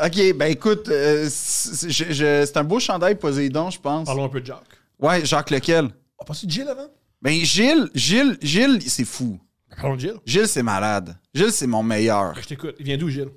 ok, 0.00 0.36
ben 0.36 0.50
écoute, 0.50 0.88
euh, 0.88 1.28
c'est 1.30 2.56
un 2.56 2.64
beau 2.64 2.78
chandail 2.78 3.16
Poséidon, 3.16 3.70
je 3.70 3.80
pense. 3.80 4.06
Parlons 4.06 4.24
un 4.24 4.28
peu 4.28 4.40
de 4.40 4.46
Jacques. 4.46 4.78
Ouais, 4.98 5.24
Jacques 5.24 5.50
lequel? 5.50 5.90
On 6.18 6.24
passe 6.24 6.44
de 6.44 6.50
Jill 6.50 6.68
avant? 6.68 6.88
Ben 7.20 7.32
Gilles, 7.44 7.88
Gilles, 7.94 8.38
Gilles, 8.42 8.80
c'est 8.88 9.04
fou. 9.04 9.38
Parlons 9.76 9.96
de 9.96 10.00
Jill. 10.00 10.14
Gilles, 10.24 10.48
c'est 10.48 10.62
malade. 10.62 11.16
Gilles, 11.34 11.52
c'est 11.52 11.66
mon 11.66 11.82
meilleur. 11.82 12.34
Ben, 12.34 12.42
je 12.42 12.46
t'écoute. 12.48 12.76
Il 12.78 12.84
vient 12.84 12.96
d'où, 12.96 13.08
Gilles? 13.08 13.30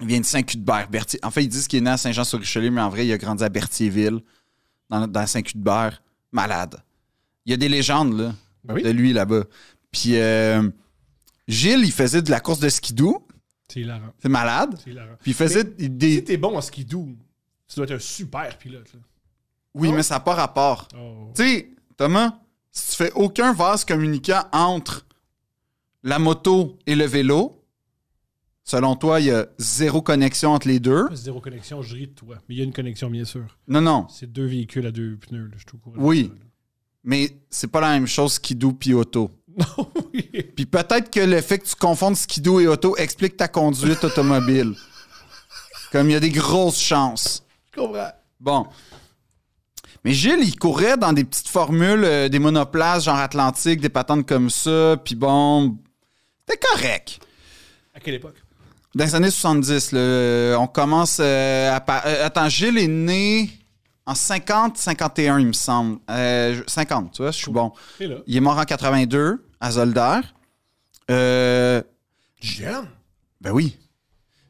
Il 0.00 0.06
vient 0.06 0.20
de 0.20 0.24
Saint-Cuthbert. 0.24 0.88
Berthier. 0.88 1.18
En 1.22 1.30
fait, 1.30 1.42
ils 1.42 1.48
disent 1.48 1.66
qu'il 1.66 1.78
est 1.78 1.82
né 1.82 1.90
à 1.90 1.96
Saint-Jean-sur-Richelieu, 1.96 2.70
mais 2.70 2.80
en 2.80 2.88
vrai, 2.88 3.06
il 3.06 3.12
a 3.12 3.18
grandi 3.18 3.42
à 3.42 3.48
Berthierville, 3.48 4.20
dans, 4.88 5.06
dans 5.06 5.26
Saint-Cuthbert. 5.26 6.02
Malade. 6.30 6.76
Il 7.44 7.50
y 7.50 7.54
a 7.54 7.56
des 7.58 7.68
légendes, 7.68 8.18
là, 8.18 8.32
Ben 8.64 8.74
oui. 8.74 8.82
de 8.82 8.90
lui 8.90 9.12
là-bas. 9.12 9.44
Puis, 9.90 10.16
euh, 10.16 10.62
Gilles, 11.48 11.82
il 11.84 11.92
faisait 11.92 12.22
de 12.22 12.30
la 12.30 12.40
course 12.40 12.60
de 12.60 12.68
skidoo. 12.70 13.26
C'est 13.72 13.80
hilarant. 13.80 14.12
C'est 14.18 14.28
malade. 14.28 14.78
C'est 14.84 14.90
hilarant. 14.90 15.16
Puis, 15.20 15.30
il 15.30 15.34
faisait 15.34 15.64
Si 15.78 15.88
des. 15.88 16.22
t'es 16.24 16.36
bon 16.36 16.56
en 16.56 16.60
skidoo, 16.60 17.08
tu 17.68 17.76
dois 17.76 17.84
être 17.86 17.92
un 17.92 17.98
super 17.98 18.58
pilote. 18.58 18.92
Là. 18.92 19.00
Oui, 19.74 19.92
mais 19.92 20.02
ça 20.02 20.14
n'a 20.16 20.20
pas 20.20 20.34
rapport. 20.34 20.88
Oh. 20.94 21.30
Tu 21.34 21.42
sais, 21.42 21.70
Thomas, 21.96 22.38
si 22.70 22.90
tu 22.90 22.96
fais 22.96 23.12
aucun 23.12 23.52
vase 23.54 23.84
communicant 23.84 24.42
entre 24.52 25.06
la 26.02 26.18
moto 26.18 26.78
et 26.86 26.94
le 26.94 27.06
vélo, 27.06 27.64
selon 28.64 28.94
toi, 28.96 29.20
il 29.20 29.26
y 29.26 29.30
a 29.30 29.46
zéro 29.58 30.02
connexion 30.02 30.50
entre 30.52 30.68
les 30.68 30.78
deux. 30.80 31.06
Zéro 31.14 31.40
connexion, 31.40 31.80
je 31.80 31.94
ris 31.94 32.08
de 32.08 32.12
toi. 32.12 32.36
Mais 32.48 32.54
il 32.54 32.58
y 32.58 32.60
a 32.60 32.64
une 32.64 32.72
connexion, 32.74 33.08
bien 33.08 33.24
sûr. 33.24 33.58
Non, 33.68 33.80
non. 33.80 34.06
C'est 34.10 34.30
deux 34.30 34.46
véhicules 34.46 34.86
à 34.86 34.90
deux 34.92 35.16
pneus. 35.16 35.46
Là. 35.46 35.54
Je 35.56 35.60
suis 35.66 35.76
au 35.76 35.78
courant 35.78 35.96
Oui. 35.98 36.30
ça. 36.30 36.44
Mais 37.04 37.30
c'est 37.50 37.68
pas 37.68 37.80
la 37.80 37.88
même 37.90 38.06
chose 38.06 38.34
skidoo 38.34 38.72
puis 38.74 38.92
auto. 38.94 39.30
Non. 39.58 39.88
Puis 40.56 40.66
peut-être 40.66 41.10
que 41.10 41.20
le 41.20 41.40
fait 41.40 41.58
que 41.58 41.66
tu 41.66 41.74
confondes 41.74 42.16
skidoo 42.16 42.60
et 42.60 42.66
auto 42.66 42.96
explique 42.96 43.36
ta 43.36 43.48
conduite 43.48 44.02
automobile. 44.04 44.74
Comme 45.90 46.08
il 46.08 46.12
y 46.12 46.16
a 46.16 46.20
des 46.20 46.30
grosses 46.30 46.80
chances. 46.80 47.42
Je 47.74 47.80
comprends. 47.80 48.12
Bon. 48.40 48.66
Mais 50.04 50.12
Gilles, 50.12 50.42
il 50.42 50.58
courait 50.58 50.96
dans 50.96 51.12
des 51.12 51.24
petites 51.24 51.48
formules, 51.48 52.04
euh, 52.04 52.28
des 52.28 52.38
monoplaces 52.38 53.04
genre 53.04 53.18
Atlantique, 53.18 53.80
des 53.80 53.88
patentes 53.88 54.26
comme 54.26 54.50
ça, 54.50 54.96
puis 55.04 55.14
bon, 55.14 55.78
c'était 56.46 56.66
correct. 56.66 57.20
À 57.94 58.00
quelle 58.00 58.14
époque? 58.14 58.36
Dans 58.94 59.04
les 59.04 59.14
années 59.14 59.30
70, 59.30 59.92
là, 59.92 59.98
euh, 60.00 60.56
on 60.56 60.66
commence 60.66 61.18
euh, 61.20 61.70
à... 61.74 62.06
euh, 62.06 62.26
attends, 62.26 62.48
Gilles 62.48 62.78
est 62.78 62.88
né 62.88 63.50
en 64.06 64.14
50, 64.14 64.76
51, 64.78 65.38
il 65.38 65.46
me 65.48 65.52
semble. 65.52 65.98
Euh, 66.10 66.54
je- 66.54 66.62
50, 66.72 67.12
tu 67.12 67.22
vois, 67.22 67.30
je 67.30 67.38
suis 67.38 67.52
bon. 67.52 67.72
Il 68.26 68.36
est 68.36 68.40
mort 68.40 68.58
en 68.58 68.64
82 68.64 69.44
à 69.60 69.70
Zolder. 69.72 70.20
Euh, 71.10 71.82
Jeune? 72.40 72.86
ben 73.40 73.50
oui. 73.52 73.78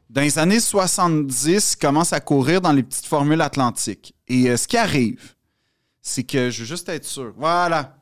Dans 0.09 0.21
les 0.21 0.37
années 0.37 0.59
70, 0.59 1.73
il 1.73 1.77
commence 1.77 2.13
à 2.13 2.19
courir 2.19 2.61
dans 2.61 2.71
les 2.71 2.83
petites 2.83 3.05
formules 3.07 3.41
atlantiques. 3.41 4.15
Et 4.27 4.49
euh, 4.49 4.57
ce 4.57 4.67
qui 4.67 4.77
arrive, 4.77 5.33
c'est 6.01 6.23
que 6.23 6.49
je 6.51 6.59
veux 6.61 6.65
juste 6.67 6.87
être 6.89 7.05
sûr. 7.05 7.33
Voilà. 7.37 7.95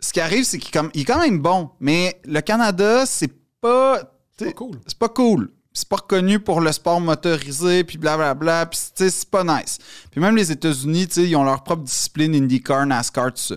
Ce 0.00 0.12
qui 0.12 0.20
arrive, 0.20 0.44
c'est 0.44 0.58
qu'il 0.58 0.72
com- 0.72 0.90
il 0.94 1.02
est 1.02 1.04
quand 1.04 1.20
même 1.20 1.38
bon, 1.38 1.70
mais 1.80 2.20
le 2.24 2.40
Canada, 2.40 3.06
c'est 3.06 3.32
pas. 3.60 4.00
C'est 4.38 4.46
pas 4.46 4.52
cool. 4.52 4.80
C'est 4.86 4.98
pas 4.98 5.08
cool. 5.08 5.52
C'est 5.76 5.88
pas 5.88 5.96
reconnu 5.96 6.40
pour 6.40 6.62
le 6.62 6.72
sport 6.72 7.02
motorisé, 7.02 7.84
puis 7.84 7.98
blablabla, 7.98 8.64
puis 8.66 8.78
c'est 8.94 9.30
pas 9.30 9.44
nice. 9.44 9.78
Puis 10.10 10.22
même 10.22 10.34
les 10.34 10.50
États-Unis, 10.50 11.04
ils 11.16 11.36
ont 11.36 11.44
leur 11.44 11.62
propre 11.64 11.82
discipline 11.82 12.34
IndyCar, 12.34 12.86
NASCAR, 12.86 13.34
tout 13.34 13.42
ça. 13.42 13.56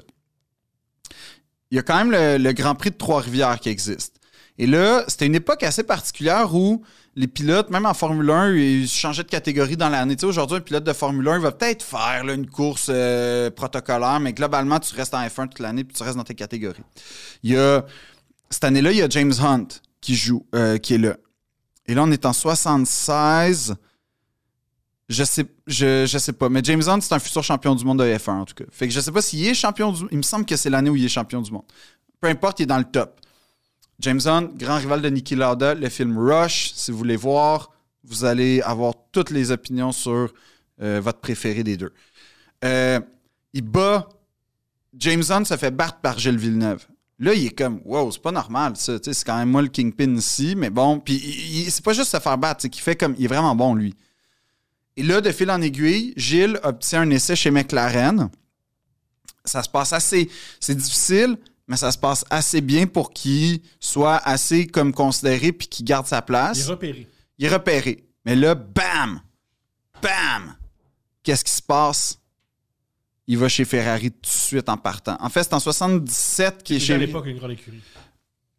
Il 1.72 1.78
y 1.78 1.80
a 1.80 1.82
quand 1.82 2.04
même 2.04 2.12
le, 2.12 2.52
Grand 2.52 2.76
Prix 2.76 2.92
de 2.92 2.98
Trois-Rivières 2.98 3.60
qui 3.62 3.70
existe. 3.70 4.18
Et 4.58 4.68
là, 4.68 5.06
c'était 5.08 5.28
une 5.28 5.36
époque 5.36 5.64
assez 5.64 5.84
particulière 5.84 6.54
où 6.54 6.84
les 7.16 7.28
pilotes, 7.28 7.70
même 7.70 7.86
en 7.86 7.94
Formule 7.94 8.30
1, 8.30 8.56
ils 8.56 8.90
changeaient 8.90 9.24
de 9.24 9.30
catégorie 9.30 9.78
dans 9.78 9.88
l'année. 9.88 10.18
Aujourd'hui, 10.22 10.58
un 10.58 10.62
pilote 10.62 10.84
de 10.84 10.92
Formule 10.92 11.26
1, 11.26 11.36
il 11.38 11.42
va 11.42 11.54
peut-être 11.54 11.84
faire 11.84 12.28
une 12.28 12.48
course 12.48 12.88
euh, 12.90 13.50
protocolaire, 13.50 14.20
mais 14.20 14.34
globalement, 14.34 14.80
tu 14.82 14.94
restes 14.94 15.14
en 15.14 15.26
F1 15.26 15.48
toute 15.48 15.60
l'année, 15.60 15.86
puis 15.86 15.96
tu 15.96 16.04
restes 16.04 16.18
dans 16.18 16.26
tes 16.26 16.36
catégories. 16.36 16.84
Il 17.44 17.52
y 17.52 17.58
a, 17.58 17.86
cette 18.50 18.66
année-là, 18.66 18.92
il 18.92 18.98
y 18.98 19.02
a 19.02 19.08
James 19.08 19.34
Hunt 19.42 19.68
qui 20.02 20.16
joue, 20.16 20.46
euh, 20.54 20.78
qui 20.78 20.96
est 20.96 20.98
là. 20.98 21.16
Et 21.90 21.96
là, 21.96 22.04
on 22.04 22.12
est 22.12 22.24
en 22.28 22.34
76. 22.34 23.76
Je 25.10 25.24
sais, 25.24 25.48
je, 25.66 26.06
je 26.06 26.18
sais 26.20 26.34
pas. 26.34 26.48
Mais 26.48 26.62
James 26.64 26.84
Hunt, 26.86 27.02
c'est 27.02 27.16
un 27.16 27.20
futur 27.20 27.44
champion 27.44 27.74
du 27.74 27.84
monde 27.84 27.98
de 27.98 28.04
F1, 28.04 28.30
en 28.30 28.46
tout 28.46 28.54
cas. 28.54 28.66
Fait 28.72 28.88
que 28.88 28.94
je 28.94 29.00
sais 29.00 29.12
pas 29.12 29.24
s'il 29.24 29.44
est 29.48 29.56
champion 29.56 29.92
du 29.92 30.04
Il 30.12 30.18
me 30.18 30.22
semble 30.22 30.46
que 30.46 30.56
c'est 30.56 30.70
l'année 30.70 30.92
où 30.92 30.96
il 30.96 31.04
est 31.04 31.10
champion 31.10 31.42
du 31.42 31.52
monde. 31.52 31.66
Peu 32.22 32.28
importe, 32.28 32.60
il 32.60 32.64
est 32.64 32.68
dans 32.68 32.78
le 32.78 32.84
top. 32.84 33.20
James 34.02 34.20
Hunt, 34.24 34.52
grand 34.56 34.78
rival 34.78 35.02
de 35.02 35.10
Niki 35.10 35.34
Lauda, 35.34 35.74
le 35.74 35.90
film 35.90 36.16
Rush, 36.16 36.74
si 36.76 36.92
vous 36.92 36.98
voulez 37.00 37.16
voir, 37.16 37.72
vous 38.04 38.24
allez 38.24 38.62
avoir 38.62 38.94
toutes 39.12 39.32
les 39.32 39.50
opinions 39.50 39.92
sur 39.92 40.32
euh, 40.84 41.02
votre 41.02 41.20
préféré 41.20 41.64
des 41.64 41.76
deux. 41.76 41.92
Euh, 42.64 43.00
il 43.54 43.64
bat. 43.64 44.08
James 44.96 45.24
Hunt 45.28 45.46
se 45.46 45.58
fait 45.58 45.72
battre 45.72 46.02
par 46.02 46.20
Gilles 46.20 46.38
Villeneuve. 46.38 46.86
Là, 47.20 47.34
il 47.34 47.48
est 47.48 47.58
comme, 47.58 47.82
wow, 47.84 48.12
c'est 48.12 48.22
pas 48.22 48.32
normal, 48.32 48.78
ça. 48.78 48.94
C'est 49.02 49.26
quand 49.26 49.38
même 49.38 49.50
moi 49.50 49.62
le 49.62 49.68
kingpin 49.68 50.16
ici, 50.16 50.56
mais 50.56 50.70
bon. 50.70 51.00
Puis 51.00 51.68
c'est 51.70 51.84
pas 51.84 51.94
juste 51.94 52.12
se 52.12 52.20
faire 52.20 52.38
battre, 52.38 52.62
c'est 52.62 52.70
qu'il 52.70 52.82
fait 52.82 52.96
comme. 52.96 53.14
Il 53.18 53.26
est 53.26 53.28
vraiment 53.28 53.56
bon, 53.56 53.76
lui. 53.76 53.94
Et 54.96 55.04
là, 55.04 55.20
de 55.20 55.32
fil 55.32 55.52
en 55.52 55.62
aiguille, 55.62 56.14
Gilles 56.16 56.60
obtient 56.64 57.02
un 57.02 57.10
essai 57.10 57.36
chez 57.36 57.52
McLaren. 57.52 58.30
Ça 59.44 59.64
se 59.64 59.70
passe 59.70 59.94
assez. 59.94 60.30
C'est 60.60 60.76
difficile, 60.76 61.38
mais 61.68 61.78
ça 61.78 61.92
se 61.92 61.98
passe 61.98 62.26
assez 62.30 62.62
bien 62.62 62.88
pour 62.88 63.12
qu'il 63.12 63.62
soit 63.80 64.18
assez 64.18 64.68
comme 64.68 64.94
considéré 64.94 65.52
puis 65.52 65.68
qu'il 65.68 65.86
garde 65.86 66.08
sa 66.08 66.22
place. 66.22 66.58
Il 66.58 66.64
est 66.64 66.68
repéré. 66.72 67.08
Il 67.38 67.46
est 67.46 67.50
repéré. 67.50 68.06
Mais 68.26 68.36
là, 68.36 68.56
bam! 68.56 69.22
Bam! 70.02 70.56
Qu'est-ce 71.24 71.44
qui 71.44 71.54
se 71.54 71.62
passe? 71.62 72.20
Il 73.32 73.38
va 73.38 73.48
chez 73.48 73.64
Ferrari 73.64 74.10
tout 74.10 74.22
de 74.24 74.28
suite 74.28 74.70
en 74.70 74.78
partant. 74.78 75.16
En 75.20 75.30
fait, 75.30 75.44
c'est 75.44 75.54
en 75.54 75.60
77 75.60 76.64
qu'il 76.64 76.78
est 76.78 76.80
C'est 76.80 76.86
chez 76.88 76.94
à 76.96 76.98
l'époque 76.98 77.28
une 77.28 77.38
grande 77.38 77.52
écurie. 77.52 77.80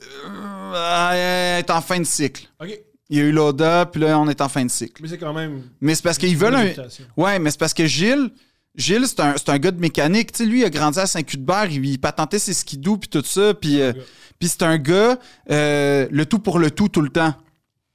Euh, 0.01 1.59
est 1.59 1.71
en 1.71 1.81
fin 1.81 1.99
de 1.99 2.05
cycle. 2.05 2.49
OK. 2.63 2.79
Il 3.09 3.19
y 3.19 3.21
a 3.21 3.25
eu 3.25 3.33
l'Oda, 3.33 3.87
puis 3.87 4.01
là, 4.01 4.17
on 4.21 4.29
est 4.29 4.41
en 4.41 4.49
fin 4.49 4.65
de 4.65 4.71
cycle. 4.71 5.03
Mais 5.03 5.09
c'est 5.09 5.19
quand 5.19 5.33
même. 5.33 5.65
Mais 5.81 5.97
c'est 5.97 6.05
parce 6.05 6.19
qu'ils 6.19 6.37
veulent 6.37 6.55
un. 6.55 6.69
Ouais, 7.17 7.41
mais 7.41 7.51
c'est 7.51 7.59
parce 7.59 7.75
que 7.75 7.85
Gilles, 7.85 8.31
Gilles, 8.77 9.09
c'est 9.09 9.19
un, 9.19 9.35
un 9.45 9.59
gars 9.59 9.73
de 9.73 9.81
mécanique. 9.81 10.31
Tu 10.31 10.45
sais, 10.45 10.47
lui, 10.49 10.61
il 10.61 10.65
a 10.65 10.71
grandi 10.71 11.01
à 11.01 11.07
Saint-Cuthbert, 11.09 11.67
il, 11.73 11.85
il 11.85 11.99
patentait 11.99 12.39
ses 12.39 12.55
skidoo 12.55 12.97
puis 12.97 13.09
tout 13.09 13.25
ça. 13.25 13.55
Puis 13.55 13.81
euh, 13.81 13.93
c'est 14.41 14.63
un 14.63 14.79
gars, 14.79 15.19
euh, 15.51 16.07
le 16.13 16.27
tout 16.27 16.39
pour 16.39 16.61
le 16.61 16.71
tout, 16.71 16.89
tout 16.89 17.01
le 17.01 17.11
temps. 17.11 17.35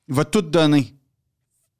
Il 0.10 0.16
va 0.16 0.26
tout 0.26 0.42
donner. 0.42 0.94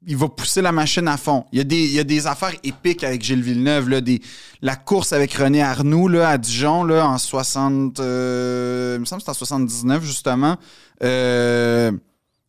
Il 0.06 0.16
va 0.16 0.28
pousser 0.28 0.62
la 0.62 0.72
machine 0.72 1.08
à 1.08 1.16
fond. 1.16 1.44
Il 1.52 1.58
y 1.58 1.60
a 1.60 1.64
des, 1.64 1.82
il 1.82 1.92
y 1.92 1.98
a 1.98 2.04
des 2.04 2.26
affaires 2.26 2.54
épiques 2.62 3.02
avec 3.02 3.22
Gilles 3.22 3.42
Villeneuve. 3.42 3.88
Là, 3.88 4.00
des, 4.00 4.22
la 4.62 4.76
course 4.76 5.12
avec 5.12 5.34
René 5.34 5.62
Arnoux 5.62 6.06
là, 6.08 6.28
à 6.30 6.38
Dijon 6.38 6.84
là, 6.84 7.06
en 7.08 7.18
60. 7.18 7.98
euh, 7.98 8.94
il 8.96 9.00
me 9.00 9.04
semble 9.04 9.20
que 9.20 9.24
c'est 9.24 9.30
en 9.30 9.34
79, 9.34 10.04
justement. 10.04 10.56
Euh, 11.02 11.90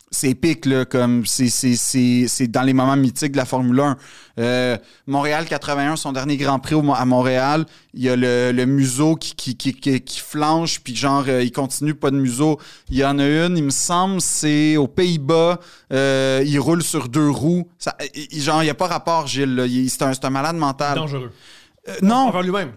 c'est 0.09 0.29
épique, 0.29 0.65
là, 0.65 0.85
comme 0.85 1.25
c'est, 1.25 2.47
dans 2.47 2.61
les 2.61 2.73
moments 2.73 2.95
mythiques 2.95 3.33
de 3.33 3.37
la 3.37 3.45
Formule 3.45 3.79
1. 3.79 3.97
Euh, 4.39 4.77
Montréal 5.05 5.45
81, 5.45 5.95
son 5.97 6.13
dernier 6.13 6.37
Grand 6.37 6.59
Prix 6.59 6.75
au- 6.75 6.93
à 6.93 7.03
Montréal, 7.05 7.65
il 7.93 8.03
y 8.03 8.09
a 8.09 8.15
le, 8.15 8.51
le 8.53 8.65
museau 8.65 9.15
qui, 9.15 9.35
qui, 9.35 9.57
qui, 9.57 9.73
qui, 9.73 9.99
qui 10.01 10.19
flanche, 10.19 10.79
puis 10.79 10.95
genre, 10.95 11.25
euh, 11.27 11.43
il 11.43 11.51
continue, 11.51 11.93
pas 11.93 12.09
de 12.11 12.17
museau. 12.17 12.57
Il 12.89 12.97
y 12.97 13.03
en 13.05 13.19
a 13.19 13.25
une, 13.27 13.57
il 13.57 13.63
me 13.65 13.69
semble, 13.69 14.21
c'est 14.21 14.77
aux 14.77 14.87
Pays-Bas, 14.87 15.59
euh, 15.91 16.41
il 16.45 16.57
roule 16.59 16.83
sur 16.83 17.09
deux 17.09 17.29
roues. 17.29 17.67
Ça, 17.77 17.95
il- 18.15 18.41
genre, 18.41 18.61
il 18.63 18.65
n'y 18.65 18.71
a 18.71 18.75
pas 18.75 18.87
rapport, 18.87 19.27
Gilles, 19.27 19.67
c'est, 19.89 20.03
un, 20.03 20.11
un 20.23 20.29
malade 20.29 20.55
mental. 20.55 20.95
Dangereux. 20.95 21.31
Non, 22.01 22.27
Envers 22.27 22.41
lui-même. 22.43 22.71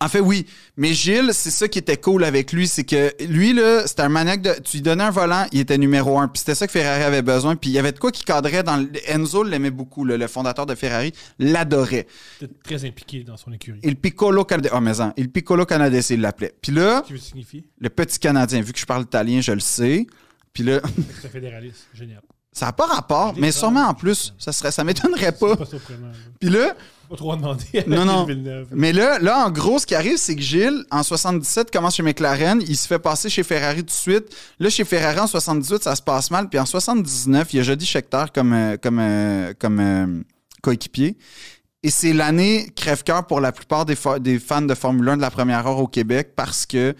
En 0.00 0.08
fait, 0.08 0.20
oui. 0.20 0.46
Mais 0.76 0.92
Gilles, 0.92 1.30
c'est 1.32 1.50
ça 1.50 1.68
qui 1.68 1.78
était 1.78 1.96
cool 1.96 2.24
avec 2.24 2.52
lui, 2.52 2.66
c'est 2.68 2.84
que 2.84 3.12
lui, 3.24 3.52
là, 3.52 3.86
c'était 3.86 4.02
un 4.02 4.08
maniaque 4.08 4.42
de. 4.42 4.52
Tu 4.64 4.78
lui 4.78 4.82
donnais 4.82 5.04
un 5.04 5.10
volant, 5.10 5.46
il 5.52 5.60
était 5.60 5.78
numéro 5.78 6.18
un. 6.18 6.28
Puis 6.28 6.40
c'était 6.40 6.54
ça 6.54 6.66
que 6.66 6.72
Ferrari 6.72 7.02
avait 7.02 7.22
besoin. 7.22 7.56
Puis 7.56 7.70
il 7.70 7.72
y 7.74 7.78
avait 7.78 7.92
de 7.92 7.98
quoi 7.98 8.10
qui 8.12 8.24
cadrait 8.24 8.62
dans. 8.62 8.76
le- 8.76 8.88
Enzo 9.10 9.42
l'aimait 9.44 9.70
beaucoup, 9.70 10.04
là, 10.04 10.16
le 10.16 10.26
fondateur 10.26 10.66
de 10.66 10.74
Ferrari, 10.74 11.12
l'adorait. 11.38 12.06
T'es 12.40 12.48
très 12.62 12.84
impliqué 12.84 13.22
dans 13.24 13.36
son 13.36 13.52
écurie. 13.52 13.80
Il 13.82 13.96
Piccolo 13.96 14.44
Canadese. 14.44 14.72
Oh, 14.74 14.80
mais 14.80 15.00
en, 15.00 15.12
il 15.16 15.30
Piccolo 15.30 15.64
Canadese, 15.66 16.10
il 16.10 16.20
l'appelait. 16.20 16.54
Puis 16.60 16.72
là, 16.72 17.02
Qu'est-ce 17.06 17.14
que 17.14 17.20
ça 17.20 17.28
signifie? 17.30 17.64
le 17.78 17.88
petit 17.90 18.18
Canadien, 18.18 18.60
vu 18.62 18.72
que 18.72 18.78
je 18.78 18.86
parle 18.86 19.02
italien, 19.04 19.40
je 19.40 19.52
le 19.52 19.60
sais. 19.60 20.06
Puis 20.52 20.62
là, 20.62 20.80
C'est 21.22 21.30
fédéraliste. 21.30 21.88
Génial. 21.94 22.20
ça 22.52 22.66
n'a 22.66 22.72
pas 22.72 22.86
rapport, 22.86 23.34
mais 23.36 23.50
sûrement 23.52 23.86
en 23.88 23.94
plus, 23.94 24.32
ça 24.38 24.52
serait, 24.52 24.70
ça 24.70 24.84
m'étonnerait 24.84 25.32
pas. 25.32 25.56
Pas. 25.56 25.64
Puis 26.40 26.48
là, 26.50 26.74
Pas 27.08 27.16
trop 27.16 27.36
demander 27.36 27.64
à 27.78 27.88
Non, 27.88 28.04
non. 28.04 28.24
Villeneuve. 28.24 28.68
Mais 28.72 28.92
là, 28.92 29.18
là, 29.18 29.46
en 29.46 29.50
gros, 29.50 29.78
ce 29.78 29.86
qui 29.86 29.94
arrive, 29.94 30.16
c'est 30.16 30.34
que 30.36 30.42
Gilles, 30.42 30.84
en 30.90 31.02
77, 31.02 31.70
commence 31.70 31.96
chez 31.96 32.02
McLaren. 32.02 32.60
Il 32.66 32.76
se 32.76 32.86
fait 32.86 32.98
passer 32.98 33.28
chez 33.28 33.42
Ferrari 33.42 33.80
tout 33.80 33.86
de 33.86 33.90
suite. 33.90 34.24
Là, 34.58 34.70
chez 34.70 34.84
Ferrari, 34.84 35.20
en 35.20 35.26
78, 35.26 35.82
ça 35.82 35.94
se 35.96 36.02
passe 36.02 36.30
mal. 36.30 36.48
Puis 36.48 36.58
en 36.58 36.66
79, 36.66 37.52
il 37.52 37.56
y 37.58 37.60
a 37.60 37.62
Jody 37.62 37.86
Scheckter 37.86 38.24
comme, 38.34 38.52
euh, 38.52 38.76
comme, 38.76 38.98
euh, 39.00 39.52
comme 39.58 39.80
euh, 39.80 40.22
coéquipier. 40.62 41.16
Et 41.82 41.90
c'est 41.90 42.12
l'année 42.14 42.70
crève-cœur 42.74 43.26
pour 43.26 43.40
la 43.40 43.52
plupart 43.52 43.84
des, 43.84 43.94
fa- 43.96 44.18
des 44.18 44.38
fans 44.38 44.62
de 44.62 44.74
Formule 44.74 45.08
1 45.10 45.16
de 45.18 45.22
la 45.22 45.30
première 45.30 45.66
heure 45.66 45.78
au 45.78 45.86
Québec 45.86 46.32
parce 46.34 46.64
que 46.64 46.94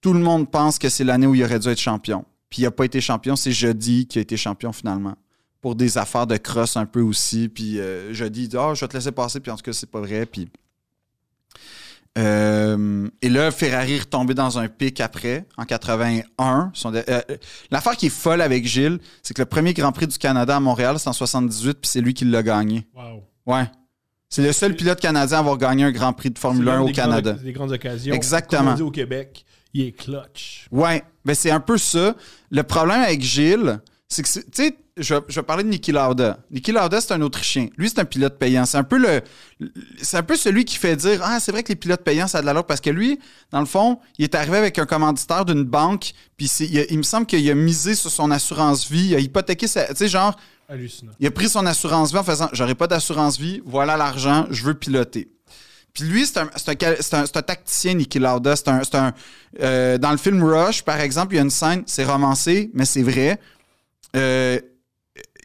tout 0.00 0.12
le 0.12 0.18
monde 0.20 0.50
pense 0.50 0.78
que 0.78 0.88
c'est 0.88 1.04
l'année 1.04 1.26
où 1.26 1.34
il 1.36 1.44
aurait 1.44 1.60
dû 1.60 1.68
être 1.68 1.80
champion. 1.80 2.24
Puis 2.50 2.62
il 2.62 2.64
n'a 2.64 2.70
pas 2.72 2.84
été 2.84 3.00
champion, 3.00 3.36
c'est 3.36 3.52
Jody 3.52 4.06
qui 4.06 4.18
a 4.18 4.22
été 4.22 4.36
champion 4.36 4.72
finalement 4.72 5.14
pour 5.60 5.74
des 5.74 5.98
affaires 5.98 6.26
de 6.26 6.36
cross 6.36 6.76
un 6.76 6.86
peu 6.86 7.00
aussi. 7.00 7.48
Puis 7.48 7.80
euh, 7.80 8.12
je 8.14 8.24
dis, 8.24 8.48
ah, 8.56 8.72
je 8.74 8.80
vais 8.82 8.88
te 8.88 8.96
laisser 8.96 9.12
passer, 9.12 9.40
puis 9.40 9.50
en 9.50 9.56
tout 9.56 9.62
cas, 9.62 9.72
c'est 9.72 9.90
pas 9.90 10.00
vrai. 10.00 10.26
Puis. 10.26 10.48
Euh, 12.18 13.08
et 13.20 13.28
là, 13.28 13.50
Ferrari 13.50 13.96
est 13.96 14.00
retombé 14.00 14.32
dans 14.32 14.58
un 14.58 14.68
pic 14.68 15.00
après, 15.02 15.44
en 15.58 15.64
81. 15.66 16.70
Son 16.72 16.90
de- 16.90 17.04
euh, 17.08 17.20
L'affaire 17.70 17.94
qui 17.96 18.06
est 18.06 18.10
folle 18.10 18.40
avec 18.40 18.66
Gilles, 18.66 18.98
c'est 19.22 19.34
que 19.34 19.42
le 19.42 19.46
premier 19.46 19.74
Grand 19.74 19.92
Prix 19.92 20.06
du 20.06 20.16
Canada 20.16 20.56
à 20.56 20.60
Montréal, 20.60 20.96
c'est 20.98 21.08
en 21.08 21.12
78, 21.12 21.74
puis 21.82 21.90
c'est 21.90 22.00
lui 22.00 22.14
qui 22.14 22.24
l'a 22.24 22.42
gagné. 22.42 22.86
Wow. 22.94 23.22
Ouais. 23.44 23.64
C'est 24.30 24.42
le 24.42 24.52
seul 24.52 24.74
pilote 24.74 24.98
canadien 24.98 25.36
à 25.36 25.40
avoir 25.40 25.58
gagné 25.58 25.84
un 25.84 25.92
Grand 25.92 26.14
Prix 26.14 26.30
de 26.30 26.38
Formule 26.38 26.64
C'est 26.64 26.70
1 26.70 26.74
l'une 26.76 26.82
au 26.84 26.86
des 26.86 26.92
grandes- 26.92 27.04
Canada. 27.10 27.32
des 27.34 27.52
grandes 27.52 27.72
occasions. 27.72 28.14
Exactement. 28.14 28.62
Comme 28.62 28.72
on 28.72 28.76
dit 28.76 28.82
au 28.82 28.90
Québec, 28.90 29.44
il 29.74 29.82
est 29.82 29.92
clutch. 29.92 30.68
Ouais, 30.72 31.02
ben 31.24 31.34
c'est 31.34 31.50
un 31.50 31.60
peu 31.60 31.76
ça. 31.76 32.16
Le 32.50 32.62
problème 32.62 33.02
avec 33.02 33.20
Gilles, 33.22 33.78
c'est 34.08 34.22
que, 34.22 34.28
tu 34.28 34.44
sais, 34.52 34.76
je, 34.96 35.14
vais- 35.14 35.20
je 35.28 35.40
vais 35.40 35.42
parler 35.44 35.64
de 35.64 35.68
Niki 35.68 35.90
Lauda. 35.92 36.38
Niki 36.50 36.70
Lauda, 36.72 37.00
c'est 37.00 37.12
un 37.12 37.20
Autrichien. 37.22 37.68
Lui, 37.76 37.88
c'est 37.90 37.98
un 37.98 38.04
pilote 38.04 38.38
payant. 38.38 38.64
C'est 38.64 38.78
un 38.78 38.84
peu 38.84 38.98
le, 38.98 39.20
c'est 40.00 40.16
un 40.16 40.22
peu 40.22 40.36
celui 40.36 40.64
qui 40.64 40.76
fait 40.76 40.94
dire, 40.96 41.20
ah, 41.24 41.40
c'est 41.40 41.50
vrai 41.52 41.62
que 41.62 41.68
les 41.70 41.76
pilotes 41.76 42.02
payants, 42.04 42.28
ça 42.28 42.38
a 42.38 42.40
de 42.40 42.46
l'allure 42.46 42.64
parce 42.64 42.80
que 42.80 42.90
lui, 42.90 43.18
dans 43.50 43.60
le 43.60 43.66
fond, 43.66 43.98
il 44.18 44.24
est 44.24 44.34
arrivé 44.34 44.56
avec 44.56 44.78
un 44.78 44.86
commanditaire 44.86 45.44
d'une 45.44 45.64
banque, 45.64 46.12
puis 46.36 46.46
c'est- 46.48 46.66
il, 46.66 46.78
a- 46.78 46.84
il 46.90 46.98
me 46.98 47.02
semble 47.02 47.26
qu'il 47.26 47.48
a 47.50 47.54
misé 47.54 47.94
sur 47.94 48.10
son 48.10 48.30
assurance 48.30 48.88
vie, 48.88 49.08
il 49.08 49.14
a 49.16 49.18
hypothéqué 49.18 49.66
sa, 49.66 49.86
tu 49.88 49.96
sais, 49.96 50.08
genre, 50.08 50.36
Hallucinant. 50.68 51.12
il 51.20 51.26
a 51.26 51.30
pris 51.30 51.48
son 51.48 51.66
assurance 51.66 52.12
vie 52.12 52.18
en 52.18 52.24
faisant 52.24 52.48
J'aurai 52.52 52.74
pas 52.76 52.86
d'assurance 52.86 53.38
vie, 53.38 53.60
voilà 53.66 53.96
l'argent, 53.96 54.46
je 54.50 54.62
veux 54.64 54.74
piloter. 54.74 55.28
Puis 55.92 56.04
lui, 56.04 56.26
c'est 56.26 56.38
un, 56.38 56.50
c'est 56.56 57.14
un, 57.14 57.22
un- 57.22 57.42
tacticien, 57.42 57.94
Niki 57.94 58.18
Lauda. 58.18 58.54
C'est 58.54 58.68
un, 58.68 58.84
c'est 58.84 58.96
un, 58.96 59.14
euh, 59.62 59.96
dans 59.96 60.10
le 60.10 60.18
film 60.18 60.42
Rush, 60.44 60.82
par 60.82 61.00
exemple, 61.00 61.32
il 61.32 61.36
y 61.36 61.40
a 61.40 61.42
une 61.42 61.48
scène, 61.50 61.84
c'est 61.86 62.04
romancé, 62.04 62.70
mais 62.74 62.84
c'est 62.84 63.02
vrai. 63.02 63.40
Euh, 64.14 64.60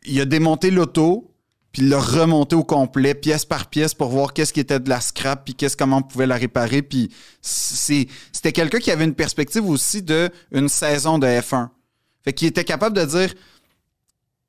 il 0.06 0.20
a 0.22 0.26
démonté 0.26 0.72
l'auto, 0.72 1.34
puis 1.72 1.84
il 1.84 1.90
l'a 1.90 2.00
remonté 2.00 2.56
au 2.56 2.64
complet, 2.64 3.14
pièce 3.16 3.46
par 3.46 3.68
pièce, 3.70 3.94
pour 3.94 4.10
voir 4.10 4.34
qu'est-ce 4.34 4.52
qui 4.54 4.60
était 4.60 4.80
de 4.80 4.90
la 4.90 5.00
scrap, 5.00 5.46
puis 5.46 5.56
qu'est-ce 5.56 5.78
comment 5.78 5.98
on 5.98 6.02
pouvait 6.02 6.28
la 6.28 6.36
réparer. 6.36 6.82
Puis 6.82 7.10
c'est- 7.42 8.08
c'était 8.32 8.52
quelqu'un 8.52 8.80
qui 8.80 8.92
avait 8.92 9.06
une 9.06 9.16
perspective 9.16 9.66
aussi 9.68 10.02
de 10.02 10.30
une 10.52 10.70
saison 10.70 11.18
de 11.20 11.28
F1. 11.28 11.70
Fait 12.24 12.34
qu'il 12.34 12.48
était 12.48 12.64
capable 12.66 12.96
de 12.98 13.06
dire 13.06 13.34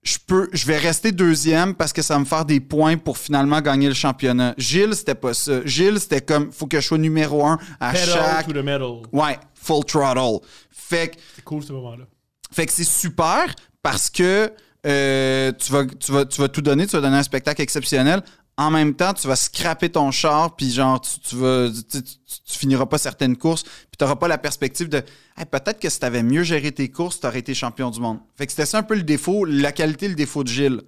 je 0.02 0.16
peux 0.26 0.48
je 0.52 0.66
vais 0.66 0.78
rester 0.78 1.12
deuxième 1.12 1.74
parce 1.76 1.92
que 1.92 2.02
ça 2.02 2.14
va 2.14 2.20
me 2.20 2.24
faire 2.24 2.44
des 2.44 2.58
points 2.58 2.96
pour 2.96 3.18
finalement 3.18 3.60
gagner 3.60 3.86
le 3.88 3.94
championnat. 3.94 4.52
Gilles, 4.58 4.94
c'était 4.96 5.14
pas 5.14 5.32
ça. 5.32 5.64
Gilles, 5.64 6.00
c'était 6.00 6.20
comme 6.20 6.50
faut 6.50 6.66
que 6.66 6.80
je 6.80 6.86
sois 6.86 6.98
numéro 6.98 7.46
un 7.46 7.58
à 7.78 7.92
Pedal 7.92 8.08
chaque 8.08 8.46
to 8.46 8.52
the 8.52 8.64
metal. 8.64 9.02
Ouais, 9.12 9.38
full 9.54 9.84
throttle. 9.84 10.44
Fait 10.70 11.08
que 11.08 11.16
C'est 11.36 11.44
cool 11.44 11.62
ce 11.62 11.72
moment-là. 11.72 12.04
fait 12.50 12.66
que 12.66 12.72
c'est 12.72 12.82
super 12.84 13.54
parce 13.82 14.10
que 14.10 14.52
euh, 14.86 15.52
tu, 15.52 15.72
vas, 15.72 15.84
tu, 15.86 16.12
vas, 16.12 16.24
tu 16.24 16.40
vas 16.40 16.48
tout 16.48 16.62
donner, 16.62 16.86
tu 16.86 16.92
vas 16.96 17.02
donner 17.02 17.16
un 17.16 17.22
spectacle 17.22 17.62
exceptionnel. 17.62 18.22
En 18.56 18.70
même 18.70 18.94
temps, 18.94 19.14
tu 19.14 19.26
vas 19.26 19.36
scraper 19.36 19.90
ton 19.90 20.10
char, 20.10 20.56
puis 20.56 20.70
genre, 20.70 21.00
tu, 21.00 21.36
tu 21.36 22.58
finiras 22.58 22.86
pas 22.86 22.98
certaines 22.98 23.36
courses, 23.36 23.62
puis 23.62 23.96
tu 23.98 24.04
n'auras 24.04 24.16
pas 24.16 24.28
la 24.28 24.38
perspective 24.38 24.88
de 24.88 25.02
peut-être 25.50 25.80
que 25.80 25.88
si 25.88 25.98
tu 25.98 26.04
avais 26.04 26.22
mieux 26.22 26.42
géré 26.42 26.70
tes 26.70 26.90
courses, 26.90 27.20
tu 27.20 27.26
aurais 27.26 27.38
été 27.38 27.54
champion 27.54 27.90
du 27.90 28.00
monde. 28.00 28.18
Fait 28.36 28.46
que 28.46 28.52
c'était 28.52 28.66
ça 28.66 28.78
un 28.78 28.82
peu 28.82 28.94
le 28.94 29.04
défaut, 29.04 29.44
la 29.44 29.72
qualité, 29.72 30.06
le 30.06 30.14
défaut 30.14 30.44
de 30.44 30.48
Gilles. 30.48 30.82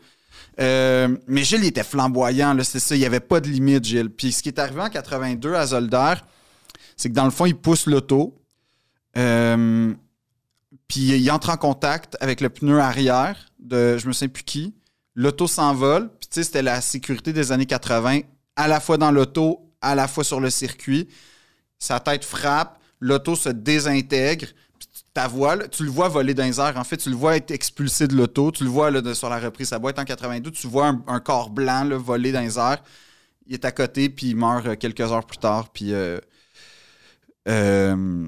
Euh, 0.61 1.16
mais 1.26 1.42
Gilles, 1.42 1.64
il 1.64 1.68
était 1.68 1.84
flamboyant, 1.84 2.57
c'est 2.62 2.80
ça, 2.80 2.95
il 2.95 2.99
n'y 2.99 3.07
avait 3.07 3.20
pas 3.20 3.40
de 3.40 3.49
limite, 3.49 3.84
Gilles. 3.84 4.11
Puis 4.11 4.32
ce 4.32 4.42
qui 4.42 4.51
est 4.51 4.59
arrivé 4.59 4.82
en 4.82 4.90
82 4.90 5.55
à 5.55 5.66
Zolder, 5.66 6.14
c'est 6.97 7.09
que 7.09 7.14
dans 7.14 7.24
le 7.24 7.30
fond, 7.30 7.47
il 7.47 7.57
pousse 7.57 7.86
l'auto. 7.86 8.38
Euh, 9.16 9.95
puis 10.89 11.01
il 11.01 11.30
entre 11.30 11.51
en 11.51 11.57
contact 11.57 12.16
avec 12.20 12.41
le 12.41 12.51
pneu 12.51 12.78
arrière 12.80 13.47
de 13.59 13.97
je 13.99 14.07
me 14.07 14.12
souviens 14.12 14.28
plus 14.28 14.45
qui. 14.45 14.74
L'auto 15.14 15.47
s'envole. 15.47 16.09
Puis 16.20 16.28
tu 16.28 16.35
sais, 16.35 16.45
c'était 16.45 16.62
la 16.62 16.80
sécurité 16.80 17.32
des 17.32 17.53
années 17.53 17.66
80, 17.66 18.20
à 18.57 18.68
la 18.68 18.80
fois 18.80 18.99
dans 18.99 19.11
l'auto, 19.11 19.72
à 19.80 19.95
la 19.95 20.09
fois 20.09 20.24
sur 20.24 20.41
le 20.41 20.51
circuit. 20.51 21.09
Sa 21.78 22.01
tête 22.01 22.24
frappe, 22.24 22.78
l'auto 23.01 23.37
se 23.37 23.49
désintègre. 23.49 24.47
Puis 24.78 24.89
là, 25.14 25.68
tu 25.68 25.85
le 25.85 25.91
vois 25.91 26.09
voler 26.09 26.35
dans 26.35 26.45
les 26.45 26.61
airs. 26.61 26.76
En 26.76 26.85
fait, 26.85 26.97
tu 26.97 27.11
le 27.11 27.16
vois 27.16 27.37
être 27.37 27.51
expulsé 27.51 28.09
de 28.09 28.14
l'auto. 28.16 28.51
Tu 28.51 28.64
le 28.64 28.70
vois 28.70 28.91
là, 28.91 29.01
de- 29.01 29.14
sur 29.14 29.28
la 29.30 29.39
reprise. 29.39 29.68
Ça 29.68 29.78
être 29.91 29.99
en 29.99 30.05
82. 30.05 30.51
Tu 30.51 30.66
vois 30.66 30.89
un, 30.89 31.03
un 31.07 31.20
corps 31.20 31.51
blanc 31.51 31.85
là, 31.85 31.97
voler 31.97 32.32
dans 32.32 32.41
les 32.41 32.59
airs. 32.59 32.82
Il 33.47 33.55
est 33.55 33.64
à 33.64 33.72
côté, 33.72 34.09
puis 34.09 34.28
il 34.28 34.37
meurt 34.37 34.66
euh, 34.66 34.76
quelques 34.76 35.01
heures 35.01 35.26
plus 35.26 35.39
tard. 35.39 35.70
Puis. 35.72 35.93
euh, 35.95 36.18
euh, 37.49 38.26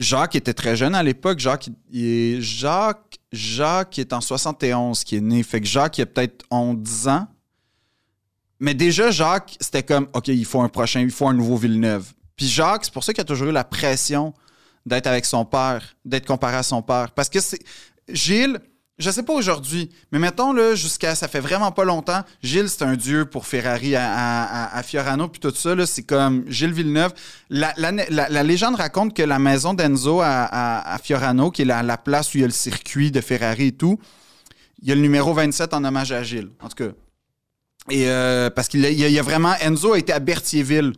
Jacques 0.00 0.34
était 0.34 0.54
très 0.54 0.76
jeune 0.76 0.94
à 0.94 1.02
l'époque. 1.02 1.38
Jacques, 1.38 1.70
est, 1.92 2.40
Jacques, 2.40 3.18
Jacques 3.32 3.98
est 3.98 4.12
en 4.12 4.20
71 4.20 5.04
qui 5.04 5.16
est 5.16 5.20
né. 5.20 5.42
Fait 5.42 5.60
que 5.60 5.66
Jacques, 5.66 5.98
il 5.98 6.02
a 6.02 6.06
peut-être 6.06 6.44
11 6.50 6.78
10 6.78 7.08
ans. 7.08 7.28
Mais 8.60 8.74
déjà, 8.74 9.10
Jacques, 9.10 9.56
c'était 9.60 9.82
comme, 9.82 10.08
OK, 10.14 10.28
il 10.28 10.44
faut 10.44 10.60
un 10.60 10.68
prochain, 10.68 11.00
il 11.00 11.10
faut 11.10 11.28
un 11.28 11.34
nouveau 11.34 11.56
Villeneuve. 11.56 12.12
Puis 12.36 12.48
Jacques, 12.48 12.84
c'est 12.84 12.92
pour 12.92 13.04
ça 13.04 13.12
qu'il 13.12 13.20
a 13.20 13.24
toujours 13.24 13.48
eu 13.48 13.52
la 13.52 13.64
pression 13.64 14.34
d'être 14.86 15.06
avec 15.06 15.24
son 15.24 15.44
père, 15.44 15.96
d'être 16.04 16.26
comparé 16.26 16.56
à 16.56 16.62
son 16.62 16.82
père. 16.82 17.10
Parce 17.12 17.28
que 17.28 17.40
c'est. 17.40 17.60
Gilles, 18.08 18.60
je 18.98 19.10
sais 19.10 19.22
pas 19.24 19.32
aujourd'hui, 19.32 19.90
mais 20.12 20.18
mettons, 20.20 20.52
là, 20.52 20.74
jusqu'à. 20.74 21.14
Ça 21.14 21.26
fait 21.28 21.40
vraiment 21.40 21.72
pas 21.72 21.84
longtemps, 21.84 22.22
Gilles, 22.42 22.68
c'est 22.68 22.82
un 22.84 22.94
dieu 22.96 23.24
pour 23.24 23.46
Ferrari 23.46 23.96
à, 23.96 24.04
à- 24.12 24.64
à- 24.66 24.78
à 24.78 24.82
Fiorano, 24.82 25.28
puis 25.28 25.40
tout 25.40 25.52
ça, 25.54 25.74
là, 25.74 25.84
c'est 25.86 26.04
comme 26.04 26.44
Gilles 26.48 26.72
Villeneuve. 26.72 27.12
La, 27.50 27.72
la- 27.76 27.90
la- 27.92 28.28
la 28.28 28.42
légende 28.42 28.76
raconte 28.76 29.14
que 29.14 29.22
la 29.22 29.38
maison 29.38 29.74
d'Enzo 29.74 30.20
à, 30.22 30.96
Fiorano, 31.02 31.50
qui 31.50 31.62
est 31.62 31.64
la, 31.64 31.82
la 31.82 31.98
place 31.98 32.32
où 32.34 32.38
il 32.38 32.42
y 32.42 32.44
a 32.44 32.46
le 32.46 32.52
circuit 32.52 33.10
de 33.10 33.20
Ferrari 33.20 33.66
et 33.68 33.72
tout, 33.72 33.98
il 34.82 34.88
y 34.88 34.92
a 34.92 34.94
le 34.94 35.00
numéro 35.00 35.32
27 35.34 35.74
en 35.74 35.82
hommage 35.84 36.12
à 36.12 36.22
Gilles, 36.22 36.50
en 36.60 36.68
tout 36.68 36.76
cas. 36.84 36.92
Et 37.90 38.08
euh, 38.08 38.48
parce 38.50 38.68
qu'il 38.68 38.80
y 38.80 38.86
a, 38.86 38.90
il 38.90 39.12
y 39.12 39.18
a 39.18 39.22
vraiment. 39.22 39.54
Enzo 39.60 39.92
a 39.94 39.98
été 39.98 40.12
à 40.12 40.18
Berthierville 40.20 40.92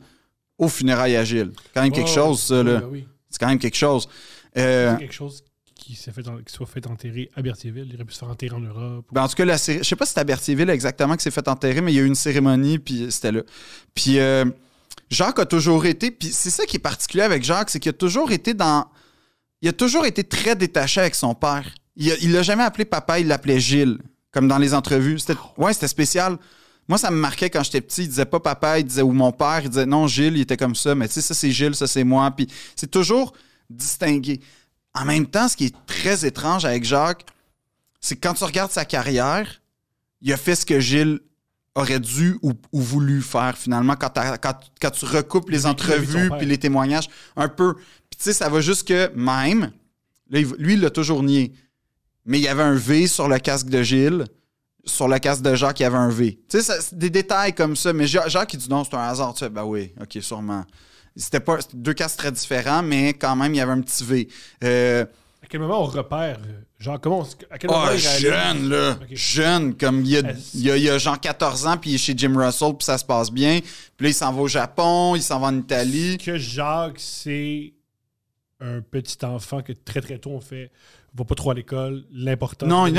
au 0.59 0.69
funérailles 0.69 1.17
à 1.17 1.25
Gilles. 1.25 1.53
Quand 1.75 1.83
même 1.83 1.93
quelque 1.93 2.11
Oh, 2.11 2.15
chose, 2.15 2.43
ça, 2.43 2.63
là. 2.63 2.81
oui, 2.85 3.01
oui. 3.01 3.09
C'est 3.31 3.39
quand 3.41 3.49
même 3.49 3.59
quelque 3.59 3.77
chose. 3.77 4.09
Euh, 4.57 4.93
C'est 4.95 5.01
quelque 5.01 5.13
chose 5.15 5.43
qui, 5.87 5.95
s'est 5.95 6.13
qui 6.13 6.53
soit 6.53 6.67
fait 6.67 6.85
enterrer 6.87 7.31
à 7.37 7.43
Berthierville. 7.43 7.87
Il 7.89 7.95
aurait 7.95 8.05
pu 8.05 8.13
se 8.13 8.19
faire 8.19 8.29
enterrer 8.29 8.55
en 8.55 8.61
Europe. 8.61 9.07
ben, 9.13 9.23
en 9.23 9.29
tout 9.29 9.37
cas, 9.37 9.45
je 9.57 9.83
sais 9.83 9.97
pas 9.97 10.05
si 10.05 10.13
c'est 10.13 10.21
à 10.21 10.25
Berthierville 10.25 10.71
exactement 10.71 11.15
que 11.17 11.23
c'est 11.23 11.31
fait 11.31 11.47
enterrer, 11.47 11.81
mais 11.81 11.93
il 11.93 11.97
y 11.97 12.01
a 12.01 12.03
eu 12.03 12.07
une 12.07 12.17
cérémonie, 12.17 12.79
puis 12.79 13.07
c'était 13.11 13.31
là. 13.31 13.43
Puis 13.95 14.19
euh, 14.19 14.45
Jacques 15.11 15.39
a 15.39 15.47
toujours 15.47 15.87
été, 15.87 16.11
puis 16.11 16.33
c'est 16.33 16.51
ça 16.51 16.67
qui 16.67 16.77
est 16.77 16.81
particulier 16.81 17.23
avec 17.23 17.45
Jacques, 17.45 17.71
c'est 17.71 17.79
qu'il 17.79 17.91
a 17.91 17.93
toujours 17.93 18.33
été 18.33 18.53
dans. 18.53 18.87
Il 19.63 19.69
a 19.69 19.73
toujours 19.73 20.07
été 20.07 20.25
très 20.25 20.57
détaché 20.57 21.01
avec 21.01 21.15
son 21.15 21.35
père. 21.35 21.69
Il 21.97 22.33
l'a 22.33 22.43
jamais 22.43 22.65
appelé 22.65 22.85
papa, 22.85 23.21
il 23.21 23.29
l'appelait 23.29 23.61
Gilles, 23.61 23.99
comme 24.33 24.49
dans 24.49 24.59
les 24.59 24.75
entrevues. 24.75 25.19
C'était, 25.19 25.39
ouais, 25.57 25.73
c'était 25.73 25.89
spécial. 25.89 26.37
Moi, 26.89 26.99
ça 26.99 27.11
me 27.11 27.17
marquait 27.17 27.49
quand 27.49 27.63
j'étais 27.63 27.81
petit. 27.81 28.03
Il 28.03 28.09
disait 28.09 28.27
pas 28.27 28.39
papa, 28.39 28.79
il 28.79 28.85
disait 28.85 29.03
ou 29.03 29.13
mon 29.13 29.33
père, 29.33 29.61
il 29.63 29.71
disait 29.71 29.87
non, 29.87 30.07
Gilles, 30.07 30.37
il 30.37 30.43
était 30.43 30.57
comme 30.57 30.75
ça, 30.75 30.95
mais 30.95 31.09
tu 31.09 31.15
sais, 31.15 31.21
ça 31.23 31.33
c'est 31.33 31.51
Gilles, 31.51 31.75
ça 31.75 31.87
c'est 31.87 32.05
moi. 32.05 32.31
Puis 32.33 32.49
c'est 32.75 32.91
toujours 32.91 33.33
distingué. 33.71 34.41
En 34.97 35.05
même 35.05 35.27
temps, 35.27 35.49
ce 35.49 35.57
qui 35.57 35.67
est 35.67 35.75
très 35.87 36.25
étrange 36.27 36.65
avec 36.65 36.85
Jacques, 36.85 37.25
c'est 38.01 38.17
que 38.17 38.27
quand 38.27 38.35
tu 38.35 38.45
regardes 38.45 38.71
sa 38.73 38.85
carrière, 38.85 39.61
il 40.23 40.33
a 40.33 40.37
fait 40.37 40.55
ce 40.55 40.65
que 40.67 40.81
Gilles 40.81 41.21
aurait 41.75 42.01
dû 42.01 42.39
ou, 42.43 42.53
ou 42.73 42.81
voulu 42.81 43.21
faire 43.21 43.57
finalement 43.59 43.97
quand, 43.97 44.09
t'as- 44.09 44.39
quand, 44.39 44.55
quand 44.81 44.91
tu 44.91 45.05
recoupes 45.05 45.51
les 45.51 45.67
entrevues 45.67 46.29
puis 46.39 46.47
les 46.47 46.59
témoignages 46.59 47.09
un 47.37 47.49
peu. 47.49 47.75
Puis 47.75 48.17
tu 48.19 48.25
sais, 48.25 48.33
ça 48.33 48.49
va 48.49 48.61
juste 48.63 48.89
que 48.89 49.11
même, 49.15 49.73
là, 50.31 50.41
lui, 50.59 50.73
il 50.75 50.81
l'a 50.81 50.91
toujours 50.91 51.23
nié, 51.23 51.53
mais 52.25 52.39
il 52.39 52.43
y 52.45 52.49
avait 52.49 52.63
un 52.63 52.75
V 52.75 53.07
sur 53.07 53.29
le 53.29 53.39
casque 53.39 53.69
de 53.69 53.83
Gilles. 53.83 54.25
Sur 54.87 55.09
le 55.09 55.19
casque 55.19 55.43
de 55.43 55.55
Jacques, 55.57 55.81
il 55.81 55.83
y 55.83 55.87
avait 55.87 55.97
un 55.97 56.09
V. 56.11 56.39
Tu 56.49 56.61
sais, 56.63 56.73
des 56.93 57.11
détails 57.11 57.53
comme 57.53 57.75
ça. 57.75 57.93
Mais 57.93 58.07
Ja- 58.07 58.29
Jacques, 58.29 58.55
il 58.55 58.59
dit 58.59 58.71
non, 58.71 58.85
c'est 58.85 58.95
un 58.95 59.01
hasard. 59.01 59.35
Tu 59.35 59.41
sais, 59.41 59.49
ben 59.51 59.65
oui, 59.65 59.93
ok, 60.01 60.23
sûrement. 60.23 60.65
C'était 61.17 61.41
pas 61.41 61.59
deux 61.73 61.95
casques 61.95 62.19
très 62.19 62.33
différents, 62.33 62.83
mais 62.83 63.15
quand 63.15 63.35
même, 63.37 63.55
il 63.55 63.57
y 63.57 63.61
avait 63.61 63.73
un 63.73 63.81
petit 63.81 64.05
V. 64.05 64.29
Euh, 64.65 65.05
À 65.43 65.47
quel 65.49 65.61
moment 65.61 65.81
on 65.83 65.87
repère 65.87 66.39
euh, 66.47 66.61
Genre, 66.79 67.01
comment 67.01 67.21
on- 67.21 67.45
À 67.51 67.59
quel 67.59 67.71
moment 67.71 67.85
Oh, 67.89 67.95
il 67.95 67.99
jeune, 67.99 68.69
là. 68.69 68.99
Jeune, 69.11 69.75
comme 69.77 70.01
il 70.03 70.09
y, 70.09 70.17
a, 70.19 70.21
il, 70.55 70.61
y 70.61 70.71
a, 70.71 70.77
il 70.77 70.83
y 70.83 70.91
a 70.91 70.99
genre 70.99 71.19
14 71.19 71.67
ans, 71.67 71.77
puis 71.79 71.91
il 71.91 71.95
est 71.95 71.99
chez 71.99 72.13
Jim 72.17 72.35
Russell, 72.37 72.75
puis 72.77 72.85
ça 72.85 72.99
se 72.99 73.05
passe 73.05 73.31
bien. 73.31 73.61
Puis 73.61 74.05
là, 74.05 74.09
il 74.11 74.15
s'en 74.15 74.31
va 74.33 74.43
au 74.43 74.49
Japon, 74.49 75.17
il 75.17 75.23
s'en 75.23 75.41
va 75.41 75.47
en 75.47 75.57
Italie. 75.59 76.19
que 76.19 76.37
Jacques, 76.37 76.99
c'est 76.99 77.73
un 78.61 78.81
petit 78.83 79.25
enfant 79.25 79.63
que 79.63 79.73
très 79.73 80.01
très 80.01 80.19
tôt 80.19 80.31
on 80.31 80.41
fait 80.41 80.71
va 81.17 81.25
pas 81.25 81.35
trop 81.35 81.51
à 81.51 81.55
l'école, 81.55 82.05
l'important. 82.13 82.67
Non, 82.67 82.87
il 82.87 82.97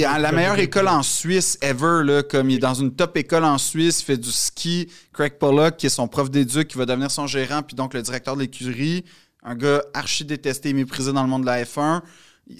est 0.00 0.04
à 0.04 0.18
la 0.18 0.32
meilleure 0.32 0.58
école 0.58 0.88
en 0.88 1.02
Suisse 1.02 1.58
ever, 1.60 2.02
là, 2.04 2.22
comme 2.22 2.50
il 2.50 2.56
est 2.56 2.60
dans 2.60 2.74
une 2.74 2.94
top 2.94 3.16
école 3.16 3.44
en 3.44 3.58
Suisse, 3.58 4.00
il 4.00 4.04
fait 4.04 4.16
du 4.16 4.30
ski. 4.30 4.88
Craig 5.12 5.34
Pollock, 5.38 5.76
qui 5.76 5.86
est 5.86 5.90
son 5.90 6.08
prof 6.08 6.30
d'éduc, 6.30 6.68
qui 6.68 6.78
va 6.78 6.86
devenir 6.86 7.10
son 7.10 7.26
gérant, 7.26 7.62
puis 7.62 7.76
donc 7.76 7.94
le 7.94 8.02
directeur 8.02 8.36
de 8.36 8.40
l'écurie. 8.42 9.04
Un 9.42 9.54
gars 9.54 9.82
archi 9.94 10.24
détesté 10.24 10.70
et 10.70 10.72
méprisé 10.72 11.12
dans 11.12 11.22
le 11.22 11.28
monde 11.28 11.42
de 11.42 11.46
la 11.46 11.62
F1. 11.64 12.02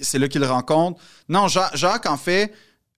C'est 0.01 0.19
là 0.19 0.27
qu'il 0.27 0.41
le 0.41 0.47
rencontre. 0.47 1.01
Non, 1.27 1.47
Ja- 1.47 1.71
Jacques, 1.73 2.05
en 2.05 2.17
fait, 2.17 2.53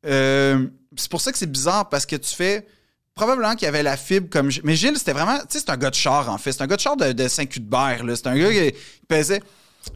euh, 0.06 0.68
c'est 0.96 1.10
pour 1.10 1.22
ça 1.22 1.32
que 1.32 1.38
c'est 1.38 1.52
bizarre, 1.52 1.90
parce 1.90 2.06
que 2.06 2.16
tu 2.16 2.34
fais... 2.36 2.68
Probablement 3.14 3.56
qu'il 3.56 3.66
y 3.66 3.68
avait 3.68 3.84
la 3.84 3.98
fibre 3.98 4.30
comme... 4.30 4.50
Mais 4.64 4.76
Gilles, 4.76 4.98
c'était 4.98 5.12
vraiment... 5.12 5.38
Tu 5.40 5.46
sais, 5.50 5.60
c'est 5.60 5.70
un 5.70 5.76
gars 5.78 5.90
de 5.90 5.96
char, 5.96 6.30
en 6.30 6.38
fait. 6.38 6.54
C'est 6.54 6.62
un 6.62 6.68
gars 6.68 6.78
de 6.78 6.82
char 6.82 6.96
de, 6.96 7.12
de 7.12 7.28
Saint-Cuthbert, 7.28 8.06
là. 8.06 8.16
C'est 8.16 8.28
un 8.28 8.38
gars 8.38 8.50
qui 8.52 8.74
pesait... 9.08 9.42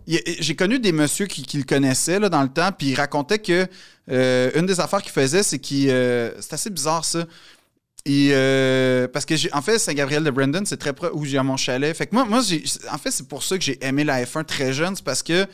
J'ai 0.07 0.55
connu 0.55 0.79
des 0.79 0.91
messieurs 0.91 1.25
qui, 1.25 1.43
qui 1.43 1.57
le 1.57 1.63
connaissaient 1.63 2.19
là, 2.19 2.29
dans 2.29 2.41
le 2.41 2.49
temps, 2.49 2.71
puis 2.71 2.87
ils 2.87 2.95
racontaient 2.95 3.39
que 3.39 3.67
euh, 4.11 4.51
une 4.55 4.65
des 4.65 4.79
affaires 4.79 5.01
qu'il 5.01 5.11
faisait, 5.11 5.43
c'est 5.43 5.59
qu'il. 5.59 5.89
euh, 5.89 6.31
c'est 6.39 6.53
assez 6.53 6.69
bizarre 6.69 7.05
ça. 7.05 7.25
Et, 8.05 8.29
euh, 8.33 9.07
parce 9.07 9.25
que 9.25 9.35
j'ai, 9.35 9.51
en 9.51 9.63
fait, 9.63 9.79
Saint-Gabriel 9.79 10.23
de 10.23 10.29
Brandon, 10.29 10.61
c'est 10.65 10.77
très 10.77 10.93
près 10.93 11.09
où 11.11 11.25
j'ai 11.25 11.41
mon 11.41 11.57
chalet. 11.57 11.95
Fait 11.95 12.05
que 12.05 12.13
moi, 12.13 12.25
moi 12.25 12.41
j'ai, 12.41 12.63
en 12.91 12.99
fait, 12.99 13.09
c'est 13.09 13.27
pour 13.27 13.41
ça 13.41 13.57
que 13.57 13.63
j'ai 13.63 13.83
aimé 13.83 14.03
la 14.03 14.23
F1 14.23 14.45
très 14.45 14.73
jeune, 14.73 14.95
c'est 14.95 15.03
parce 15.03 15.23
que. 15.23 15.47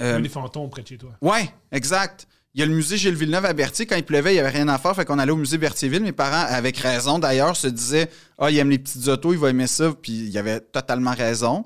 Il 0.00 0.06
y 0.06 0.08
euh, 0.08 0.18
a 0.18 0.20
des 0.20 0.28
fantômes 0.28 0.70
près 0.70 0.82
de 0.82 0.88
chez 0.88 0.98
toi. 0.98 1.10
Ouais, 1.20 1.52
exact. 1.72 2.28
Il 2.54 2.60
y 2.60 2.62
a 2.62 2.66
le 2.66 2.72
musée 2.72 2.96
Gilles 2.96 3.16
Villeneuve 3.16 3.44
à 3.46 3.52
Berthier. 3.52 3.86
Quand 3.86 3.96
il 3.96 4.04
pleuvait, 4.04 4.30
il 4.30 4.34
n'y 4.34 4.40
avait 4.40 4.50
rien 4.50 4.68
à 4.68 4.78
faire. 4.78 4.94
Fait 4.94 5.04
qu'on 5.04 5.18
allait 5.18 5.32
au 5.32 5.36
musée 5.36 5.58
Berthierville. 5.58 6.02
Mes 6.02 6.12
parents, 6.12 6.46
avec 6.48 6.76
raison 6.78 7.18
d'ailleurs, 7.18 7.56
se 7.56 7.66
disaient 7.66 8.08
Ah, 8.38 8.52
il 8.52 8.58
aime 8.58 8.70
les 8.70 8.78
petites 8.78 9.08
autos, 9.08 9.32
il 9.32 9.38
va 9.40 9.50
aimer 9.50 9.66
ça. 9.66 9.92
Puis 10.00 10.12
il 10.12 10.38
avait 10.38 10.60
totalement 10.60 11.12
raison. 11.12 11.64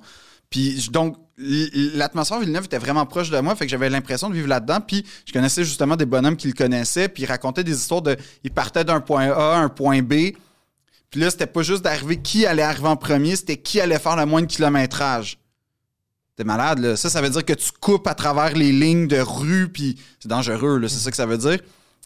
Puis 0.50 0.88
donc, 0.90 1.16
l'atmosphère 1.36 2.40
Villeneuve 2.40 2.64
était 2.64 2.78
vraiment 2.78 3.06
proche 3.06 3.30
de 3.30 3.38
moi. 3.40 3.54
Fait 3.54 3.66
que 3.66 3.70
j'avais 3.70 3.90
l'impression 3.90 4.28
de 4.28 4.34
vivre 4.34 4.48
là-dedans. 4.48 4.80
Puis 4.80 5.04
je 5.26 5.32
connaissais 5.32 5.64
justement 5.64 5.96
des 5.96 6.06
bonhommes 6.06 6.36
qui 6.36 6.48
le 6.48 6.54
connaissaient. 6.54 7.08
Puis 7.08 7.24
ils 7.24 7.26
racontaient 7.26 7.64
des 7.64 7.76
histoires 7.76 8.02
de. 8.02 8.16
Ils 8.44 8.50
partaient 8.50 8.84
d'un 8.84 9.00
point 9.00 9.30
A 9.30 9.56
à 9.56 9.58
un 9.58 9.68
point 9.68 10.02
B. 10.02 10.32
Puis 11.10 11.20
là, 11.20 11.30
c'était 11.30 11.46
pas 11.46 11.62
juste 11.62 11.82
d'arriver 11.82 12.18
qui 12.18 12.44
allait 12.44 12.62
arriver 12.62 12.88
en 12.88 12.96
premier, 12.96 13.34
c'était 13.36 13.56
qui 13.56 13.80
allait 13.80 13.98
faire 13.98 14.16
le 14.16 14.26
moins 14.26 14.42
de 14.42 14.46
kilométrage. 14.46 15.38
T'es 16.36 16.44
malade, 16.44 16.78
là. 16.80 16.96
Ça, 16.96 17.08
ça 17.08 17.20
veut 17.22 17.30
dire 17.30 17.44
que 17.44 17.54
tu 17.54 17.70
coupes 17.80 18.06
à 18.06 18.14
travers 18.14 18.54
les 18.54 18.72
lignes 18.72 19.08
de 19.08 19.18
rue, 19.18 19.68
puis 19.72 19.98
c'est 20.20 20.28
dangereux, 20.28 20.78
là. 20.78 20.88
C'est 20.88 20.98
ça 20.98 21.10
que 21.10 21.16
ça 21.16 21.26
veut 21.26 21.38
dire. 21.38 21.58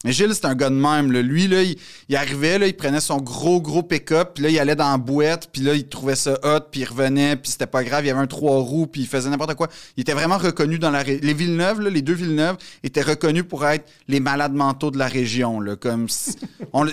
Mais 0.05 0.11
Gilles, 0.11 0.33
c'est 0.33 0.43
un 0.45 0.53
gars 0.55 0.69
de 0.69 0.75
même, 0.75 1.13
là. 1.13 1.21
Lui, 1.21 1.47
là, 1.47 1.63
il, 1.63 1.77
il 2.09 2.15
arrivait, 2.17 2.59
là, 2.59 2.67
il 2.67 2.75
prenait 2.75 2.99
son 2.99 3.19
gros, 3.21 3.61
gros 3.61 3.83
pick-up, 3.83 4.31
puis 4.35 4.43
là, 4.43 4.49
il 4.49 4.59
allait 4.59 4.75
dans 4.75 4.91
la 4.91 4.97
boîte, 4.97 5.49
puis 5.53 5.61
là, 5.61 5.73
il 5.75 5.87
trouvait 5.87 6.17
ça 6.17 6.33
hot, 6.43 6.59
puis 6.69 6.81
il 6.81 6.85
revenait, 6.85 7.37
puis 7.37 7.51
c'était 7.51 7.67
pas 7.67 7.85
grave, 7.85 8.03
il 8.03 8.09
y 8.09 8.11
avait 8.11 8.19
un 8.19 8.27
trois 8.27 8.57
roues, 8.59 8.85
puis 8.85 8.99
il 9.03 9.07
faisait 9.07 9.29
n'importe 9.29 9.55
quoi. 9.55 9.69
Il 9.95 10.01
était 10.01 10.11
vraiment 10.13 10.37
reconnu 10.37 10.77
dans 10.77 10.91
la... 10.91 11.03
ré- 11.03 11.19
Les 11.23 11.33
Villeneuve, 11.33 11.79
là, 11.79 11.89
les 11.89 12.01
deux 12.01 12.11
Villeneuve, 12.15 12.57
étaient 12.83 13.01
reconnus 13.01 13.45
pour 13.47 13.65
être 13.65 13.89
les 14.09 14.19
malades 14.19 14.51
mentaux 14.53 14.91
de 14.91 14.97
la 14.97 15.07
région, 15.07 15.61
là. 15.61 15.77
Comme... 15.77 16.09
si- 16.09 16.35
on 16.73 16.83
le- 16.83 16.91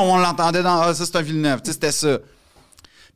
on 0.00 0.18
l'entendait 0.18 0.62
dans... 0.62 0.82
Ah, 0.82 0.94
ça, 0.94 1.04
c'est 1.04 1.16
un 1.16 1.22
Villeneuve. 1.22 1.62
Tu 1.62 1.66
sais, 1.66 1.72
c'était 1.72 1.90
ça. 1.90 2.20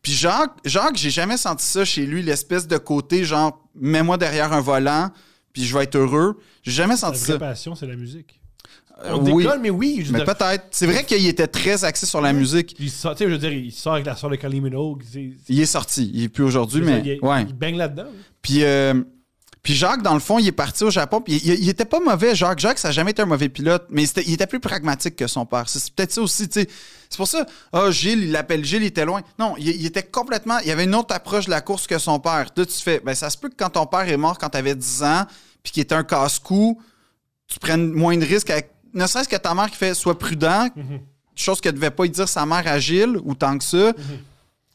Puis 0.02 0.10
Jacques, 0.12 0.54
Jacques, 0.64 0.96
j'ai 0.96 1.10
jamais 1.10 1.36
senti 1.36 1.64
ça 1.64 1.84
chez 1.84 2.04
lui, 2.04 2.20
l'espèce 2.22 2.66
de 2.66 2.78
côté 2.78 3.24
genre 3.24 3.60
mets-moi 3.76 4.16
derrière 4.18 4.52
un 4.52 4.60
volant, 4.60 5.10
puis 5.52 5.64
je 5.64 5.76
vais 5.76 5.84
être 5.84 5.96
heureux. 5.96 6.40
J'ai 6.64 6.72
jamais 6.72 6.94
La 6.94 6.98
senti 6.98 7.20
ça. 7.20 7.38
passion, 7.38 7.74
c'est 7.76 7.86
la 7.86 7.96
musique. 7.96 8.40
On 9.04 9.20
oui, 9.20 9.42
décolle, 9.42 9.60
mais 9.60 9.70
oui. 9.70 10.02
Je 10.04 10.12
mais 10.12 10.24
dire, 10.24 10.34
peut-être. 10.34 10.64
C'est 10.70 10.86
vrai 10.86 11.04
qu'il 11.04 11.26
était 11.26 11.46
très 11.46 11.84
axé 11.84 12.06
sur 12.06 12.20
la 12.20 12.32
musique. 12.32 12.74
il 12.78 12.90
sort, 12.90 13.14
tu 13.14 13.18
sais, 13.18 13.24
je 13.24 13.34
veux 13.34 13.38
dire, 13.38 13.52
il 13.52 13.72
sort 13.72 13.94
avec 13.94 14.06
la 14.06 14.16
soeur 14.16 14.30
de 14.30 14.36
Kylie 14.36 14.60
Minogue. 14.60 15.02
Il 15.48 15.60
est 15.60 15.66
sorti, 15.66 16.10
il 16.14 16.24
est 16.24 16.28
plus 16.28 16.44
aujourd'hui, 16.44 16.80
mais 16.80 17.02
dire, 17.02 17.18
il, 17.22 17.26
ouais. 17.26 17.42
il 17.42 17.52
baigne 17.52 17.76
là-dedans. 17.76 18.06
Puis, 18.40 18.64
euh, 18.64 18.94
puis 19.62 19.74
Jacques, 19.74 20.02
dans 20.02 20.14
le 20.14 20.20
fond, 20.20 20.38
il 20.38 20.46
est 20.46 20.52
parti 20.52 20.84
au 20.84 20.90
Japon. 20.90 21.20
Puis 21.20 21.34
il, 21.44 21.54
il 21.54 21.68
était 21.68 21.84
pas 21.84 22.00
mauvais, 22.00 22.34
Jacques. 22.34 22.58
Jacques, 22.58 22.78
ça 22.78 22.88
n'a 22.88 22.92
jamais 22.92 23.10
été 23.10 23.20
un 23.20 23.26
mauvais 23.26 23.50
pilote, 23.50 23.86
mais 23.90 24.04
il 24.04 24.32
était 24.32 24.46
plus 24.46 24.60
pragmatique 24.60 25.16
que 25.16 25.26
son 25.26 25.44
père. 25.44 25.68
C'est 25.68 25.92
peut-être 25.92 26.12
ça 26.12 26.22
aussi, 26.22 26.48
tu 26.48 26.60
sais. 26.60 26.68
C'est 27.10 27.18
pour 27.18 27.28
ça, 27.28 27.44
ah, 27.72 27.90
Gilles, 27.90 28.24
il 28.24 28.32
l'appelle 28.32 28.64
Gilles, 28.64 28.82
il 28.82 28.86
était 28.86 29.04
loin. 29.04 29.22
Non, 29.38 29.56
il, 29.58 29.68
il 29.68 29.84
était 29.84 30.02
complètement. 30.02 30.58
Il 30.64 30.70
avait 30.70 30.84
une 30.84 30.94
autre 30.94 31.14
approche 31.14 31.46
de 31.46 31.50
la 31.50 31.60
course 31.60 31.86
que 31.86 31.98
son 31.98 32.18
père. 32.18 32.46
Là, 32.56 32.64
tu 32.64 32.82
fais, 32.82 33.00
ben, 33.00 33.14
ça 33.14 33.28
se 33.28 33.36
peut 33.36 33.48
que 33.48 33.56
quand 33.56 33.70
ton 33.70 33.86
père 33.86 34.08
est 34.08 34.16
mort 34.16 34.38
quand 34.38 34.48
tu 34.48 34.58
avais 34.58 34.74
10 34.74 35.02
ans, 35.02 35.26
puis 35.62 35.72
qu'il 35.72 35.82
était 35.82 35.94
un 35.94 36.04
casse-cou, 36.04 36.80
tu 37.46 37.58
prennes 37.58 37.92
moins 37.92 38.16
de 38.16 38.24
risques 38.24 38.50
avec. 38.50 38.70
Ne 38.96 39.06
serait-ce 39.06 39.28
que 39.28 39.36
ta 39.36 39.54
mère 39.54 39.70
qui 39.70 39.76
fait, 39.76 39.94
sois 39.94 40.18
prudent, 40.18 40.68
chose 41.34 41.60
que 41.60 41.68
devait 41.68 41.90
pas 41.90 42.06
y 42.06 42.10
dire 42.10 42.28
sa 42.28 42.44
mère 42.46 42.66
à 42.66 42.78
Gilles, 42.80 43.18
ou 43.24 43.34
tant 43.34 43.56
que 43.58 43.62
ça. 43.64 43.92
Tu 43.92 44.02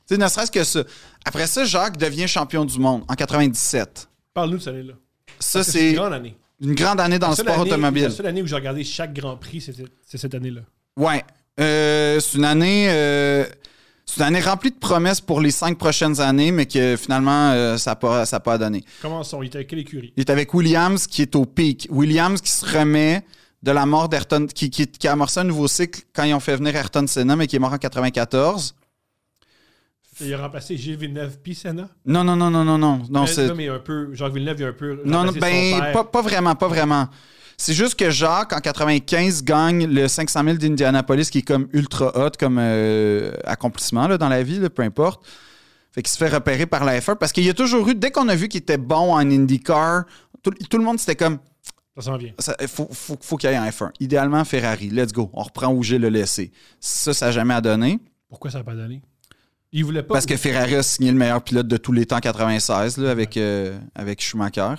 sais, 0.05 0.17
ne 0.17 0.27
serait-ce 0.27 0.51
que 0.51 0.63
ça. 0.63 0.83
Après 1.25 1.47
ça, 1.47 1.65
Jacques 1.65 1.97
devient 1.97 2.27
champion 2.27 2.63
du 2.63 2.77
monde 2.79 3.03
en 3.07 3.15
97. 3.15 4.07
Parle-nous 4.33 4.57
de 4.57 4.61
cette 4.61 4.73
année-là. 4.73 4.93
Ça, 5.39 5.63
c'est 5.63 5.89
une 5.89 5.95
grande 5.95 6.13
année. 6.13 6.35
une 6.61 6.75
grande 6.75 6.99
année 7.01 7.17
dans 7.19 7.27
La 7.29 7.31
le 7.35 7.37
sport 7.37 7.53
année- 7.61 7.69
La 7.69 7.75
automobile. 7.77 8.11
seule 8.11 8.25
année 8.27 8.41
où 8.43 8.47
j'ai 8.47 8.55
regardé 8.55 8.83
chaque 8.83 9.13
Grand 9.13 9.35
Prix, 9.37 9.61
c'est 10.05 10.17
cette 10.17 10.35
année-là. 10.35 10.61
Ouais. 10.97 11.23
Euh, 11.59 12.19
c'est 12.19 12.37
une 12.37 12.45
année. 12.45 12.87
euh, 12.89 13.45
c'est 14.05 14.17
une 14.21 14.27
année 14.27 14.41
remplie 14.41 14.71
de 14.71 14.75
promesses 14.75 15.21
pour 15.21 15.41
les 15.41 15.51
cinq 15.51 15.77
prochaines 15.77 16.19
années, 16.21 16.51
mais 16.51 16.65
que 16.65 16.95
finalement, 16.97 17.51
euh, 17.51 17.77
ça 17.77 17.91
n'a 17.91 17.95
pas, 17.95 18.25
ça 18.25 18.37
a 18.37 18.39
pas 18.39 18.57
donné. 18.57 18.83
Comment 19.01 19.23
sont? 19.23 19.41
Il 19.41 19.47
était 19.47 19.57
avec 19.57 19.69
quelle 19.69 19.79
écurie? 19.79 20.11
Il 20.17 20.21
est 20.21 20.29
avec 20.29 20.53
Williams 20.53 21.07
qui 21.07 21.21
est 21.21 21.35
au 21.35 21.45
pic. 21.45 21.87
Williams 21.89 22.41
qui 22.41 22.51
se 22.51 22.65
remet 22.77 23.23
de 23.63 23.71
la 23.71 23.85
mort 23.85 24.09
d'Ayrton, 24.09 24.47
qui, 24.47 24.69
qui, 24.69 24.87
qui 24.87 25.07
a 25.07 25.11
amorcé 25.11 25.39
un 25.39 25.43
nouveau 25.43 25.67
cycle 25.67 26.01
quand 26.13 26.23
ils 26.23 26.33
ont 26.33 26.39
fait 26.39 26.55
venir 26.55 26.75
Ayrton 26.75 27.05
Senna, 27.07 27.35
mais 27.35 27.47
qui 27.47 27.55
est 27.55 27.59
mort 27.59 27.73
en 27.73 27.77
94. 27.77 28.75
Il 30.19 30.33
a 30.33 30.37
remplacé 30.37 30.77
Gilles 30.77 30.97
Villeneuve 30.97 31.39
puis 31.41 31.55
Senna? 31.55 31.89
Non, 32.05 32.23
non, 32.23 32.35
non, 32.35 32.51
non, 32.51 32.63
non, 32.63 32.77
non. 32.77 33.01
non 33.09 33.25
Mais 33.25 33.53
mais 33.55 33.69
un 33.69 33.79
peu, 33.79 34.13
Jacques 34.13 34.33
Villeneuve, 34.33 34.57
il 34.59 34.65
a 34.65 34.67
un 34.67 34.73
peu. 34.73 35.01
Non, 35.05 35.23
non, 35.23 35.31
ben, 35.31 35.93
pas, 35.93 36.03
pas 36.03 36.21
vraiment, 36.21 36.55
pas 36.55 36.67
vraiment. 36.67 37.07
C'est 37.57 37.73
juste 37.73 37.95
que 37.95 38.09
Jacques, 38.09 38.53
en 38.53 38.59
95, 38.59 39.43
gagne 39.43 39.85
le 39.85 40.07
500 40.07 40.43
000 40.43 40.57
d'Indianapolis, 40.57 41.29
qui 41.29 41.39
est 41.39 41.43
comme 41.43 41.67
ultra 41.73 42.11
hot 42.15 42.31
comme 42.39 42.57
euh, 42.59 43.33
accomplissement 43.45 44.07
là, 44.07 44.17
dans 44.17 44.29
la 44.29 44.41
vie, 44.41 44.59
là, 44.59 44.69
peu 44.69 44.81
importe. 44.81 45.23
Fait 45.91 46.01
qu'il 46.01 46.11
se 46.11 46.17
fait 46.17 46.29
repérer 46.29 46.65
par 46.65 46.85
la 46.85 46.99
F1 46.99 47.15
parce 47.17 47.31
qu'il 47.31 47.43
y 47.43 47.49
a 47.49 47.53
toujours 47.53 47.87
eu, 47.87 47.95
dès 47.95 48.11
qu'on 48.11 48.29
a 48.29 48.35
vu 48.35 48.47
qu'il 48.47 48.61
était 48.61 48.77
bon 48.77 49.13
en 49.13 49.19
IndyCar, 49.19 50.05
tout, 50.41 50.51
tout 50.51 50.77
le 50.77 50.83
monde 50.83 50.99
c'était 50.99 51.15
comme, 51.15 51.37
Ça 52.01 52.11
s'en 52.11 52.17
vient. 52.17 52.33
il 52.61 52.67
faut, 52.67 52.87
faut, 52.91 53.17
faut 53.21 53.37
qu'il 53.37 53.49
y 53.49 53.53
ait 53.53 53.55
un 53.57 53.67
F1. 53.69 53.91
Idéalement, 53.99 54.43
Ferrari, 54.45 54.89
let's 54.89 55.11
go. 55.11 55.29
On 55.33 55.43
reprend 55.43 55.73
où 55.73 55.83
j'ai 55.83 55.97
le 55.97 56.09
laissé. 56.09 56.51
Ça, 56.79 57.13
ça 57.13 57.27
n'a 57.27 57.31
jamais 57.31 57.53
à 57.53 57.61
donner. 57.61 57.99
Pourquoi 58.29 58.51
ça 58.51 58.59
n'a 58.59 58.63
pas 58.63 58.75
donné? 58.75 59.01
Il 59.71 59.85
voulait 59.85 60.03
pas. 60.03 60.15
Parce 60.15 60.25
que 60.25 60.35
Ferrari 60.35 60.75
a 60.75 60.83
signé 60.83 61.11
le 61.11 61.17
meilleur 61.17 61.41
pilote 61.41 61.67
de 61.67 61.77
tous 61.77 61.93
les 61.93 62.05
temps 62.05 62.17
en 62.17 62.19
96 62.19 62.97
là, 62.97 63.11
avec, 63.11 63.37
euh, 63.37 63.77
avec 63.95 64.21
Schumacher. 64.21 64.75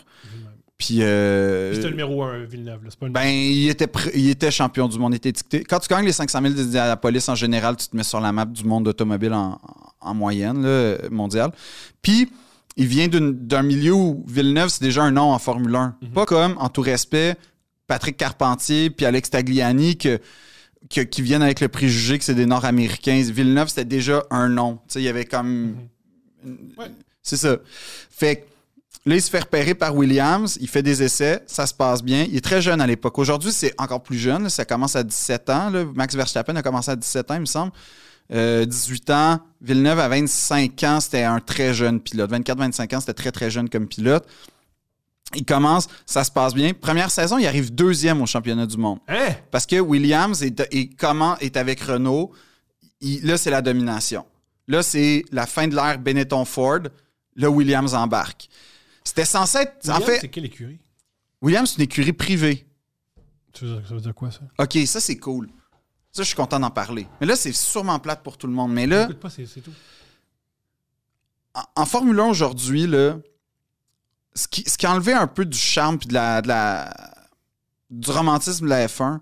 Puis. 0.77 1.03
euh, 1.03 1.73
C'était 1.75 1.85
le 1.87 1.91
numéro 1.93 2.23
1, 2.25 2.45
Villeneuve. 2.45 2.81
C'est 2.91 2.99
pas 2.99 3.07
une... 3.07 3.13
Ben, 3.13 3.25
il 3.27 3.69
était, 3.69 3.89
il 4.15 4.29
était 4.29 4.51
champion 4.51 4.89
du 4.89 4.99
monde, 4.99 5.13
il 5.15 5.17
était 5.17 5.29
étiqueté. 5.31 5.65
Quand 5.65 5.79
tu 5.79 5.89
gagnes 5.89 6.05
les 6.05 6.13
500 6.13 6.41
000 6.43 6.55
d'Indianapolis, 6.55 7.27
en 7.29 7.35
général, 7.37 7.77
tu 7.77 7.87
te 7.89 7.97
mets 7.97 8.03
sur 8.03 8.21
la 8.21 8.33
map 8.33 8.45
du 8.45 8.65
monde 8.65 8.87
automobile 8.89 9.33
en, 9.33 9.61
en 10.01 10.15
moyenne, 10.15 10.63
là, 10.63 10.97
mondiale. 11.11 11.53
Puis, 12.03 12.31
il 12.77 12.87
vient 12.87 13.09
d'un 13.09 13.63
milieu 13.63 13.93
où 13.93 14.25
Villeneuve, 14.27 14.69
c'est 14.71 14.83
déjà 14.83 15.03
un 15.03 15.11
nom 15.11 15.33
en 15.33 15.39
Formule 15.39 15.75
1. 15.75 15.97
Pas 16.15 16.27
comme, 16.27 16.57
en 16.59 16.69
tout 16.69 16.81
respect, 16.83 17.37
Patrick 17.87 18.17
Carpentier 18.17 18.91
puis 18.91 19.05
Alex 19.07 19.31
Tagliani 19.31 19.97
que, 19.99 20.19
que- 20.91 21.01
qui 21.03 21.21
viennent 21.23 21.43
avec 21.43 21.61
le 21.61 21.69
préjugé 21.69 22.19
que 22.19 22.25
c'est 22.25 22.35
des 22.35 22.47
Nord-Américains. 22.47 23.21
Villeneuve, 23.23 23.69
c'était 23.69 23.85
déjà 23.85 24.25
un 24.31 24.49
nom. 24.49 24.77
Tu 24.89 24.95
sais, 24.95 25.01
il 25.01 25.05
y 25.05 25.09
avait 25.09 25.27
comme... 25.27 25.77
Ouais. 26.45 26.87
C'est 27.23 27.37
ça. 27.37 27.57
Fait 28.11 28.37
que 28.37 28.43
Là, 29.05 29.17
il 29.17 29.23
se 29.23 29.31
fait 29.31 29.41
repérer 29.41 29.75
par 29.75 29.97
Williams, 29.97 30.59
il 30.61 30.69
fait 30.69 30.83
des 30.85 31.03
essais, 31.03 31.43
ça 31.49 31.67
se 31.67 31.75
passe 31.75 32.05
bien. 32.05 32.25
Il 32.31 32.37
est 32.37 32.41
très 32.41 32.63
jeune 32.63 32.81
à 32.81 32.87
l'époque. 32.87 33.19
Aujourd'hui, 33.19 33.51
c'est 33.51 33.75
encore 33.77 34.01
plus 34.01 34.17
jeune, 34.17 34.49
ça 34.49 34.65
commence 34.65 34.95
à 34.95 35.03
17 35.03 35.51
ans. 35.51 35.71
là. 35.71 35.85
Max 35.93 36.15
Verstappen 36.15 36.55
a 36.55 36.63
commencé 36.63 36.89
à 36.89 36.95
17 36.95 37.31
ans, 37.33 37.35
il 37.35 37.41
me 37.41 37.47
semble. 37.47 37.73
Euh, 38.33 38.65
18 38.65 39.11
ans. 39.11 39.41
Villeneuve, 39.61 39.99
à 40.01 40.09
25 40.09 40.83
ans, 40.85 41.01
c'était 41.01 41.23
un 41.25 41.39
très 41.41 41.75
jeune 41.75 42.01
pilote. 42.01 42.31
24-25 42.31 42.95
ans, 42.97 43.01
c'était 43.01 43.13
très, 43.15 43.31
très 43.33 43.51
jeune 43.51 43.69
comme 43.69 43.87
pilote. 43.87 44.27
Il 45.35 45.45
commence, 45.45 45.89
ça 46.05 46.25
se 46.25 46.31
passe 46.31 46.53
bien. 46.55 46.73
Première 46.75 47.11
saison, 47.11 47.39
il 47.39 47.47
arrive 47.47 47.75
deuxième 47.75 48.21
au 48.21 48.27
championnat 48.27 48.67
du 48.67 48.77
monde. 48.77 48.99
Hein? 49.09 49.31
Parce 49.51 49.67
que 49.67 49.81
Williams 49.81 50.43
est, 50.43 50.61
est- 50.73 50.95
comment, 50.99 51.39
est 51.39 51.57
avec 51.57 51.81
Renault. 51.81 52.33
Il- 53.01 53.25
là, 53.27 53.39
c'est 53.39 53.51
la 53.51 53.63
domination. 53.63 54.27
Là, 54.69 54.83
c'est 54.83 55.25
la 55.33 55.47
fin 55.47 55.69
de 55.69 55.75
l'ère 55.75 55.99
Benetton-Ford. 55.99 56.81
Là, 57.37 57.51
Williams 57.51 57.95
embarque. 57.95 58.49
C'était 59.05 59.25
censé 59.25 59.59
être. 59.59 59.89
en 59.89 59.95
Williams, 59.95 60.05
fait, 60.11 60.19
c'est 60.21 60.29
quelle 60.29 60.45
écurie? 60.45 60.79
Williams, 61.41 61.71
c'est 61.71 61.77
une 61.79 61.85
écurie 61.85 62.13
privée. 62.13 62.67
Ça 63.55 63.67
veut 63.67 64.01
dire 64.01 64.15
quoi, 64.15 64.31
ça? 64.31 64.41
OK, 64.59 64.79
ça, 64.87 65.01
c'est 65.01 65.17
cool. 65.17 65.49
Ça, 66.13 66.23
je 66.23 66.27
suis 66.29 66.37
content 66.37 66.61
d'en 66.61 66.71
parler. 66.71 67.07
Mais 67.21 67.27
là, 67.27 67.37
c'est 67.37 67.53
sûrement 67.53 67.99
plate 67.99 68.23
pour 68.23 68.37
tout 68.37 68.47
le 68.47 68.53
monde. 68.53 68.73
Mais 68.73 68.87
là, 68.87 69.05
Écoute 69.05 69.21
pas, 69.21 69.31
c'est 69.31 69.45
tout. 69.63 69.73
en, 71.55 71.63
en 71.75 71.87
Formule 71.87 72.21
1 72.21 72.25
aujourd'hui, 72.27 72.87
là, 72.87 73.17
ce 74.35 74.47
qui, 74.47 74.63
ce 74.69 74.77
qui 74.77 74.87
a 74.87 74.93
enlevé 74.93 75.13
un 75.15 75.27
peu 75.27 75.45
du 75.45 75.57
charme 75.59 75.99
puis 75.99 76.09
de 76.09 76.15
la, 76.15 76.43
de 76.43 76.49
la- 76.49 76.95
du 77.91 78.11
romantisme 78.11 78.65
de 78.65 78.71
la 78.71 78.87
F1, 78.89 79.21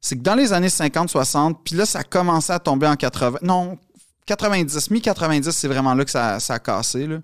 c'est 0.00 0.16
que 0.16 0.22
dans 0.22 0.34
les 0.34 0.52
années 0.52 0.68
50-60, 0.68 1.56
puis 1.64 1.74
là, 1.76 1.84
ça 1.86 2.00
a 2.00 2.04
commencé 2.04 2.52
à 2.52 2.58
tomber 2.58 2.86
en 2.86 2.96
80. 2.96 3.38
Non, 3.42 3.78
90, 4.26 4.90
mi-90, 4.90 5.50
c'est 5.50 5.68
vraiment 5.68 5.94
là 5.94 6.04
que 6.04 6.10
ça, 6.10 6.38
ça 6.40 6.54
a 6.54 6.58
cassé, 6.60 7.06
là, 7.06 7.18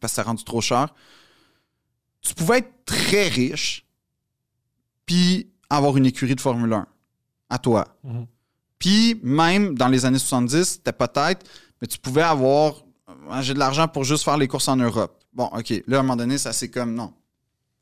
parce 0.00 0.12
que 0.12 0.16
ça 0.16 0.22
a 0.22 0.24
rendu 0.26 0.44
trop 0.44 0.60
cher. 0.60 0.88
Tu 2.20 2.34
pouvais 2.34 2.58
être 2.58 2.84
très 2.86 3.28
riche, 3.28 3.86
puis 5.06 5.50
avoir 5.70 5.96
une 5.96 6.06
écurie 6.06 6.34
de 6.34 6.40
Formule 6.40 6.72
1 6.72 6.86
à 7.48 7.58
toi. 7.58 7.86
Mhm. 8.04 8.26
Puis 8.78 9.18
même 9.22 9.74
dans 9.76 9.88
les 9.88 10.04
années 10.04 10.18
70, 10.18 10.64
c'était 10.64 10.92
peut-être, 10.92 11.46
mais 11.80 11.88
tu 11.88 11.98
pouvais 11.98 12.22
avoir 12.22 12.74
Ah, 13.30 13.42
j'ai 13.42 13.54
de 13.54 13.58
l'argent 13.58 13.88
pour 13.88 14.04
juste 14.04 14.24
faire 14.24 14.36
les 14.36 14.46
courses 14.48 14.68
en 14.68 14.76
Europe. 14.76 15.20
Bon, 15.32 15.46
OK. 15.46 15.70
Là, 15.86 15.96
à 15.96 16.00
un 16.00 16.02
moment 16.02 16.16
donné, 16.16 16.38
ça 16.38 16.52
c'est 16.52 16.70
comme 16.70 16.94
non. 16.94 17.12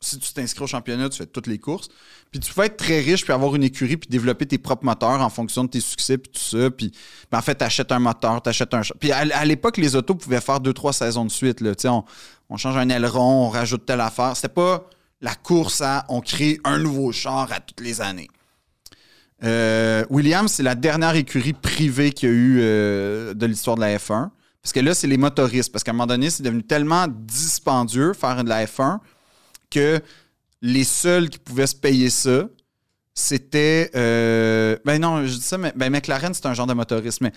Si 0.00 0.18
tu 0.18 0.32
t'inscris 0.34 0.64
au 0.64 0.66
championnat, 0.66 1.08
tu 1.08 1.16
fais 1.16 1.26
toutes 1.26 1.46
les 1.46 1.58
courses. 1.58 1.88
Puis 2.30 2.38
tu 2.40 2.52
peux 2.52 2.62
être 2.62 2.76
très 2.76 3.00
riche 3.00 3.24
puis 3.24 3.32
avoir 3.32 3.54
une 3.54 3.62
écurie 3.62 3.96
puis 3.96 4.08
développer 4.08 4.44
tes 4.44 4.58
propres 4.58 4.84
moteurs 4.84 5.20
en 5.22 5.30
fonction 5.30 5.64
de 5.64 5.70
tes 5.70 5.80
succès 5.80 6.18
puis 6.18 6.30
tout 6.30 6.40
ça. 6.40 6.70
Puis 6.70 6.92
ben, 7.30 7.38
en 7.38 7.42
fait, 7.42 7.54
t'achètes 7.54 7.90
un 7.90 7.98
moteur, 7.98 8.42
t'achètes 8.42 8.74
un. 8.74 8.82
Puis 9.00 9.12
à, 9.12 9.18
à 9.18 9.44
l'époque, 9.44 9.78
les 9.78 9.96
autos 9.96 10.14
pouvaient 10.14 10.42
faire 10.42 10.60
deux, 10.60 10.74
trois 10.74 10.92
saisons 10.92 11.24
de 11.24 11.30
suite. 11.30 11.60
Là. 11.60 11.72
On, 11.86 12.04
on 12.50 12.56
change 12.56 12.76
un 12.76 12.88
aileron, 12.90 13.46
on 13.46 13.48
rajoute 13.48 13.86
telle 13.86 14.00
affaire. 14.00 14.36
C'était 14.36 14.48
pas 14.48 14.88
la 15.20 15.34
course 15.34 15.80
à 15.80 16.04
on 16.08 16.20
crée 16.20 16.58
un 16.64 16.78
nouveau 16.78 17.12
char 17.12 17.50
à 17.50 17.60
toutes 17.60 17.80
les 17.80 18.00
années. 18.02 18.28
Euh, 19.44 20.04
Williams, 20.10 20.50
c'est 20.52 20.62
la 20.62 20.74
dernière 20.74 21.14
écurie 21.16 21.52
privée 21.52 22.12
qu'il 22.12 22.28
y 22.28 22.32
a 22.32 22.34
eu 22.34 22.58
euh, 22.60 23.34
de 23.34 23.46
l'histoire 23.46 23.76
de 23.76 23.82
la 23.82 23.96
F1. 23.98 24.30
Parce 24.62 24.72
que 24.72 24.80
là, 24.80 24.94
c'est 24.94 25.06
les 25.06 25.18
motoristes. 25.18 25.70
Parce 25.70 25.84
qu'à 25.84 25.90
un 25.90 25.94
moment 25.94 26.06
donné, 26.06 26.30
c'est 26.30 26.42
devenu 26.42 26.62
tellement 26.62 27.06
dispendieux 27.08 28.14
faire 28.14 28.42
de 28.42 28.48
la 28.48 28.64
F1 28.64 28.98
que 29.70 30.00
les 30.62 30.84
seuls 30.84 31.28
qui 31.28 31.38
pouvaient 31.38 31.66
se 31.66 31.74
payer 31.76 32.08
ça, 32.08 32.44
c'était. 33.12 33.90
euh, 33.94 34.76
ben 34.84 34.98
non, 35.00 35.26
je 35.26 35.34
dis 35.34 35.42
ça, 35.42 35.58
mais 35.58 35.72
ben 35.76 35.90
McLaren, 35.92 36.32
c'est 36.32 36.46
un 36.46 36.54
genre 36.54 36.66
de 36.66 36.72
motoriste, 36.74 37.20
mais. 37.20 37.32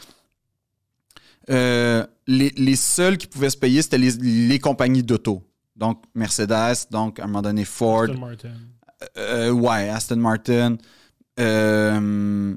euh, 1.50 2.06
les, 2.26 2.52
les 2.58 2.76
seuls 2.76 3.18
qui 3.18 3.28
pouvaient 3.28 3.50
se 3.50 3.58
payer, 3.58 3.82
c'était 3.82 3.98
les, 3.98 4.12
les 4.12 4.60
compagnies 4.60 5.04
d'auto. 5.04 5.44
Donc, 5.76 6.04
Mercedes, 6.16 6.88
donc 6.90 7.20
à 7.20 7.24
un 7.24 7.28
moment 7.28 7.42
donné, 7.42 7.64
Ford, 7.66 8.04
Aston 8.04 8.18
Martin. 8.20 8.52
euh, 9.18 9.52
ouais, 9.52 9.90
Aston 9.90 10.16
Martin. 10.18 10.78
Euh, 11.40 12.56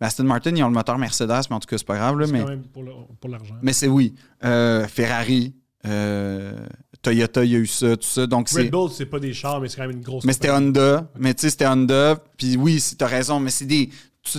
ben, 0.00 0.06
Aston 0.06 0.24
Martin, 0.24 0.54
ils 0.54 0.62
ont 0.62 0.68
le 0.68 0.74
moteur 0.74 0.98
Mercedes, 0.98 1.46
mais 1.48 1.56
en 1.56 1.60
tout 1.60 1.68
cas, 1.68 1.78
c'est 1.78 1.86
pas 1.86 1.96
grave. 1.96 2.18
Là, 2.18 2.26
C'est 2.26 2.32
mais 2.32 2.40
quand 2.40 2.48
même 2.48 2.64
pour 2.64 3.30
l'argent. 3.30 3.54
mais 3.62 3.72
c'est 3.72 3.88
oui. 3.88 4.14
Euh, 4.44 4.86
Ferrari, 4.86 5.54
euh, 5.86 6.66
Toyota, 7.02 7.44
il 7.44 7.50
y 7.52 7.54
a 7.54 7.58
eu 7.58 7.66
ça, 7.66 7.96
tout 7.96 8.06
ça. 8.06 8.26
Donc, 8.26 8.48
c'est. 8.48 8.62
Red 8.62 8.70
Bull, 8.70 8.90
c'est 8.90 9.06
pas 9.06 9.20
des 9.20 9.32
chars, 9.32 9.60
mais 9.60 9.68
c'est 9.68 9.76
quand 9.76 9.86
même 9.86 9.96
une 9.96 10.02
grosse. 10.02 10.24
Mais 10.24 10.32
c'était. 10.32 10.50
Honda. 10.50 11.08
Mais 11.18 11.34
tu 11.34 11.42
sais, 11.42 11.50
c'était 11.50 11.66
Honda. 11.66 12.16
Puis 12.36 12.56
oui, 12.56 12.82
t'as 12.98 13.06
raison, 13.06 13.40
mais 13.40 13.50
c'est 13.50 13.66
des. 13.66 13.90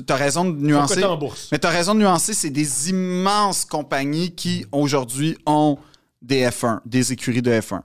T'as 0.05 0.15
raison 0.15 0.43
de 0.43 0.57
nuancer. 0.59 1.03
en 1.03 1.15
bourse? 1.15 1.47
Mais 1.51 1.59
t'as 1.59 1.69
raison 1.69 1.95
de 1.95 2.01
nuancer, 2.01 2.34
c'est 2.34 2.49
des 2.49 2.89
immenses 2.89 3.64
compagnies 3.64 4.35
qui 4.35 4.65
aujourd'hui 4.73 5.38
ont 5.45 5.77
des 6.22 6.45
F1, 6.45 6.81
des 6.85 7.14
écuries 7.14 7.41
de 7.41 7.51
F1. 7.51 7.81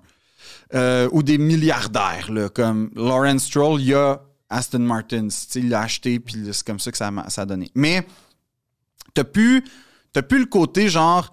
Euh, 0.75 1.09
ou 1.13 1.23
des 1.23 1.39
milliardaires, 1.39 2.33
là, 2.33 2.49
comme 2.49 2.91
Lawrence 2.97 3.45
Stroll, 3.45 3.81
il 3.81 3.89
y 3.89 3.95
a 3.95 4.21
Aston 4.53 4.79
Martin. 4.81 5.29
Il 5.57 5.69
l'a 5.71 5.81
acheté, 5.81 6.19
puis 6.21 6.37
c'est 6.53 6.65
comme 6.67 6.79
ça 6.81 6.91
que 6.91 6.99
ça, 6.99 7.09
a- 7.09 7.31
ça 7.31 7.43
a 7.43 7.47
donné. 7.47 7.71
Mais 7.75 8.07
t'as 9.15 9.25
plus, 9.25 9.65
plus 10.29 10.39
le 10.41 10.47
côté 10.47 10.89
genre 10.89 11.33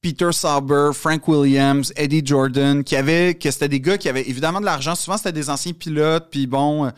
Peter 0.00 0.32
Sauber, 0.32 0.90
Frank 0.94 1.26
Williams, 1.28 1.92
Eddie 1.96 2.22
Jordan, 2.24 2.82
qui 2.82 2.96
avaient, 2.96 3.34
que 3.34 3.50
c'était 3.50 3.68
des 3.68 3.80
gars 3.80 3.96
qui 3.98 4.08
avaient 4.08 4.28
évidemment 4.28 4.60
de 4.60 4.64
l'argent. 4.64 4.94
Souvent, 4.96 5.16
c'était 5.16 5.32
des 5.32 5.48
anciens 5.48 5.72
pilotes, 5.72 6.26
puis 6.30 6.48
bon, 6.48 6.86
euh, 6.86 6.90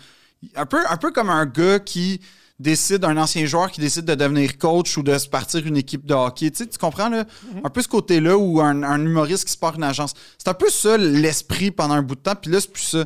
un 0.56 0.64
peu, 0.66 0.78
un 0.88 0.96
peu 0.96 1.10
comme 1.10 1.28
un 1.28 1.44
gars 1.44 1.78
qui 1.80 2.20
décide, 2.58 3.04
un 3.04 3.16
ancien 3.18 3.44
joueur 3.44 3.70
qui 3.70 3.80
décide 3.80 4.04
de 4.06 4.14
devenir 4.14 4.56
coach 4.56 4.96
ou 4.96 5.02
de 5.02 5.18
se 5.18 5.28
partir 5.28 5.66
une 5.66 5.76
équipe 5.76 6.06
de 6.06 6.14
hockey. 6.14 6.50
Tu, 6.50 6.58
sais, 6.64 6.66
tu 6.66 6.78
comprends, 6.78 7.08
là? 7.10 7.24
Un 7.64 7.68
peu 7.68 7.82
ce 7.82 7.88
côté-là 7.88 8.38
ou 8.38 8.60
un, 8.60 8.82
un 8.84 9.04
humoriste 9.04 9.44
qui 9.44 9.52
se 9.52 9.58
part 9.58 9.74
une 9.74 9.82
agence. 9.82 10.14
C'est 10.38 10.48
un 10.48 10.54
peu 10.54 10.70
ça 10.70 10.96
l'esprit 10.96 11.72
pendant 11.72 11.94
un 11.94 12.02
bout 12.02 12.14
de 12.14 12.20
temps, 12.20 12.36
puis 12.40 12.50
là, 12.52 12.60
c'est 12.60 12.72
plus 12.72 12.84
ça. 12.84 13.04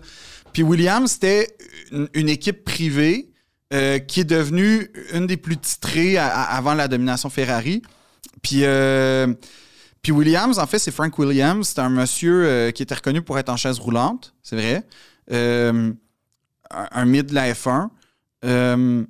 Puis 0.53 0.62
Williams, 0.62 1.12
c'était 1.12 1.49
une, 1.93 2.29
équipe 2.29 2.65
privée 2.65 3.31
euh, 3.73 3.99
qui 3.99 4.20
est 4.20 4.25
devenue 4.25 4.91
une 5.12 5.27
des 5.27 5.37
plus 5.37 5.57
titrées 5.57 6.19
avant 6.19 6.75
la 6.75 6.89
domination 6.89 7.31
Ferrari. 7.31 7.83
Puis, 8.43 8.65
euh, 8.65 9.33
puis 10.03 10.12
Williams, 10.12 10.59
en 10.59 10.66
fait, 10.66 10.79
c'est 10.79 10.91
Frank 10.91 11.19
Williams. 11.19 11.69
C'est 11.69 11.81
un 11.81 11.91
monsieur 11.91 12.45
euh, 12.45 12.70
qui 12.70 12.83
était 12.83 12.95
reconnu 12.95 13.23
pour 13.23 13.39
être 13.39 13.49
en 13.49 13.57
chaise 13.57 13.79
roulante, 13.79 14.35
c'est 14.43 14.57
vrai. 14.57 14.87
Un, 15.31 15.95
un 16.70 17.07
de 17.07 17.35
la 17.35 17.53
F1. 17.53 17.89
Euh, 18.45 19.05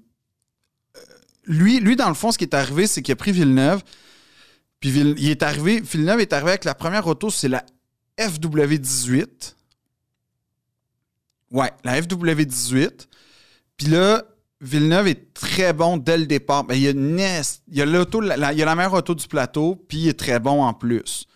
lui, 1.44 1.80
lui, 1.80 1.96
dans 1.96 2.08
le 2.08 2.14
fond, 2.14 2.30
ce 2.30 2.38
qui 2.38 2.44
est 2.44 2.54
arrivé, 2.54 2.86
c'est 2.86 3.02
qu'il 3.02 3.12
a 3.12 3.16
pris 3.16 3.32
Villeneuve. 3.32 3.82
Puis 4.80 4.90
il 4.90 5.28
est 5.28 5.42
arrivé, 5.42 5.80
Villeneuve 5.80 6.20
est 6.20 6.32
arrivé 6.32 6.50
avec 6.50 6.64
la 6.64 6.74
première 6.74 7.06
auto, 7.06 7.30
c'est 7.30 7.48
la 7.48 7.64
FW18. 8.18 9.54
Ouais, 11.50 11.70
la 11.84 12.00
FW18. 12.00 13.06
Puis 13.76 13.86
là, 13.88 14.24
Villeneuve 14.60 15.06
est 15.08 15.32
très 15.34 15.72
bon 15.72 15.96
dès 15.96 16.18
le 16.18 16.26
départ. 16.26 16.64
Ben, 16.64 16.74
il 16.74 16.82
y 16.82 16.88
a, 16.88 16.90
une 16.90 17.18
est- 17.20 17.62
il 17.68 17.76
y 17.76 17.82
a 17.82 17.86
l'auto, 17.86 18.20
la, 18.20 18.36
la- 18.36 18.52
il 18.52 18.58
y 18.58 18.62
a 18.62 18.66
la 18.66 18.74
meilleure 18.74 18.94
auto 18.94 19.14
du 19.14 19.26
plateau, 19.28 19.76
puis 19.88 19.98
il 19.98 20.08
est 20.08 20.18
très 20.18 20.40
bon 20.40 20.62
en 20.62 20.74
plus. 20.74 21.26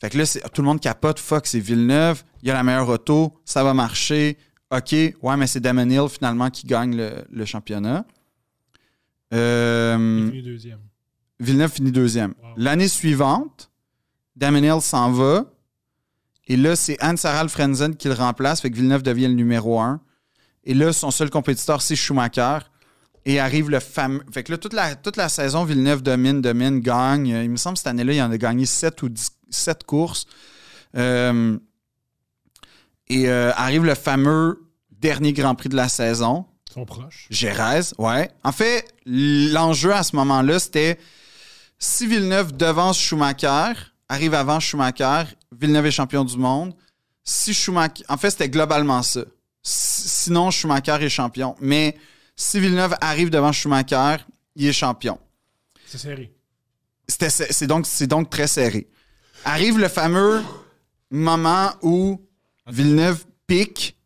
Fait 0.00 0.10
que 0.10 0.18
là, 0.18 0.26
c'est- 0.26 0.40
tout 0.52 0.60
le 0.62 0.66
monde 0.66 0.80
capote. 0.80 1.18
Fuck, 1.20 1.46
c'est 1.46 1.60
Villeneuve. 1.60 2.24
Il 2.42 2.48
y 2.48 2.50
a 2.50 2.54
la 2.54 2.62
meilleure 2.64 2.88
auto. 2.88 3.40
Ça 3.44 3.62
va 3.62 3.72
marcher. 3.74 4.36
OK. 4.70 4.92
Ouais, 4.92 5.36
mais 5.36 5.46
c'est 5.46 5.60
Damon 5.60 5.88
Hill 5.88 6.08
finalement 6.08 6.50
qui 6.50 6.66
gagne 6.66 6.96
le, 6.96 7.24
le 7.30 7.44
championnat. 7.44 8.04
Euh, 9.32 9.96
Il 10.26 10.30
finit 10.30 10.42
deuxième. 10.42 10.78
Villeneuve 11.40 11.72
finit 11.72 11.92
deuxième. 11.92 12.34
Wow. 12.42 12.48
L'année 12.56 12.88
suivante, 12.88 13.70
Damon 14.36 14.62
Hill 14.62 14.80
s'en 14.80 15.10
va. 15.12 15.44
Et 16.52 16.56
là, 16.56 16.76
c'est 16.76 16.98
Harald 17.00 17.48
Frenzen 17.48 17.96
qui 17.96 18.08
le 18.08 18.14
remplace. 18.14 18.60
Fait 18.60 18.70
que 18.70 18.76
Villeneuve 18.76 19.02
devient 19.02 19.28
le 19.28 19.32
numéro 19.32 19.80
un. 19.80 20.02
Et 20.64 20.74
là, 20.74 20.92
son 20.92 21.10
seul 21.10 21.30
compétiteur, 21.30 21.80
c'est 21.80 21.96
Schumacher. 21.96 22.58
Et 23.24 23.40
arrive 23.40 23.70
le 23.70 23.80
fameux. 23.80 24.22
Fait 24.30 24.42
que 24.42 24.52
là, 24.52 24.58
toute 24.58 24.74
la, 24.74 24.94
toute 24.94 25.16
la 25.16 25.30
saison, 25.30 25.64
Villeneuve 25.64 26.02
domine, 26.02 26.42
domine, 26.42 26.80
gagne. 26.80 27.28
Il 27.28 27.48
me 27.48 27.56
semble 27.56 27.76
que 27.76 27.78
cette 27.78 27.86
année-là, 27.86 28.12
il 28.12 28.20
en 28.20 28.30
a 28.30 28.36
gagné 28.36 28.66
7 28.66 29.00
ou 29.00 29.08
10 29.08 29.30
sept 29.48 29.84
courses. 29.84 30.26
Euh, 30.94 31.56
et 33.08 33.30
euh, 33.30 33.52
arrive 33.54 33.86
le 33.86 33.94
fameux 33.94 34.68
dernier 34.90 35.32
Grand 35.32 35.54
Prix 35.54 35.70
de 35.70 35.76
la 35.76 35.88
saison. 35.88 36.44
Ils 36.68 36.74
sont 36.74 36.84
proches. 36.84 37.28
Gérès, 37.30 37.94
ouais. 37.96 38.30
En 38.44 38.52
fait, 38.52 38.92
l'enjeu 39.06 39.94
à 39.94 40.02
ce 40.02 40.14
moment-là, 40.16 40.58
c'était 40.58 40.98
si 41.78 42.06
Villeneuve 42.06 42.54
devance 42.54 42.98
Schumacher, 42.98 43.72
arrive 44.12 44.34
avant 44.34 44.60
Schumacher, 44.60 45.24
Villeneuve 45.58 45.86
est 45.86 45.90
champion 45.90 46.24
du 46.24 46.36
monde. 46.36 46.74
Si 47.24 47.54
Schumacher. 47.54 48.04
En 48.08 48.18
fait, 48.18 48.30
c'était 48.30 48.50
globalement 48.50 49.02
ça. 49.02 49.22
Sinon, 49.62 50.50
Schumacher 50.50 50.98
est 51.00 51.08
champion. 51.08 51.56
Mais 51.60 51.96
si 52.36 52.60
Villeneuve 52.60 52.94
arrive 53.00 53.30
devant 53.30 53.52
Schumacher, 53.52 54.16
il 54.54 54.66
est 54.66 54.72
champion. 54.72 55.18
C'est 55.86 55.98
serré. 55.98 56.30
C'est 57.08 57.66
donc, 57.66 57.86
c'est 57.86 58.06
donc 58.06 58.28
très 58.28 58.46
serré. 58.46 58.88
Arrive 59.44 59.78
le 59.78 59.88
fameux 59.88 60.42
moment 61.10 61.70
où 61.82 62.20
Villeneuve 62.66 63.24
pique, 63.46 63.96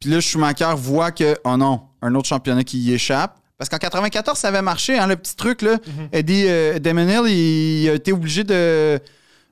puis 0.00 0.10
là, 0.10 0.20
Schumacher 0.20 0.74
voit 0.76 1.12
que, 1.12 1.36
oh 1.44 1.56
non, 1.56 1.88
un 2.02 2.14
autre 2.14 2.28
championnat 2.28 2.64
qui 2.64 2.78
y 2.78 2.92
échappe. 2.92 3.40
Parce 3.68 3.80
qu'en 3.80 3.86
94, 3.86 4.38
ça 4.38 4.48
avait 4.48 4.62
marché, 4.62 4.98
hein, 4.98 5.06
le 5.06 5.16
petit 5.16 5.36
truc, 5.36 5.62
là. 5.62 5.78
Eddie 6.12 6.44
euh, 6.46 6.78
il, 7.26 7.88
a 7.88 7.94
été 7.94 8.12
obligé 8.12 8.44
de, 8.44 9.00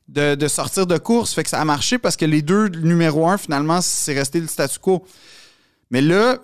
de, 0.08 0.34
de 0.34 0.48
sortir 0.48 0.86
de 0.86 0.98
course. 0.98 1.32
Fait 1.34 1.42
que 1.42 1.48
ça 1.48 1.60
a 1.60 1.64
marché 1.64 1.98
parce 1.98 2.16
que 2.16 2.24
les 2.24 2.42
deux 2.42 2.68
numéro 2.68 3.26
un, 3.28 3.38
finalement, 3.38 3.80
c'est 3.80 4.14
resté 4.14 4.40
le 4.40 4.46
statu 4.48 4.78
quo. 4.78 5.04
Mais 5.90 6.00
là, 6.02 6.36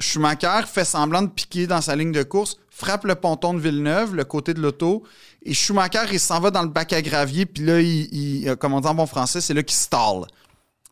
Schumacher 0.00 0.62
fait 0.66 0.84
semblant 0.84 1.22
de 1.22 1.28
piquer 1.28 1.66
dans 1.66 1.80
sa 1.80 1.94
ligne 1.94 2.12
de 2.12 2.22
course, 2.24 2.56
frappe 2.70 3.04
le 3.04 3.14
ponton 3.14 3.54
de 3.54 3.60
Villeneuve, 3.60 4.14
le 4.16 4.24
côté 4.24 4.52
de 4.54 4.60
l'auto, 4.60 5.04
et 5.44 5.54
Schumacher, 5.54 6.06
il 6.12 6.18
s'en 6.20 6.40
va 6.40 6.50
dans 6.50 6.62
le 6.62 6.68
bac 6.68 6.92
à 6.92 7.00
gravier, 7.00 7.46
puis 7.46 7.64
là, 7.64 7.80
il, 7.80 8.08
il- 8.12 8.48
euh, 8.48 8.56
comme 8.56 8.72
on 8.74 8.80
dit 8.80 8.88
en 8.88 8.94
bon 8.94 9.06
français, 9.06 9.40
c'est 9.40 9.54
là 9.54 9.62
qu'il 9.62 9.76
stall. 9.76 10.24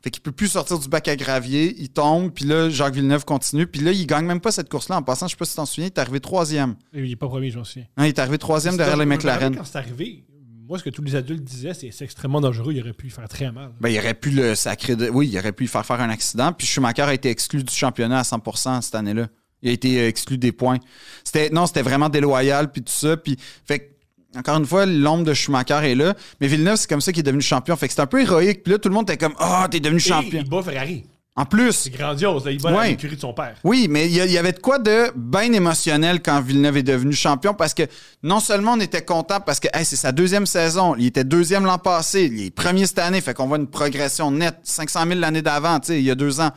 Fait 0.03 0.11
qu'il 0.11 0.23
peut 0.23 0.33
plus 0.33 0.49
sortir 0.49 0.79
du 0.79 0.89
bac 0.89 1.07
à 1.07 1.15
gravier. 1.15 1.77
Il 1.79 1.89
tombe, 1.89 2.33
puis 2.33 2.45
là, 2.45 2.69
Jacques 2.69 2.95
Villeneuve 2.95 3.25
continue. 3.25 3.67
Puis 3.69 3.81
là, 3.81 3.93
il 3.93 4.07
gagne 4.07 4.27
même 4.27 4.41
pas 4.41 4.51
cette 4.51 4.69
course-là. 4.69 4.97
En 4.97 5.03
passant, 5.03 5.29
je 5.29 5.33
sais 5.33 5.37
pas 5.37 5.45
si 5.45 5.53
tu 5.53 5.57
t'en 5.57 5.67
souviens, 5.67 5.85
il 5.85 5.93
est 5.95 5.99
arrivé 5.99 6.19
troisième. 6.19 6.75
Il 6.93 7.05
n'est 7.05 7.17
pas 7.17 7.29
premier, 7.29 7.51
je 7.51 7.59
m'en 7.59 7.65
souviens. 7.65 7.87
Hein, 7.97 8.07
il 8.07 8.09
est 8.09 8.19
arrivé 8.19 8.39
troisième 8.39 8.77
derrière 8.77 8.97
les 8.97 9.07
McLaren. 9.07 9.55
Quand 9.55 9.65
c'est 9.65 9.79
arrivé, 9.79 10.25
moi, 10.69 10.79
ce 10.79 10.85
que 10.85 10.91
tous 10.91 11.03
les 11.03 11.15
adultes 11.15 11.45
disaient, 11.45 11.75
c'est 11.75 11.93
c'est 11.93 12.05
extrêmement 12.05 12.41
dangereux. 12.41 12.73
Il 12.73 12.81
aurait 12.81 12.93
pu 12.93 13.05
lui 13.05 13.13
faire 13.13 13.29
très 13.29 13.53
mal. 13.53 13.71
Ben, 13.81 13.91
il 13.91 13.99
aurait 13.99 14.15
pu 14.15 14.31
le 14.31 14.57
sacrer 14.57 14.97
de... 14.97 15.09
Oui, 15.09 15.29
il 15.29 15.39
aurait 15.39 15.53
pu 15.53 15.65
lui 15.65 15.69
faire 15.69 15.87
faire 15.87 16.01
un 16.01 16.11
accident. 16.11 16.53
Puis 16.53 16.67
Schumacher 16.67 17.03
a 17.03 17.15
été 17.15 17.31
exclu 17.31 17.63
du 17.63 17.73
championnat 17.73 18.21
à 18.21 18.23
100% 18.23 18.83
cette 18.83 18.95
année-là. 18.97 19.29
Il 19.63 19.69
a 19.69 19.73
été 19.73 20.01
euh, 20.01 20.09
exclu 20.09 20.39
des 20.39 20.51
points. 20.51 20.79
C'était 21.23 21.51
non, 21.51 21.67
c'était 21.67 21.83
vraiment 21.83 22.09
déloyal 22.09 22.73
puis 22.73 22.83
tout 22.83 22.93
ça. 22.93 23.17
Puis 23.17 23.37
fait 23.65 23.79
que, 23.79 23.92
encore 24.37 24.57
une 24.59 24.67
fois, 24.67 24.87
l'ombre 24.87 25.25
de 25.25 25.35
Schumacher 25.35 25.81
est 25.91 25.95
là. 25.95 26.15
Mais 26.41 26.47
Villeneuve, 26.47 26.77
c'est 26.77 26.89
comme 26.89 27.01
ça 27.01 27.13
qu'il 27.13 27.21
est 27.21 27.25
devenu 27.25 27.43
champion. 27.43 27.77
Fait 27.77 27.89
que 27.89 27.95
c'est 27.95 28.01
un 28.01 28.07
peu 28.07 28.21
héroïque. 28.23 28.63
Puis 28.63 28.73
là, 28.73 28.79
tout 28.79 28.89
le 28.89 28.95
monde 28.95 29.09
était 29.11 29.19
comme 29.19 29.35
Ah, 29.39 29.67
t'es 29.71 29.81
devenu 29.81 29.99
Et 29.99 30.01
champion. 30.01 30.41
il 30.45 30.49
bat 30.49 30.63
Ferrari. 30.63 31.05
En 31.35 31.47
plus, 31.47 31.73
C'est 31.73 31.91
grandiose. 31.91 32.45
là. 32.45 32.51
Il 32.51 32.61
bat 32.61 32.73
Ouais. 32.75 32.89
l'écurie 32.91 33.17
de 33.17 33.21
son 33.21 33.33
père. 33.33 33.55
Oui, 33.65 33.87
mais 33.89 34.07
il 34.07 34.13
y, 34.15 34.37
avait 34.37 34.53
de 34.53 34.59
quoi 34.59 34.79
de 34.79 35.11
bien 35.17 35.51
émotionnel 35.53 36.21
quand 36.21 36.43
Villeneuve 36.43 36.77
est 36.77 36.83
devenu 36.83 37.15
champion 37.15 37.55
parce 37.55 37.73
que 37.73 37.85
non 38.23 38.39
seulement 38.39 38.73
on 38.75 38.81
était 38.81 39.03
content 39.03 39.41
parce 39.41 39.59
que 39.59 39.69
hey, 39.73 39.85
c'est 39.87 39.97
sa 39.97 40.13
deuxième 40.13 40.45
saison, 40.45 40.95
il 40.99 41.07
était 41.07 41.25
deuxième 41.25 41.65
l'an 41.65 41.79
passé, 41.79 42.31
il 42.31 42.47
est 42.47 42.51
premier 42.51 42.87
cette 42.87 42.99
année, 42.99 43.23
fait 43.23 43.33
qu'on 43.33 43.47
voit 43.47 43.57
une 43.57 43.67
progression 43.67 44.31
nette, 44.31 44.57
500 44.63 45.07
000 45.09 45.21
l'année 45.21 45.41
d'avant, 45.41 45.81
tu 45.81 45.87
sais, 45.89 45.99
il 45.99 46.05
y 46.05 46.11
a 46.11 46.15
deux 46.15 46.39
ans. 46.41 46.51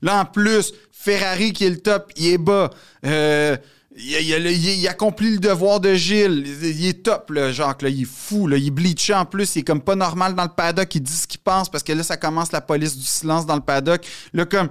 Là, 0.00 0.20
en 0.22 0.24
plus, 0.24 0.72
Ferrari 0.90 1.52
qui 1.52 1.66
est 1.66 1.70
le 1.70 1.78
top, 1.80 2.12
il 2.16 2.28
est 2.28 2.38
bas. 2.38 2.70
Euh, 3.04 3.58
il, 3.96 4.12
il- 4.12 4.46
il- 4.46 4.80
il 4.80 4.88
accomplit 4.88 5.32
le 5.32 5.38
devoir 5.38 5.80
de 5.80 5.94
Gilles. 5.94 6.44
Il, 6.62 6.86
est 6.86 7.02
top, 7.02 7.30
là, 7.30 7.52
Jacques. 7.52 7.82
Là, 7.82 7.88
il 7.88 8.02
est 8.02 8.06
fou. 8.10 8.46
Là, 8.46 8.56
il 8.56 8.68
est 8.68 8.70
bleaché 8.70 9.14
en 9.14 9.24
plus. 9.24 9.54
Il 9.56 9.60
est 9.60 9.62
comme 9.62 9.80
pas 9.82 9.94
normal 9.96 10.34
dans 10.34 10.44
le 10.44 10.48
paddock. 10.48 10.94
Il 10.94 11.02
dit 11.02 11.12
ce 11.12 11.26
qu'il 11.26 11.40
pense 11.40 11.68
parce 11.68 11.84
que 11.84 11.92
là, 11.92 12.02
ça 12.02 12.16
commence 12.16 12.52
la 12.52 12.60
police 12.60 12.96
du 12.96 13.04
silence 13.04 13.44
dans 13.46 13.54
le 13.56 13.60
paddock. 13.60 14.06
Là, 14.32 14.44
comme, 14.46 14.68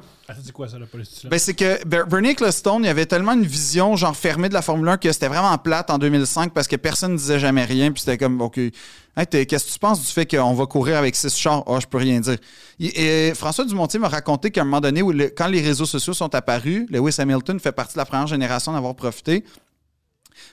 Ben, 1.30 1.40
c'est 1.40 1.54
que 1.54 1.86
Ber- 1.86 2.06
Bernie 2.08 2.30
Ecclestone, 2.30 2.84
il 2.84 2.88
avait 2.88 3.06
tellement 3.06 3.34
une 3.34 3.46
vision 3.46 3.96
genre 3.96 4.16
fermée 4.16 4.50
de 4.50 4.54
la 4.54 4.62
Formule 4.62 4.88
1 4.90 4.98
que 4.98 5.12
c'était 5.12 5.28
vraiment 5.28 5.58
plate 5.58 5.90
en 5.90 5.98
2005 5.98 6.54
parce 6.54 6.68
que 6.68 6.76
personne 6.76 7.14
ne 7.14 7.18
disait 7.18 7.40
jamais 7.40 7.66
rien. 7.66 7.92
Puis 7.92 8.02
c'était 8.02 8.18
comme, 8.18 8.42
OK, 8.42 8.56
qu'est-ce 8.56 9.66
que 9.66 9.72
tu 9.74 9.80
penses 9.80 10.02
du 10.02 10.08
fait 10.08 10.26
qu'on 10.26 10.54
va 10.54 10.66
courir 10.66 10.98
avec 10.98 11.16
six 11.16 11.36
chars? 11.38 11.64
Ah, 11.68 11.80
je 11.82 11.88
peux 11.88 11.98
rien 11.98 12.20
dire. 12.20 12.38
Et 12.80 13.34
François 13.36 13.66
Dumontier 13.66 14.00
m'a 14.00 14.08
raconté 14.10 14.52
qu'à 14.52 14.62
un 14.62 14.66
moment 14.66 14.82
donné, 14.82 15.02
où 15.02 15.12
quand 15.38 15.48
les 15.48 15.62
réseaux 15.62 15.86
sociaux 15.86 16.14
sont 16.14 16.34
apparus, 16.34 16.86
Lewis 16.90 17.16
Hamilton 17.20 17.60
fait 17.60 17.72
partie 17.72 17.94
de 17.94 18.00
la 18.00 18.06
première 18.06 18.28
génération 18.28 18.74
d'avoir 18.74 18.96
profité. 18.96 19.44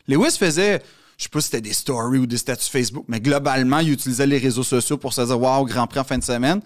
Lewis 0.06 0.36
faisait, 0.38 0.82
je 1.16 1.24
sais 1.24 1.28
pas 1.28 1.40
si 1.40 1.46
c'était 1.46 1.60
des 1.60 1.72
stories 1.72 2.18
ou 2.18 2.26
des 2.26 2.38
statuts 2.38 2.70
Facebook, 2.70 3.04
mais 3.08 3.20
globalement, 3.20 3.78
il 3.78 3.92
utilisait 3.92 4.26
les 4.26 4.38
réseaux 4.38 4.62
sociaux 4.62 4.96
pour 4.96 5.12
se 5.12 5.22
dire, 5.22 5.40
waouh, 5.40 5.64
Grand 5.64 5.86
Prix 5.86 6.00
en 6.00 6.04
fin 6.04 6.18
de 6.18 6.24
semaine. 6.24 6.60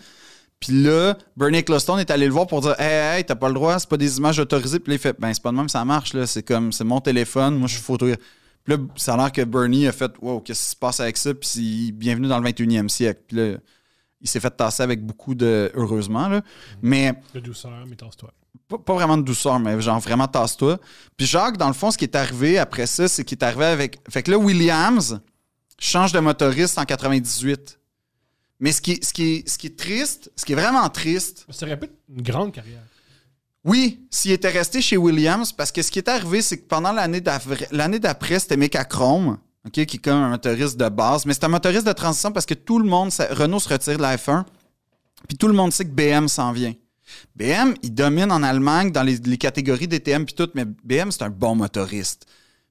Puis 0.62 0.80
là, 0.80 1.18
Bernie 1.36 1.58
Ecclestone 1.58 1.98
est 1.98 2.10
allé 2.12 2.26
le 2.26 2.32
voir 2.32 2.46
pour 2.46 2.60
dire 2.60 2.76
Hey, 2.78 3.18
hey, 3.18 3.24
t'as 3.24 3.34
pas 3.34 3.48
le 3.48 3.54
droit, 3.54 3.76
c'est 3.80 3.88
pas 3.88 3.96
des 3.96 4.18
images 4.18 4.38
autorisées. 4.38 4.78
Puis 4.78 4.92
là, 4.92 4.94
il 4.94 5.00
fait 5.00 5.18
Ben, 5.18 5.34
c'est 5.34 5.42
pas 5.42 5.50
de 5.50 5.56
même, 5.56 5.68
ça 5.68 5.84
marche, 5.84 6.14
là. 6.14 6.24
C'est 6.24 6.44
comme, 6.44 6.70
c'est 6.70 6.84
mon 6.84 7.00
téléphone, 7.00 7.58
moi, 7.58 7.66
je 7.66 7.74
suis 7.74 7.82
photo. 7.82 8.06
Puis 8.06 8.16
là, 8.76 8.76
ça 8.94 9.14
a 9.14 9.16
l'air 9.16 9.32
que 9.32 9.42
Bernie 9.42 9.88
a 9.88 9.92
fait 9.92 10.12
Wow, 10.22 10.40
qu'est-ce 10.40 10.62
qui 10.62 10.70
se 10.70 10.76
passe 10.76 11.00
avec 11.00 11.16
ça? 11.16 11.34
Puis 11.34 11.90
bienvenue 11.90 12.28
dans 12.28 12.38
le 12.38 12.48
21e 12.48 12.88
siècle. 12.88 13.22
Puis 13.26 13.36
là, 13.36 13.56
il 14.20 14.28
s'est 14.28 14.38
fait 14.38 14.56
tasser 14.56 14.84
avec 14.84 15.04
beaucoup 15.04 15.34
de. 15.34 15.72
Heureusement, 15.74 16.28
là. 16.28 16.42
Mais 16.80 17.12
De 17.34 17.40
douceur, 17.40 17.72
mais 17.88 17.96
tasse-toi. 17.96 18.32
pas, 18.68 18.78
pas 18.78 18.94
vraiment 18.94 19.16
de 19.16 19.22
douceur, 19.22 19.58
mais 19.58 19.80
genre 19.80 19.98
vraiment 19.98 20.28
tasse-toi. 20.28 20.78
Puis 21.16 21.26
Jacques, 21.26 21.56
dans 21.56 21.66
le 21.66 21.74
fond, 21.74 21.90
ce 21.90 21.98
qui 21.98 22.04
est 22.04 22.14
arrivé 22.14 22.58
après 22.58 22.86
ça, 22.86 23.08
c'est 23.08 23.24
qu'il 23.24 23.36
est 23.36 23.44
arrivé 23.44 23.64
avec. 23.64 23.98
Fait 24.08 24.22
que 24.22 24.30
là, 24.30 24.38
Williams 24.38 25.20
change 25.80 26.12
de 26.12 26.20
motoriste 26.20 26.78
en 26.78 26.84
98. 26.84 27.80
Mais 28.62 28.70
ce 28.72 28.80
qui, 28.80 28.92
est- 28.92 29.04
ce, 29.04 29.12
qui 29.12 29.44
ce 29.46 29.58
qui 29.58 29.66
est 29.66 29.76
triste, 29.78 30.30
ce 30.36 30.44
qui 30.46 30.52
est 30.52 30.56
vraiment 30.56 30.88
triste, 30.88 31.44
Ça 31.50 31.66
aurait 31.66 31.76
pu 31.78 31.86
être 31.86 31.94
une 32.08 32.22
grande 32.22 32.52
carrière. 32.52 32.80
oui, 33.64 34.00
s'il 34.10 34.30
était 34.30 34.50
resté 34.50 34.80
chez 34.80 34.96
Williams, 34.96 35.52
parce 35.52 35.70
que 35.72 35.82
ce 35.82 35.90
qui 35.90 35.98
est 35.98 36.08
arrivé, 36.08 36.40
c'est 36.42 36.58
que 36.58 36.66
pendant 36.66 36.92
l'année 36.92 37.20
d'après, 38.00 38.38
c'était 38.38 38.56
Mecachrome, 38.56 39.38
ok, 39.66 39.72
qui 39.72 39.96
est 39.96 39.98
comme 40.04 40.14
un 40.22 40.28
motoriste 40.30 40.76
de 40.76 40.88
base, 40.88 41.26
mais 41.26 41.34
c'est 41.34 41.44
un 41.44 41.48
motoriste 41.48 41.86
de 41.86 41.92
transition 41.92 42.30
parce 42.30 42.46
que 42.46 42.54
tout 42.54 42.78
le 42.78 42.88
monde, 42.88 43.10
ça- 43.10 43.28
Renault 43.32 43.58
se 43.60 43.68
retire 43.68 43.96
de 43.96 44.02
la 44.02 44.16
F1, 44.16 44.44
puis 45.28 45.36
tout 45.36 45.48
le 45.48 45.54
monde 45.54 45.72
sait 45.72 45.84
que 45.84 45.90
BM 45.90 46.28
s'en 46.28 46.52
vient. 46.52 46.74
BM, 47.36 47.74
il 47.82 47.92
domine 47.92 48.30
en 48.32 48.42
Allemagne 48.44 48.90
dans 48.92 49.02
les, 49.02 49.16
les 49.16 49.38
catégories 49.38 49.88
DTM 49.88 50.24
puis 50.24 50.34
tout, 50.34 50.48
mais 50.54 50.64
BM, 50.64 51.10
c'est 51.10 51.22
un 51.22 51.30
bon 51.30 51.56
motoriste. 51.56 52.26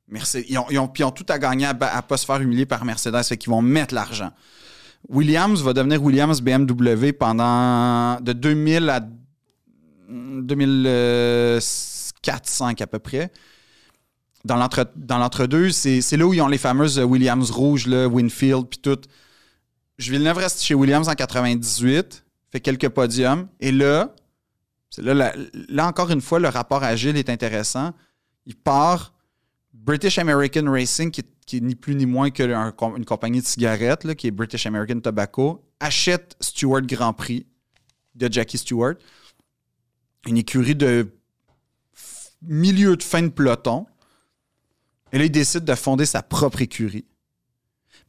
Mercedes, 0.07 0.45
ils, 0.49 0.57
ont, 0.57 0.65
ils 0.69 0.79
ont- 0.79 0.91
ils 0.97 1.03
ont 1.03 1.11
tout 1.11 1.25
à 1.29 1.37
gagner 1.37 1.65
à, 1.65 1.77
à 1.97 2.01
pas 2.01 2.17
se 2.17 2.25
faire 2.25 2.39
humilier 2.41 2.65
par 2.65 2.83
Mercedes, 2.85 3.23
fait 3.23 3.37
qu'ils 3.37 3.49
vont 3.51 3.61
mettre 3.61 3.93
l'argent. 3.93 4.31
Williams 5.09 5.61
va 5.61 5.73
devenir 5.73 6.01
Williams 6.03 6.41
BMW 6.41 7.11
pendant 7.11 8.19
de 8.21 8.33
2000 8.33 8.89
à 8.89 9.01
2004-5 10.09 12.81
à 12.81 12.87
peu 12.87 12.99
près. 12.99 13.31
Dans 14.43 14.55
l'entre- 14.55 14.91
dans 14.95 15.19
l'entre-deux, 15.19 15.69
c'est 15.71 16.17
là 16.17 16.25
où 16.25 16.33
ils 16.33 16.41
ont 16.41 16.47
les 16.47 16.57
fameuses 16.57 16.97
Williams 16.99 17.51
rouges, 17.51 17.85
Winfield, 17.87 18.65
puis 18.67 18.79
tout. 18.79 18.97
Villeneuve 19.99 20.37
reste 20.37 20.63
chez 20.63 20.73
Williams 20.73 21.07
en 21.09 21.13
98, 21.13 22.25
fait 22.51 22.59
quelques 22.59 22.89
podiums. 22.89 23.47
Et 23.59 23.71
là, 23.71 24.15
là, 24.97 25.33
là, 25.69 25.87
encore 25.87 26.09
une 26.09 26.21
fois, 26.21 26.39
le 26.39 26.47
rapport 26.47 26.83
à 26.83 26.95
Gilles 26.95 27.17
est 27.17 27.29
intéressant. 27.29 27.91
Il 28.47 28.55
part 28.55 29.13
British 29.83 30.19
American 30.19 30.71
Racing, 30.71 31.11
qui 31.11 31.23
qui 31.51 31.57
est 31.57 31.61
ni 31.61 31.75
plus 31.75 31.95
ni 31.95 32.05
moins 32.05 32.29
qu'une 32.29 32.51
une 32.51 33.03
compagnie 33.03 33.41
de 33.41 33.45
cigarettes, 33.45 34.15
qui 34.15 34.27
est 34.27 34.31
British 34.31 34.65
American 34.65 35.01
Tobacco, 35.01 35.65
achète 35.81 36.37
Stewart 36.39 36.83
Grand 36.83 37.11
Prix 37.11 37.45
de 38.15 38.31
Jackie 38.31 38.57
Stewart 38.57 38.95
une 40.27 40.37
écurie 40.37 40.75
de 40.75 41.11
milieu 42.41 42.95
de 42.95 43.03
fin 43.03 43.21
de 43.21 43.27
peloton. 43.27 43.85
Et 45.11 45.17
là, 45.17 45.25
il 45.25 45.31
décide 45.31 45.65
de 45.65 45.75
fonder 45.75 46.05
sa 46.05 46.23
propre 46.23 46.61
écurie. 46.61 47.05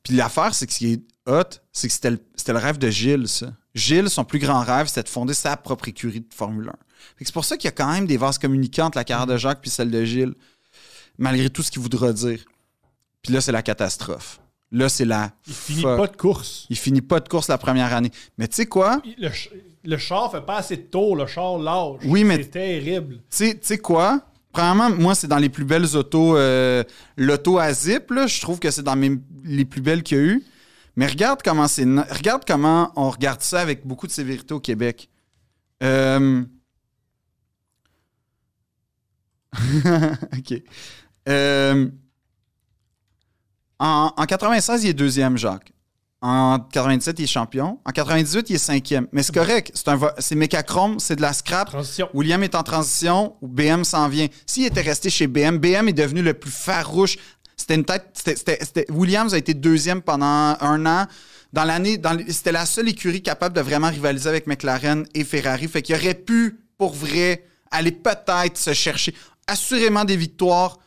Puis 0.05 0.15
l'affaire, 0.15 0.55
c'est 0.55 0.66
que 0.66 0.73
ce 0.73 0.78
qui 0.78 0.93
est 0.93 1.03
hot, 1.27 1.59
c'est 1.73 1.89
que 1.89 1.94
c'était 1.94 2.53
le, 2.53 2.59
rêve 2.59 2.78
de 2.78 2.90
Gilles. 2.90 3.27
Gilles, 3.74 4.09
son 4.09 4.24
plus 4.24 4.39
grand 4.39 4.61
rêve, 4.61 4.86
c'était 4.86 5.03
de 5.03 5.09
fonder 5.09 5.35
sa 5.35 5.57
propre 5.57 5.89
écurie 5.89 6.20
de 6.20 6.32
Formule 6.32 6.69
1. 6.69 6.73
Fait 7.16 7.24
que 7.24 7.27
C'est 7.27 7.32
pour 7.32 7.44
ça 7.44 7.57
qu'il 7.57 7.66
y 7.66 7.69
a 7.69 7.73
quand 7.73 7.90
même 7.90 8.07
des 8.07 8.16
vases 8.16 8.39
communicants 8.39 8.90
la 8.94 9.05
carrière 9.05 9.27
de 9.27 9.36
Jacques 9.36 9.61
puis 9.61 9.70
celle 9.70 9.90
de 9.90 10.05
Gilles, 10.05 10.35
malgré 11.18 11.51
tout 11.51 11.62
ce 11.62 11.70
qu'il 11.70 11.80
voudra 11.82 12.12
dire. 12.12 12.40
Puis 13.22 13.32
là, 13.32 13.40
c'est 13.40 13.52
la 13.52 13.62
catastrophe. 13.62 14.40
Là, 14.70 14.89
c'est 14.89 15.05
la. 15.05 15.32
Il 15.47 15.52
finit 15.55 15.82
fuck. 15.82 15.97
pas 15.98 16.06
de 16.06 16.16
course. 16.16 16.66
Il 16.70 16.76
finit 16.78 17.02
pas 17.02 17.20
de 17.20 17.28
course 17.28 17.48
la 17.48 17.59
première 17.59 17.93
année. 17.94 18.10
Mais 18.39 18.48
tu 18.48 18.56
sais 18.56 18.66
quoi? 18.66 19.02
Le, 19.18 19.28
le 19.84 19.97
char 19.98 20.30
fait 20.32 20.40
pas 20.40 20.56
assez 20.56 20.76
de 20.78 20.82
tours, 20.82 21.14
le 21.14 21.26
char 21.26 21.59
lâche. 21.59 22.01
Oui, 22.05 22.24
mais- 22.24 22.39
C'est 22.43 22.48
terrible. 22.51 23.16
Tu 23.30 23.55
sais- 23.60 23.78
quoi? 23.78 24.22
Premièrement, 24.51 24.90
moi, 24.90 25.14
c'est 25.14 25.28
dans 25.28 25.39
les 25.39 25.48
plus 25.51 25.64
belles 25.64 25.94
autos. 25.97 26.36
euh, 26.36 26.82
L'auto 27.16 27.59
à 27.59 27.72
zip, 27.72 28.10
là, 28.10 28.26
je 28.26 28.40
trouve 28.40 28.59
que 28.59 28.70
c'est 28.70 28.82
dans 28.82 28.97
mes- 28.97 29.18
les 29.44 29.64
plus 29.64 29.80
belles 29.82 30.02
qu'il 30.02 30.16
y 30.18 30.20
a 30.20 30.24
eu. 30.24 30.44
Mais 30.97 31.06
regarde 31.06 31.40
comment 31.44 31.66
Regarde 32.10 32.43
comment 32.47 32.93
on 32.97 33.09
regarde 33.10 33.40
ça 33.43 33.60
avec 33.60 33.86
beaucoup 33.86 34.06
de 34.06 34.12
sévérité 34.12 34.52
au 34.55 34.60
Québec. 34.60 35.09
Euh... 35.82 36.44
OK. 40.39 40.62
Euh, 41.28 41.89
En, 43.78 44.12
en 44.16 44.27
96, 44.27 44.85
il 44.85 44.90
est 44.90 44.94
deuxième, 44.94 45.36
Jacques. 45.36 45.73
En 46.20 46.61
97, 46.61 47.19
il 47.19 47.24
est 47.24 47.27
champion. 47.27 47.81
En 47.85 47.90
98, 47.90 48.51
il 48.51 48.55
est 48.55 48.59
cinquième. 48.59 49.09
Mais 49.11 49.24
c'est 49.24 49.35
correct. 49.35 49.73
C'est 49.74 49.89
un 49.89 49.99
c'est 50.19 50.36
mécachrome, 50.36 51.01
c'est 51.01 51.16
de 51.16 51.20
la 51.23 51.32
scrap. 51.32 51.69
Transition. 51.69 52.09
William 52.15 52.40
est 52.44 52.55
en 52.55 52.62
transition, 52.62 53.35
BM 53.43 53.82
s'en 53.82 54.09
vient. 54.09 54.28
S'il 54.47 54.65
était 54.66 54.82
resté 54.82 55.11
chez 55.11 55.27
BM, 55.27 55.59
BM 55.59 55.89
est 55.89 55.93
devenu 55.93 56.23
le 56.23 56.35
plus 56.35 56.53
farouche. 56.53 57.16
C'était 57.57 57.74
une 57.74 57.85
tête. 57.85 58.07
c'était- 58.15 58.36
c'était- 58.36 58.59
c'était- 58.61 58.86
Williams 58.93 59.35
a 59.35 59.39
été 59.39 59.53
deuxième 59.55 60.01
pendant 60.01 60.57
un 60.61 60.86
an. 60.86 61.07
Dans 61.53 61.65
l'année, 61.65 61.99
dans 61.99 62.16
c'était 62.28 62.53
la 62.53 62.66
seule 62.66 62.89
écurie 62.89 63.23
capable 63.23 63.57
de 63.57 63.61
vraiment 63.61 63.89
rivaliser 63.90 64.28
avec 64.28 64.47
McLaren 64.47 65.05
et 65.15 65.24
Ferrari. 65.24 65.66
Fait 65.66 65.82
qu'il 65.82 65.97
aurait 65.97 66.15
pu, 66.15 66.57
pour 66.78 66.94
vrai, 66.94 67.44
aller 67.73 67.90
peut-être 67.93 68.57
se 68.59 68.73
chercher 68.73 69.12
assurément 69.49 70.05
des 70.05 70.16
victoires. 70.16 70.78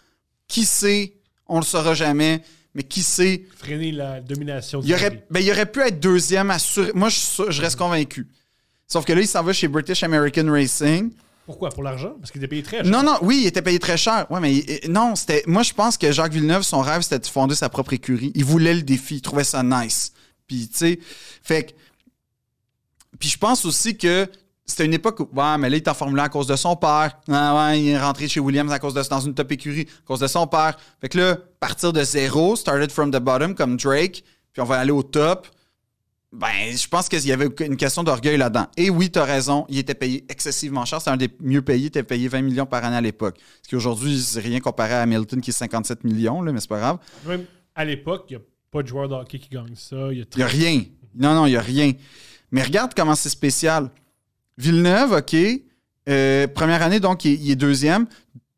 Qui 0.48 0.66
sait, 0.66 1.14
on 1.48 1.60
le 1.60 1.66
saura 1.66 1.94
jamais, 1.94 2.42
mais 2.74 2.84
qui 2.84 3.04
sait, 3.04 3.44
Freiner 3.58 3.92
la 3.92 4.20
domination 4.20 4.82
du 4.82 4.88
il 4.88 4.94
aurait, 4.94 5.26
ben, 5.30 5.40
il 5.40 5.50
aurait 5.50 5.66
pu 5.66 5.82
être 5.82 6.00
deuxième 6.00 6.52
assuré. 6.52 6.92
Moi, 6.94 7.10
je, 7.10 7.62
reste 7.62 7.78
convaincu. 7.78 8.28
Sauf 8.86 9.06
que 9.06 9.14
là, 9.14 9.22
il 9.22 9.28
s'en 9.28 9.44
va 9.44 9.54
chez 9.54 9.68
British 9.68 10.04
American 10.04 10.52
Racing. 10.52 11.12
Pourquoi? 11.46 11.70
Pour 11.70 11.84
l'argent? 11.84 12.16
Parce 12.20 12.32
qu'il 12.32 12.42
était 12.42 12.50
payé 12.50 12.64
très 12.64 12.84
cher. 12.84 12.86
Non, 12.86 13.02
non, 13.02 13.18
oui, 13.22 13.40
il 13.44 13.48
était 13.48 13.62
payé 13.62 13.80
très 13.80 13.98
cher. 13.98 14.26
Ouais, 14.30 14.40
mais 14.40 14.64
euh, 14.68 14.88
non, 14.90 15.16
c'était. 15.16 15.44
Moi, 15.48 15.64
je 15.64 15.74
pense 15.74 15.98
que 15.98 16.12
Jacques 16.12 16.34
Villeneuve, 16.34 16.64
son 16.64 16.82
rêve, 16.82 17.02
c'était 17.02 17.20
de 17.20 17.28
fonder 17.28 17.56
sa 17.56 17.70
propre 17.70 17.94
écurie. 17.94 18.32
Il 18.36 18.44
voulait 18.44 18.74
le 18.74 18.82
défi, 18.82 19.16
il 19.16 19.22
trouvait 19.22 19.44
ça 19.44 19.64
nice. 19.64 20.12
Puis, 20.48 20.68
tu 20.68 20.78
sais, 20.78 21.00
fait 21.44 21.66
que. 21.66 21.72
Puis, 23.20 23.30
je 23.30 23.38
pense 23.38 23.64
aussi 23.64 23.96
que 23.96 24.28
c'était 24.66 24.86
une 24.86 24.94
époque 24.94 25.20
où, 25.20 25.30
ouais, 25.34 25.58
mais 25.60 25.70
là, 25.70 25.78
il 25.78 25.82
est 25.82 25.88
en 25.88 25.94
Formule 25.94 26.20
1 26.20 26.24
à 26.24 26.30
cause 26.30 26.48
de 26.48 26.56
son 26.56 26.76
père. 26.76 27.20
Ah, 27.30 27.68
ouais, 27.70 27.82
il 27.82 27.90
est 27.90 28.00
rentré 28.00 28.28
chez 28.28 28.40
Williams 28.40 28.72
à 28.72 28.80
cause 28.80 28.96
de, 28.96 29.02
dans 29.08 29.20
une 29.20 29.36
top 29.36 29.52
écurie 29.52 29.88
à 29.88 30.08
cause 30.08 30.20
de 30.20 30.28
son 30.28 30.48
père. 30.48 30.76
Fait 31.02 31.10
que 31.10 31.20
là, 31.20 31.38
partir 31.60 31.94
de 31.94 32.04
zéro, 32.04 32.56
started 32.56 32.92
from 32.92 33.12
the 33.12 33.20
bottom, 33.20 33.54
comme 33.54 33.78
Drake, 33.78 34.24
puis 34.54 34.62
on 34.62 34.66
va 34.66 34.80
aller 34.80 34.92
au 34.92 35.04
top. 35.04 35.48
Ben, 36.32 36.76
je 36.76 36.88
pense 36.88 37.08
qu'il 37.08 37.26
y 37.26 37.32
avait 37.32 37.48
une 37.62 37.78
question 37.78 38.04
d'orgueil 38.04 38.38
là-dedans. 38.38 38.68
Et 38.76 38.90
oui, 38.90 39.10
tu 39.10 39.20
as 39.20 39.24
raison, 39.24 39.66
il 39.70 39.78
était 39.78 39.94
payé 39.94 40.26
excessivement 40.28 40.84
cher. 40.84 41.00
C'est 41.00 41.12
un 41.12 41.16
des 41.16 41.30
mieux 41.40 41.62
payés. 41.62 41.84
Il 41.84 41.86
était 41.86 42.04
payé 42.04 42.28
20 42.28 42.42
millions 42.42 42.66
par 42.66 42.84
année 42.84 42.98
à 42.98 43.02
l'époque. 43.02 43.38
Ce 43.62 43.70
qui 43.70 43.76
aujourd'hui, 43.76 44.20
c'est 44.20 44.42
rien 44.42 44.60
comparé 44.60 44.96
à 44.96 45.02
Hamilton 45.02 45.40
qui 45.40 45.52
est 45.52 45.54
57 45.54 46.04
millions, 46.04 46.42
là, 46.42 46.52
mais 46.52 46.60
c'est 46.60 46.68
pas 46.68 46.80
grave. 46.80 46.98
Même 47.26 47.46
à 47.74 47.86
l'époque, 47.86 48.26
il 48.30 48.38
n'y 48.38 48.42
a 48.42 48.46
pas 48.72 48.82
de 48.84 48.88
joueur 48.88 49.08
de 49.08 49.14
hockey 49.14 49.40
qui 49.40 49.50
gagne 49.50 49.76
ça. 49.76 50.12
Il 50.12 50.24
a 50.24 50.26
n'y 50.36 50.44
a 50.44 50.48
rien. 50.48 50.84
Non, 51.16 51.36
non, 51.36 51.46
il 51.46 51.52
n'y 51.52 51.56
a 51.56 51.62
rien. 51.62 51.94
Mais 52.52 52.64
regarde 52.64 52.92
comment 52.94 53.16
c'est 53.16 53.30
spécial. 53.30 53.90
Villeneuve, 54.58 55.12
OK. 55.14 55.36
euh, 56.08 56.48
première 56.48 56.82
année, 56.82 57.00
donc, 57.00 57.26
il 57.26 57.50
est, 57.52 57.56
deuxième. 57.56 58.06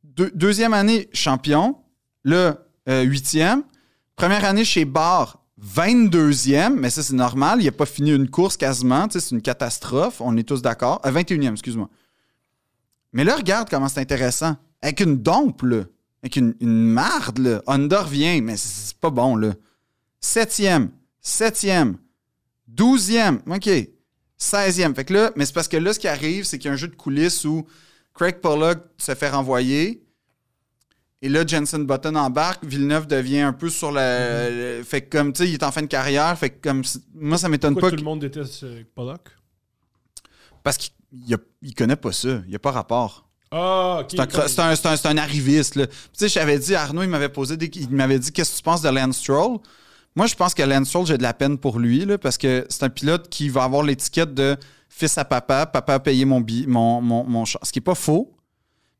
Deux- 0.04 0.32
deuxième 0.36 0.74
année, 0.74 1.10
champion. 1.14 1.78
Là, 2.24 2.60
euh, 2.90 3.02
huitième. 3.04 3.64
Première 4.16 4.46
année 4.46 4.66
chez 4.66 4.86
Barr, 4.86 5.44
22e. 5.60 6.76
Mais 6.76 6.90
ça, 6.90 7.04
c'est 7.04 7.14
normal. 7.16 7.62
Il 7.62 7.66
n'a 7.66 7.72
pas 7.72 7.86
fini 7.86 8.12
une 8.12 8.30
course 8.30 8.58
quasiment. 8.58 9.08
C'est 9.10 9.32
une 9.32 9.42
catastrophe. 9.42 10.22
On 10.22 10.36
est 10.38 10.44
tous 10.44 10.62
d'accord. 10.62 11.02
Euh, 11.06 11.12
21e, 11.12 11.52
excuse-moi. 11.54 11.90
Mais 13.14 13.24
là, 13.24 13.36
regarde 13.36 13.70
comment 13.70 13.88
c'est 13.88 14.00
intéressant. 14.02 14.56
Avec 14.82 15.00
une 15.00 15.18
dompe, 15.18 15.62
là. 15.64 15.84
Avec 16.24 16.36
une, 16.36 16.56
une 16.60 16.84
marde, 16.84 17.40
là. 17.40 17.62
Honda 17.68 18.04
revient, 18.04 18.42
mais 18.42 18.58
c'est 18.58 18.98
pas 18.98 19.10
bon, 19.10 19.36
là. 19.36 19.54
Septième. 20.20 20.90
Septième. 21.22 21.98
Douzième. 22.68 23.40
OK. 23.50 23.70
16e. 24.40 24.94
Fait 24.96 25.06
que 25.06 25.14
là, 25.14 25.32
mais 25.36 25.46
c'est 25.46 25.54
parce 25.54 25.68
que 25.68 25.78
là, 25.78 25.94
ce 25.94 26.00
qui 26.00 26.08
arrive, 26.08 26.44
c'est 26.46 26.58
qu'il 26.60 26.68
y 26.68 26.70
a 26.70 26.74
un 26.74 26.78
jeu 26.78 26.88
de 26.88 26.96
coulisses 26.96 27.44
où 27.46 27.66
Craig 28.14 28.40
Pollock 28.40 28.80
se 28.98 29.14
fait 29.16 29.30
renvoyer. 29.30 30.04
Et 31.24 31.30
là, 31.30 31.46
Jensen 31.46 31.86
Button 31.88 32.16
embarque. 32.16 32.64
Villeneuve 32.64 33.08
devient 33.08 33.40
un 33.40 33.54
peu 33.54 33.70
sur 33.70 33.92
le. 33.92 34.78
le- 34.78 34.84
fait 34.84 35.02
que 35.02 35.18
comme, 35.18 35.34
tu 35.34 35.44
sais, 35.44 35.50
il 35.50 35.54
est 35.56 35.64
en 35.64 35.72
fin 35.72 35.82
de 35.82 35.88
carrière. 35.88 36.38
Fait 36.38 36.52
que 36.52 36.62
comme. 36.70 36.84
Moi, 37.16 37.38
ça 37.40 37.50
m'étonne 37.50 37.74
Pourquoi 37.74 37.90
pas. 37.90 37.96
tout 37.96 37.96
que- 37.98 38.02
le 38.02 38.06
monde 38.06 38.20
déteste 38.20 38.64
euh, 38.64 38.84
Pollock? 38.94 39.30
Parce 40.64 40.78
qu'il 40.78 40.92
il 41.62 41.74
connaît 41.74 41.96
pas 41.96 42.12
ça. 42.12 42.42
Il 42.46 42.50
n'y 42.50 42.56
a 42.56 42.60
pas 42.60 42.72
rapport. 42.72 43.28
Ah, 43.50 44.02
ok. 44.02 44.12
C'est 44.12 44.60
un, 44.60 44.74
un- 45.12 45.18
arriviste. 45.18 45.76
là. 45.76 45.88
Tu 45.88 45.94
sais, 46.14 46.28
j'avais 46.28 46.60
dit, 46.60 46.76
Arnaud, 46.76 47.02
il 47.04 47.10
m'avait 47.10 47.30
posé 47.30 47.56
des- 47.58 47.72
il 47.74 47.90
m'avait 47.90 48.20
dit 48.20 48.32
Qu'est-ce 48.32 48.52
que 48.52 48.58
tu 48.58 48.64
penses 48.64 48.82
de 48.82 48.90
Lance 48.90 49.18
Stroll? 49.18 49.58
Moi, 50.18 50.26
je 50.26 50.34
pense 50.34 50.56
que 50.56 50.64
Lance 50.64 50.88
Stroll, 50.88 51.06
j'ai 51.06 51.18
de 51.20 51.22
la 51.22 51.36
peine 51.36 51.60
pour 51.60 51.78
lui, 51.78 52.08
parce 52.20 52.40
que 52.40 52.66
c'est 52.70 52.82
un 52.82 52.90
pilote 52.90 53.30
qui 53.30 53.50
va 53.50 53.64
avoir 53.66 53.84
l'étiquette 53.84 54.34
de 54.34 54.58
fils 54.90 55.16
à 55.20 55.26
papa, 55.26 55.68
papa 55.68 55.94
a 55.94 56.00
payé 56.00 56.26
mon, 56.26 56.42
bi- 56.42 56.66
mon, 56.68 57.02
mon, 57.02 57.24
mon 57.24 57.46
char. 57.46 57.62
Ce 57.64 57.72
qui 57.72 57.78
n'est 57.78 57.84
pas 57.84 57.94
faux. 57.94 58.34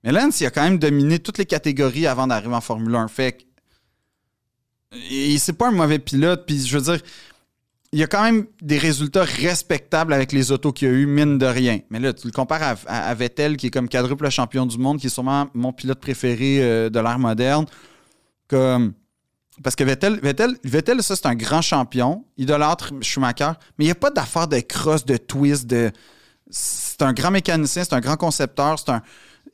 Mais 0.04 0.12
Lance, 0.12 0.40
il 0.42 0.46
a 0.46 0.52
quand 0.52 0.62
même 0.62 0.78
dominé 0.78 1.18
toutes 1.18 1.40
les 1.40 1.48
catégories 1.48 2.06
avant 2.06 2.28
d'arriver 2.28 2.54
en 2.54 2.62
Formule 2.62 2.94
1. 2.94 3.08
Fait 3.08 3.32
que. 3.32 3.44
C'est 5.40 5.58
pas 5.58 5.70
un 5.70 5.72
mauvais 5.72 5.98
pilote. 5.98 6.46
Puis 6.46 6.68
je 6.68 6.78
veux 6.78 6.84
dire, 6.94 7.02
il 7.92 7.98
y 7.98 8.04
a 8.04 8.08
quand 8.08 8.22
même 8.22 8.46
des 8.62 8.78
résultats 8.78 9.24
respectables 9.24 10.14
avec 10.14 10.32
les 10.32 10.52
autos 10.52 10.72
qu'il 10.72 10.88
a 10.88 10.92
eu, 10.92 11.08
mine 11.08 11.40
de 11.40 11.48
rien. 11.48 11.80
Mais 11.90 12.00
là, 12.00 12.14
tu 12.14 12.28
le 12.28 12.32
compares 12.32 12.78
à 12.86 13.14
Vettel, 13.16 13.58
qui 13.58 13.68
est 13.68 13.72
comme 13.72 13.90
quadruple 13.90 14.30
champion 14.30 14.68
du 14.68 14.78
monde, 14.78 15.00
qui 15.00 15.08
est 15.08 15.10
sûrement 15.10 15.48
mon 15.56 15.74
pilote 15.74 16.00
préféré 16.00 16.60
euh, 16.62 16.90
de 16.92 17.00
l'ère 17.00 17.18
moderne. 17.18 17.66
Comme. 18.48 18.94
Parce 19.64 19.76
que 19.76 19.84
Vettel, 19.84 20.20
Vettel, 20.22 20.58
Vettel, 20.64 21.02
ça, 21.02 21.16
c'est 21.16 21.26
un 21.26 21.36
grand 21.36 21.62
champion, 21.62 22.26
idolâtre 22.38 22.94
Schumacher, 23.02 23.52
mais 23.78 23.86
il 23.86 23.88
n'y 23.88 23.92
a 23.92 23.96
pas 23.96 24.12
d'affaire 24.12 24.48
de 24.48 24.60
cross, 24.60 25.06
de 25.06 25.18
twist, 25.18 25.66
de. 25.66 25.92
C'est 26.50 27.02
un 27.02 27.14
grand 27.14 27.32
mécanicien, 27.32 27.84
c'est 27.84 27.94
un 27.94 28.00
grand 28.00 28.18
concepteur, 28.18 28.78
c'est 28.80 28.92
un. 28.92 29.02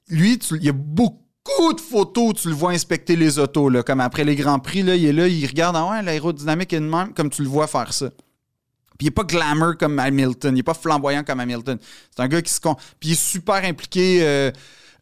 Lui, 0.09 0.34
il 0.51 0.63
y 0.63 0.69
a 0.69 0.73
beaucoup 0.73 1.73
de 1.73 1.81
photos 1.81 2.30
où 2.30 2.34
tu 2.34 2.49
le 2.49 2.53
vois 2.53 2.71
inspecter 2.71 3.15
les 3.15 3.39
autos, 3.39 3.69
là, 3.69 3.81
comme 3.84 4.01
après 4.01 4.23
les 4.23 4.35
Grands 4.35 4.59
Prix, 4.59 4.84
là, 4.84 4.95
il 4.95 5.05
est 5.05 5.13
là, 5.13 5.27
il 5.27 5.45
regarde, 5.45 5.75
ah 5.77 5.89
ouais, 5.89 6.01
l'aérodynamique 6.01 6.73
est 6.73 6.80
de 6.80 6.85
même, 6.85 7.13
comme 7.13 7.30
tu 7.30 7.41
le 7.41 7.47
vois 7.47 7.67
faire 7.67 7.93
ça. 7.93 8.09
Puis 8.97 9.01
il 9.01 9.05
n'est 9.05 9.11
pas 9.11 9.23
glamour 9.23 9.77
comme 9.80 9.97
Hamilton, 9.97 10.53
il 10.53 10.57
n'est 10.57 10.63
pas 10.63 10.73
flamboyant 10.73 11.23
comme 11.23 11.39
Hamilton. 11.39 11.80
C'est 12.15 12.21
un 12.21 12.27
gars 12.27 12.41
qui 12.41 12.53
se. 12.53 12.59
Puis 12.59 13.09
il 13.09 13.11
est 13.13 13.15
super 13.15 13.63
impliqué 13.63 14.19
euh, 14.21 14.51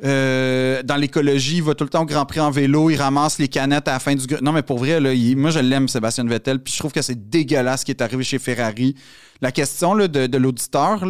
euh, 0.04 0.82
dans 0.84 0.96
l'écologie, 0.96 1.58
il 1.58 1.64
va 1.64 1.76
tout 1.76 1.84
le 1.84 1.90
temps 1.90 2.02
au 2.02 2.06
Grand 2.06 2.26
Prix 2.26 2.40
en 2.40 2.50
vélo, 2.50 2.90
il 2.90 2.96
ramasse 2.96 3.38
les 3.38 3.48
canettes 3.48 3.88
à 3.88 3.94
la 3.94 4.00
fin 4.00 4.16
du. 4.16 4.26
Non, 4.42 4.52
mais 4.52 4.64
pour 4.64 4.80
vrai, 4.80 5.00
là, 5.00 5.12
moi 5.36 5.52
je 5.52 5.60
l'aime, 5.60 5.88
Sébastien 5.88 6.26
Vettel, 6.26 6.60
puis 6.60 6.74
je 6.74 6.80
trouve 6.80 6.92
que 6.92 7.02
c'est 7.02 7.30
dégueulasse 7.30 7.82
ce 7.82 7.86
qui 7.86 7.92
est 7.92 8.02
arrivé 8.02 8.24
chez 8.24 8.40
Ferrari. 8.40 8.96
La 9.42 9.52
question 9.52 9.96
de, 9.96 10.38
l'auditeur, 10.38 11.04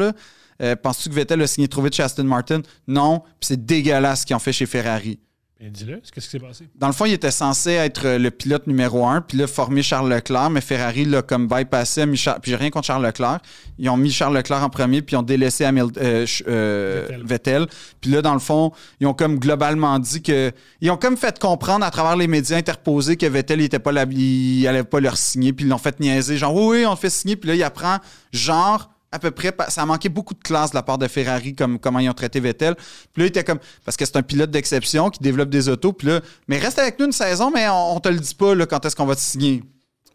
euh, 0.62 0.76
penses-tu 0.76 1.10
que 1.10 1.16
Vettel 1.16 1.42
a 1.42 1.48
signé 1.48 1.68
trop 1.68 1.82
vite 1.82 1.96
chez 1.96 2.06
Martin? 2.24 2.62
Non, 2.88 3.20
puis 3.20 3.48
c'est 3.48 3.66
dégueulasse 3.66 4.22
ce 4.22 4.26
qu'ils 4.26 4.36
ont 4.36 4.40
fait 4.40 4.54
chez 4.54 4.66
Ferrari. 4.66 5.20
Ben, 5.62 5.70
dis-le, 5.72 5.98
qu'est-ce 6.12 6.26
qui 6.26 6.32
s'est 6.32 6.40
passé? 6.40 6.68
Dans 6.76 6.88
le 6.88 6.94
fond, 6.94 7.06
il 7.06 7.14
était 7.14 7.30
censé 7.30 7.70
être 7.74 8.08
le 8.18 8.32
pilote 8.32 8.66
numéro 8.66 9.06
un, 9.06 9.22
puis 9.22 9.38
là, 9.38 9.46
former 9.46 9.84
Charles 9.84 10.12
Leclerc, 10.12 10.50
mais 10.50 10.60
Ferrari 10.60 11.06
l'a 11.06 11.22
comme 11.22 11.48
bypassé, 11.48 12.08
mis 12.08 12.18
Char- 12.18 12.40
puis 12.42 12.50
j'ai 12.50 12.58
rien 12.58 12.72
contre 12.72 12.88
Charles 12.88 13.06
Leclerc. 13.06 13.40
Ils 13.78 13.88
ont 13.90 13.96
mis 13.98 14.12
Charles 14.12 14.36
Leclerc 14.36 14.64
en 14.64 14.70
premier, 14.70 15.04
puis 15.04 15.14
ils 15.16 15.20
ont 15.20 15.22
délaissé 15.22 15.64
Hamil- 15.64 15.92
euh, 15.98 16.26
euh, 16.48 17.06
Vettel. 17.10 17.26
Vettel. 17.26 17.68
Puis 18.02 18.10
là, 18.10 18.24
dans 18.24 18.34
le 18.34 18.40
fond, 18.40 18.72
ils 19.00 19.06
ont 19.06 19.14
comme 19.14 19.38
globalement 19.38 20.00
dit 20.00 20.24
que. 20.24 20.52
Ils 20.82 20.90
ont 20.90 20.98
comme 20.98 21.16
fait 21.16 21.38
comprendre 21.38 21.86
à 21.86 21.92
travers 21.92 22.16
les 22.16 22.26
médias 22.28 22.58
interposés 22.58 23.16
que 23.16 23.28
Vettel, 23.28 23.62
il 23.62 23.66
était 23.66 23.78
pas 23.78 23.92
là, 23.92 24.06
il 24.10 24.66
allait 24.68 24.84
pas 24.84 25.00
leur 25.00 25.16
signer, 25.16 25.54
puis 25.54 25.66
ils 25.66 25.70
l'ont 25.70 25.78
fait 25.78 26.00
niaiser. 26.00 26.38
Genre, 26.38 26.56
oui, 26.56 26.78
oui, 26.80 26.86
on 26.88 26.92
le 26.92 26.96
fait 26.98 27.12
signer, 27.12 27.36
puis 27.36 27.50
là, 27.50 27.56
il 27.56 27.62
apprend, 27.64 27.98
genre, 28.34 28.90
à 29.12 29.20
peu 29.20 29.32
près, 29.32 29.54
ça 29.68 29.82
a 29.82 29.86
manqué 29.86 30.08
beaucoup 30.08 30.34
de 30.34 30.40
classe 30.40 30.72
de 30.72 30.76
la 30.76 30.84
part 30.84 30.98
de 30.98 31.08
Ferrari, 31.08 31.54
comme 31.54 31.80
comment 31.80 32.00
ils 32.00 32.10
ont 32.10 32.14
traité 32.14 32.40
Vettel. 32.40 32.76
Puis 32.76 33.22
là, 33.22 33.26
il 33.26 33.28
était 33.28 33.44
comme, 33.44 33.60
parce 33.84 33.98
que 33.98 34.06
c'est 34.06 34.16
un 34.16 34.24
pilote 34.24 34.52
d'exception 34.52 35.10
qui 35.10 35.20
développe 35.20 35.50
des 35.50 35.68
autos, 35.68 35.92
puis 35.92 36.08
là, 36.08 36.22
mais 36.48 36.58
reste 36.58 36.80
avec 36.80 36.98
nous 36.98 37.06
une 37.06 37.12
saison, 37.12 37.52
mais 37.52 37.68
on, 37.70 38.00
te 38.00 38.08
le 38.08 38.20
dit 38.20 38.36
pas, 38.36 38.56
quand 38.66 38.86
est-ce 38.86 38.96
qu'on 38.96 39.06
va 39.06 39.16
te 39.16 39.22
signer. 39.22 39.64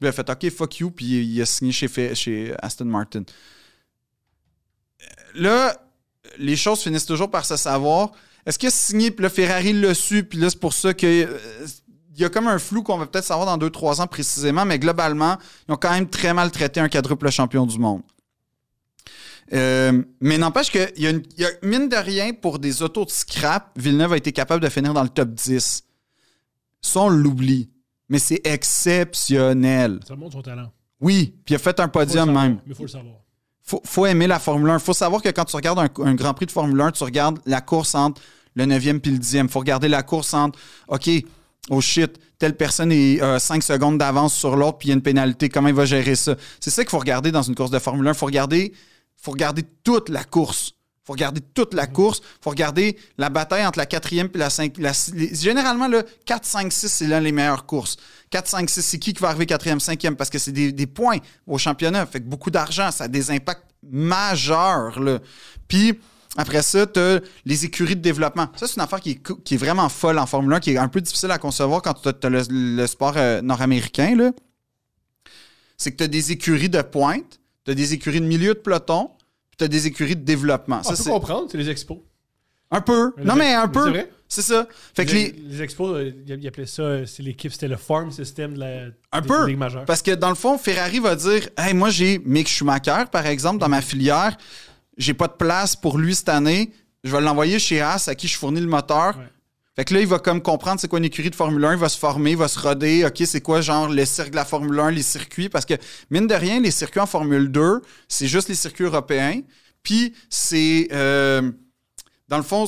Il 0.01 0.07
a 0.07 0.13
fait, 0.13 0.29
OK, 0.29 0.51
fuck 0.51 0.79
you, 0.79 0.91
puis 0.91 1.07
il, 1.07 1.43
a 1.43 1.47
signé 1.47 1.73
chez, 1.73 2.15
chez 2.15 2.55
Aston 2.63 2.87
Martin. 2.87 3.23
Là, 5.35 5.77
les 6.39 6.57
choses 6.57 6.81
finissent 6.81 7.07
toujours 7.07 7.31
par 7.31 7.45
se 7.45 7.57
savoir. 7.57 8.13
Est-ce 8.47 8.59
qu'il 8.59 8.69
a 8.69 8.73
signé, 8.73 9.11
puis 9.11 9.23
là, 9.23 9.29
Ferrari 9.29 9.75
l'a 9.75 9.95
su, 9.95 10.25
puis 10.25 10.39
là, 10.39 10.49
c'est 10.49 10.61
pour 10.61 10.73
ça 10.73 10.95
que. 10.95 11.07
euh, 11.07 11.67
y 12.17 12.25
a 12.25 12.31
comme 12.31 12.49
un 12.49 12.59
flou 12.59 12.83
qu'on 12.83 12.97
va 12.97 13.07
peut-être 13.07 13.27
savoir 13.27 13.47
dans 13.47 13.67
2-3 13.67 14.01
ans 14.01 14.07
précisément, 14.07 14.65
mais 14.65 14.79
globalement, 14.79 15.37
ils 15.69 15.73
ont 15.73 15.77
quand 15.77 15.91
même 15.91 16.09
très 16.09 16.33
mal 16.33 16.51
traité 16.51 16.81
un 16.81 16.89
quadruple 16.89 17.31
champion 17.31 17.67
du 17.67 17.79
monde. 17.79 18.01
Euh, 19.53 20.03
mais 20.21 20.39
n'empêche 20.39 20.71
qu'il 20.71 20.91
y, 20.97 21.07
a 21.07 21.11
une- 21.11 21.23
il 21.37 21.43
y 21.43 21.45
a 21.45 21.51
mine 21.63 21.89
de 21.89 21.97
rien, 21.97 22.33
pour 22.33 22.59
des 22.59 22.83
autos 22.83 23.05
de 23.05 23.11
scrap, 23.11 23.71
Villeneuve 23.79 24.13
a 24.15 24.17
été 24.17 24.33
capable 24.33 24.63
de 24.63 24.69
finir 24.69 24.93
dans 24.93 25.03
le 25.05 25.09
top 25.09 25.31
10. 25.31 25.85
Ça, 26.81 27.01
on 27.01 27.09
l'oublie. 27.09 27.71
Mais 28.09 28.19
c'est 28.19 28.41
exceptionnel. 28.45 30.01
Ça 30.07 30.17
montre 30.17 30.33
son 30.35 30.43
talent. 30.43 30.71
Oui, 31.01 31.35
puis 31.45 31.55
il 31.55 31.57
a 31.57 31.59
fait 31.59 31.79
un 31.81 31.89
podium 31.89 32.27
savoir, 32.27 32.45
même. 32.45 32.55
Mais 32.67 32.73
il 32.73 32.75
faut 32.75 32.83
le 32.85 32.89
savoir. 32.89 33.15
Faut, 33.63 33.81
faut 33.85 34.07
aimer 34.07 34.27
la 34.29 34.39
Formule 34.39 34.71
1. 34.71 34.79
faut 34.79 34.93
savoir 34.93 35.21
que 35.23 35.29
quand 35.29 35.45
tu 35.45 35.57
regardes 35.57 35.79
un, 35.81 35.89
un 36.05 36.15
Grand 36.15 36.35
Prix 36.35 36.47
de 36.47 36.53
Formule 36.53 36.81
1, 36.81 36.93
tu 36.93 37.03
regardes 37.05 37.41
la 37.47 37.61
course 37.61 37.95
entre 37.97 38.23
le 38.55 38.65
9e 38.65 39.01
puis 39.01 39.11
le 39.11 39.19
10e. 39.19 39.49
faut 39.49 39.59
regarder 39.59 39.89
la 39.89 40.03
course 40.03 40.33
entre, 40.35 40.59
OK, 40.89 41.11
oh 41.71 41.81
shit, 41.81 42.19
telle 42.39 42.57
personne 42.57 42.93
est 42.93 43.21
5 43.41 43.63
secondes 43.63 43.99
d'avance 43.99 44.35
sur 44.35 44.57
l'autre, 44.57 44.79
puis 44.79 44.89
il 44.89 44.91
y 44.91 44.93
a 44.93 44.97
une 44.97 45.03
pénalité. 45.03 45.49
Comment 45.49 45.69
il 45.69 45.75
va 45.75 45.85
gérer 45.85 46.15
ça? 46.15 46.37
C'est 46.61 46.71
ça 46.71 46.83
qu'il 46.85 46.91
faut 46.91 46.99
regarder 47.01 47.33
dans 47.33 47.43
une 47.43 47.55
course 47.57 47.71
de 47.73 47.79
Formule 47.81 48.07
1. 48.07 48.15
faut 48.15 48.27
regarder, 48.27 48.73
faut 49.21 49.31
regarder 49.33 49.65
toute 49.85 50.09
la 50.09 50.25
course. 50.25 50.75
faut 51.05 51.13
regarder 51.13 51.41
toute 51.55 51.75
la 51.75 51.87
course. 51.87 52.21
faut 52.41 52.51
regarder 52.51 52.97
la 53.19 53.29
bataille 53.29 53.65
entre 53.67 53.79
la 53.79 53.87
quatrième 53.87 54.29
et 54.35 54.39
la 54.39 54.51
5. 54.51 54.75
généralement, 55.33 55.89
là, 55.89 56.03
4, 56.25 56.45
5, 56.45 56.73
6, 56.73 56.89
c'est 56.89 57.07
l'un 57.07 57.21
des 57.23 57.33
meilleures 57.33 57.67
courses. 57.67 57.97
4, 58.31 58.49
5, 58.49 58.69
6, 58.71 58.83
c'est 58.83 58.99
qui 58.99 59.13
qui 59.15 59.23
va 59.23 59.29
arriver 59.29 59.47
quatrième, 59.47 59.81
cinquième? 59.81 60.17
Parce 60.17 60.31
que 60.31 60.39
c'est 60.39 60.53
des, 60.53 60.73
des 60.73 60.87
points 60.87 61.19
au 61.47 61.59
championnat. 61.59 62.07
Fait 62.07 62.21
que 62.21 62.27
beaucoup 62.27 62.51
d'argent, 62.51 62.91
ça 62.91 63.05
a 63.05 63.09
des 63.09 63.31
impacts 63.31 63.65
majeurs. 63.89 64.99
Là. 65.01 65.21
Puis, 65.69 65.99
après 66.37 66.61
ça, 66.63 66.87
tu 66.87 66.99
as 67.01 67.21
les 67.45 67.65
écuries 67.65 67.97
de 67.97 68.03
développement. 68.03 68.49
Ça, 68.57 68.67
c'est 68.67 68.75
une 68.77 68.83
affaire 68.83 69.01
qui 69.01 69.13
est, 69.13 69.23
cou- 69.23 69.37
qui 69.37 69.55
est 69.55 69.59
vraiment 69.59 69.89
folle 69.89 70.19
en 70.19 70.27
Formule 70.27 70.53
1, 70.55 70.61
qui 70.61 70.73
est 70.73 70.77
un 70.77 70.89
peu 70.89 71.01
difficile 71.01 71.31
à 71.31 71.39
concevoir 71.39 71.83
quand 71.83 71.95
tu 71.95 72.09
as, 72.09 72.29
le, 72.29 72.43
le 72.51 72.87
sport 72.87 73.15
euh, 73.17 73.41
nord-américain. 73.43 74.33
C'est 75.77 75.93
que 75.93 75.97
tu 75.99 76.05
as 76.05 76.09
des 76.09 76.33
écuries 76.33 76.69
de 76.69 76.83
pointe, 76.83 77.39
tu 77.67 77.71
as 77.73 77.75
des 77.75 77.93
écuries 77.93 78.21
de 78.23 78.27
milieu 78.27 78.55
de 78.55 78.59
peloton, 78.59 79.11
puis 79.51 79.59
tu 79.59 79.65
as 79.65 79.69
des 79.69 79.87
écuries 79.87 80.17
de 80.17 80.25
développement. 80.25 80.79
Ah, 80.81 80.83
Ça, 80.85 80.89
on 80.93 80.97
peut 80.97 81.03
c'est 81.03 81.11
comprendre, 81.11 81.49
c'est 81.53 81.59
les 81.59 81.69
expos. 81.69 81.99
un 82.71 82.81
peu. 82.81 83.13
Non, 83.23 83.35
les- 83.35 83.41
mais 83.41 83.53
un 83.55 83.69
peu. 83.69 83.85
c'est 83.85 83.91
vrai? 83.91 84.11
C'est 84.29 84.43
ça. 84.43 84.67
Fait 84.95 85.07
que 85.07 85.13
les, 85.13 85.31
les, 85.31 85.41
les 85.51 85.63
expos, 85.63 85.95
euh, 85.97 86.11
ils 86.27 86.47
appelaient 86.49 86.67
ça, 86.67 86.83
euh, 86.83 87.07
c'est 87.07 87.23
l'équipe, 87.23 87.53
c'était 87.53 87.69
le 87.69 87.77
farm 87.77 88.11
system 88.11 88.55
de 88.55 88.59
la 88.61 88.81
Un 89.13 89.21
des- 89.21 89.29
peu. 89.29 89.55
majeures. 89.55 89.85
Parce 89.85 90.03
que 90.03 90.11
dans 90.13 90.31
le 90.31 90.35
fond, 90.35 90.59
Ferrari 90.59 90.99
va 90.99 91.15
dire 91.15 91.49
Hey, 91.57 91.75
moi, 91.75 91.91
j'ai 91.91 92.19
Mick 92.25 92.49
Schumacher, 92.49 93.05
par 93.13 93.27
exemple, 93.27 93.59
dans 93.59 93.69
ma 93.69 93.83
filière. 93.83 94.37
J'ai 94.99 95.15
pas 95.15 95.29
de 95.29 95.35
place 95.35 95.77
pour 95.77 95.99
lui 95.99 96.15
cette 96.17 96.29
année. 96.29 96.73
Je 97.05 97.13
vais 97.13 97.21
l'envoyer 97.21 97.59
chez 97.61 97.81
Haas, 97.81 98.09
à 98.09 98.15
qui 98.17 98.27
je 98.27 98.37
fournis 98.37 98.61
le 98.61 98.67
moteur. 98.67 99.17
Ouais. 99.17 99.25
Fait 99.77 99.85
que 99.85 99.93
là, 99.93 100.01
il 100.01 100.07
va 100.07 100.19
comme 100.19 100.41
comprendre 100.41 100.81
c'est 100.81 100.89
quoi 100.89 100.99
une 100.99 101.05
écurie 101.05 101.29
de 101.29 101.35
Formule 101.35 101.63
1, 101.63 101.75
il 101.75 101.79
va 101.79 101.91
se 101.91 101.99
former, 101.99 102.31
il 102.31 102.37
va 102.39 102.49
se 102.49 102.59
roder, 102.59 103.05
OK, 103.05 103.23
c'est 103.27 103.43
quoi 103.43 103.61
genre 103.61 103.91
le 103.91 104.07
cirque 104.07 104.31
de 104.31 104.37
la 104.37 104.47
Formule 104.47 104.81
1, 104.81 104.91
les 104.93 105.03
circuits, 105.03 105.51
parce 105.51 105.67
que 105.67 105.75
mine 106.11 106.27
de 106.27 106.35
rien, 106.35 106.61
les 106.61 106.71
circuits 106.71 107.01
en 107.01 107.07
Formule 107.07 107.53
2, 107.53 107.83
c'est 108.09 108.27
juste 108.27 108.49
les 108.49 108.55
circuits 108.55 108.85
européens, 108.85 109.43
puis 109.83 110.15
c'est, 110.31 110.89
euh, 110.93 111.53
dans 112.27 112.39
le 112.39 112.43
fond, 112.43 112.67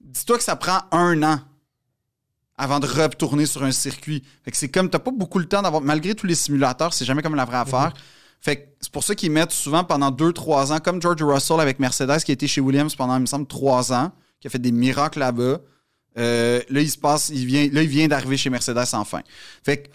dis-toi 0.00 0.38
que 0.38 0.42
ça 0.42 0.56
prend 0.56 0.80
un 0.90 1.22
an 1.22 1.40
avant 2.56 2.80
de 2.80 2.86
retourner 2.86 3.44
sur 3.44 3.62
un 3.62 3.70
circuit. 3.70 4.24
Fait 4.44 4.50
que 4.50 4.56
c'est 4.56 4.70
comme, 4.70 4.88
t'as 4.88 4.98
pas 4.98 5.10
beaucoup 5.10 5.38
le 5.38 5.46
temps 5.46 5.60
d'avoir, 5.60 5.82
malgré 5.82 6.14
tous 6.14 6.26
les 6.26 6.34
simulateurs, 6.34 6.94
c'est 6.94 7.04
jamais 7.04 7.20
comme 7.20 7.34
la 7.34 7.44
vraie 7.44 7.58
affaire. 7.58 7.92
Fait 8.40 8.56
que 8.56 8.68
c'est 8.80 8.90
pour 8.90 9.04
ça 9.04 9.14
qu'ils 9.14 9.30
mettent 9.30 9.52
souvent 9.52 9.84
pendant 9.84 10.10
2-3 10.10 10.72
ans, 10.72 10.78
comme 10.78 11.02
George 11.02 11.22
Russell 11.22 11.60
avec 11.60 11.78
Mercedes, 11.78 12.20
qui 12.24 12.32
a 12.32 12.34
été 12.34 12.46
chez 12.46 12.62
Williams 12.62 12.94
pendant, 12.94 13.16
il 13.16 13.20
me 13.20 13.26
semble, 13.26 13.46
3 13.46 13.92
ans, 13.92 14.12
qui 14.40 14.46
a 14.46 14.50
fait 14.50 14.58
des 14.58 14.72
miracles 14.72 15.18
là-bas. 15.18 15.60
Euh, 16.16 16.60
là, 16.68 16.80
il 16.80 16.90
se 16.90 16.98
passe, 16.98 17.28
il 17.28 17.46
vient, 17.46 17.68
là, 17.72 17.82
il 17.82 17.88
vient 17.88 18.08
d'arriver 18.08 18.36
chez 18.36 18.50
Mercedes 18.50 18.78
enfin. 18.94 19.20
Fait 19.62 19.82
que 19.84 19.88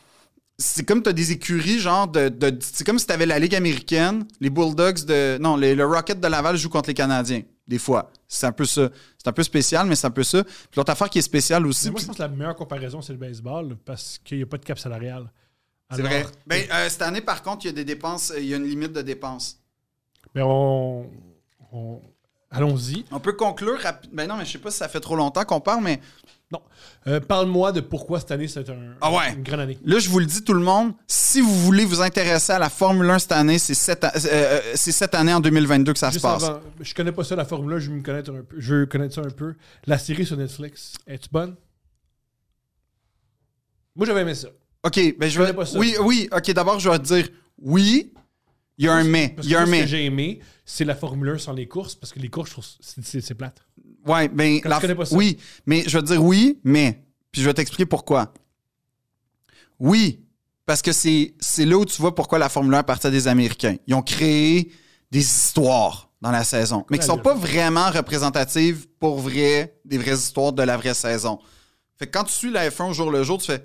c'est 0.58 0.86
comme 0.86 1.02
tu 1.04 1.10
as 1.10 1.14
des 1.14 1.32
écuries, 1.32 1.80
genre 1.80 2.08
de. 2.08 2.30
de- 2.30 2.58
c'est 2.62 2.86
comme 2.86 3.00
si 3.00 3.06
tu 3.08 3.12
avais 3.12 3.26
la 3.26 3.40
Ligue 3.40 3.56
américaine, 3.56 4.26
les 4.40 4.50
Bulldogs 4.50 5.04
de. 5.06 5.38
Non, 5.40 5.58
les- 5.58 5.76
le 5.76 5.86
Rocket 5.86 6.20
de 6.20 6.28
Laval 6.28 6.56
joue 6.56 6.70
contre 6.70 6.90
les 6.90 6.94
Canadiens, 6.94 7.42
des 7.68 7.80
fois. 7.80 8.12
C'est 8.28 8.46
un 8.46 8.52
peu 8.52 8.64
ça. 8.66 8.90
C'est 9.18 9.28
un 9.28 9.34
peu 9.34 9.44
spécial, 9.44 9.88
mais 9.88 9.96
c'est 9.96 10.08
un 10.08 10.12
peu 10.12 10.24
ça. 10.24 10.44
Puis 10.44 10.54
l'autre 10.78 10.92
affaire 10.92 11.10
qui 11.10 11.20
est 11.20 11.24
spéciale 11.24 11.66
aussi. 11.68 11.86
Mais 11.88 11.92
moi, 11.92 12.02
je 12.02 12.06
pense 12.08 12.16
que 12.18 12.22
la 12.22 12.28
meilleure 12.30 12.56
comparaison, 12.56 13.02
c'est 13.02 13.14
le 13.14 13.20
baseball 13.20 13.76
parce 13.84 14.20
qu'il 14.24 14.38
n'y 14.38 14.44
a 14.44 14.46
pas 14.48 14.58
de 14.58 14.66
cap 14.66 14.78
salarial. 14.80 15.30
C'est 15.94 16.02
vrai. 16.02 16.26
Ben, 16.48 16.64
euh, 16.72 16.90
cette 16.90 17.02
année, 17.02 17.22
par 17.22 17.44
contre, 17.44 17.66
il 17.66 17.68
y 17.68 17.72
a 17.72 17.74
des 17.74 17.86
dépenses, 17.86 18.32
il 18.38 18.46
y 18.46 18.54
a 18.54 18.58
une 18.58 18.68
limite 18.68 18.94
de 18.94 19.02
dépenses. 19.02 19.60
Mais 20.36 20.42
on. 20.44 21.10
on- 21.74 22.02
Allons-y. 22.54 23.06
On 23.12 23.20
peut 23.20 23.34
conclure 23.34 23.80
rapidement. 23.80 24.16
Ben 24.16 24.28
non, 24.30 24.38
mais 24.38 24.46
je 24.46 24.52
sais 24.52 24.58
pas 24.60 24.72
si 24.72 24.78
ça 24.78 24.88
fait 24.88 25.00
trop 25.00 25.16
longtemps 25.16 25.44
qu'on 25.44 25.60
parle, 25.60 25.84
mais 25.84 26.00
Non. 26.52 26.62
Euh, 27.08 27.20
Parle-moi 27.20 27.72
de 27.72 27.82
pourquoi 27.82 28.20
cette 28.20 28.30
année, 28.32 28.48
c'est 28.48 28.70
un, 28.70 28.96
Ah 29.02 29.12
ouais. 29.12 29.34
une 29.34 29.42
grande 29.44 29.62
année. 29.62 29.80
là, 29.84 29.98
je 30.00 30.08
vous 30.08 30.20
le 30.20 30.26
dis, 30.28 30.44
tout 30.44 30.54
le 30.54 30.60
monde, 30.60 30.94
si 31.08 31.42
vous 31.42 31.54
voulez 31.62 31.84
vous 31.84 32.02
intéresser 32.02 32.54
à 32.54 32.60
la 32.60 32.70
Formule 32.70 33.10
1 33.10 33.20
cette 33.20 33.32
année, 33.32 33.58
c'est 33.58 33.74
cette, 33.74 34.04
euh, 34.04 34.10
euh, 34.26 34.62
cette 34.76 35.16
année 35.16 35.34
en 35.34 35.40
2022 35.40 35.94
que 35.94 36.00
ça 36.00 36.12
se 36.12 36.20
passe. 36.20 36.44
avant, 36.44 36.60
je 36.80 36.94
connais 36.94 37.12
pas 37.12 37.24
ça, 37.24 37.36
la 37.36 37.46
Formule 37.46 37.74
1, 37.74 37.80
je 37.80 37.90
veux 37.90 37.96
me 37.98 38.04
connaître 38.04 38.32
un 38.32 38.44
peu. 38.44 38.56
Je 38.60 38.76
veux 38.76 38.86
connaître 38.86 39.16
ça 39.16 39.22
un 39.22 39.32
peu. 39.32 39.56
La 39.88 39.98
série 39.98 40.26
sur 40.26 40.38
Netflix, 40.38 40.94
est-tu 41.08 41.28
bonne? 41.32 41.56
Moi, 43.96 44.06
j'avais 44.06 44.22
aimé 44.22 44.36
ça. 44.36 44.50
OK, 44.86 45.16
ben 45.18 45.30
je 45.30 45.38
connais 45.38 45.52
vais. 45.52 45.56
pas 45.58 45.66
ça. 45.66 45.78
Oui, 45.80 45.96
oui, 46.04 46.30
OK, 46.32 46.52
d'abord, 46.52 46.80
je 46.80 46.90
vais 46.90 47.00
te 47.00 47.04
dire 47.04 47.28
oui. 47.60 48.13
Il 48.78 48.86
y 48.86 48.88
a 48.88 48.94
un 48.94 49.04
mais. 49.04 49.30
Parce 49.30 49.48
Il 49.48 49.52
y 49.52 49.56
a 49.56 49.60
que 49.60 49.64
un 49.64 49.68
moi, 49.68 49.76
ce 49.78 49.82
que 49.82 49.88
j'ai 49.88 50.06
aimé, 50.06 50.40
c'est 50.66 50.86
la 50.86 50.96
Formule 50.96 51.30
1 51.30 51.38
sans 51.38 51.54
les 51.54 51.68
courses, 51.68 51.96
parce 51.96 52.12
que 52.12 52.20
les 52.20 52.30
courses, 52.30 52.50
je 52.50 52.54
trouve 52.54 52.66
c'est- 52.80 53.34
plate. 53.36 53.62
Ouais, 54.06 54.28
ben. 54.28 54.60
Quand 54.62 54.76
tu 54.76 54.82
connais 54.82 54.96
pas 54.96 55.06
ça. 55.06 55.16
Oui, 55.16 55.38
mais 55.66 55.84
je 55.88 55.98
vais 55.98 56.02
te 56.02 56.08
dire 56.08 56.24
oui, 56.24 56.60
mais. 56.64 57.04
Puis 57.32 57.42
je 57.42 57.48
vais 57.48 57.54
t'expliquer 57.54 57.86
pourquoi. 57.86 58.34
Oui, 59.80 60.22
parce 60.66 60.82
que 60.82 60.92
c'est 60.92 61.34
c'est 61.40 61.66
là 61.66 61.78
où 61.78 61.86
tu 61.86 62.02
vois 62.02 62.16
pourquoi 62.16 62.40
la 62.40 62.50
Formule 62.50 62.74
1 62.74 62.80
appartient 62.80 63.12
des 63.12 63.28
Américains. 63.28 63.76
Ils 63.88 63.94
ont 63.96 64.02
créé 64.02 64.72
des 65.12 65.20
histoires 65.20 66.10
dans 66.22 66.32
la 66.32 66.44
saison, 66.44 66.86
mais 66.90 66.98
qui 66.98 67.06
sont 67.06 67.18
pas 67.18 67.34
vraiment 67.36 67.90
représentatives 67.92 68.88
pour 69.00 69.20
vrai, 69.20 69.78
des 69.86 69.98
vraies 69.98 70.14
histoires 70.16 70.54
de 70.54 70.64
la 70.64 70.78
vraie 70.78 70.94
saison. 70.94 71.40
Fait 71.98 72.08
que 72.08 72.12
quand 72.18 72.24
tu 72.24 72.34
suis 72.34 72.52
la 72.52 72.70
F1 72.70 72.90
au 72.90 72.94
jour 72.94 73.12
le 73.12 73.24
jour, 73.24 73.38
tu 73.40 73.48
fais. 73.48 73.64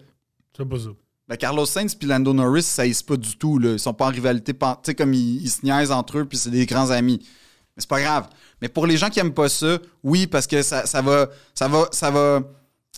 C'est 0.56 0.68
pas 0.68 0.78
ça. 0.78 0.88
Ben 1.28 1.36
Carlos 1.36 1.66
Sainz 1.66 1.96
et 2.00 2.06
Lando 2.06 2.32
Norris, 2.32 2.62
ça 2.62 2.86
ne 2.86 3.02
pas 3.06 3.16
du 3.16 3.36
tout. 3.36 3.58
Là. 3.58 3.72
Ils 3.72 3.78
sont 3.78 3.92
pas 3.92 4.06
en 4.06 4.10
rivalité. 4.10 4.54
Tu 4.54 4.66
sais, 4.82 4.94
comme 4.94 5.12
ils, 5.12 5.42
ils 5.42 5.50
se 5.50 5.64
niaisent 5.64 5.92
entre 5.92 6.18
eux, 6.18 6.24
puis 6.24 6.38
c'est 6.38 6.50
des 6.50 6.64
grands 6.64 6.90
amis. 6.90 7.18
Mais 7.20 7.82
c'est 7.82 7.88
pas 7.88 8.00
grave. 8.00 8.28
Mais 8.62 8.68
pour 8.68 8.86
les 8.86 8.96
gens 8.96 9.10
qui 9.10 9.20
aiment 9.20 9.34
pas 9.34 9.48
ça, 9.48 9.78
oui, 10.02 10.26
parce 10.26 10.46
que 10.46 10.62
ça, 10.62 10.86
ça 10.86 11.02
va. 11.02 11.28
Ça 11.54 11.68
va. 11.68 11.88
Ça 11.92 12.10
va. 12.10 12.40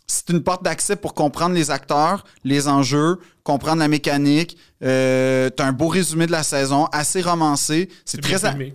C'est 0.06 0.30
une 0.30 0.42
porte 0.42 0.64
d'accès 0.64 0.96
pour 0.96 1.14
comprendre 1.14 1.54
les 1.54 1.70
acteurs, 1.70 2.24
les 2.42 2.66
enjeux, 2.66 3.18
comprendre 3.44 3.78
la 3.78 3.88
mécanique. 3.88 4.56
Euh, 4.82 5.50
T'as 5.50 5.66
un 5.66 5.72
beau 5.72 5.88
résumé 5.88 6.26
de 6.26 6.32
la 6.32 6.42
saison, 6.42 6.86
assez 6.86 7.22
romancé. 7.22 7.88
C'est 8.04 8.20
bien 8.20 8.38
très. 8.38 8.50
filmé. 8.50 8.74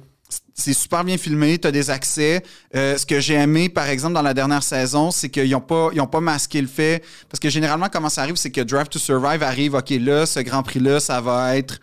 C'est 0.57 0.73
super 0.73 1.03
bien 1.03 1.18
filmé, 1.18 1.60
tu 1.60 1.68
as 1.68 1.72
des 1.72 1.90
accès. 1.90 2.41
Euh, 2.76 2.98
ce 2.98 3.06
que 3.06 3.19
j'ai 3.19 3.34
aimé, 3.34 3.68
par 3.68 3.90
exemple, 3.90 4.14
dans 4.14 4.22
la 4.22 4.34
dernière 4.34 4.64
saison, 4.64 5.11
c'est 5.11 5.30
qu'ils 5.30 5.52
n'ont 5.52 5.60
pas, 5.60 5.90
ils 5.94 6.02
pas 6.07 6.22
masqué 6.22 6.61
le 6.61 6.68
fait. 6.68 7.03
Parce 7.30 7.41
que 7.41 7.49
généralement, 7.49 7.90
comment 7.91 8.07
ça 8.07 8.22
arrive, 8.22 8.38
c'est 8.38 8.52
que 8.52 8.61
Drive 8.61 8.88
to 8.88 8.98
Survive 8.98 9.44
arrive, 9.44 9.73
OK, 9.73 9.90
là, 9.90 10.26
ce 10.26 10.40
Grand 10.40 10.64
Prix-là, 10.64 11.02
ça 11.02 11.19
va 11.19 11.57
être. 11.57 11.80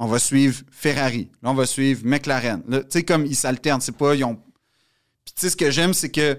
On 0.00 0.06
va 0.06 0.18
suivre 0.18 0.60
Ferrari. 0.72 1.30
Là, 1.40 1.50
on 1.50 1.54
va 1.54 1.66
suivre 1.66 2.00
McLaren. 2.04 2.62
Tu 2.68 2.78
sais, 2.88 3.02
comme 3.04 3.26
ils 3.26 3.36
s'alternent, 3.36 3.80
c'est 3.80 3.96
pas. 3.96 4.14
Ont. 4.24 4.34
Puis, 5.24 5.34
tu 5.36 5.40
sais, 5.42 5.50
ce 5.50 5.56
que 5.56 5.70
j'aime, 5.70 5.94
c'est 5.94 6.10
que. 6.10 6.38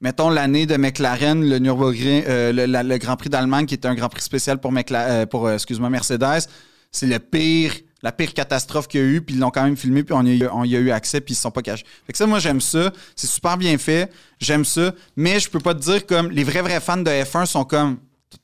Mettons 0.00 0.30
l'année 0.30 0.66
de 0.66 0.76
McLaren, 0.76 1.48
le 1.48 1.58
Nürburgring, 1.58 2.24
euh, 2.28 2.52
le, 2.52 2.66
le 2.66 2.98
Grand 2.98 3.16
Prix 3.16 3.30
d'Allemagne, 3.30 3.66
qui 3.66 3.74
était 3.74 3.88
un 3.88 3.94
Grand 3.94 4.08
Prix 4.08 4.22
spécial 4.22 4.60
pour, 4.60 4.72
Mcla- 4.72 5.08
euh, 5.08 5.26
pour 5.26 5.50
excuse-moi, 5.50 5.88
Mercedes, 5.90 6.46
c'est 6.92 7.06
le 7.06 7.18
pire, 7.18 7.72
la 8.04 8.12
pire 8.12 8.34
catastrophe 8.34 8.86
qu'il 8.86 9.00
y 9.00 9.02
a 9.02 9.06
eu, 9.06 9.22
puis 9.22 9.34
ils 9.34 9.40
l'ont 9.40 9.50
quand 9.50 9.64
même 9.64 9.78
filmé, 9.78 10.04
puis 10.04 10.14
on 10.14 10.22
y 10.26 10.44
a, 10.44 10.54
on 10.54 10.62
y 10.62 10.76
a 10.76 10.78
eu 10.78 10.90
accès, 10.90 11.22
puis 11.22 11.32
ils 11.32 11.36
se 11.36 11.40
sont 11.40 11.50
pas 11.50 11.62
cachés. 11.62 11.86
Fait 12.06 12.12
que 12.12 12.18
ça, 12.18 12.26
moi, 12.26 12.38
j'aime 12.38 12.60
ça. 12.60 12.92
C'est 13.16 13.26
super 13.26 13.56
bien 13.56 13.78
fait. 13.78 14.12
J'aime 14.38 14.66
ça. 14.66 14.92
Mais 15.16 15.40
je 15.40 15.48
peux 15.48 15.58
pas 15.58 15.74
te 15.74 15.80
dire 15.80 16.06
comme 16.06 16.30
les 16.30 16.44
vrais, 16.44 16.60
vrais 16.60 16.80
fans 16.80 16.98
de 16.98 17.10
F1 17.10 17.46
sont 17.46 17.64
comme. 17.64 17.98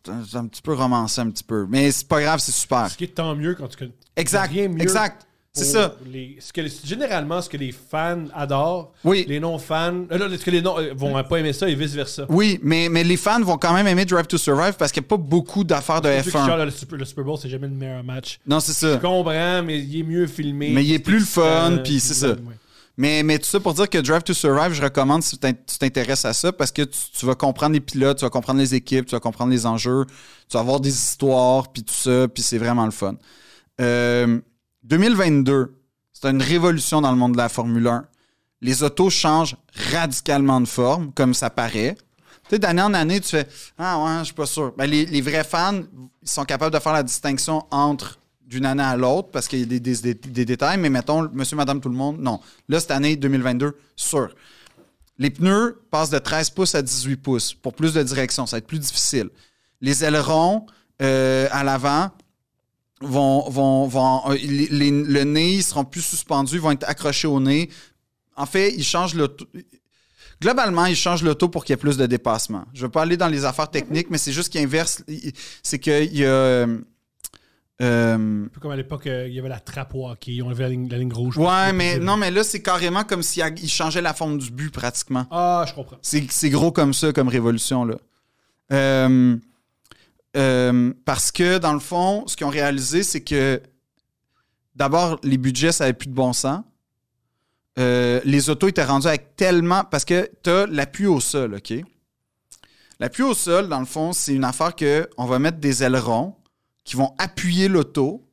C'est 0.05 0.37
un 0.37 0.47
petit 0.47 0.62
peu 0.62 0.73
romancé, 0.73 1.20
un 1.20 1.28
petit 1.28 1.45
peu. 1.45 1.66
Mais 1.69 1.93
c'est 1.93 2.09
pas 2.09 2.23
grave, 2.23 2.41
c'est 2.41 2.53
super. 2.53 2.89
Ce 2.89 2.97
qui 2.97 3.05
est 3.05 3.15
tant 3.15 3.37
mieux 3.37 3.55
quand 3.55 3.69
tu 3.69 3.77
connais. 3.77 3.93
Exact. 4.16 4.51
Rien 4.51 4.69
mieux 4.69 4.81
Exact. 4.81 5.27
C'est 5.52 5.64
ça. 5.64 5.97
les- 6.06 6.36
ce 6.40 6.52
que 6.52 6.62
généralement, 6.85 7.43
ce 7.43 7.48
que 7.48 7.56
les 7.56 7.72
fans 7.72 8.27
adorent, 8.35 8.93
Oui. 9.02 9.24
les 9.28 9.40
non-fans. 9.40 10.05
euh, 10.12 10.36
ce 10.39 10.44
que 10.44 10.51
les 10.51 10.62
non 10.62 10.78
euh, 10.78 10.93
vont 10.94 11.20
pas 11.24 11.39
aimer 11.39 11.52
ça 11.52 11.68
et 11.68 11.74
vice-versa. 11.74 12.24
Oui, 12.28 12.60
mais, 12.62 12.89
mais 12.89 13.02
les 13.02 13.16
fans 13.16 13.40
vont 13.43 13.59
quand 13.59 13.72
même 13.74 13.89
aimer 13.89 14.05
Drive 14.05 14.28
to 14.28 14.39
Survive 14.39 14.74
parce 14.78 14.93
qu'il 14.93 15.02
n'y 15.02 15.06
a 15.06 15.09
pas 15.09 15.16
beaucoup 15.16 15.64
d'affaires 15.64 16.01
de 16.01 16.09
Ceux 16.22 16.31
qui 16.31 16.36
F1. 16.36 16.44
chialent, 16.47 16.64
le, 16.66 16.70
Super, 16.70 16.98
le 16.98 17.05
Super 17.05 17.24
Bowl, 17.24 17.36
c'est 17.36 17.48
jamais 17.48 17.66
le 17.66 17.74
meilleur 17.74 18.05
match. 18.05 18.39
Non, 18.47 18.60
c'est 18.60 18.72
ça. 18.72 18.93
Je 18.93 18.98
comprends, 18.98 19.62
mais 19.64 19.81
il 19.81 19.98
est 19.98 20.02
mieux 20.05 20.28
filmé. 20.28 20.70
Mais 20.70 20.85
il 20.85 20.93
est 20.94 20.98
plus 21.01 21.18
le 21.18 21.24
fun, 21.24 21.43
excitant, 21.66 21.82
puis 21.82 21.98
c'est 22.01 22.14
ça. 22.14 22.36
Mais, 22.97 23.22
mais 23.24 23.39
tout 23.39 23.47
ça 23.48 23.59
pour 23.59 23.74
dire 23.74 23.89
que 23.89 23.98
Drive 23.98 24.22
to 24.22 24.35
Survive, 24.35 24.72
je 24.72 24.82
recommande 24.82 25.22
si 25.24 25.36
tu 25.39 25.78
t'intéresses 25.78 26.24
à 26.27 26.32
ça 26.32 26.52
parce 26.52 26.70
que 26.70 26.82
tu, 26.82 26.98
tu 27.18 27.27
vas 27.27 27.35
comprendre 27.35 27.72
les 27.72 27.81
pilotes, 27.81 28.18
tu 28.18 28.24
vas 28.24 28.31
comprendre 28.31 28.60
les 28.60 28.74
équipes, 28.77 29.06
tu 29.06 29.12
vas 29.16 29.20
comprendre 29.20 29.51
les 29.51 29.66
enjeux, 29.66 30.05
tu 30.48 30.55
vas 30.55 30.60
avoir 30.60 30.78
des 30.81 30.90
histoires, 30.94 31.72
puis 31.72 31.82
tout 31.82 31.94
ça, 31.94 32.28
puis 32.28 32.43
c'est 32.43 32.59
vraiment 32.59 32.85
le 32.85 32.90
fun. 32.93 33.14
Euh, 33.81 34.39
2022, 34.91 35.73
c'est 36.12 36.29
une 36.29 36.43
révolution 36.43 37.01
dans 37.01 37.12
le 37.12 37.17
monde 37.17 37.33
de 37.33 37.37
la 37.37 37.49
Formule 37.49 37.87
1. 37.87 38.05
Les 38.61 38.83
autos 38.83 39.09
changent 39.09 39.57
radicalement 39.93 40.61
de 40.61 40.67
forme, 40.67 41.12
comme 41.12 41.33
ça 41.33 41.49
paraît. 41.49 41.97
Tu 42.49 42.51
sais, 42.51 42.59
d'année 42.59 42.83
en 42.83 42.93
année, 42.93 43.21
tu 43.21 43.29
fais 43.29 43.47
Ah 43.79 44.03
ouais, 44.03 44.19
je 44.19 44.25
suis 44.25 44.35
pas 44.35 44.47
sûr. 44.47 44.75
Ben, 44.77 44.91
les, 44.91 45.21
vrais 45.21 45.45
fans, 45.45 45.83
ils 46.23 46.29
sont 46.29 46.45
capables 46.45 46.75
de 46.75 46.81
faire 46.81 46.93
la 46.93 47.05
distinction 47.05 47.65
entre 47.71 48.19
d'une 48.45 48.67
année 48.67 48.83
à 48.83 48.97
l'autre 48.97 49.29
parce 49.31 49.47
qu'il 49.47 49.61
y 49.61 49.62
a 49.62 49.67
des 49.67 50.45
détails, 50.45 50.77
mais 50.77 50.91
mettons, 50.91 51.31
monsieur, 51.33 51.57
madame, 51.57 51.81
tout 51.81 51.89
le 51.89 51.95
monde, 51.95 52.19
non. 52.19 52.41
Là, 52.69 52.81
cette 52.81 52.91
année 52.91 53.15
2022, 53.15 53.79
sûr. 53.95 54.35
Les 55.19 55.31
pneus 55.31 55.81
passent 55.93 56.11
de 56.11 56.19
13 56.19 56.51
pouces 56.51 56.75
à 56.75 56.83
18 56.83 57.17
pouces 57.19 57.55
pour 57.55 57.75
plus 57.75 57.95
de 57.95 58.03
direction. 58.03 58.45
Ça 58.45 58.57
va 58.57 58.59
être 58.59 58.67
plus 58.67 58.81
difficile. 58.81 59.31
Les 59.81 60.03
ailerons 60.03 60.67
euh, 61.01 61.47
à 61.53 61.62
l'avant 61.62 62.11
vont. 63.01 63.48
vont, 63.51 63.86
vont 63.89 64.31
euh, 64.31 64.35
les- 64.35 64.68
les- 64.68 64.90
le 64.90 65.24
nez, 65.24 65.55
ils 65.55 65.62
seront 65.62 65.85
plus 65.85 66.02
suspendus, 66.02 66.55
ils 66.56 66.60
vont 66.60 66.70
être 66.72 66.89
accrochés 66.89 67.28
au 67.28 67.40
nez. 67.40 67.68
En 68.36 68.47
fait, 68.47 68.72
ils 68.74 68.85
changent 68.85 69.14
le. 69.14 69.28
Globalement, 70.40 70.86
ils 70.86 70.97
changent 70.97 71.22
l'auto 71.22 71.48
pour 71.48 71.64
qu'il 71.64 71.74
y 71.74 71.74
ait 71.74 71.77
plus 71.77 71.98
de 71.98 72.06
dépassement. 72.06 72.64
Je 72.72 72.81
ne 72.81 72.86
veux 72.86 72.90
pas 72.90 73.02
aller 73.02 73.16
dans 73.18 73.28
les 73.28 73.44
affaires 73.44 73.70
techniques, 73.70 74.09
mais 74.10 74.16
c'est 74.16 74.32
juste 74.32 74.48
qu'ils 74.51 74.62
inversent. 74.62 75.05
C'est 75.62 75.78
qu'il 75.78 76.16
y 76.16 76.24
a. 76.24 76.28
euh, 76.28 76.78
euh, 77.82 78.44
Un 78.47 78.48
peu 78.48 78.60
comme 78.60 78.70
à 78.70 78.77
l'époque, 78.77 79.02
il 79.06 79.32
y 79.35 79.39
avait 79.39 79.48
la 79.51 79.60
trappe 79.60 79.94
au 79.94 80.09
hockey, 80.09 80.40
on 80.43 80.48
avait 80.51 80.62
la 80.64 80.68
ligne, 80.70 80.89
la 80.89 80.97
ligne 80.98 81.12
rouge. 81.12 81.36
ouais, 81.36 81.72
mais 81.74 81.98
non, 81.98 82.16
mais 82.16 82.31
là, 82.31 82.43
c'est 82.44 82.62
carrément 82.62 83.05
comme 83.05 83.22
s'ils 83.22 83.68
changeaient 83.68 84.01
la 84.02 84.14
forme 84.14 84.39
du 84.39 84.51
but 84.51 84.70
pratiquement. 84.72 85.27
Ah, 85.31 85.64
je 85.68 85.74
comprends. 85.74 85.97
C'est 86.01 86.27
c'est 86.31 86.48
gros 86.51 86.72
comme 86.72 86.94
ça, 86.94 87.12
comme 87.12 87.28
révolution, 87.28 87.85
là. 87.85 87.97
Euh, 88.72 89.36
euh, 90.36 90.93
parce 91.05 91.32
que, 91.32 91.59
dans 91.59 91.73
le 91.73 91.81
fond, 91.81 92.24
ce 92.27 92.36
qu'ils 92.36 92.47
ont 92.47 92.51
réalisé, 92.51 93.02
c'est 93.02 93.23
que 93.23 93.61
d'abord, 94.74 95.19
les 95.23 95.39
budgets, 95.39 95.73
ça 95.73 95.85
n'avait 95.85 95.94
plus 95.94 96.09
de 96.09 96.15
bon 96.15 96.32
sens. 96.32 96.62
Euh, 97.78 98.20
les 98.24 98.51
autos 98.51 98.69
étaient 98.69 98.85
rendus 98.85 99.07
avec 99.07 99.36
tellement. 99.36 99.85
Parce 99.85 100.05
que 100.05 100.31
tu 100.43 100.51
as 100.51 100.66
l'appui 100.66 101.07
au 101.07 101.20
sol, 101.20 101.55
OK? 101.55 101.73
L'appui 103.01 103.23
au 103.23 103.35
sol, 103.35 103.69
dans 103.69 103.81
le 103.81 103.86
fond, 103.86 104.12
c'est 104.12 104.35
une 104.35 104.44
affaire 104.44 104.77
que 104.77 105.09
on 105.16 105.27
va 105.27 105.39
mettre 105.39 105.59
des 105.59 105.82
ailerons 105.82 106.36
qui 106.85 106.97
vont 106.97 107.15
appuyer 107.19 107.69
l'auto, 107.69 108.28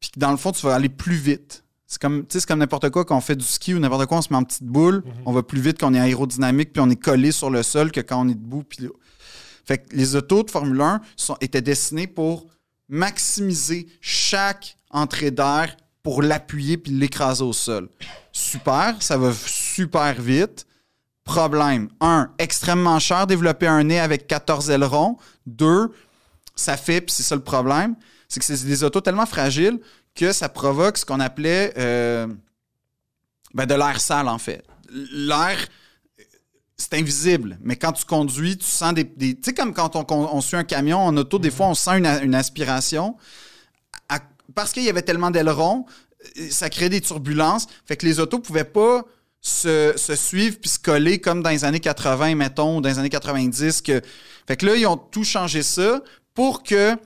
puis 0.00 0.10
que, 0.10 0.18
dans 0.18 0.30
le 0.30 0.36
fond, 0.36 0.52
tu 0.52 0.64
vas 0.66 0.74
aller 0.74 0.88
plus 0.88 1.16
vite. 1.16 1.64
C'est 1.86 2.00
comme, 2.00 2.24
comme 2.46 2.58
n'importe 2.60 2.88
quoi 2.90 3.04
quand 3.04 3.16
on 3.16 3.20
fait 3.20 3.34
du 3.34 3.44
ski 3.44 3.74
ou 3.74 3.80
n'importe 3.80 4.06
quoi, 4.06 4.18
on 4.18 4.22
se 4.22 4.32
met 4.32 4.36
en 4.36 4.44
petite 4.44 4.64
boule, 4.64 5.02
on 5.26 5.32
va 5.32 5.42
plus 5.42 5.60
vite 5.60 5.78
qu'on 5.80 5.92
est 5.92 5.98
aérodynamique, 5.98 6.72
puis 6.72 6.80
on 6.80 6.88
est 6.88 6.96
collé 6.96 7.32
sur 7.32 7.50
le 7.50 7.64
sol 7.64 7.90
que 7.90 8.00
quand 8.00 8.24
on 8.24 8.28
est 8.28 8.34
debout. 8.34 8.62
Puis... 8.62 8.88
Fait 9.64 9.78
que 9.78 9.94
les 9.94 10.16
autos 10.16 10.42
de 10.42 10.50
Formule 10.50 10.80
1 10.80 11.00
sont, 11.16 11.36
étaient 11.40 11.62
dessinés 11.62 12.06
pour 12.06 12.46
maximiser 12.88 13.86
chaque 14.00 14.76
entrée 14.90 15.30
d'air 15.30 15.76
pour 16.02 16.22
l'appuyer 16.22 16.76
puis 16.76 16.92
l'écraser 16.92 17.44
au 17.44 17.52
sol. 17.52 17.88
Super, 18.32 18.96
ça 19.00 19.16
va 19.16 19.32
super 19.32 20.20
vite. 20.20 20.66
Problème. 21.24 21.88
Un, 22.00 22.32
extrêmement 22.38 22.98
cher 22.98 23.26
développer 23.26 23.66
un 23.66 23.84
nez 23.84 24.00
avec 24.00 24.26
14 24.26 24.70
ailerons. 24.70 25.16
Deux, 25.46 25.92
ça 26.56 26.76
fait, 26.76 27.00
puis 27.00 27.14
c'est 27.14 27.22
ça 27.22 27.36
le 27.36 27.42
problème, 27.42 27.94
c'est 28.28 28.40
que 28.40 28.46
c'est 28.46 28.64
des 28.64 28.84
autos 28.84 29.00
tellement 29.00 29.26
fragiles 29.26 29.78
que 30.14 30.32
ça 30.32 30.48
provoque 30.48 30.98
ce 30.98 31.04
qu'on 31.04 31.20
appelait 31.20 31.72
euh, 31.78 32.26
ben, 33.54 33.66
de 33.66 33.74
l'air 33.74 34.00
sale, 34.00 34.28
en 34.28 34.38
fait. 34.38 34.64
L'air, 34.90 35.56
c'est 36.80 36.94
invisible, 36.94 37.58
mais 37.62 37.76
quand 37.76 37.92
tu 37.92 38.04
conduis, 38.04 38.56
tu 38.56 38.64
sens 38.64 38.94
des. 38.94 39.04
des- 39.04 39.34
tu 39.34 39.40
sais, 39.44 39.54
comme 39.54 39.74
quand 39.74 39.96
on, 39.96 40.04
on 40.10 40.40
suit 40.40 40.56
un 40.56 40.64
camion 40.64 40.98
en 40.98 41.16
auto, 41.16 41.38
des 41.38 41.50
fois, 41.50 41.66
on 41.66 41.74
sent 41.74 41.98
une, 41.98 42.06
une 42.22 42.34
aspiration. 42.34 43.16
À- 44.08 44.18
parce 44.54 44.72
qu'il 44.72 44.82
y 44.82 44.88
avait 44.88 45.02
tellement 45.02 45.30
d'ailerons, 45.30 45.84
euh, 46.38 46.48
ça 46.50 46.70
créait 46.70 46.88
des 46.88 47.00
turbulences. 47.00 47.66
Fait 47.86 47.96
que 47.96 48.06
les 48.06 48.18
autos 48.18 48.38
pouvaient 48.38 48.64
pas 48.64 49.04
se, 49.42 49.92
se 49.96 50.14
suivre 50.16 50.56
puis 50.60 50.70
se 50.70 50.78
coller 50.78 51.20
comme 51.20 51.42
dans 51.42 51.50
les 51.50 51.64
années 51.64 51.80
80, 51.80 52.34
mettons, 52.34 52.78
ou 52.78 52.80
dans 52.80 52.88
les 52.88 52.98
années 52.98 53.08
90. 53.10 53.82
Que... 53.82 54.00
Fait 54.46 54.56
que 54.56 54.66
là, 54.66 54.74
ils 54.76 54.86
ont 54.86 54.96
tout 54.96 55.24
changé 55.24 55.62
ça 55.62 56.02
pour 56.34 56.62
que 56.62 56.96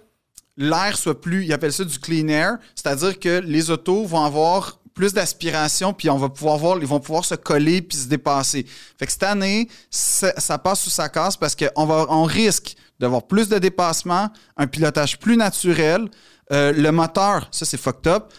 l'air 0.56 0.96
soit 0.96 1.20
plus, 1.20 1.44
ils 1.44 1.52
appellent 1.52 1.72
ça 1.72 1.84
du 1.84 1.98
clean 1.98 2.28
air, 2.28 2.59
c'est-à-dire 2.76 3.18
que 3.18 3.40
les 3.44 3.70
autos 3.70 4.05
vont 4.05 4.22
avoir 4.24 4.78
plus 4.94 5.12
d'aspiration 5.12 5.92
puis 5.92 6.08
on 6.08 6.16
va 6.16 6.28
pouvoir 6.28 6.56
voir, 6.56 6.78
ils 6.78 6.86
vont 6.86 7.00
pouvoir 7.00 7.24
se 7.24 7.34
coller 7.34 7.82
puis 7.82 7.98
se 7.98 8.06
dépasser. 8.08 8.64
Fait 8.98 9.06
que 9.06 9.12
cette 9.12 9.24
année, 9.24 9.68
ça, 9.90 10.58
passe 10.58 10.80
sous 10.82 10.90
sa 10.90 11.08
casse 11.08 11.36
parce 11.36 11.56
qu'on 11.56 12.24
risque 12.24 12.76
d'avoir 13.00 13.26
plus 13.26 13.48
de 13.48 13.58
dépassement, 13.58 14.30
un 14.56 14.66
pilotage 14.66 15.18
plus 15.18 15.36
naturel. 15.36 16.08
Euh, 16.52 16.72
le 16.72 16.92
moteur, 16.92 17.48
ça 17.50 17.64
c'est 17.64 17.76
fucked 17.76 18.06
up. 18.06 18.32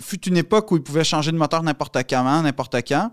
Fut 0.00 0.20
une 0.28 0.36
époque 0.36 0.70
où 0.70 0.76
ils 0.76 0.82
pouvaient 0.82 1.04
changer 1.04 1.32
de 1.32 1.36
moteur 1.36 1.62
n'importe 1.62 1.98
comment, 2.08 2.40
n'importe 2.42 2.76
quand. 2.86 3.10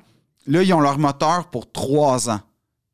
Là, 0.47 0.61
ils 0.61 0.73
ont 0.73 0.79
leur 0.79 0.99
moteur 0.99 1.49
pour 1.49 1.71
trois 1.71 2.29
ans. 2.29 2.39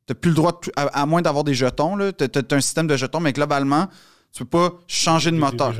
T'as 0.06 0.14
plus 0.14 0.30
le 0.30 0.36
droit, 0.36 0.58
à, 0.76 1.06
moins 1.06 1.22
d'avoir 1.22 1.44
des 1.44 1.54
jetons, 1.54 1.96
t'as- 2.12 2.28
t'as 2.28 2.56
un 2.56 2.60
système 2.60 2.86
de 2.86 2.96
jetons, 2.96 3.20
mais 3.20 3.32
globalement, 3.32 3.88
tu 4.32 4.44
peux 4.44 4.50
pas 4.70 4.72
changer 4.86 5.30
de 5.30 5.36
moteur. 5.36 5.72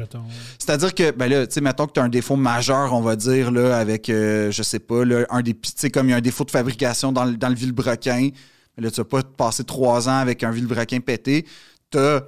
C'est-à-dire 0.59 0.95
que, 0.95 1.11
ben 1.11 1.27
là, 1.29 1.47
tu 1.47 1.55
sais, 1.55 1.61
mettons 1.62 1.87
que 1.87 1.93
tu 1.93 2.01
as 2.01 2.03
un 2.03 2.09
défaut 2.11 2.37
majeur, 2.37 2.93
on 2.93 3.01
va 3.01 3.16
dire, 3.16 3.51
là, 3.51 3.79
avec, 3.79 4.11
euh, 4.11 4.51
je 4.51 4.62
sais 4.62 4.79
pas, 4.79 5.05
là, 5.05 5.24
un 5.31 5.41
des, 5.43 5.55
tu 5.55 5.70
sais, 5.74 5.91
comme 5.91 6.09
il 6.09 6.11
y 6.11 6.15
a 6.15 6.19
un 6.19 6.20
défaut 6.20 6.45
de 6.45 6.51
fabrication 6.51 7.12
dans, 7.12 7.24
le- 7.24 7.37
dans 7.37 7.49
le 7.49 7.55
vilebrequin. 7.55 8.29
Mais 8.77 8.83
là, 8.85 8.91
tu 8.91 8.97
vas 8.99 9.05
pas 9.05 9.23
passer 9.23 9.65
trois 9.65 10.09
ans 10.09 10.19
avec 10.19 10.43
un 10.43 10.51
vilebrequin 10.51 11.01
pété. 11.01 11.47
Tu 11.91 11.99
as 11.99 12.24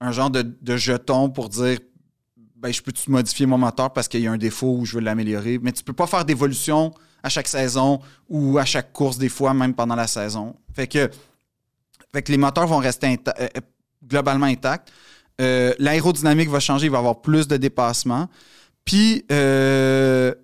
un 0.00 0.12
genre 0.12 0.30
de, 0.30 0.42
de 0.42 0.76
jeton 0.76 1.30
pour 1.30 1.48
dire, 1.48 1.78
ben, 2.56 2.72
je 2.72 2.82
peux-tu 2.82 3.10
modifier 3.10 3.46
mon 3.46 3.58
moteur 3.58 3.92
parce 3.92 4.08
qu'il 4.08 4.20
y 4.20 4.26
a 4.26 4.32
un 4.32 4.38
défaut 4.38 4.76
ou 4.78 4.84
je 4.84 4.94
veux 4.96 5.00
l'améliorer? 5.02 5.58
Mais 5.62 5.72
tu 5.72 5.82
peux 5.82 5.92
pas 5.92 6.06
faire 6.06 6.24
d'évolution 6.26 6.92
à 7.22 7.28
chaque 7.30 7.48
saison 7.48 8.00
ou 8.28 8.58
à 8.58 8.64
chaque 8.66 8.92
course, 8.92 9.16
des 9.18 9.28
fois, 9.30 9.54
même 9.54 9.72
pendant 9.74 9.94
la 9.94 10.06
saison. 10.06 10.56
Fait 10.74 10.86
que, 10.86 11.10
fait 12.12 12.22
que 12.22 12.32
les 12.32 12.38
moteurs 12.38 12.66
vont 12.66 12.78
rester 12.78 13.06
euh, 13.28 13.32
euh, 13.40 13.60
globalement 14.06 14.46
intacts. 14.46 14.90
Euh, 15.40 15.74
L'aérodynamique 15.78 16.48
va 16.48 16.60
changer, 16.60 16.86
il 16.86 16.90
va 16.90 16.98
y 16.98 17.00
avoir 17.00 17.20
plus 17.20 17.48
de 17.48 17.56
dépassement. 17.56 18.28
Puis, 18.84 19.24
euh, 19.32 20.34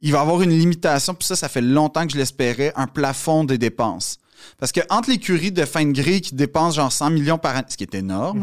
il 0.00 0.12
va 0.12 0.18
y 0.18 0.20
avoir 0.20 0.42
une 0.42 0.50
limitation, 0.50 1.14
puis 1.14 1.26
ça, 1.26 1.36
ça 1.36 1.48
fait 1.48 1.60
longtemps 1.60 2.06
que 2.06 2.12
je 2.12 2.18
l'espérais, 2.18 2.72
un 2.76 2.86
plafond 2.86 3.44
des 3.44 3.58
dépenses. 3.58 4.18
Parce 4.58 4.72
que 4.72 4.80
entre 4.90 5.10
l'écurie 5.10 5.52
de 5.52 5.64
fin 5.64 5.84
de 5.84 5.92
grille 5.92 6.20
qui 6.20 6.34
dépense 6.34 6.74
genre 6.76 6.90
100 6.92 7.10
millions 7.10 7.38
par 7.38 7.56
année, 7.56 7.66
ce 7.68 7.76
qui 7.76 7.84
est 7.84 7.94
énorme, 7.94 8.40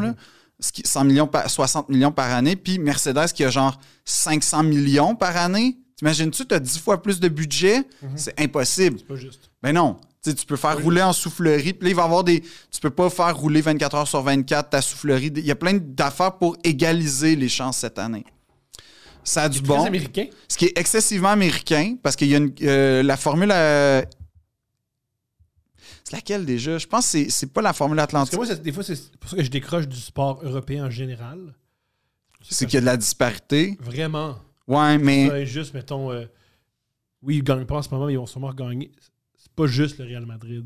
100 0.61 1.03
millions 1.05 1.27
par- 1.27 1.49
60 1.49 1.89
millions 1.89 2.11
par 2.11 2.31
année, 2.31 2.55
puis 2.55 2.79
Mercedes 2.79 3.27
qui 3.33 3.43
a 3.43 3.49
genre 3.49 3.77
500 4.05 4.63
millions 4.63 5.15
par 5.15 5.35
année, 5.37 5.77
t'imagines-tu, 5.97 6.45
tu 6.45 6.55
as 6.55 6.59
10 6.59 6.79
fois 6.79 7.01
plus 7.01 7.19
de 7.19 7.27
budget? 7.27 7.83
C'est 8.15 8.39
impossible. 8.39 8.97
C'est 8.99 9.07
pas 9.07 9.15
juste. 9.15 9.49
Ben 9.61 9.73
non. 9.73 9.97
Tu 10.21 10.33
peux 10.45 10.57
faire 10.57 10.77
rouler 10.81 11.01
en 11.01 11.13
soufflerie. 11.13 11.73
Puis 11.73 11.85
là, 11.85 11.89
il 11.91 11.95
va 11.95 12.01
y 12.01 12.05
avoir 12.05 12.23
des. 12.25 12.41
Tu 12.41 12.79
peux 12.81 12.89
pas 12.89 13.09
faire 13.09 13.35
rouler 13.37 13.61
24 13.61 13.95
heures 13.95 14.07
sur 14.07 14.21
24 14.21 14.69
ta 14.69 14.81
soufflerie. 14.81 15.31
Il 15.35 15.45
y 15.45 15.51
a 15.51 15.55
plein 15.55 15.73
d'affaires 15.75 16.37
pour 16.37 16.57
égaliser 16.63 17.35
les 17.37 17.47
chances 17.47 17.77
cette 17.77 17.97
année. 17.99 18.25
Ça 19.23 19.43
a 19.43 19.49
du 19.49 19.61
bon. 19.61 19.83
américain. 19.85 20.25
Ce 20.47 20.57
qui 20.57 20.65
est 20.65 20.77
excessivement 20.77 21.29
américain, 21.29 21.95
parce 22.03 22.15
qu'il 22.15 22.27
y 22.27 22.35
a 22.35 22.37
une, 22.39 22.53
euh, 22.63 23.01
la 23.03 23.15
formule. 23.15 23.51
euh, 23.53 24.01
C'est 26.03 26.13
laquelle 26.15 26.45
déjà? 26.45 26.77
Je 26.79 26.87
pense 26.87 27.11
que 27.11 27.29
c'est- 27.29 27.53
pas 27.53 27.61
la 27.61 27.71
formule 27.73 27.97
Parce 27.97 28.07
que 28.07 28.15
atlantique. 28.15 28.35
moi, 28.35 28.45
c'est- 28.47 28.61
des 28.61 28.71
fois, 28.71 28.83
c'est 28.83 29.15
pour 29.17 29.29
ça 29.29 29.37
que 29.37 29.43
je 29.43 29.51
décroche 29.51 29.87
du 29.87 29.95
sport 29.97 30.39
européen 30.43 30.85
en 30.85 30.89
général. 30.89 31.53
C'est 32.49 32.65
qu'il 32.65 32.75
y 32.75 32.77
a 32.77 32.81
de 32.81 32.85
la 32.87 32.97
disparité. 32.97 33.77
Vraiment. 33.79 34.37
Ouais, 34.67 34.97
mais. 34.97 35.45
Juste, 35.45 35.73
mettons, 35.73 36.11
euh, 36.11 36.25
oui, 37.21 37.37
ils 37.37 37.43
gagnent 37.43 37.65
pas 37.65 37.77
en 37.77 37.81
ce 37.83 37.89
moment, 37.89 38.07
mais 38.07 38.13
ils 38.13 38.17
vont 38.17 38.25
sûrement 38.25 38.47
regagner. 38.47 38.91
C'est 39.67 39.67
pas 39.67 39.71
juste 39.71 39.97
le 39.99 40.05
Real 40.05 40.25
Madrid. 40.25 40.65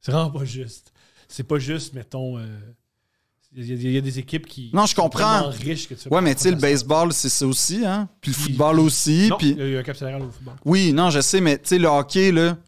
C'est 0.00 0.12
vraiment 0.12 0.30
pas 0.30 0.44
juste. 0.44 0.92
C'est 1.28 1.44
pas 1.44 1.58
juste, 1.58 1.94
mettons. 1.94 2.38
euh, 2.38 2.46
Il 3.56 3.64
y, 3.66 3.72
a- 3.72 3.74
il 3.76 3.92
y 3.92 3.96
a 3.98 4.00
des 4.00 4.18
équipes 4.18 4.46
qui. 4.46 4.70
Non, 4.74 4.84
je 4.86 4.96
comprends. 4.96 5.48
riches 5.50 5.88
que 5.88 5.94
tu 5.94 6.08
Ouais, 6.08 6.20
mais 6.20 6.34
tu 6.34 6.42
sais, 6.42 6.50
le 6.50 6.56
baseball, 6.56 7.12
c'est 7.12 7.28
ça 7.28 7.46
aussi, 7.46 7.86
hein? 7.86 8.08
Puis 8.20 8.32
le 8.32 8.36
football 8.36 8.80
aussi. 8.80 9.28
Non, 9.30 9.36
Puis... 9.38 9.50
il 9.56 9.70
y 9.70 9.76
a 9.76 9.78
un 9.78 9.82
cap 9.84 9.96
salarial 9.96 10.22
au 10.22 10.30
football. 10.30 10.54
Oui, 10.64 10.92
non, 10.92 11.10
je 11.10 11.20
sais, 11.20 11.40
mais 11.40 11.58
tu 11.58 11.68
sais, 11.68 11.78
le 11.78 11.86
hockey, 11.86 12.32
là, 12.32 12.58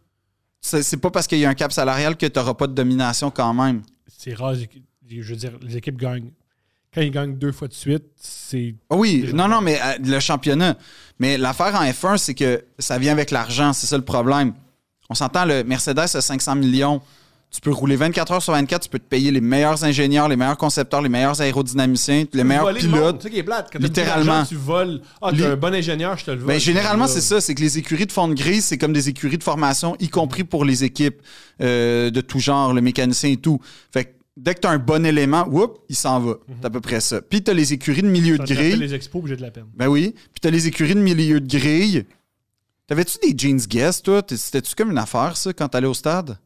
c'est 0.61 0.85
c'est 0.85 0.97
pas 0.99 1.11
parce 1.11 1.27
qu'il 1.27 1.39
y 1.39 1.45
a 1.45 1.49
un 1.51 1.55
cap 1.55 1.73
salarial 1.73 2.17
que 2.17 2.27
tu 2.27 2.39
n'auras 2.39 2.55
pas 2.55 2.69
de 2.69 2.73
domination 2.75 3.33
quand 3.33 3.53
même. 3.53 3.83
C'est 4.07 4.35
rare. 4.35 4.55
Je 4.55 5.21
veux 5.33 5.37
dire, 5.37 5.53
les 5.61 5.77
équipes 5.77 5.97
gagnent. 5.99 6.31
Quand 6.95 7.01
ils 7.03 7.11
gagnent 7.11 7.37
deux 7.37 7.53
fois 7.53 7.67
de 7.69 7.75
suite, 7.75 8.05
c'est. 8.17 8.75
Ah 8.89 8.95
Oui, 8.97 9.23
Déjà. 9.23 9.33
non, 9.35 9.49
non, 9.49 9.61
mais 9.61 9.81
euh, 9.83 9.99
le 10.03 10.21
championnat. 10.21 10.79
Mais 11.19 11.37
l'affaire 11.37 11.75
en 11.75 11.85
F1, 11.85 12.17
c'est 12.17 12.35
que 12.35 12.65
ça 12.79 12.97
vient 12.99 13.13
avec 13.13 13.33
l'argent, 13.33 13.73
c'est 13.73 13.87
ça 13.89 13.97
le 13.99 14.05
problème. 14.05 14.55
On 15.11 15.15
s'entend, 15.15 15.45
le 15.45 15.65
Mercedes 15.65 15.99
a 15.99 16.21
500 16.21 16.57
millions. 16.57 17.01
Tu 17.51 17.61
peux 17.61 17.71
rouler 17.71 17.95
24 17.97 18.33
heures 18.33 18.43
sur 18.43 18.53
24, 18.53 18.83
tu 18.83 18.89
peux 18.91 18.99
te 18.99 19.09
payer 19.09 19.31
les 19.31 19.41
meilleurs 19.41 19.85
ingénieurs, 19.85 20.29
les 20.29 20.37
meilleurs 20.37 20.57
concepteurs, 20.59 21.01
les 21.01 21.09
meilleurs 21.09 21.41
aérodynamiciens, 21.41 22.25
les 22.33 22.45
meilleurs 22.45 22.75
pilotes. 22.75 23.17
C'est 23.21 23.29
ça 23.29 23.31
qui 23.31 23.39
est 23.39 23.43
plate. 23.45 23.69
Quand 23.73 23.79
Littéralement. 23.79 24.45
Tu 24.45 24.57
voles. 24.57 25.01
Ah, 25.23 25.31
t'es 25.35 25.47
un 25.47 25.57
bon 25.57 25.73
ingénieur, 25.73 26.19
je 26.19 26.25
te 26.25 26.31
le 26.33 26.39
vole. 26.39 26.49
Ben, 26.49 26.61
généralement, 26.61 27.07
Tu 27.07 27.13
c'est 27.13 27.21
ça. 27.21 27.41
C'est 27.41 27.55
que 27.55 27.63
les 27.63 27.79
écuries 27.79 28.07
de 28.07 28.13
fond 28.13 28.29
de 28.29 28.35
grise, 28.35 28.65
c'est 28.65 28.79
comme 28.79 28.93
des 28.93 29.09
écuries 29.09 29.39
de 29.39 29.45
formation, 29.45 29.97
y 30.01 30.09
compris 30.09 30.45
pour 30.45 30.65
les 30.65 30.85
équipes 30.85 31.23
euh, 31.63 32.11
de 32.11 32.21
tout 32.21 32.41
genre, 32.41 32.75
le 32.75 32.81
mécanicien 32.81 33.31
et 33.31 33.37
tout. 33.37 33.61
Fait 33.93 34.05
que 34.07 34.11
dès 34.37 34.55
que 34.55 34.61
tu 34.61 34.67
as 34.67 34.71
un 34.73 34.79
bon 34.79 35.07
élément, 35.07 35.47
whoop, 35.49 35.79
il 35.89 35.97
s'en 35.97 36.21
va. 36.21 36.35
C'est 36.61 36.67
à 36.67 36.71
peu 36.71 36.81
près 36.81 37.01
ça. 37.01 37.23
Puis 37.23 37.43
tu 37.43 37.51
as 37.51 37.55
les 37.55 37.73
écuries 37.73 38.03
de 38.03 38.09
milieu 38.09 38.39
de 38.39 38.45
grille. 38.45 38.77
les 38.77 38.93
expos, 38.93 39.23
j'ai 39.27 39.37
de 39.37 39.43
la 39.43 39.51
peine. 39.51 39.67
Ben 39.75 39.87
oui. 39.87 40.15
Puis 40.33 40.41
tu 40.43 40.49
as 40.49 40.51
les 40.51 40.67
écuries 40.67 40.95
de 40.95 41.01
milieu 41.01 41.41
de 41.41 41.49
grille. 41.59 42.05
T'avais-tu 42.87 43.19
des 43.23 43.35
jeans 43.37 43.59
guess, 43.67 44.03
toi? 44.03 44.23
C'était-tu 44.29 44.75
comme 44.75 44.91
une 44.93 44.99
affaire, 44.99 45.37
ça, 45.37 45.53
quand 45.53 45.69
t'allais 45.69 45.87
au 45.89 45.95
stade? 45.95 46.39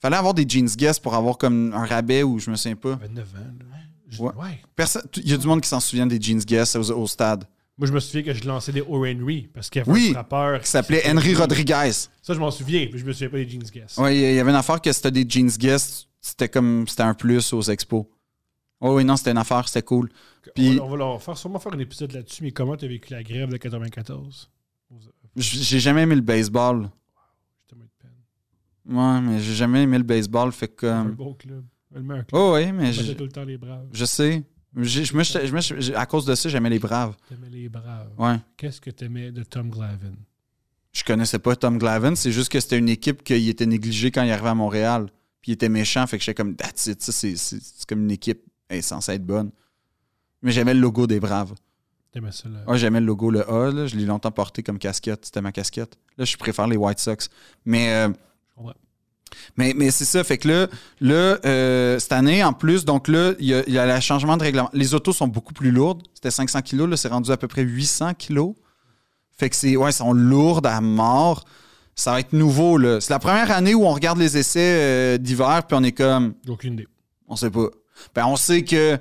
Fallait 0.00 0.16
avoir 0.16 0.34
des 0.34 0.44
jeans 0.46 0.66
guess 0.76 0.98
pour 0.98 1.14
avoir 1.14 1.38
comme 1.38 1.72
un 1.72 1.86
rabais 1.86 2.22
ou 2.22 2.38
je 2.38 2.50
me 2.50 2.56
souviens 2.56 2.76
pas. 2.76 2.90
J'avais 3.00 3.08
9 3.08 3.28
ans. 3.34 3.38
là. 3.38 3.76
Je- 4.08 4.22
Ouais. 4.22 4.60
Il 5.16 5.30
y 5.30 5.32
a 5.32 5.36
du 5.36 5.46
monde 5.46 5.60
qui 5.62 5.68
s'en 5.68 5.80
souvient 5.80 6.06
des 6.06 6.20
jeans 6.20 6.38
guess 6.40 6.76
au, 6.76 6.90
au 6.92 7.06
stade. 7.06 7.44
Moi, 7.78 7.88
je 7.88 7.92
me 7.92 8.00
souviens 8.00 8.22
que 8.22 8.32
je 8.38 8.44
lançais 8.46 8.72
des 8.72 8.80
O. 8.82 9.04
Henry 9.04 9.48
parce 9.52 9.68
qu'il 9.68 9.80
y 9.80 9.82
avait 9.82 9.90
Oui, 9.92 10.08
un 10.10 10.14
frappeur 10.14 10.60
Qui 10.60 10.68
s'appelait 10.68 11.02
Henry 11.10 11.34
Rodriguez. 11.34 11.90
Ça, 12.22 12.32
je 12.34 12.38
m'en 12.38 12.50
souviens, 12.50 12.88
mais 12.92 12.98
je 12.98 13.04
me 13.04 13.12
souviens 13.12 13.28
pas 13.30 13.36
des 13.38 13.48
jeans 13.48 13.62
guess. 13.72 13.96
Oui, 13.98 14.14
il 14.16 14.34
y 14.34 14.38
avait 14.38 14.50
une 14.50 14.56
affaire 14.56 14.80
que 14.80 14.92
c'était 14.92 15.10
des 15.10 15.26
jeans 15.28 15.48
guest, 15.58 16.08
c'était 16.20 16.48
comme 16.48 16.86
c'était 16.88 17.02
un 17.02 17.14
plus 17.14 17.52
aux 17.52 17.62
expos. 17.62 18.04
Oh 18.80 18.96
oui, 18.96 19.04
non, 19.04 19.16
c'était 19.16 19.30
une 19.32 19.38
affaire, 19.38 19.66
c'était 19.68 19.82
cool. 19.82 20.10
Puis- 20.54 20.72
On, 20.72 20.74
va, 20.76 20.82
on 20.84 20.88
va 20.90 20.96
leur 20.96 21.22
faire, 21.22 21.36
sûrement 21.36 21.58
faire 21.58 21.72
un 21.74 21.78
épisode 21.78 22.12
là-dessus, 22.12 22.42
mais 22.42 22.52
comment 22.52 22.76
tu 22.76 22.84
as 22.84 22.88
vécu 22.88 23.12
la 23.12 23.22
grève 23.22 23.48
de 23.50 23.56
94 23.56 24.50
J- 25.00 25.08
J'ai 25.36 25.80
jamais 25.80 26.02
aimé 26.02 26.14
le 26.14 26.22
baseball. 26.22 26.90
Ouais, 28.88 29.20
mais 29.20 29.40
j'ai 29.40 29.54
jamais 29.54 29.82
aimé 29.82 29.98
le 29.98 30.04
baseball, 30.04 30.52
fait 30.52 30.68
que. 30.68 30.86
Un 30.86 31.06
euh, 31.08 31.12
beau 31.12 31.34
club. 31.34 31.64
Le 31.92 32.02
meilleur 32.02 32.26
club. 32.26 32.40
Oh 32.40 32.54
oui, 32.54 32.70
mais 32.72 32.92
je, 32.92 33.12
tout 33.12 33.24
le 33.24 33.30
temps 33.32 33.44
les 33.44 33.58
braves. 33.58 33.88
je 33.92 34.04
sais. 34.04 34.44
J'ai- 34.76 35.04
je 35.04 35.16
me- 35.16 35.22
je 35.24 35.52
me- 35.52 35.60
je- 35.80 35.92
à 35.94 36.06
cause 36.06 36.24
de 36.26 36.34
ça, 36.34 36.48
j'aimais 36.48 36.70
les 36.70 36.78
braves. 36.78 37.16
T'aimais 37.28 37.48
les 37.50 37.68
braves. 37.68 38.10
Ouais. 38.18 38.36
Qu'est-ce 38.56 38.80
que 38.80 38.90
t'aimais 38.90 39.32
de 39.32 39.42
Tom 39.42 39.70
Glavin? 39.70 40.12
Je 40.92 41.02
connaissais 41.02 41.38
pas 41.38 41.56
Tom 41.56 41.78
Glavin, 41.78 42.14
c'est 42.14 42.30
juste 42.32 42.50
que 42.50 42.60
c'était 42.60 42.78
une 42.78 42.88
équipe 42.88 43.22
qui 43.24 43.48
était 43.48 43.66
négligée 43.66 44.10
quand 44.10 44.22
il 44.22 44.30
arrivait 44.30 44.50
à 44.50 44.54
Montréal. 44.54 45.06
Puis 45.40 45.52
il 45.52 45.54
était 45.54 45.68
méchant, 45.68 46.06
fait 46.06 46.18
que 46.18 46.24
j'étais 46.24 46.34
comme, 46.34 46.54
that's 46.56 46.86
it, 46.86 47.02
c'est 47.02 47.34
comme 47.88 48.02
une 48.02 48.10
équipe 48.10 48.42
elle 48.68 48.78
est 48.78 48.82
censée 48.82 49.12
être 49.12 49.24
bonne. 49.26 49.50
Mais 50.42 50.52
j'aimais 50.52 50.74
le 50.74 50.80
logo 50.80 51.06
des 51.06 51.20
Braves. 51.20 51.54
Ça, 52.30 52.48
là? 52.48 52.58
Ouais, 52.66 52.78
j'aimais 52.78 53.00
le 53.00 53.06
logo, 53.06 53.30
le 53.30 53.48
A, 53.50 53.70
là. 53.70 53.86
je 53.86 53.96
l'ai 53.96 54.06
longtemps 54.06 54.30
porté 54.30 54.62
comme 54.62 54.78
casquette, 54.78 55.26
c'était 55.26 55.42
ma 55.42 55.52
casquette. 55.52 55.96
Là, 56.16 56.24
je 56.24 56.36
préfère 56.36 56.66
les 56.66 56.76
White 56.76 56.98
Sox. 56.98 57.28
Mais, 57.64 57.92
euh, 57.92 58.08
mais, 59.56 59.74
mais 59.76 59.90
c'est 59.90 60.04
ça, 60.04 60.24
fait 60.24 60.38
que 60.38 60.48
là, 60.48 60.66
là 61.00 61.38
euh, 61.44 61.98
cette 61.98 62.12
année, 62.12 62.42
en 62.42 62.52
plus, 62.52 62.84
donc 62.84 63.08
là, 63.08 63.32
il 63.38 63.46
y 63.46 63.54
a, 63.54 63.62
il 63.66 63.72
y 63.72 63.78
a 63.78 63.94
le 63.94 64.00
changement 64.00 64.36
de 64.36 64.42
règlement. 64.42 64.70
Les 64.72 64.94
autos 64.94 65.12
sont 65.12 65.28
beaucoup 65.28 65.52
plus 65.52 65.70
lourdes. 65.70 66.02
C'était 66.14 66.30
500 66.30 66.62
kilos, 66.62 66.88
là, 66.88 66.96
c'est 66.96 67.08
rendu 67.08 67.30
à 67.30 67.36
peu 67.36 67.48
près 67.48 67.62
800 67.62 68.14
kilos. 68.14 68.54
Fait 69.36 69.50
que 69.50 69.56
c'est, 69.56 69.76
ouais, 69.76 69.88
elles 69.88 69.92
sont 69.92 70.12
lourdes 70.12 70.66
à 70.66 70.80
mort. 70.80 71.44
Ça 71.94 72.12
va 72.12 72.20
être 72.20 72.32
nouveau, 72.32 72.78
là. 72.78 73.00
C'est 73.00 73.12
la 73.12 73.18
première 73.18 73.50
année 73.50 73.74
où 73.74 73.84
on 73.84 73.92
regarde 73.92 74.18
les 74.18 74.36
essais 74.36 74.60
euh, 74.60 75.18
d'hiver, 75.18 75.62
puis 75.66 75.76
on 75.78 75.82
est 75.82 75.92
comme, 75.92 76.34
J'ai 76.44 76.52
aucune 76.52 76.74
idée. 76.74 76.88
on 77.28 77.36
sait 77.36 77.50
pas. 77.50 77.68
Ben, 78.14 78.26
on 78.26 78.36
sait 78.36 78.62
que 78.62 78.98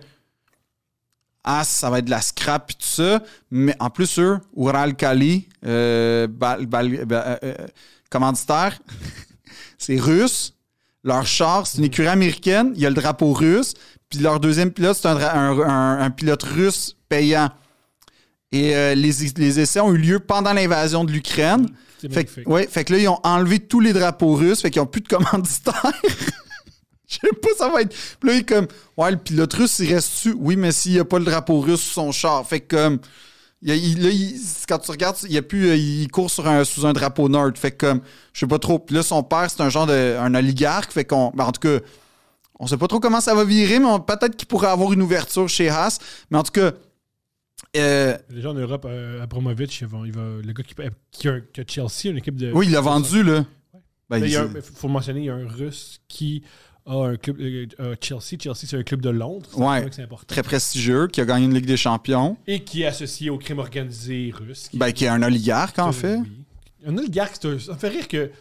ah, 1.46 1.64
ça 1.64 1.90
va 1.90 2.00
être 2.00 2.06
de 2.06 2.10
la 2.10 2.22
scrap 2.22 2.72
et 2.72 2.74
tout 2.74 2.88
ça. 2.88 3.22
Mais 3.52 3.76
en 3.80 3.90
plus, 3.90 4.20
eux, 4.20 4.40
Ural 4.58 4.96
Kali, 4.96 5.48
euh, 5.66 6.28
bal- 6.28 6.66
bal- 6.66 6.94
euh, 7.12 7.38
euh, 7.44 7.56
commanditaire, 8.10 8.80
c'est 9.78 9.98
russe. 10.00 10.54
Leur 11.04 11.26
char, 11.28 11.68
c'est 11.68 11.78
une 11.78 11.84
écurie 11.86 12.08
américaine. 12.08 12.72
Il 12.76 12.82
y 12.82 12.86
a 12.86 12.90
le 12.90 12.96
drapeau 12.96 13.32
russe. 13.34 13.74
Puis 14.10 14.20
leur 14.20 14.40
deuxième 14.40 14.72
pilote, 14.72 14.98
c'est 15.00 15.08
un, 15.08 15.16
dra- 15.16 15.34
un- 15.36 15.60
un- 15.60 16.00
un 16.02 16.10
pilote 16.10 16.42
russe 16.44 16.96
payant. 17.10 17.50
Et 18.52 18.76
euh, 18.76 18.96
les, 18.96 19.12
les 19.38 19.60
essais 19.60 19.80
ont 19.80 19.94
eu 19.94 19.98
lieu 19.98 20.20
pendant 20.20 20.54
l'invasion 20.54 21.04
de 21.04 21.12
l'Ukraine. 21.12 21.68
Fait, 22.12 22.26
que- 22.26 22.50
ouais, 22.50 22.68
fait 22.68 22.84
que 22.86 22.94
là, 22.94 23.00
ils 23.00 23.08
ont 23.08 23.20
enlevé 23.24 23.60
tous 23.60 23.80
les 23.80 23.94
drapeaux 23.94 24.34
russes, 24.36 24.62
fait 24.62 24.72
qu'ils 24.72 24.82
n'ont 24.82 24.88
plus 24.88 25.02
de 25.02 25.08
commanditaires. 25.16 25.92
Je 27.08 27.16
sais 27.16 27.34
pas, 27.42 27.50
ça 27.58 27.70
va 27.70 27.82
être. 27.82 27.96
Puis 28.20 28.30
là, 28.30 28.36
il 28.36 28.40
est 28.40 28.48
comme, 28.50 28.68
ouais, 28.98 29.12
le 29.12 29.18
pilote 29.18 29.54
russe, 29.54 29.80
il 29.80 29.94
reste-tu? 29.94 30.36
Oui, 30.40 30.56
mais 30.56 30.72
s'il 30.72 30.94
n'y 30.94 31.00
a 31.00 31.06
pas 31.06 31.20
le 31.20 31.26
drapeau 31.26 31.60
russe 31.60 31.82
sur 31.82 31.94
son 31.94 32.12
char. 32.12 32.46
Fait 32.48 32.62
que 32.62 32.76
comme, 32.76 33.00
Il, 33.62 34.04
là, 34.04 34.10
il- 34.10 34.40
quand 34.68 34.80
tu 34.80 34.92
regardes, 34.92 35.18
il, 35.30 35.36
a 35.38 35.42
plus, 35.42 35.70
euh, 35.70 35.76
il 35.76 36.08
court 36.10 36.30
sur 36.30 36.48
un, 36.48 36.64
sous 36.66 36.86
un 36.86 36.94
drapeau 36.94 37.30
nerd. 37.30 37.58
Fait 37.58 37.72
que, 37.72 37.86
comme, 37.88 38.02
je 38.34 38.40
sais 38.42 38.48
pas 38.48 38.60
trop. 38.60 38.80
Puis 38.80 38.96
là, 38.96 39.02
son 39.04 39.24
père, 39.24 39.50
c'est 39.50 39.62
un 39.62 39.70
genre 39.70 39.88
de, 39.88 40.16
un 40.20 40.34
oligarque. 40.36 40.92
Fait 40.92 41.06
qu'on, 41.06 41.32
ben, 41.36 41.46
en 41.46 41.52
tout 41.52 41.62
cas, 41.62 41.80
on 42.60 42.68
sait 42.68 42.78
pas 42.78 42.88
trop 42.88 43.00
comment 43.00 43.22
ça 43.22 43.34
va 43.36 43.44
virer, 43.44 43.80
mais 43.80 43.88
peut-être 44.06 44.36
qu'il 44.36 44.48
pourrait 44.48 44.68
avoir 44.70 44.92
une 44.94 45.02
ouverture 45.02 45.48
chez 45.50 45.70
Haas. 45.70 45.98
Mais 46.32 46.38
en 46.38 46.44
tout 46.44 46.52
cas, 46.54 46.72
euh, 47.78 48.18
Déjà 48.30 48.50
en 48.52 48.54
Europe, 48.54 48.86
euh, 48.88 49.22
Abramovich, 49.24 49.82
il 49.82 49.88
va, 49.88 49.98
il 50.06 50.12
va- 50.12 50.42
le 50.44 50.54
gars 50.54 50.64
qui, 50.64 50.76
qui, 51.12 51.28
a, 51.28 51.40
qui 51.42 51.62
a 51.62 51.64
Chelsea, 51.68 52.12
une 52.12 52.18
équipe 52.18 52.36
de. 52.36 52.52
oui, 52.54 52.68
il 52.68 52.72
l'a 52.72 52.82
vendu, 52.82 53.24
là. 53.24 53.46
Ben, 54.10 54.20
Mais 54.20 54.30
il 54.30 54.36
a 54.38 54.48
faut 54.62 54.88
mentionner, 54.88 55.22
il 55.22 55.26
y 55.26 55.30
a 55.30 55.34
un 55.36 55.48
Russe 55.48 56.00
qui 56.08 56.44
a 56.86 56.94
un 57.08 57.16
club. 57.18 57.40
euh, 57.40 57.66
euh, 57.80 57.96
Chelsea. 58.02 58.38
Chelsea, 58.42 58.56
c'est 58.68 58.78
un 58.78 58.84
club 58.84 59.02
de 59.02 59.10
Londres. 59.10 59.50
Ouais. 59.58 59.88
c'est 59.92 60.04
important. 60.04 60.26
très 60.28 60.44
prestigieux, 60.44 61.08
qui 61.08 61.22
a 61.22 61.26
gagné 61.26 61.46
une 61.46 61.54
Ligue 61.54 61.66
des 61.66 61.78
Champions. 61.78 62.38
Et 62.48 62.64
qui 62.64 62.84
est 62.84 62.88
associé 62.88 63.30
au 63.30 63.38
crime 63.38 63.60
organisé 63.60 64.32
russe. 64.36 64.68
qui- 64.70 64.78
Ben, 64.78 64.92
qui 64.92 65.06
est 65.06 65.10
un 65.10 65.22
oligarque, 65.24 65.80
en 65.80 65.90
Euh, 65.90 65.92
fait. 65.92 66.18
oui. 66.18 66.46
Un 66.88 66.98
oligarque, 66.98 67.36
c'est 67.42 67.48
un- 67.48 67.60
ça 67.60 67.74
me 67.74 67.78
fait 67.78 67.90
rire 67.90 68.08
que 68.08 68.32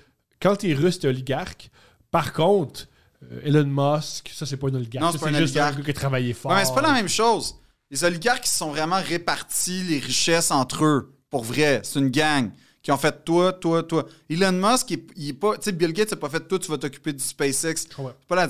quand 0.40 0.56
t'es 0.56 0.74
russe, 0.74 0.98
t'es 0.98 1.08
oligarque. 1.08 1.70
Par 2.10 2.32
contre, 2.34 2.86
euh, 3.32 3.40
Elon 3.44 3.64
Musk, 3.66 4.30
ça, 4.34 4.44
c'est 4.44 4.56
pas 4.58 4.68
un 4.68 4.74
oligarque. 4.74 5.12
C'est 5.12 5.18
pas 5.20 5.28
un 5.28 5.38
juste 5.38 5.54
oligarque. 5.56 5.74
un 5.74 5.78
gars 5.78 5.84
qui 5.84 5.90
a 5.90 5.94
travaillé 5.94 6.32
fort. 6.34 6.52
Ouais, 6.52 6.58
mais 6.58 6.64
c'est 6.66 6.74
pas 6.74 6.82
la 6.82 6.92
même 6.92 7.08
chose. 7.08 7.54
Les 7.90 8.04
oligarques, 8.04 8.46
ils 8.46 8.50
sont 8.56 8.70
vraiment 8.70 9.00
répartis 9.00 9.82
les 9.84 9.98
richesses 9.98 10.50
entre 10.50 10.84
eux. 10.84 11.10
Pour 11.30 11.44
vrai. 11.44 11.80
C'est 11.82 11.98
une 11.98 12.10
gang 12.10 12.50
qui 12.84 12.92
ont 12.92 12.96
fait 12.98 13.24
toi, 13.24 13.52
toi, 13.52 13.82
toi. 13.82 14.06
Elon 14.30 14.52
Musk, 14.52 14.90
il, 14.92 15.00
il 15.16 15.28
est 15.30 15.32
pas. 15.32 15.56
Tu 15.56 15.62
sais, 15.64 15.72
Bill 15.72 15.92
Gates 15.92 16.12
n'a 16.12 16.16
pas 16.18 16.28
fait 16.28 16.46
toi, 16.46 16.58
tu 16.60 16.70
vas 16.70 16.78
t'occuper 16.78 17.12
du 17.12 17.24
SpaceX. 17.24 17.88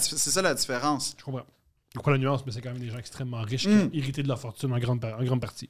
C'est 0.00 0.30
ça 0.30 0.42
la 0.42 0.52
différence. 0.52 1.14
Je 1.16 1.24
comprends. 1.24 1.46
Je 1.92 1.98
comprends 1.98 2.10
la 2.10 2.18
nuance, 2.18 2.44
mais 2.44 2.50
c'est 2.52 2.60
quand 2.60 2.72
même 2.72 2.80
des 2.82 2.90
gens 2.90 2.98
extrêmement 2.98 3.40
riches 3.42 3.66
Mm. 3.68 3.70
qui 3.70 3.84
ont 3.84 3.90
hérité 3.94 4.22
de 4.24 4.28
leur 4.28 4.40
fortune 4.40 4.72
en 4.72 4.78
grande, 4.78 5.02
en 5.04 5.22
grande 5.24 5.40
partie. 5.40 5.68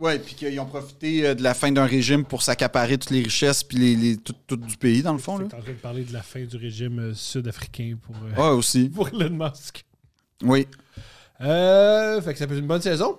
Ouais, 0.00 0.18
puis 0.18 0.34
qu'ils 0.34 0.58
ont 0.58 0.66
profité 0.66 1.24
euh, 1.28 1.34
de 1.36 1.42
la 1.44 1.54
fin 1.54 1.70
d'un 1.70 1.84
régime 1.86 2.24
pour 2.24 2.42
s'accaparer 2.42 2.98
toutes 2.98 3.10
les 3.10 3.22
richesses 3.22 3.62
puis 3.62 3.78
les, 3.78 3.94
les- 3.94 4.16
tout, 4.16 4.34
tout 4.48 4.56
du 4.56 4.76
pays, 4.76 5.02
dans 5.02 5.12
le 5.12 5.18
fond. 5.20 5.38
Là. 5.38 5.46
T'es 5.48 5.54
en 5.54 5.60
train 5.60 5.70
de 5.70 5.76
parler 5.76 6.02
de 6.02 6.12
la 6.12 6.22
fin 6.22 6.42
du 6.44 6.56
régime 6.56 6.98
euh, 6.98 7.14
sud-africain 7.14 7.96
pour, 8.02 8.16
euh, 8.16 8.34
Ouais, 8.34 8.56
aussi. 8.56 8.88
pour 8.94 9.08
Elon 9.10 9.30
Musk. 9.30 9.84
Oui. 10.42 10.66
Euh, 11.40 12.20
fait 12.22 12.32
que 12.32 12.38
ça 12.38 12.46
peut 12.48 12.54
être 12.54 12.60
une 12.60 12.66
bonne 12.66 12.82
saison. 12.82 13.18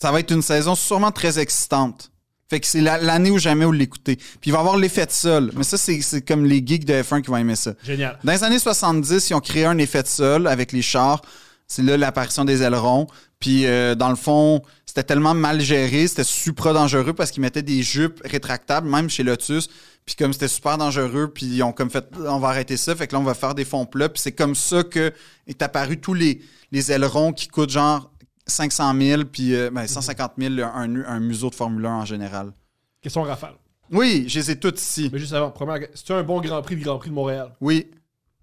Ça 0.00 0.10
va 0.12 0.20
être 0.20 0.30
une 0.30 0.42
saison 0.42 0.74
sûrement 0.74 1.10
très 1.12 1.38
excitante. 1.38 2.10
Fait 2.50 2.60
que 2.60 2.66
c'est 2.66 2.80
la- 2.80 2.98
l'année 2.98 3.30
ou 3.30 3.38
jamais 3.38 3.64
où 3.66 3.72
l'écouter. 3.72 4.16
Puis 4.16 4.46
il 4.46 4.52
va 4.52 4.58
y 4.58 4.60
avoir 4.60 4.76
l'effet 4.78 5.04
de 5.06 5.10
sol. 5.10 5.50
Mais 5.54 5.64
ça, 5.64 5.76
c'est 5.76 6.00
c'est 6.00 6.22
comme 6.22 6.44
les 6.46 6.62
geeks 6.66 6.84
de 6.86 6.94
F1 7.02 7.20
qui 7.22 7.28
vont 7.30 7.36
aimer 7.36 7.56
ça. 7.56 7.74
Génial. 7.84 8.18
Dans 8.24 8.32
les 8.32 8.42
années 8.44 8.58
70, 8.58 9.30
ils 9.30 9.34
ont 9.34 9.40
créé 9.40 9.64
un 9.66 9.76
effet 9.78 10.02
de 10.02 10.08
sol 10.08 10.46
avec 10.46 10.72
les 10.72 10.82
chars. 10.82 11.20
C'est 11.66 11.82
là 11.82 11.96
l'apparition 11.98 12.46
des 12.46 12.62
ailerons. 12.62 13.06
Puis, 13.38 13.66
euh, 13.66 13.94
dans 13.94 14.08
le 14.08 14.16
fond, 14.16 14.62
c'était 14.86 15.02
tellement 15.02 15.34
mal 15.34 15.60
géré, 15.60 16.08
c'était 16.08 16.24
super 16.24 16.72
dangereux 16.72 17.12
parce 17.12 17.30
qu'ils 17.30 17.42
mettaient 17.42 17.62
des 17.62 17.82
jupes 17.82 18.20
rétractables, 18.24 18.88
même 18.88 19.10
chez 19.10 19.22
Lotus. 19.22 19.68
Puis, 20.06 20.14
comme 20.16 20.32
c'était 20.32 20.48
super 20.48 20.78
dangereux, 20.78 21.30
puis 21.32 21.44
ils 21.44 21.62
ont 21.62 21.72
comme 21.72 21.90
fait, 21.90 22.06
on 22.26 22.38
va 22.38 22.48
arrêter 22.48 22.78
ça. 22.78 22.96
Fait 22.96 23.06
que 23.06 23.12
là, 23.12 23.20
on 23.20 23.24
va 23.24 23.34
faire 23.34 23.54
des 23.54 23.66
fonds 23.66 23.84
plats. 23.84 24.08
Puis, 24.08 24.22
c'est 24.22 24.32
comme 24.32 24.54
ça 24.54 24.82
que 24.82 25.12
est 25.46 25.60
apparu 25.60 26.00
tous 26.00 26.14
les, 26.14 26.40
les 26.72 26.90
ailerons 26.90 27.32
qui 27.34 27.48
coûtent 27.48 27.70
genre 27.70 28.10
500 28.48 28.94
000, 29.00 29.22
puis 29.24 29.54
euh, 29.54 29.70
ben, 29.70 29.86
150 29.86 30.32
000, 30.38 30.54
un, 30.62 31.04
un 31.04 31.20
museau 31.20 31.50
de 31.50 31.54
Formule 31.54 31.86
1 31.86 31.90
en 31.90 32.04
général. 32.04 32.52
Question 33.00 33.22
rafale. 33.22 33.54
Oui, 33.90 34.24
je 34.28 34.38
les 34.40 34.50
ai 34.50 34.58
toutes 34.58 34.80
ici. 34.80 35.08
Mais 35.12 35.18
juste 35.18 35.32
avant, 35.32 35.50
première, 35.50 35.86
c'est 35.94 36.10
un 36.12 36.22
bon 36.22 36.40
Grand 36.40 36.60
Prix, 36.62 36.76
le 36.76 36.82
Grand 36.82 36.98
Prix 36.98 37.10
de 37.10 37.14
Montréal. 37.14 37.54
Oui, 37.60 37.86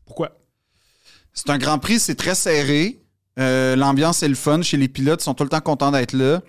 Pourquoi? 0.06 0.38
C'est 1.34 1.50
un 1.50 1.58
grand 1.58 1.80
prix, 1.80 2.00
c'est 2.00 2.16
très 2.16 2.34
serré. 2.34 3.02
Euh, 3.40 3.76
L'ambiance 3.76 4.24
est 4.24 4.30
le 4.30 4.36
fun. 4.36 4.62
Chez 4.62 4.78
les 4.78 4.88
pilotes, 4.88 5.22
ils 5.22 5.26
sont 5.26 5.34
tout 5.34 5.44
le 5.44 5.50
temps 5.50 5.60
contents 5.60 5.92
d'être 5.92 6.14
là. 6.14 6.42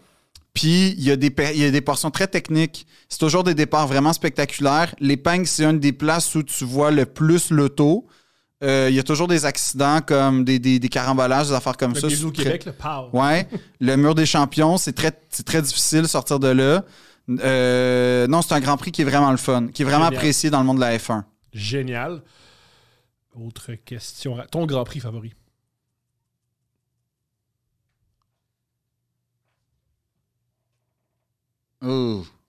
Puis, 0.54 0.90
il 0.96 1.02
y, 1.02 1.10
a 1.10 1.16
des 1.16 1.34
il 1.54 1.60
y 1.60 1.64
a 1.64 1.70
des 1.70 1.80
portions 1.80 2.10
très 2.10 2.28
techniques. 2.28 2.86
C'est 3.08 3.18
toujours 3.18 3.42
des 3.42 3.54
départs 3.54 3.88
vraiment 3.88 4.12
spectaculaires. 4.12 4.94
L'épingle, 5.00 5.46
c'est 5.46 5.64
une 5.64 5.80
des 5.80 5.92
places 5.92 6.34
où 6.36 6.42
tu 6.44 6.64
vois 6.64 6.90
le 6.92 7.04
plus 7.04 7.50
l'auto. 7.50 8.06
Euh, 8.62 8.88
Il 8.90 8.94
y 8.94 8.98
a 8.98 9.02
toujours 9.02 9.28
des 9.28 9.44
accidents 9.44 10.00
comme 10.00 10.44
des, 10.44 10.58
des, 10.58 10.78
des 10.78 10.88
carambolages, 10.88 11.48
des 11.48 11.52
affaires 11.54 11.76
comme 11.76 11.94
Le 11.94 12.00
ça. 12.00 12.26
Au 12.26 12.30
Québec, 12.30 12.64
le 12.64 12.72
POW. 12.72 13.10
Ouais. 13.12 13.46
le 13.80 13.96
mur 13.96 14.14
des 14.14 14.26
champions, 14.26 14.78
c'est 14.78 14.94
très, 14.94 15.10
très 15.10 15.60
difficile 15.62 16.02
de 16.02 16.06
sortir 16.06 16.38
de 16.40 16.48
là. 16.48 16.84
Euh, 17.28 18.26
non, 18.28 18.40
c'est 18.40 18.54
un 18.54 18.60
grand 18.60 18.76
prix 18.76 18.92
qui 18.92 19.02
est 19.02 19.04
vraiment 19.04 19.30
le 19.30 19.36
fun, 19.36 19.68
qui 19.68 19.82
est 19.82 19.84
vraiment 19.84 20.04
Génial. 20.04 20.14
apprécié 20.14 20.50
dans 20.50 20.60
le 20.60 20.66
monde 20.66 20.76
de 20.76 20.82
la 20.82 20.96
F1. 20.96 21.24
Génial. 21.52 22.22
Autre 23.34 23.74
question. 23.74 24.38
Ton 24.50 24.64
Grand 24.64 24.84
Prix 24.84 25.00
favori? 25.00 25.34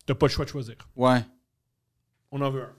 T'as 0.06 0.16
pas 0.16 0.26
le 0.28 0.32
choix 0.32 0.46
de 0.46 0.50
choisir. 0.50 0.76
Ouais. 0.96 1.24
On 2.32 2.42
en 2.42 2.50
veut 2.50 2.64
un. 2.64 2.74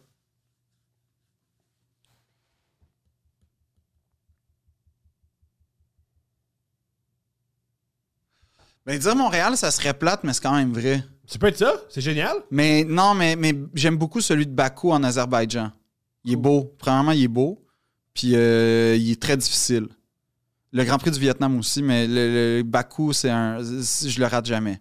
Ben, 8.88 8.98
dire 8.98 9.14
Montréal, 9.14 9.54
ça 9.58 9.70
serait 9.70 9.92
plate, 9.92 10.24
mais 10.24 10.32
c'est 10.32 10.40
quand 10.42 10.54
même 10.54 10.72
vrai. 10.72 11.04
Ça 11.26 11.38
peut 11.38 11.48
être 11.48 11.58
ça? 11.58 11.74
C'est 11.90 12.00
génial. 12.00 12.38
Mais 12.50 12.84
non, 12.84 13.12
mais, 13.12 13.36
mais 13.36 13.54
j'aime 13.74 13.98
beaucoup 13.98 14.22
celui 14.22 14.46
de 14.46 14.50
Bakou 14.50 14.92
en 14.92 15.02
Azerbaïdjan. 15.02 15.72
Il 16.24 16.32
est 16.32 16.36
beau. 16.36 16.74
Premièrement, 16.78 17.12
il 17.12 17.24
est 17.24 17.28
beau. 17.28 17.62
Puis 18.14 18.34
euh, 18.34 18.96
il 18.96 19.10
est 19.10 19.20
très 19.20 19.36
difficile. 19.36 19.88
Le 20.72 20.84
Grand 20.84 20.96
Prix 20.96 21.10
du 21.10 21.20
Vietnam 21.20 21.58
aussi, 21.58 21.82
mais 21.82 22.06
le, 22.06 22.60
le 22.60 22.62
Bakou, 22.62 23.12
c'est 23.12 23.28
un. 23.28 23.58
Je 23.58 24.18
le 24.18 24.24
rate 24.24 24.46
jamais. 24.46 24.80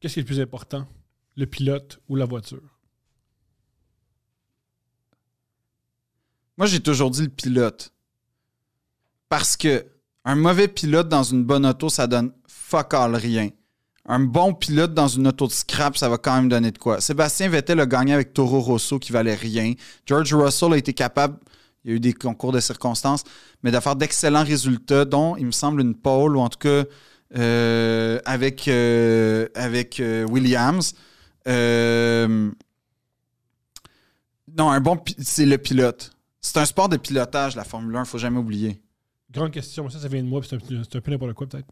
Qu'est-ce 0.00 0.14
qui 0.14 0.18
est 0.18 0.24
le 0.24 0.26
plus 0.26 0.40
important? 0.40 0.88
Le 1.36 1.46
pilote 1.46 2.00
ou 2.08 2.16
la 2.16 2.24
voiture? 2.24 2.80
Moi, 6.56 6.66
j'ai 6.66 6.80
toujours 6.80 7.12
dit 7.12 7.22
le 7.22 7.28
pilote. 7.28 7.92
Parce 9.28 9.56
que 9.56 9.86
un 10.24 10.34
mauvais 10.34 10.66
pilote 10.66 11.08
dans 11.08 11.22
une 11.22 11.44
bonne 11.44 11.64
auto, 11.64 11.88
ça 11.88 12.08
donne 12.08 12.32
fuck 12.68 12.94
all 12.94 13.14
rien. 13.14 13.50
Un 14.08 14.20
bon 14.20 14.54
pilote 14.54 14.94
dans 14.94 15.08
une 15.08 15.26
auto 15.28 15.46
de 15.46 15.52
scrap, 15.52 15.96
ça 15.96 16.08
va 16.08 16.18
quand 16.18 16.34
même 16.34 16.48
donner 16.48 16.70
de 16.70 16.78
quoi. 16.78 17.00
Sébastien 17.00 17.48
Vettel 17.48 17.80
a 17.80 17.86
gagné 17.86 18.12
avec 18.12 18.32
Toro 18.32 18.60
Rosso 18.60 18.98
qui 18.98 19.12
valait 19.12 19.34
rien. 19.34 19.74
George 20.04 20.32
Russell 20.34 20.72
a 20.72 20.76
été 20.76 20.92
capable, 20.92 21.38
il 21.84 21.90
y 21.90 21.94
a 21.94 21.96
eu 21.96 22.00
des 22.00 22.12
concours 22.12 22.52
de 22.52 22.60
circonstances, 22.60 23.24
mais 23.62 23.72
faire 23.80 23.96
d'excellents 23.96 24.44
résultats, 24.44 25.04
dont, 25.04 25.36
il 25.36 25.46
me 25.46 25.50
semble, 25.52 25.80
une 25.80 25.94
pole, 25.94 26.36
ou 26.36 26.40
en 26.40 26.48
tout 26.48 26.58
cas 26.58 26.84
euh, 27.36 28.20
avec, 28.24 28.68
euh, 28.68 29.48
euh, 29.56 30.24
Williams. 30.26 30.94
Non, 31.46 32.52
un 34.70 34.80
bon, 34.80 35.00
c'est 35.18 35.46
le 35.46 35.58
pilote. 35.58 36.12
C'est 36.40 36.58
un 36.58 36.64
sport 36.64 36.88
de 36.88 36.96
pilotage, 36.96 37.56
la 37.56 37.64
Formule 37.64 37.96
1, 37.96 38.04
faut 38.04 38.18
jamais 38.18 38.38
oublier. 38.38 38.80
Grande 39.30 39.50
question. 39.50 39.88
Ça, 39.90 39.98
ça 39.98 40.08
vient 40.08 40.22
de 40.22 40.28
moi. 40.28 40.40
C'est 40.48 40.54
un, 40.54 40.58
un 40.58 41.00
peu 41.00 41.10
n'importe 41.10 41.34
quoi, 41.34 41.46
peut-être. 41.48 41.66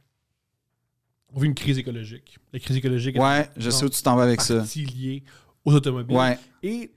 On 1.35 1.40
vit 1.40 1.47
une 1.48 1.55
crise 1.55 1.78
écologique. 1.78 2.39
La 2.52 2.59
crise 2.61 2.77
écologique 2.77 3.19
Ouais, 3.19 3.48
je 3.56 3.69
sais 3.70 3.85
où 3.85 3.89
tu 3.90 4.01
t'en 4.02 4.16
vas 4.16 4.23
avec 4.23 4.40
est 4.40 4.44
ça. 4.44 4.65
liée 4.77 5.23
aux 5.65 5.74
automobiles. 5.74 6.16
Ouais, 6.16 6.39
Et 6.62 6.93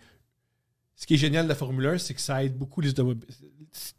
ce 0.95 1.05
qui 1.07 1.15
est 1.15 1.17
génial 1.17 1.45
de 1.45 1.49
la 1.49 1.55
Formule 1.55 1.85
1, 1.87 1.97
c'est 1.97 2.13
que 2.13 2.21
ça 2.21 2.43
aide 2.43 2.57
beaucoup 2.57 2.81
les 2.81 2.89
automobiles. 2.89 3.27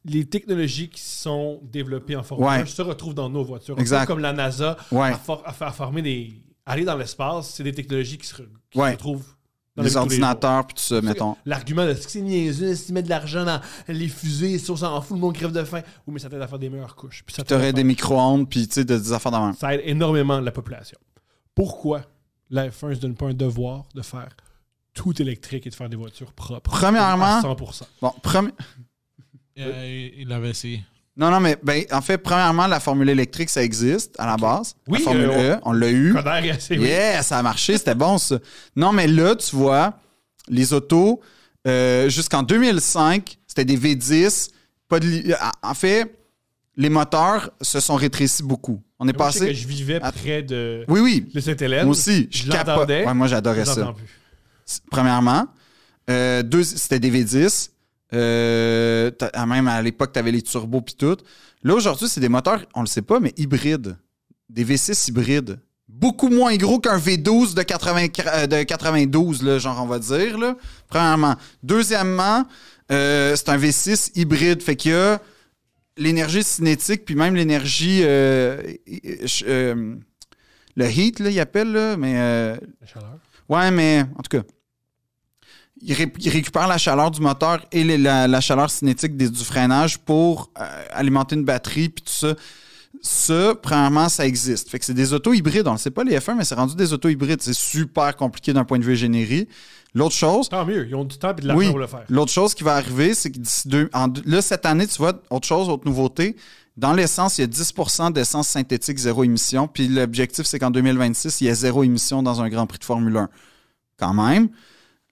Les 0.04 0.24
technologies 0.24 0.88
qui 0.88 1.00
sont 1.00 1.60
développées 1.64 2.16
en 2.16 2.22
Formule 2.22 2.46
Ouais. 2.46 2.60
1 2.60 2.66
se 2.66 2.82
retrouvent 2.82 3.14
dans 3.14 3.28
nos 3.28 3.44
voitures. 3.44 3.78
Exact. 3.78 4.06
Comme 4.06 4.20
la 4.20 4.32
NASA 4.32 4.76
ouais. 4.92 5.08
a, 5.10 5.18
for- 5.18 5.42
a 5.46 5.52
fait- 5.52 5.64
a 5.64 5.72
formé 5.72 6.02
des. 6.02 6.32
Aller 6.66 6.84
dans 6.84 6.96
l'espace, 6.96 7.50
c'est 7.54 7.62
des 7.64 7.72
technologies 7.72 8.18
qui 8.18 8.26
se, 8.26 8.34
re- 8.36 8.48
qui 8.70 8.78
Ouais. 8.78 8.88
se 8.90 8.92
retrouvent 8.96 9.34
dans 9.78 9.84
Les 9.84 9.96
ordinateurs, 9.96 10.66
puis 10.66 10.74
tout 10.74 10.82
ça, 10.82 11.00
mettons. 11.00 11.36
L'argument 11.46 11.86
de 11.86 11.94
ce 11.94 12.04
que 12.06 12.10
c'est 12.10 12.20
niaiseux, 12.20 12.74
si 12.74 12.86
tu 12.86 12.92
mets 12.92 13.02
de 13.02 13.08
l'argent 13.08 13.44
dans 13.44 13.60
les 13.88 14.08
fusées, 14.08 14.58
si 14.58 14.70
on 14.70 14.76
s'en 14.76 15.00
fout, 15.00 15.16
le 15.16 15.20
monde 15.20 15.34
crève 15.34 15.52
de 15.52 15.64
faim? 15.64 15.80
Oui, 16.06 16.14
mais 16.14 16.18
ça 16.20 16.28
t'aide 16.28 16.42
à 16.42 16.46
faire 16.48 16.58
des 16.58 16.68
meilleures 16.68 16.94
couches. 16.96 17.22
Puis 17.24 17.34
ça 17.34 17.42
Tu 17.44 17.54
aurais 17.54 17.72
des 17.72 17.84
micro-ondes, 17.84 18.48
puis 18.48 18.66
tu 18.68 18.74
sais, 18.74 18.84
de- 18.84 18.98
des 18.98 19.12
affaires 19.12 19.32
même. 19.32 19.54
ça 19.54 19.74
aide 19.74 19.80
énormément 19.84 20.40
la 20.40 20.50
population. 20.52 20.98
Pourquoi 21.54 22.02
la 22.50 22.68
F1 22.68 22.88
ne 22.90 22.94
se 22.94 23.00
donne 23.00 23.14
pas 23.14 23.26
un 23.26 23.34
devoir 23.34 23.84
de 23.94 24.02
faire 24.02 24.28
tout 24.94 25.20
électrique 25.22 25.66
et 25.66 25.70
de 25.70 25.74
faire 25.74 25.88
des 25.88 25.96
voitures 25.96 26.32
propres? 26.32 26.70
Premièrement- 26.70 27.38
À 27.38 27.42
100%. 27.42 27.86
Bon, 28.02 28.12
premi- 28.22 28.52
Euh, 29.58 30.08
il 30.16 30.32
avait 30.32 30.50
essayé. 30.50 30.84
Non, 31.18 31.30
non, 31.32 31.40
mais 31.40 31.56
ben, 31.62 31.82
en 31.90 32.00
fait, 32.00 32.16
premièrement, 32.18 32.66
la 32.68 32.78
formule 32.78 33.08
électrique, 33.08 33.50
ça 33.50 33.62
existe 33.62 34.14
à 34.18 34.26
la 34.26 34.36
base. 34.36 34.74
Oui, 34.86 34.98
la 35.00 35.04
Formule 35.04 35.30
euh, 35.30 35.54
E, 35.56 35.60
on 35.64 35.72
l'a 35.72 35.90
eu. 35.90 36.14
Coder. 36.14 36.52
Yeah, 36.70 37.22
ça 37.24 37.38
a 37.38 37.42
marché, 37.42 37.76
c'était 37.76 37.96
bon 37.96 38.18
ça. 38.18 38.38
Non, 38.76 38.92
mais 38.92 39.08
là, 39.08 39.34
tu 39.34 39.56
vois, 39.56 39.94
les 40.48 40.72
autos, 40.72 41.20
euh, 41.66 42.08
jusqu'en 42.08 42.44
2005, 42.44 43.36
c'était 43.48 43.64
des 43.64 43.76
V10. 43.76 44.50
Pas 44.88 45.00
de 45.00 45.06
li- 45.08 45.34
En 45.62 45.74
fait, 45.74 46.14
les 46.76 46.88
moteurs 46.88 47.50
se 47.60 47.80
sont 47.80 47.96
rétrécis 47.96 48.44
beaucoup. 48.44 48.80
On 49.00 49.08
est 49.08 49.16
Moi, 49.16 49.28
je 49.30 49.32
sais 49.32 49.38
que 49.40 49.44
passé. 49.46 49.54
je 49.54 49.66
vivais 49.68 49.98
près 50.00 50.42
de, 50.42 50.84
Oui, 50.88 51.00
oui. 51.00 51.28
de 51.34 51.40
Sainte-Hélène. 51.40 51.84
Moi 51.86 51.90
aussi. 51.92 52.28
Je 52.30 52.48
l'entendais. 52.48 53.04
Ouais, 53.04 53.14
moi, 53.14 53.26
Je 53.26 53.32
j'adorais 53.32 53.64
ça. 53.64 53.92
plus. 53.92 54.06
Premièrement. 54.90 55.46
Euh, 56.10 56.42
deux, 56.42 56.62
c'était 56.62 57.00
des 57.00 57.10
V10. 57.10 57.70
Euh, 58.14 59.10
ah, 59.34 59.46
même 59.46 59.68
à 59.68 59.82
l'époque, 59.82 60.12
tu 60.12 60.18
avais 60.18 60.32
les 60.32 60.42
turbos 60.42 60.80
puis 60.80 60.94
tout. 60.94 61.16
Là, 61.62 61.74
aujourd'hui, 61.74 62.08
c'est 62.08 62.20
des 62.20 62.28
moteurs, 62.28 62.64
on 62.74 62.80
le 62.80 62.86
sait 62.86 63.02
pas, 63.02 63.20
mais 63.20 63.32
hybrides. 63.36 63.96
Des 64.48 64.64
V6 64.64 65.10
hybrides. 65.10 65.60
beaucoup 65.88 66.28
moins 66.28 66.56
gros 66.56 66.78
qu'un 66.80 66.98
V12 66.98 67.54
de, 67.54 67.62
80 67.62 68.06
euh, 68.26 68.46
de 68.46 68.62
92, 68.62 69.42
là, 69.42 69.58
genre 69.58 69.82
on 69.82 69.86
va 69.86 69.98
dire. 69.98 70.38
Là. 70.38 70.56
Premièrement. 70.88 71.36
Deuxièmement, 71.62 72.46
euh, 72.92 73.34
c'est 73.36 73.48
un 73.50 73.58
V6 73.58 74.12
hybride. 74.14 74.62
Fait 74.62 74.76
qu'il 74.76 74.92
y 74.92 74.94
a 74.94 75.20
l'énergie 75.96 76.42
cinétique, 76.44 77.04
puis 77.04 77.14
même 77.14 77.34
l'énergie. 77.34 78.00
euh, 78.04 78.62
le 80.76 80.86
heat, 80.90 81.18
là, 81.20 81.30
il 81.30 81.40
appelle, 81.40 81.72
là, 81.72 81.96
mais. 81.96 82.14
euh, 82.16 82.56
La 82.80 82.86
chaleur. 82.86 83.18
Ouais, 83.48 83.70
mais 83.70 84.04
en 84.16 84.22
tout 84.22 84.38
cas, 84.38 84.44
il, 85.82 85.94
ré- 85.94 86.12
il 86.18 86.28
récupère 86.30 86.66
la 86.68 86.78
chaleur 86.78 87.10
du 87.10 87.20
moteur 87.20 87.64
et 87.72 87.84
les- 87.84 87.98
la, 87.98 88.26
la 88.28 88.40
chaleur 88.40 88.70
cinétique 88.70 89.16
des- 89.16 89.30
du 89.30 89.44
freinage 89.44 89.98
pour 89.98 90.50
euh, 90.60 90.84
alimenter 90.92 91.36
une 91.36 91.44
batterie 91.44 91.88
puis 91.88 92.04
tout 92.04 92.12
ça. 92.12 92.34
Ça, 93.02 93.54
premièrement, 93.62 94.08
ça 94.08 94.26
existe. 94.26 94.70
Fait 94.70 94.78
que 94.78 94.84
c'est 94.84 94.94
des 94.94 95.12
autos 95.12 95.32
hybrides. 95.32 95.68
On 95.68 95.74
ne 95.74 95.78
sait 95.78 95.90
pas 95.90 96.02
les 96.04 96.18
F1, 96.18 96.34
mais 96.36 96.44
c'est 96.44 96.54
rendu 96.56 96.74
des 96.74 96.92
autos 96.92 97.08
hybrides. 97.08 97.40
C'est 97.42 97.54
super 97.54 98.16
compliqué 98.16 98.52
d'un 98.52 98.64
point 98.64 98.78
de 98.78 98.84
vue 98.84 98.92
ingénierie. 98.94 99.46
L'autre 99.94 100.14
chose, 100.16 100.48
Tant 100.48 100.66
mieux, 100.66 100.86
ils 100.88 100.94
ont 100.94 101.04
du 101.04 101.16
temps 101.16 101.30
et 101.36 101.40
de 101.40 101.46
l'argent 101.46 101.58
oui, 101.60 101.68
pour 101.70 101.78
le 101.78 101.86
faire. 101.86 102.04
l'autre 102.08 102.32
chose 102.32 102.54
qui 102.54 102.64
va 102.64 102.74
arriver, 102.74 103.14
c'est 103.14 103.30
que 103.30 103.38
d'ici 103.38 103.68
deux, 103.68 103.88
en 103.92 104.08
deux- 104.08 104.22
là, 104.26 104.42
cette 104.42 104.66
année, 104.66 104.86
tu 104.86 104.96
vois, 104.98 105.14
autre 105.30 105.46
chose, 105.46 105.68
autre 105.68 105.86
nouveauté. 105.86 106.36
Dans 106.76 106.92
l'essence, 106.92 107.38
il 107.38 107.42
y 107.42 107.44
a 107.44 107.46
10% 107.46 108.10
d'essence 108.12 108.48
synthétique 108.48 108.98
zéro 108.98 109.24
émission. 109.24 109.66
Puis 109.68 109.88
l'objectif, 109.88 110.44
c'est 110.46 110.58
qu'en 110.58 110.70
2026, 110.70 111.40
il 111.40 111.46
y 111.46 111.50
a 111.50 111.54
zéro 111.54 111.84
émission 111.84 112.22
dans 112.22 112.42
un 112.42 112.48
Grand 112.48 112.66
Prix 112.66 112.78
de 112.78 112.84
Formule 112.84 113.16
1. 113.16 113.28
Quand 113.98 114.14
même. 114.14 114.48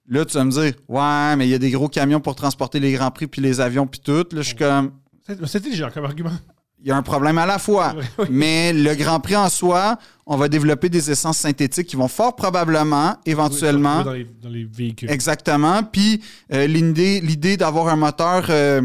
Là, 0.09 0.23
tu 0.25 0.37
vas 0.37 0.45
me 0.45 0.51
dire, 0.51 0.73
ouais, 0.87 1.35
mais 1.35 1.47
il 1.47 1.49
y 1.49 1.53
a 1.53 1.57
des 1.57 1.71
gros 1.71 1.89
camions 1.89 2.19
pour 2.21 2.35
transporter 2.35 2.79
les 2.79 2.93
Grands 2.93 3.11
Prix 3.11 3.27
puis 3.27 3.41
les 3.41 3.59
avions 3.59 3.85
puis 3.87 3.99
tout. 3.99 4.25
Là, 4.31 4.41
je 4.41 4.41
suis 4.43 4.55
comme, 4.55 4.91
C'est 5.45 5.57
intelligent 5.57 5.89
comme 5.93 6.05
argument. 6.05 6.31
il 6.79 6.87
y 6.87 6.91
a 6.91 6.95
un 6.95 7.01
problème 7.01 7.37
à 7.37 7.45
la 7.45 7.59
fois. 7.59 7.93
Oui. 8.19 8.25
Mais 8.29 8.71
le 8.71 8.95
Grand 8.95 9.19
Prix 9.19 9.35
en 9.35 9.49
soi, 9.49 9.97
on 10.25 10.37
va 10.37 10.47
développer 10.47 10.87
des 10.89 11.11
essences 11.11 11.39
synthétiques 11.39 11.87
qui 11.87 11.95
vont 11.97 12.07
fort 12.07 12.35
probablement, 12.37 13.17
éventuellement, 13.25 14.03
Dans 14.03 14.13
les, 14.13 14.27
dans 14.41 14.49
les 14.49 14.63
véhicules. 14.63 15.09
Exactement. 15.11 15.83
Puis 15.83 16.21
euh, 16.53 16.67
l'idée, 16.67 17.57
d'avoir 17.57 17.89
un 17.89 17.95
moteur 17.97 18.45
euh, 18.49 18.81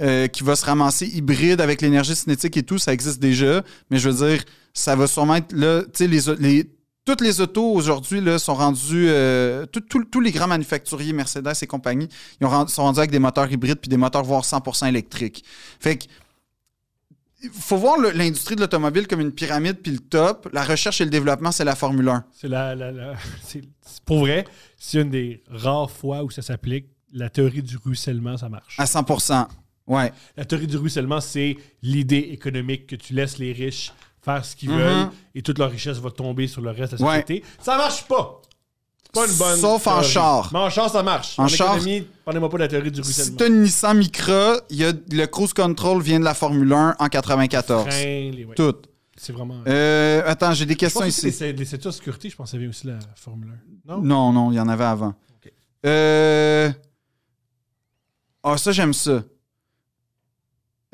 euh, 0.00 0.26
qui 0.28 0.42
va 0.42 0.56
se 0.56 0.64
ramasser 0.64 1.06
hybride 1.06 1.60
avec 1.60 1.82
l'énergie 1.82 2.16
cinétique 2.16 2.56
et 2.56 2.62
tout, 2.62 2.78
ça 2.78 2.92
existe 2.92 3.20
déjà. 3.20 3.62
Mais 3.90 3.98
je 3.98 4.08
veux 4.08 4.26
dire, 4.28 4.42
ça 4.72 4.96
va 4.96 5.06
sûrement 5.06 5.36
être 5.36 5.52
là. 5.52 5.82
Tu 5.84 6.04
sais, 6.04 6.06
les, 6.06 6.20
les- 6.38 6.70
toutes 7.06 7.22
les 7.22 7.40
autos 7.40 7.72
aujourd'hui 7.72 8.20
sont 8.38 8.54
rendues. 8.54 9.06
euh, 9.08 9.64
tous 9.66 10.20
les 10.20 10.32
grands 10.32 10.46
manufacturiers, 10.48 11.14
Mercedes 11.14 11.52
et 11.62 11.66
compagnie, 11.66 12.08
ils 12.40 12.46
ont 12.46 12.50
rendu- 12.50 12.70
sont 12.72 12.82
rendus 12.82 12.98
avec 12.98 13.10
des 13.10 13.18
moteurs 13.18 13.50
hybrides 13.50 13.78
puis 13.78 13.88
des 13.88 13.96
moteurs 13.96 14.24
voire 14.24 14.44
100% 14.44 14.86
électriques. 14.88 15.42
Fait 15.80 15.96
que. 15.96 16.04
Faut 17.52 17.76
voir 17.76 17.96
l'industrie 17.98 18.56
de 18.56 18.60
l'automobile 18.62 19.06
comme 19.06 19.20
une 19.20 19.30
pyramide, 19.30 19.76
puis 19.82 19.92
le 19.92 19.98
top. 19.98 20.48
La 20.52 20.64
recherche 20.64 21.00
et 21.00 21.04
le 21.04 21.10
développement, 21.10 21.52
c'est 21.52 21.64
la 21.64 21.76
Formule 21.76 22.08
1. 22.08 22.24
C'est 22.32 22.48
la, 22.48 22.74
la- 22.74 22.90
la- 22.90 23.14
c'est- 23.42 23.62
c'est- 23.82 24.02
pour 24.04 24.20
vrai, 24.20 24.44
c'est 24.78 25.00
une 25.02 25.10
des 25.10 25.42
rares 25.48 25.90
fois 25.90 26.24
où 26.24 26.30
ça 26.30 26.42
s'applique. 26.42 26.86
La 27.12 27.30
théorie 27.30 27.62
du 27.62 27.76
ruissellement, 27.76 28.36
ça 28.36 28.48
marche. 28.48 28.74
À 28.80 28.84
100%. 28.86 29.46
Ouais. 29.86 30.12
La 30.36 30.44
théorie 30.44 30.66
du 30.66 30.76
ruissellement, 30.76 31.20
c'est 31.20 31.56
l'idée 31.82 32.16
économique 32.32 32.86
que 32.88 32.96
tu 32.96 33.12
laisses 33.14 33.38
les 33.38 33.52
riches 33.52 33.92
faire 34.26 34.44
ce 34.44 34.54
qu'ils 34.56 34.70
Mhm. 34.70 34.76
veulent 34.78 35.08
et 35.34 35.40
toute 35.42 35.58
leur 35.58 35.70
richesse 35.70 35.96
va 35.98 36.10
tomber 36.10 36.46
sur 36.48 36.60
le 36.60 36.70
reste 36.70 36.94
de 36.94 36.98
la 37.02 37.06
Ouais. 37.06 37.20
société. 37.22 37.44
Ça 37.60 37.76
marche 37.78 38.04
pas. 38.06 38.42
Pas 39.14 39.26
une 39.26 39.34
bonne. 39.38 39.58
Sauf 39.58 39.86
en 39.86 40.02
char. 40.02 40.50
Mais 40.52 40.58
en 40.58 40.68
char, 40.68 40.90
ça 40.90 41.02
marche. 41.02 41.38
En 41.38 41.44
En, 41.44 41.48
char- 41.48 41.76
économie, 41.76 42.06
parlez-moi 42.24 42.50
pas 42.50 42.56
de 42.58 42.62
la 42.64 42.68
théorie 42.68 42.90
du 42.90 43.02
Si 43.02 43.06
ruissellement. 43.06 43.36
t'as 43.38 43.46
une 43.46 43.62
Nissan 43.62 43.96
Micra, 43.96 44.56
y 44.68 44.84
a, 44.84 44.92
le 45.10 45.24
cruise 45.26 45.54
control 45.54 46.02
vient 46.02 46.18
de 46.20 46.24
la 46.24 46.34
Formule 46.34 46.70
1 46.72 46.96
en 46.98 47.08
94. 47.08 47.84
Frein, 47.86 48.30
les- 48.34 48.44
ouais. 48.44 48.54
Tout. 48.56 48.74
C'est 49.16 49.32
vraiment. 49.32 49.62
Euh, 49.66 50.22
attends, 50.26 50.52
j'ai 50.52 50.66
des 50.66 50.76
questions 50.76 51.04
ici. 51.04 51.32
c'est 51.32 51.52
les 51.52 51.64
ceintures 51.64 51.90
de 51.92 51.96
sécurité, 51.96 52.28
je 52.28 52.36
pense 52.36 52.48
que 52.48 52.50
ça 52.50 52.58
vient 52.58 52.68
aussi 52.68 52.86
la 52.88 52.98
Formule 53.14 53.48
1. 53.88 53.94
Non? 53.94 54.02
Non, 54.02 54.32
non, 54.32 54.52
il 54.52 54.56
y 54.56 54.60
en 54.60 54.68
avait 54.68 54.84
avant. 54.84 55.14
Euh... 55.86 56.70
Ah, 58.42 58.58
ça, 58.58 58.72
j'aime 58.72 58.92
ça. 58.92 59.22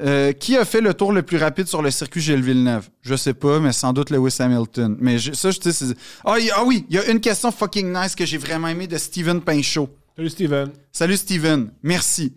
Euh, 0.03 0.33
qui 0.33 0.57
a 0.57 0.65
fait 0.65 0.81
le 0.81 0.95
tour 0.95 1.13
le 1.13 1.23
plus 1.23 1.37
rapide 1.37 1.69
sur 1.69 1.81
le 1.81 1.91
circuit 1.93 2.21
Gilles 2.21 2.43
Villeneuve? 2.43 2.89
Je 3.03 3.15
sais 3.15 3.35
pas, 3.35 3.61
mais 3.61 3.73
sans 3.73 3.93
doute 3.93 4.11
Lewis 4.11 4.35
Hamilton. 4.41 4.97
Mais 5.01 5.19
je- 5.19 5.33
ça, 5.33 5.51
je 5.53 5.61
sais. 5.71 5.95
Ah, 6.25 6.37
ah 6.57 6.65
oui, 6.65 6.85
il 6.91 6.97
y 6.97 6.99
a 6.99 7.07
une 7.09 7.21
question 7.21 7.53
fucking 7.53 7.93
nice 7.93 8.17
que 8.17 8.27
j'ai 8.27 8.39
vraiment 8.39 8.67
aimé 8.69 8.89
de 8.89 8.99
Steven 8.99 9.41
Pinchot. 9.41 9.89
Salut 10.17 10.31
Steven. 10.31 10.73
Salut 10.91 11.17
Steven, 11.17 11.71
merci. 11.85 12.35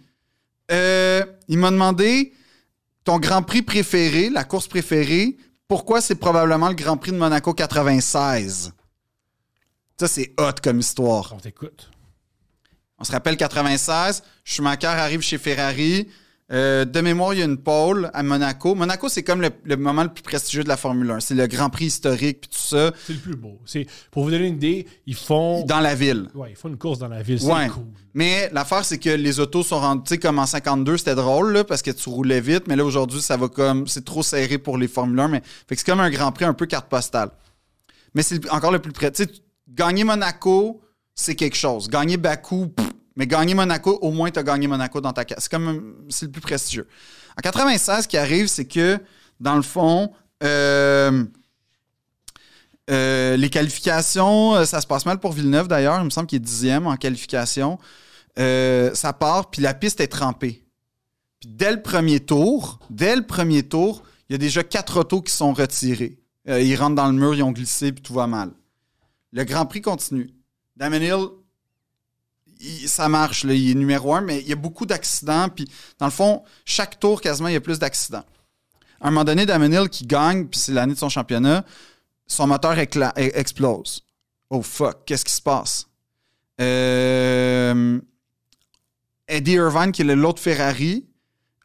Euh, 0.72 1.26
il 1.48 1.58
m'a 1.58 1.72
demandé 1.72 2.34
ton 3.04 3.18
Grand 3.20 3.42
Prix 3.42 3.64
préféré, 3.64 4.30
la 4.30 4.44
course 4.44 4.68
préférée, 4.68 5.36
pourquoi 5.68 6.02
c'est 6.02 6.16
probablement 6.16 6.70
le 6.70 6.76
Grand 6.76 6.98
Prix 6.98 7.12
de 7.14 7.18
Monaco 7.18 7.54
96. 7.54 8.74
Ça, 10.00 10.08
c'est 10.08 10.34
hot 10.40 10.52
comme 10.64 10.80
histoire. 10.80 11.34
On 11.36 11.40
t'écoute. 11.40 11.90
On 13.00 13.04
se 13.04 13.12
rappelle 13.12 13.38
96, 13.38 14.24
Schumacher 14.44 14.88
arrive 14.88 15.22
chez 15.22 15.38
Ferrari. 15.38 16.08
Euh, 16.52 16.86
de 16.86 17.02
mémoire, 17.02 17.34
il 17.34 17.40
y 17.40 17.42
a 17.42 17.46
une 17.46 17.58
pole 17.58 18.12
à 18.14 18.22
Monaco. 18.22 18.76
Monaco, 18.76 19.10
c'est 19.10 19.24
comme 19.24 19.42
le, 19.42 19.50
le 19.64 19.78
moment 19.78 20.04
le 20.04 20.10
plus 20.14 20.22
prestigieux 20.22 20.64
de 20.64 20.68
la 20.68 20.78
Formule 20.78 21.10
1. 21.10 21.20
C'est 21.20 21.34
le 21.34 21.48
Grand 21.48 21.72
Prix 21.72 21.86
historique 21.86 22.42
puis 22.42 22.50
tout 22.52 22.68
ça 22.68 22.92
C'est 23.08 23.14
le 23.14 23.20
plus 23.20 23.36
beau. 23.36 23.60
C'est, 23.66 23.88
pour 24.12 24.24
vous 24.26 24.30
donner 24.30 24.46
une 24.50 24.56
idée, 24.58 24.86
ils 25.08 25.16
font. 25.16 25.66
dans 25.66 25.80
la 25.80 25.96
ville. 25.96 26.28
Ouais, 26.36 26.52
ils 26.52 26.56
font 26.56 26.70
une 26.70 26.78
course 26.78 27.00
dans 27.00 27.08
la 27.08 27.24
ville. 27.24 27.40
C'est 27.42 27.52
Ouais. 27.52 27.68
cool. 27.70 27.86
Mais 28.14 28.48
l'affaire, 28.54 28.86
c'est 28.86 29.00
que 29.00 29.10
les 29.10 29.40
autos 29.40 29.64
sont 29.64 29.80
rendues, 29.80 30.04
tu 30.04 30.10
sais, 30.10 30.18
comme 30.20 30.38
en 30.38 30.46
52, 30.46 30.98
c'était 30.98 31.16
drôle, 31.16 31.52
là, 31.52 31.64
parce 31.64 31.82
que 31.82 31.90
tu 31.90 32.10
roulais 32.10 32.42
vite, 32.42 32.68
mais 32.68 32.76
là, 32.76 32.86
aujourd'hui, 32.86 33.22
ça 33.22 33.38
va 33.38 33.48
comme, 33.50 33.88
c'est 33.88 34.06
trop 34.06 34.22
serré 34.22 34.60
pour 34.60 34.78
les 34.78 34.88
Formule 34.88 35.20
1, 35.20 35.28
mais, 35.30 35.42
fait 35.68 35.76
que 35.76 35.82
c'est 35.82 35.86
comme 35.86 36.00
un 36.00 36.12
Grand 36.12 36.32
Prix 36.32 36.46
un 36.46 36.54
peu 36.54 36.68
carte 36.68 36.88
postale. 36.90 37.32
Mais 38.14 38.22
c'est 38.22 38.48
encore 38.52 38.72
le 38.72 38.80
plus 38.80 38.94
près. 38.94 39.12
Tu 39.12 39.24
sais, 39.24 39.30
gagner 39.68 40.04
Monaco, 40.04 40.80
c'est 41.16 41.34
quelque 41.36 41.58
chose. 41.58 41.90
Gagner 41.90 42.18
Bakou, 42.18 42.68
pff, 42.68 42.88
mais 43.16 43.28
gagner 43.28 43.54
Monaco, 43.54 43.98
au 44.02 44.12
moins, 44.12 44.30
tu 44.32 44.40
as 44.40 44.44
gagné 44.44 44.68
Monaco 44.68 45.02
dans 45.02 45.14
ta 45.14 45.26
carte. 45.26 45.42
C'est 45.42 45.52
comme, 45.52 45.96
c'est 46.10 46.26
le 46.26 46.32
plus 46.32 46.42
prestigieux. 46.42 46.88
En 47.38 47.42
96, 47.42 48.04
ce 48.04 48.08
qui 48.08 48.18
arrive, 48.18 48.48
c'est 48.48 48.66
que, 48.66 49.00
dans 49.40 49.56
le 49.56 49.62
fond, 49.62 50.12
euh, 50.44 51.24
euh, 52.90 53.38
les 53.38 53.50
qualifications, 53.50 54.56
euh, 54.56 54.66
ça 54.66 54.82
se 54.82 54.88
passe 54.88 55.06
mal 55.06 55.20
pour 55.20 55.32
Villeneuve 55.32 55.68
d'ailleurs. 55.68 56.00
Il 56.00 56.06
me 56.06 56.10
semble 56.10 56.28
qu'il 56.28 56.38
est 56.38 56.40
dixième 56.40 56.88
en 56.88 56.96
qualification. 56.98 57.80
Ça 58.38 59.14
part, 59.18 59.50
puis 59.50 59.62
la 59.62 59.74
piste 59.74 60.02
est 60.02 60.08
trempée. 60.08 60.66
Puis 61.40 61.50
dès 61.50 61.72
le 61.72 61.82
premier 61.82 62.20
tour, 62.20 62.80
dès 62.90 63.16
le 63.16 63.26
premier 63.26 63.64
tour, 63.64 64.04
il 64.30 64.34
y 64.34 64.36
a 64.36 64.38
déjà 64.38 64.64
quatre 64.64 65.00
autos 65.00 65.22
qui 65.22 65.32
sont 65.32 65.54
retirées. 65.54 66.20
Euh, 66.48 66.62
ils 66.62 66.76
rentrent 66.76 66.96
dans 66.96 67.08
le 67.08 67.14
mur, 67.14 67.34
ils 67.34 67.44
ont 67.44 67.52
glissé, 67.52 67.92
puis 67.92 68.02
tout 68.02 68.14
va 68.14 68.28
mal. 68.28 68.52
Le 69.32 69.44
Grand 69.44 69.66
Prix 69.66 69.82
continue. 69.82 70.30
Damon 70.76 71.02
Hill, 71.02 71.28
ça 72.88 73.10
marche, 73.10 73.44
là, 73.44 73.54
il 73.54 73.72
est 73.72 73.76
numéro 73.76 74.14
un, 74.14 74.22
mais 74.22 74.40
il 74.40 74.48
y 74.48 74.54
a 74.54 74.56
beaucoup 74.56 74.86
d'accidents. 74.86 75.50
Puis 75.50 75.70
dans 76.00 76.06
le 76.06 76.12
fond, 76.12 76.44
chaque 76.66 77.00
tour, 77.00 77.22
quasiment, 77.22 77.48
il 77.48 77.54
y 77.54 77.58
a 77.58 77.62
plus 77.62 77.80
d'accidents. 77.80 78.24
À 79.02 79.08
un 79.08 79.12
moment 79.12 79.24
donné, 79.24 79.46
Damon 79.46 79.72
Hill 79.72 79.90
qui 79.90 80.06
gagne, 80.06 80.48
puis 80.48 80.60
c'est 80.60 80.72
l'année 80.72 80.94
de 80.94 81.00
son 81.00 81.10
championnat, 81.10 81.66
son 82.28 82.48
moteur 82.48 82.78
explose. 82.78 84.04
Oh 84.50 84.62
fuck, 84.62 85.06
qu'est-ce 85.06 85.26
qui 85.26 85.34
se 85.34 85.42
passe? 85.42 85.88
Euh, 86.62 88.00
Eddie 89.28 89.54
Irvine, 89.54 89.92
qui 89.92 90.02
est 90.02 90.16
l'autre 90.16 90.42
Ferrari, 90.42 91.06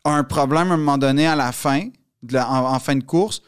a 0.04 0.10
un 0.10 0.24
problème 0.24 0.70
à 0.70 0.74
un 0.74 0.78
moment 0.78 0.98
donné 0.98 1.26
à 1.26 1.36
la 1.36 1.52
fin, 1.52 1.88
en 2.34 2.78
fin 2.80 2.96
de 2.96 3.04
course. 3.04 3.42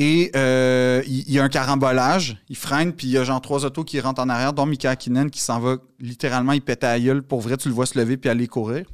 Et 0.00 0.30
euh, 0.36 1.02
il, 1.08 1.28
y 1.28 1.40
a 1.40 1.42
un 1.42 1.48
carambolage, 1.48 2.36
il 2.48 2.56
freine, 2.56 2.92
puis 2.92 3.08
il 3.08 3.10
y 3.10 3.18
a 3.18 3.24
genre 3.24 3.40
trois 3.40 3.64
autos 3.64 3.82
qui 3.82 3.98
rentrent 3.98 4.22
en 4.22 4.28
arrière, 4.28 4.52
dont 4.52 4.64
Mika 4.64 4.90
Hakkinen 4.90 5.28
qui 5.28 5.40
s'en 5.40 5.58
va 5.58 5.78
littéralement, 5.98 6.52
il 6.52 6.60
pète 6.60 6.84
à 6.84 6.92
la 6.92 7.00
gueule. 7.00 7.20
Pour 7.20 7.40
vrai, 7.40 7.56
tu 7.56 7.66
le 7.66 7.74
vois 7.74 7.84
se 7.84 7.98
lever 7.98 8.16
puis 8.16 8.30
aller 8.30 8.46
courir. 8.46 8.86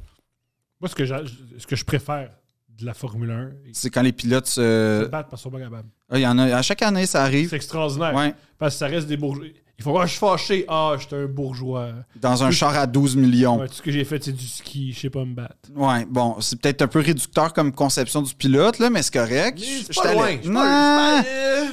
Moi, 0.81 0.89
ce 0.89 0.95
que, 0.95 1.05
ce 1.05 1.67
que 1.67 1.75
je 1.75 1.85
préfère 1.85 2.31
de 2.69 2.85
la 2.87 2.95
Formule 2.95 3.29
1, 3.29 3.51
C'est 3.71 3.91
quand 3.91 4.01
les 4.01 4.13
pilotes 4.13 4.47
se 4.47 5.03
se. 5.03 5.07
battre 5.07 5.29
parce 5.29 5.43
qu'ils 5.43 5.51
sont 5.51 5.55
pas 5.55 5.63
capables. 5.63 5.89
Ah, 6.09 6.17
il 6.17 6.23
y 6.23 6.27
en 6.27 6.39
a. 6.39 6.55
À 6.55 6.63
chaque 6.63 6.81
année, 6.81 7.05
ça 7.05 7.21
arrive. 7.21 7.49
C'est 7.49 7.55
extraordinaire. 7.55 8.15
Ouais. 8.15 8.33
Parce 8.57 8.73
que 8.73 8.79
ça 8.79 8.87
reste 8.87 9.07
des 9.07 9.17
bourgeois. 9.17 9.45
Ils 9.77 9.83
font 9.83 9.97
Ah, 9.99 10.05
je 10.05 10.11
suis 10.11 10.19
fâché. 10.19 10.65
Ah, 10.69 10.95
je 10.97 11.05
suis 11.05 11.15
un 11.15 11.25
bourgeois. 11.25 11.89
Dans 12.15 12.43
un 12.43 12.51
char 12.51 12.75
à 12.77 12.87
12 12.87 13.15
millions. 13.17 13.59
Ouais, 13.59 13.67
tout 13.67 13.73
ce 13.75 13.81
que 13.81 13.91
j'ai 13.91 14.05
fait, 14.05 14.23
c'est 14.23 14.31
du 14.31 14.47
ski. 14.47 14.93
Je 14.93 14.99
sais 15.01 15.09
pas 15.09 15.25
me 15.25 15.33
battre. 15.35 15.55
Ouais, 15.75 16.05
bon, 16.09 16.37
c'est 16.39 16.59
peut-être 16.59 16.81
un 16.81 16.87
peu 16.87 16.99
réducteur 16.99 17.51
comme 17.53 17.71
conception 17.73 18.21
du 18.21 18.33
pilote, 18.33 18.79
là, 18.79 18.89
mais 18.89 19.03
c'est 19.03 19.13
correct. 19.13 19.59
Mais 19.59 19.65
c'est 19.85 19.93
Je 19.93 19.99
pas 20.01 20.13
loin, 20.13 20.37
c'est 20.41 20.49
Non, 20.49 20.61
pas- 20.61 21.23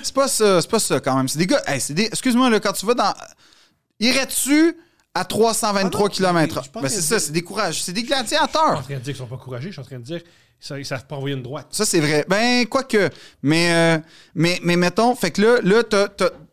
c'est 0.02 0.14
pas- 0.14 0.28
ça, 0.28 0.60
c'est 0.60 0.70
pas 0.70 0.78
ça 0.80 0.98
quand 1.00 1.16
même. 1.16 1.28
C'est 1.28 1.38
des 1.38 1.46
gars, 1.46 1.62
hey, 1.66 1.80
des, 1.90 2.06
excuse-moi, 2.06 2.50
là, 2.50 2.58
quand 2.58 2.72
tu 2.72 2.84
vas 2.86 2.94
dans. 2.94 3.14
Irais-tu 4.00 4.76
à 5.14 5.24
323 5.24 6.00
Ah 6.00 6.02
non, 6.02 6.08
km? 6.08 6.58
en 6.76 6.80
Ben, 6.80 6.88
c'est 6.88 7.02
ça, 7.02 7.20
c'est 7.20 7.32
des 7.32 7.42
courages, 7.42 7.82
c'est 7.82 7.92
des 7.92 8.00
Je 8.00 8.06
suis 8.06 8.14
en 8.14 8.18
gladiateurs. 8.18 8.82
train 8.82 8.94
de 8.94 8.98
dire 9.00 9.02
qu'ils 9.04 9.16
sont 9.16 9.26
pas 9.26 9.36
courageux. 9.36 9.68
Je 9.68 9.72
suis 9.72 9.80
en 9.80 9.84
train 9.84 9.98
de 9.98 10.04
dire 10.04 10.22
qu'ils 10.60 10.76
ne 10.76 10.82
savent 10.82 11.06
pas 11.06 11.16
envoyer 11.16 11.36
une 11.36 11.42
droite. 11.42 11.66
Ça, 11.70 11.84
c'est 11.84 12.00
vrai. 12.00 12.24
Ben, 12.28 12.66
quoique. 12.66 13.10
Mais, 13.42 13.72
euh, 13.72 13.98
mais, 14.34 14.58
mais 14.64 14.76
mettons, 14.76 15.14
fait 15.14 15.30
que 15.30 15.42
là, 15.42 15.58
là 15.62 15.82
t'as- 15.84 16.08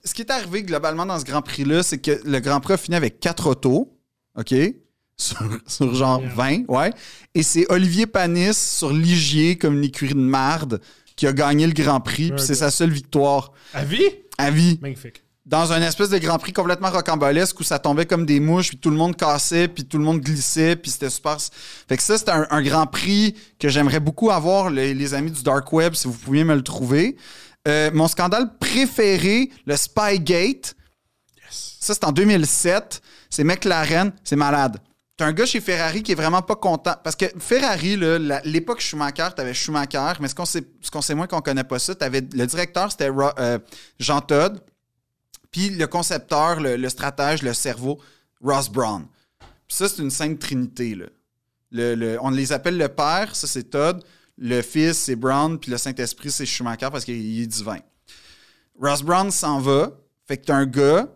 ce 0.09 0.13
qui 0.13 0.21
est 0.23 0.31
arrivé 0.31 0.63
globalement 0.63 1.05
dans 1.05 1.19
ce 1.19 1.25
Grand 1.25 1.41
Prix-là, 1.41 1.83
c'est 1.83 1.99
que 1.99 2.19
le 2.25 2.39
Grand 2.39 2.59
Prix 2.59 2.73
a 2.73 2.77
fini 2.77 2.95
avec 2.97 3.19
quatre 3.19 3.47
autos, 3.47 3.95
OK? 4.37 4.53
Sur, 5.17 5.37
sur 5.67 5.93
genre 5.95 6.21
Yeah. 6.21 6.33
20, 6.33 6.69
ouais. 6.69 6.93
Et 7.35 7.43
c'est 7.43 7.69
Olivier 7.69 8.07
Panis 8.07 8.53
sur 8.53 8.93
Ligier, 8.93 9.57
comme 9.57 9.73
une 9.75 9.83
écurie 9.83 10.13
de 10.13 10.19
marde, 10.19 10.79
qui 11.17 11.27
a 11.27 11.33
gagné 11.33 11.67
le 11.67 11.73
Grand 11.73 11.99
Prix, 11.99 12.31
puis 12.31 12.41
c'est 12.41 12.55
sa 12.55 12.71
seule 12.71 12.91
victoire 12.91 13.51
À 13.73 13.83
vie? 13.83 14.05
à 14.37 14.49
vie. 14.49 14.79
Magnifique. 14.81 15.23
Dans 15.45 15.73
un 15.73 15.81
espèce 15.81 16.07
de 16.09 16.17
Grand 16.19 16.37
Prix 16.37 16.53
complètement 16.53 16.89
rocambolesque 16.89 17.59
où 17.59 17.63
ça 17.63 17.79
tombait 17.79 18.05
comme 18.05 18.25
des 18.25 18.39
mouches, 18.39 18.69
puis 18.69 18.77
tout 18.77 18.91
le 18.91 18.95
monde 18.95 19.17
cassait, 19.17 19.67
puis 19.67 19.83
tout 19.83 19.97
le 19.97 20.05
monde 20.05 20.21
glissait, 20.21 20.77
puis 20.77 20.89
c'était 20.89 21.09
super. 21.09 21.35
Fait 21.89 21.97
que 21.97 22.03
ça, 22.03 22.17
c'était 22.17 22.31
un, 22.31 22.47
un 22.49 22.61
Grand 22.61 22.85
Prix 22.87 23.35
que 23.59 23.67
j'aimerais 23.67 23.99
beaucoup 23.99 24.31
avoir, 24.31 24.69
les, 24.69 24.93
les 24.93 25.13
amis 25.15 25.31
du 25.31 25.43
Dark 25.43 25.73
Web, 25.73 25.95
si 25.95 26.07
vous 26.07 26.13
pouviez 26.13 26.45
me 26.45 26.55
le 26.55 26.61
trouver. 26.61 27.17
Euh, 27.67 27.91
mon 27.93 28.07
scandale 28.07 28.57
préféré, 28.57 29.49
le 29.65 29.75
Spygate, 29.75 30.75
ça, 31.49 31.93
c'est 31.93 32.03
en 32.03 32.11
2007. 32.11 33.01
C'est 33.29 33.43
McLaren. 33.43 34.11
C'est 34.23 34.35
malade. 34.35 34.77
T'as 35.17 35.25
un 35.25 35.33
gars 35.33 35.45
chez 35.45 35.59
Ferrari 35.59 36.01
qui 36.01 36.13
est 36.13 36.15
vraiment 36.15 36.41
pas 36.41 36.55
content. 36.55 36.95
Parce 37.03 37.15
que 37.15 37.25
Ferrari, 37.39 37.97
l'époque 38.45 38.79
Schumacher, 38.79 39.27
t'avais 39.35 39.53
Schumacher, 39.53 40.13
mais 40.21 40.27
ce 40.29 40.35
qu'on 40.35 40.45
sait, 40.45 40.63
ce 40.81 40.89
qu'on 40.89 41.01
sait 41.01 41.13
moins 41.15 41.27
qu'on 41.27 41.41
connaît 41.41 41.63
pas 41.65 41.77
ça, 41.79 41.93
t'avais 41.95 42.21
le 42.21 42.45
directeur, 42.47 42.89
c'était 42.91 43.09
euh, 43.11 43.59
Jean 43.99 44.21
Todd. 44.21 44.61
Puis 45.51 45.71
le 45.71 45.87
concepteur, 45.87 46.59
le, 46.61 46.77
le 46.77 46.89
stratège, 46.89 47.41
le 47.41 47.53
cerveau, 47.53 47.99
Ross 48.41 48.69
Brown. 48.69 49.05
Puis 49.67 49.77
ça, 49.77 49.89
c'est 49.89 50.01
une 50.01 50.11
sainte 50.11 50.39
trinité. 50.39 50.95
Là. 50.95 51.05
Le- 51.71 51.95
le- 51.95 52.17
on 52.21 52.29
les 52.29 52.53
appelle 52.53 52.77
le 52.77 52.87
père, 52.87 53.35
ça 53.35 53.45
c'est 53.47 53.63
Todd. 53.71 54.03
Le 54.41 54.61
fils, 54.61 54.97
c'est 54.97 55.15
Brown. 55.17 55.59
Puis 55.59 55.69
le 55.69 55.77
Saint-Esprit, 55.77 56.31
c'est 56.31 56.45
Schumacher 56.45 56.87
parce 56.91 57.03
qu'il 57.05 57.41
est 57.41 57.45
divin. 57.47 57.79
Ross 58.81 59.01
Brown 59.03 59.29
s'en 59.31 59.59
va. 59.59 59.91
Fait 60.25 60.37
que 60.37 60.45
t'as 60.45 60.55
un 60.55 60.65
gars. 60.65 61.07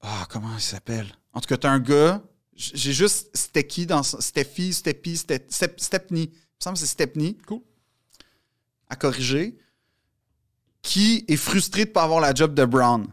Ah, 0.00 0.26
comment 0.30 0.54
il 0.54 0.60
s'appelle? 0.62 1.06
En 1.32 1.40
tout 1.40 1.48
cas, 1.48 1.56
t'as 1.56 1.70
un 1.70 1.80
gars. 1.80 2.22
J'ai 2.54 2.92
juste 2.92 3.36
Stecky 3.36 3.84
dans 3.86 4.02
son- 4.04 4.20
Steffi, 4.20 4.72
Steppy, 4.72 5.14
Ste- 5.16 5.50
Step- 5.50 5.80
Stepney. 5.80 6.24
Il 6.24 6.28
me 6.30 6.34
semble 6.60 6.74
que 6.74 6.80
c'est 6.80 6.86
Stepney. 6.86 7.36
Cool. 7.48 7.60
À 8.88 8.94
corriger. 8.96 9.58
Qui 10.82 11.24
est 11.26 11.36
frustré 11.36 11.84
de 11.84 11.88
ne 11.88 11.94
pas 11.94 12.04
avoir 12.04 12.20
la 12.20 12.32
job 12.34 12.54
de 12.54 12.64
Brown. 12.64 13.08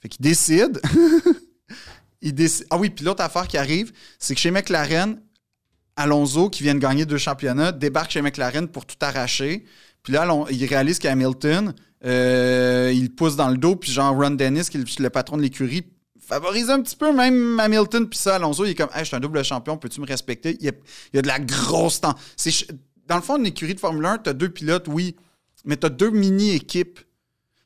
Fait 0.00 0.08
qu'il 0.08 0.22
décide. 0.22 0.80
il 2.22 2.34
décide. 2.34 2.66
Ah 2.70 2.78
oui, 2.78 2.90
puis 2.90 3.04
l'autre 3.04 3.22
affaire 3.22 3.46
qui 3.46 3.58
arrive, 3.58 3.92
c'est 4.18 4.34
que 4.34 4.40
chez 4.40 4.50
McLaren, 4.50 5.20
Alonso, 6.00 6.48
qui 6.48 6.62
vient 6.62 6.74
de 6.74 6.80
gagner 6.80 7.06
deux 7.06 7.18
championnats, 7.18 7.72
débarque 7.72 8.10
chez 8.10 8.22
McLaren 8.22 8.68
pour 8.68 8.86
tout 8.86 8.96
arracher. 9.00 9.64
Puis 10.02 10.12
là, 10.12 10.26
il 10.50 10.64
réalise 10.66 10.98
qu'Hamilton, 10.98 11.74
euh, 12.06 12.90
il 12.94 13.14
pousse 13.14 13.36
dans 13.36 13.48
le 13.48 13.58
dos, 13.58 13.76
puis 13.76 13.92
genre 13.92 14.16
Ron 14.16 14.30
Dennis, 14.30 14.64
qui 14.70 14.78
est 14.78 14.98
le, 14.98 15.10
patron 15.10 15.36
de 15.36 15.42
l'écurie, 15.42 15.84
favorise 16.18 16.70
un 16.70 16.80
petit 16.80 16.96
peu 16.96 17.12
même 17.12 17.60
Hamilton. 17.60 18.08
Puis 18.08 18.18
ça, 18.18 18.36
Alonso, 18.36 18.64
il 18.64 18.70
est 18.70 18.74
comme, 18.74 18.88
hey, 18.94 19.00
je 19.00 19.04
suis 19.04 19.16
un 19.16 19.20
double 19.20 19.44
champion, 19.44 19.76
peux-tu 19.76 20.00
me 20.00 20.06
respecter? 20.06 20.56
Il 20.60 20.66
y 20.66 20.68
a, 20.68 20.72
il 21.12 21.16
y 21.16 21.18
a 21.18 21.22
de 21.22 21.28
la 21.28 21.38
grosse 21.38 22.00
temps. 22.00 22.14
Dans 23.06 23.16
le 23.16 23.22
fond, 23.22 23.36
une 23.36 23.46
écurie 23.46 23.74
de 23.74 23.80
Formule 23.80 24.06
1, 24.06 24.18
tu 24.18 24.30
as 24.30 24.32
deux 24.32 24.48
pilotes, 24.48 24.88
oui, 24.88 25.16
mais 25.64 25.76
tu 25.76 25.86
as 25.86 25.90
deux 25.90 26.10
mini-équipes. 26.10 27.00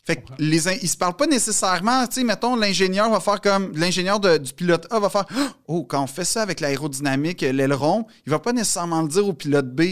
Fait 0.07 0.17
que 0.17 0.33
les 0.39 0.69
ils 0.85 0.89
se 0.89 0.97
parlent 0.99 1.17
pas 1.17 1.27
nécessairement, 1.27 2.07
tu 2.07 2.17
sais, 2.17 2.25
mettons, 2.25 2.57
l'ingénieur 2.57 3.09
va 3.11 3.21
faire 3.21 3.41
comme, 3.41 3.73
l'ingénieur 3.75 4.21
du 4.21 4.53
pilote 4.53 4.87
A 4.91 4.99
va 5.01 5.09
faire, 5.09 5.25
oh, 5.67 5.85
quand 5.85 6.03
on 6.03 6.07
fait 6.07 6.25
ça 6.27 6.43
avec 6.43 6.61
l'aérodynamique, 6.61 7.41
l'aileron, 7.41 8.07
il 8.27 8.31
va 8.31 8.39
pas 8.39 8.53
nécessairement 8.53 9.01
le 9.03 9.09
dire 9.09 9.27
au 9.27 9.33
pilote 9.33 9.75
B, 9.75 9.83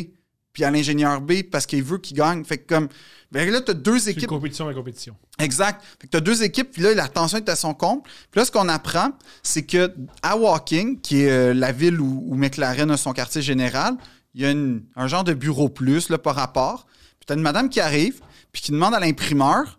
puis 0.53 0.65
à 0.65 0.71
l'ingénieur 0.71 1.21
B, 1.23 1.43
parce 1.51 1.65
qu'il 1.65 1.83
veut 1.83 1.97
qu'il 1.97 2.15
gagne. 2.17 2.45
Fait 2.45 2.59
que 2.59 2.75
comme, 2.75 2.89
ben 3.31 3.49
là, 3.51 3.63
t'as 3.63 3.73
deux 3.73 3.99
C'est 4.01 4.11
une 4.11 4.19
équipes. 4.19 4.29
compétition 4.29 4.69
à 4.69 4.75
compétition. 4.75 5.17
Exact. 5.39 5.83
Fait 5.99 6.07
que 6.07 6.11
t'as 6.13 6.21
deux 6.21 6.43
équipes, 6.43 6.71
puis 6.73 6.83
là, 6.83 6.93
la 6.93 7.09
tension 7.09 7.39
est 7.39 7.49
à 7.49 7.57
son 7.57 7.73
comble. 7.73 8.03
Puis 8.03 8.39
là, 8.39 8.45
ce 8.45 8.51
qu'on 8.51 8.69
apprend, 8.69 9.13
c'est 9.43 9.63
que 9.65 9.95
à 10.23 10.37
Woking, 10.37 11.01
qui 11.01 11.23
est 11.23 11.31
euh, 11.31 11.55
la 11.55 11.73
ville 11.73 11.99
où, 12.03 12.25
où 12.29 12.35
McLaren 12.35 12.91
a 12.91 12.99
son 12.99 13.15
quartier 13.15 13.41
général, 13.41 13.95
il 14.35 14.43
y 14.43 14.45
a 14.45 14.51
une- 14.51 14.83
un 14.95 15.07
genre 15.07 15.25
de 15.25 15.33
bureau 15.33 15.71
plus, 15.71 16.11
là, 16.11 16.19
par 16.19 16.35
rapport. 16.35 16.85
Puis 17.19 17.25
t'as 17.27 17.35
une 17.35 17.41
madame 17.41 17.71
qui 17.71 17.81
arrive, 17.81 18.21
puis 18.53 18.61
qui 18.61 18.73
demande 18.73 18.93
à 18.95 19.01
l'imprimeur 19.01 19.79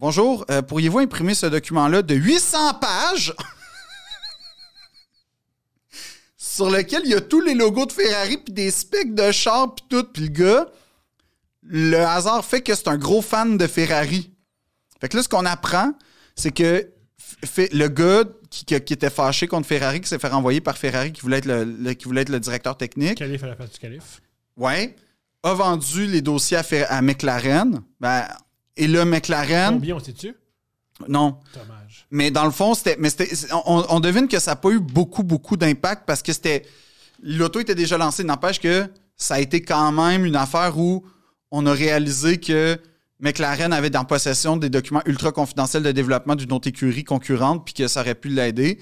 Bonjour, 0.00 0.46
euh, 0.50 0.62
pourriez-vous 0.62 1.00
imprimer 1.00 1.34
ce 1.34 1.44
document-là 1.44 2.00
de 2.00 2.14
800 2.14 2.74
pages 2.80 3.34
sur 6.38 6.70
lequel 6.70 7.02
il 7.04 7.10
y 7.10 7.14
a 7.14 7.20
tous 7.20 7.42
les 7.42 7.52
logos 7.54 7.84
de 7.84 7.92
Ferrari, 7.92 8.38
puis 8.38 8.54
des 8.54 8.70
specs 8.70 9.14
de 9.14 9.30
char, 9.30 9.74
puis 9.74 9.84
tout. 9.90 10.04
Puis 10.04 10.22
le 10.22 10.28
gars, 10.28 10.66
le 11.62 11.98
hasard 11.98 12.42
fait 12.46 12.62
que 12.62 12.74
c'est 12.74 12.88
un 12.88 12.96
gros 12.96 13.20
fan 13.20 13.58
de 13.58 13.66
Ferrari. 13.66 14.32
Fait 15.02 15.10
que 15.10 15.18
là, 15.18 15.22
ce 15.22 15.28
qu'on 15.28 15.44
apprend, 15.44 15.92
c'est 16.34 16.50
que 16.50 16.90
le 17.72 17.88
gars 17.88 18.24
qui, 18.48 18.64
qui- 18.64 18.80
qui 18.80 18.92
était 18.94 19.10
fâché 19.10 19.48
contre 19.48 19.68
Ferrari, 19.68 20.00
qui 20.00 20.08
s'est 20.08 20.18
fait 20.18 20.28
renvoyer 20.28 20.62
par 20.62 20.78
Ferrari, 20.78 21.12
qui 21.12 21.20
voulait 21.20 21.38
être 21.38 21.44
le, 21.44 21.64
le- 21.64 21.92
qui 21.92 22.06
voulait 22.06 22.22
être 22.22 22.30
le 22.30 22.40
directeur 22.40 22.74
technique, 22.78 23.18
Calife 23.18 23.44
à 23.44 23.48
la 23.48 23.54
place 23.54 23.70
du 23.70 23.78
calife. 23.78 24.22
ouais, 24.56 24.96
a 25.42 25.52
vendu 25.52 26.06
les 26.06 26.22
dossiers 26.22 26.56
à, 26.56 26.62
Fer- 26.62 26.86
à 26.90 27.02
McLaren. 27.02 27.82
Ben, 28.00 28.26
et 28.76 28.86
là, 28.86 29.04
McLaren, 29.04 29.74
Combien 29.74 29.96
on 29.96 30.00
sait-tu? 30.00 30.34
non. 31.08 31.36
Dommage. 31.54 32.06
Mais 32.10 32.30
dans 32.30 32.44
le 32.44 32.50
fond, 32.50 32.74
c'était. 32.74 32.96
Mais 32.98 33.10
c'était. 33.10 33.30
On, 33.66 33.84
on 33.88 34.00
devine 34.00 34.28
que 34.28 34.38
ça 34.38 34.52
n'a 34.52 34.56
pas 34.56 34.70
eu 34.70 34.80
beaucoup, 34.80 35.22
beaucoup 35.22 35.56
d'impact 35.56 36.04
parce 36.06 36.22
que 36.22 36.32
c'était. 36.32 36.64
L'auto 37.22 37.60
était 37.60 37.74
déjà 37.74 37.98
lancée. 37.98 38.24
N'empêche 38.24 38.60
que 38.60 38.86
ça 39.16 39.34
a 39.34 39.40
été 39.40 39.60
quand 39.62 39.92
même 39.92 40.24
une 40.24 40.36
affaire 40.36 40.78
où 40.78 41.04
on 41.50 41.66
a 41.66 41.72
réalisé 41.72 42.38
que 42.38 42.78
McLaren 43.18 43.72
avait 43.72 43.94
en 43.96 44.04
possession 44.04 44.56
des 44.56 44.70
documents 44.70 45.02
ultra 45.04 45.30
confidentiels 45.32 45.82
de 45.82 45.92
développement 45.92 46.34
d'une 46.36 46.52
autre 46.52 46.68
écurie 46.68 47.04
concurrente, 47.04 47.64
puis 47.64 47.74
que 47.74 47.86
ça 47.88 48.00
aurait 48.00 48.14
pu 48.14 48.28
l'aider. 48.28 48.78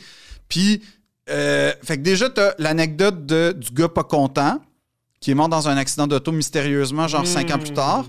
Puis, 0.49 0.83
euh, 1.31 1.73
fait 1.83 1.97
que 1.97 2.03
déjà, 2.03 2.31
tu 2.31 2.41
as 2.41 2.55
l'anecdote 2.59 3.27
de- 3.27 3.53
du 3.59 3.71
gars 3.73 3.89
pas 3.89 4.05
content, 4.05 4.61
qui 5.21 5.33
est 5.33 5.35
mort 5.35 5.49
dans 5.49 5.69
un 5.69 5.77
accident 5.77 6.07
d'auto 6.07 6.31
mystérieusement, 6.31 7.09
genre 7.09 7.27
cinq 7.27 7.51
ans 7.51 7.59
plus 7.59 7.73
tard. 7.73 8.07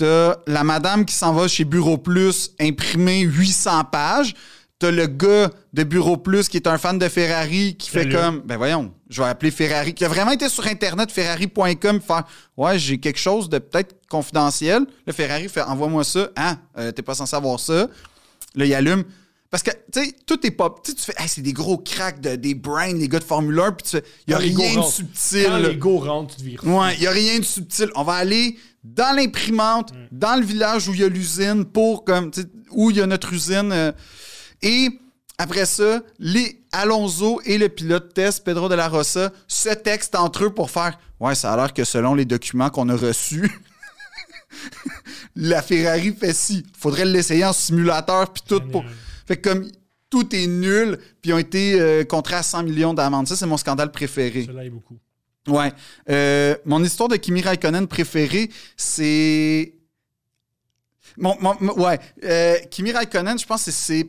T'as 0.00 0.36
la 0.46 0.64
madame 0.64 1.04
qui 1.04 1.14
s'en 1.14 1.34
va 1.34 1.46
chez 1.46 1.64
Bureau 1.64 1.98
Plus 1.98 2.52
imprimer 2.58 3.20
800 3.20 3.84
pages. 3.84 4.34
T'as 4.78 4.90
le 4.90 5.06
gars 5.06 5.50
de 5.74 5.82
Bureau 5.82 6.16
Plus 6.16 6.48
qui 6.48 6.56
est 6.56 6.66
un 6.66 6.78
fan 6.78 6.98
de 6.98 7.06
Ferrari 7.06 7.76
qui 7.76 7.90
fait 7.90 8.08
comme, 8.08 8.40
ben 8.40 8.56
voyons, 8.56 8.94
je 9.10 9.20
vais 9.20 9.28
appeler 9.28 9.50
Ferrari, 9.50 9.92
qui 9.92 10.06
a 10.06 10.08
vraiment 10.08 10.30
été 10.30 10.48
sur 10.48 10.66
Internet, 10.66 11.12
ferrari.com, 11.12 12.00
faire, 12.00 12.24
ouais, 12.56 12.78
j'ai 12.78 12.96
quelque 12.96 13.18
chose 13.18 13.50
de 13.50 13.58
peut-être 13.58 13.94
confidentiel. 14.08 14.86
Le 15.06 15.12
Ferrari 15.12 15.50
fait, 15.50 15.60
envoie-moi 15.60 16.02
ça. 16.02 16.30
Ah, 16.34 16.56
euh, 16.78 16.92
t'es 16.92 17.02
pas 17.02 17.14
censé 17.14 17.36
avoir 17.36 17.60
ça. 17.60 17.86
Là, 18.54 18.64
il 18.64 18.72
allume. 18.72 19.04
Parce 19.50 19.62
que, 19.62 19.70
tu 19.92 20.02
sais, 20.02 20.14
tout 20.24 20.46
est 20.46 20.52
pas. 20.52 20.74
Tu 20.82 20.92
fais, 20.96 21.12
Hey, 21.18 21.28
c'est 21.28 21.42
des 21.42 21.52
gros 21.52 21.76
cracks, 21.76 22.20
de, 22.20 22.36
des 22.36 22.54
brains, 22.54 22.94
les 22.94 23.08
gars 23.08 23.18
de 23.18 23.24
Formule 23.24 23.60
1, 23.60 23.72
puis 23.72 23.84
tu 23.84 23.90
fais, 23.98 24.04
il 24.26 24.30
y 24.30 24.34
a 24.34 24.38
rien 24.38 24.80
de 24.80 24.86
subtil. 24.86 25.44
Quand 25.44 25.58
les 25.58 25.76
go 25.76 25.98
rentrent, 25.98 26.36
tu 26.36 26.40
te 26.40 26.46
vires. 26.46 26.64
Ouais, 26.64 26.94
il 26.94 27.00
n'y 27.00 27.06
a 27.06 27.10
rien 27.10 27.38
de 27.38 27.44
subtil. 27.44 27.90
On 27.96 28.04
va 28.04 28.14
aller 28.14 28.56
dans 28.82 29.14
l'imprimante, 29.14 29.92
dans 30.10 30.36
le 30.38 30.44
village 30.44 30.88
où 30.88 30.94
il 30.94 31.00
y 31.00 31.04
a 31.04 31.08
l'usine, 31.08 31.64
pour 31.64 32.04
comme, 32.04 32.30
où 32.70 32.90
il 32.90 32.96
y 32.96 33.00
a 33.00 33.06
notre 33.06 33.32
usine. 33.32 33.72
euh, 33.72 33.92
et 34.62 34.88
après 35.38 35.64
ça, 35.64 36.02
les 36.18 36.62
Alonso 36.72 37.40
et 37.44 37.56
le 37.56 37.68
pilote 37.68 38.12
test, 38.14 38.44
Pedro 38.44 38.68
de 38.68 38.74
la 38.74 38.88
Rosa, 38.88 39.32
se 39.48 39.70
textent 39.70 40.14
entre 40.14 40.44
eux 40.44 40.50
pour 40.50 40.70
faire 40.70 40.98
Ouais, 41.18 41.34
ça 41.34 41.52
a 41.52 41.56
l'air 41.56 41.74
que 41.74 41.84
selon 41.84 42.14
les 42.14 42.24
documents 42.24 42.70
qu'on 42.70 42.88
a 42.88 42.96
reçus, 42.96 43.50
la 45.36 45.62
Ferrari 45.62 46.14
fait 46.18 46.32
ci. 46.34 46.64
Faudrait 46.78 47.04
l'essayer 47.04 47.44
en 47.44 47.52
simulateur, 47.52 48.32
puis 48.32 48.42
tout. 48.46 48.60
Pour... 48.60 48.84
Fait 49.26 49.36
que 49.36 49.48
comme 49.48 49.68
tout 50.08 50.34
est 50.34 50.46
nul, 50.46 50.98
puis 51.22 51.30
ils 51.30 51.32
ont 51.34 51.38
été 51.38 51.80
euh, 51.80 52.04
contrats 52.04 52.38
à 52.38 52.42
100 52.42 52.64
millions 52.64 52.94
d'amendes. 52.94 53.28
Ça, 53.28 53.36
c'est 53.36 53.46
mon 53.46 53.56
scandale 53.56 53.92
préféré. 53.92 54.44
Cela 54.46 54.64
est 54.64 54.70
beaucoup. 54.70 54.98
Ouais. 55.48 55.72
Euh, 56.08 56.56
mon 56.64 56.82
histoire 56.84 57.08
de 57.08 57.16
Kimi 57.16 57.40
Raikkonen 57.42 57.86
préférée, 57.86 58.50
c'est. 58.76 59.74
Mon, 61.16 61.36
mon- 61.40 61.56
mon- 61.60 61.74
ouais. 61.80 61.98
Euh, 62.24 62.56
Kimi 62.70 62.92
Raikkonen, 62.92 63.38
je 63.38 63.46
pense 63.46 63.64
que 63.64 63.70
c'est 63.70 64.08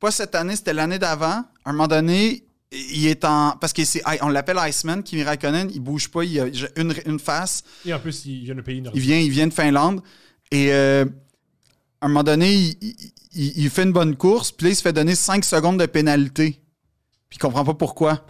pas 0.00 0.10
cette 0.10 0.34
année, 0.34 0.56
c'était 0.56 0.72
l'année 0.74 0.98
d'avant. 0.98 1.44
À 1.64 1.70
un 1.70 1.72
moment 1.72 1.86
donné, 1.88 2.44
il 2.72 3.06
est 3.06 3.24
en. 3.24 3.52
Parce 3.60 3.72
que 3.72 3.84
c'est. 3.84 4.02
On 4.22 4.28
l'appelle 4.28 4.58
Iceman, 4.68 5.02
Kimi 5.02 5.22
Raikkonen, 5.22 5.70
il 5.72 5.80
bouge 5.80 6.08
pas, 6.10 6.24
il 6.24 6.40
a 6.40 6.46
une, 6.76 6.94
une 7.06 7.18
face. 7.20 7.62
Et 7.84 7.92
en 7.94 8.00
plus, 8.00 8.24
il 8.26 8.44
vient 8.44 8.54
de 8.54 8.62
pays 8.62 8.78
Il 8.78 8.82
nordique. 8.84 9.02
vient, 9.02 9.18
il 9.18 9.30
vient 9.30 9.46
de 9.46 9.52
Finlande. 9.54 10.02
Et 10.50 10.72
euh, 10.72 11.04
à 12.00 12.06
un 12.06 12.08
moment 12.08 12.22
donné, 12.24 12.52
il, 12.52 12.76
il- 12.80 12.96
il- 13.36 13.52
il 13.64 13.70
fait 13.70 13.82
une 13.84 13.92
bonne 13.92 14.16
course, 14.16 14.50
puis 14.52 14.66
là, 14.66 14.72
il 14.72 14.76
se 14.76 14.82
fait 14.82 14.92
donner 14.92 15.14
5 15.14 15.44
secondes 15.44 15.78
de 15.78 15.86
pénalité. 15.86 16.60
Puis 17.28 17.36
il 17.36 17.38
comprend 17.38 17.64
pas 17.64 17.74
pourquoi. 17.74 18.24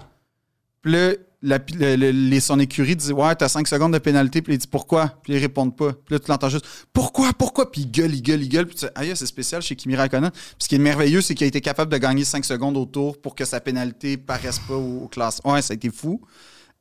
Puis 0.83 0.93
là, 0.93 1.13
la- 1.45 1.59
le- 1.75 1.97
le- 1.97 2.11
les, 2.11 2.41
son 2.41 2.59
écurie 2.59 2.97
dit 2.97 3.13
Ouais, 3.13 3.35
t'as 3.37 3.49
5 3.49 3.69
secondes 3.69 3.93
de 3.93 3.99
pénalité. 3.99 4.43
Puis 4.43 4.55
il 4.55 4.59
dit 4.59 4.67
Pourquoi? 4.67 5.09
Puis 5.23 5.35
ils 5.35 5.39
répondent 5.39 5.77
pas. 5.77 5.93
Puis 5.93 6.15
là, 6.15 6.19
tu 6.19 6.29
l'entends 6.31 6.49
juste 6.49 6.67
Pourquoi 6.93 7.33
Pourquoi? 7.33 7.71
Puis 7.71 7.83
il 7.83 7.91
gueule, 7.91 8.15
il 8.15 8.23
gueule, 8.23 8.43
il 8.43 8.49
gueule. 8.49 8.67
Puis 8.67 8.77
tu 8.77 8.87
Aïe, 8.95 9.13
c'est 9.15 9.27
spécial 9.27 9.63
chez 9.63 9.77
Kimi 9.77 9.95
Raikkonen. 9.95 10.31
Puis 10.31 10.41
ce 10.59 10.69
qui 10.69 10.75
est 10.75 10.79
merveilleux, 10.79 11.21
c'est 11.21 11.35
qu'il 11.35 11.45
a 11.45 11.49
été 11.49 11.61
capable 11.61 11.93
de 11.93 11.99
gagner 11.99 12.25
5 12.25 12.45
secondes 12.45 12.77
au 12.77 12.87
tour 12.87 13.21
pour 13.21 13.35
que 13.35 13.45
sa 13.45 13.61
pénalité 13.61 14.17
paraisse 14.17 14.59
pas 14.59 14.75
au, 14.75 15.03
au 15.05 15.09
classe. 15.09 15.41
Ouais, 15.45 15.63
ça 15.63 15.73
a 15.73 15.75
été 15.77 15.91
fou. 15.91 16.21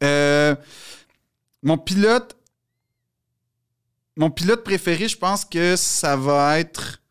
Euh, 0.03 0.55
mon 1.61 1.77
pilote, 1.77 2.35
mon 4.15 4.29
pilote 4.29 4.63
préféré, 4.63 5.07
je 5.07 5.17
pense 5.17 5.45
que 5.45 5.75
ça 5.75 6.15
va 6.15 6.59
être. 6.59 7.01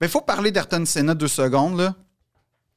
Il 0.00 0.08
faut 0.08 0.20
parler 0.20 0.52
d'Ayrton 0.52 0.84
Senna 0.86 1.14
deux 1.14 1.28
secondes, 1.28 1.76
là. 1.78 1.94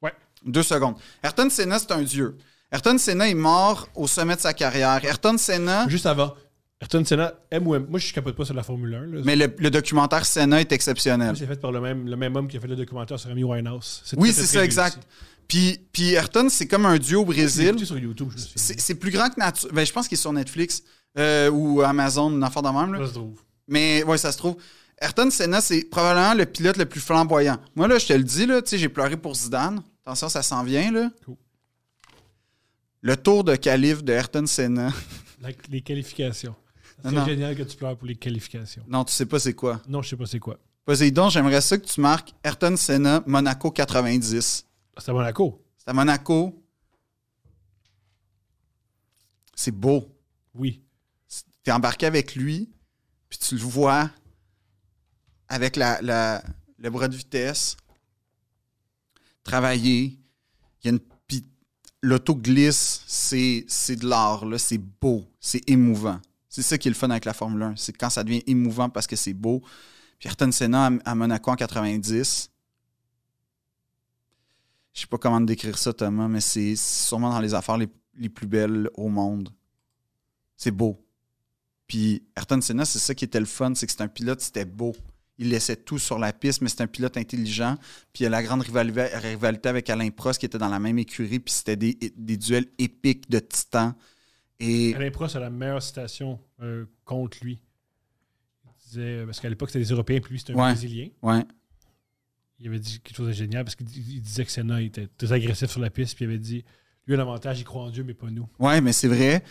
Ouais. 0.02 0.14
Deux 0.43 0.64
secondes. 0.64 0.95
Ayrton 1.23 1.49
Senna, 1.49 1.77
c'est 1.77 1.91
un 1.91 2.02
dieu. 2.02 2.38
Ayrton 2.72 2.98
Senna 2.98 3.27
est 3.30 3.34
mort 3.34 3.88
au 3.95 4.07
sommet 4.07 4.35
de 4.35 4.41
sa 4.41 4.53
carrière. 4.53 5.03
Ayrton 5.03 5.38
Senna. 5.38 5.88
Juste 5.89 6.06
avant, 6.06 6.34
Ayrton 6.80 7.03
Senna 7.06 7.34
aime 7.52 7.68
ou 7.68 7.76
aime. 7.76 7.85
Moi, 7.89 7.99
je 7.99 8.14
capote 8.14 8.35
pas 8.35 8.45
sur 8.45 8.53
la 8.53 8.64
Formule 8.64 8.93
1. 8.95 9.06
Là. 9.07 9.22
Mais 9.26 9.35
le, 9.35 9.53
le 9.57 9.69
documentaire 9.69 10.26
Senna 10.26 10.61
est 10.61 10.72
exceptionnel. 10.72 11.35
c'est 11.38 11.45
fait 11.48 11.60
par 11.60 11.72
le 11.72 11.81
même, 11.81 12.07
le 12.07 12.15
même 12.15 12.35
homme 12.35 12.48
qui 12.48 12.57
a 12.57 12.60
fait 12.60 12.68
le 12.68 12.76
documentaire 12.76 13.19
sur 13.19 13.30
Amy 13.30 13.43
Winehouse. 13.43 14.03
Oui, 14.18 14.31
c'est 14.34 14.43
ça, 14.43 14.60
réussi. 14.60 14.65
exact. 14.65 14.99
Puis, 15.48 15.80
puis 15.91 16.14
Ayrton, 16.14 16.48
c'est 16.49 16.65
comme 16.68 16.85
un 16.85 16.98
duo 16.98 17.22
au 17.22 17.26
Brésil. 17.26 17.85
sur 17.85 17.98
YouTube. 17.99 18.30
C'est 18.56 18.95
plus 18.95 19.11
grand 19.11 19.30
que 19.30 19.39
nature. 19.39 19.69
Ben, 19.73 19.85
je 19.85 19.91
pense 19.91 20.07
qu'il 20.07 20.18
est 20.18 20.22
sur 20.22 20.31
Netflix 20.31 20.81
euh, 21.19 21.49
ou 21.49 21.81
Amazon, 21.81 22.30
une 22.31 22.43
affaire 22.43 22.61
de 22.61 22.69
même. 22.69 22.93
là. 22.93 22.99
Ça 23.02 23.07
se 23.07 23.14
trouve. 23.15 23.41
Mais 23.68 24.02
ouais, 24.03 24.18
ça 24.18 24.31
se 24.31 24.38
trouve. 24.38 24.56
Ayrton 25.02 25.30
Senna, 25.30 25.60
c'est 25.61 25.84
probablement 25.89 26.34
le 26.35 26.45
pilote 26.45 26.77
le 26.77 26.85
plus 26.85 27.02
flamboyant. 27.02 27.57
Moi, 27.76 27.88
là, 27.89 27.98
je 27.98 28.06
te 28.06 28.14
le 28.14 28.23
dis, 28.23 28.45
là, 28.45 28.61
tu 28.61 28.69
sais, 28.69 28.77
j'ai 28.77 28.88
pleuré 28.88 29.18
pour 29.18 29.35
Zidane. 29.35 29.81
Attention, 30.06 30.30
ça 30.30 30.41
s'en 30.41 30.64
vient, 30.64 30.89
là. 30.91 31.10
Cool. 31.26 31.35
Le 33.02 33.18
tour 33.18 33.44
de 33.44 33.56
calife 33.56 34.03
de 34.03 34.14
Ayrton 34.14 34.45
Senna. 34.45 34.91
La- 35.41 35.49
les 35.69 35.82
qualifications. 35.82 36.56
C'est 37.03 37.26
génial 37.26 37.56
que 37.56 37.64
tu 37.64 37.76
pleures 37.76 37.98
pour 37.98 38.07
les 38.07 38.15
qualifications. 38.15 38.84
Non, 38.88 39.03
tu 39.03 39.11
sais 39.14 39.26
pas 39.26 39.40
c'est 39.40 39.56
quoi. 39.56 39.82
Non, 39.88 40.03
je 40.03 40.10
sais 40.10 40.15
pas 40.18 40.28
c'est 40.28 40.40
quoi. 40.40 40.60
Poséidon, 40.86 41.30
j'aimerais 41.30 41.61
ça 41.61 41.78
que 41.80 41.86
tu 41.86 41.99
marques 41.99 42.34
Ayrton 42.44 42.76
Senna, 42.78 43.23
Monaco 43.26 43.72
90. 43.72 44.65
C'est 44.98 45.10
à 45.10 45.14
Monaco? 45.14 45.65
C'est 45.78 45.90
à 45.90 45.94
Monaco. 45.94 46.64
C'est 49.56 49.72
beau. 49.72 50.07
Oui. 50.53 50.84
T'es 51.64 51.72
embarqué 51.72 52.06
avec 52.07 52.36
lui, 52.36 52.69
puis 53.30 53.40
tu 53.40 53.56
le 53.56 53.61
vois 53.61 54.10
avec 55.48 55.76
la, 55.76 56.02
la- 56.02 56.44
le 56.78 56.90
bras 56.90 57.07
de 57.07 57.15
vitesse, 57.15 57.78
travailler. 59.44 60.19
Il 60.84 60.86
y 60.86 60.88
a 60.88 60.91
une 60.91 60.99
puis 62.02 62.10
l'auto 62.10 62.36
glisse, 62.36 63.03
c'est 63.07 63.65
c'est 63.68 63.95
de 63.95 64.07
l'art 64.07 64.45
là, 64.45 64.57
c'est 64.57 64.78
beau, 64.78 65.23
c'est 65.40 65.68
émouvant. 65.69 66.19
C'est 66.49 66.64
ça 66.64 66.78
qui 66.78 66.88
est 66.88 66.91
le 66.91 66.95
fun 66.95 67.10
avec 67.10 67.26
la 67.26 67.34
Formule 67.34 67.61
1, 67.61 67.76
c'est 67.78 67.94
quand 67.94 68.10
ça 68.10 68.23
devient 68.23 68.44
émouvant 68.48 68.90
parce 68.90 69.07
que 69.07 69.15
c'est 69.15 69.34
beau. 69.34 69.61
Puis 70.19 70.28
Ayrton 70.28 70.52
Senna 70.52 70.91
à, 71.06 71.15
Monaco 71.15 71.52
en 71.52 71.56
90. 71.56 72.49
Je 74.94 74.99
sais 74.99 75.07
pas 75.07 75.18
comment 75.18 75.40
décrire 75.40 75.78
ça 75.78 75.94
Thomas, 75.94 76.28
mais 76.28 76.41
c'est 76.41 76.76
sûrement 76.76 77.30
dans 77.30 77.40
les 77.40 77.53
affaires 77.53 77.78
les, 77.78 77.88
les 78.15 78.30
plus 78.30 78.48
belles 78.48 78.90
au 78.95 79.07
monde. 79.07 79.49
C'est 80.57 80.72
beau. 80.72 81.02
Puis 81.88 82.23
Ayrton 82.36 82.60
Senna, 82.61 82.84
c'est 82.84 82.99
ça 82.99 83.15
qui 83.15 83.23
était 83.23 83.40
le 83.40 83.45
fun, 83.45 83.73
c'est 83.73 83.86
que 83.86 83.91
c'est 83.91 84.02
un 84.02 84.07
pilote, 84.10 84.41
c'était 84.41 84.65
beau. 84.65 84.94
Il 85.37 85.49
laissait 85.49 85.75
tout 85.77 85.97
sur 85.97 86.19
la 86.19 86.33
piste, 86.33 86.61
mais 86.61 86.69
c'est 86.69 86.81
un 86.81 86.87
pilote 86.87 87.17
intelligent. 87.17 87.75
Puis 88.13 88.21
il 88.21 88.23
y 88.23 88.25
a 88.27 88.29
la 88.29 88.43
grande 88.43 88.61
rivali- 88.63 89.17
rivalité 89.17 89.69
avec 89.69 89.89
Alain 89.89 90.09
Prost 90.11 90.39
qui 90.39 90.45
était 90.45 90.57
dans 90.59 90.69
la 90.69 90.79
même 90.79 90.99
écurie, 90.99 91.39
puis 91.39 91.53
c'était 91.53 91.75
des, 91.75 91.97
des 92.15 92.37
duels 92.37 92.67
épiques 92.77 93.29
de 93.29 93.39
titans. 93.39 93.93
Et 94.59 94.93
Alain 94.93 95.09
Prost 95.09 95.35
a 95.35 95.39
la 95.39 95.49
meilleure 95.49 95.81
citation 95.81 96.39
euh, 96.61 96.85
contre 97.05 97.39
lui. 97.43 97.59
Il 98.65 98.71
disait, 98.87 99.25
parce 99.25 99.39
qu'à 99.39 99.49
l'époque, 99.49 99.69
c'était 99.69 99.83
des 99.83 99.89
Européens, 99.91 100.19
puis 100.21 100.33
lui, 100.33 100.39
c'était 100.39 100.53
un 100.53 100.57
Ouais. 100.57 100.71
Brésilien. 100.73 101.07
ouais, 101.23 101.43
Il 102.59 102.67
avait 102.67 102.77
dit 102.79 102.99
quelque 102.99 103.15
chose 103.15 103.27
de 103.27 103.31
génial 103.33 103.63
parce 103.63 103.75
qu'il 103.75 103.87
il 103.89 104.21
disait 104.21 104.45
que 104.45 104.51
Senna 104.51 104.81
était 104.81 105.07
très 105.17 105.31
agressif 105.31 105.71
sur 105.71 105.79
la 105.79 105.89
piste, 105.89 106.15
puis 106.15 106.25
il 106.25 106.27
avait 106.27 106.37
dit 106.37 106.63
lui, 107.07 107.15
un 107.15 107.19
avantage, 107.19 107.59
il 107.59 107.63
croit 107.63 107.81
en 107.81 107.89
Dieu, 107.89 108.03
mais 108.03 108.13
pas 108.13 108.29
nous. 108.29 108.47
ouais, 108.59 108.79
mais 108.81 108.93
c'est 108.93 109.07
vrai. 109.07 109.43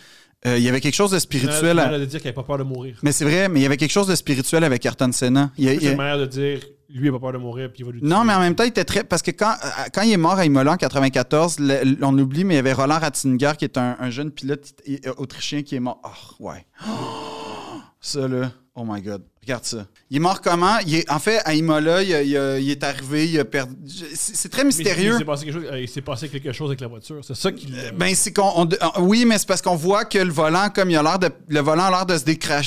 Euh, 0.47 0.57
il 0.57 0.63
y 0.63 0.69
avait 0.69 0.81
quelque 0.81 0.95
chose 0.95 1.11
de 1.11 1.19
spirituel. 1.19 1.75
Il 1.77 1.79
à- 1.79 1.87
a 1.89 1.99
de 1.99 2.05
dire 2.05 2.19
qu'il 2.19 2.27
n'avait 2.27 2.33
pas 2.35 2.43
peur 2.43 2.57
de 2.57 2.63
mourir. 2.63 2.97
Mais 3.03 3.11
c'est 3.11 3.25
vrai, 3.25 3.47
mais 3.47 3.59
il 3.59 3.63
y 3.63 3.65
avait 3.67 3.77
quelque 3.77 3.91
chose 3.91 4.07
de 4.07 4.15
spirituel 4.15 4.63
avec 4.63 4.83
Ayrton 4.85 5.11
Senna. 5.11 5.51
Il 5.57 5.67
C'est 5.79 5.91
une 5.91 5.97
manière 5.97 6.17
de 6.17 6.25
dire 6.25 6.59
lui, 6.89 7.07
il 7.07 7.11
n'a 7.11 7.11
pas 7.11 7.19
peur 7.19 7.33
de 7.33 7.37
mourir, 7.37 7.69
puis 7.71 7.83
il 7.83 7.85
va 7.85 7.91
lui 7.91 7.99
Non, 8.01 8.23
mais 8.25 8.33
en 8.33 8.39
même 8.39 8.53
temps, 8.55 8.63
il 8.63 8.69
était 8.69 8.83
très. 8.83 9.03
Parce 9.03 9.21
que 9.21 9.31
quand, 9.31 9.51
euh, 9.63 9.67
quand 9.93 10.01
il 10.01 10.11
est 10.11 10.17
mort 10.17 10.33
à 10.39 10.45
Imola 10.45 10.71
en 10.73 10.77
94, 10.77 11.57
le- 11.59 11.97
on 12.03 12.17
oublie, 12.17 12.43
mais 12.43 12.55
il 12.55 12.57
y 12.57 12.59
avait 12.59 12.73
Roland 12.73 12.99
Ratzinger 12.99 13.51
qui 13.57 13.65
est 13.65 13.77
un, 13.77 13.95
un 13.99 14.09
jeune 14.09 14.31
pilote 14.31 14.73
autrichien 15.17 15.61
qui 15.61 15.75
est 15.75 15.79
mort. 15.79 16.01
Oh, 16.03 16.45
ouais. 16.47 16.65
Ça, 18.01 18.27
là. 18.27 18.51
Oh 18.75 18.83
my 18.85 19.01
God. 19.01 19.23
Regarde 19.43 19.65
ça. 19.65 19.87
Il 20.11 20.17
est 20.17 20.19
mort 20.19 20.39
comment? 20.39 20.77
Il 20.85 20.93
est, 20.93 21.09
en 21.11 21.17
fait, 21.17 21.39
à 21.45 21.55
Imola, 21.55 22.03
il, 22.03 22.11
est 22.11 22.83
arrivé, 22.83 23.27
il 23.27 23.39
a 23.39 23.45
perdu. 23.45 23.73
C'est 24.13 24.49
très 24.49 24.61
Mais 24.61 24.67
mystérieux. 24.67 25.13
Il 25.15 25.17
s'est 25.17 25.25
passé 25.25 25.45
quelque 25.45 25.53
chose, 25.55 25.65
euh, 25.71 25.79
il 25.81 25.89
s'est 25.89 26.01
passé 26.01 26.29
quelque 26.29 26.51
chose 26.51 26.69
avec 26.69 26.79
la 26.81 26.87
voiture. 26.87 27.21
C'est 27.25 27.35
ça 27.35 27.51
qui. 27.51 27.65
l'a- 27.65 27.91
Ben, 27.91 28.13
c'est 28.13 28.31
qu'on. 28.33 28.51
on- 28.55 28.69
on- 28.97 29.01
oui, 29.01 29.25
mais 29.25 29.39
c'est 29.39 29.47
parce 29.47 29.63
qu'on 29.63 29.75
voit 29.75 30.05
que 30.05 30.19
le 30.19 30.31
volant, 30.31 30.69
comme 30.69 30.91
il 30.91 30.95
a 30.95 31.01
l'air 31.01 31.17
de. 31.17 31.29
Le 31.47 31.59
volant 31.59 31.85
a 31.85 31.89
l'air 31.89 32.05
de 32.05 32.17
se, 32.19 32.23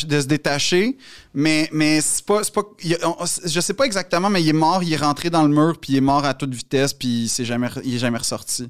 de 0.06 0.20
se 0.20 0.26
détacher. 0.26 0.96
Mais, 1.32 1.68
mais 1.72 2.01
c'est 2.01 2.26
pas. 2.26 2.42
c'est 2.42 2.52
pas 2.52 2.62
il 2.82 2.98
on- 3.05 3.24
je 3.24 3.60
sais 3.60 3.74
pas 3.74 3.84
exactement, 3.84 4.28
mais 4.28 4.42
il 4.42 4.48
est 4.48 4.52
mort, 4.52 4.82
il 4.82 4.92
est 4.92 4.96
rentré 4.96 5.30
dans 5.30 5.44
le 5.44 5.55
mur, 5.55 5.78
puis 5.80 5.92
il 5.92 5.96
est 5.98 6.01
mort 6.01 6.24
à 6.24 6.34
toute 6.34 6.52
vitesse, 6.52 6.92
puis 6.92 7.24
il, 7.24 7.28
s'est 7.28 7.44
jamais, 7.44 7.68
il 7.84 7.94
est 7.94 7.98
jamais 8.01 8.18
ressorti. 8.18 8.68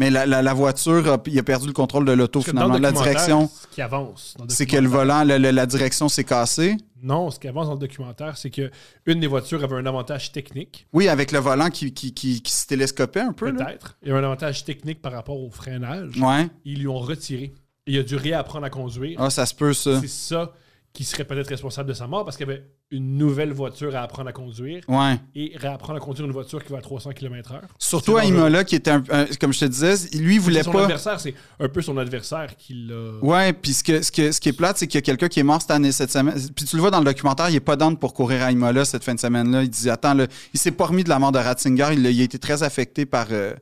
Mais 0.00 0.08
la, 0.10 0.24
la- 0.24 0.40
la 0.40 0.54
voiture, 0.54 1.06
a- 1.12 1.22
il 1.26 1.38
a 1.38 1.42
perdu 1.42 1.66
le 1.66 1.74
contrôle 1.74 2.06
de 2.06 2.12
l'auto 2.12 2.40
finalement. 2.40 2.78
La 2.78 2.90
direction, 2.90 3.48
Ce 3.48 3.66
qui 3.74 3.82
avance. 3.82 4.34
c'est 4.48 4.64
que 4.64 4.78
le 4.78 4.88
volant, 4.88 5.24
la, 5.24 5.66
direction 5.66 6.08
s'est 6.08 6.24
cassée. 6.24 6.78
Non, 7.02 7.30
ce 7.30 7.38
qui 7.38 7.48
avance 7.48 7.66
dans 7.66 7.74
le 7.74 7.78
documentaire, 7.78 8.38
c'est 8.38 8.48
que 8.50 8.70
une 9.04 9.20
des 9.20 9.26
voitures 9.26 9.62
avait 9.62 9.76
un 9.76 9.84
avantage 9.84 10.32
technique, 10.32 10.86
Oui, 10.94 11.06
avec 11.08 11.32
le 11.32 11.38
volant 11.38 11.68
qui, 11.68 11.92
qui, 11.92 12.14
qui, 12.14 12.40
qui 12.40 12.52
se 12.52 12.66
télescopait 12.66 13.20
un 13.20 13.34
peu. 13.34 13.52
peut-être. 13.54 13.98
Il 14.02 14.08
y 14.08 14.10
avait 14.10 14.20
un 14.20 14.24
avantage 14.24 14.64
technique 14.64 15.02
par 15.02 15.12
rapport 15.12 15.38
au 15.38 15.50
freinage. 15.50 16.16
Ouais. 16.18 16.48
Ils 16.64 16.78
lui 16.80 16.88
ont 16.88 16.98
retiré. 16.98 17.52
Et 17.86 17.92
il 17.92 17.98
a 17.98 18.02
dû 18.02 18.16
réapprendre 18.16 18.64
à 18.66 18.70
conduire. 18.70 19.18
Ah, 19.20 19.28
ça 19.28 19.44
se 19.44 19.54
peut, 19.54 19.74
ça. 19.74 20.00
C'est 20.00 20.08
ça 20.08 20.52
qui 20.92 21.04
serait 21.04 21.24
peut-être 21.24 21.46
responsable 21.48 21.88
de 21.88 21.94
sa 21.94 22.08
mort 22.08 22.24
parce 22.24 22.36
qu'il 22.36 22.48
y 22.48 22.50
avait 22.50 22.64
une 22.90 23.16
nouvelle 23.16 23.52
voiture 23.52 23.94
à 23.94 24.00
apprendre 24.00 24.28
à 24.28 24.32
conduire 24.32 24.82
Ouais. 24.88 25.20
et 25.36 25.52
réapprendre 25.56 25.98
à 25.98 26.00
conduire 26.00 26.26
une 26.26 26.32
voiture 26.32 26.64
qui 26.64 26.72
va 26.72 26.78
à 26.78 26.80
300 26.80 27.12
km/h. 27.12 27.60
Surtout 27.78 28.16
à. 28.16 28.24
Imola, 28.24 28.64
qui 28.64 28.74
était, 28.74 28.90
un- 28.90 29.04
un- 29.08 29.26
comme 29.40 29.52
je 29.52 29.60
te 29.60 29.64
disais, 29.66 29.94
lui, 30.18 30.34
il 30.34 30.40
voulait 30.40 30.64
Son 30.64 30.72
pas. 30.72 30.82
adversaire, 30.82 31.20
c'est 31.20 31.34
un 31.60 31.68
peu 31.68 31.80
son 31.80 31.96
adversaire 31.96 32.56
qui 32.56 32.74
l'a. 32.74 33.12
Ouais, 33.22 33.52
puis 33.52 33.72
ce, 33.72 33.84
que, 33.84 34.02
ce, 34.02 34.10
que- 34.10 34.32
ce 34.32 34.40
qui 34.40 34.48
est 34.48 34.52
plate, 34.52 34.78
c'est 34.78 34.88
qu'il 34.88 34.98
y 34.98 35.02
a 35.02 35.02
quelqu'un 35.02 35.28
qui 35.28 35.38
est 35.38 35.44
mort 35.44 35.60
cette 35.60 35.70
année, 35.70 35.92
cette 35.92 36.10
semaine. 36.10 36.34
Puis 36.56 36.64
tu 36.64 36.74
le 36.74 36.80
vois 36.82 36.90
dans 36.90 36.98
le 36.98 37.04
documentaire, 37.04 37.48
il 37.50 37.54
est 37.56 37.60
pas 37.60 37.76
down 37.76 37.96
pour 37.96 38.12
courir 38.12 38.42
à 38.42 38.50
Imola 38.50 38.84
cette 38.84 39.04
fin 39.04 39.14
de 39.14 39.20
semaine-là. 39.20 39.62
Il 39.62 39.70
dit 39.70 39.88
Attends, 39.88 40.14
là, 40.14 40.26
il 40.52 40.58
s'est 40.58 40.72
pas 40.72 40.86
remis 40.86 41.04
de 41.04 41.08
la 41.08 41.20
mort 41.20 41.30
de 41.30 41.38
Ratzinger. 41.38 41.90
Il, 41.92 42.04
a- 42.04 42.10
il 42.10 42.20
a 42.20 42.24
été 42.24 42.40
très 42.40 42.64
affecté 42.64 43.06
par 43.06 43.28
euh, 43.30 43.54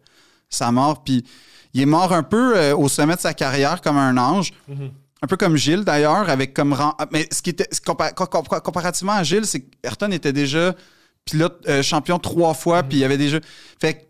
sa 0.48 0.72
mort. 0.72 1.04
Puis 1.04 1.24
il 1.74 1.82
est 1.82 1.86
mort 1.86 2.14
un 2.14 2.22
peu 2.22 2.56
euh, 2.56 2.74
au 2.74 2.88
sommet 2.88 3.16
de 3.16 3.20
sa 3.20 3.34
carrière 3.34 3.82
comme 3.82 3.98
un 3.98 4.16
ange. 4.16 4.54
Mhm. 4.66 4.90
Un 5.22 5.26
peu 5.26 5.36
comme 5.36 5.56
Gilles 5.56 5.84
d'ailleurs, 5.84 6.28
avec 6.30 6.54
comme 6.54 6.72
rang. 6.72 6.94
ah, 6.98 7.06
Mais 7.10 7.26
ce 7.32 7.42
qui 7.42 7.50
était 7.50 7.68
comparativement 8.62 9.12
à 9.14 9.22
Gilles, 9.24 9.46
c'est 9.46 9.60
qu'Ayrton 9.62 10.10
était 10.12 10.32
déjà 10.32 10.74
pilote 11.24 11.60
euh, 11.68 11.82
champion 11.82 12.18
trois 12.18 12.54
fois, 12.54 12.82
puis 12.82 12.98
il 12.98 13.00
y 13.00 13.04
avait 13.04 13.18
déjà. 13.18 13.38
Fait 13.80 13.94
que- 13.94 14.04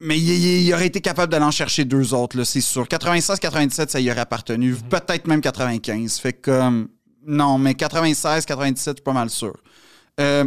mais 0.00 0.18
il, 0.18 0.28
il- 0.28 0.66
il 0.66 0.74
aurait 0.74 0.86
été 0.86 1.00
capable 1.00 1.30
d'aller 1.30 1.44
en 1.44 1.50
chercher 1.50 1.84
deux 1.84 2.12
autres, 2.14 2.36
là, 2.36 2.44
c'est 2.44 2.60
sûr. 2.60 2.86
96-97, 2.88 3.88
ça 3.90 4.00
y 4.00 4.10
aurait 4.10 4.20
appartenu. 4.20 4.74
Peut-être 4.74 5.26
même 5.26 5.40
95. 5.40 6.18
Fait 6.18 6.32
que. 6.32 6.86
Non, 7.26 7.58
mais 7.58 7.72
96-97, 7.74 8.76
je 8.76 8.80
suis 8.94 9.02
pas 9.04 9.12
mal 9.12 9.30
sûr. 9.30 9.54
Euh, 10.18 10.44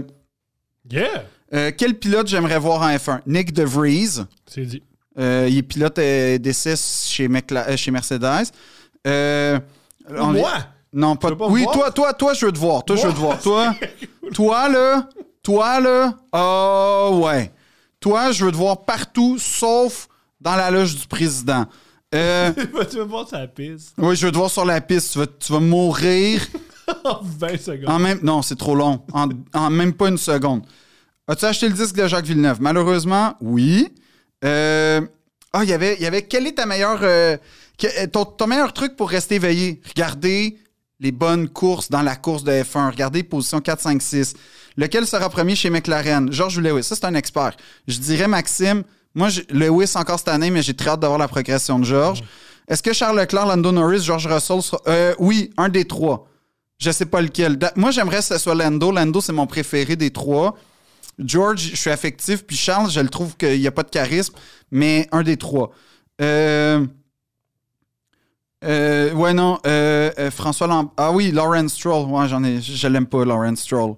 Yeah! 0.92 1.24
euh, 1.54 1.72
quel 1.78 1.98
pilote 1.98 2.28
j'aimerais 2.28 2.60
voir 2.60 2.82
en 2.82 2.90
F1? 2.90 3.22
Nick 3.28 3.54
DeVries. 3.54 4.24
C'est 4.48 4.66
dit. 4.66 4.84
Il 5.18 5.58
est 5.58 5.64
pilote 5.64 5.96
d'essai 5.96 6.76
chez, 6.76 7.30
chez 7.78 7.92
Mercedes. 7.92 8.52
Euh, 9.08 9.60
Moi! 10.10 10.52
non, 10.94 11.16
pas. 11.16 11.30
veux 11.30 11.38
pas 11.38 11.48
oui, 11.48 11.64
voir? 11.64 11.74
toi, 11.76 11.92
toi, 11.92 12.14
toi, 12.14 12.34
je 12.34 12.46
veux 12.46 12.52
te 12.52 12.58
voir. 12.60 12.84
Toi, 12.86 12.96
je 12.96 13.08
veux 13.08 13.14
te 13.14 13.20
voir. 13.20 13.40
Toi, 13.40 13.76
toi 14.34 14.70
là, 14.70 15.10
toi 15.42 15.80
là, 15.80 16.16
oh 16.34 17.22
ouais. 17.26 17.52
Toi, 18.00 18.32
je 18.32 18.46
veux 18.46 18.52
te 18.52 18.58
voir 18.58 18.84
partout, 18.86 19.38
sauf 19.40 20.08
dans 20.42 20.56
la 20.56 20.70
loge 20.72 20.96
du 20.96 21.08
président. 21.08 21.66
Euh, 22.14 22.52
tu 22.92 22.98
vas 22.98 23.06
me 23.06 23.10
voir 23.10 23.28
sur 23.28 23.38
la 23.40 23.48
piste 23.48 23.94
oui, 23.98 24.16
je 24.16 24.26
veux 24.28 24.32
te 24.32 24.38
voir 24.38 24.50
sur 24.52 24.66
la 24.66 24.82
piste. 24.82 25.14
Tu 25.14 25.20
vas, 25.20 25.26
tu 25.28 25.52
vas 25.52 25.60
mourir 25.60 26.42
en 27.06 27.20
20 27.24 27.58
secondes. 27.62 27.90
en 27.90 27.98
même. 28.00 28.20
Non, 28.22 28.42
c'est 28.42 28.56
trop 28.58 28.76
long. 28.76 29.02
En, 29.14 29.30
en 29.54 29.70
même 29.70 29.94
pas 29.94 30.10
une 30.10 30.18
seconde. 30.18 30.62
As-tu 31.28 31.46
acheté 31.46 31.68
le 31.70 31.74
disque 31.74 31.96
de 31.96 32.06
Jacques 32.06 32.26
Villeneuve? 32.26 32.58
Malheureusement, 32.62 33.36
oui. 33.42 33.88
Euh, 34.44 35.02
Ah, 35.54 35.64
il 35.64 35.70
y 35.70 35.74
avait, 35.74 35.96
il 35.96 36.02
y 36.04 36.06
avait. 36.06 36.24
Quel 36.24 36.46
est 36.46 36.52
ta 36.54 36.66
meilleure. 36.66 37.00
euh, 37.04 37.38
que- 37.78 38.06
ton, 38.08 38.26
ton 38.26 38.48
meilleur 38.48 38.74
truc 38.74 38.96
pour 38.96 39.10
rester 39.10 39.36
éveillé? 39.36 39.82
Regardez 39.90 40.58
les 41.00 41.12
bonnes 41.12 41.50
courses 41.50 41.90
dans 41.90 42.02
la 42.02 42.16
course 42.16 42.44
de 42.44 42.52
F1. 42.52 42.92
Regardez 42.92 43.24
position 43.24 43.60
4, 43.60 43.82
5, 43.82 44.02
6. 44.02 44.34
Lequel 44.78 45.06
sera 45.06 45.30
premier 45.30 45.56
chez 45.56 45.70
McLaren? 45.70 46.32
George 46.32 46.58
ou 46.58 46.62
Lewis? 46.62 46.84
Ça, 46.84 46.96
c'est 46.96 47.06
un 47.06 47.16
expert. 47.16 47.56
Je 47.88 48.00
dirais 48.00 48.28
Maxime. 48.28 48.84
Moi, 49.16 49.30
j'ai- 49.30 49.46
Lewis 49.50 49.92
encore 49.96 50.18
cette 50.20 50.30
année, 50.30 50.50
mais 50.50 50.62
j'ai 50.64 50.74
très 50.74 50.92
hâte 50.92 51.00
d'avoir 51.02 51.20
la 51.20 51.28
progression 51.28 51.78
de 51.80 51.84
George. 51.86 52.24
Est-ce 52.68 52.82
que 52.82 52.94
Charles 52.94 53.20
Leclerc, 53.20 53.46
Lando 53.46 53.72
Norris, 53.72 54.02
George 54.04 54.26
Russell 54.26 54.62
sera- 54.62 54.82
euh, 54.88 55.14
oui, 55.20 55.52
un 55.58 55.70
des 55.70 55.86
trois. 55.86 56.28
Je 56.80 56.90
sais 56.92 57.06
pas 57.06 57.22
lequel. 57.22 57.58
Da- 57.58 57.74
Moi, 57.76 57.92
j'aimerais 57.92 58.18
que 58.20 58.24
ce 58.24 58.38
soit 58.38 58.56
Lando. 58.56 58.92
Lando, 58.92 59.20
c'est 59.22 59.34
mon 59.34 59.46
préféré 59.46 59.96
des 59.96 60.12
trois. 60.12 60.58
George, 61.20 61.72
je 61.74 61.76
suis 61.76 61.90
affectif. 61.92 62.44
Puis 62.46 62.56
Charles, 62.58 62.90
je 62.90 63.00
le 63.02 63.10
trouve 63.10 63.36
qu'il 63.38 63.60
n'y 63.60 63.68
a 63.68 63.72
pas 63.72 63.84
de 63.84 63.90
charisme, 63.90 64.34
mais 64.72 65.08
un 65.12 65.22
des 65.22 65.38
trois. 65.38 65.72
Euh, 66.22 66.86
euh, 68.64 69.14
ouais, 69.14 69.34
non. 69.34 69.60
euh, 69.68 70.12
euh, 70.20 70.32
François. 70.32 70.92
Ah 70.98 71.12
oui, 71.12 71.32
Lawrence 71.32 71.74
Stroll. 71.74 72.10
Ouais, 72.10 72.28
j'en 72.28 72.44
ai. 72.44 72.62
Je 72.62 72.88
l'aime 72.88 73.06
pas, 73.08 73.26
Lawrence 73.26 73.60
Stroll. 73.62 73.96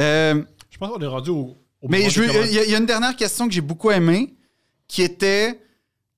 Euh, 0.00 0.42
Je 0.70 0.78
pense 0.78 0.90
qu'on 0.90 1.00
est 1.00 1.06
rendu 1.06 1.30
au. 1.30 1.56
au 1.80 1.88
mais 1.88 2.02
il 2.04 2.16
y, 2.52 2.58
a- 2.58 2.64
il 2.64 2.70
y 2.70 2.74
a 2.74 2.78
une 2.78 2.86
dernière 2.86 3.16
question 3.16 3.46
que 3.46 3.54
j'ai 3.54 3.60
beaucoup 3.60 3.90
aimée, 3.90 4.34
qui 4.88 5.02
était 5.02 5.60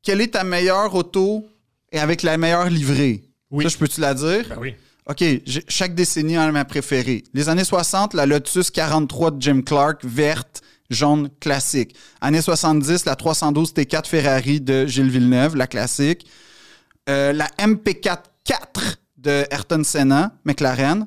quelle 0.03 0.21
est 0.21 0.33
ta 0.35 0.45
meilleure 0.45 0.95
auto 0.95 1.47
et 1.93 1.99
avec 1.99 2.23
la 2.23 2.37
meilleure 2.37 2.69
livrée? 2.71 3.25
Oui. 3.51 3.65
Ça, 3.65 3.71
je 3.71 3.79
peux-tu 3.79 4.01
la 4.01 4.15
dire? 4.15 4.47
Ben 4.51 4.57
oui. 4.61 4.75
OK, 5.07 5.23
chaque 5.69 5.95
décennie 5.95 6.37
a 6.37 6.51
ma 6.51 6.65
préférée. 6.65 7.25
Les 7.35 7.51
années 7.51 7.65
60, 7.65 8.15
la 8.15 8.25
Lotus 8.25 8.71
43 8.71 9.33
de 9.33 9.43
Jim 9.43 9.61
Clark, 9.61 10.03
verte, 10.03 10.63
jaune, 10.89 11.29
classique. 11.41 11.95
Années 12.23 12.41
70, 12.41 13.05
la 13.05 13.15
312 13.15 13.75
T4 13.75 14.07
Ferrari 14.07 14.63
de 14.63 14.87
Gilles 14.87 15.11
Villeneuve, 15.11 15.57
la 15.57 15.67
classique. 15.67 16.27
Euh, 17.09 17.33
la 17.33 17.47
MP4 17.59 18.19
4 18.45 18.99
de 19.19 19.45
Ayrton 19.51 19.83
Senna, 19.85 20.33
McLaren, 20.45 21.07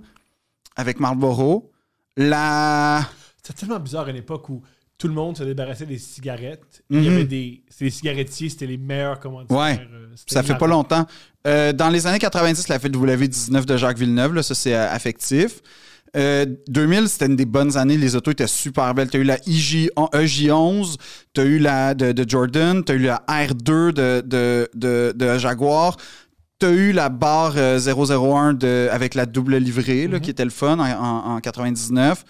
avec 0.75 0.99
Marlboro. 0.99 1.71
La... 2.15 3.01
C'est 3.43 3.53
tellement 3.55 3.79
bizarre 3.79 4.07
à 4.07 4.09
une 4.09 4.15
époque 4.17 4.49
où 4.49 4.61
tout 4.97 5.07
le 5.07 5.13
monde 5.13 5.37
se 5.37 5.43
débarrassait 5.43 5.85
des 5.85 5.99
cigarettes. 5.99 6.83
Il 6.89 7.03
y 7.03 7.07
Mhm. 7.09 7.13
avait 7.15 7.23
des. 7.25 7.63
C'est 7.69 7.85
les 7.85 7.91
cigarettiers, 7.91 8.49
c'était 8.49 8.65
les 8.65 8.77
meilleurs 8.77 9.19
commanditaires. 9.19 9.57
Ouais. 9.57 9.79
euh, 9.91 10.07
c'était 10.15 10.33
Ça 10.33 10.43
fait 10.43 10.57
pas 10.57 10.67
longtemps. 10.67 11.05
Euh, 11.45 11.71
dans 11.71 11.89
les 11.89 12.07
années 12.07 12.17
90, 12.19 12.67
la 12.67 12.79
WV19 12.79 13.65
de 13.65 13.77
Jacques 13.77 13.97
Villeneuve, 13.99 14.33
là, 14.33 14.43
ça 14.43 14.55
c'est 14.55 14.73
euh, 14.73 14.89
affectif. 14.91 15.61
Euh, 16.17 16.45
2000, 16.67 17.07
c'était 17.09 17.27
une 17.27 17.35
des 17.35 17.45
bonnes 17.45 17.77
années. 17.77 17.95
Les 17.97 18.15
autos 18.15 18.31
étaient 18.31 18.47
super 18.47 18.93
belles. 18.95 19.09
Tu 19.09 19.17
as 19.17 19.19
eu 19.19 19.23
la 19.23 19.37
IJ, 19.47 19.89
EJ11, 19.95 20.95
tu 21.33 21.41
as 21.41 21.43
eu 21.43 21.59
la 21.59 21.93
de, 21.93 22.11
de 22.11 22.27
Jordan, 22.27 22.83
tu 22.83 22.91
as 22.91 22.95
eu 22.95 22.99
la 23.03 23.23
R2 23.27 23.91
de, 23.93 24.21
de, 24.25 24.67
de, 24.73 25.13
de 25.15 25.37
Jaguar. 25.37 25.95
Tu 26.59 26.65
as 26.65 26.71
eu 26.71 26.91
la 26.91 27.09
barre 27.09 27.53
euh, 27.57 27.79
001 27.79 28.53
de, 28.53 28.89
avec 28.91 29.13
la 29.13 29.27
double 29.27 29.57
livrée, 29.57 30.07
là, 30.07 30.19
qui 30.19 30.31
était 30.31 30.43
le 30.45 30.49
fun 30.49 30.79
en, 30.79 30.89
en- 30.89 31.35
en 31.35 31.39
99. 31.39 32.23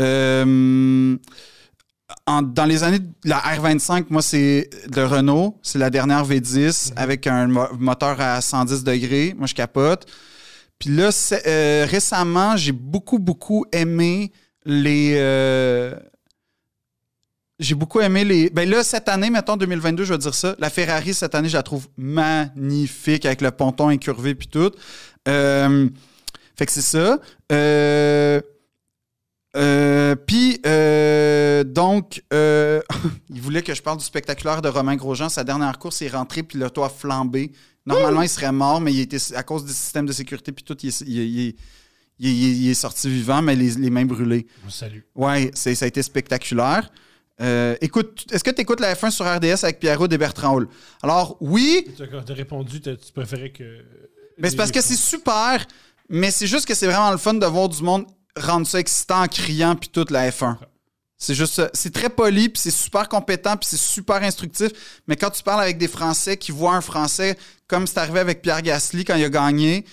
Euh, 0.00 1.16
en- 2.26 2.42
dans 2.42 2.64
les 2.64 2.82
années, 2.82 3.00
la 3.24 3.38
R25, 3.38 4.06
moi, 4.10 4.22
c'est 4.22 4.68
de 4.90 5.00
Renault. 5.02 5.58
C'est 5.62 5.78
la 5.78 5.90
dernière 5.90 6.26
V10 6.26 6.92
avec 6.96 7.26
un 7.26 7.46
mo- 7.46 7.68
moteur 7.78 8.20
à 8.20 8.40
110 8.40 8.82
degrés. 8.82 9.34
Moi, 9.38 9.46
je 9.46 9.54
capote. 9.54 10.06
Puis 10.78 10.90
là, 10.90 11.10
euh, 11.46 11.86
récemment, 11.88 12.56
j'ai 12.56 12.72
beaucoup, 12.72 13.18
beaucoup 13.18 13.66
aimé 13.72 14.32
les. 14.64 15.14
euh, 15.16 15.94
j'ai 17.58 17.74
beaucoup 17.74 18.00
aimé 18.00 18.24
les. 18.24 18.50
Ben 18.50 18.68
là, 18.68 18.84
cette 18.84 19.08
année, 19.08 19.30
mettons 19.30 19.56
2022, 19.56 20.04
je 20.04 20.12
vais 20.12 20.18
dire 20.18 20.34
ça. 20.34 20.54
La 20.58 20.70
Ferrari, 20.70 21.14
cette 21.14 21.34
année, 21.34 21.48
je 21.48 21.56
la 21.56 21.64
trouve 21.64 21.88
magnifique 21.96 23.26
avec 23.26 23.40
le 23.40 23.50
ponton 23.50 23.88
incurvé 23.88 24.36
puis 24.36 24.46
tout. 24.46 24.70
Euh, 25.26 25.88
fait 26.56 26.66
que 26.66 26.72
c'est 26.72 26.80
ça. 26.82 27.18
Puis, 30.26 30.60
donc, 31.74 32.22
il 32.32 33.40
voulait 33.40 33.62
que 33.62 33.74
je 33.74 33.82
parle 33.82 33.98
du 33.98 34.04
spectaculaire 34.04 34.62
de 34.62 34.68
Romain 34.68 34.94
Grosjean. 34.94 35.28
Sa 35.28 35.42
dernière 35.42 35.76
course, 35.80 36.02
est 36.02 36.08
rentré, 36.08 36.44
puis 36.44 36.60
l'auto 36.60 36.84
a 36.84 36.88
flambé. 36.88 37.50
Normalement, 37.86 38.22
il 38.22 38.28
serait 38.28 38.52
mort, 38.52 38.80
mais 38.80 38.92
il 38.92 39.00
était, 39.00 39.18
à 39.34 39.42
cause 39.42 39.64
du 39.64 39.72
système 39.72 40.04
de 40.06 40.12
sécurité, 40.12 40.52
puis 40.52 40.64
tout, 40.64 40.76
il 40.82 40.88
est, 40.88 41.00
il 41.06 41.54
il 42.18 42.66
il 42.68 42.76
sorti 42.76 43.08
vivant, 43.08 43.40
mais 43.42 43.54
les, 43.56 43.70
les 43.76 43.90
mains 43.90 44.04
brûlées. 44.04 44.46
Salut. 44.68 45.06
Ouais, 45.14 45.50
c'est- 45.54 45.74
ça 45.74 45.84
a 45.84 45.88
été 45.88 46.02
spectaculaire. 46.02 46.90
Euh, 47.40 47.76
écoute, 47.80 48.26
est-ce 48.32 48.42
que 48.42 48.50
tu 48.50 48.60
écoutes 48.62 48.80
la 48.80 48.94
F1 48.94 49.10
sur 49.10 49.24
RDS 49.24 49.62
avec 49.62 49.78
Pierrot 49.78 50.08
et 50.08 50.18
Bertrand 50.18 50.56
Hall? 50.56 50.68
Alors, 51.02 51.36
oui, 51.40 51.86
Tu 51.96 52.02
as, 52.02 52.34
répondu, 52.34 52.80
tu 52.80 52.90
préférais 53.14 53.50
que. 53.50 53.84
mais 54.38 54.50
c'est 54.50 54.56
parce 54.56 54.72
que 54.72 54.80
c'est 54.80 54.96
super, 54.96 55.64
mais 56.08 56.30
c'est 56.32 56.48
juste 56.48 56.66
que 56.66 56.74
c'est 56.74 56.86
vraiment 56.86 57.12
le 57.12 57.18
fun 57.18 57.34
de 57.34 57.46
voir 57.46 57.68
du 57.68 57.82
monde 57.82 58.06
rendre 58.36 58.66
ça 58.66 58.78
excitant 58.80 59.22
en 59.22 59.28
criant 59.28 59.76
puis 59.76 59.88
toute 59.88 60.10
la 60.10 60.30
F1. 60.30 60.56
C'est 61.16 61.34
juste 61.34 61.54
ça. 61.54 61.70
C'est 61.74 61.92
très 61.92 62.08
poli, 62.10 62.48
puis 62.48 62.60
c'est 62.60 62.70
super 62.70 63.08
compétent, 63.08 63.56
puis 63.56 63.68
c'est 63.68 63.76
super 63.80 64.16
instructif. 64.22 64.70
Mais 65.08 65.16
quand 65.16 65.30
tu 65.30 65.42
parles 65.42 65.60
avec 65.62 65.76
des 65.78 65.88
Français 65.88 66.36
qui 66.36 66.52
voient 66.52 66.74
un 66.76 66.80
Français, 66.80 67.36
comme 67.68 67.86
c'est 67.86 67.98
arrivé 67.98 68.18
avec 68.18 68.42
Pierre 68.42 68.62
Gasly 68.62 69.04
quand 69.04 69.14
il 69.16 69.24
a 69.24 69.28
gagné 69.30 69.84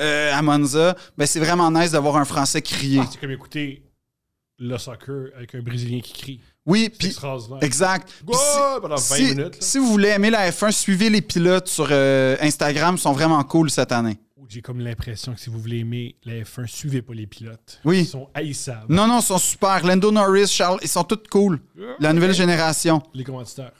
euh, 0.00 0.32
à 0.32 0.40
Monza, 0.40 0.96
ben 1.16 1.26
c'est 1.26 1.40
vraiment 1.40 1.70
nice 1.70 1.90
d'avoir 1.90 2.16
un 2.16 2.24
Français 2.24 2.62
crier. 2.62 3.00
Ah, 3.02 3.08
c'est 3.10 3.20
comme 3.20 3.32
écouter 3.32 3.82
le 4.58 4.78
soccer 4.78 5.30
avec 5.36 5.54
un 5.54 5.60
Brésilien 5.60 6.00
qui 6.00 6.12
crie. 6.12 6.40
Oui, 6.66 6.90
puis 6.90 7.16
exact. 7.62 8.08
Ouais, 8.26 8.34
si- 8.36 8.80
pendant 8.80 8.96
20 8.96 9.00
si, 9.00 9.22
minutes. 9.24 9.56
si 9.60 9.78
vous 9.78 9.86
voulez 9.88 10.08
aimer 10.08 10.30
la 10.30 10.50
F1, 10.50 10.70
suivez 10.70 11.10
les 11.10 11.22
pilotes 11.22 11.68
sur 11.68 11.88
euh, 11.90 12.36
Instagram, 12.40 12.96
ils 12.96 13.00
sont 13.00 13.12
vraiment 13.12 13.42
cool 13.44 13.70
cette 13.70 13.92
année. 13.92 14.18
J'ai 14.48 14.62
comme 14.62 14.80
l'impression 14.80 15.34
que 15.34 15.40
si 15.40 15.50
vous 15.50 15.58
voulez 15.58 15.80
aimer 15.80 16.16
la 16.24 16.40
F1, 16.40 16.66
suivez 16.66 17.02
pas 17.02 17.12
les 17.12 17.26
pilotes. 17.26 17.80
Oui. 17.84 18.00
Ils 18.00 18.06
sont 18.06 18.30
haïssables. 18.32 18.86
Non, 18.88 19.06
non, 19.06 19.20
ils 19.20 19.24
sont 19.24 19.36
super. 19.36 19.84
Lando 19.86 20.10
Norris, 20.10 20.46
Charles, 20.46 20.78
ils 20.82 20.88
sont 20.88 21.04
tous 21.04 21.18
cool. 21.30 21.60
La 22.00 22.14
nouvelle 22.14 22.32
génération. 22.32 23.02
Les 23.12 23.24
commanditaires. 23.24 23.72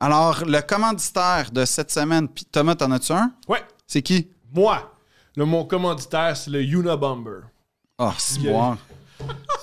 Alors, 0.00 0.44
le 0.46 0.60
commanditaire 0.60 1.50
de 1.50 1.64
cette 1.64 1.90
semaine, 1.90 2.28
puis 2.28 2.44
Thomas, 2.44 2.76
t'en 2.76 2.90
as-tu 2.92 3.12
un? 3.12 3.32
Ouais. 3.48 3.62
C'est 3.86 4.02
qui? 4.02 4.28
Moi, 4.54 4.94
le, 5.36 5.44
mon 5.44 5.64
commanditaire, 5.64 6.36
c'est 6.36 6.50
le 6.50 6.62
Unabomber. 6.62 7.40
Oh, 7.98 8.10
c'est 8.16 8.40
bon. 8.40 8.76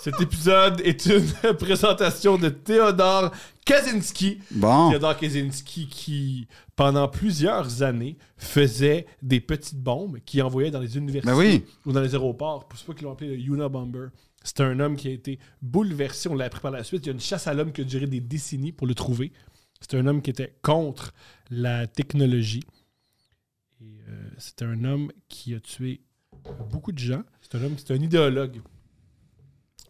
Cet 0.02 0.20
épisode 0.20 0.82
est 0.82 1.06
une 1.06 1.26
présentation 1.58 2.38
de 2.38 2.50
Théodore 2.50 3.32
Kaczynski. 3.66 4.40
Bon. 4.52 4.90
Théodore 4.90 5.18
Kaczynski 5.18 5.88
qui, 5.88 6.48
pendant 6.76 7.08
plusieurs 7.08 7.82
années, 7.82 8.18
faisait 8.38 9.06
des 9.22 9.40
petites 9.40 9.80
bombes 9.82 10.20
qu'il 10.26 10.44
envoyait 10.44 10.70
dans 10.72 10.82
les 10.82 10.98
universités 10.98 11.32
Ben 11.32 11.38
oui. 11.38 11.66
ou 11.86 11.94
dans 11.94 12.02
les 12.02 12.14
aéroports. 12.14 12.68
C'est 12.76 12.86
pour 12.86 12.94
ça 12.94 12.98
qu'ils 12.98 13.06
l'ont 13.06 13.14
appelé 13.14 13.38
le 13.38 13.42
Unabomber. 13.54 14.08
C'est 14.44 14.60
un 14.60 14.80
homme 14.82 14.98
qui 14.98 15.08
a 15.08 15.12
été 15.12 15.40
bouleversé. 15.62 16.28
On 16.30 16.36
l'a 16.36 16.46
appris 16.46 16.60
par 16.60 16.72
la 16.72 16.84
suite. 16.84 17.06
Il 17.06 17.08
y 17.08 17.10
a 17.12 17.14
une 17.14 17.22
chasse 17.22 17.48
à 17.48 17.54
l'homme 17.54 17.72
qui 17.72 17.82
a 17.82 17.84
duré 17.86 18.06
des 18.06 18.20
décennies 18.20 18.74
pour 18.74 18.86
le 18.86 18.94
trouver. 18.94 19.32
C'est 19.82 19.96
un 19.98 20.08
homme 20.08 20.22
qui 20.22 20.30
était 20.30 20.56
contre 20.62 21.14
la 21.52 21.86
technologie. 21.88 22.64
Et 23.82 24.00
euh, 24.10 24.30
c'est 24.38 24.62
un 24.62 24.84
homme 24.84 25.12
qui 25.28 25.54
a 25.54 25.60
tué 25.60 26.02
beaucoup 26.72 26.92
de 26.92 26.98
gens. 27.00 27.24
C'est 27.42 27.56
un 27.56 27.64
homme, 27.64 27.76
c'est 27.78 27.92
un 27.94 28.02
idéologue. 28.02 28.62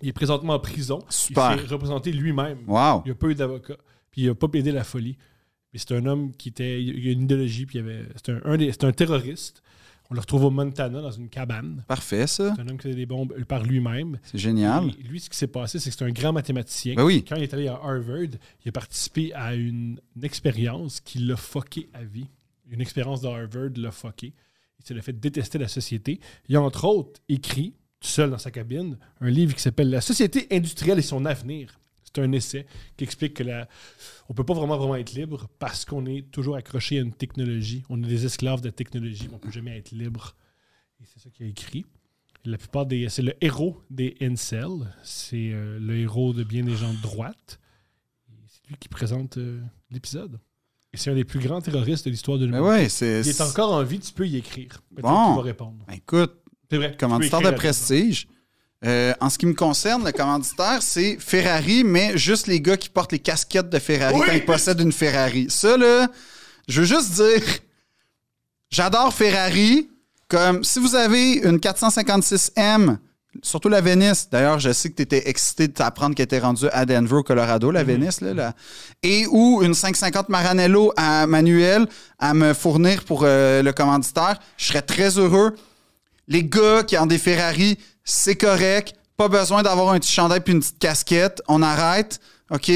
Il 0.02 0.10
est 0.10 0.14
présentement 0.14 0.54
en 0.54 0.60
prison. 0.60 1.00
Super. 1.10 1.54
Il 1.54 1.62
s'est 1.62 1.68
représenté 1.74 2.12
lui-même. 2.12 2.60
Wow. 2.68 3.04
Il 3.06 3.10
n'a 3.10 3.16
pas 3.16 3.28
eu 3.28 3.36
d'avocat. 3.36 3.78
Puis 4.12 4.22
il 4.24 4.28
n'a 4.28 4.36
pas 4.36 4.48
plaidé 4.48 4.72
la 4.72 4.84
folie. 4.84 5.18
Mais 5.72 5.80
c'est 5.80 5.94
un 5.94 6.06
homme 6.06 6.34
qui 6.36 6.50
était. 6.50 6.84
Il 6.84 7.08
a 7.08 7.12
une 7.12 7.24
idéologie. 7.24 7.66
Puis 7.66 7.78
il 7.80 7.82
avait. 7.82 8.06
C'est 8.16 8.32
un, 8.34 8.42
un 8.46 8.58
des- 8.58 8.72
c'est 8.72 8.84
un 8.84 8.92
terroriste. 8.92 9.62
On 10.10 10.14
le 10.14 10.20
retrouve 10.20 10.46
au 10.46 10.52
Montana 10.52 11.02
dans 11.02 11.12
une 11.12 11.30
cabane. 11.30 11.84
Parfait, 11.88 12.28
ça. 12.28 12.54
C'est 12.56 12.62
un 12.62 12.68
homme 12.68 12.78
qui 12.78 12.84
faisait 12.84 12.96
des 12.96 13.06
bombes 13.06 13.34
par 13.46 13.64
lui-même. 13.64 14.20
C'est 14.24 14.38
génial. 14.38 14.92
Et 15.00 15.04
lui, 15.04 15.20
ce 15.20 15.30
qui 15.30 15.38
s'est 15.38 15.48
passé, 15.48 15.80
c'est 15.80 15.90
que 15.90 15.96
c'est 15.98 16.06
un 16.06 16.12
grand 16.12 16.32
mathématicien. 16.32 16.94
Ben 16.96 17.04
oui. 17.04 17.26
Quand 17.28 17.36
il 17.36 17.44
est 17.44 17.54
allé 17.54 17.68
à 17.68 17.74
Harvard, 17.74 18.38
il 18.64 18.70
a 18.70 18.72
participé 18.72 19.34
à 19.34 19.56
une, 19.56 20.00
une 20.16 20.24
expérience 20.24 21.00
qui 21.00 21.20
l'a 21.20 21.36
fucké 21.36 21.90
à 21.94 22.04
vie. 22.04 22.28
Une 22.70 22.82
expérience 22.82 23.22
de 23.22 23.28
Harvard 23.28 23.72
l'a 23.78 23.92
fucké. 23.92 24.34
Il 24.80 24.86
s'est 24.86 25.02
fait 25.02 25.20
détester 25.20 25.58
la 25.58 25.68
société. 25.68 26.20
Il 26.48 26.56
a 26.56 26.62
entre 26.62 26.86
autres 26.86 27.20
écrit, 27.28 27.74
tout 28.00 28.08
seul 28.08 28.30
dans 28.30 28.38
sa 28.38 28.52
cabine, 28.52 28.98
un 29.22 29.30
livre 29.30 29.56
qui 29.56 29.62
s'appelle 29.62 29.90
La 29.90 30.02
société 30.02 30.48
industrielle 30.52 31.00
et 31.00 31.04
son 31.04 31.26
avenir. 31.26 31.80
C'est 32.16 32.22
un 32.22 32.32
essai 32.32 32.66
qui 32.96 33.04
explique 33.04 33.34
que 33.34 33.44
la... 33.44 33.68
on 34.30 34.34
peut 34.34 34.46
pas 34.46 34.54
vraiment 34.54 34.78
vraiment 34.78 34.96
être 34.96 35.12
libre 35.14 35.48
parce 35.60 35.84
qu'on 35.86 36.06
est 36.06 36.32
toujours 36.32 36.56
accroché 36.56 36.98
à 36.98 37.02
une 37.02 37.12
technologie. 37.14 37.84
On 37.90 38.02
est 38.02 38.08
des 38.08 38.26
esclaves 38.26 38.62
de 38.62 38.70
technologie, 38.70 39.28
mais 39.30 39.36
on 39.36 39.40
peut 39.40 39.52
jamais 39.52 39.78
être 39.78 39.92
libre. 39.92 40.36
Et 41.02 41.06
c'est 41.06 41.20
ça 41.20 41.30
qu'il 41.30 41.46
a 41.46 41.50
écrit. 41.50 41.86
La 42.46 42.58
plupart 42.58 42.86
des. 42.86 43.10
C'est 43.10 43.22
le 43.24 43.34
héros 43.44 43.82
des 43.90 44.16
incels. 44.22 44.94
C'est 45.04 45.52
euh, 45.52 45.78
le 45.80 45.98
héros 45.98 46.32
de 46.32 46.44
bien 46.44 46.64
des 46.64 46.76
gens 46.76 46.94
de 46.94 47.02
droite. 47.02 47.60
C'est 48.48 48.68
lui 48.70 48.76
qui 48.80 48.88
présente 48.88 49.38
euh, 49.38 49.60
l'épisode. 49.92 50.40
Et 50.94 50.98
c'est 50.98 51.10
un 51.12 51.16
des 51.16 51.26
plus 51.26 51.40
grands 51.40 51.60
terroristes 51.60 52.06
de 52.06 52.12
l'histoire 52.12 52.38
de 52.38 52.46
l'humanité. 52.46 52.70
ouais, 52.70 52.88
c'est. 52.90 53.22
Il 53.22 53.28
est 53.30 53.42
encore 53.42 53.74
en 53.74 53.84
vie, 53.84 54.00
tu 54.00 54.14
peux 54.14 54.26
y 54.28 54.38
écrire. 54.38 54.82
Peut-être 54.94 55.02
Bon. 55.08 55.26
qu'il 55.28 55.36
va 55.36 55.42
répondre. 55.42 55.84
Ben 55.88 55.96
écoute, 55.96 56.34
C'est 56.70 56.78
vrai. 56.78 56.96
commanditaire 56.98 57.42
de 57.42 57.52
prestige? 57.52 58.28
Euh, 58.86 59.14
en 59.20 59.30
ce 59.30 59.38
qui 59.38 59.46
me 59.46 59.54
concerne, 59.54 60.06
le 60.06 60.12
commanditaire, 60.12 60.82
c'est 60.82 61.18
Ferrari, 61.20 61.84
mais 61.84 62.18
juste 62.18 62.48
les 62.48 62.62
gars 62.62 62.78
qui 62.78 62.90
portent 62.90 63.14
les 63.14 63.20
casquettes 63.20 63.70
de 63.70 63.80
Ferrari 63.80 64.16
Oui! 64.20 64.26
quand 64.28 64.34
ils 64.34 64.46
possèdent 64.46 64.82
une 64.82 64.92
Ferrari. 64.92 65.48
Ça, 65.50 65.76
là, 65.76 66.08
je 66.68 66.82
veux 66.82 66.88
juste 66.88 67.14
dire, 67.14 67.42
j'adore 68.70 69.14
Ferrari. 69.14 69.90
Comme 70.28 70.64
si 70.64 70.80
vous 70.80 70.96
avez 70.96 71.34
une 71.34 71.58
456M, 71.58 72.98
surtout 73.44 73.70
la 73.70 73.82
Venice. 73.82 74.28
D'ailleurs, 74.32 74.60
je 74.60 74.72
sais 74.72 74.90
que 74.90 74.96
tu 74.96 75.04
étais 75.04 75.30
excité 75.30 75.68
de 75.68 75.74
t'apprendre 75.74 76.16
qu'elle 76.16 76.26
était 76.26 76.40
rendue 76.40 76.68
à 76.72 76.86
Denver, 76.86 77.18
au 77.18 77.24
Colorado, 77.24 77.70
la 77.70 77.84
Venice, 77.84 78.22
là, 78.22 78.34
là. 78.34 78.54
Et 79.04 79.28
ou 79.28 79.62
une 79.62 79.76
550 79.76 80.30
Maranello 80.30 80.94
à 80.98 81.28
manuel 81.28 81.86
à 82.18 82.34
me 82.34 82.54
fournir 82.54 83.04
pour 83.04 83.22
euh, 83.24 83.62
le 83.62 83.72
commanditaire, 83.72 84.40
je 84.58 84.66
serais 84.66 84.82
très 84.82 85.18
heureux. 85.20 85.56
Les 86.28 86.44
gars 86.44 86.82
qui 86.84 86.98
ont 86.98 87.06
des 87.06 87.20
Ferrari, 87.20 87.78
c'est 88.06 88.36
correct. 88.36 88.96
Pas 89.18 89.28
besoin 89.28 89.64
d'avoir 89.64 89.90
un 89.90 90.00
petit 90.00 90.12
chandail 90.12 90.40
puis 90.40 90.54
une 90.54 90.60
petite 90.60 90.80
casquette. 90.80 91.42
On 91.48 91.62
arrête. 91.62 92.20
OK? 92.52 92.72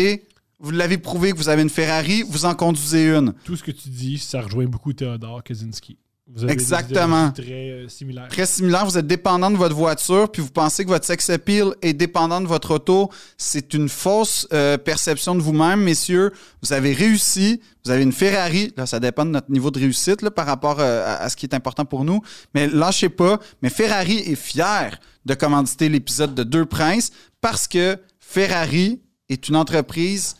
Vous 0.60 0.72
l'avez 0.72 0.98
prouvé 0.98 1.32
que 1.32 1.38
vous 1.38 1.48
avez 1.48 1.62
une 1.62 1.70
Ferrari, 1.70 2.24
vous 2.28 2.44
en 2.44 2.54
conduisez 2.54 3.08
une. 3.08 3.34
Tout 3.46 3.56
ce 3.56 3.64
que 3.64 3.72
tu 3.72 3.88
dis, 3.88 4.18
ça 4.18 4.42
rejoint 4.42 4.66
beaucoup 4.66 4.92
Théodore 4.92 5.42
Kaczynski. 5.42 5.98
Vous 6.32 6.44
avez 6.44 6.56
des 6.56 6.62
Exactement. 6.62 7.32
très 7.32 7.44
euh, 7.72 7.88
similaires. 7.88 8.28
Très 8.30 8.46
similaire, 8.46 8.86
vous 8.86 9.00
êtes 9.00 9.08
dépendant 9.08 9.50
de 9.50 9.58
votre 9.58 9.74
voiture, 9.76 10.32
puis 10.32 10.44
vous 10.44 10.52
pensez 10.52 10.84
que 10.84 10.90
votre 10.90 11.06
sex 11.06 11.28
appeal 11.32 11.74
est 11.82 11.94
dépendant 11.94 12.40
de 12.40 12.46
votre 12.46 12.76
auto. 12.76 13.10
C'est 13.38 13.74
une 13.74 13.90
fausse 13.90 14.48
euh, 14.54 14.78
perception 14.78 15.34
de 15.34 15.42
vous-même, 15.42 15.82
messieurs. 15.82 16.32
Vous 16.62 16.72
avez 16.72 16.94
réussi, 16.94 17.62
vous 17.84 17.90
avez 17.90 18.04
une 18.04 18.12
Ferrari. 18.12 18.72
Là, 18.78 18.86
ça 18.86 19.00
dépend 19.00 19.26
de 19.26 19.32
notre 19.32 19.50
niveau 19.52 19.72
de 19.72 19.80
réussite 19.80 20.22
là, 20.22 20.30
par 20.30 20.46
rapport 20.46 20.80
euh, 20.80 21.04
à, 21.04 21.24
à 21.24 21.30
ce 21.30 21.36
qui 21.36 21.48
est 21.48 21.56
important 21.56 21.86
pour 21.86 22.06
nous. 22.06 22.22
Mais 22.54 22.68
lâchez 22.68 23.10
pas. 23.10 23.40
Mais 23.64 23.70
Ferrari 23.70 24.20
est 24.20 24.36
fier 24.36 25.00
de 25.26 25.34
commanditer 25.34 25.90
l'épisode 25.90 26.36
de 26.36 26.44
Deux 26.44 26.66
Princes 26.66 27.12
parce 27.42 27.68
que 27.68 27.98
Ferrari 28.20 29.02
est 29.30 29.50
une 29.50 29.56
entreprise 29.56 30.36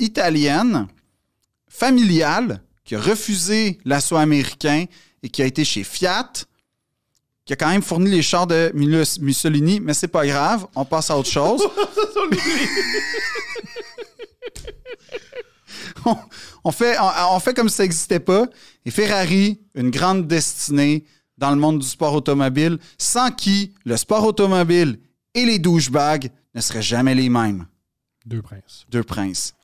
italienne, 0.00 0.88
familiale, 1.68 2.60
qui 2.84 2.94
a 2.94 3.00
refusé 3.00 3.78
l'assaut 3.84 4.16
américain 4.16 4.86
et 5.22 5.28
qui 5.28 5.42
a 5.42 5.46
été 5.46 5.64
chez 5.64 5.84
Fiat, 5.84 6.32
qui 7.44 7.52
a 7.52 7.56
quand 7.56 7.68
même 7.68 7.82
fourni 7.82 8.10
les 8.10 8.22
chars 8.22 8.46
de 8.46 8.72
Mussolini, 8.74 9.80
mais 9.80 9.94
c'est 9.94 10.08
pas 10.08 10.26
grave, 10.26 10.66
on 10.74 10.84
passe 10.84 11.10
à 11.10 11.18
autre 11.18 11.30
chose. 11.30 11.62
on, 16.04 16.16
on 16.64 16.72
fait, 16.72 16.96
on, 16.98 17.36
on 17.36 17.40
fait 17.40 17.54
comme 17.54 17.68
si 17.68 17.76
ça 17.76 17.82
n'existait 17.84 18.20
pas. 18.20 18.46
Et 18.84 18.90
Ferrari, 18.90 19.60
une 19.74 19.90
grande 19.90 20.26
destinée 20.26 21.04
dans 21.38 21.50
le 21.50 21.56
monde 21.56 21.80
du 21.80 21.86
sport 21.86 22.14
automobile, 22.14 22.78
sans 22.98 23.30
qui 23.30 23.74
le 23.84 23.96
sport 23.96 24.24
automobile 24.24 24.98
et 25.34 25.44
les 25.44 25.58
douchebags 25.58 26.30
ne 26.54 26.60
seraient 26.60 26.82
jamais 26.82 27.14
les 27.14 27.28
mêmes. 27.28 27.66
Deux 28.24 28.42
princes. 28.42 28.86
Deux 28.90 29.04
princes. 29.04 29.54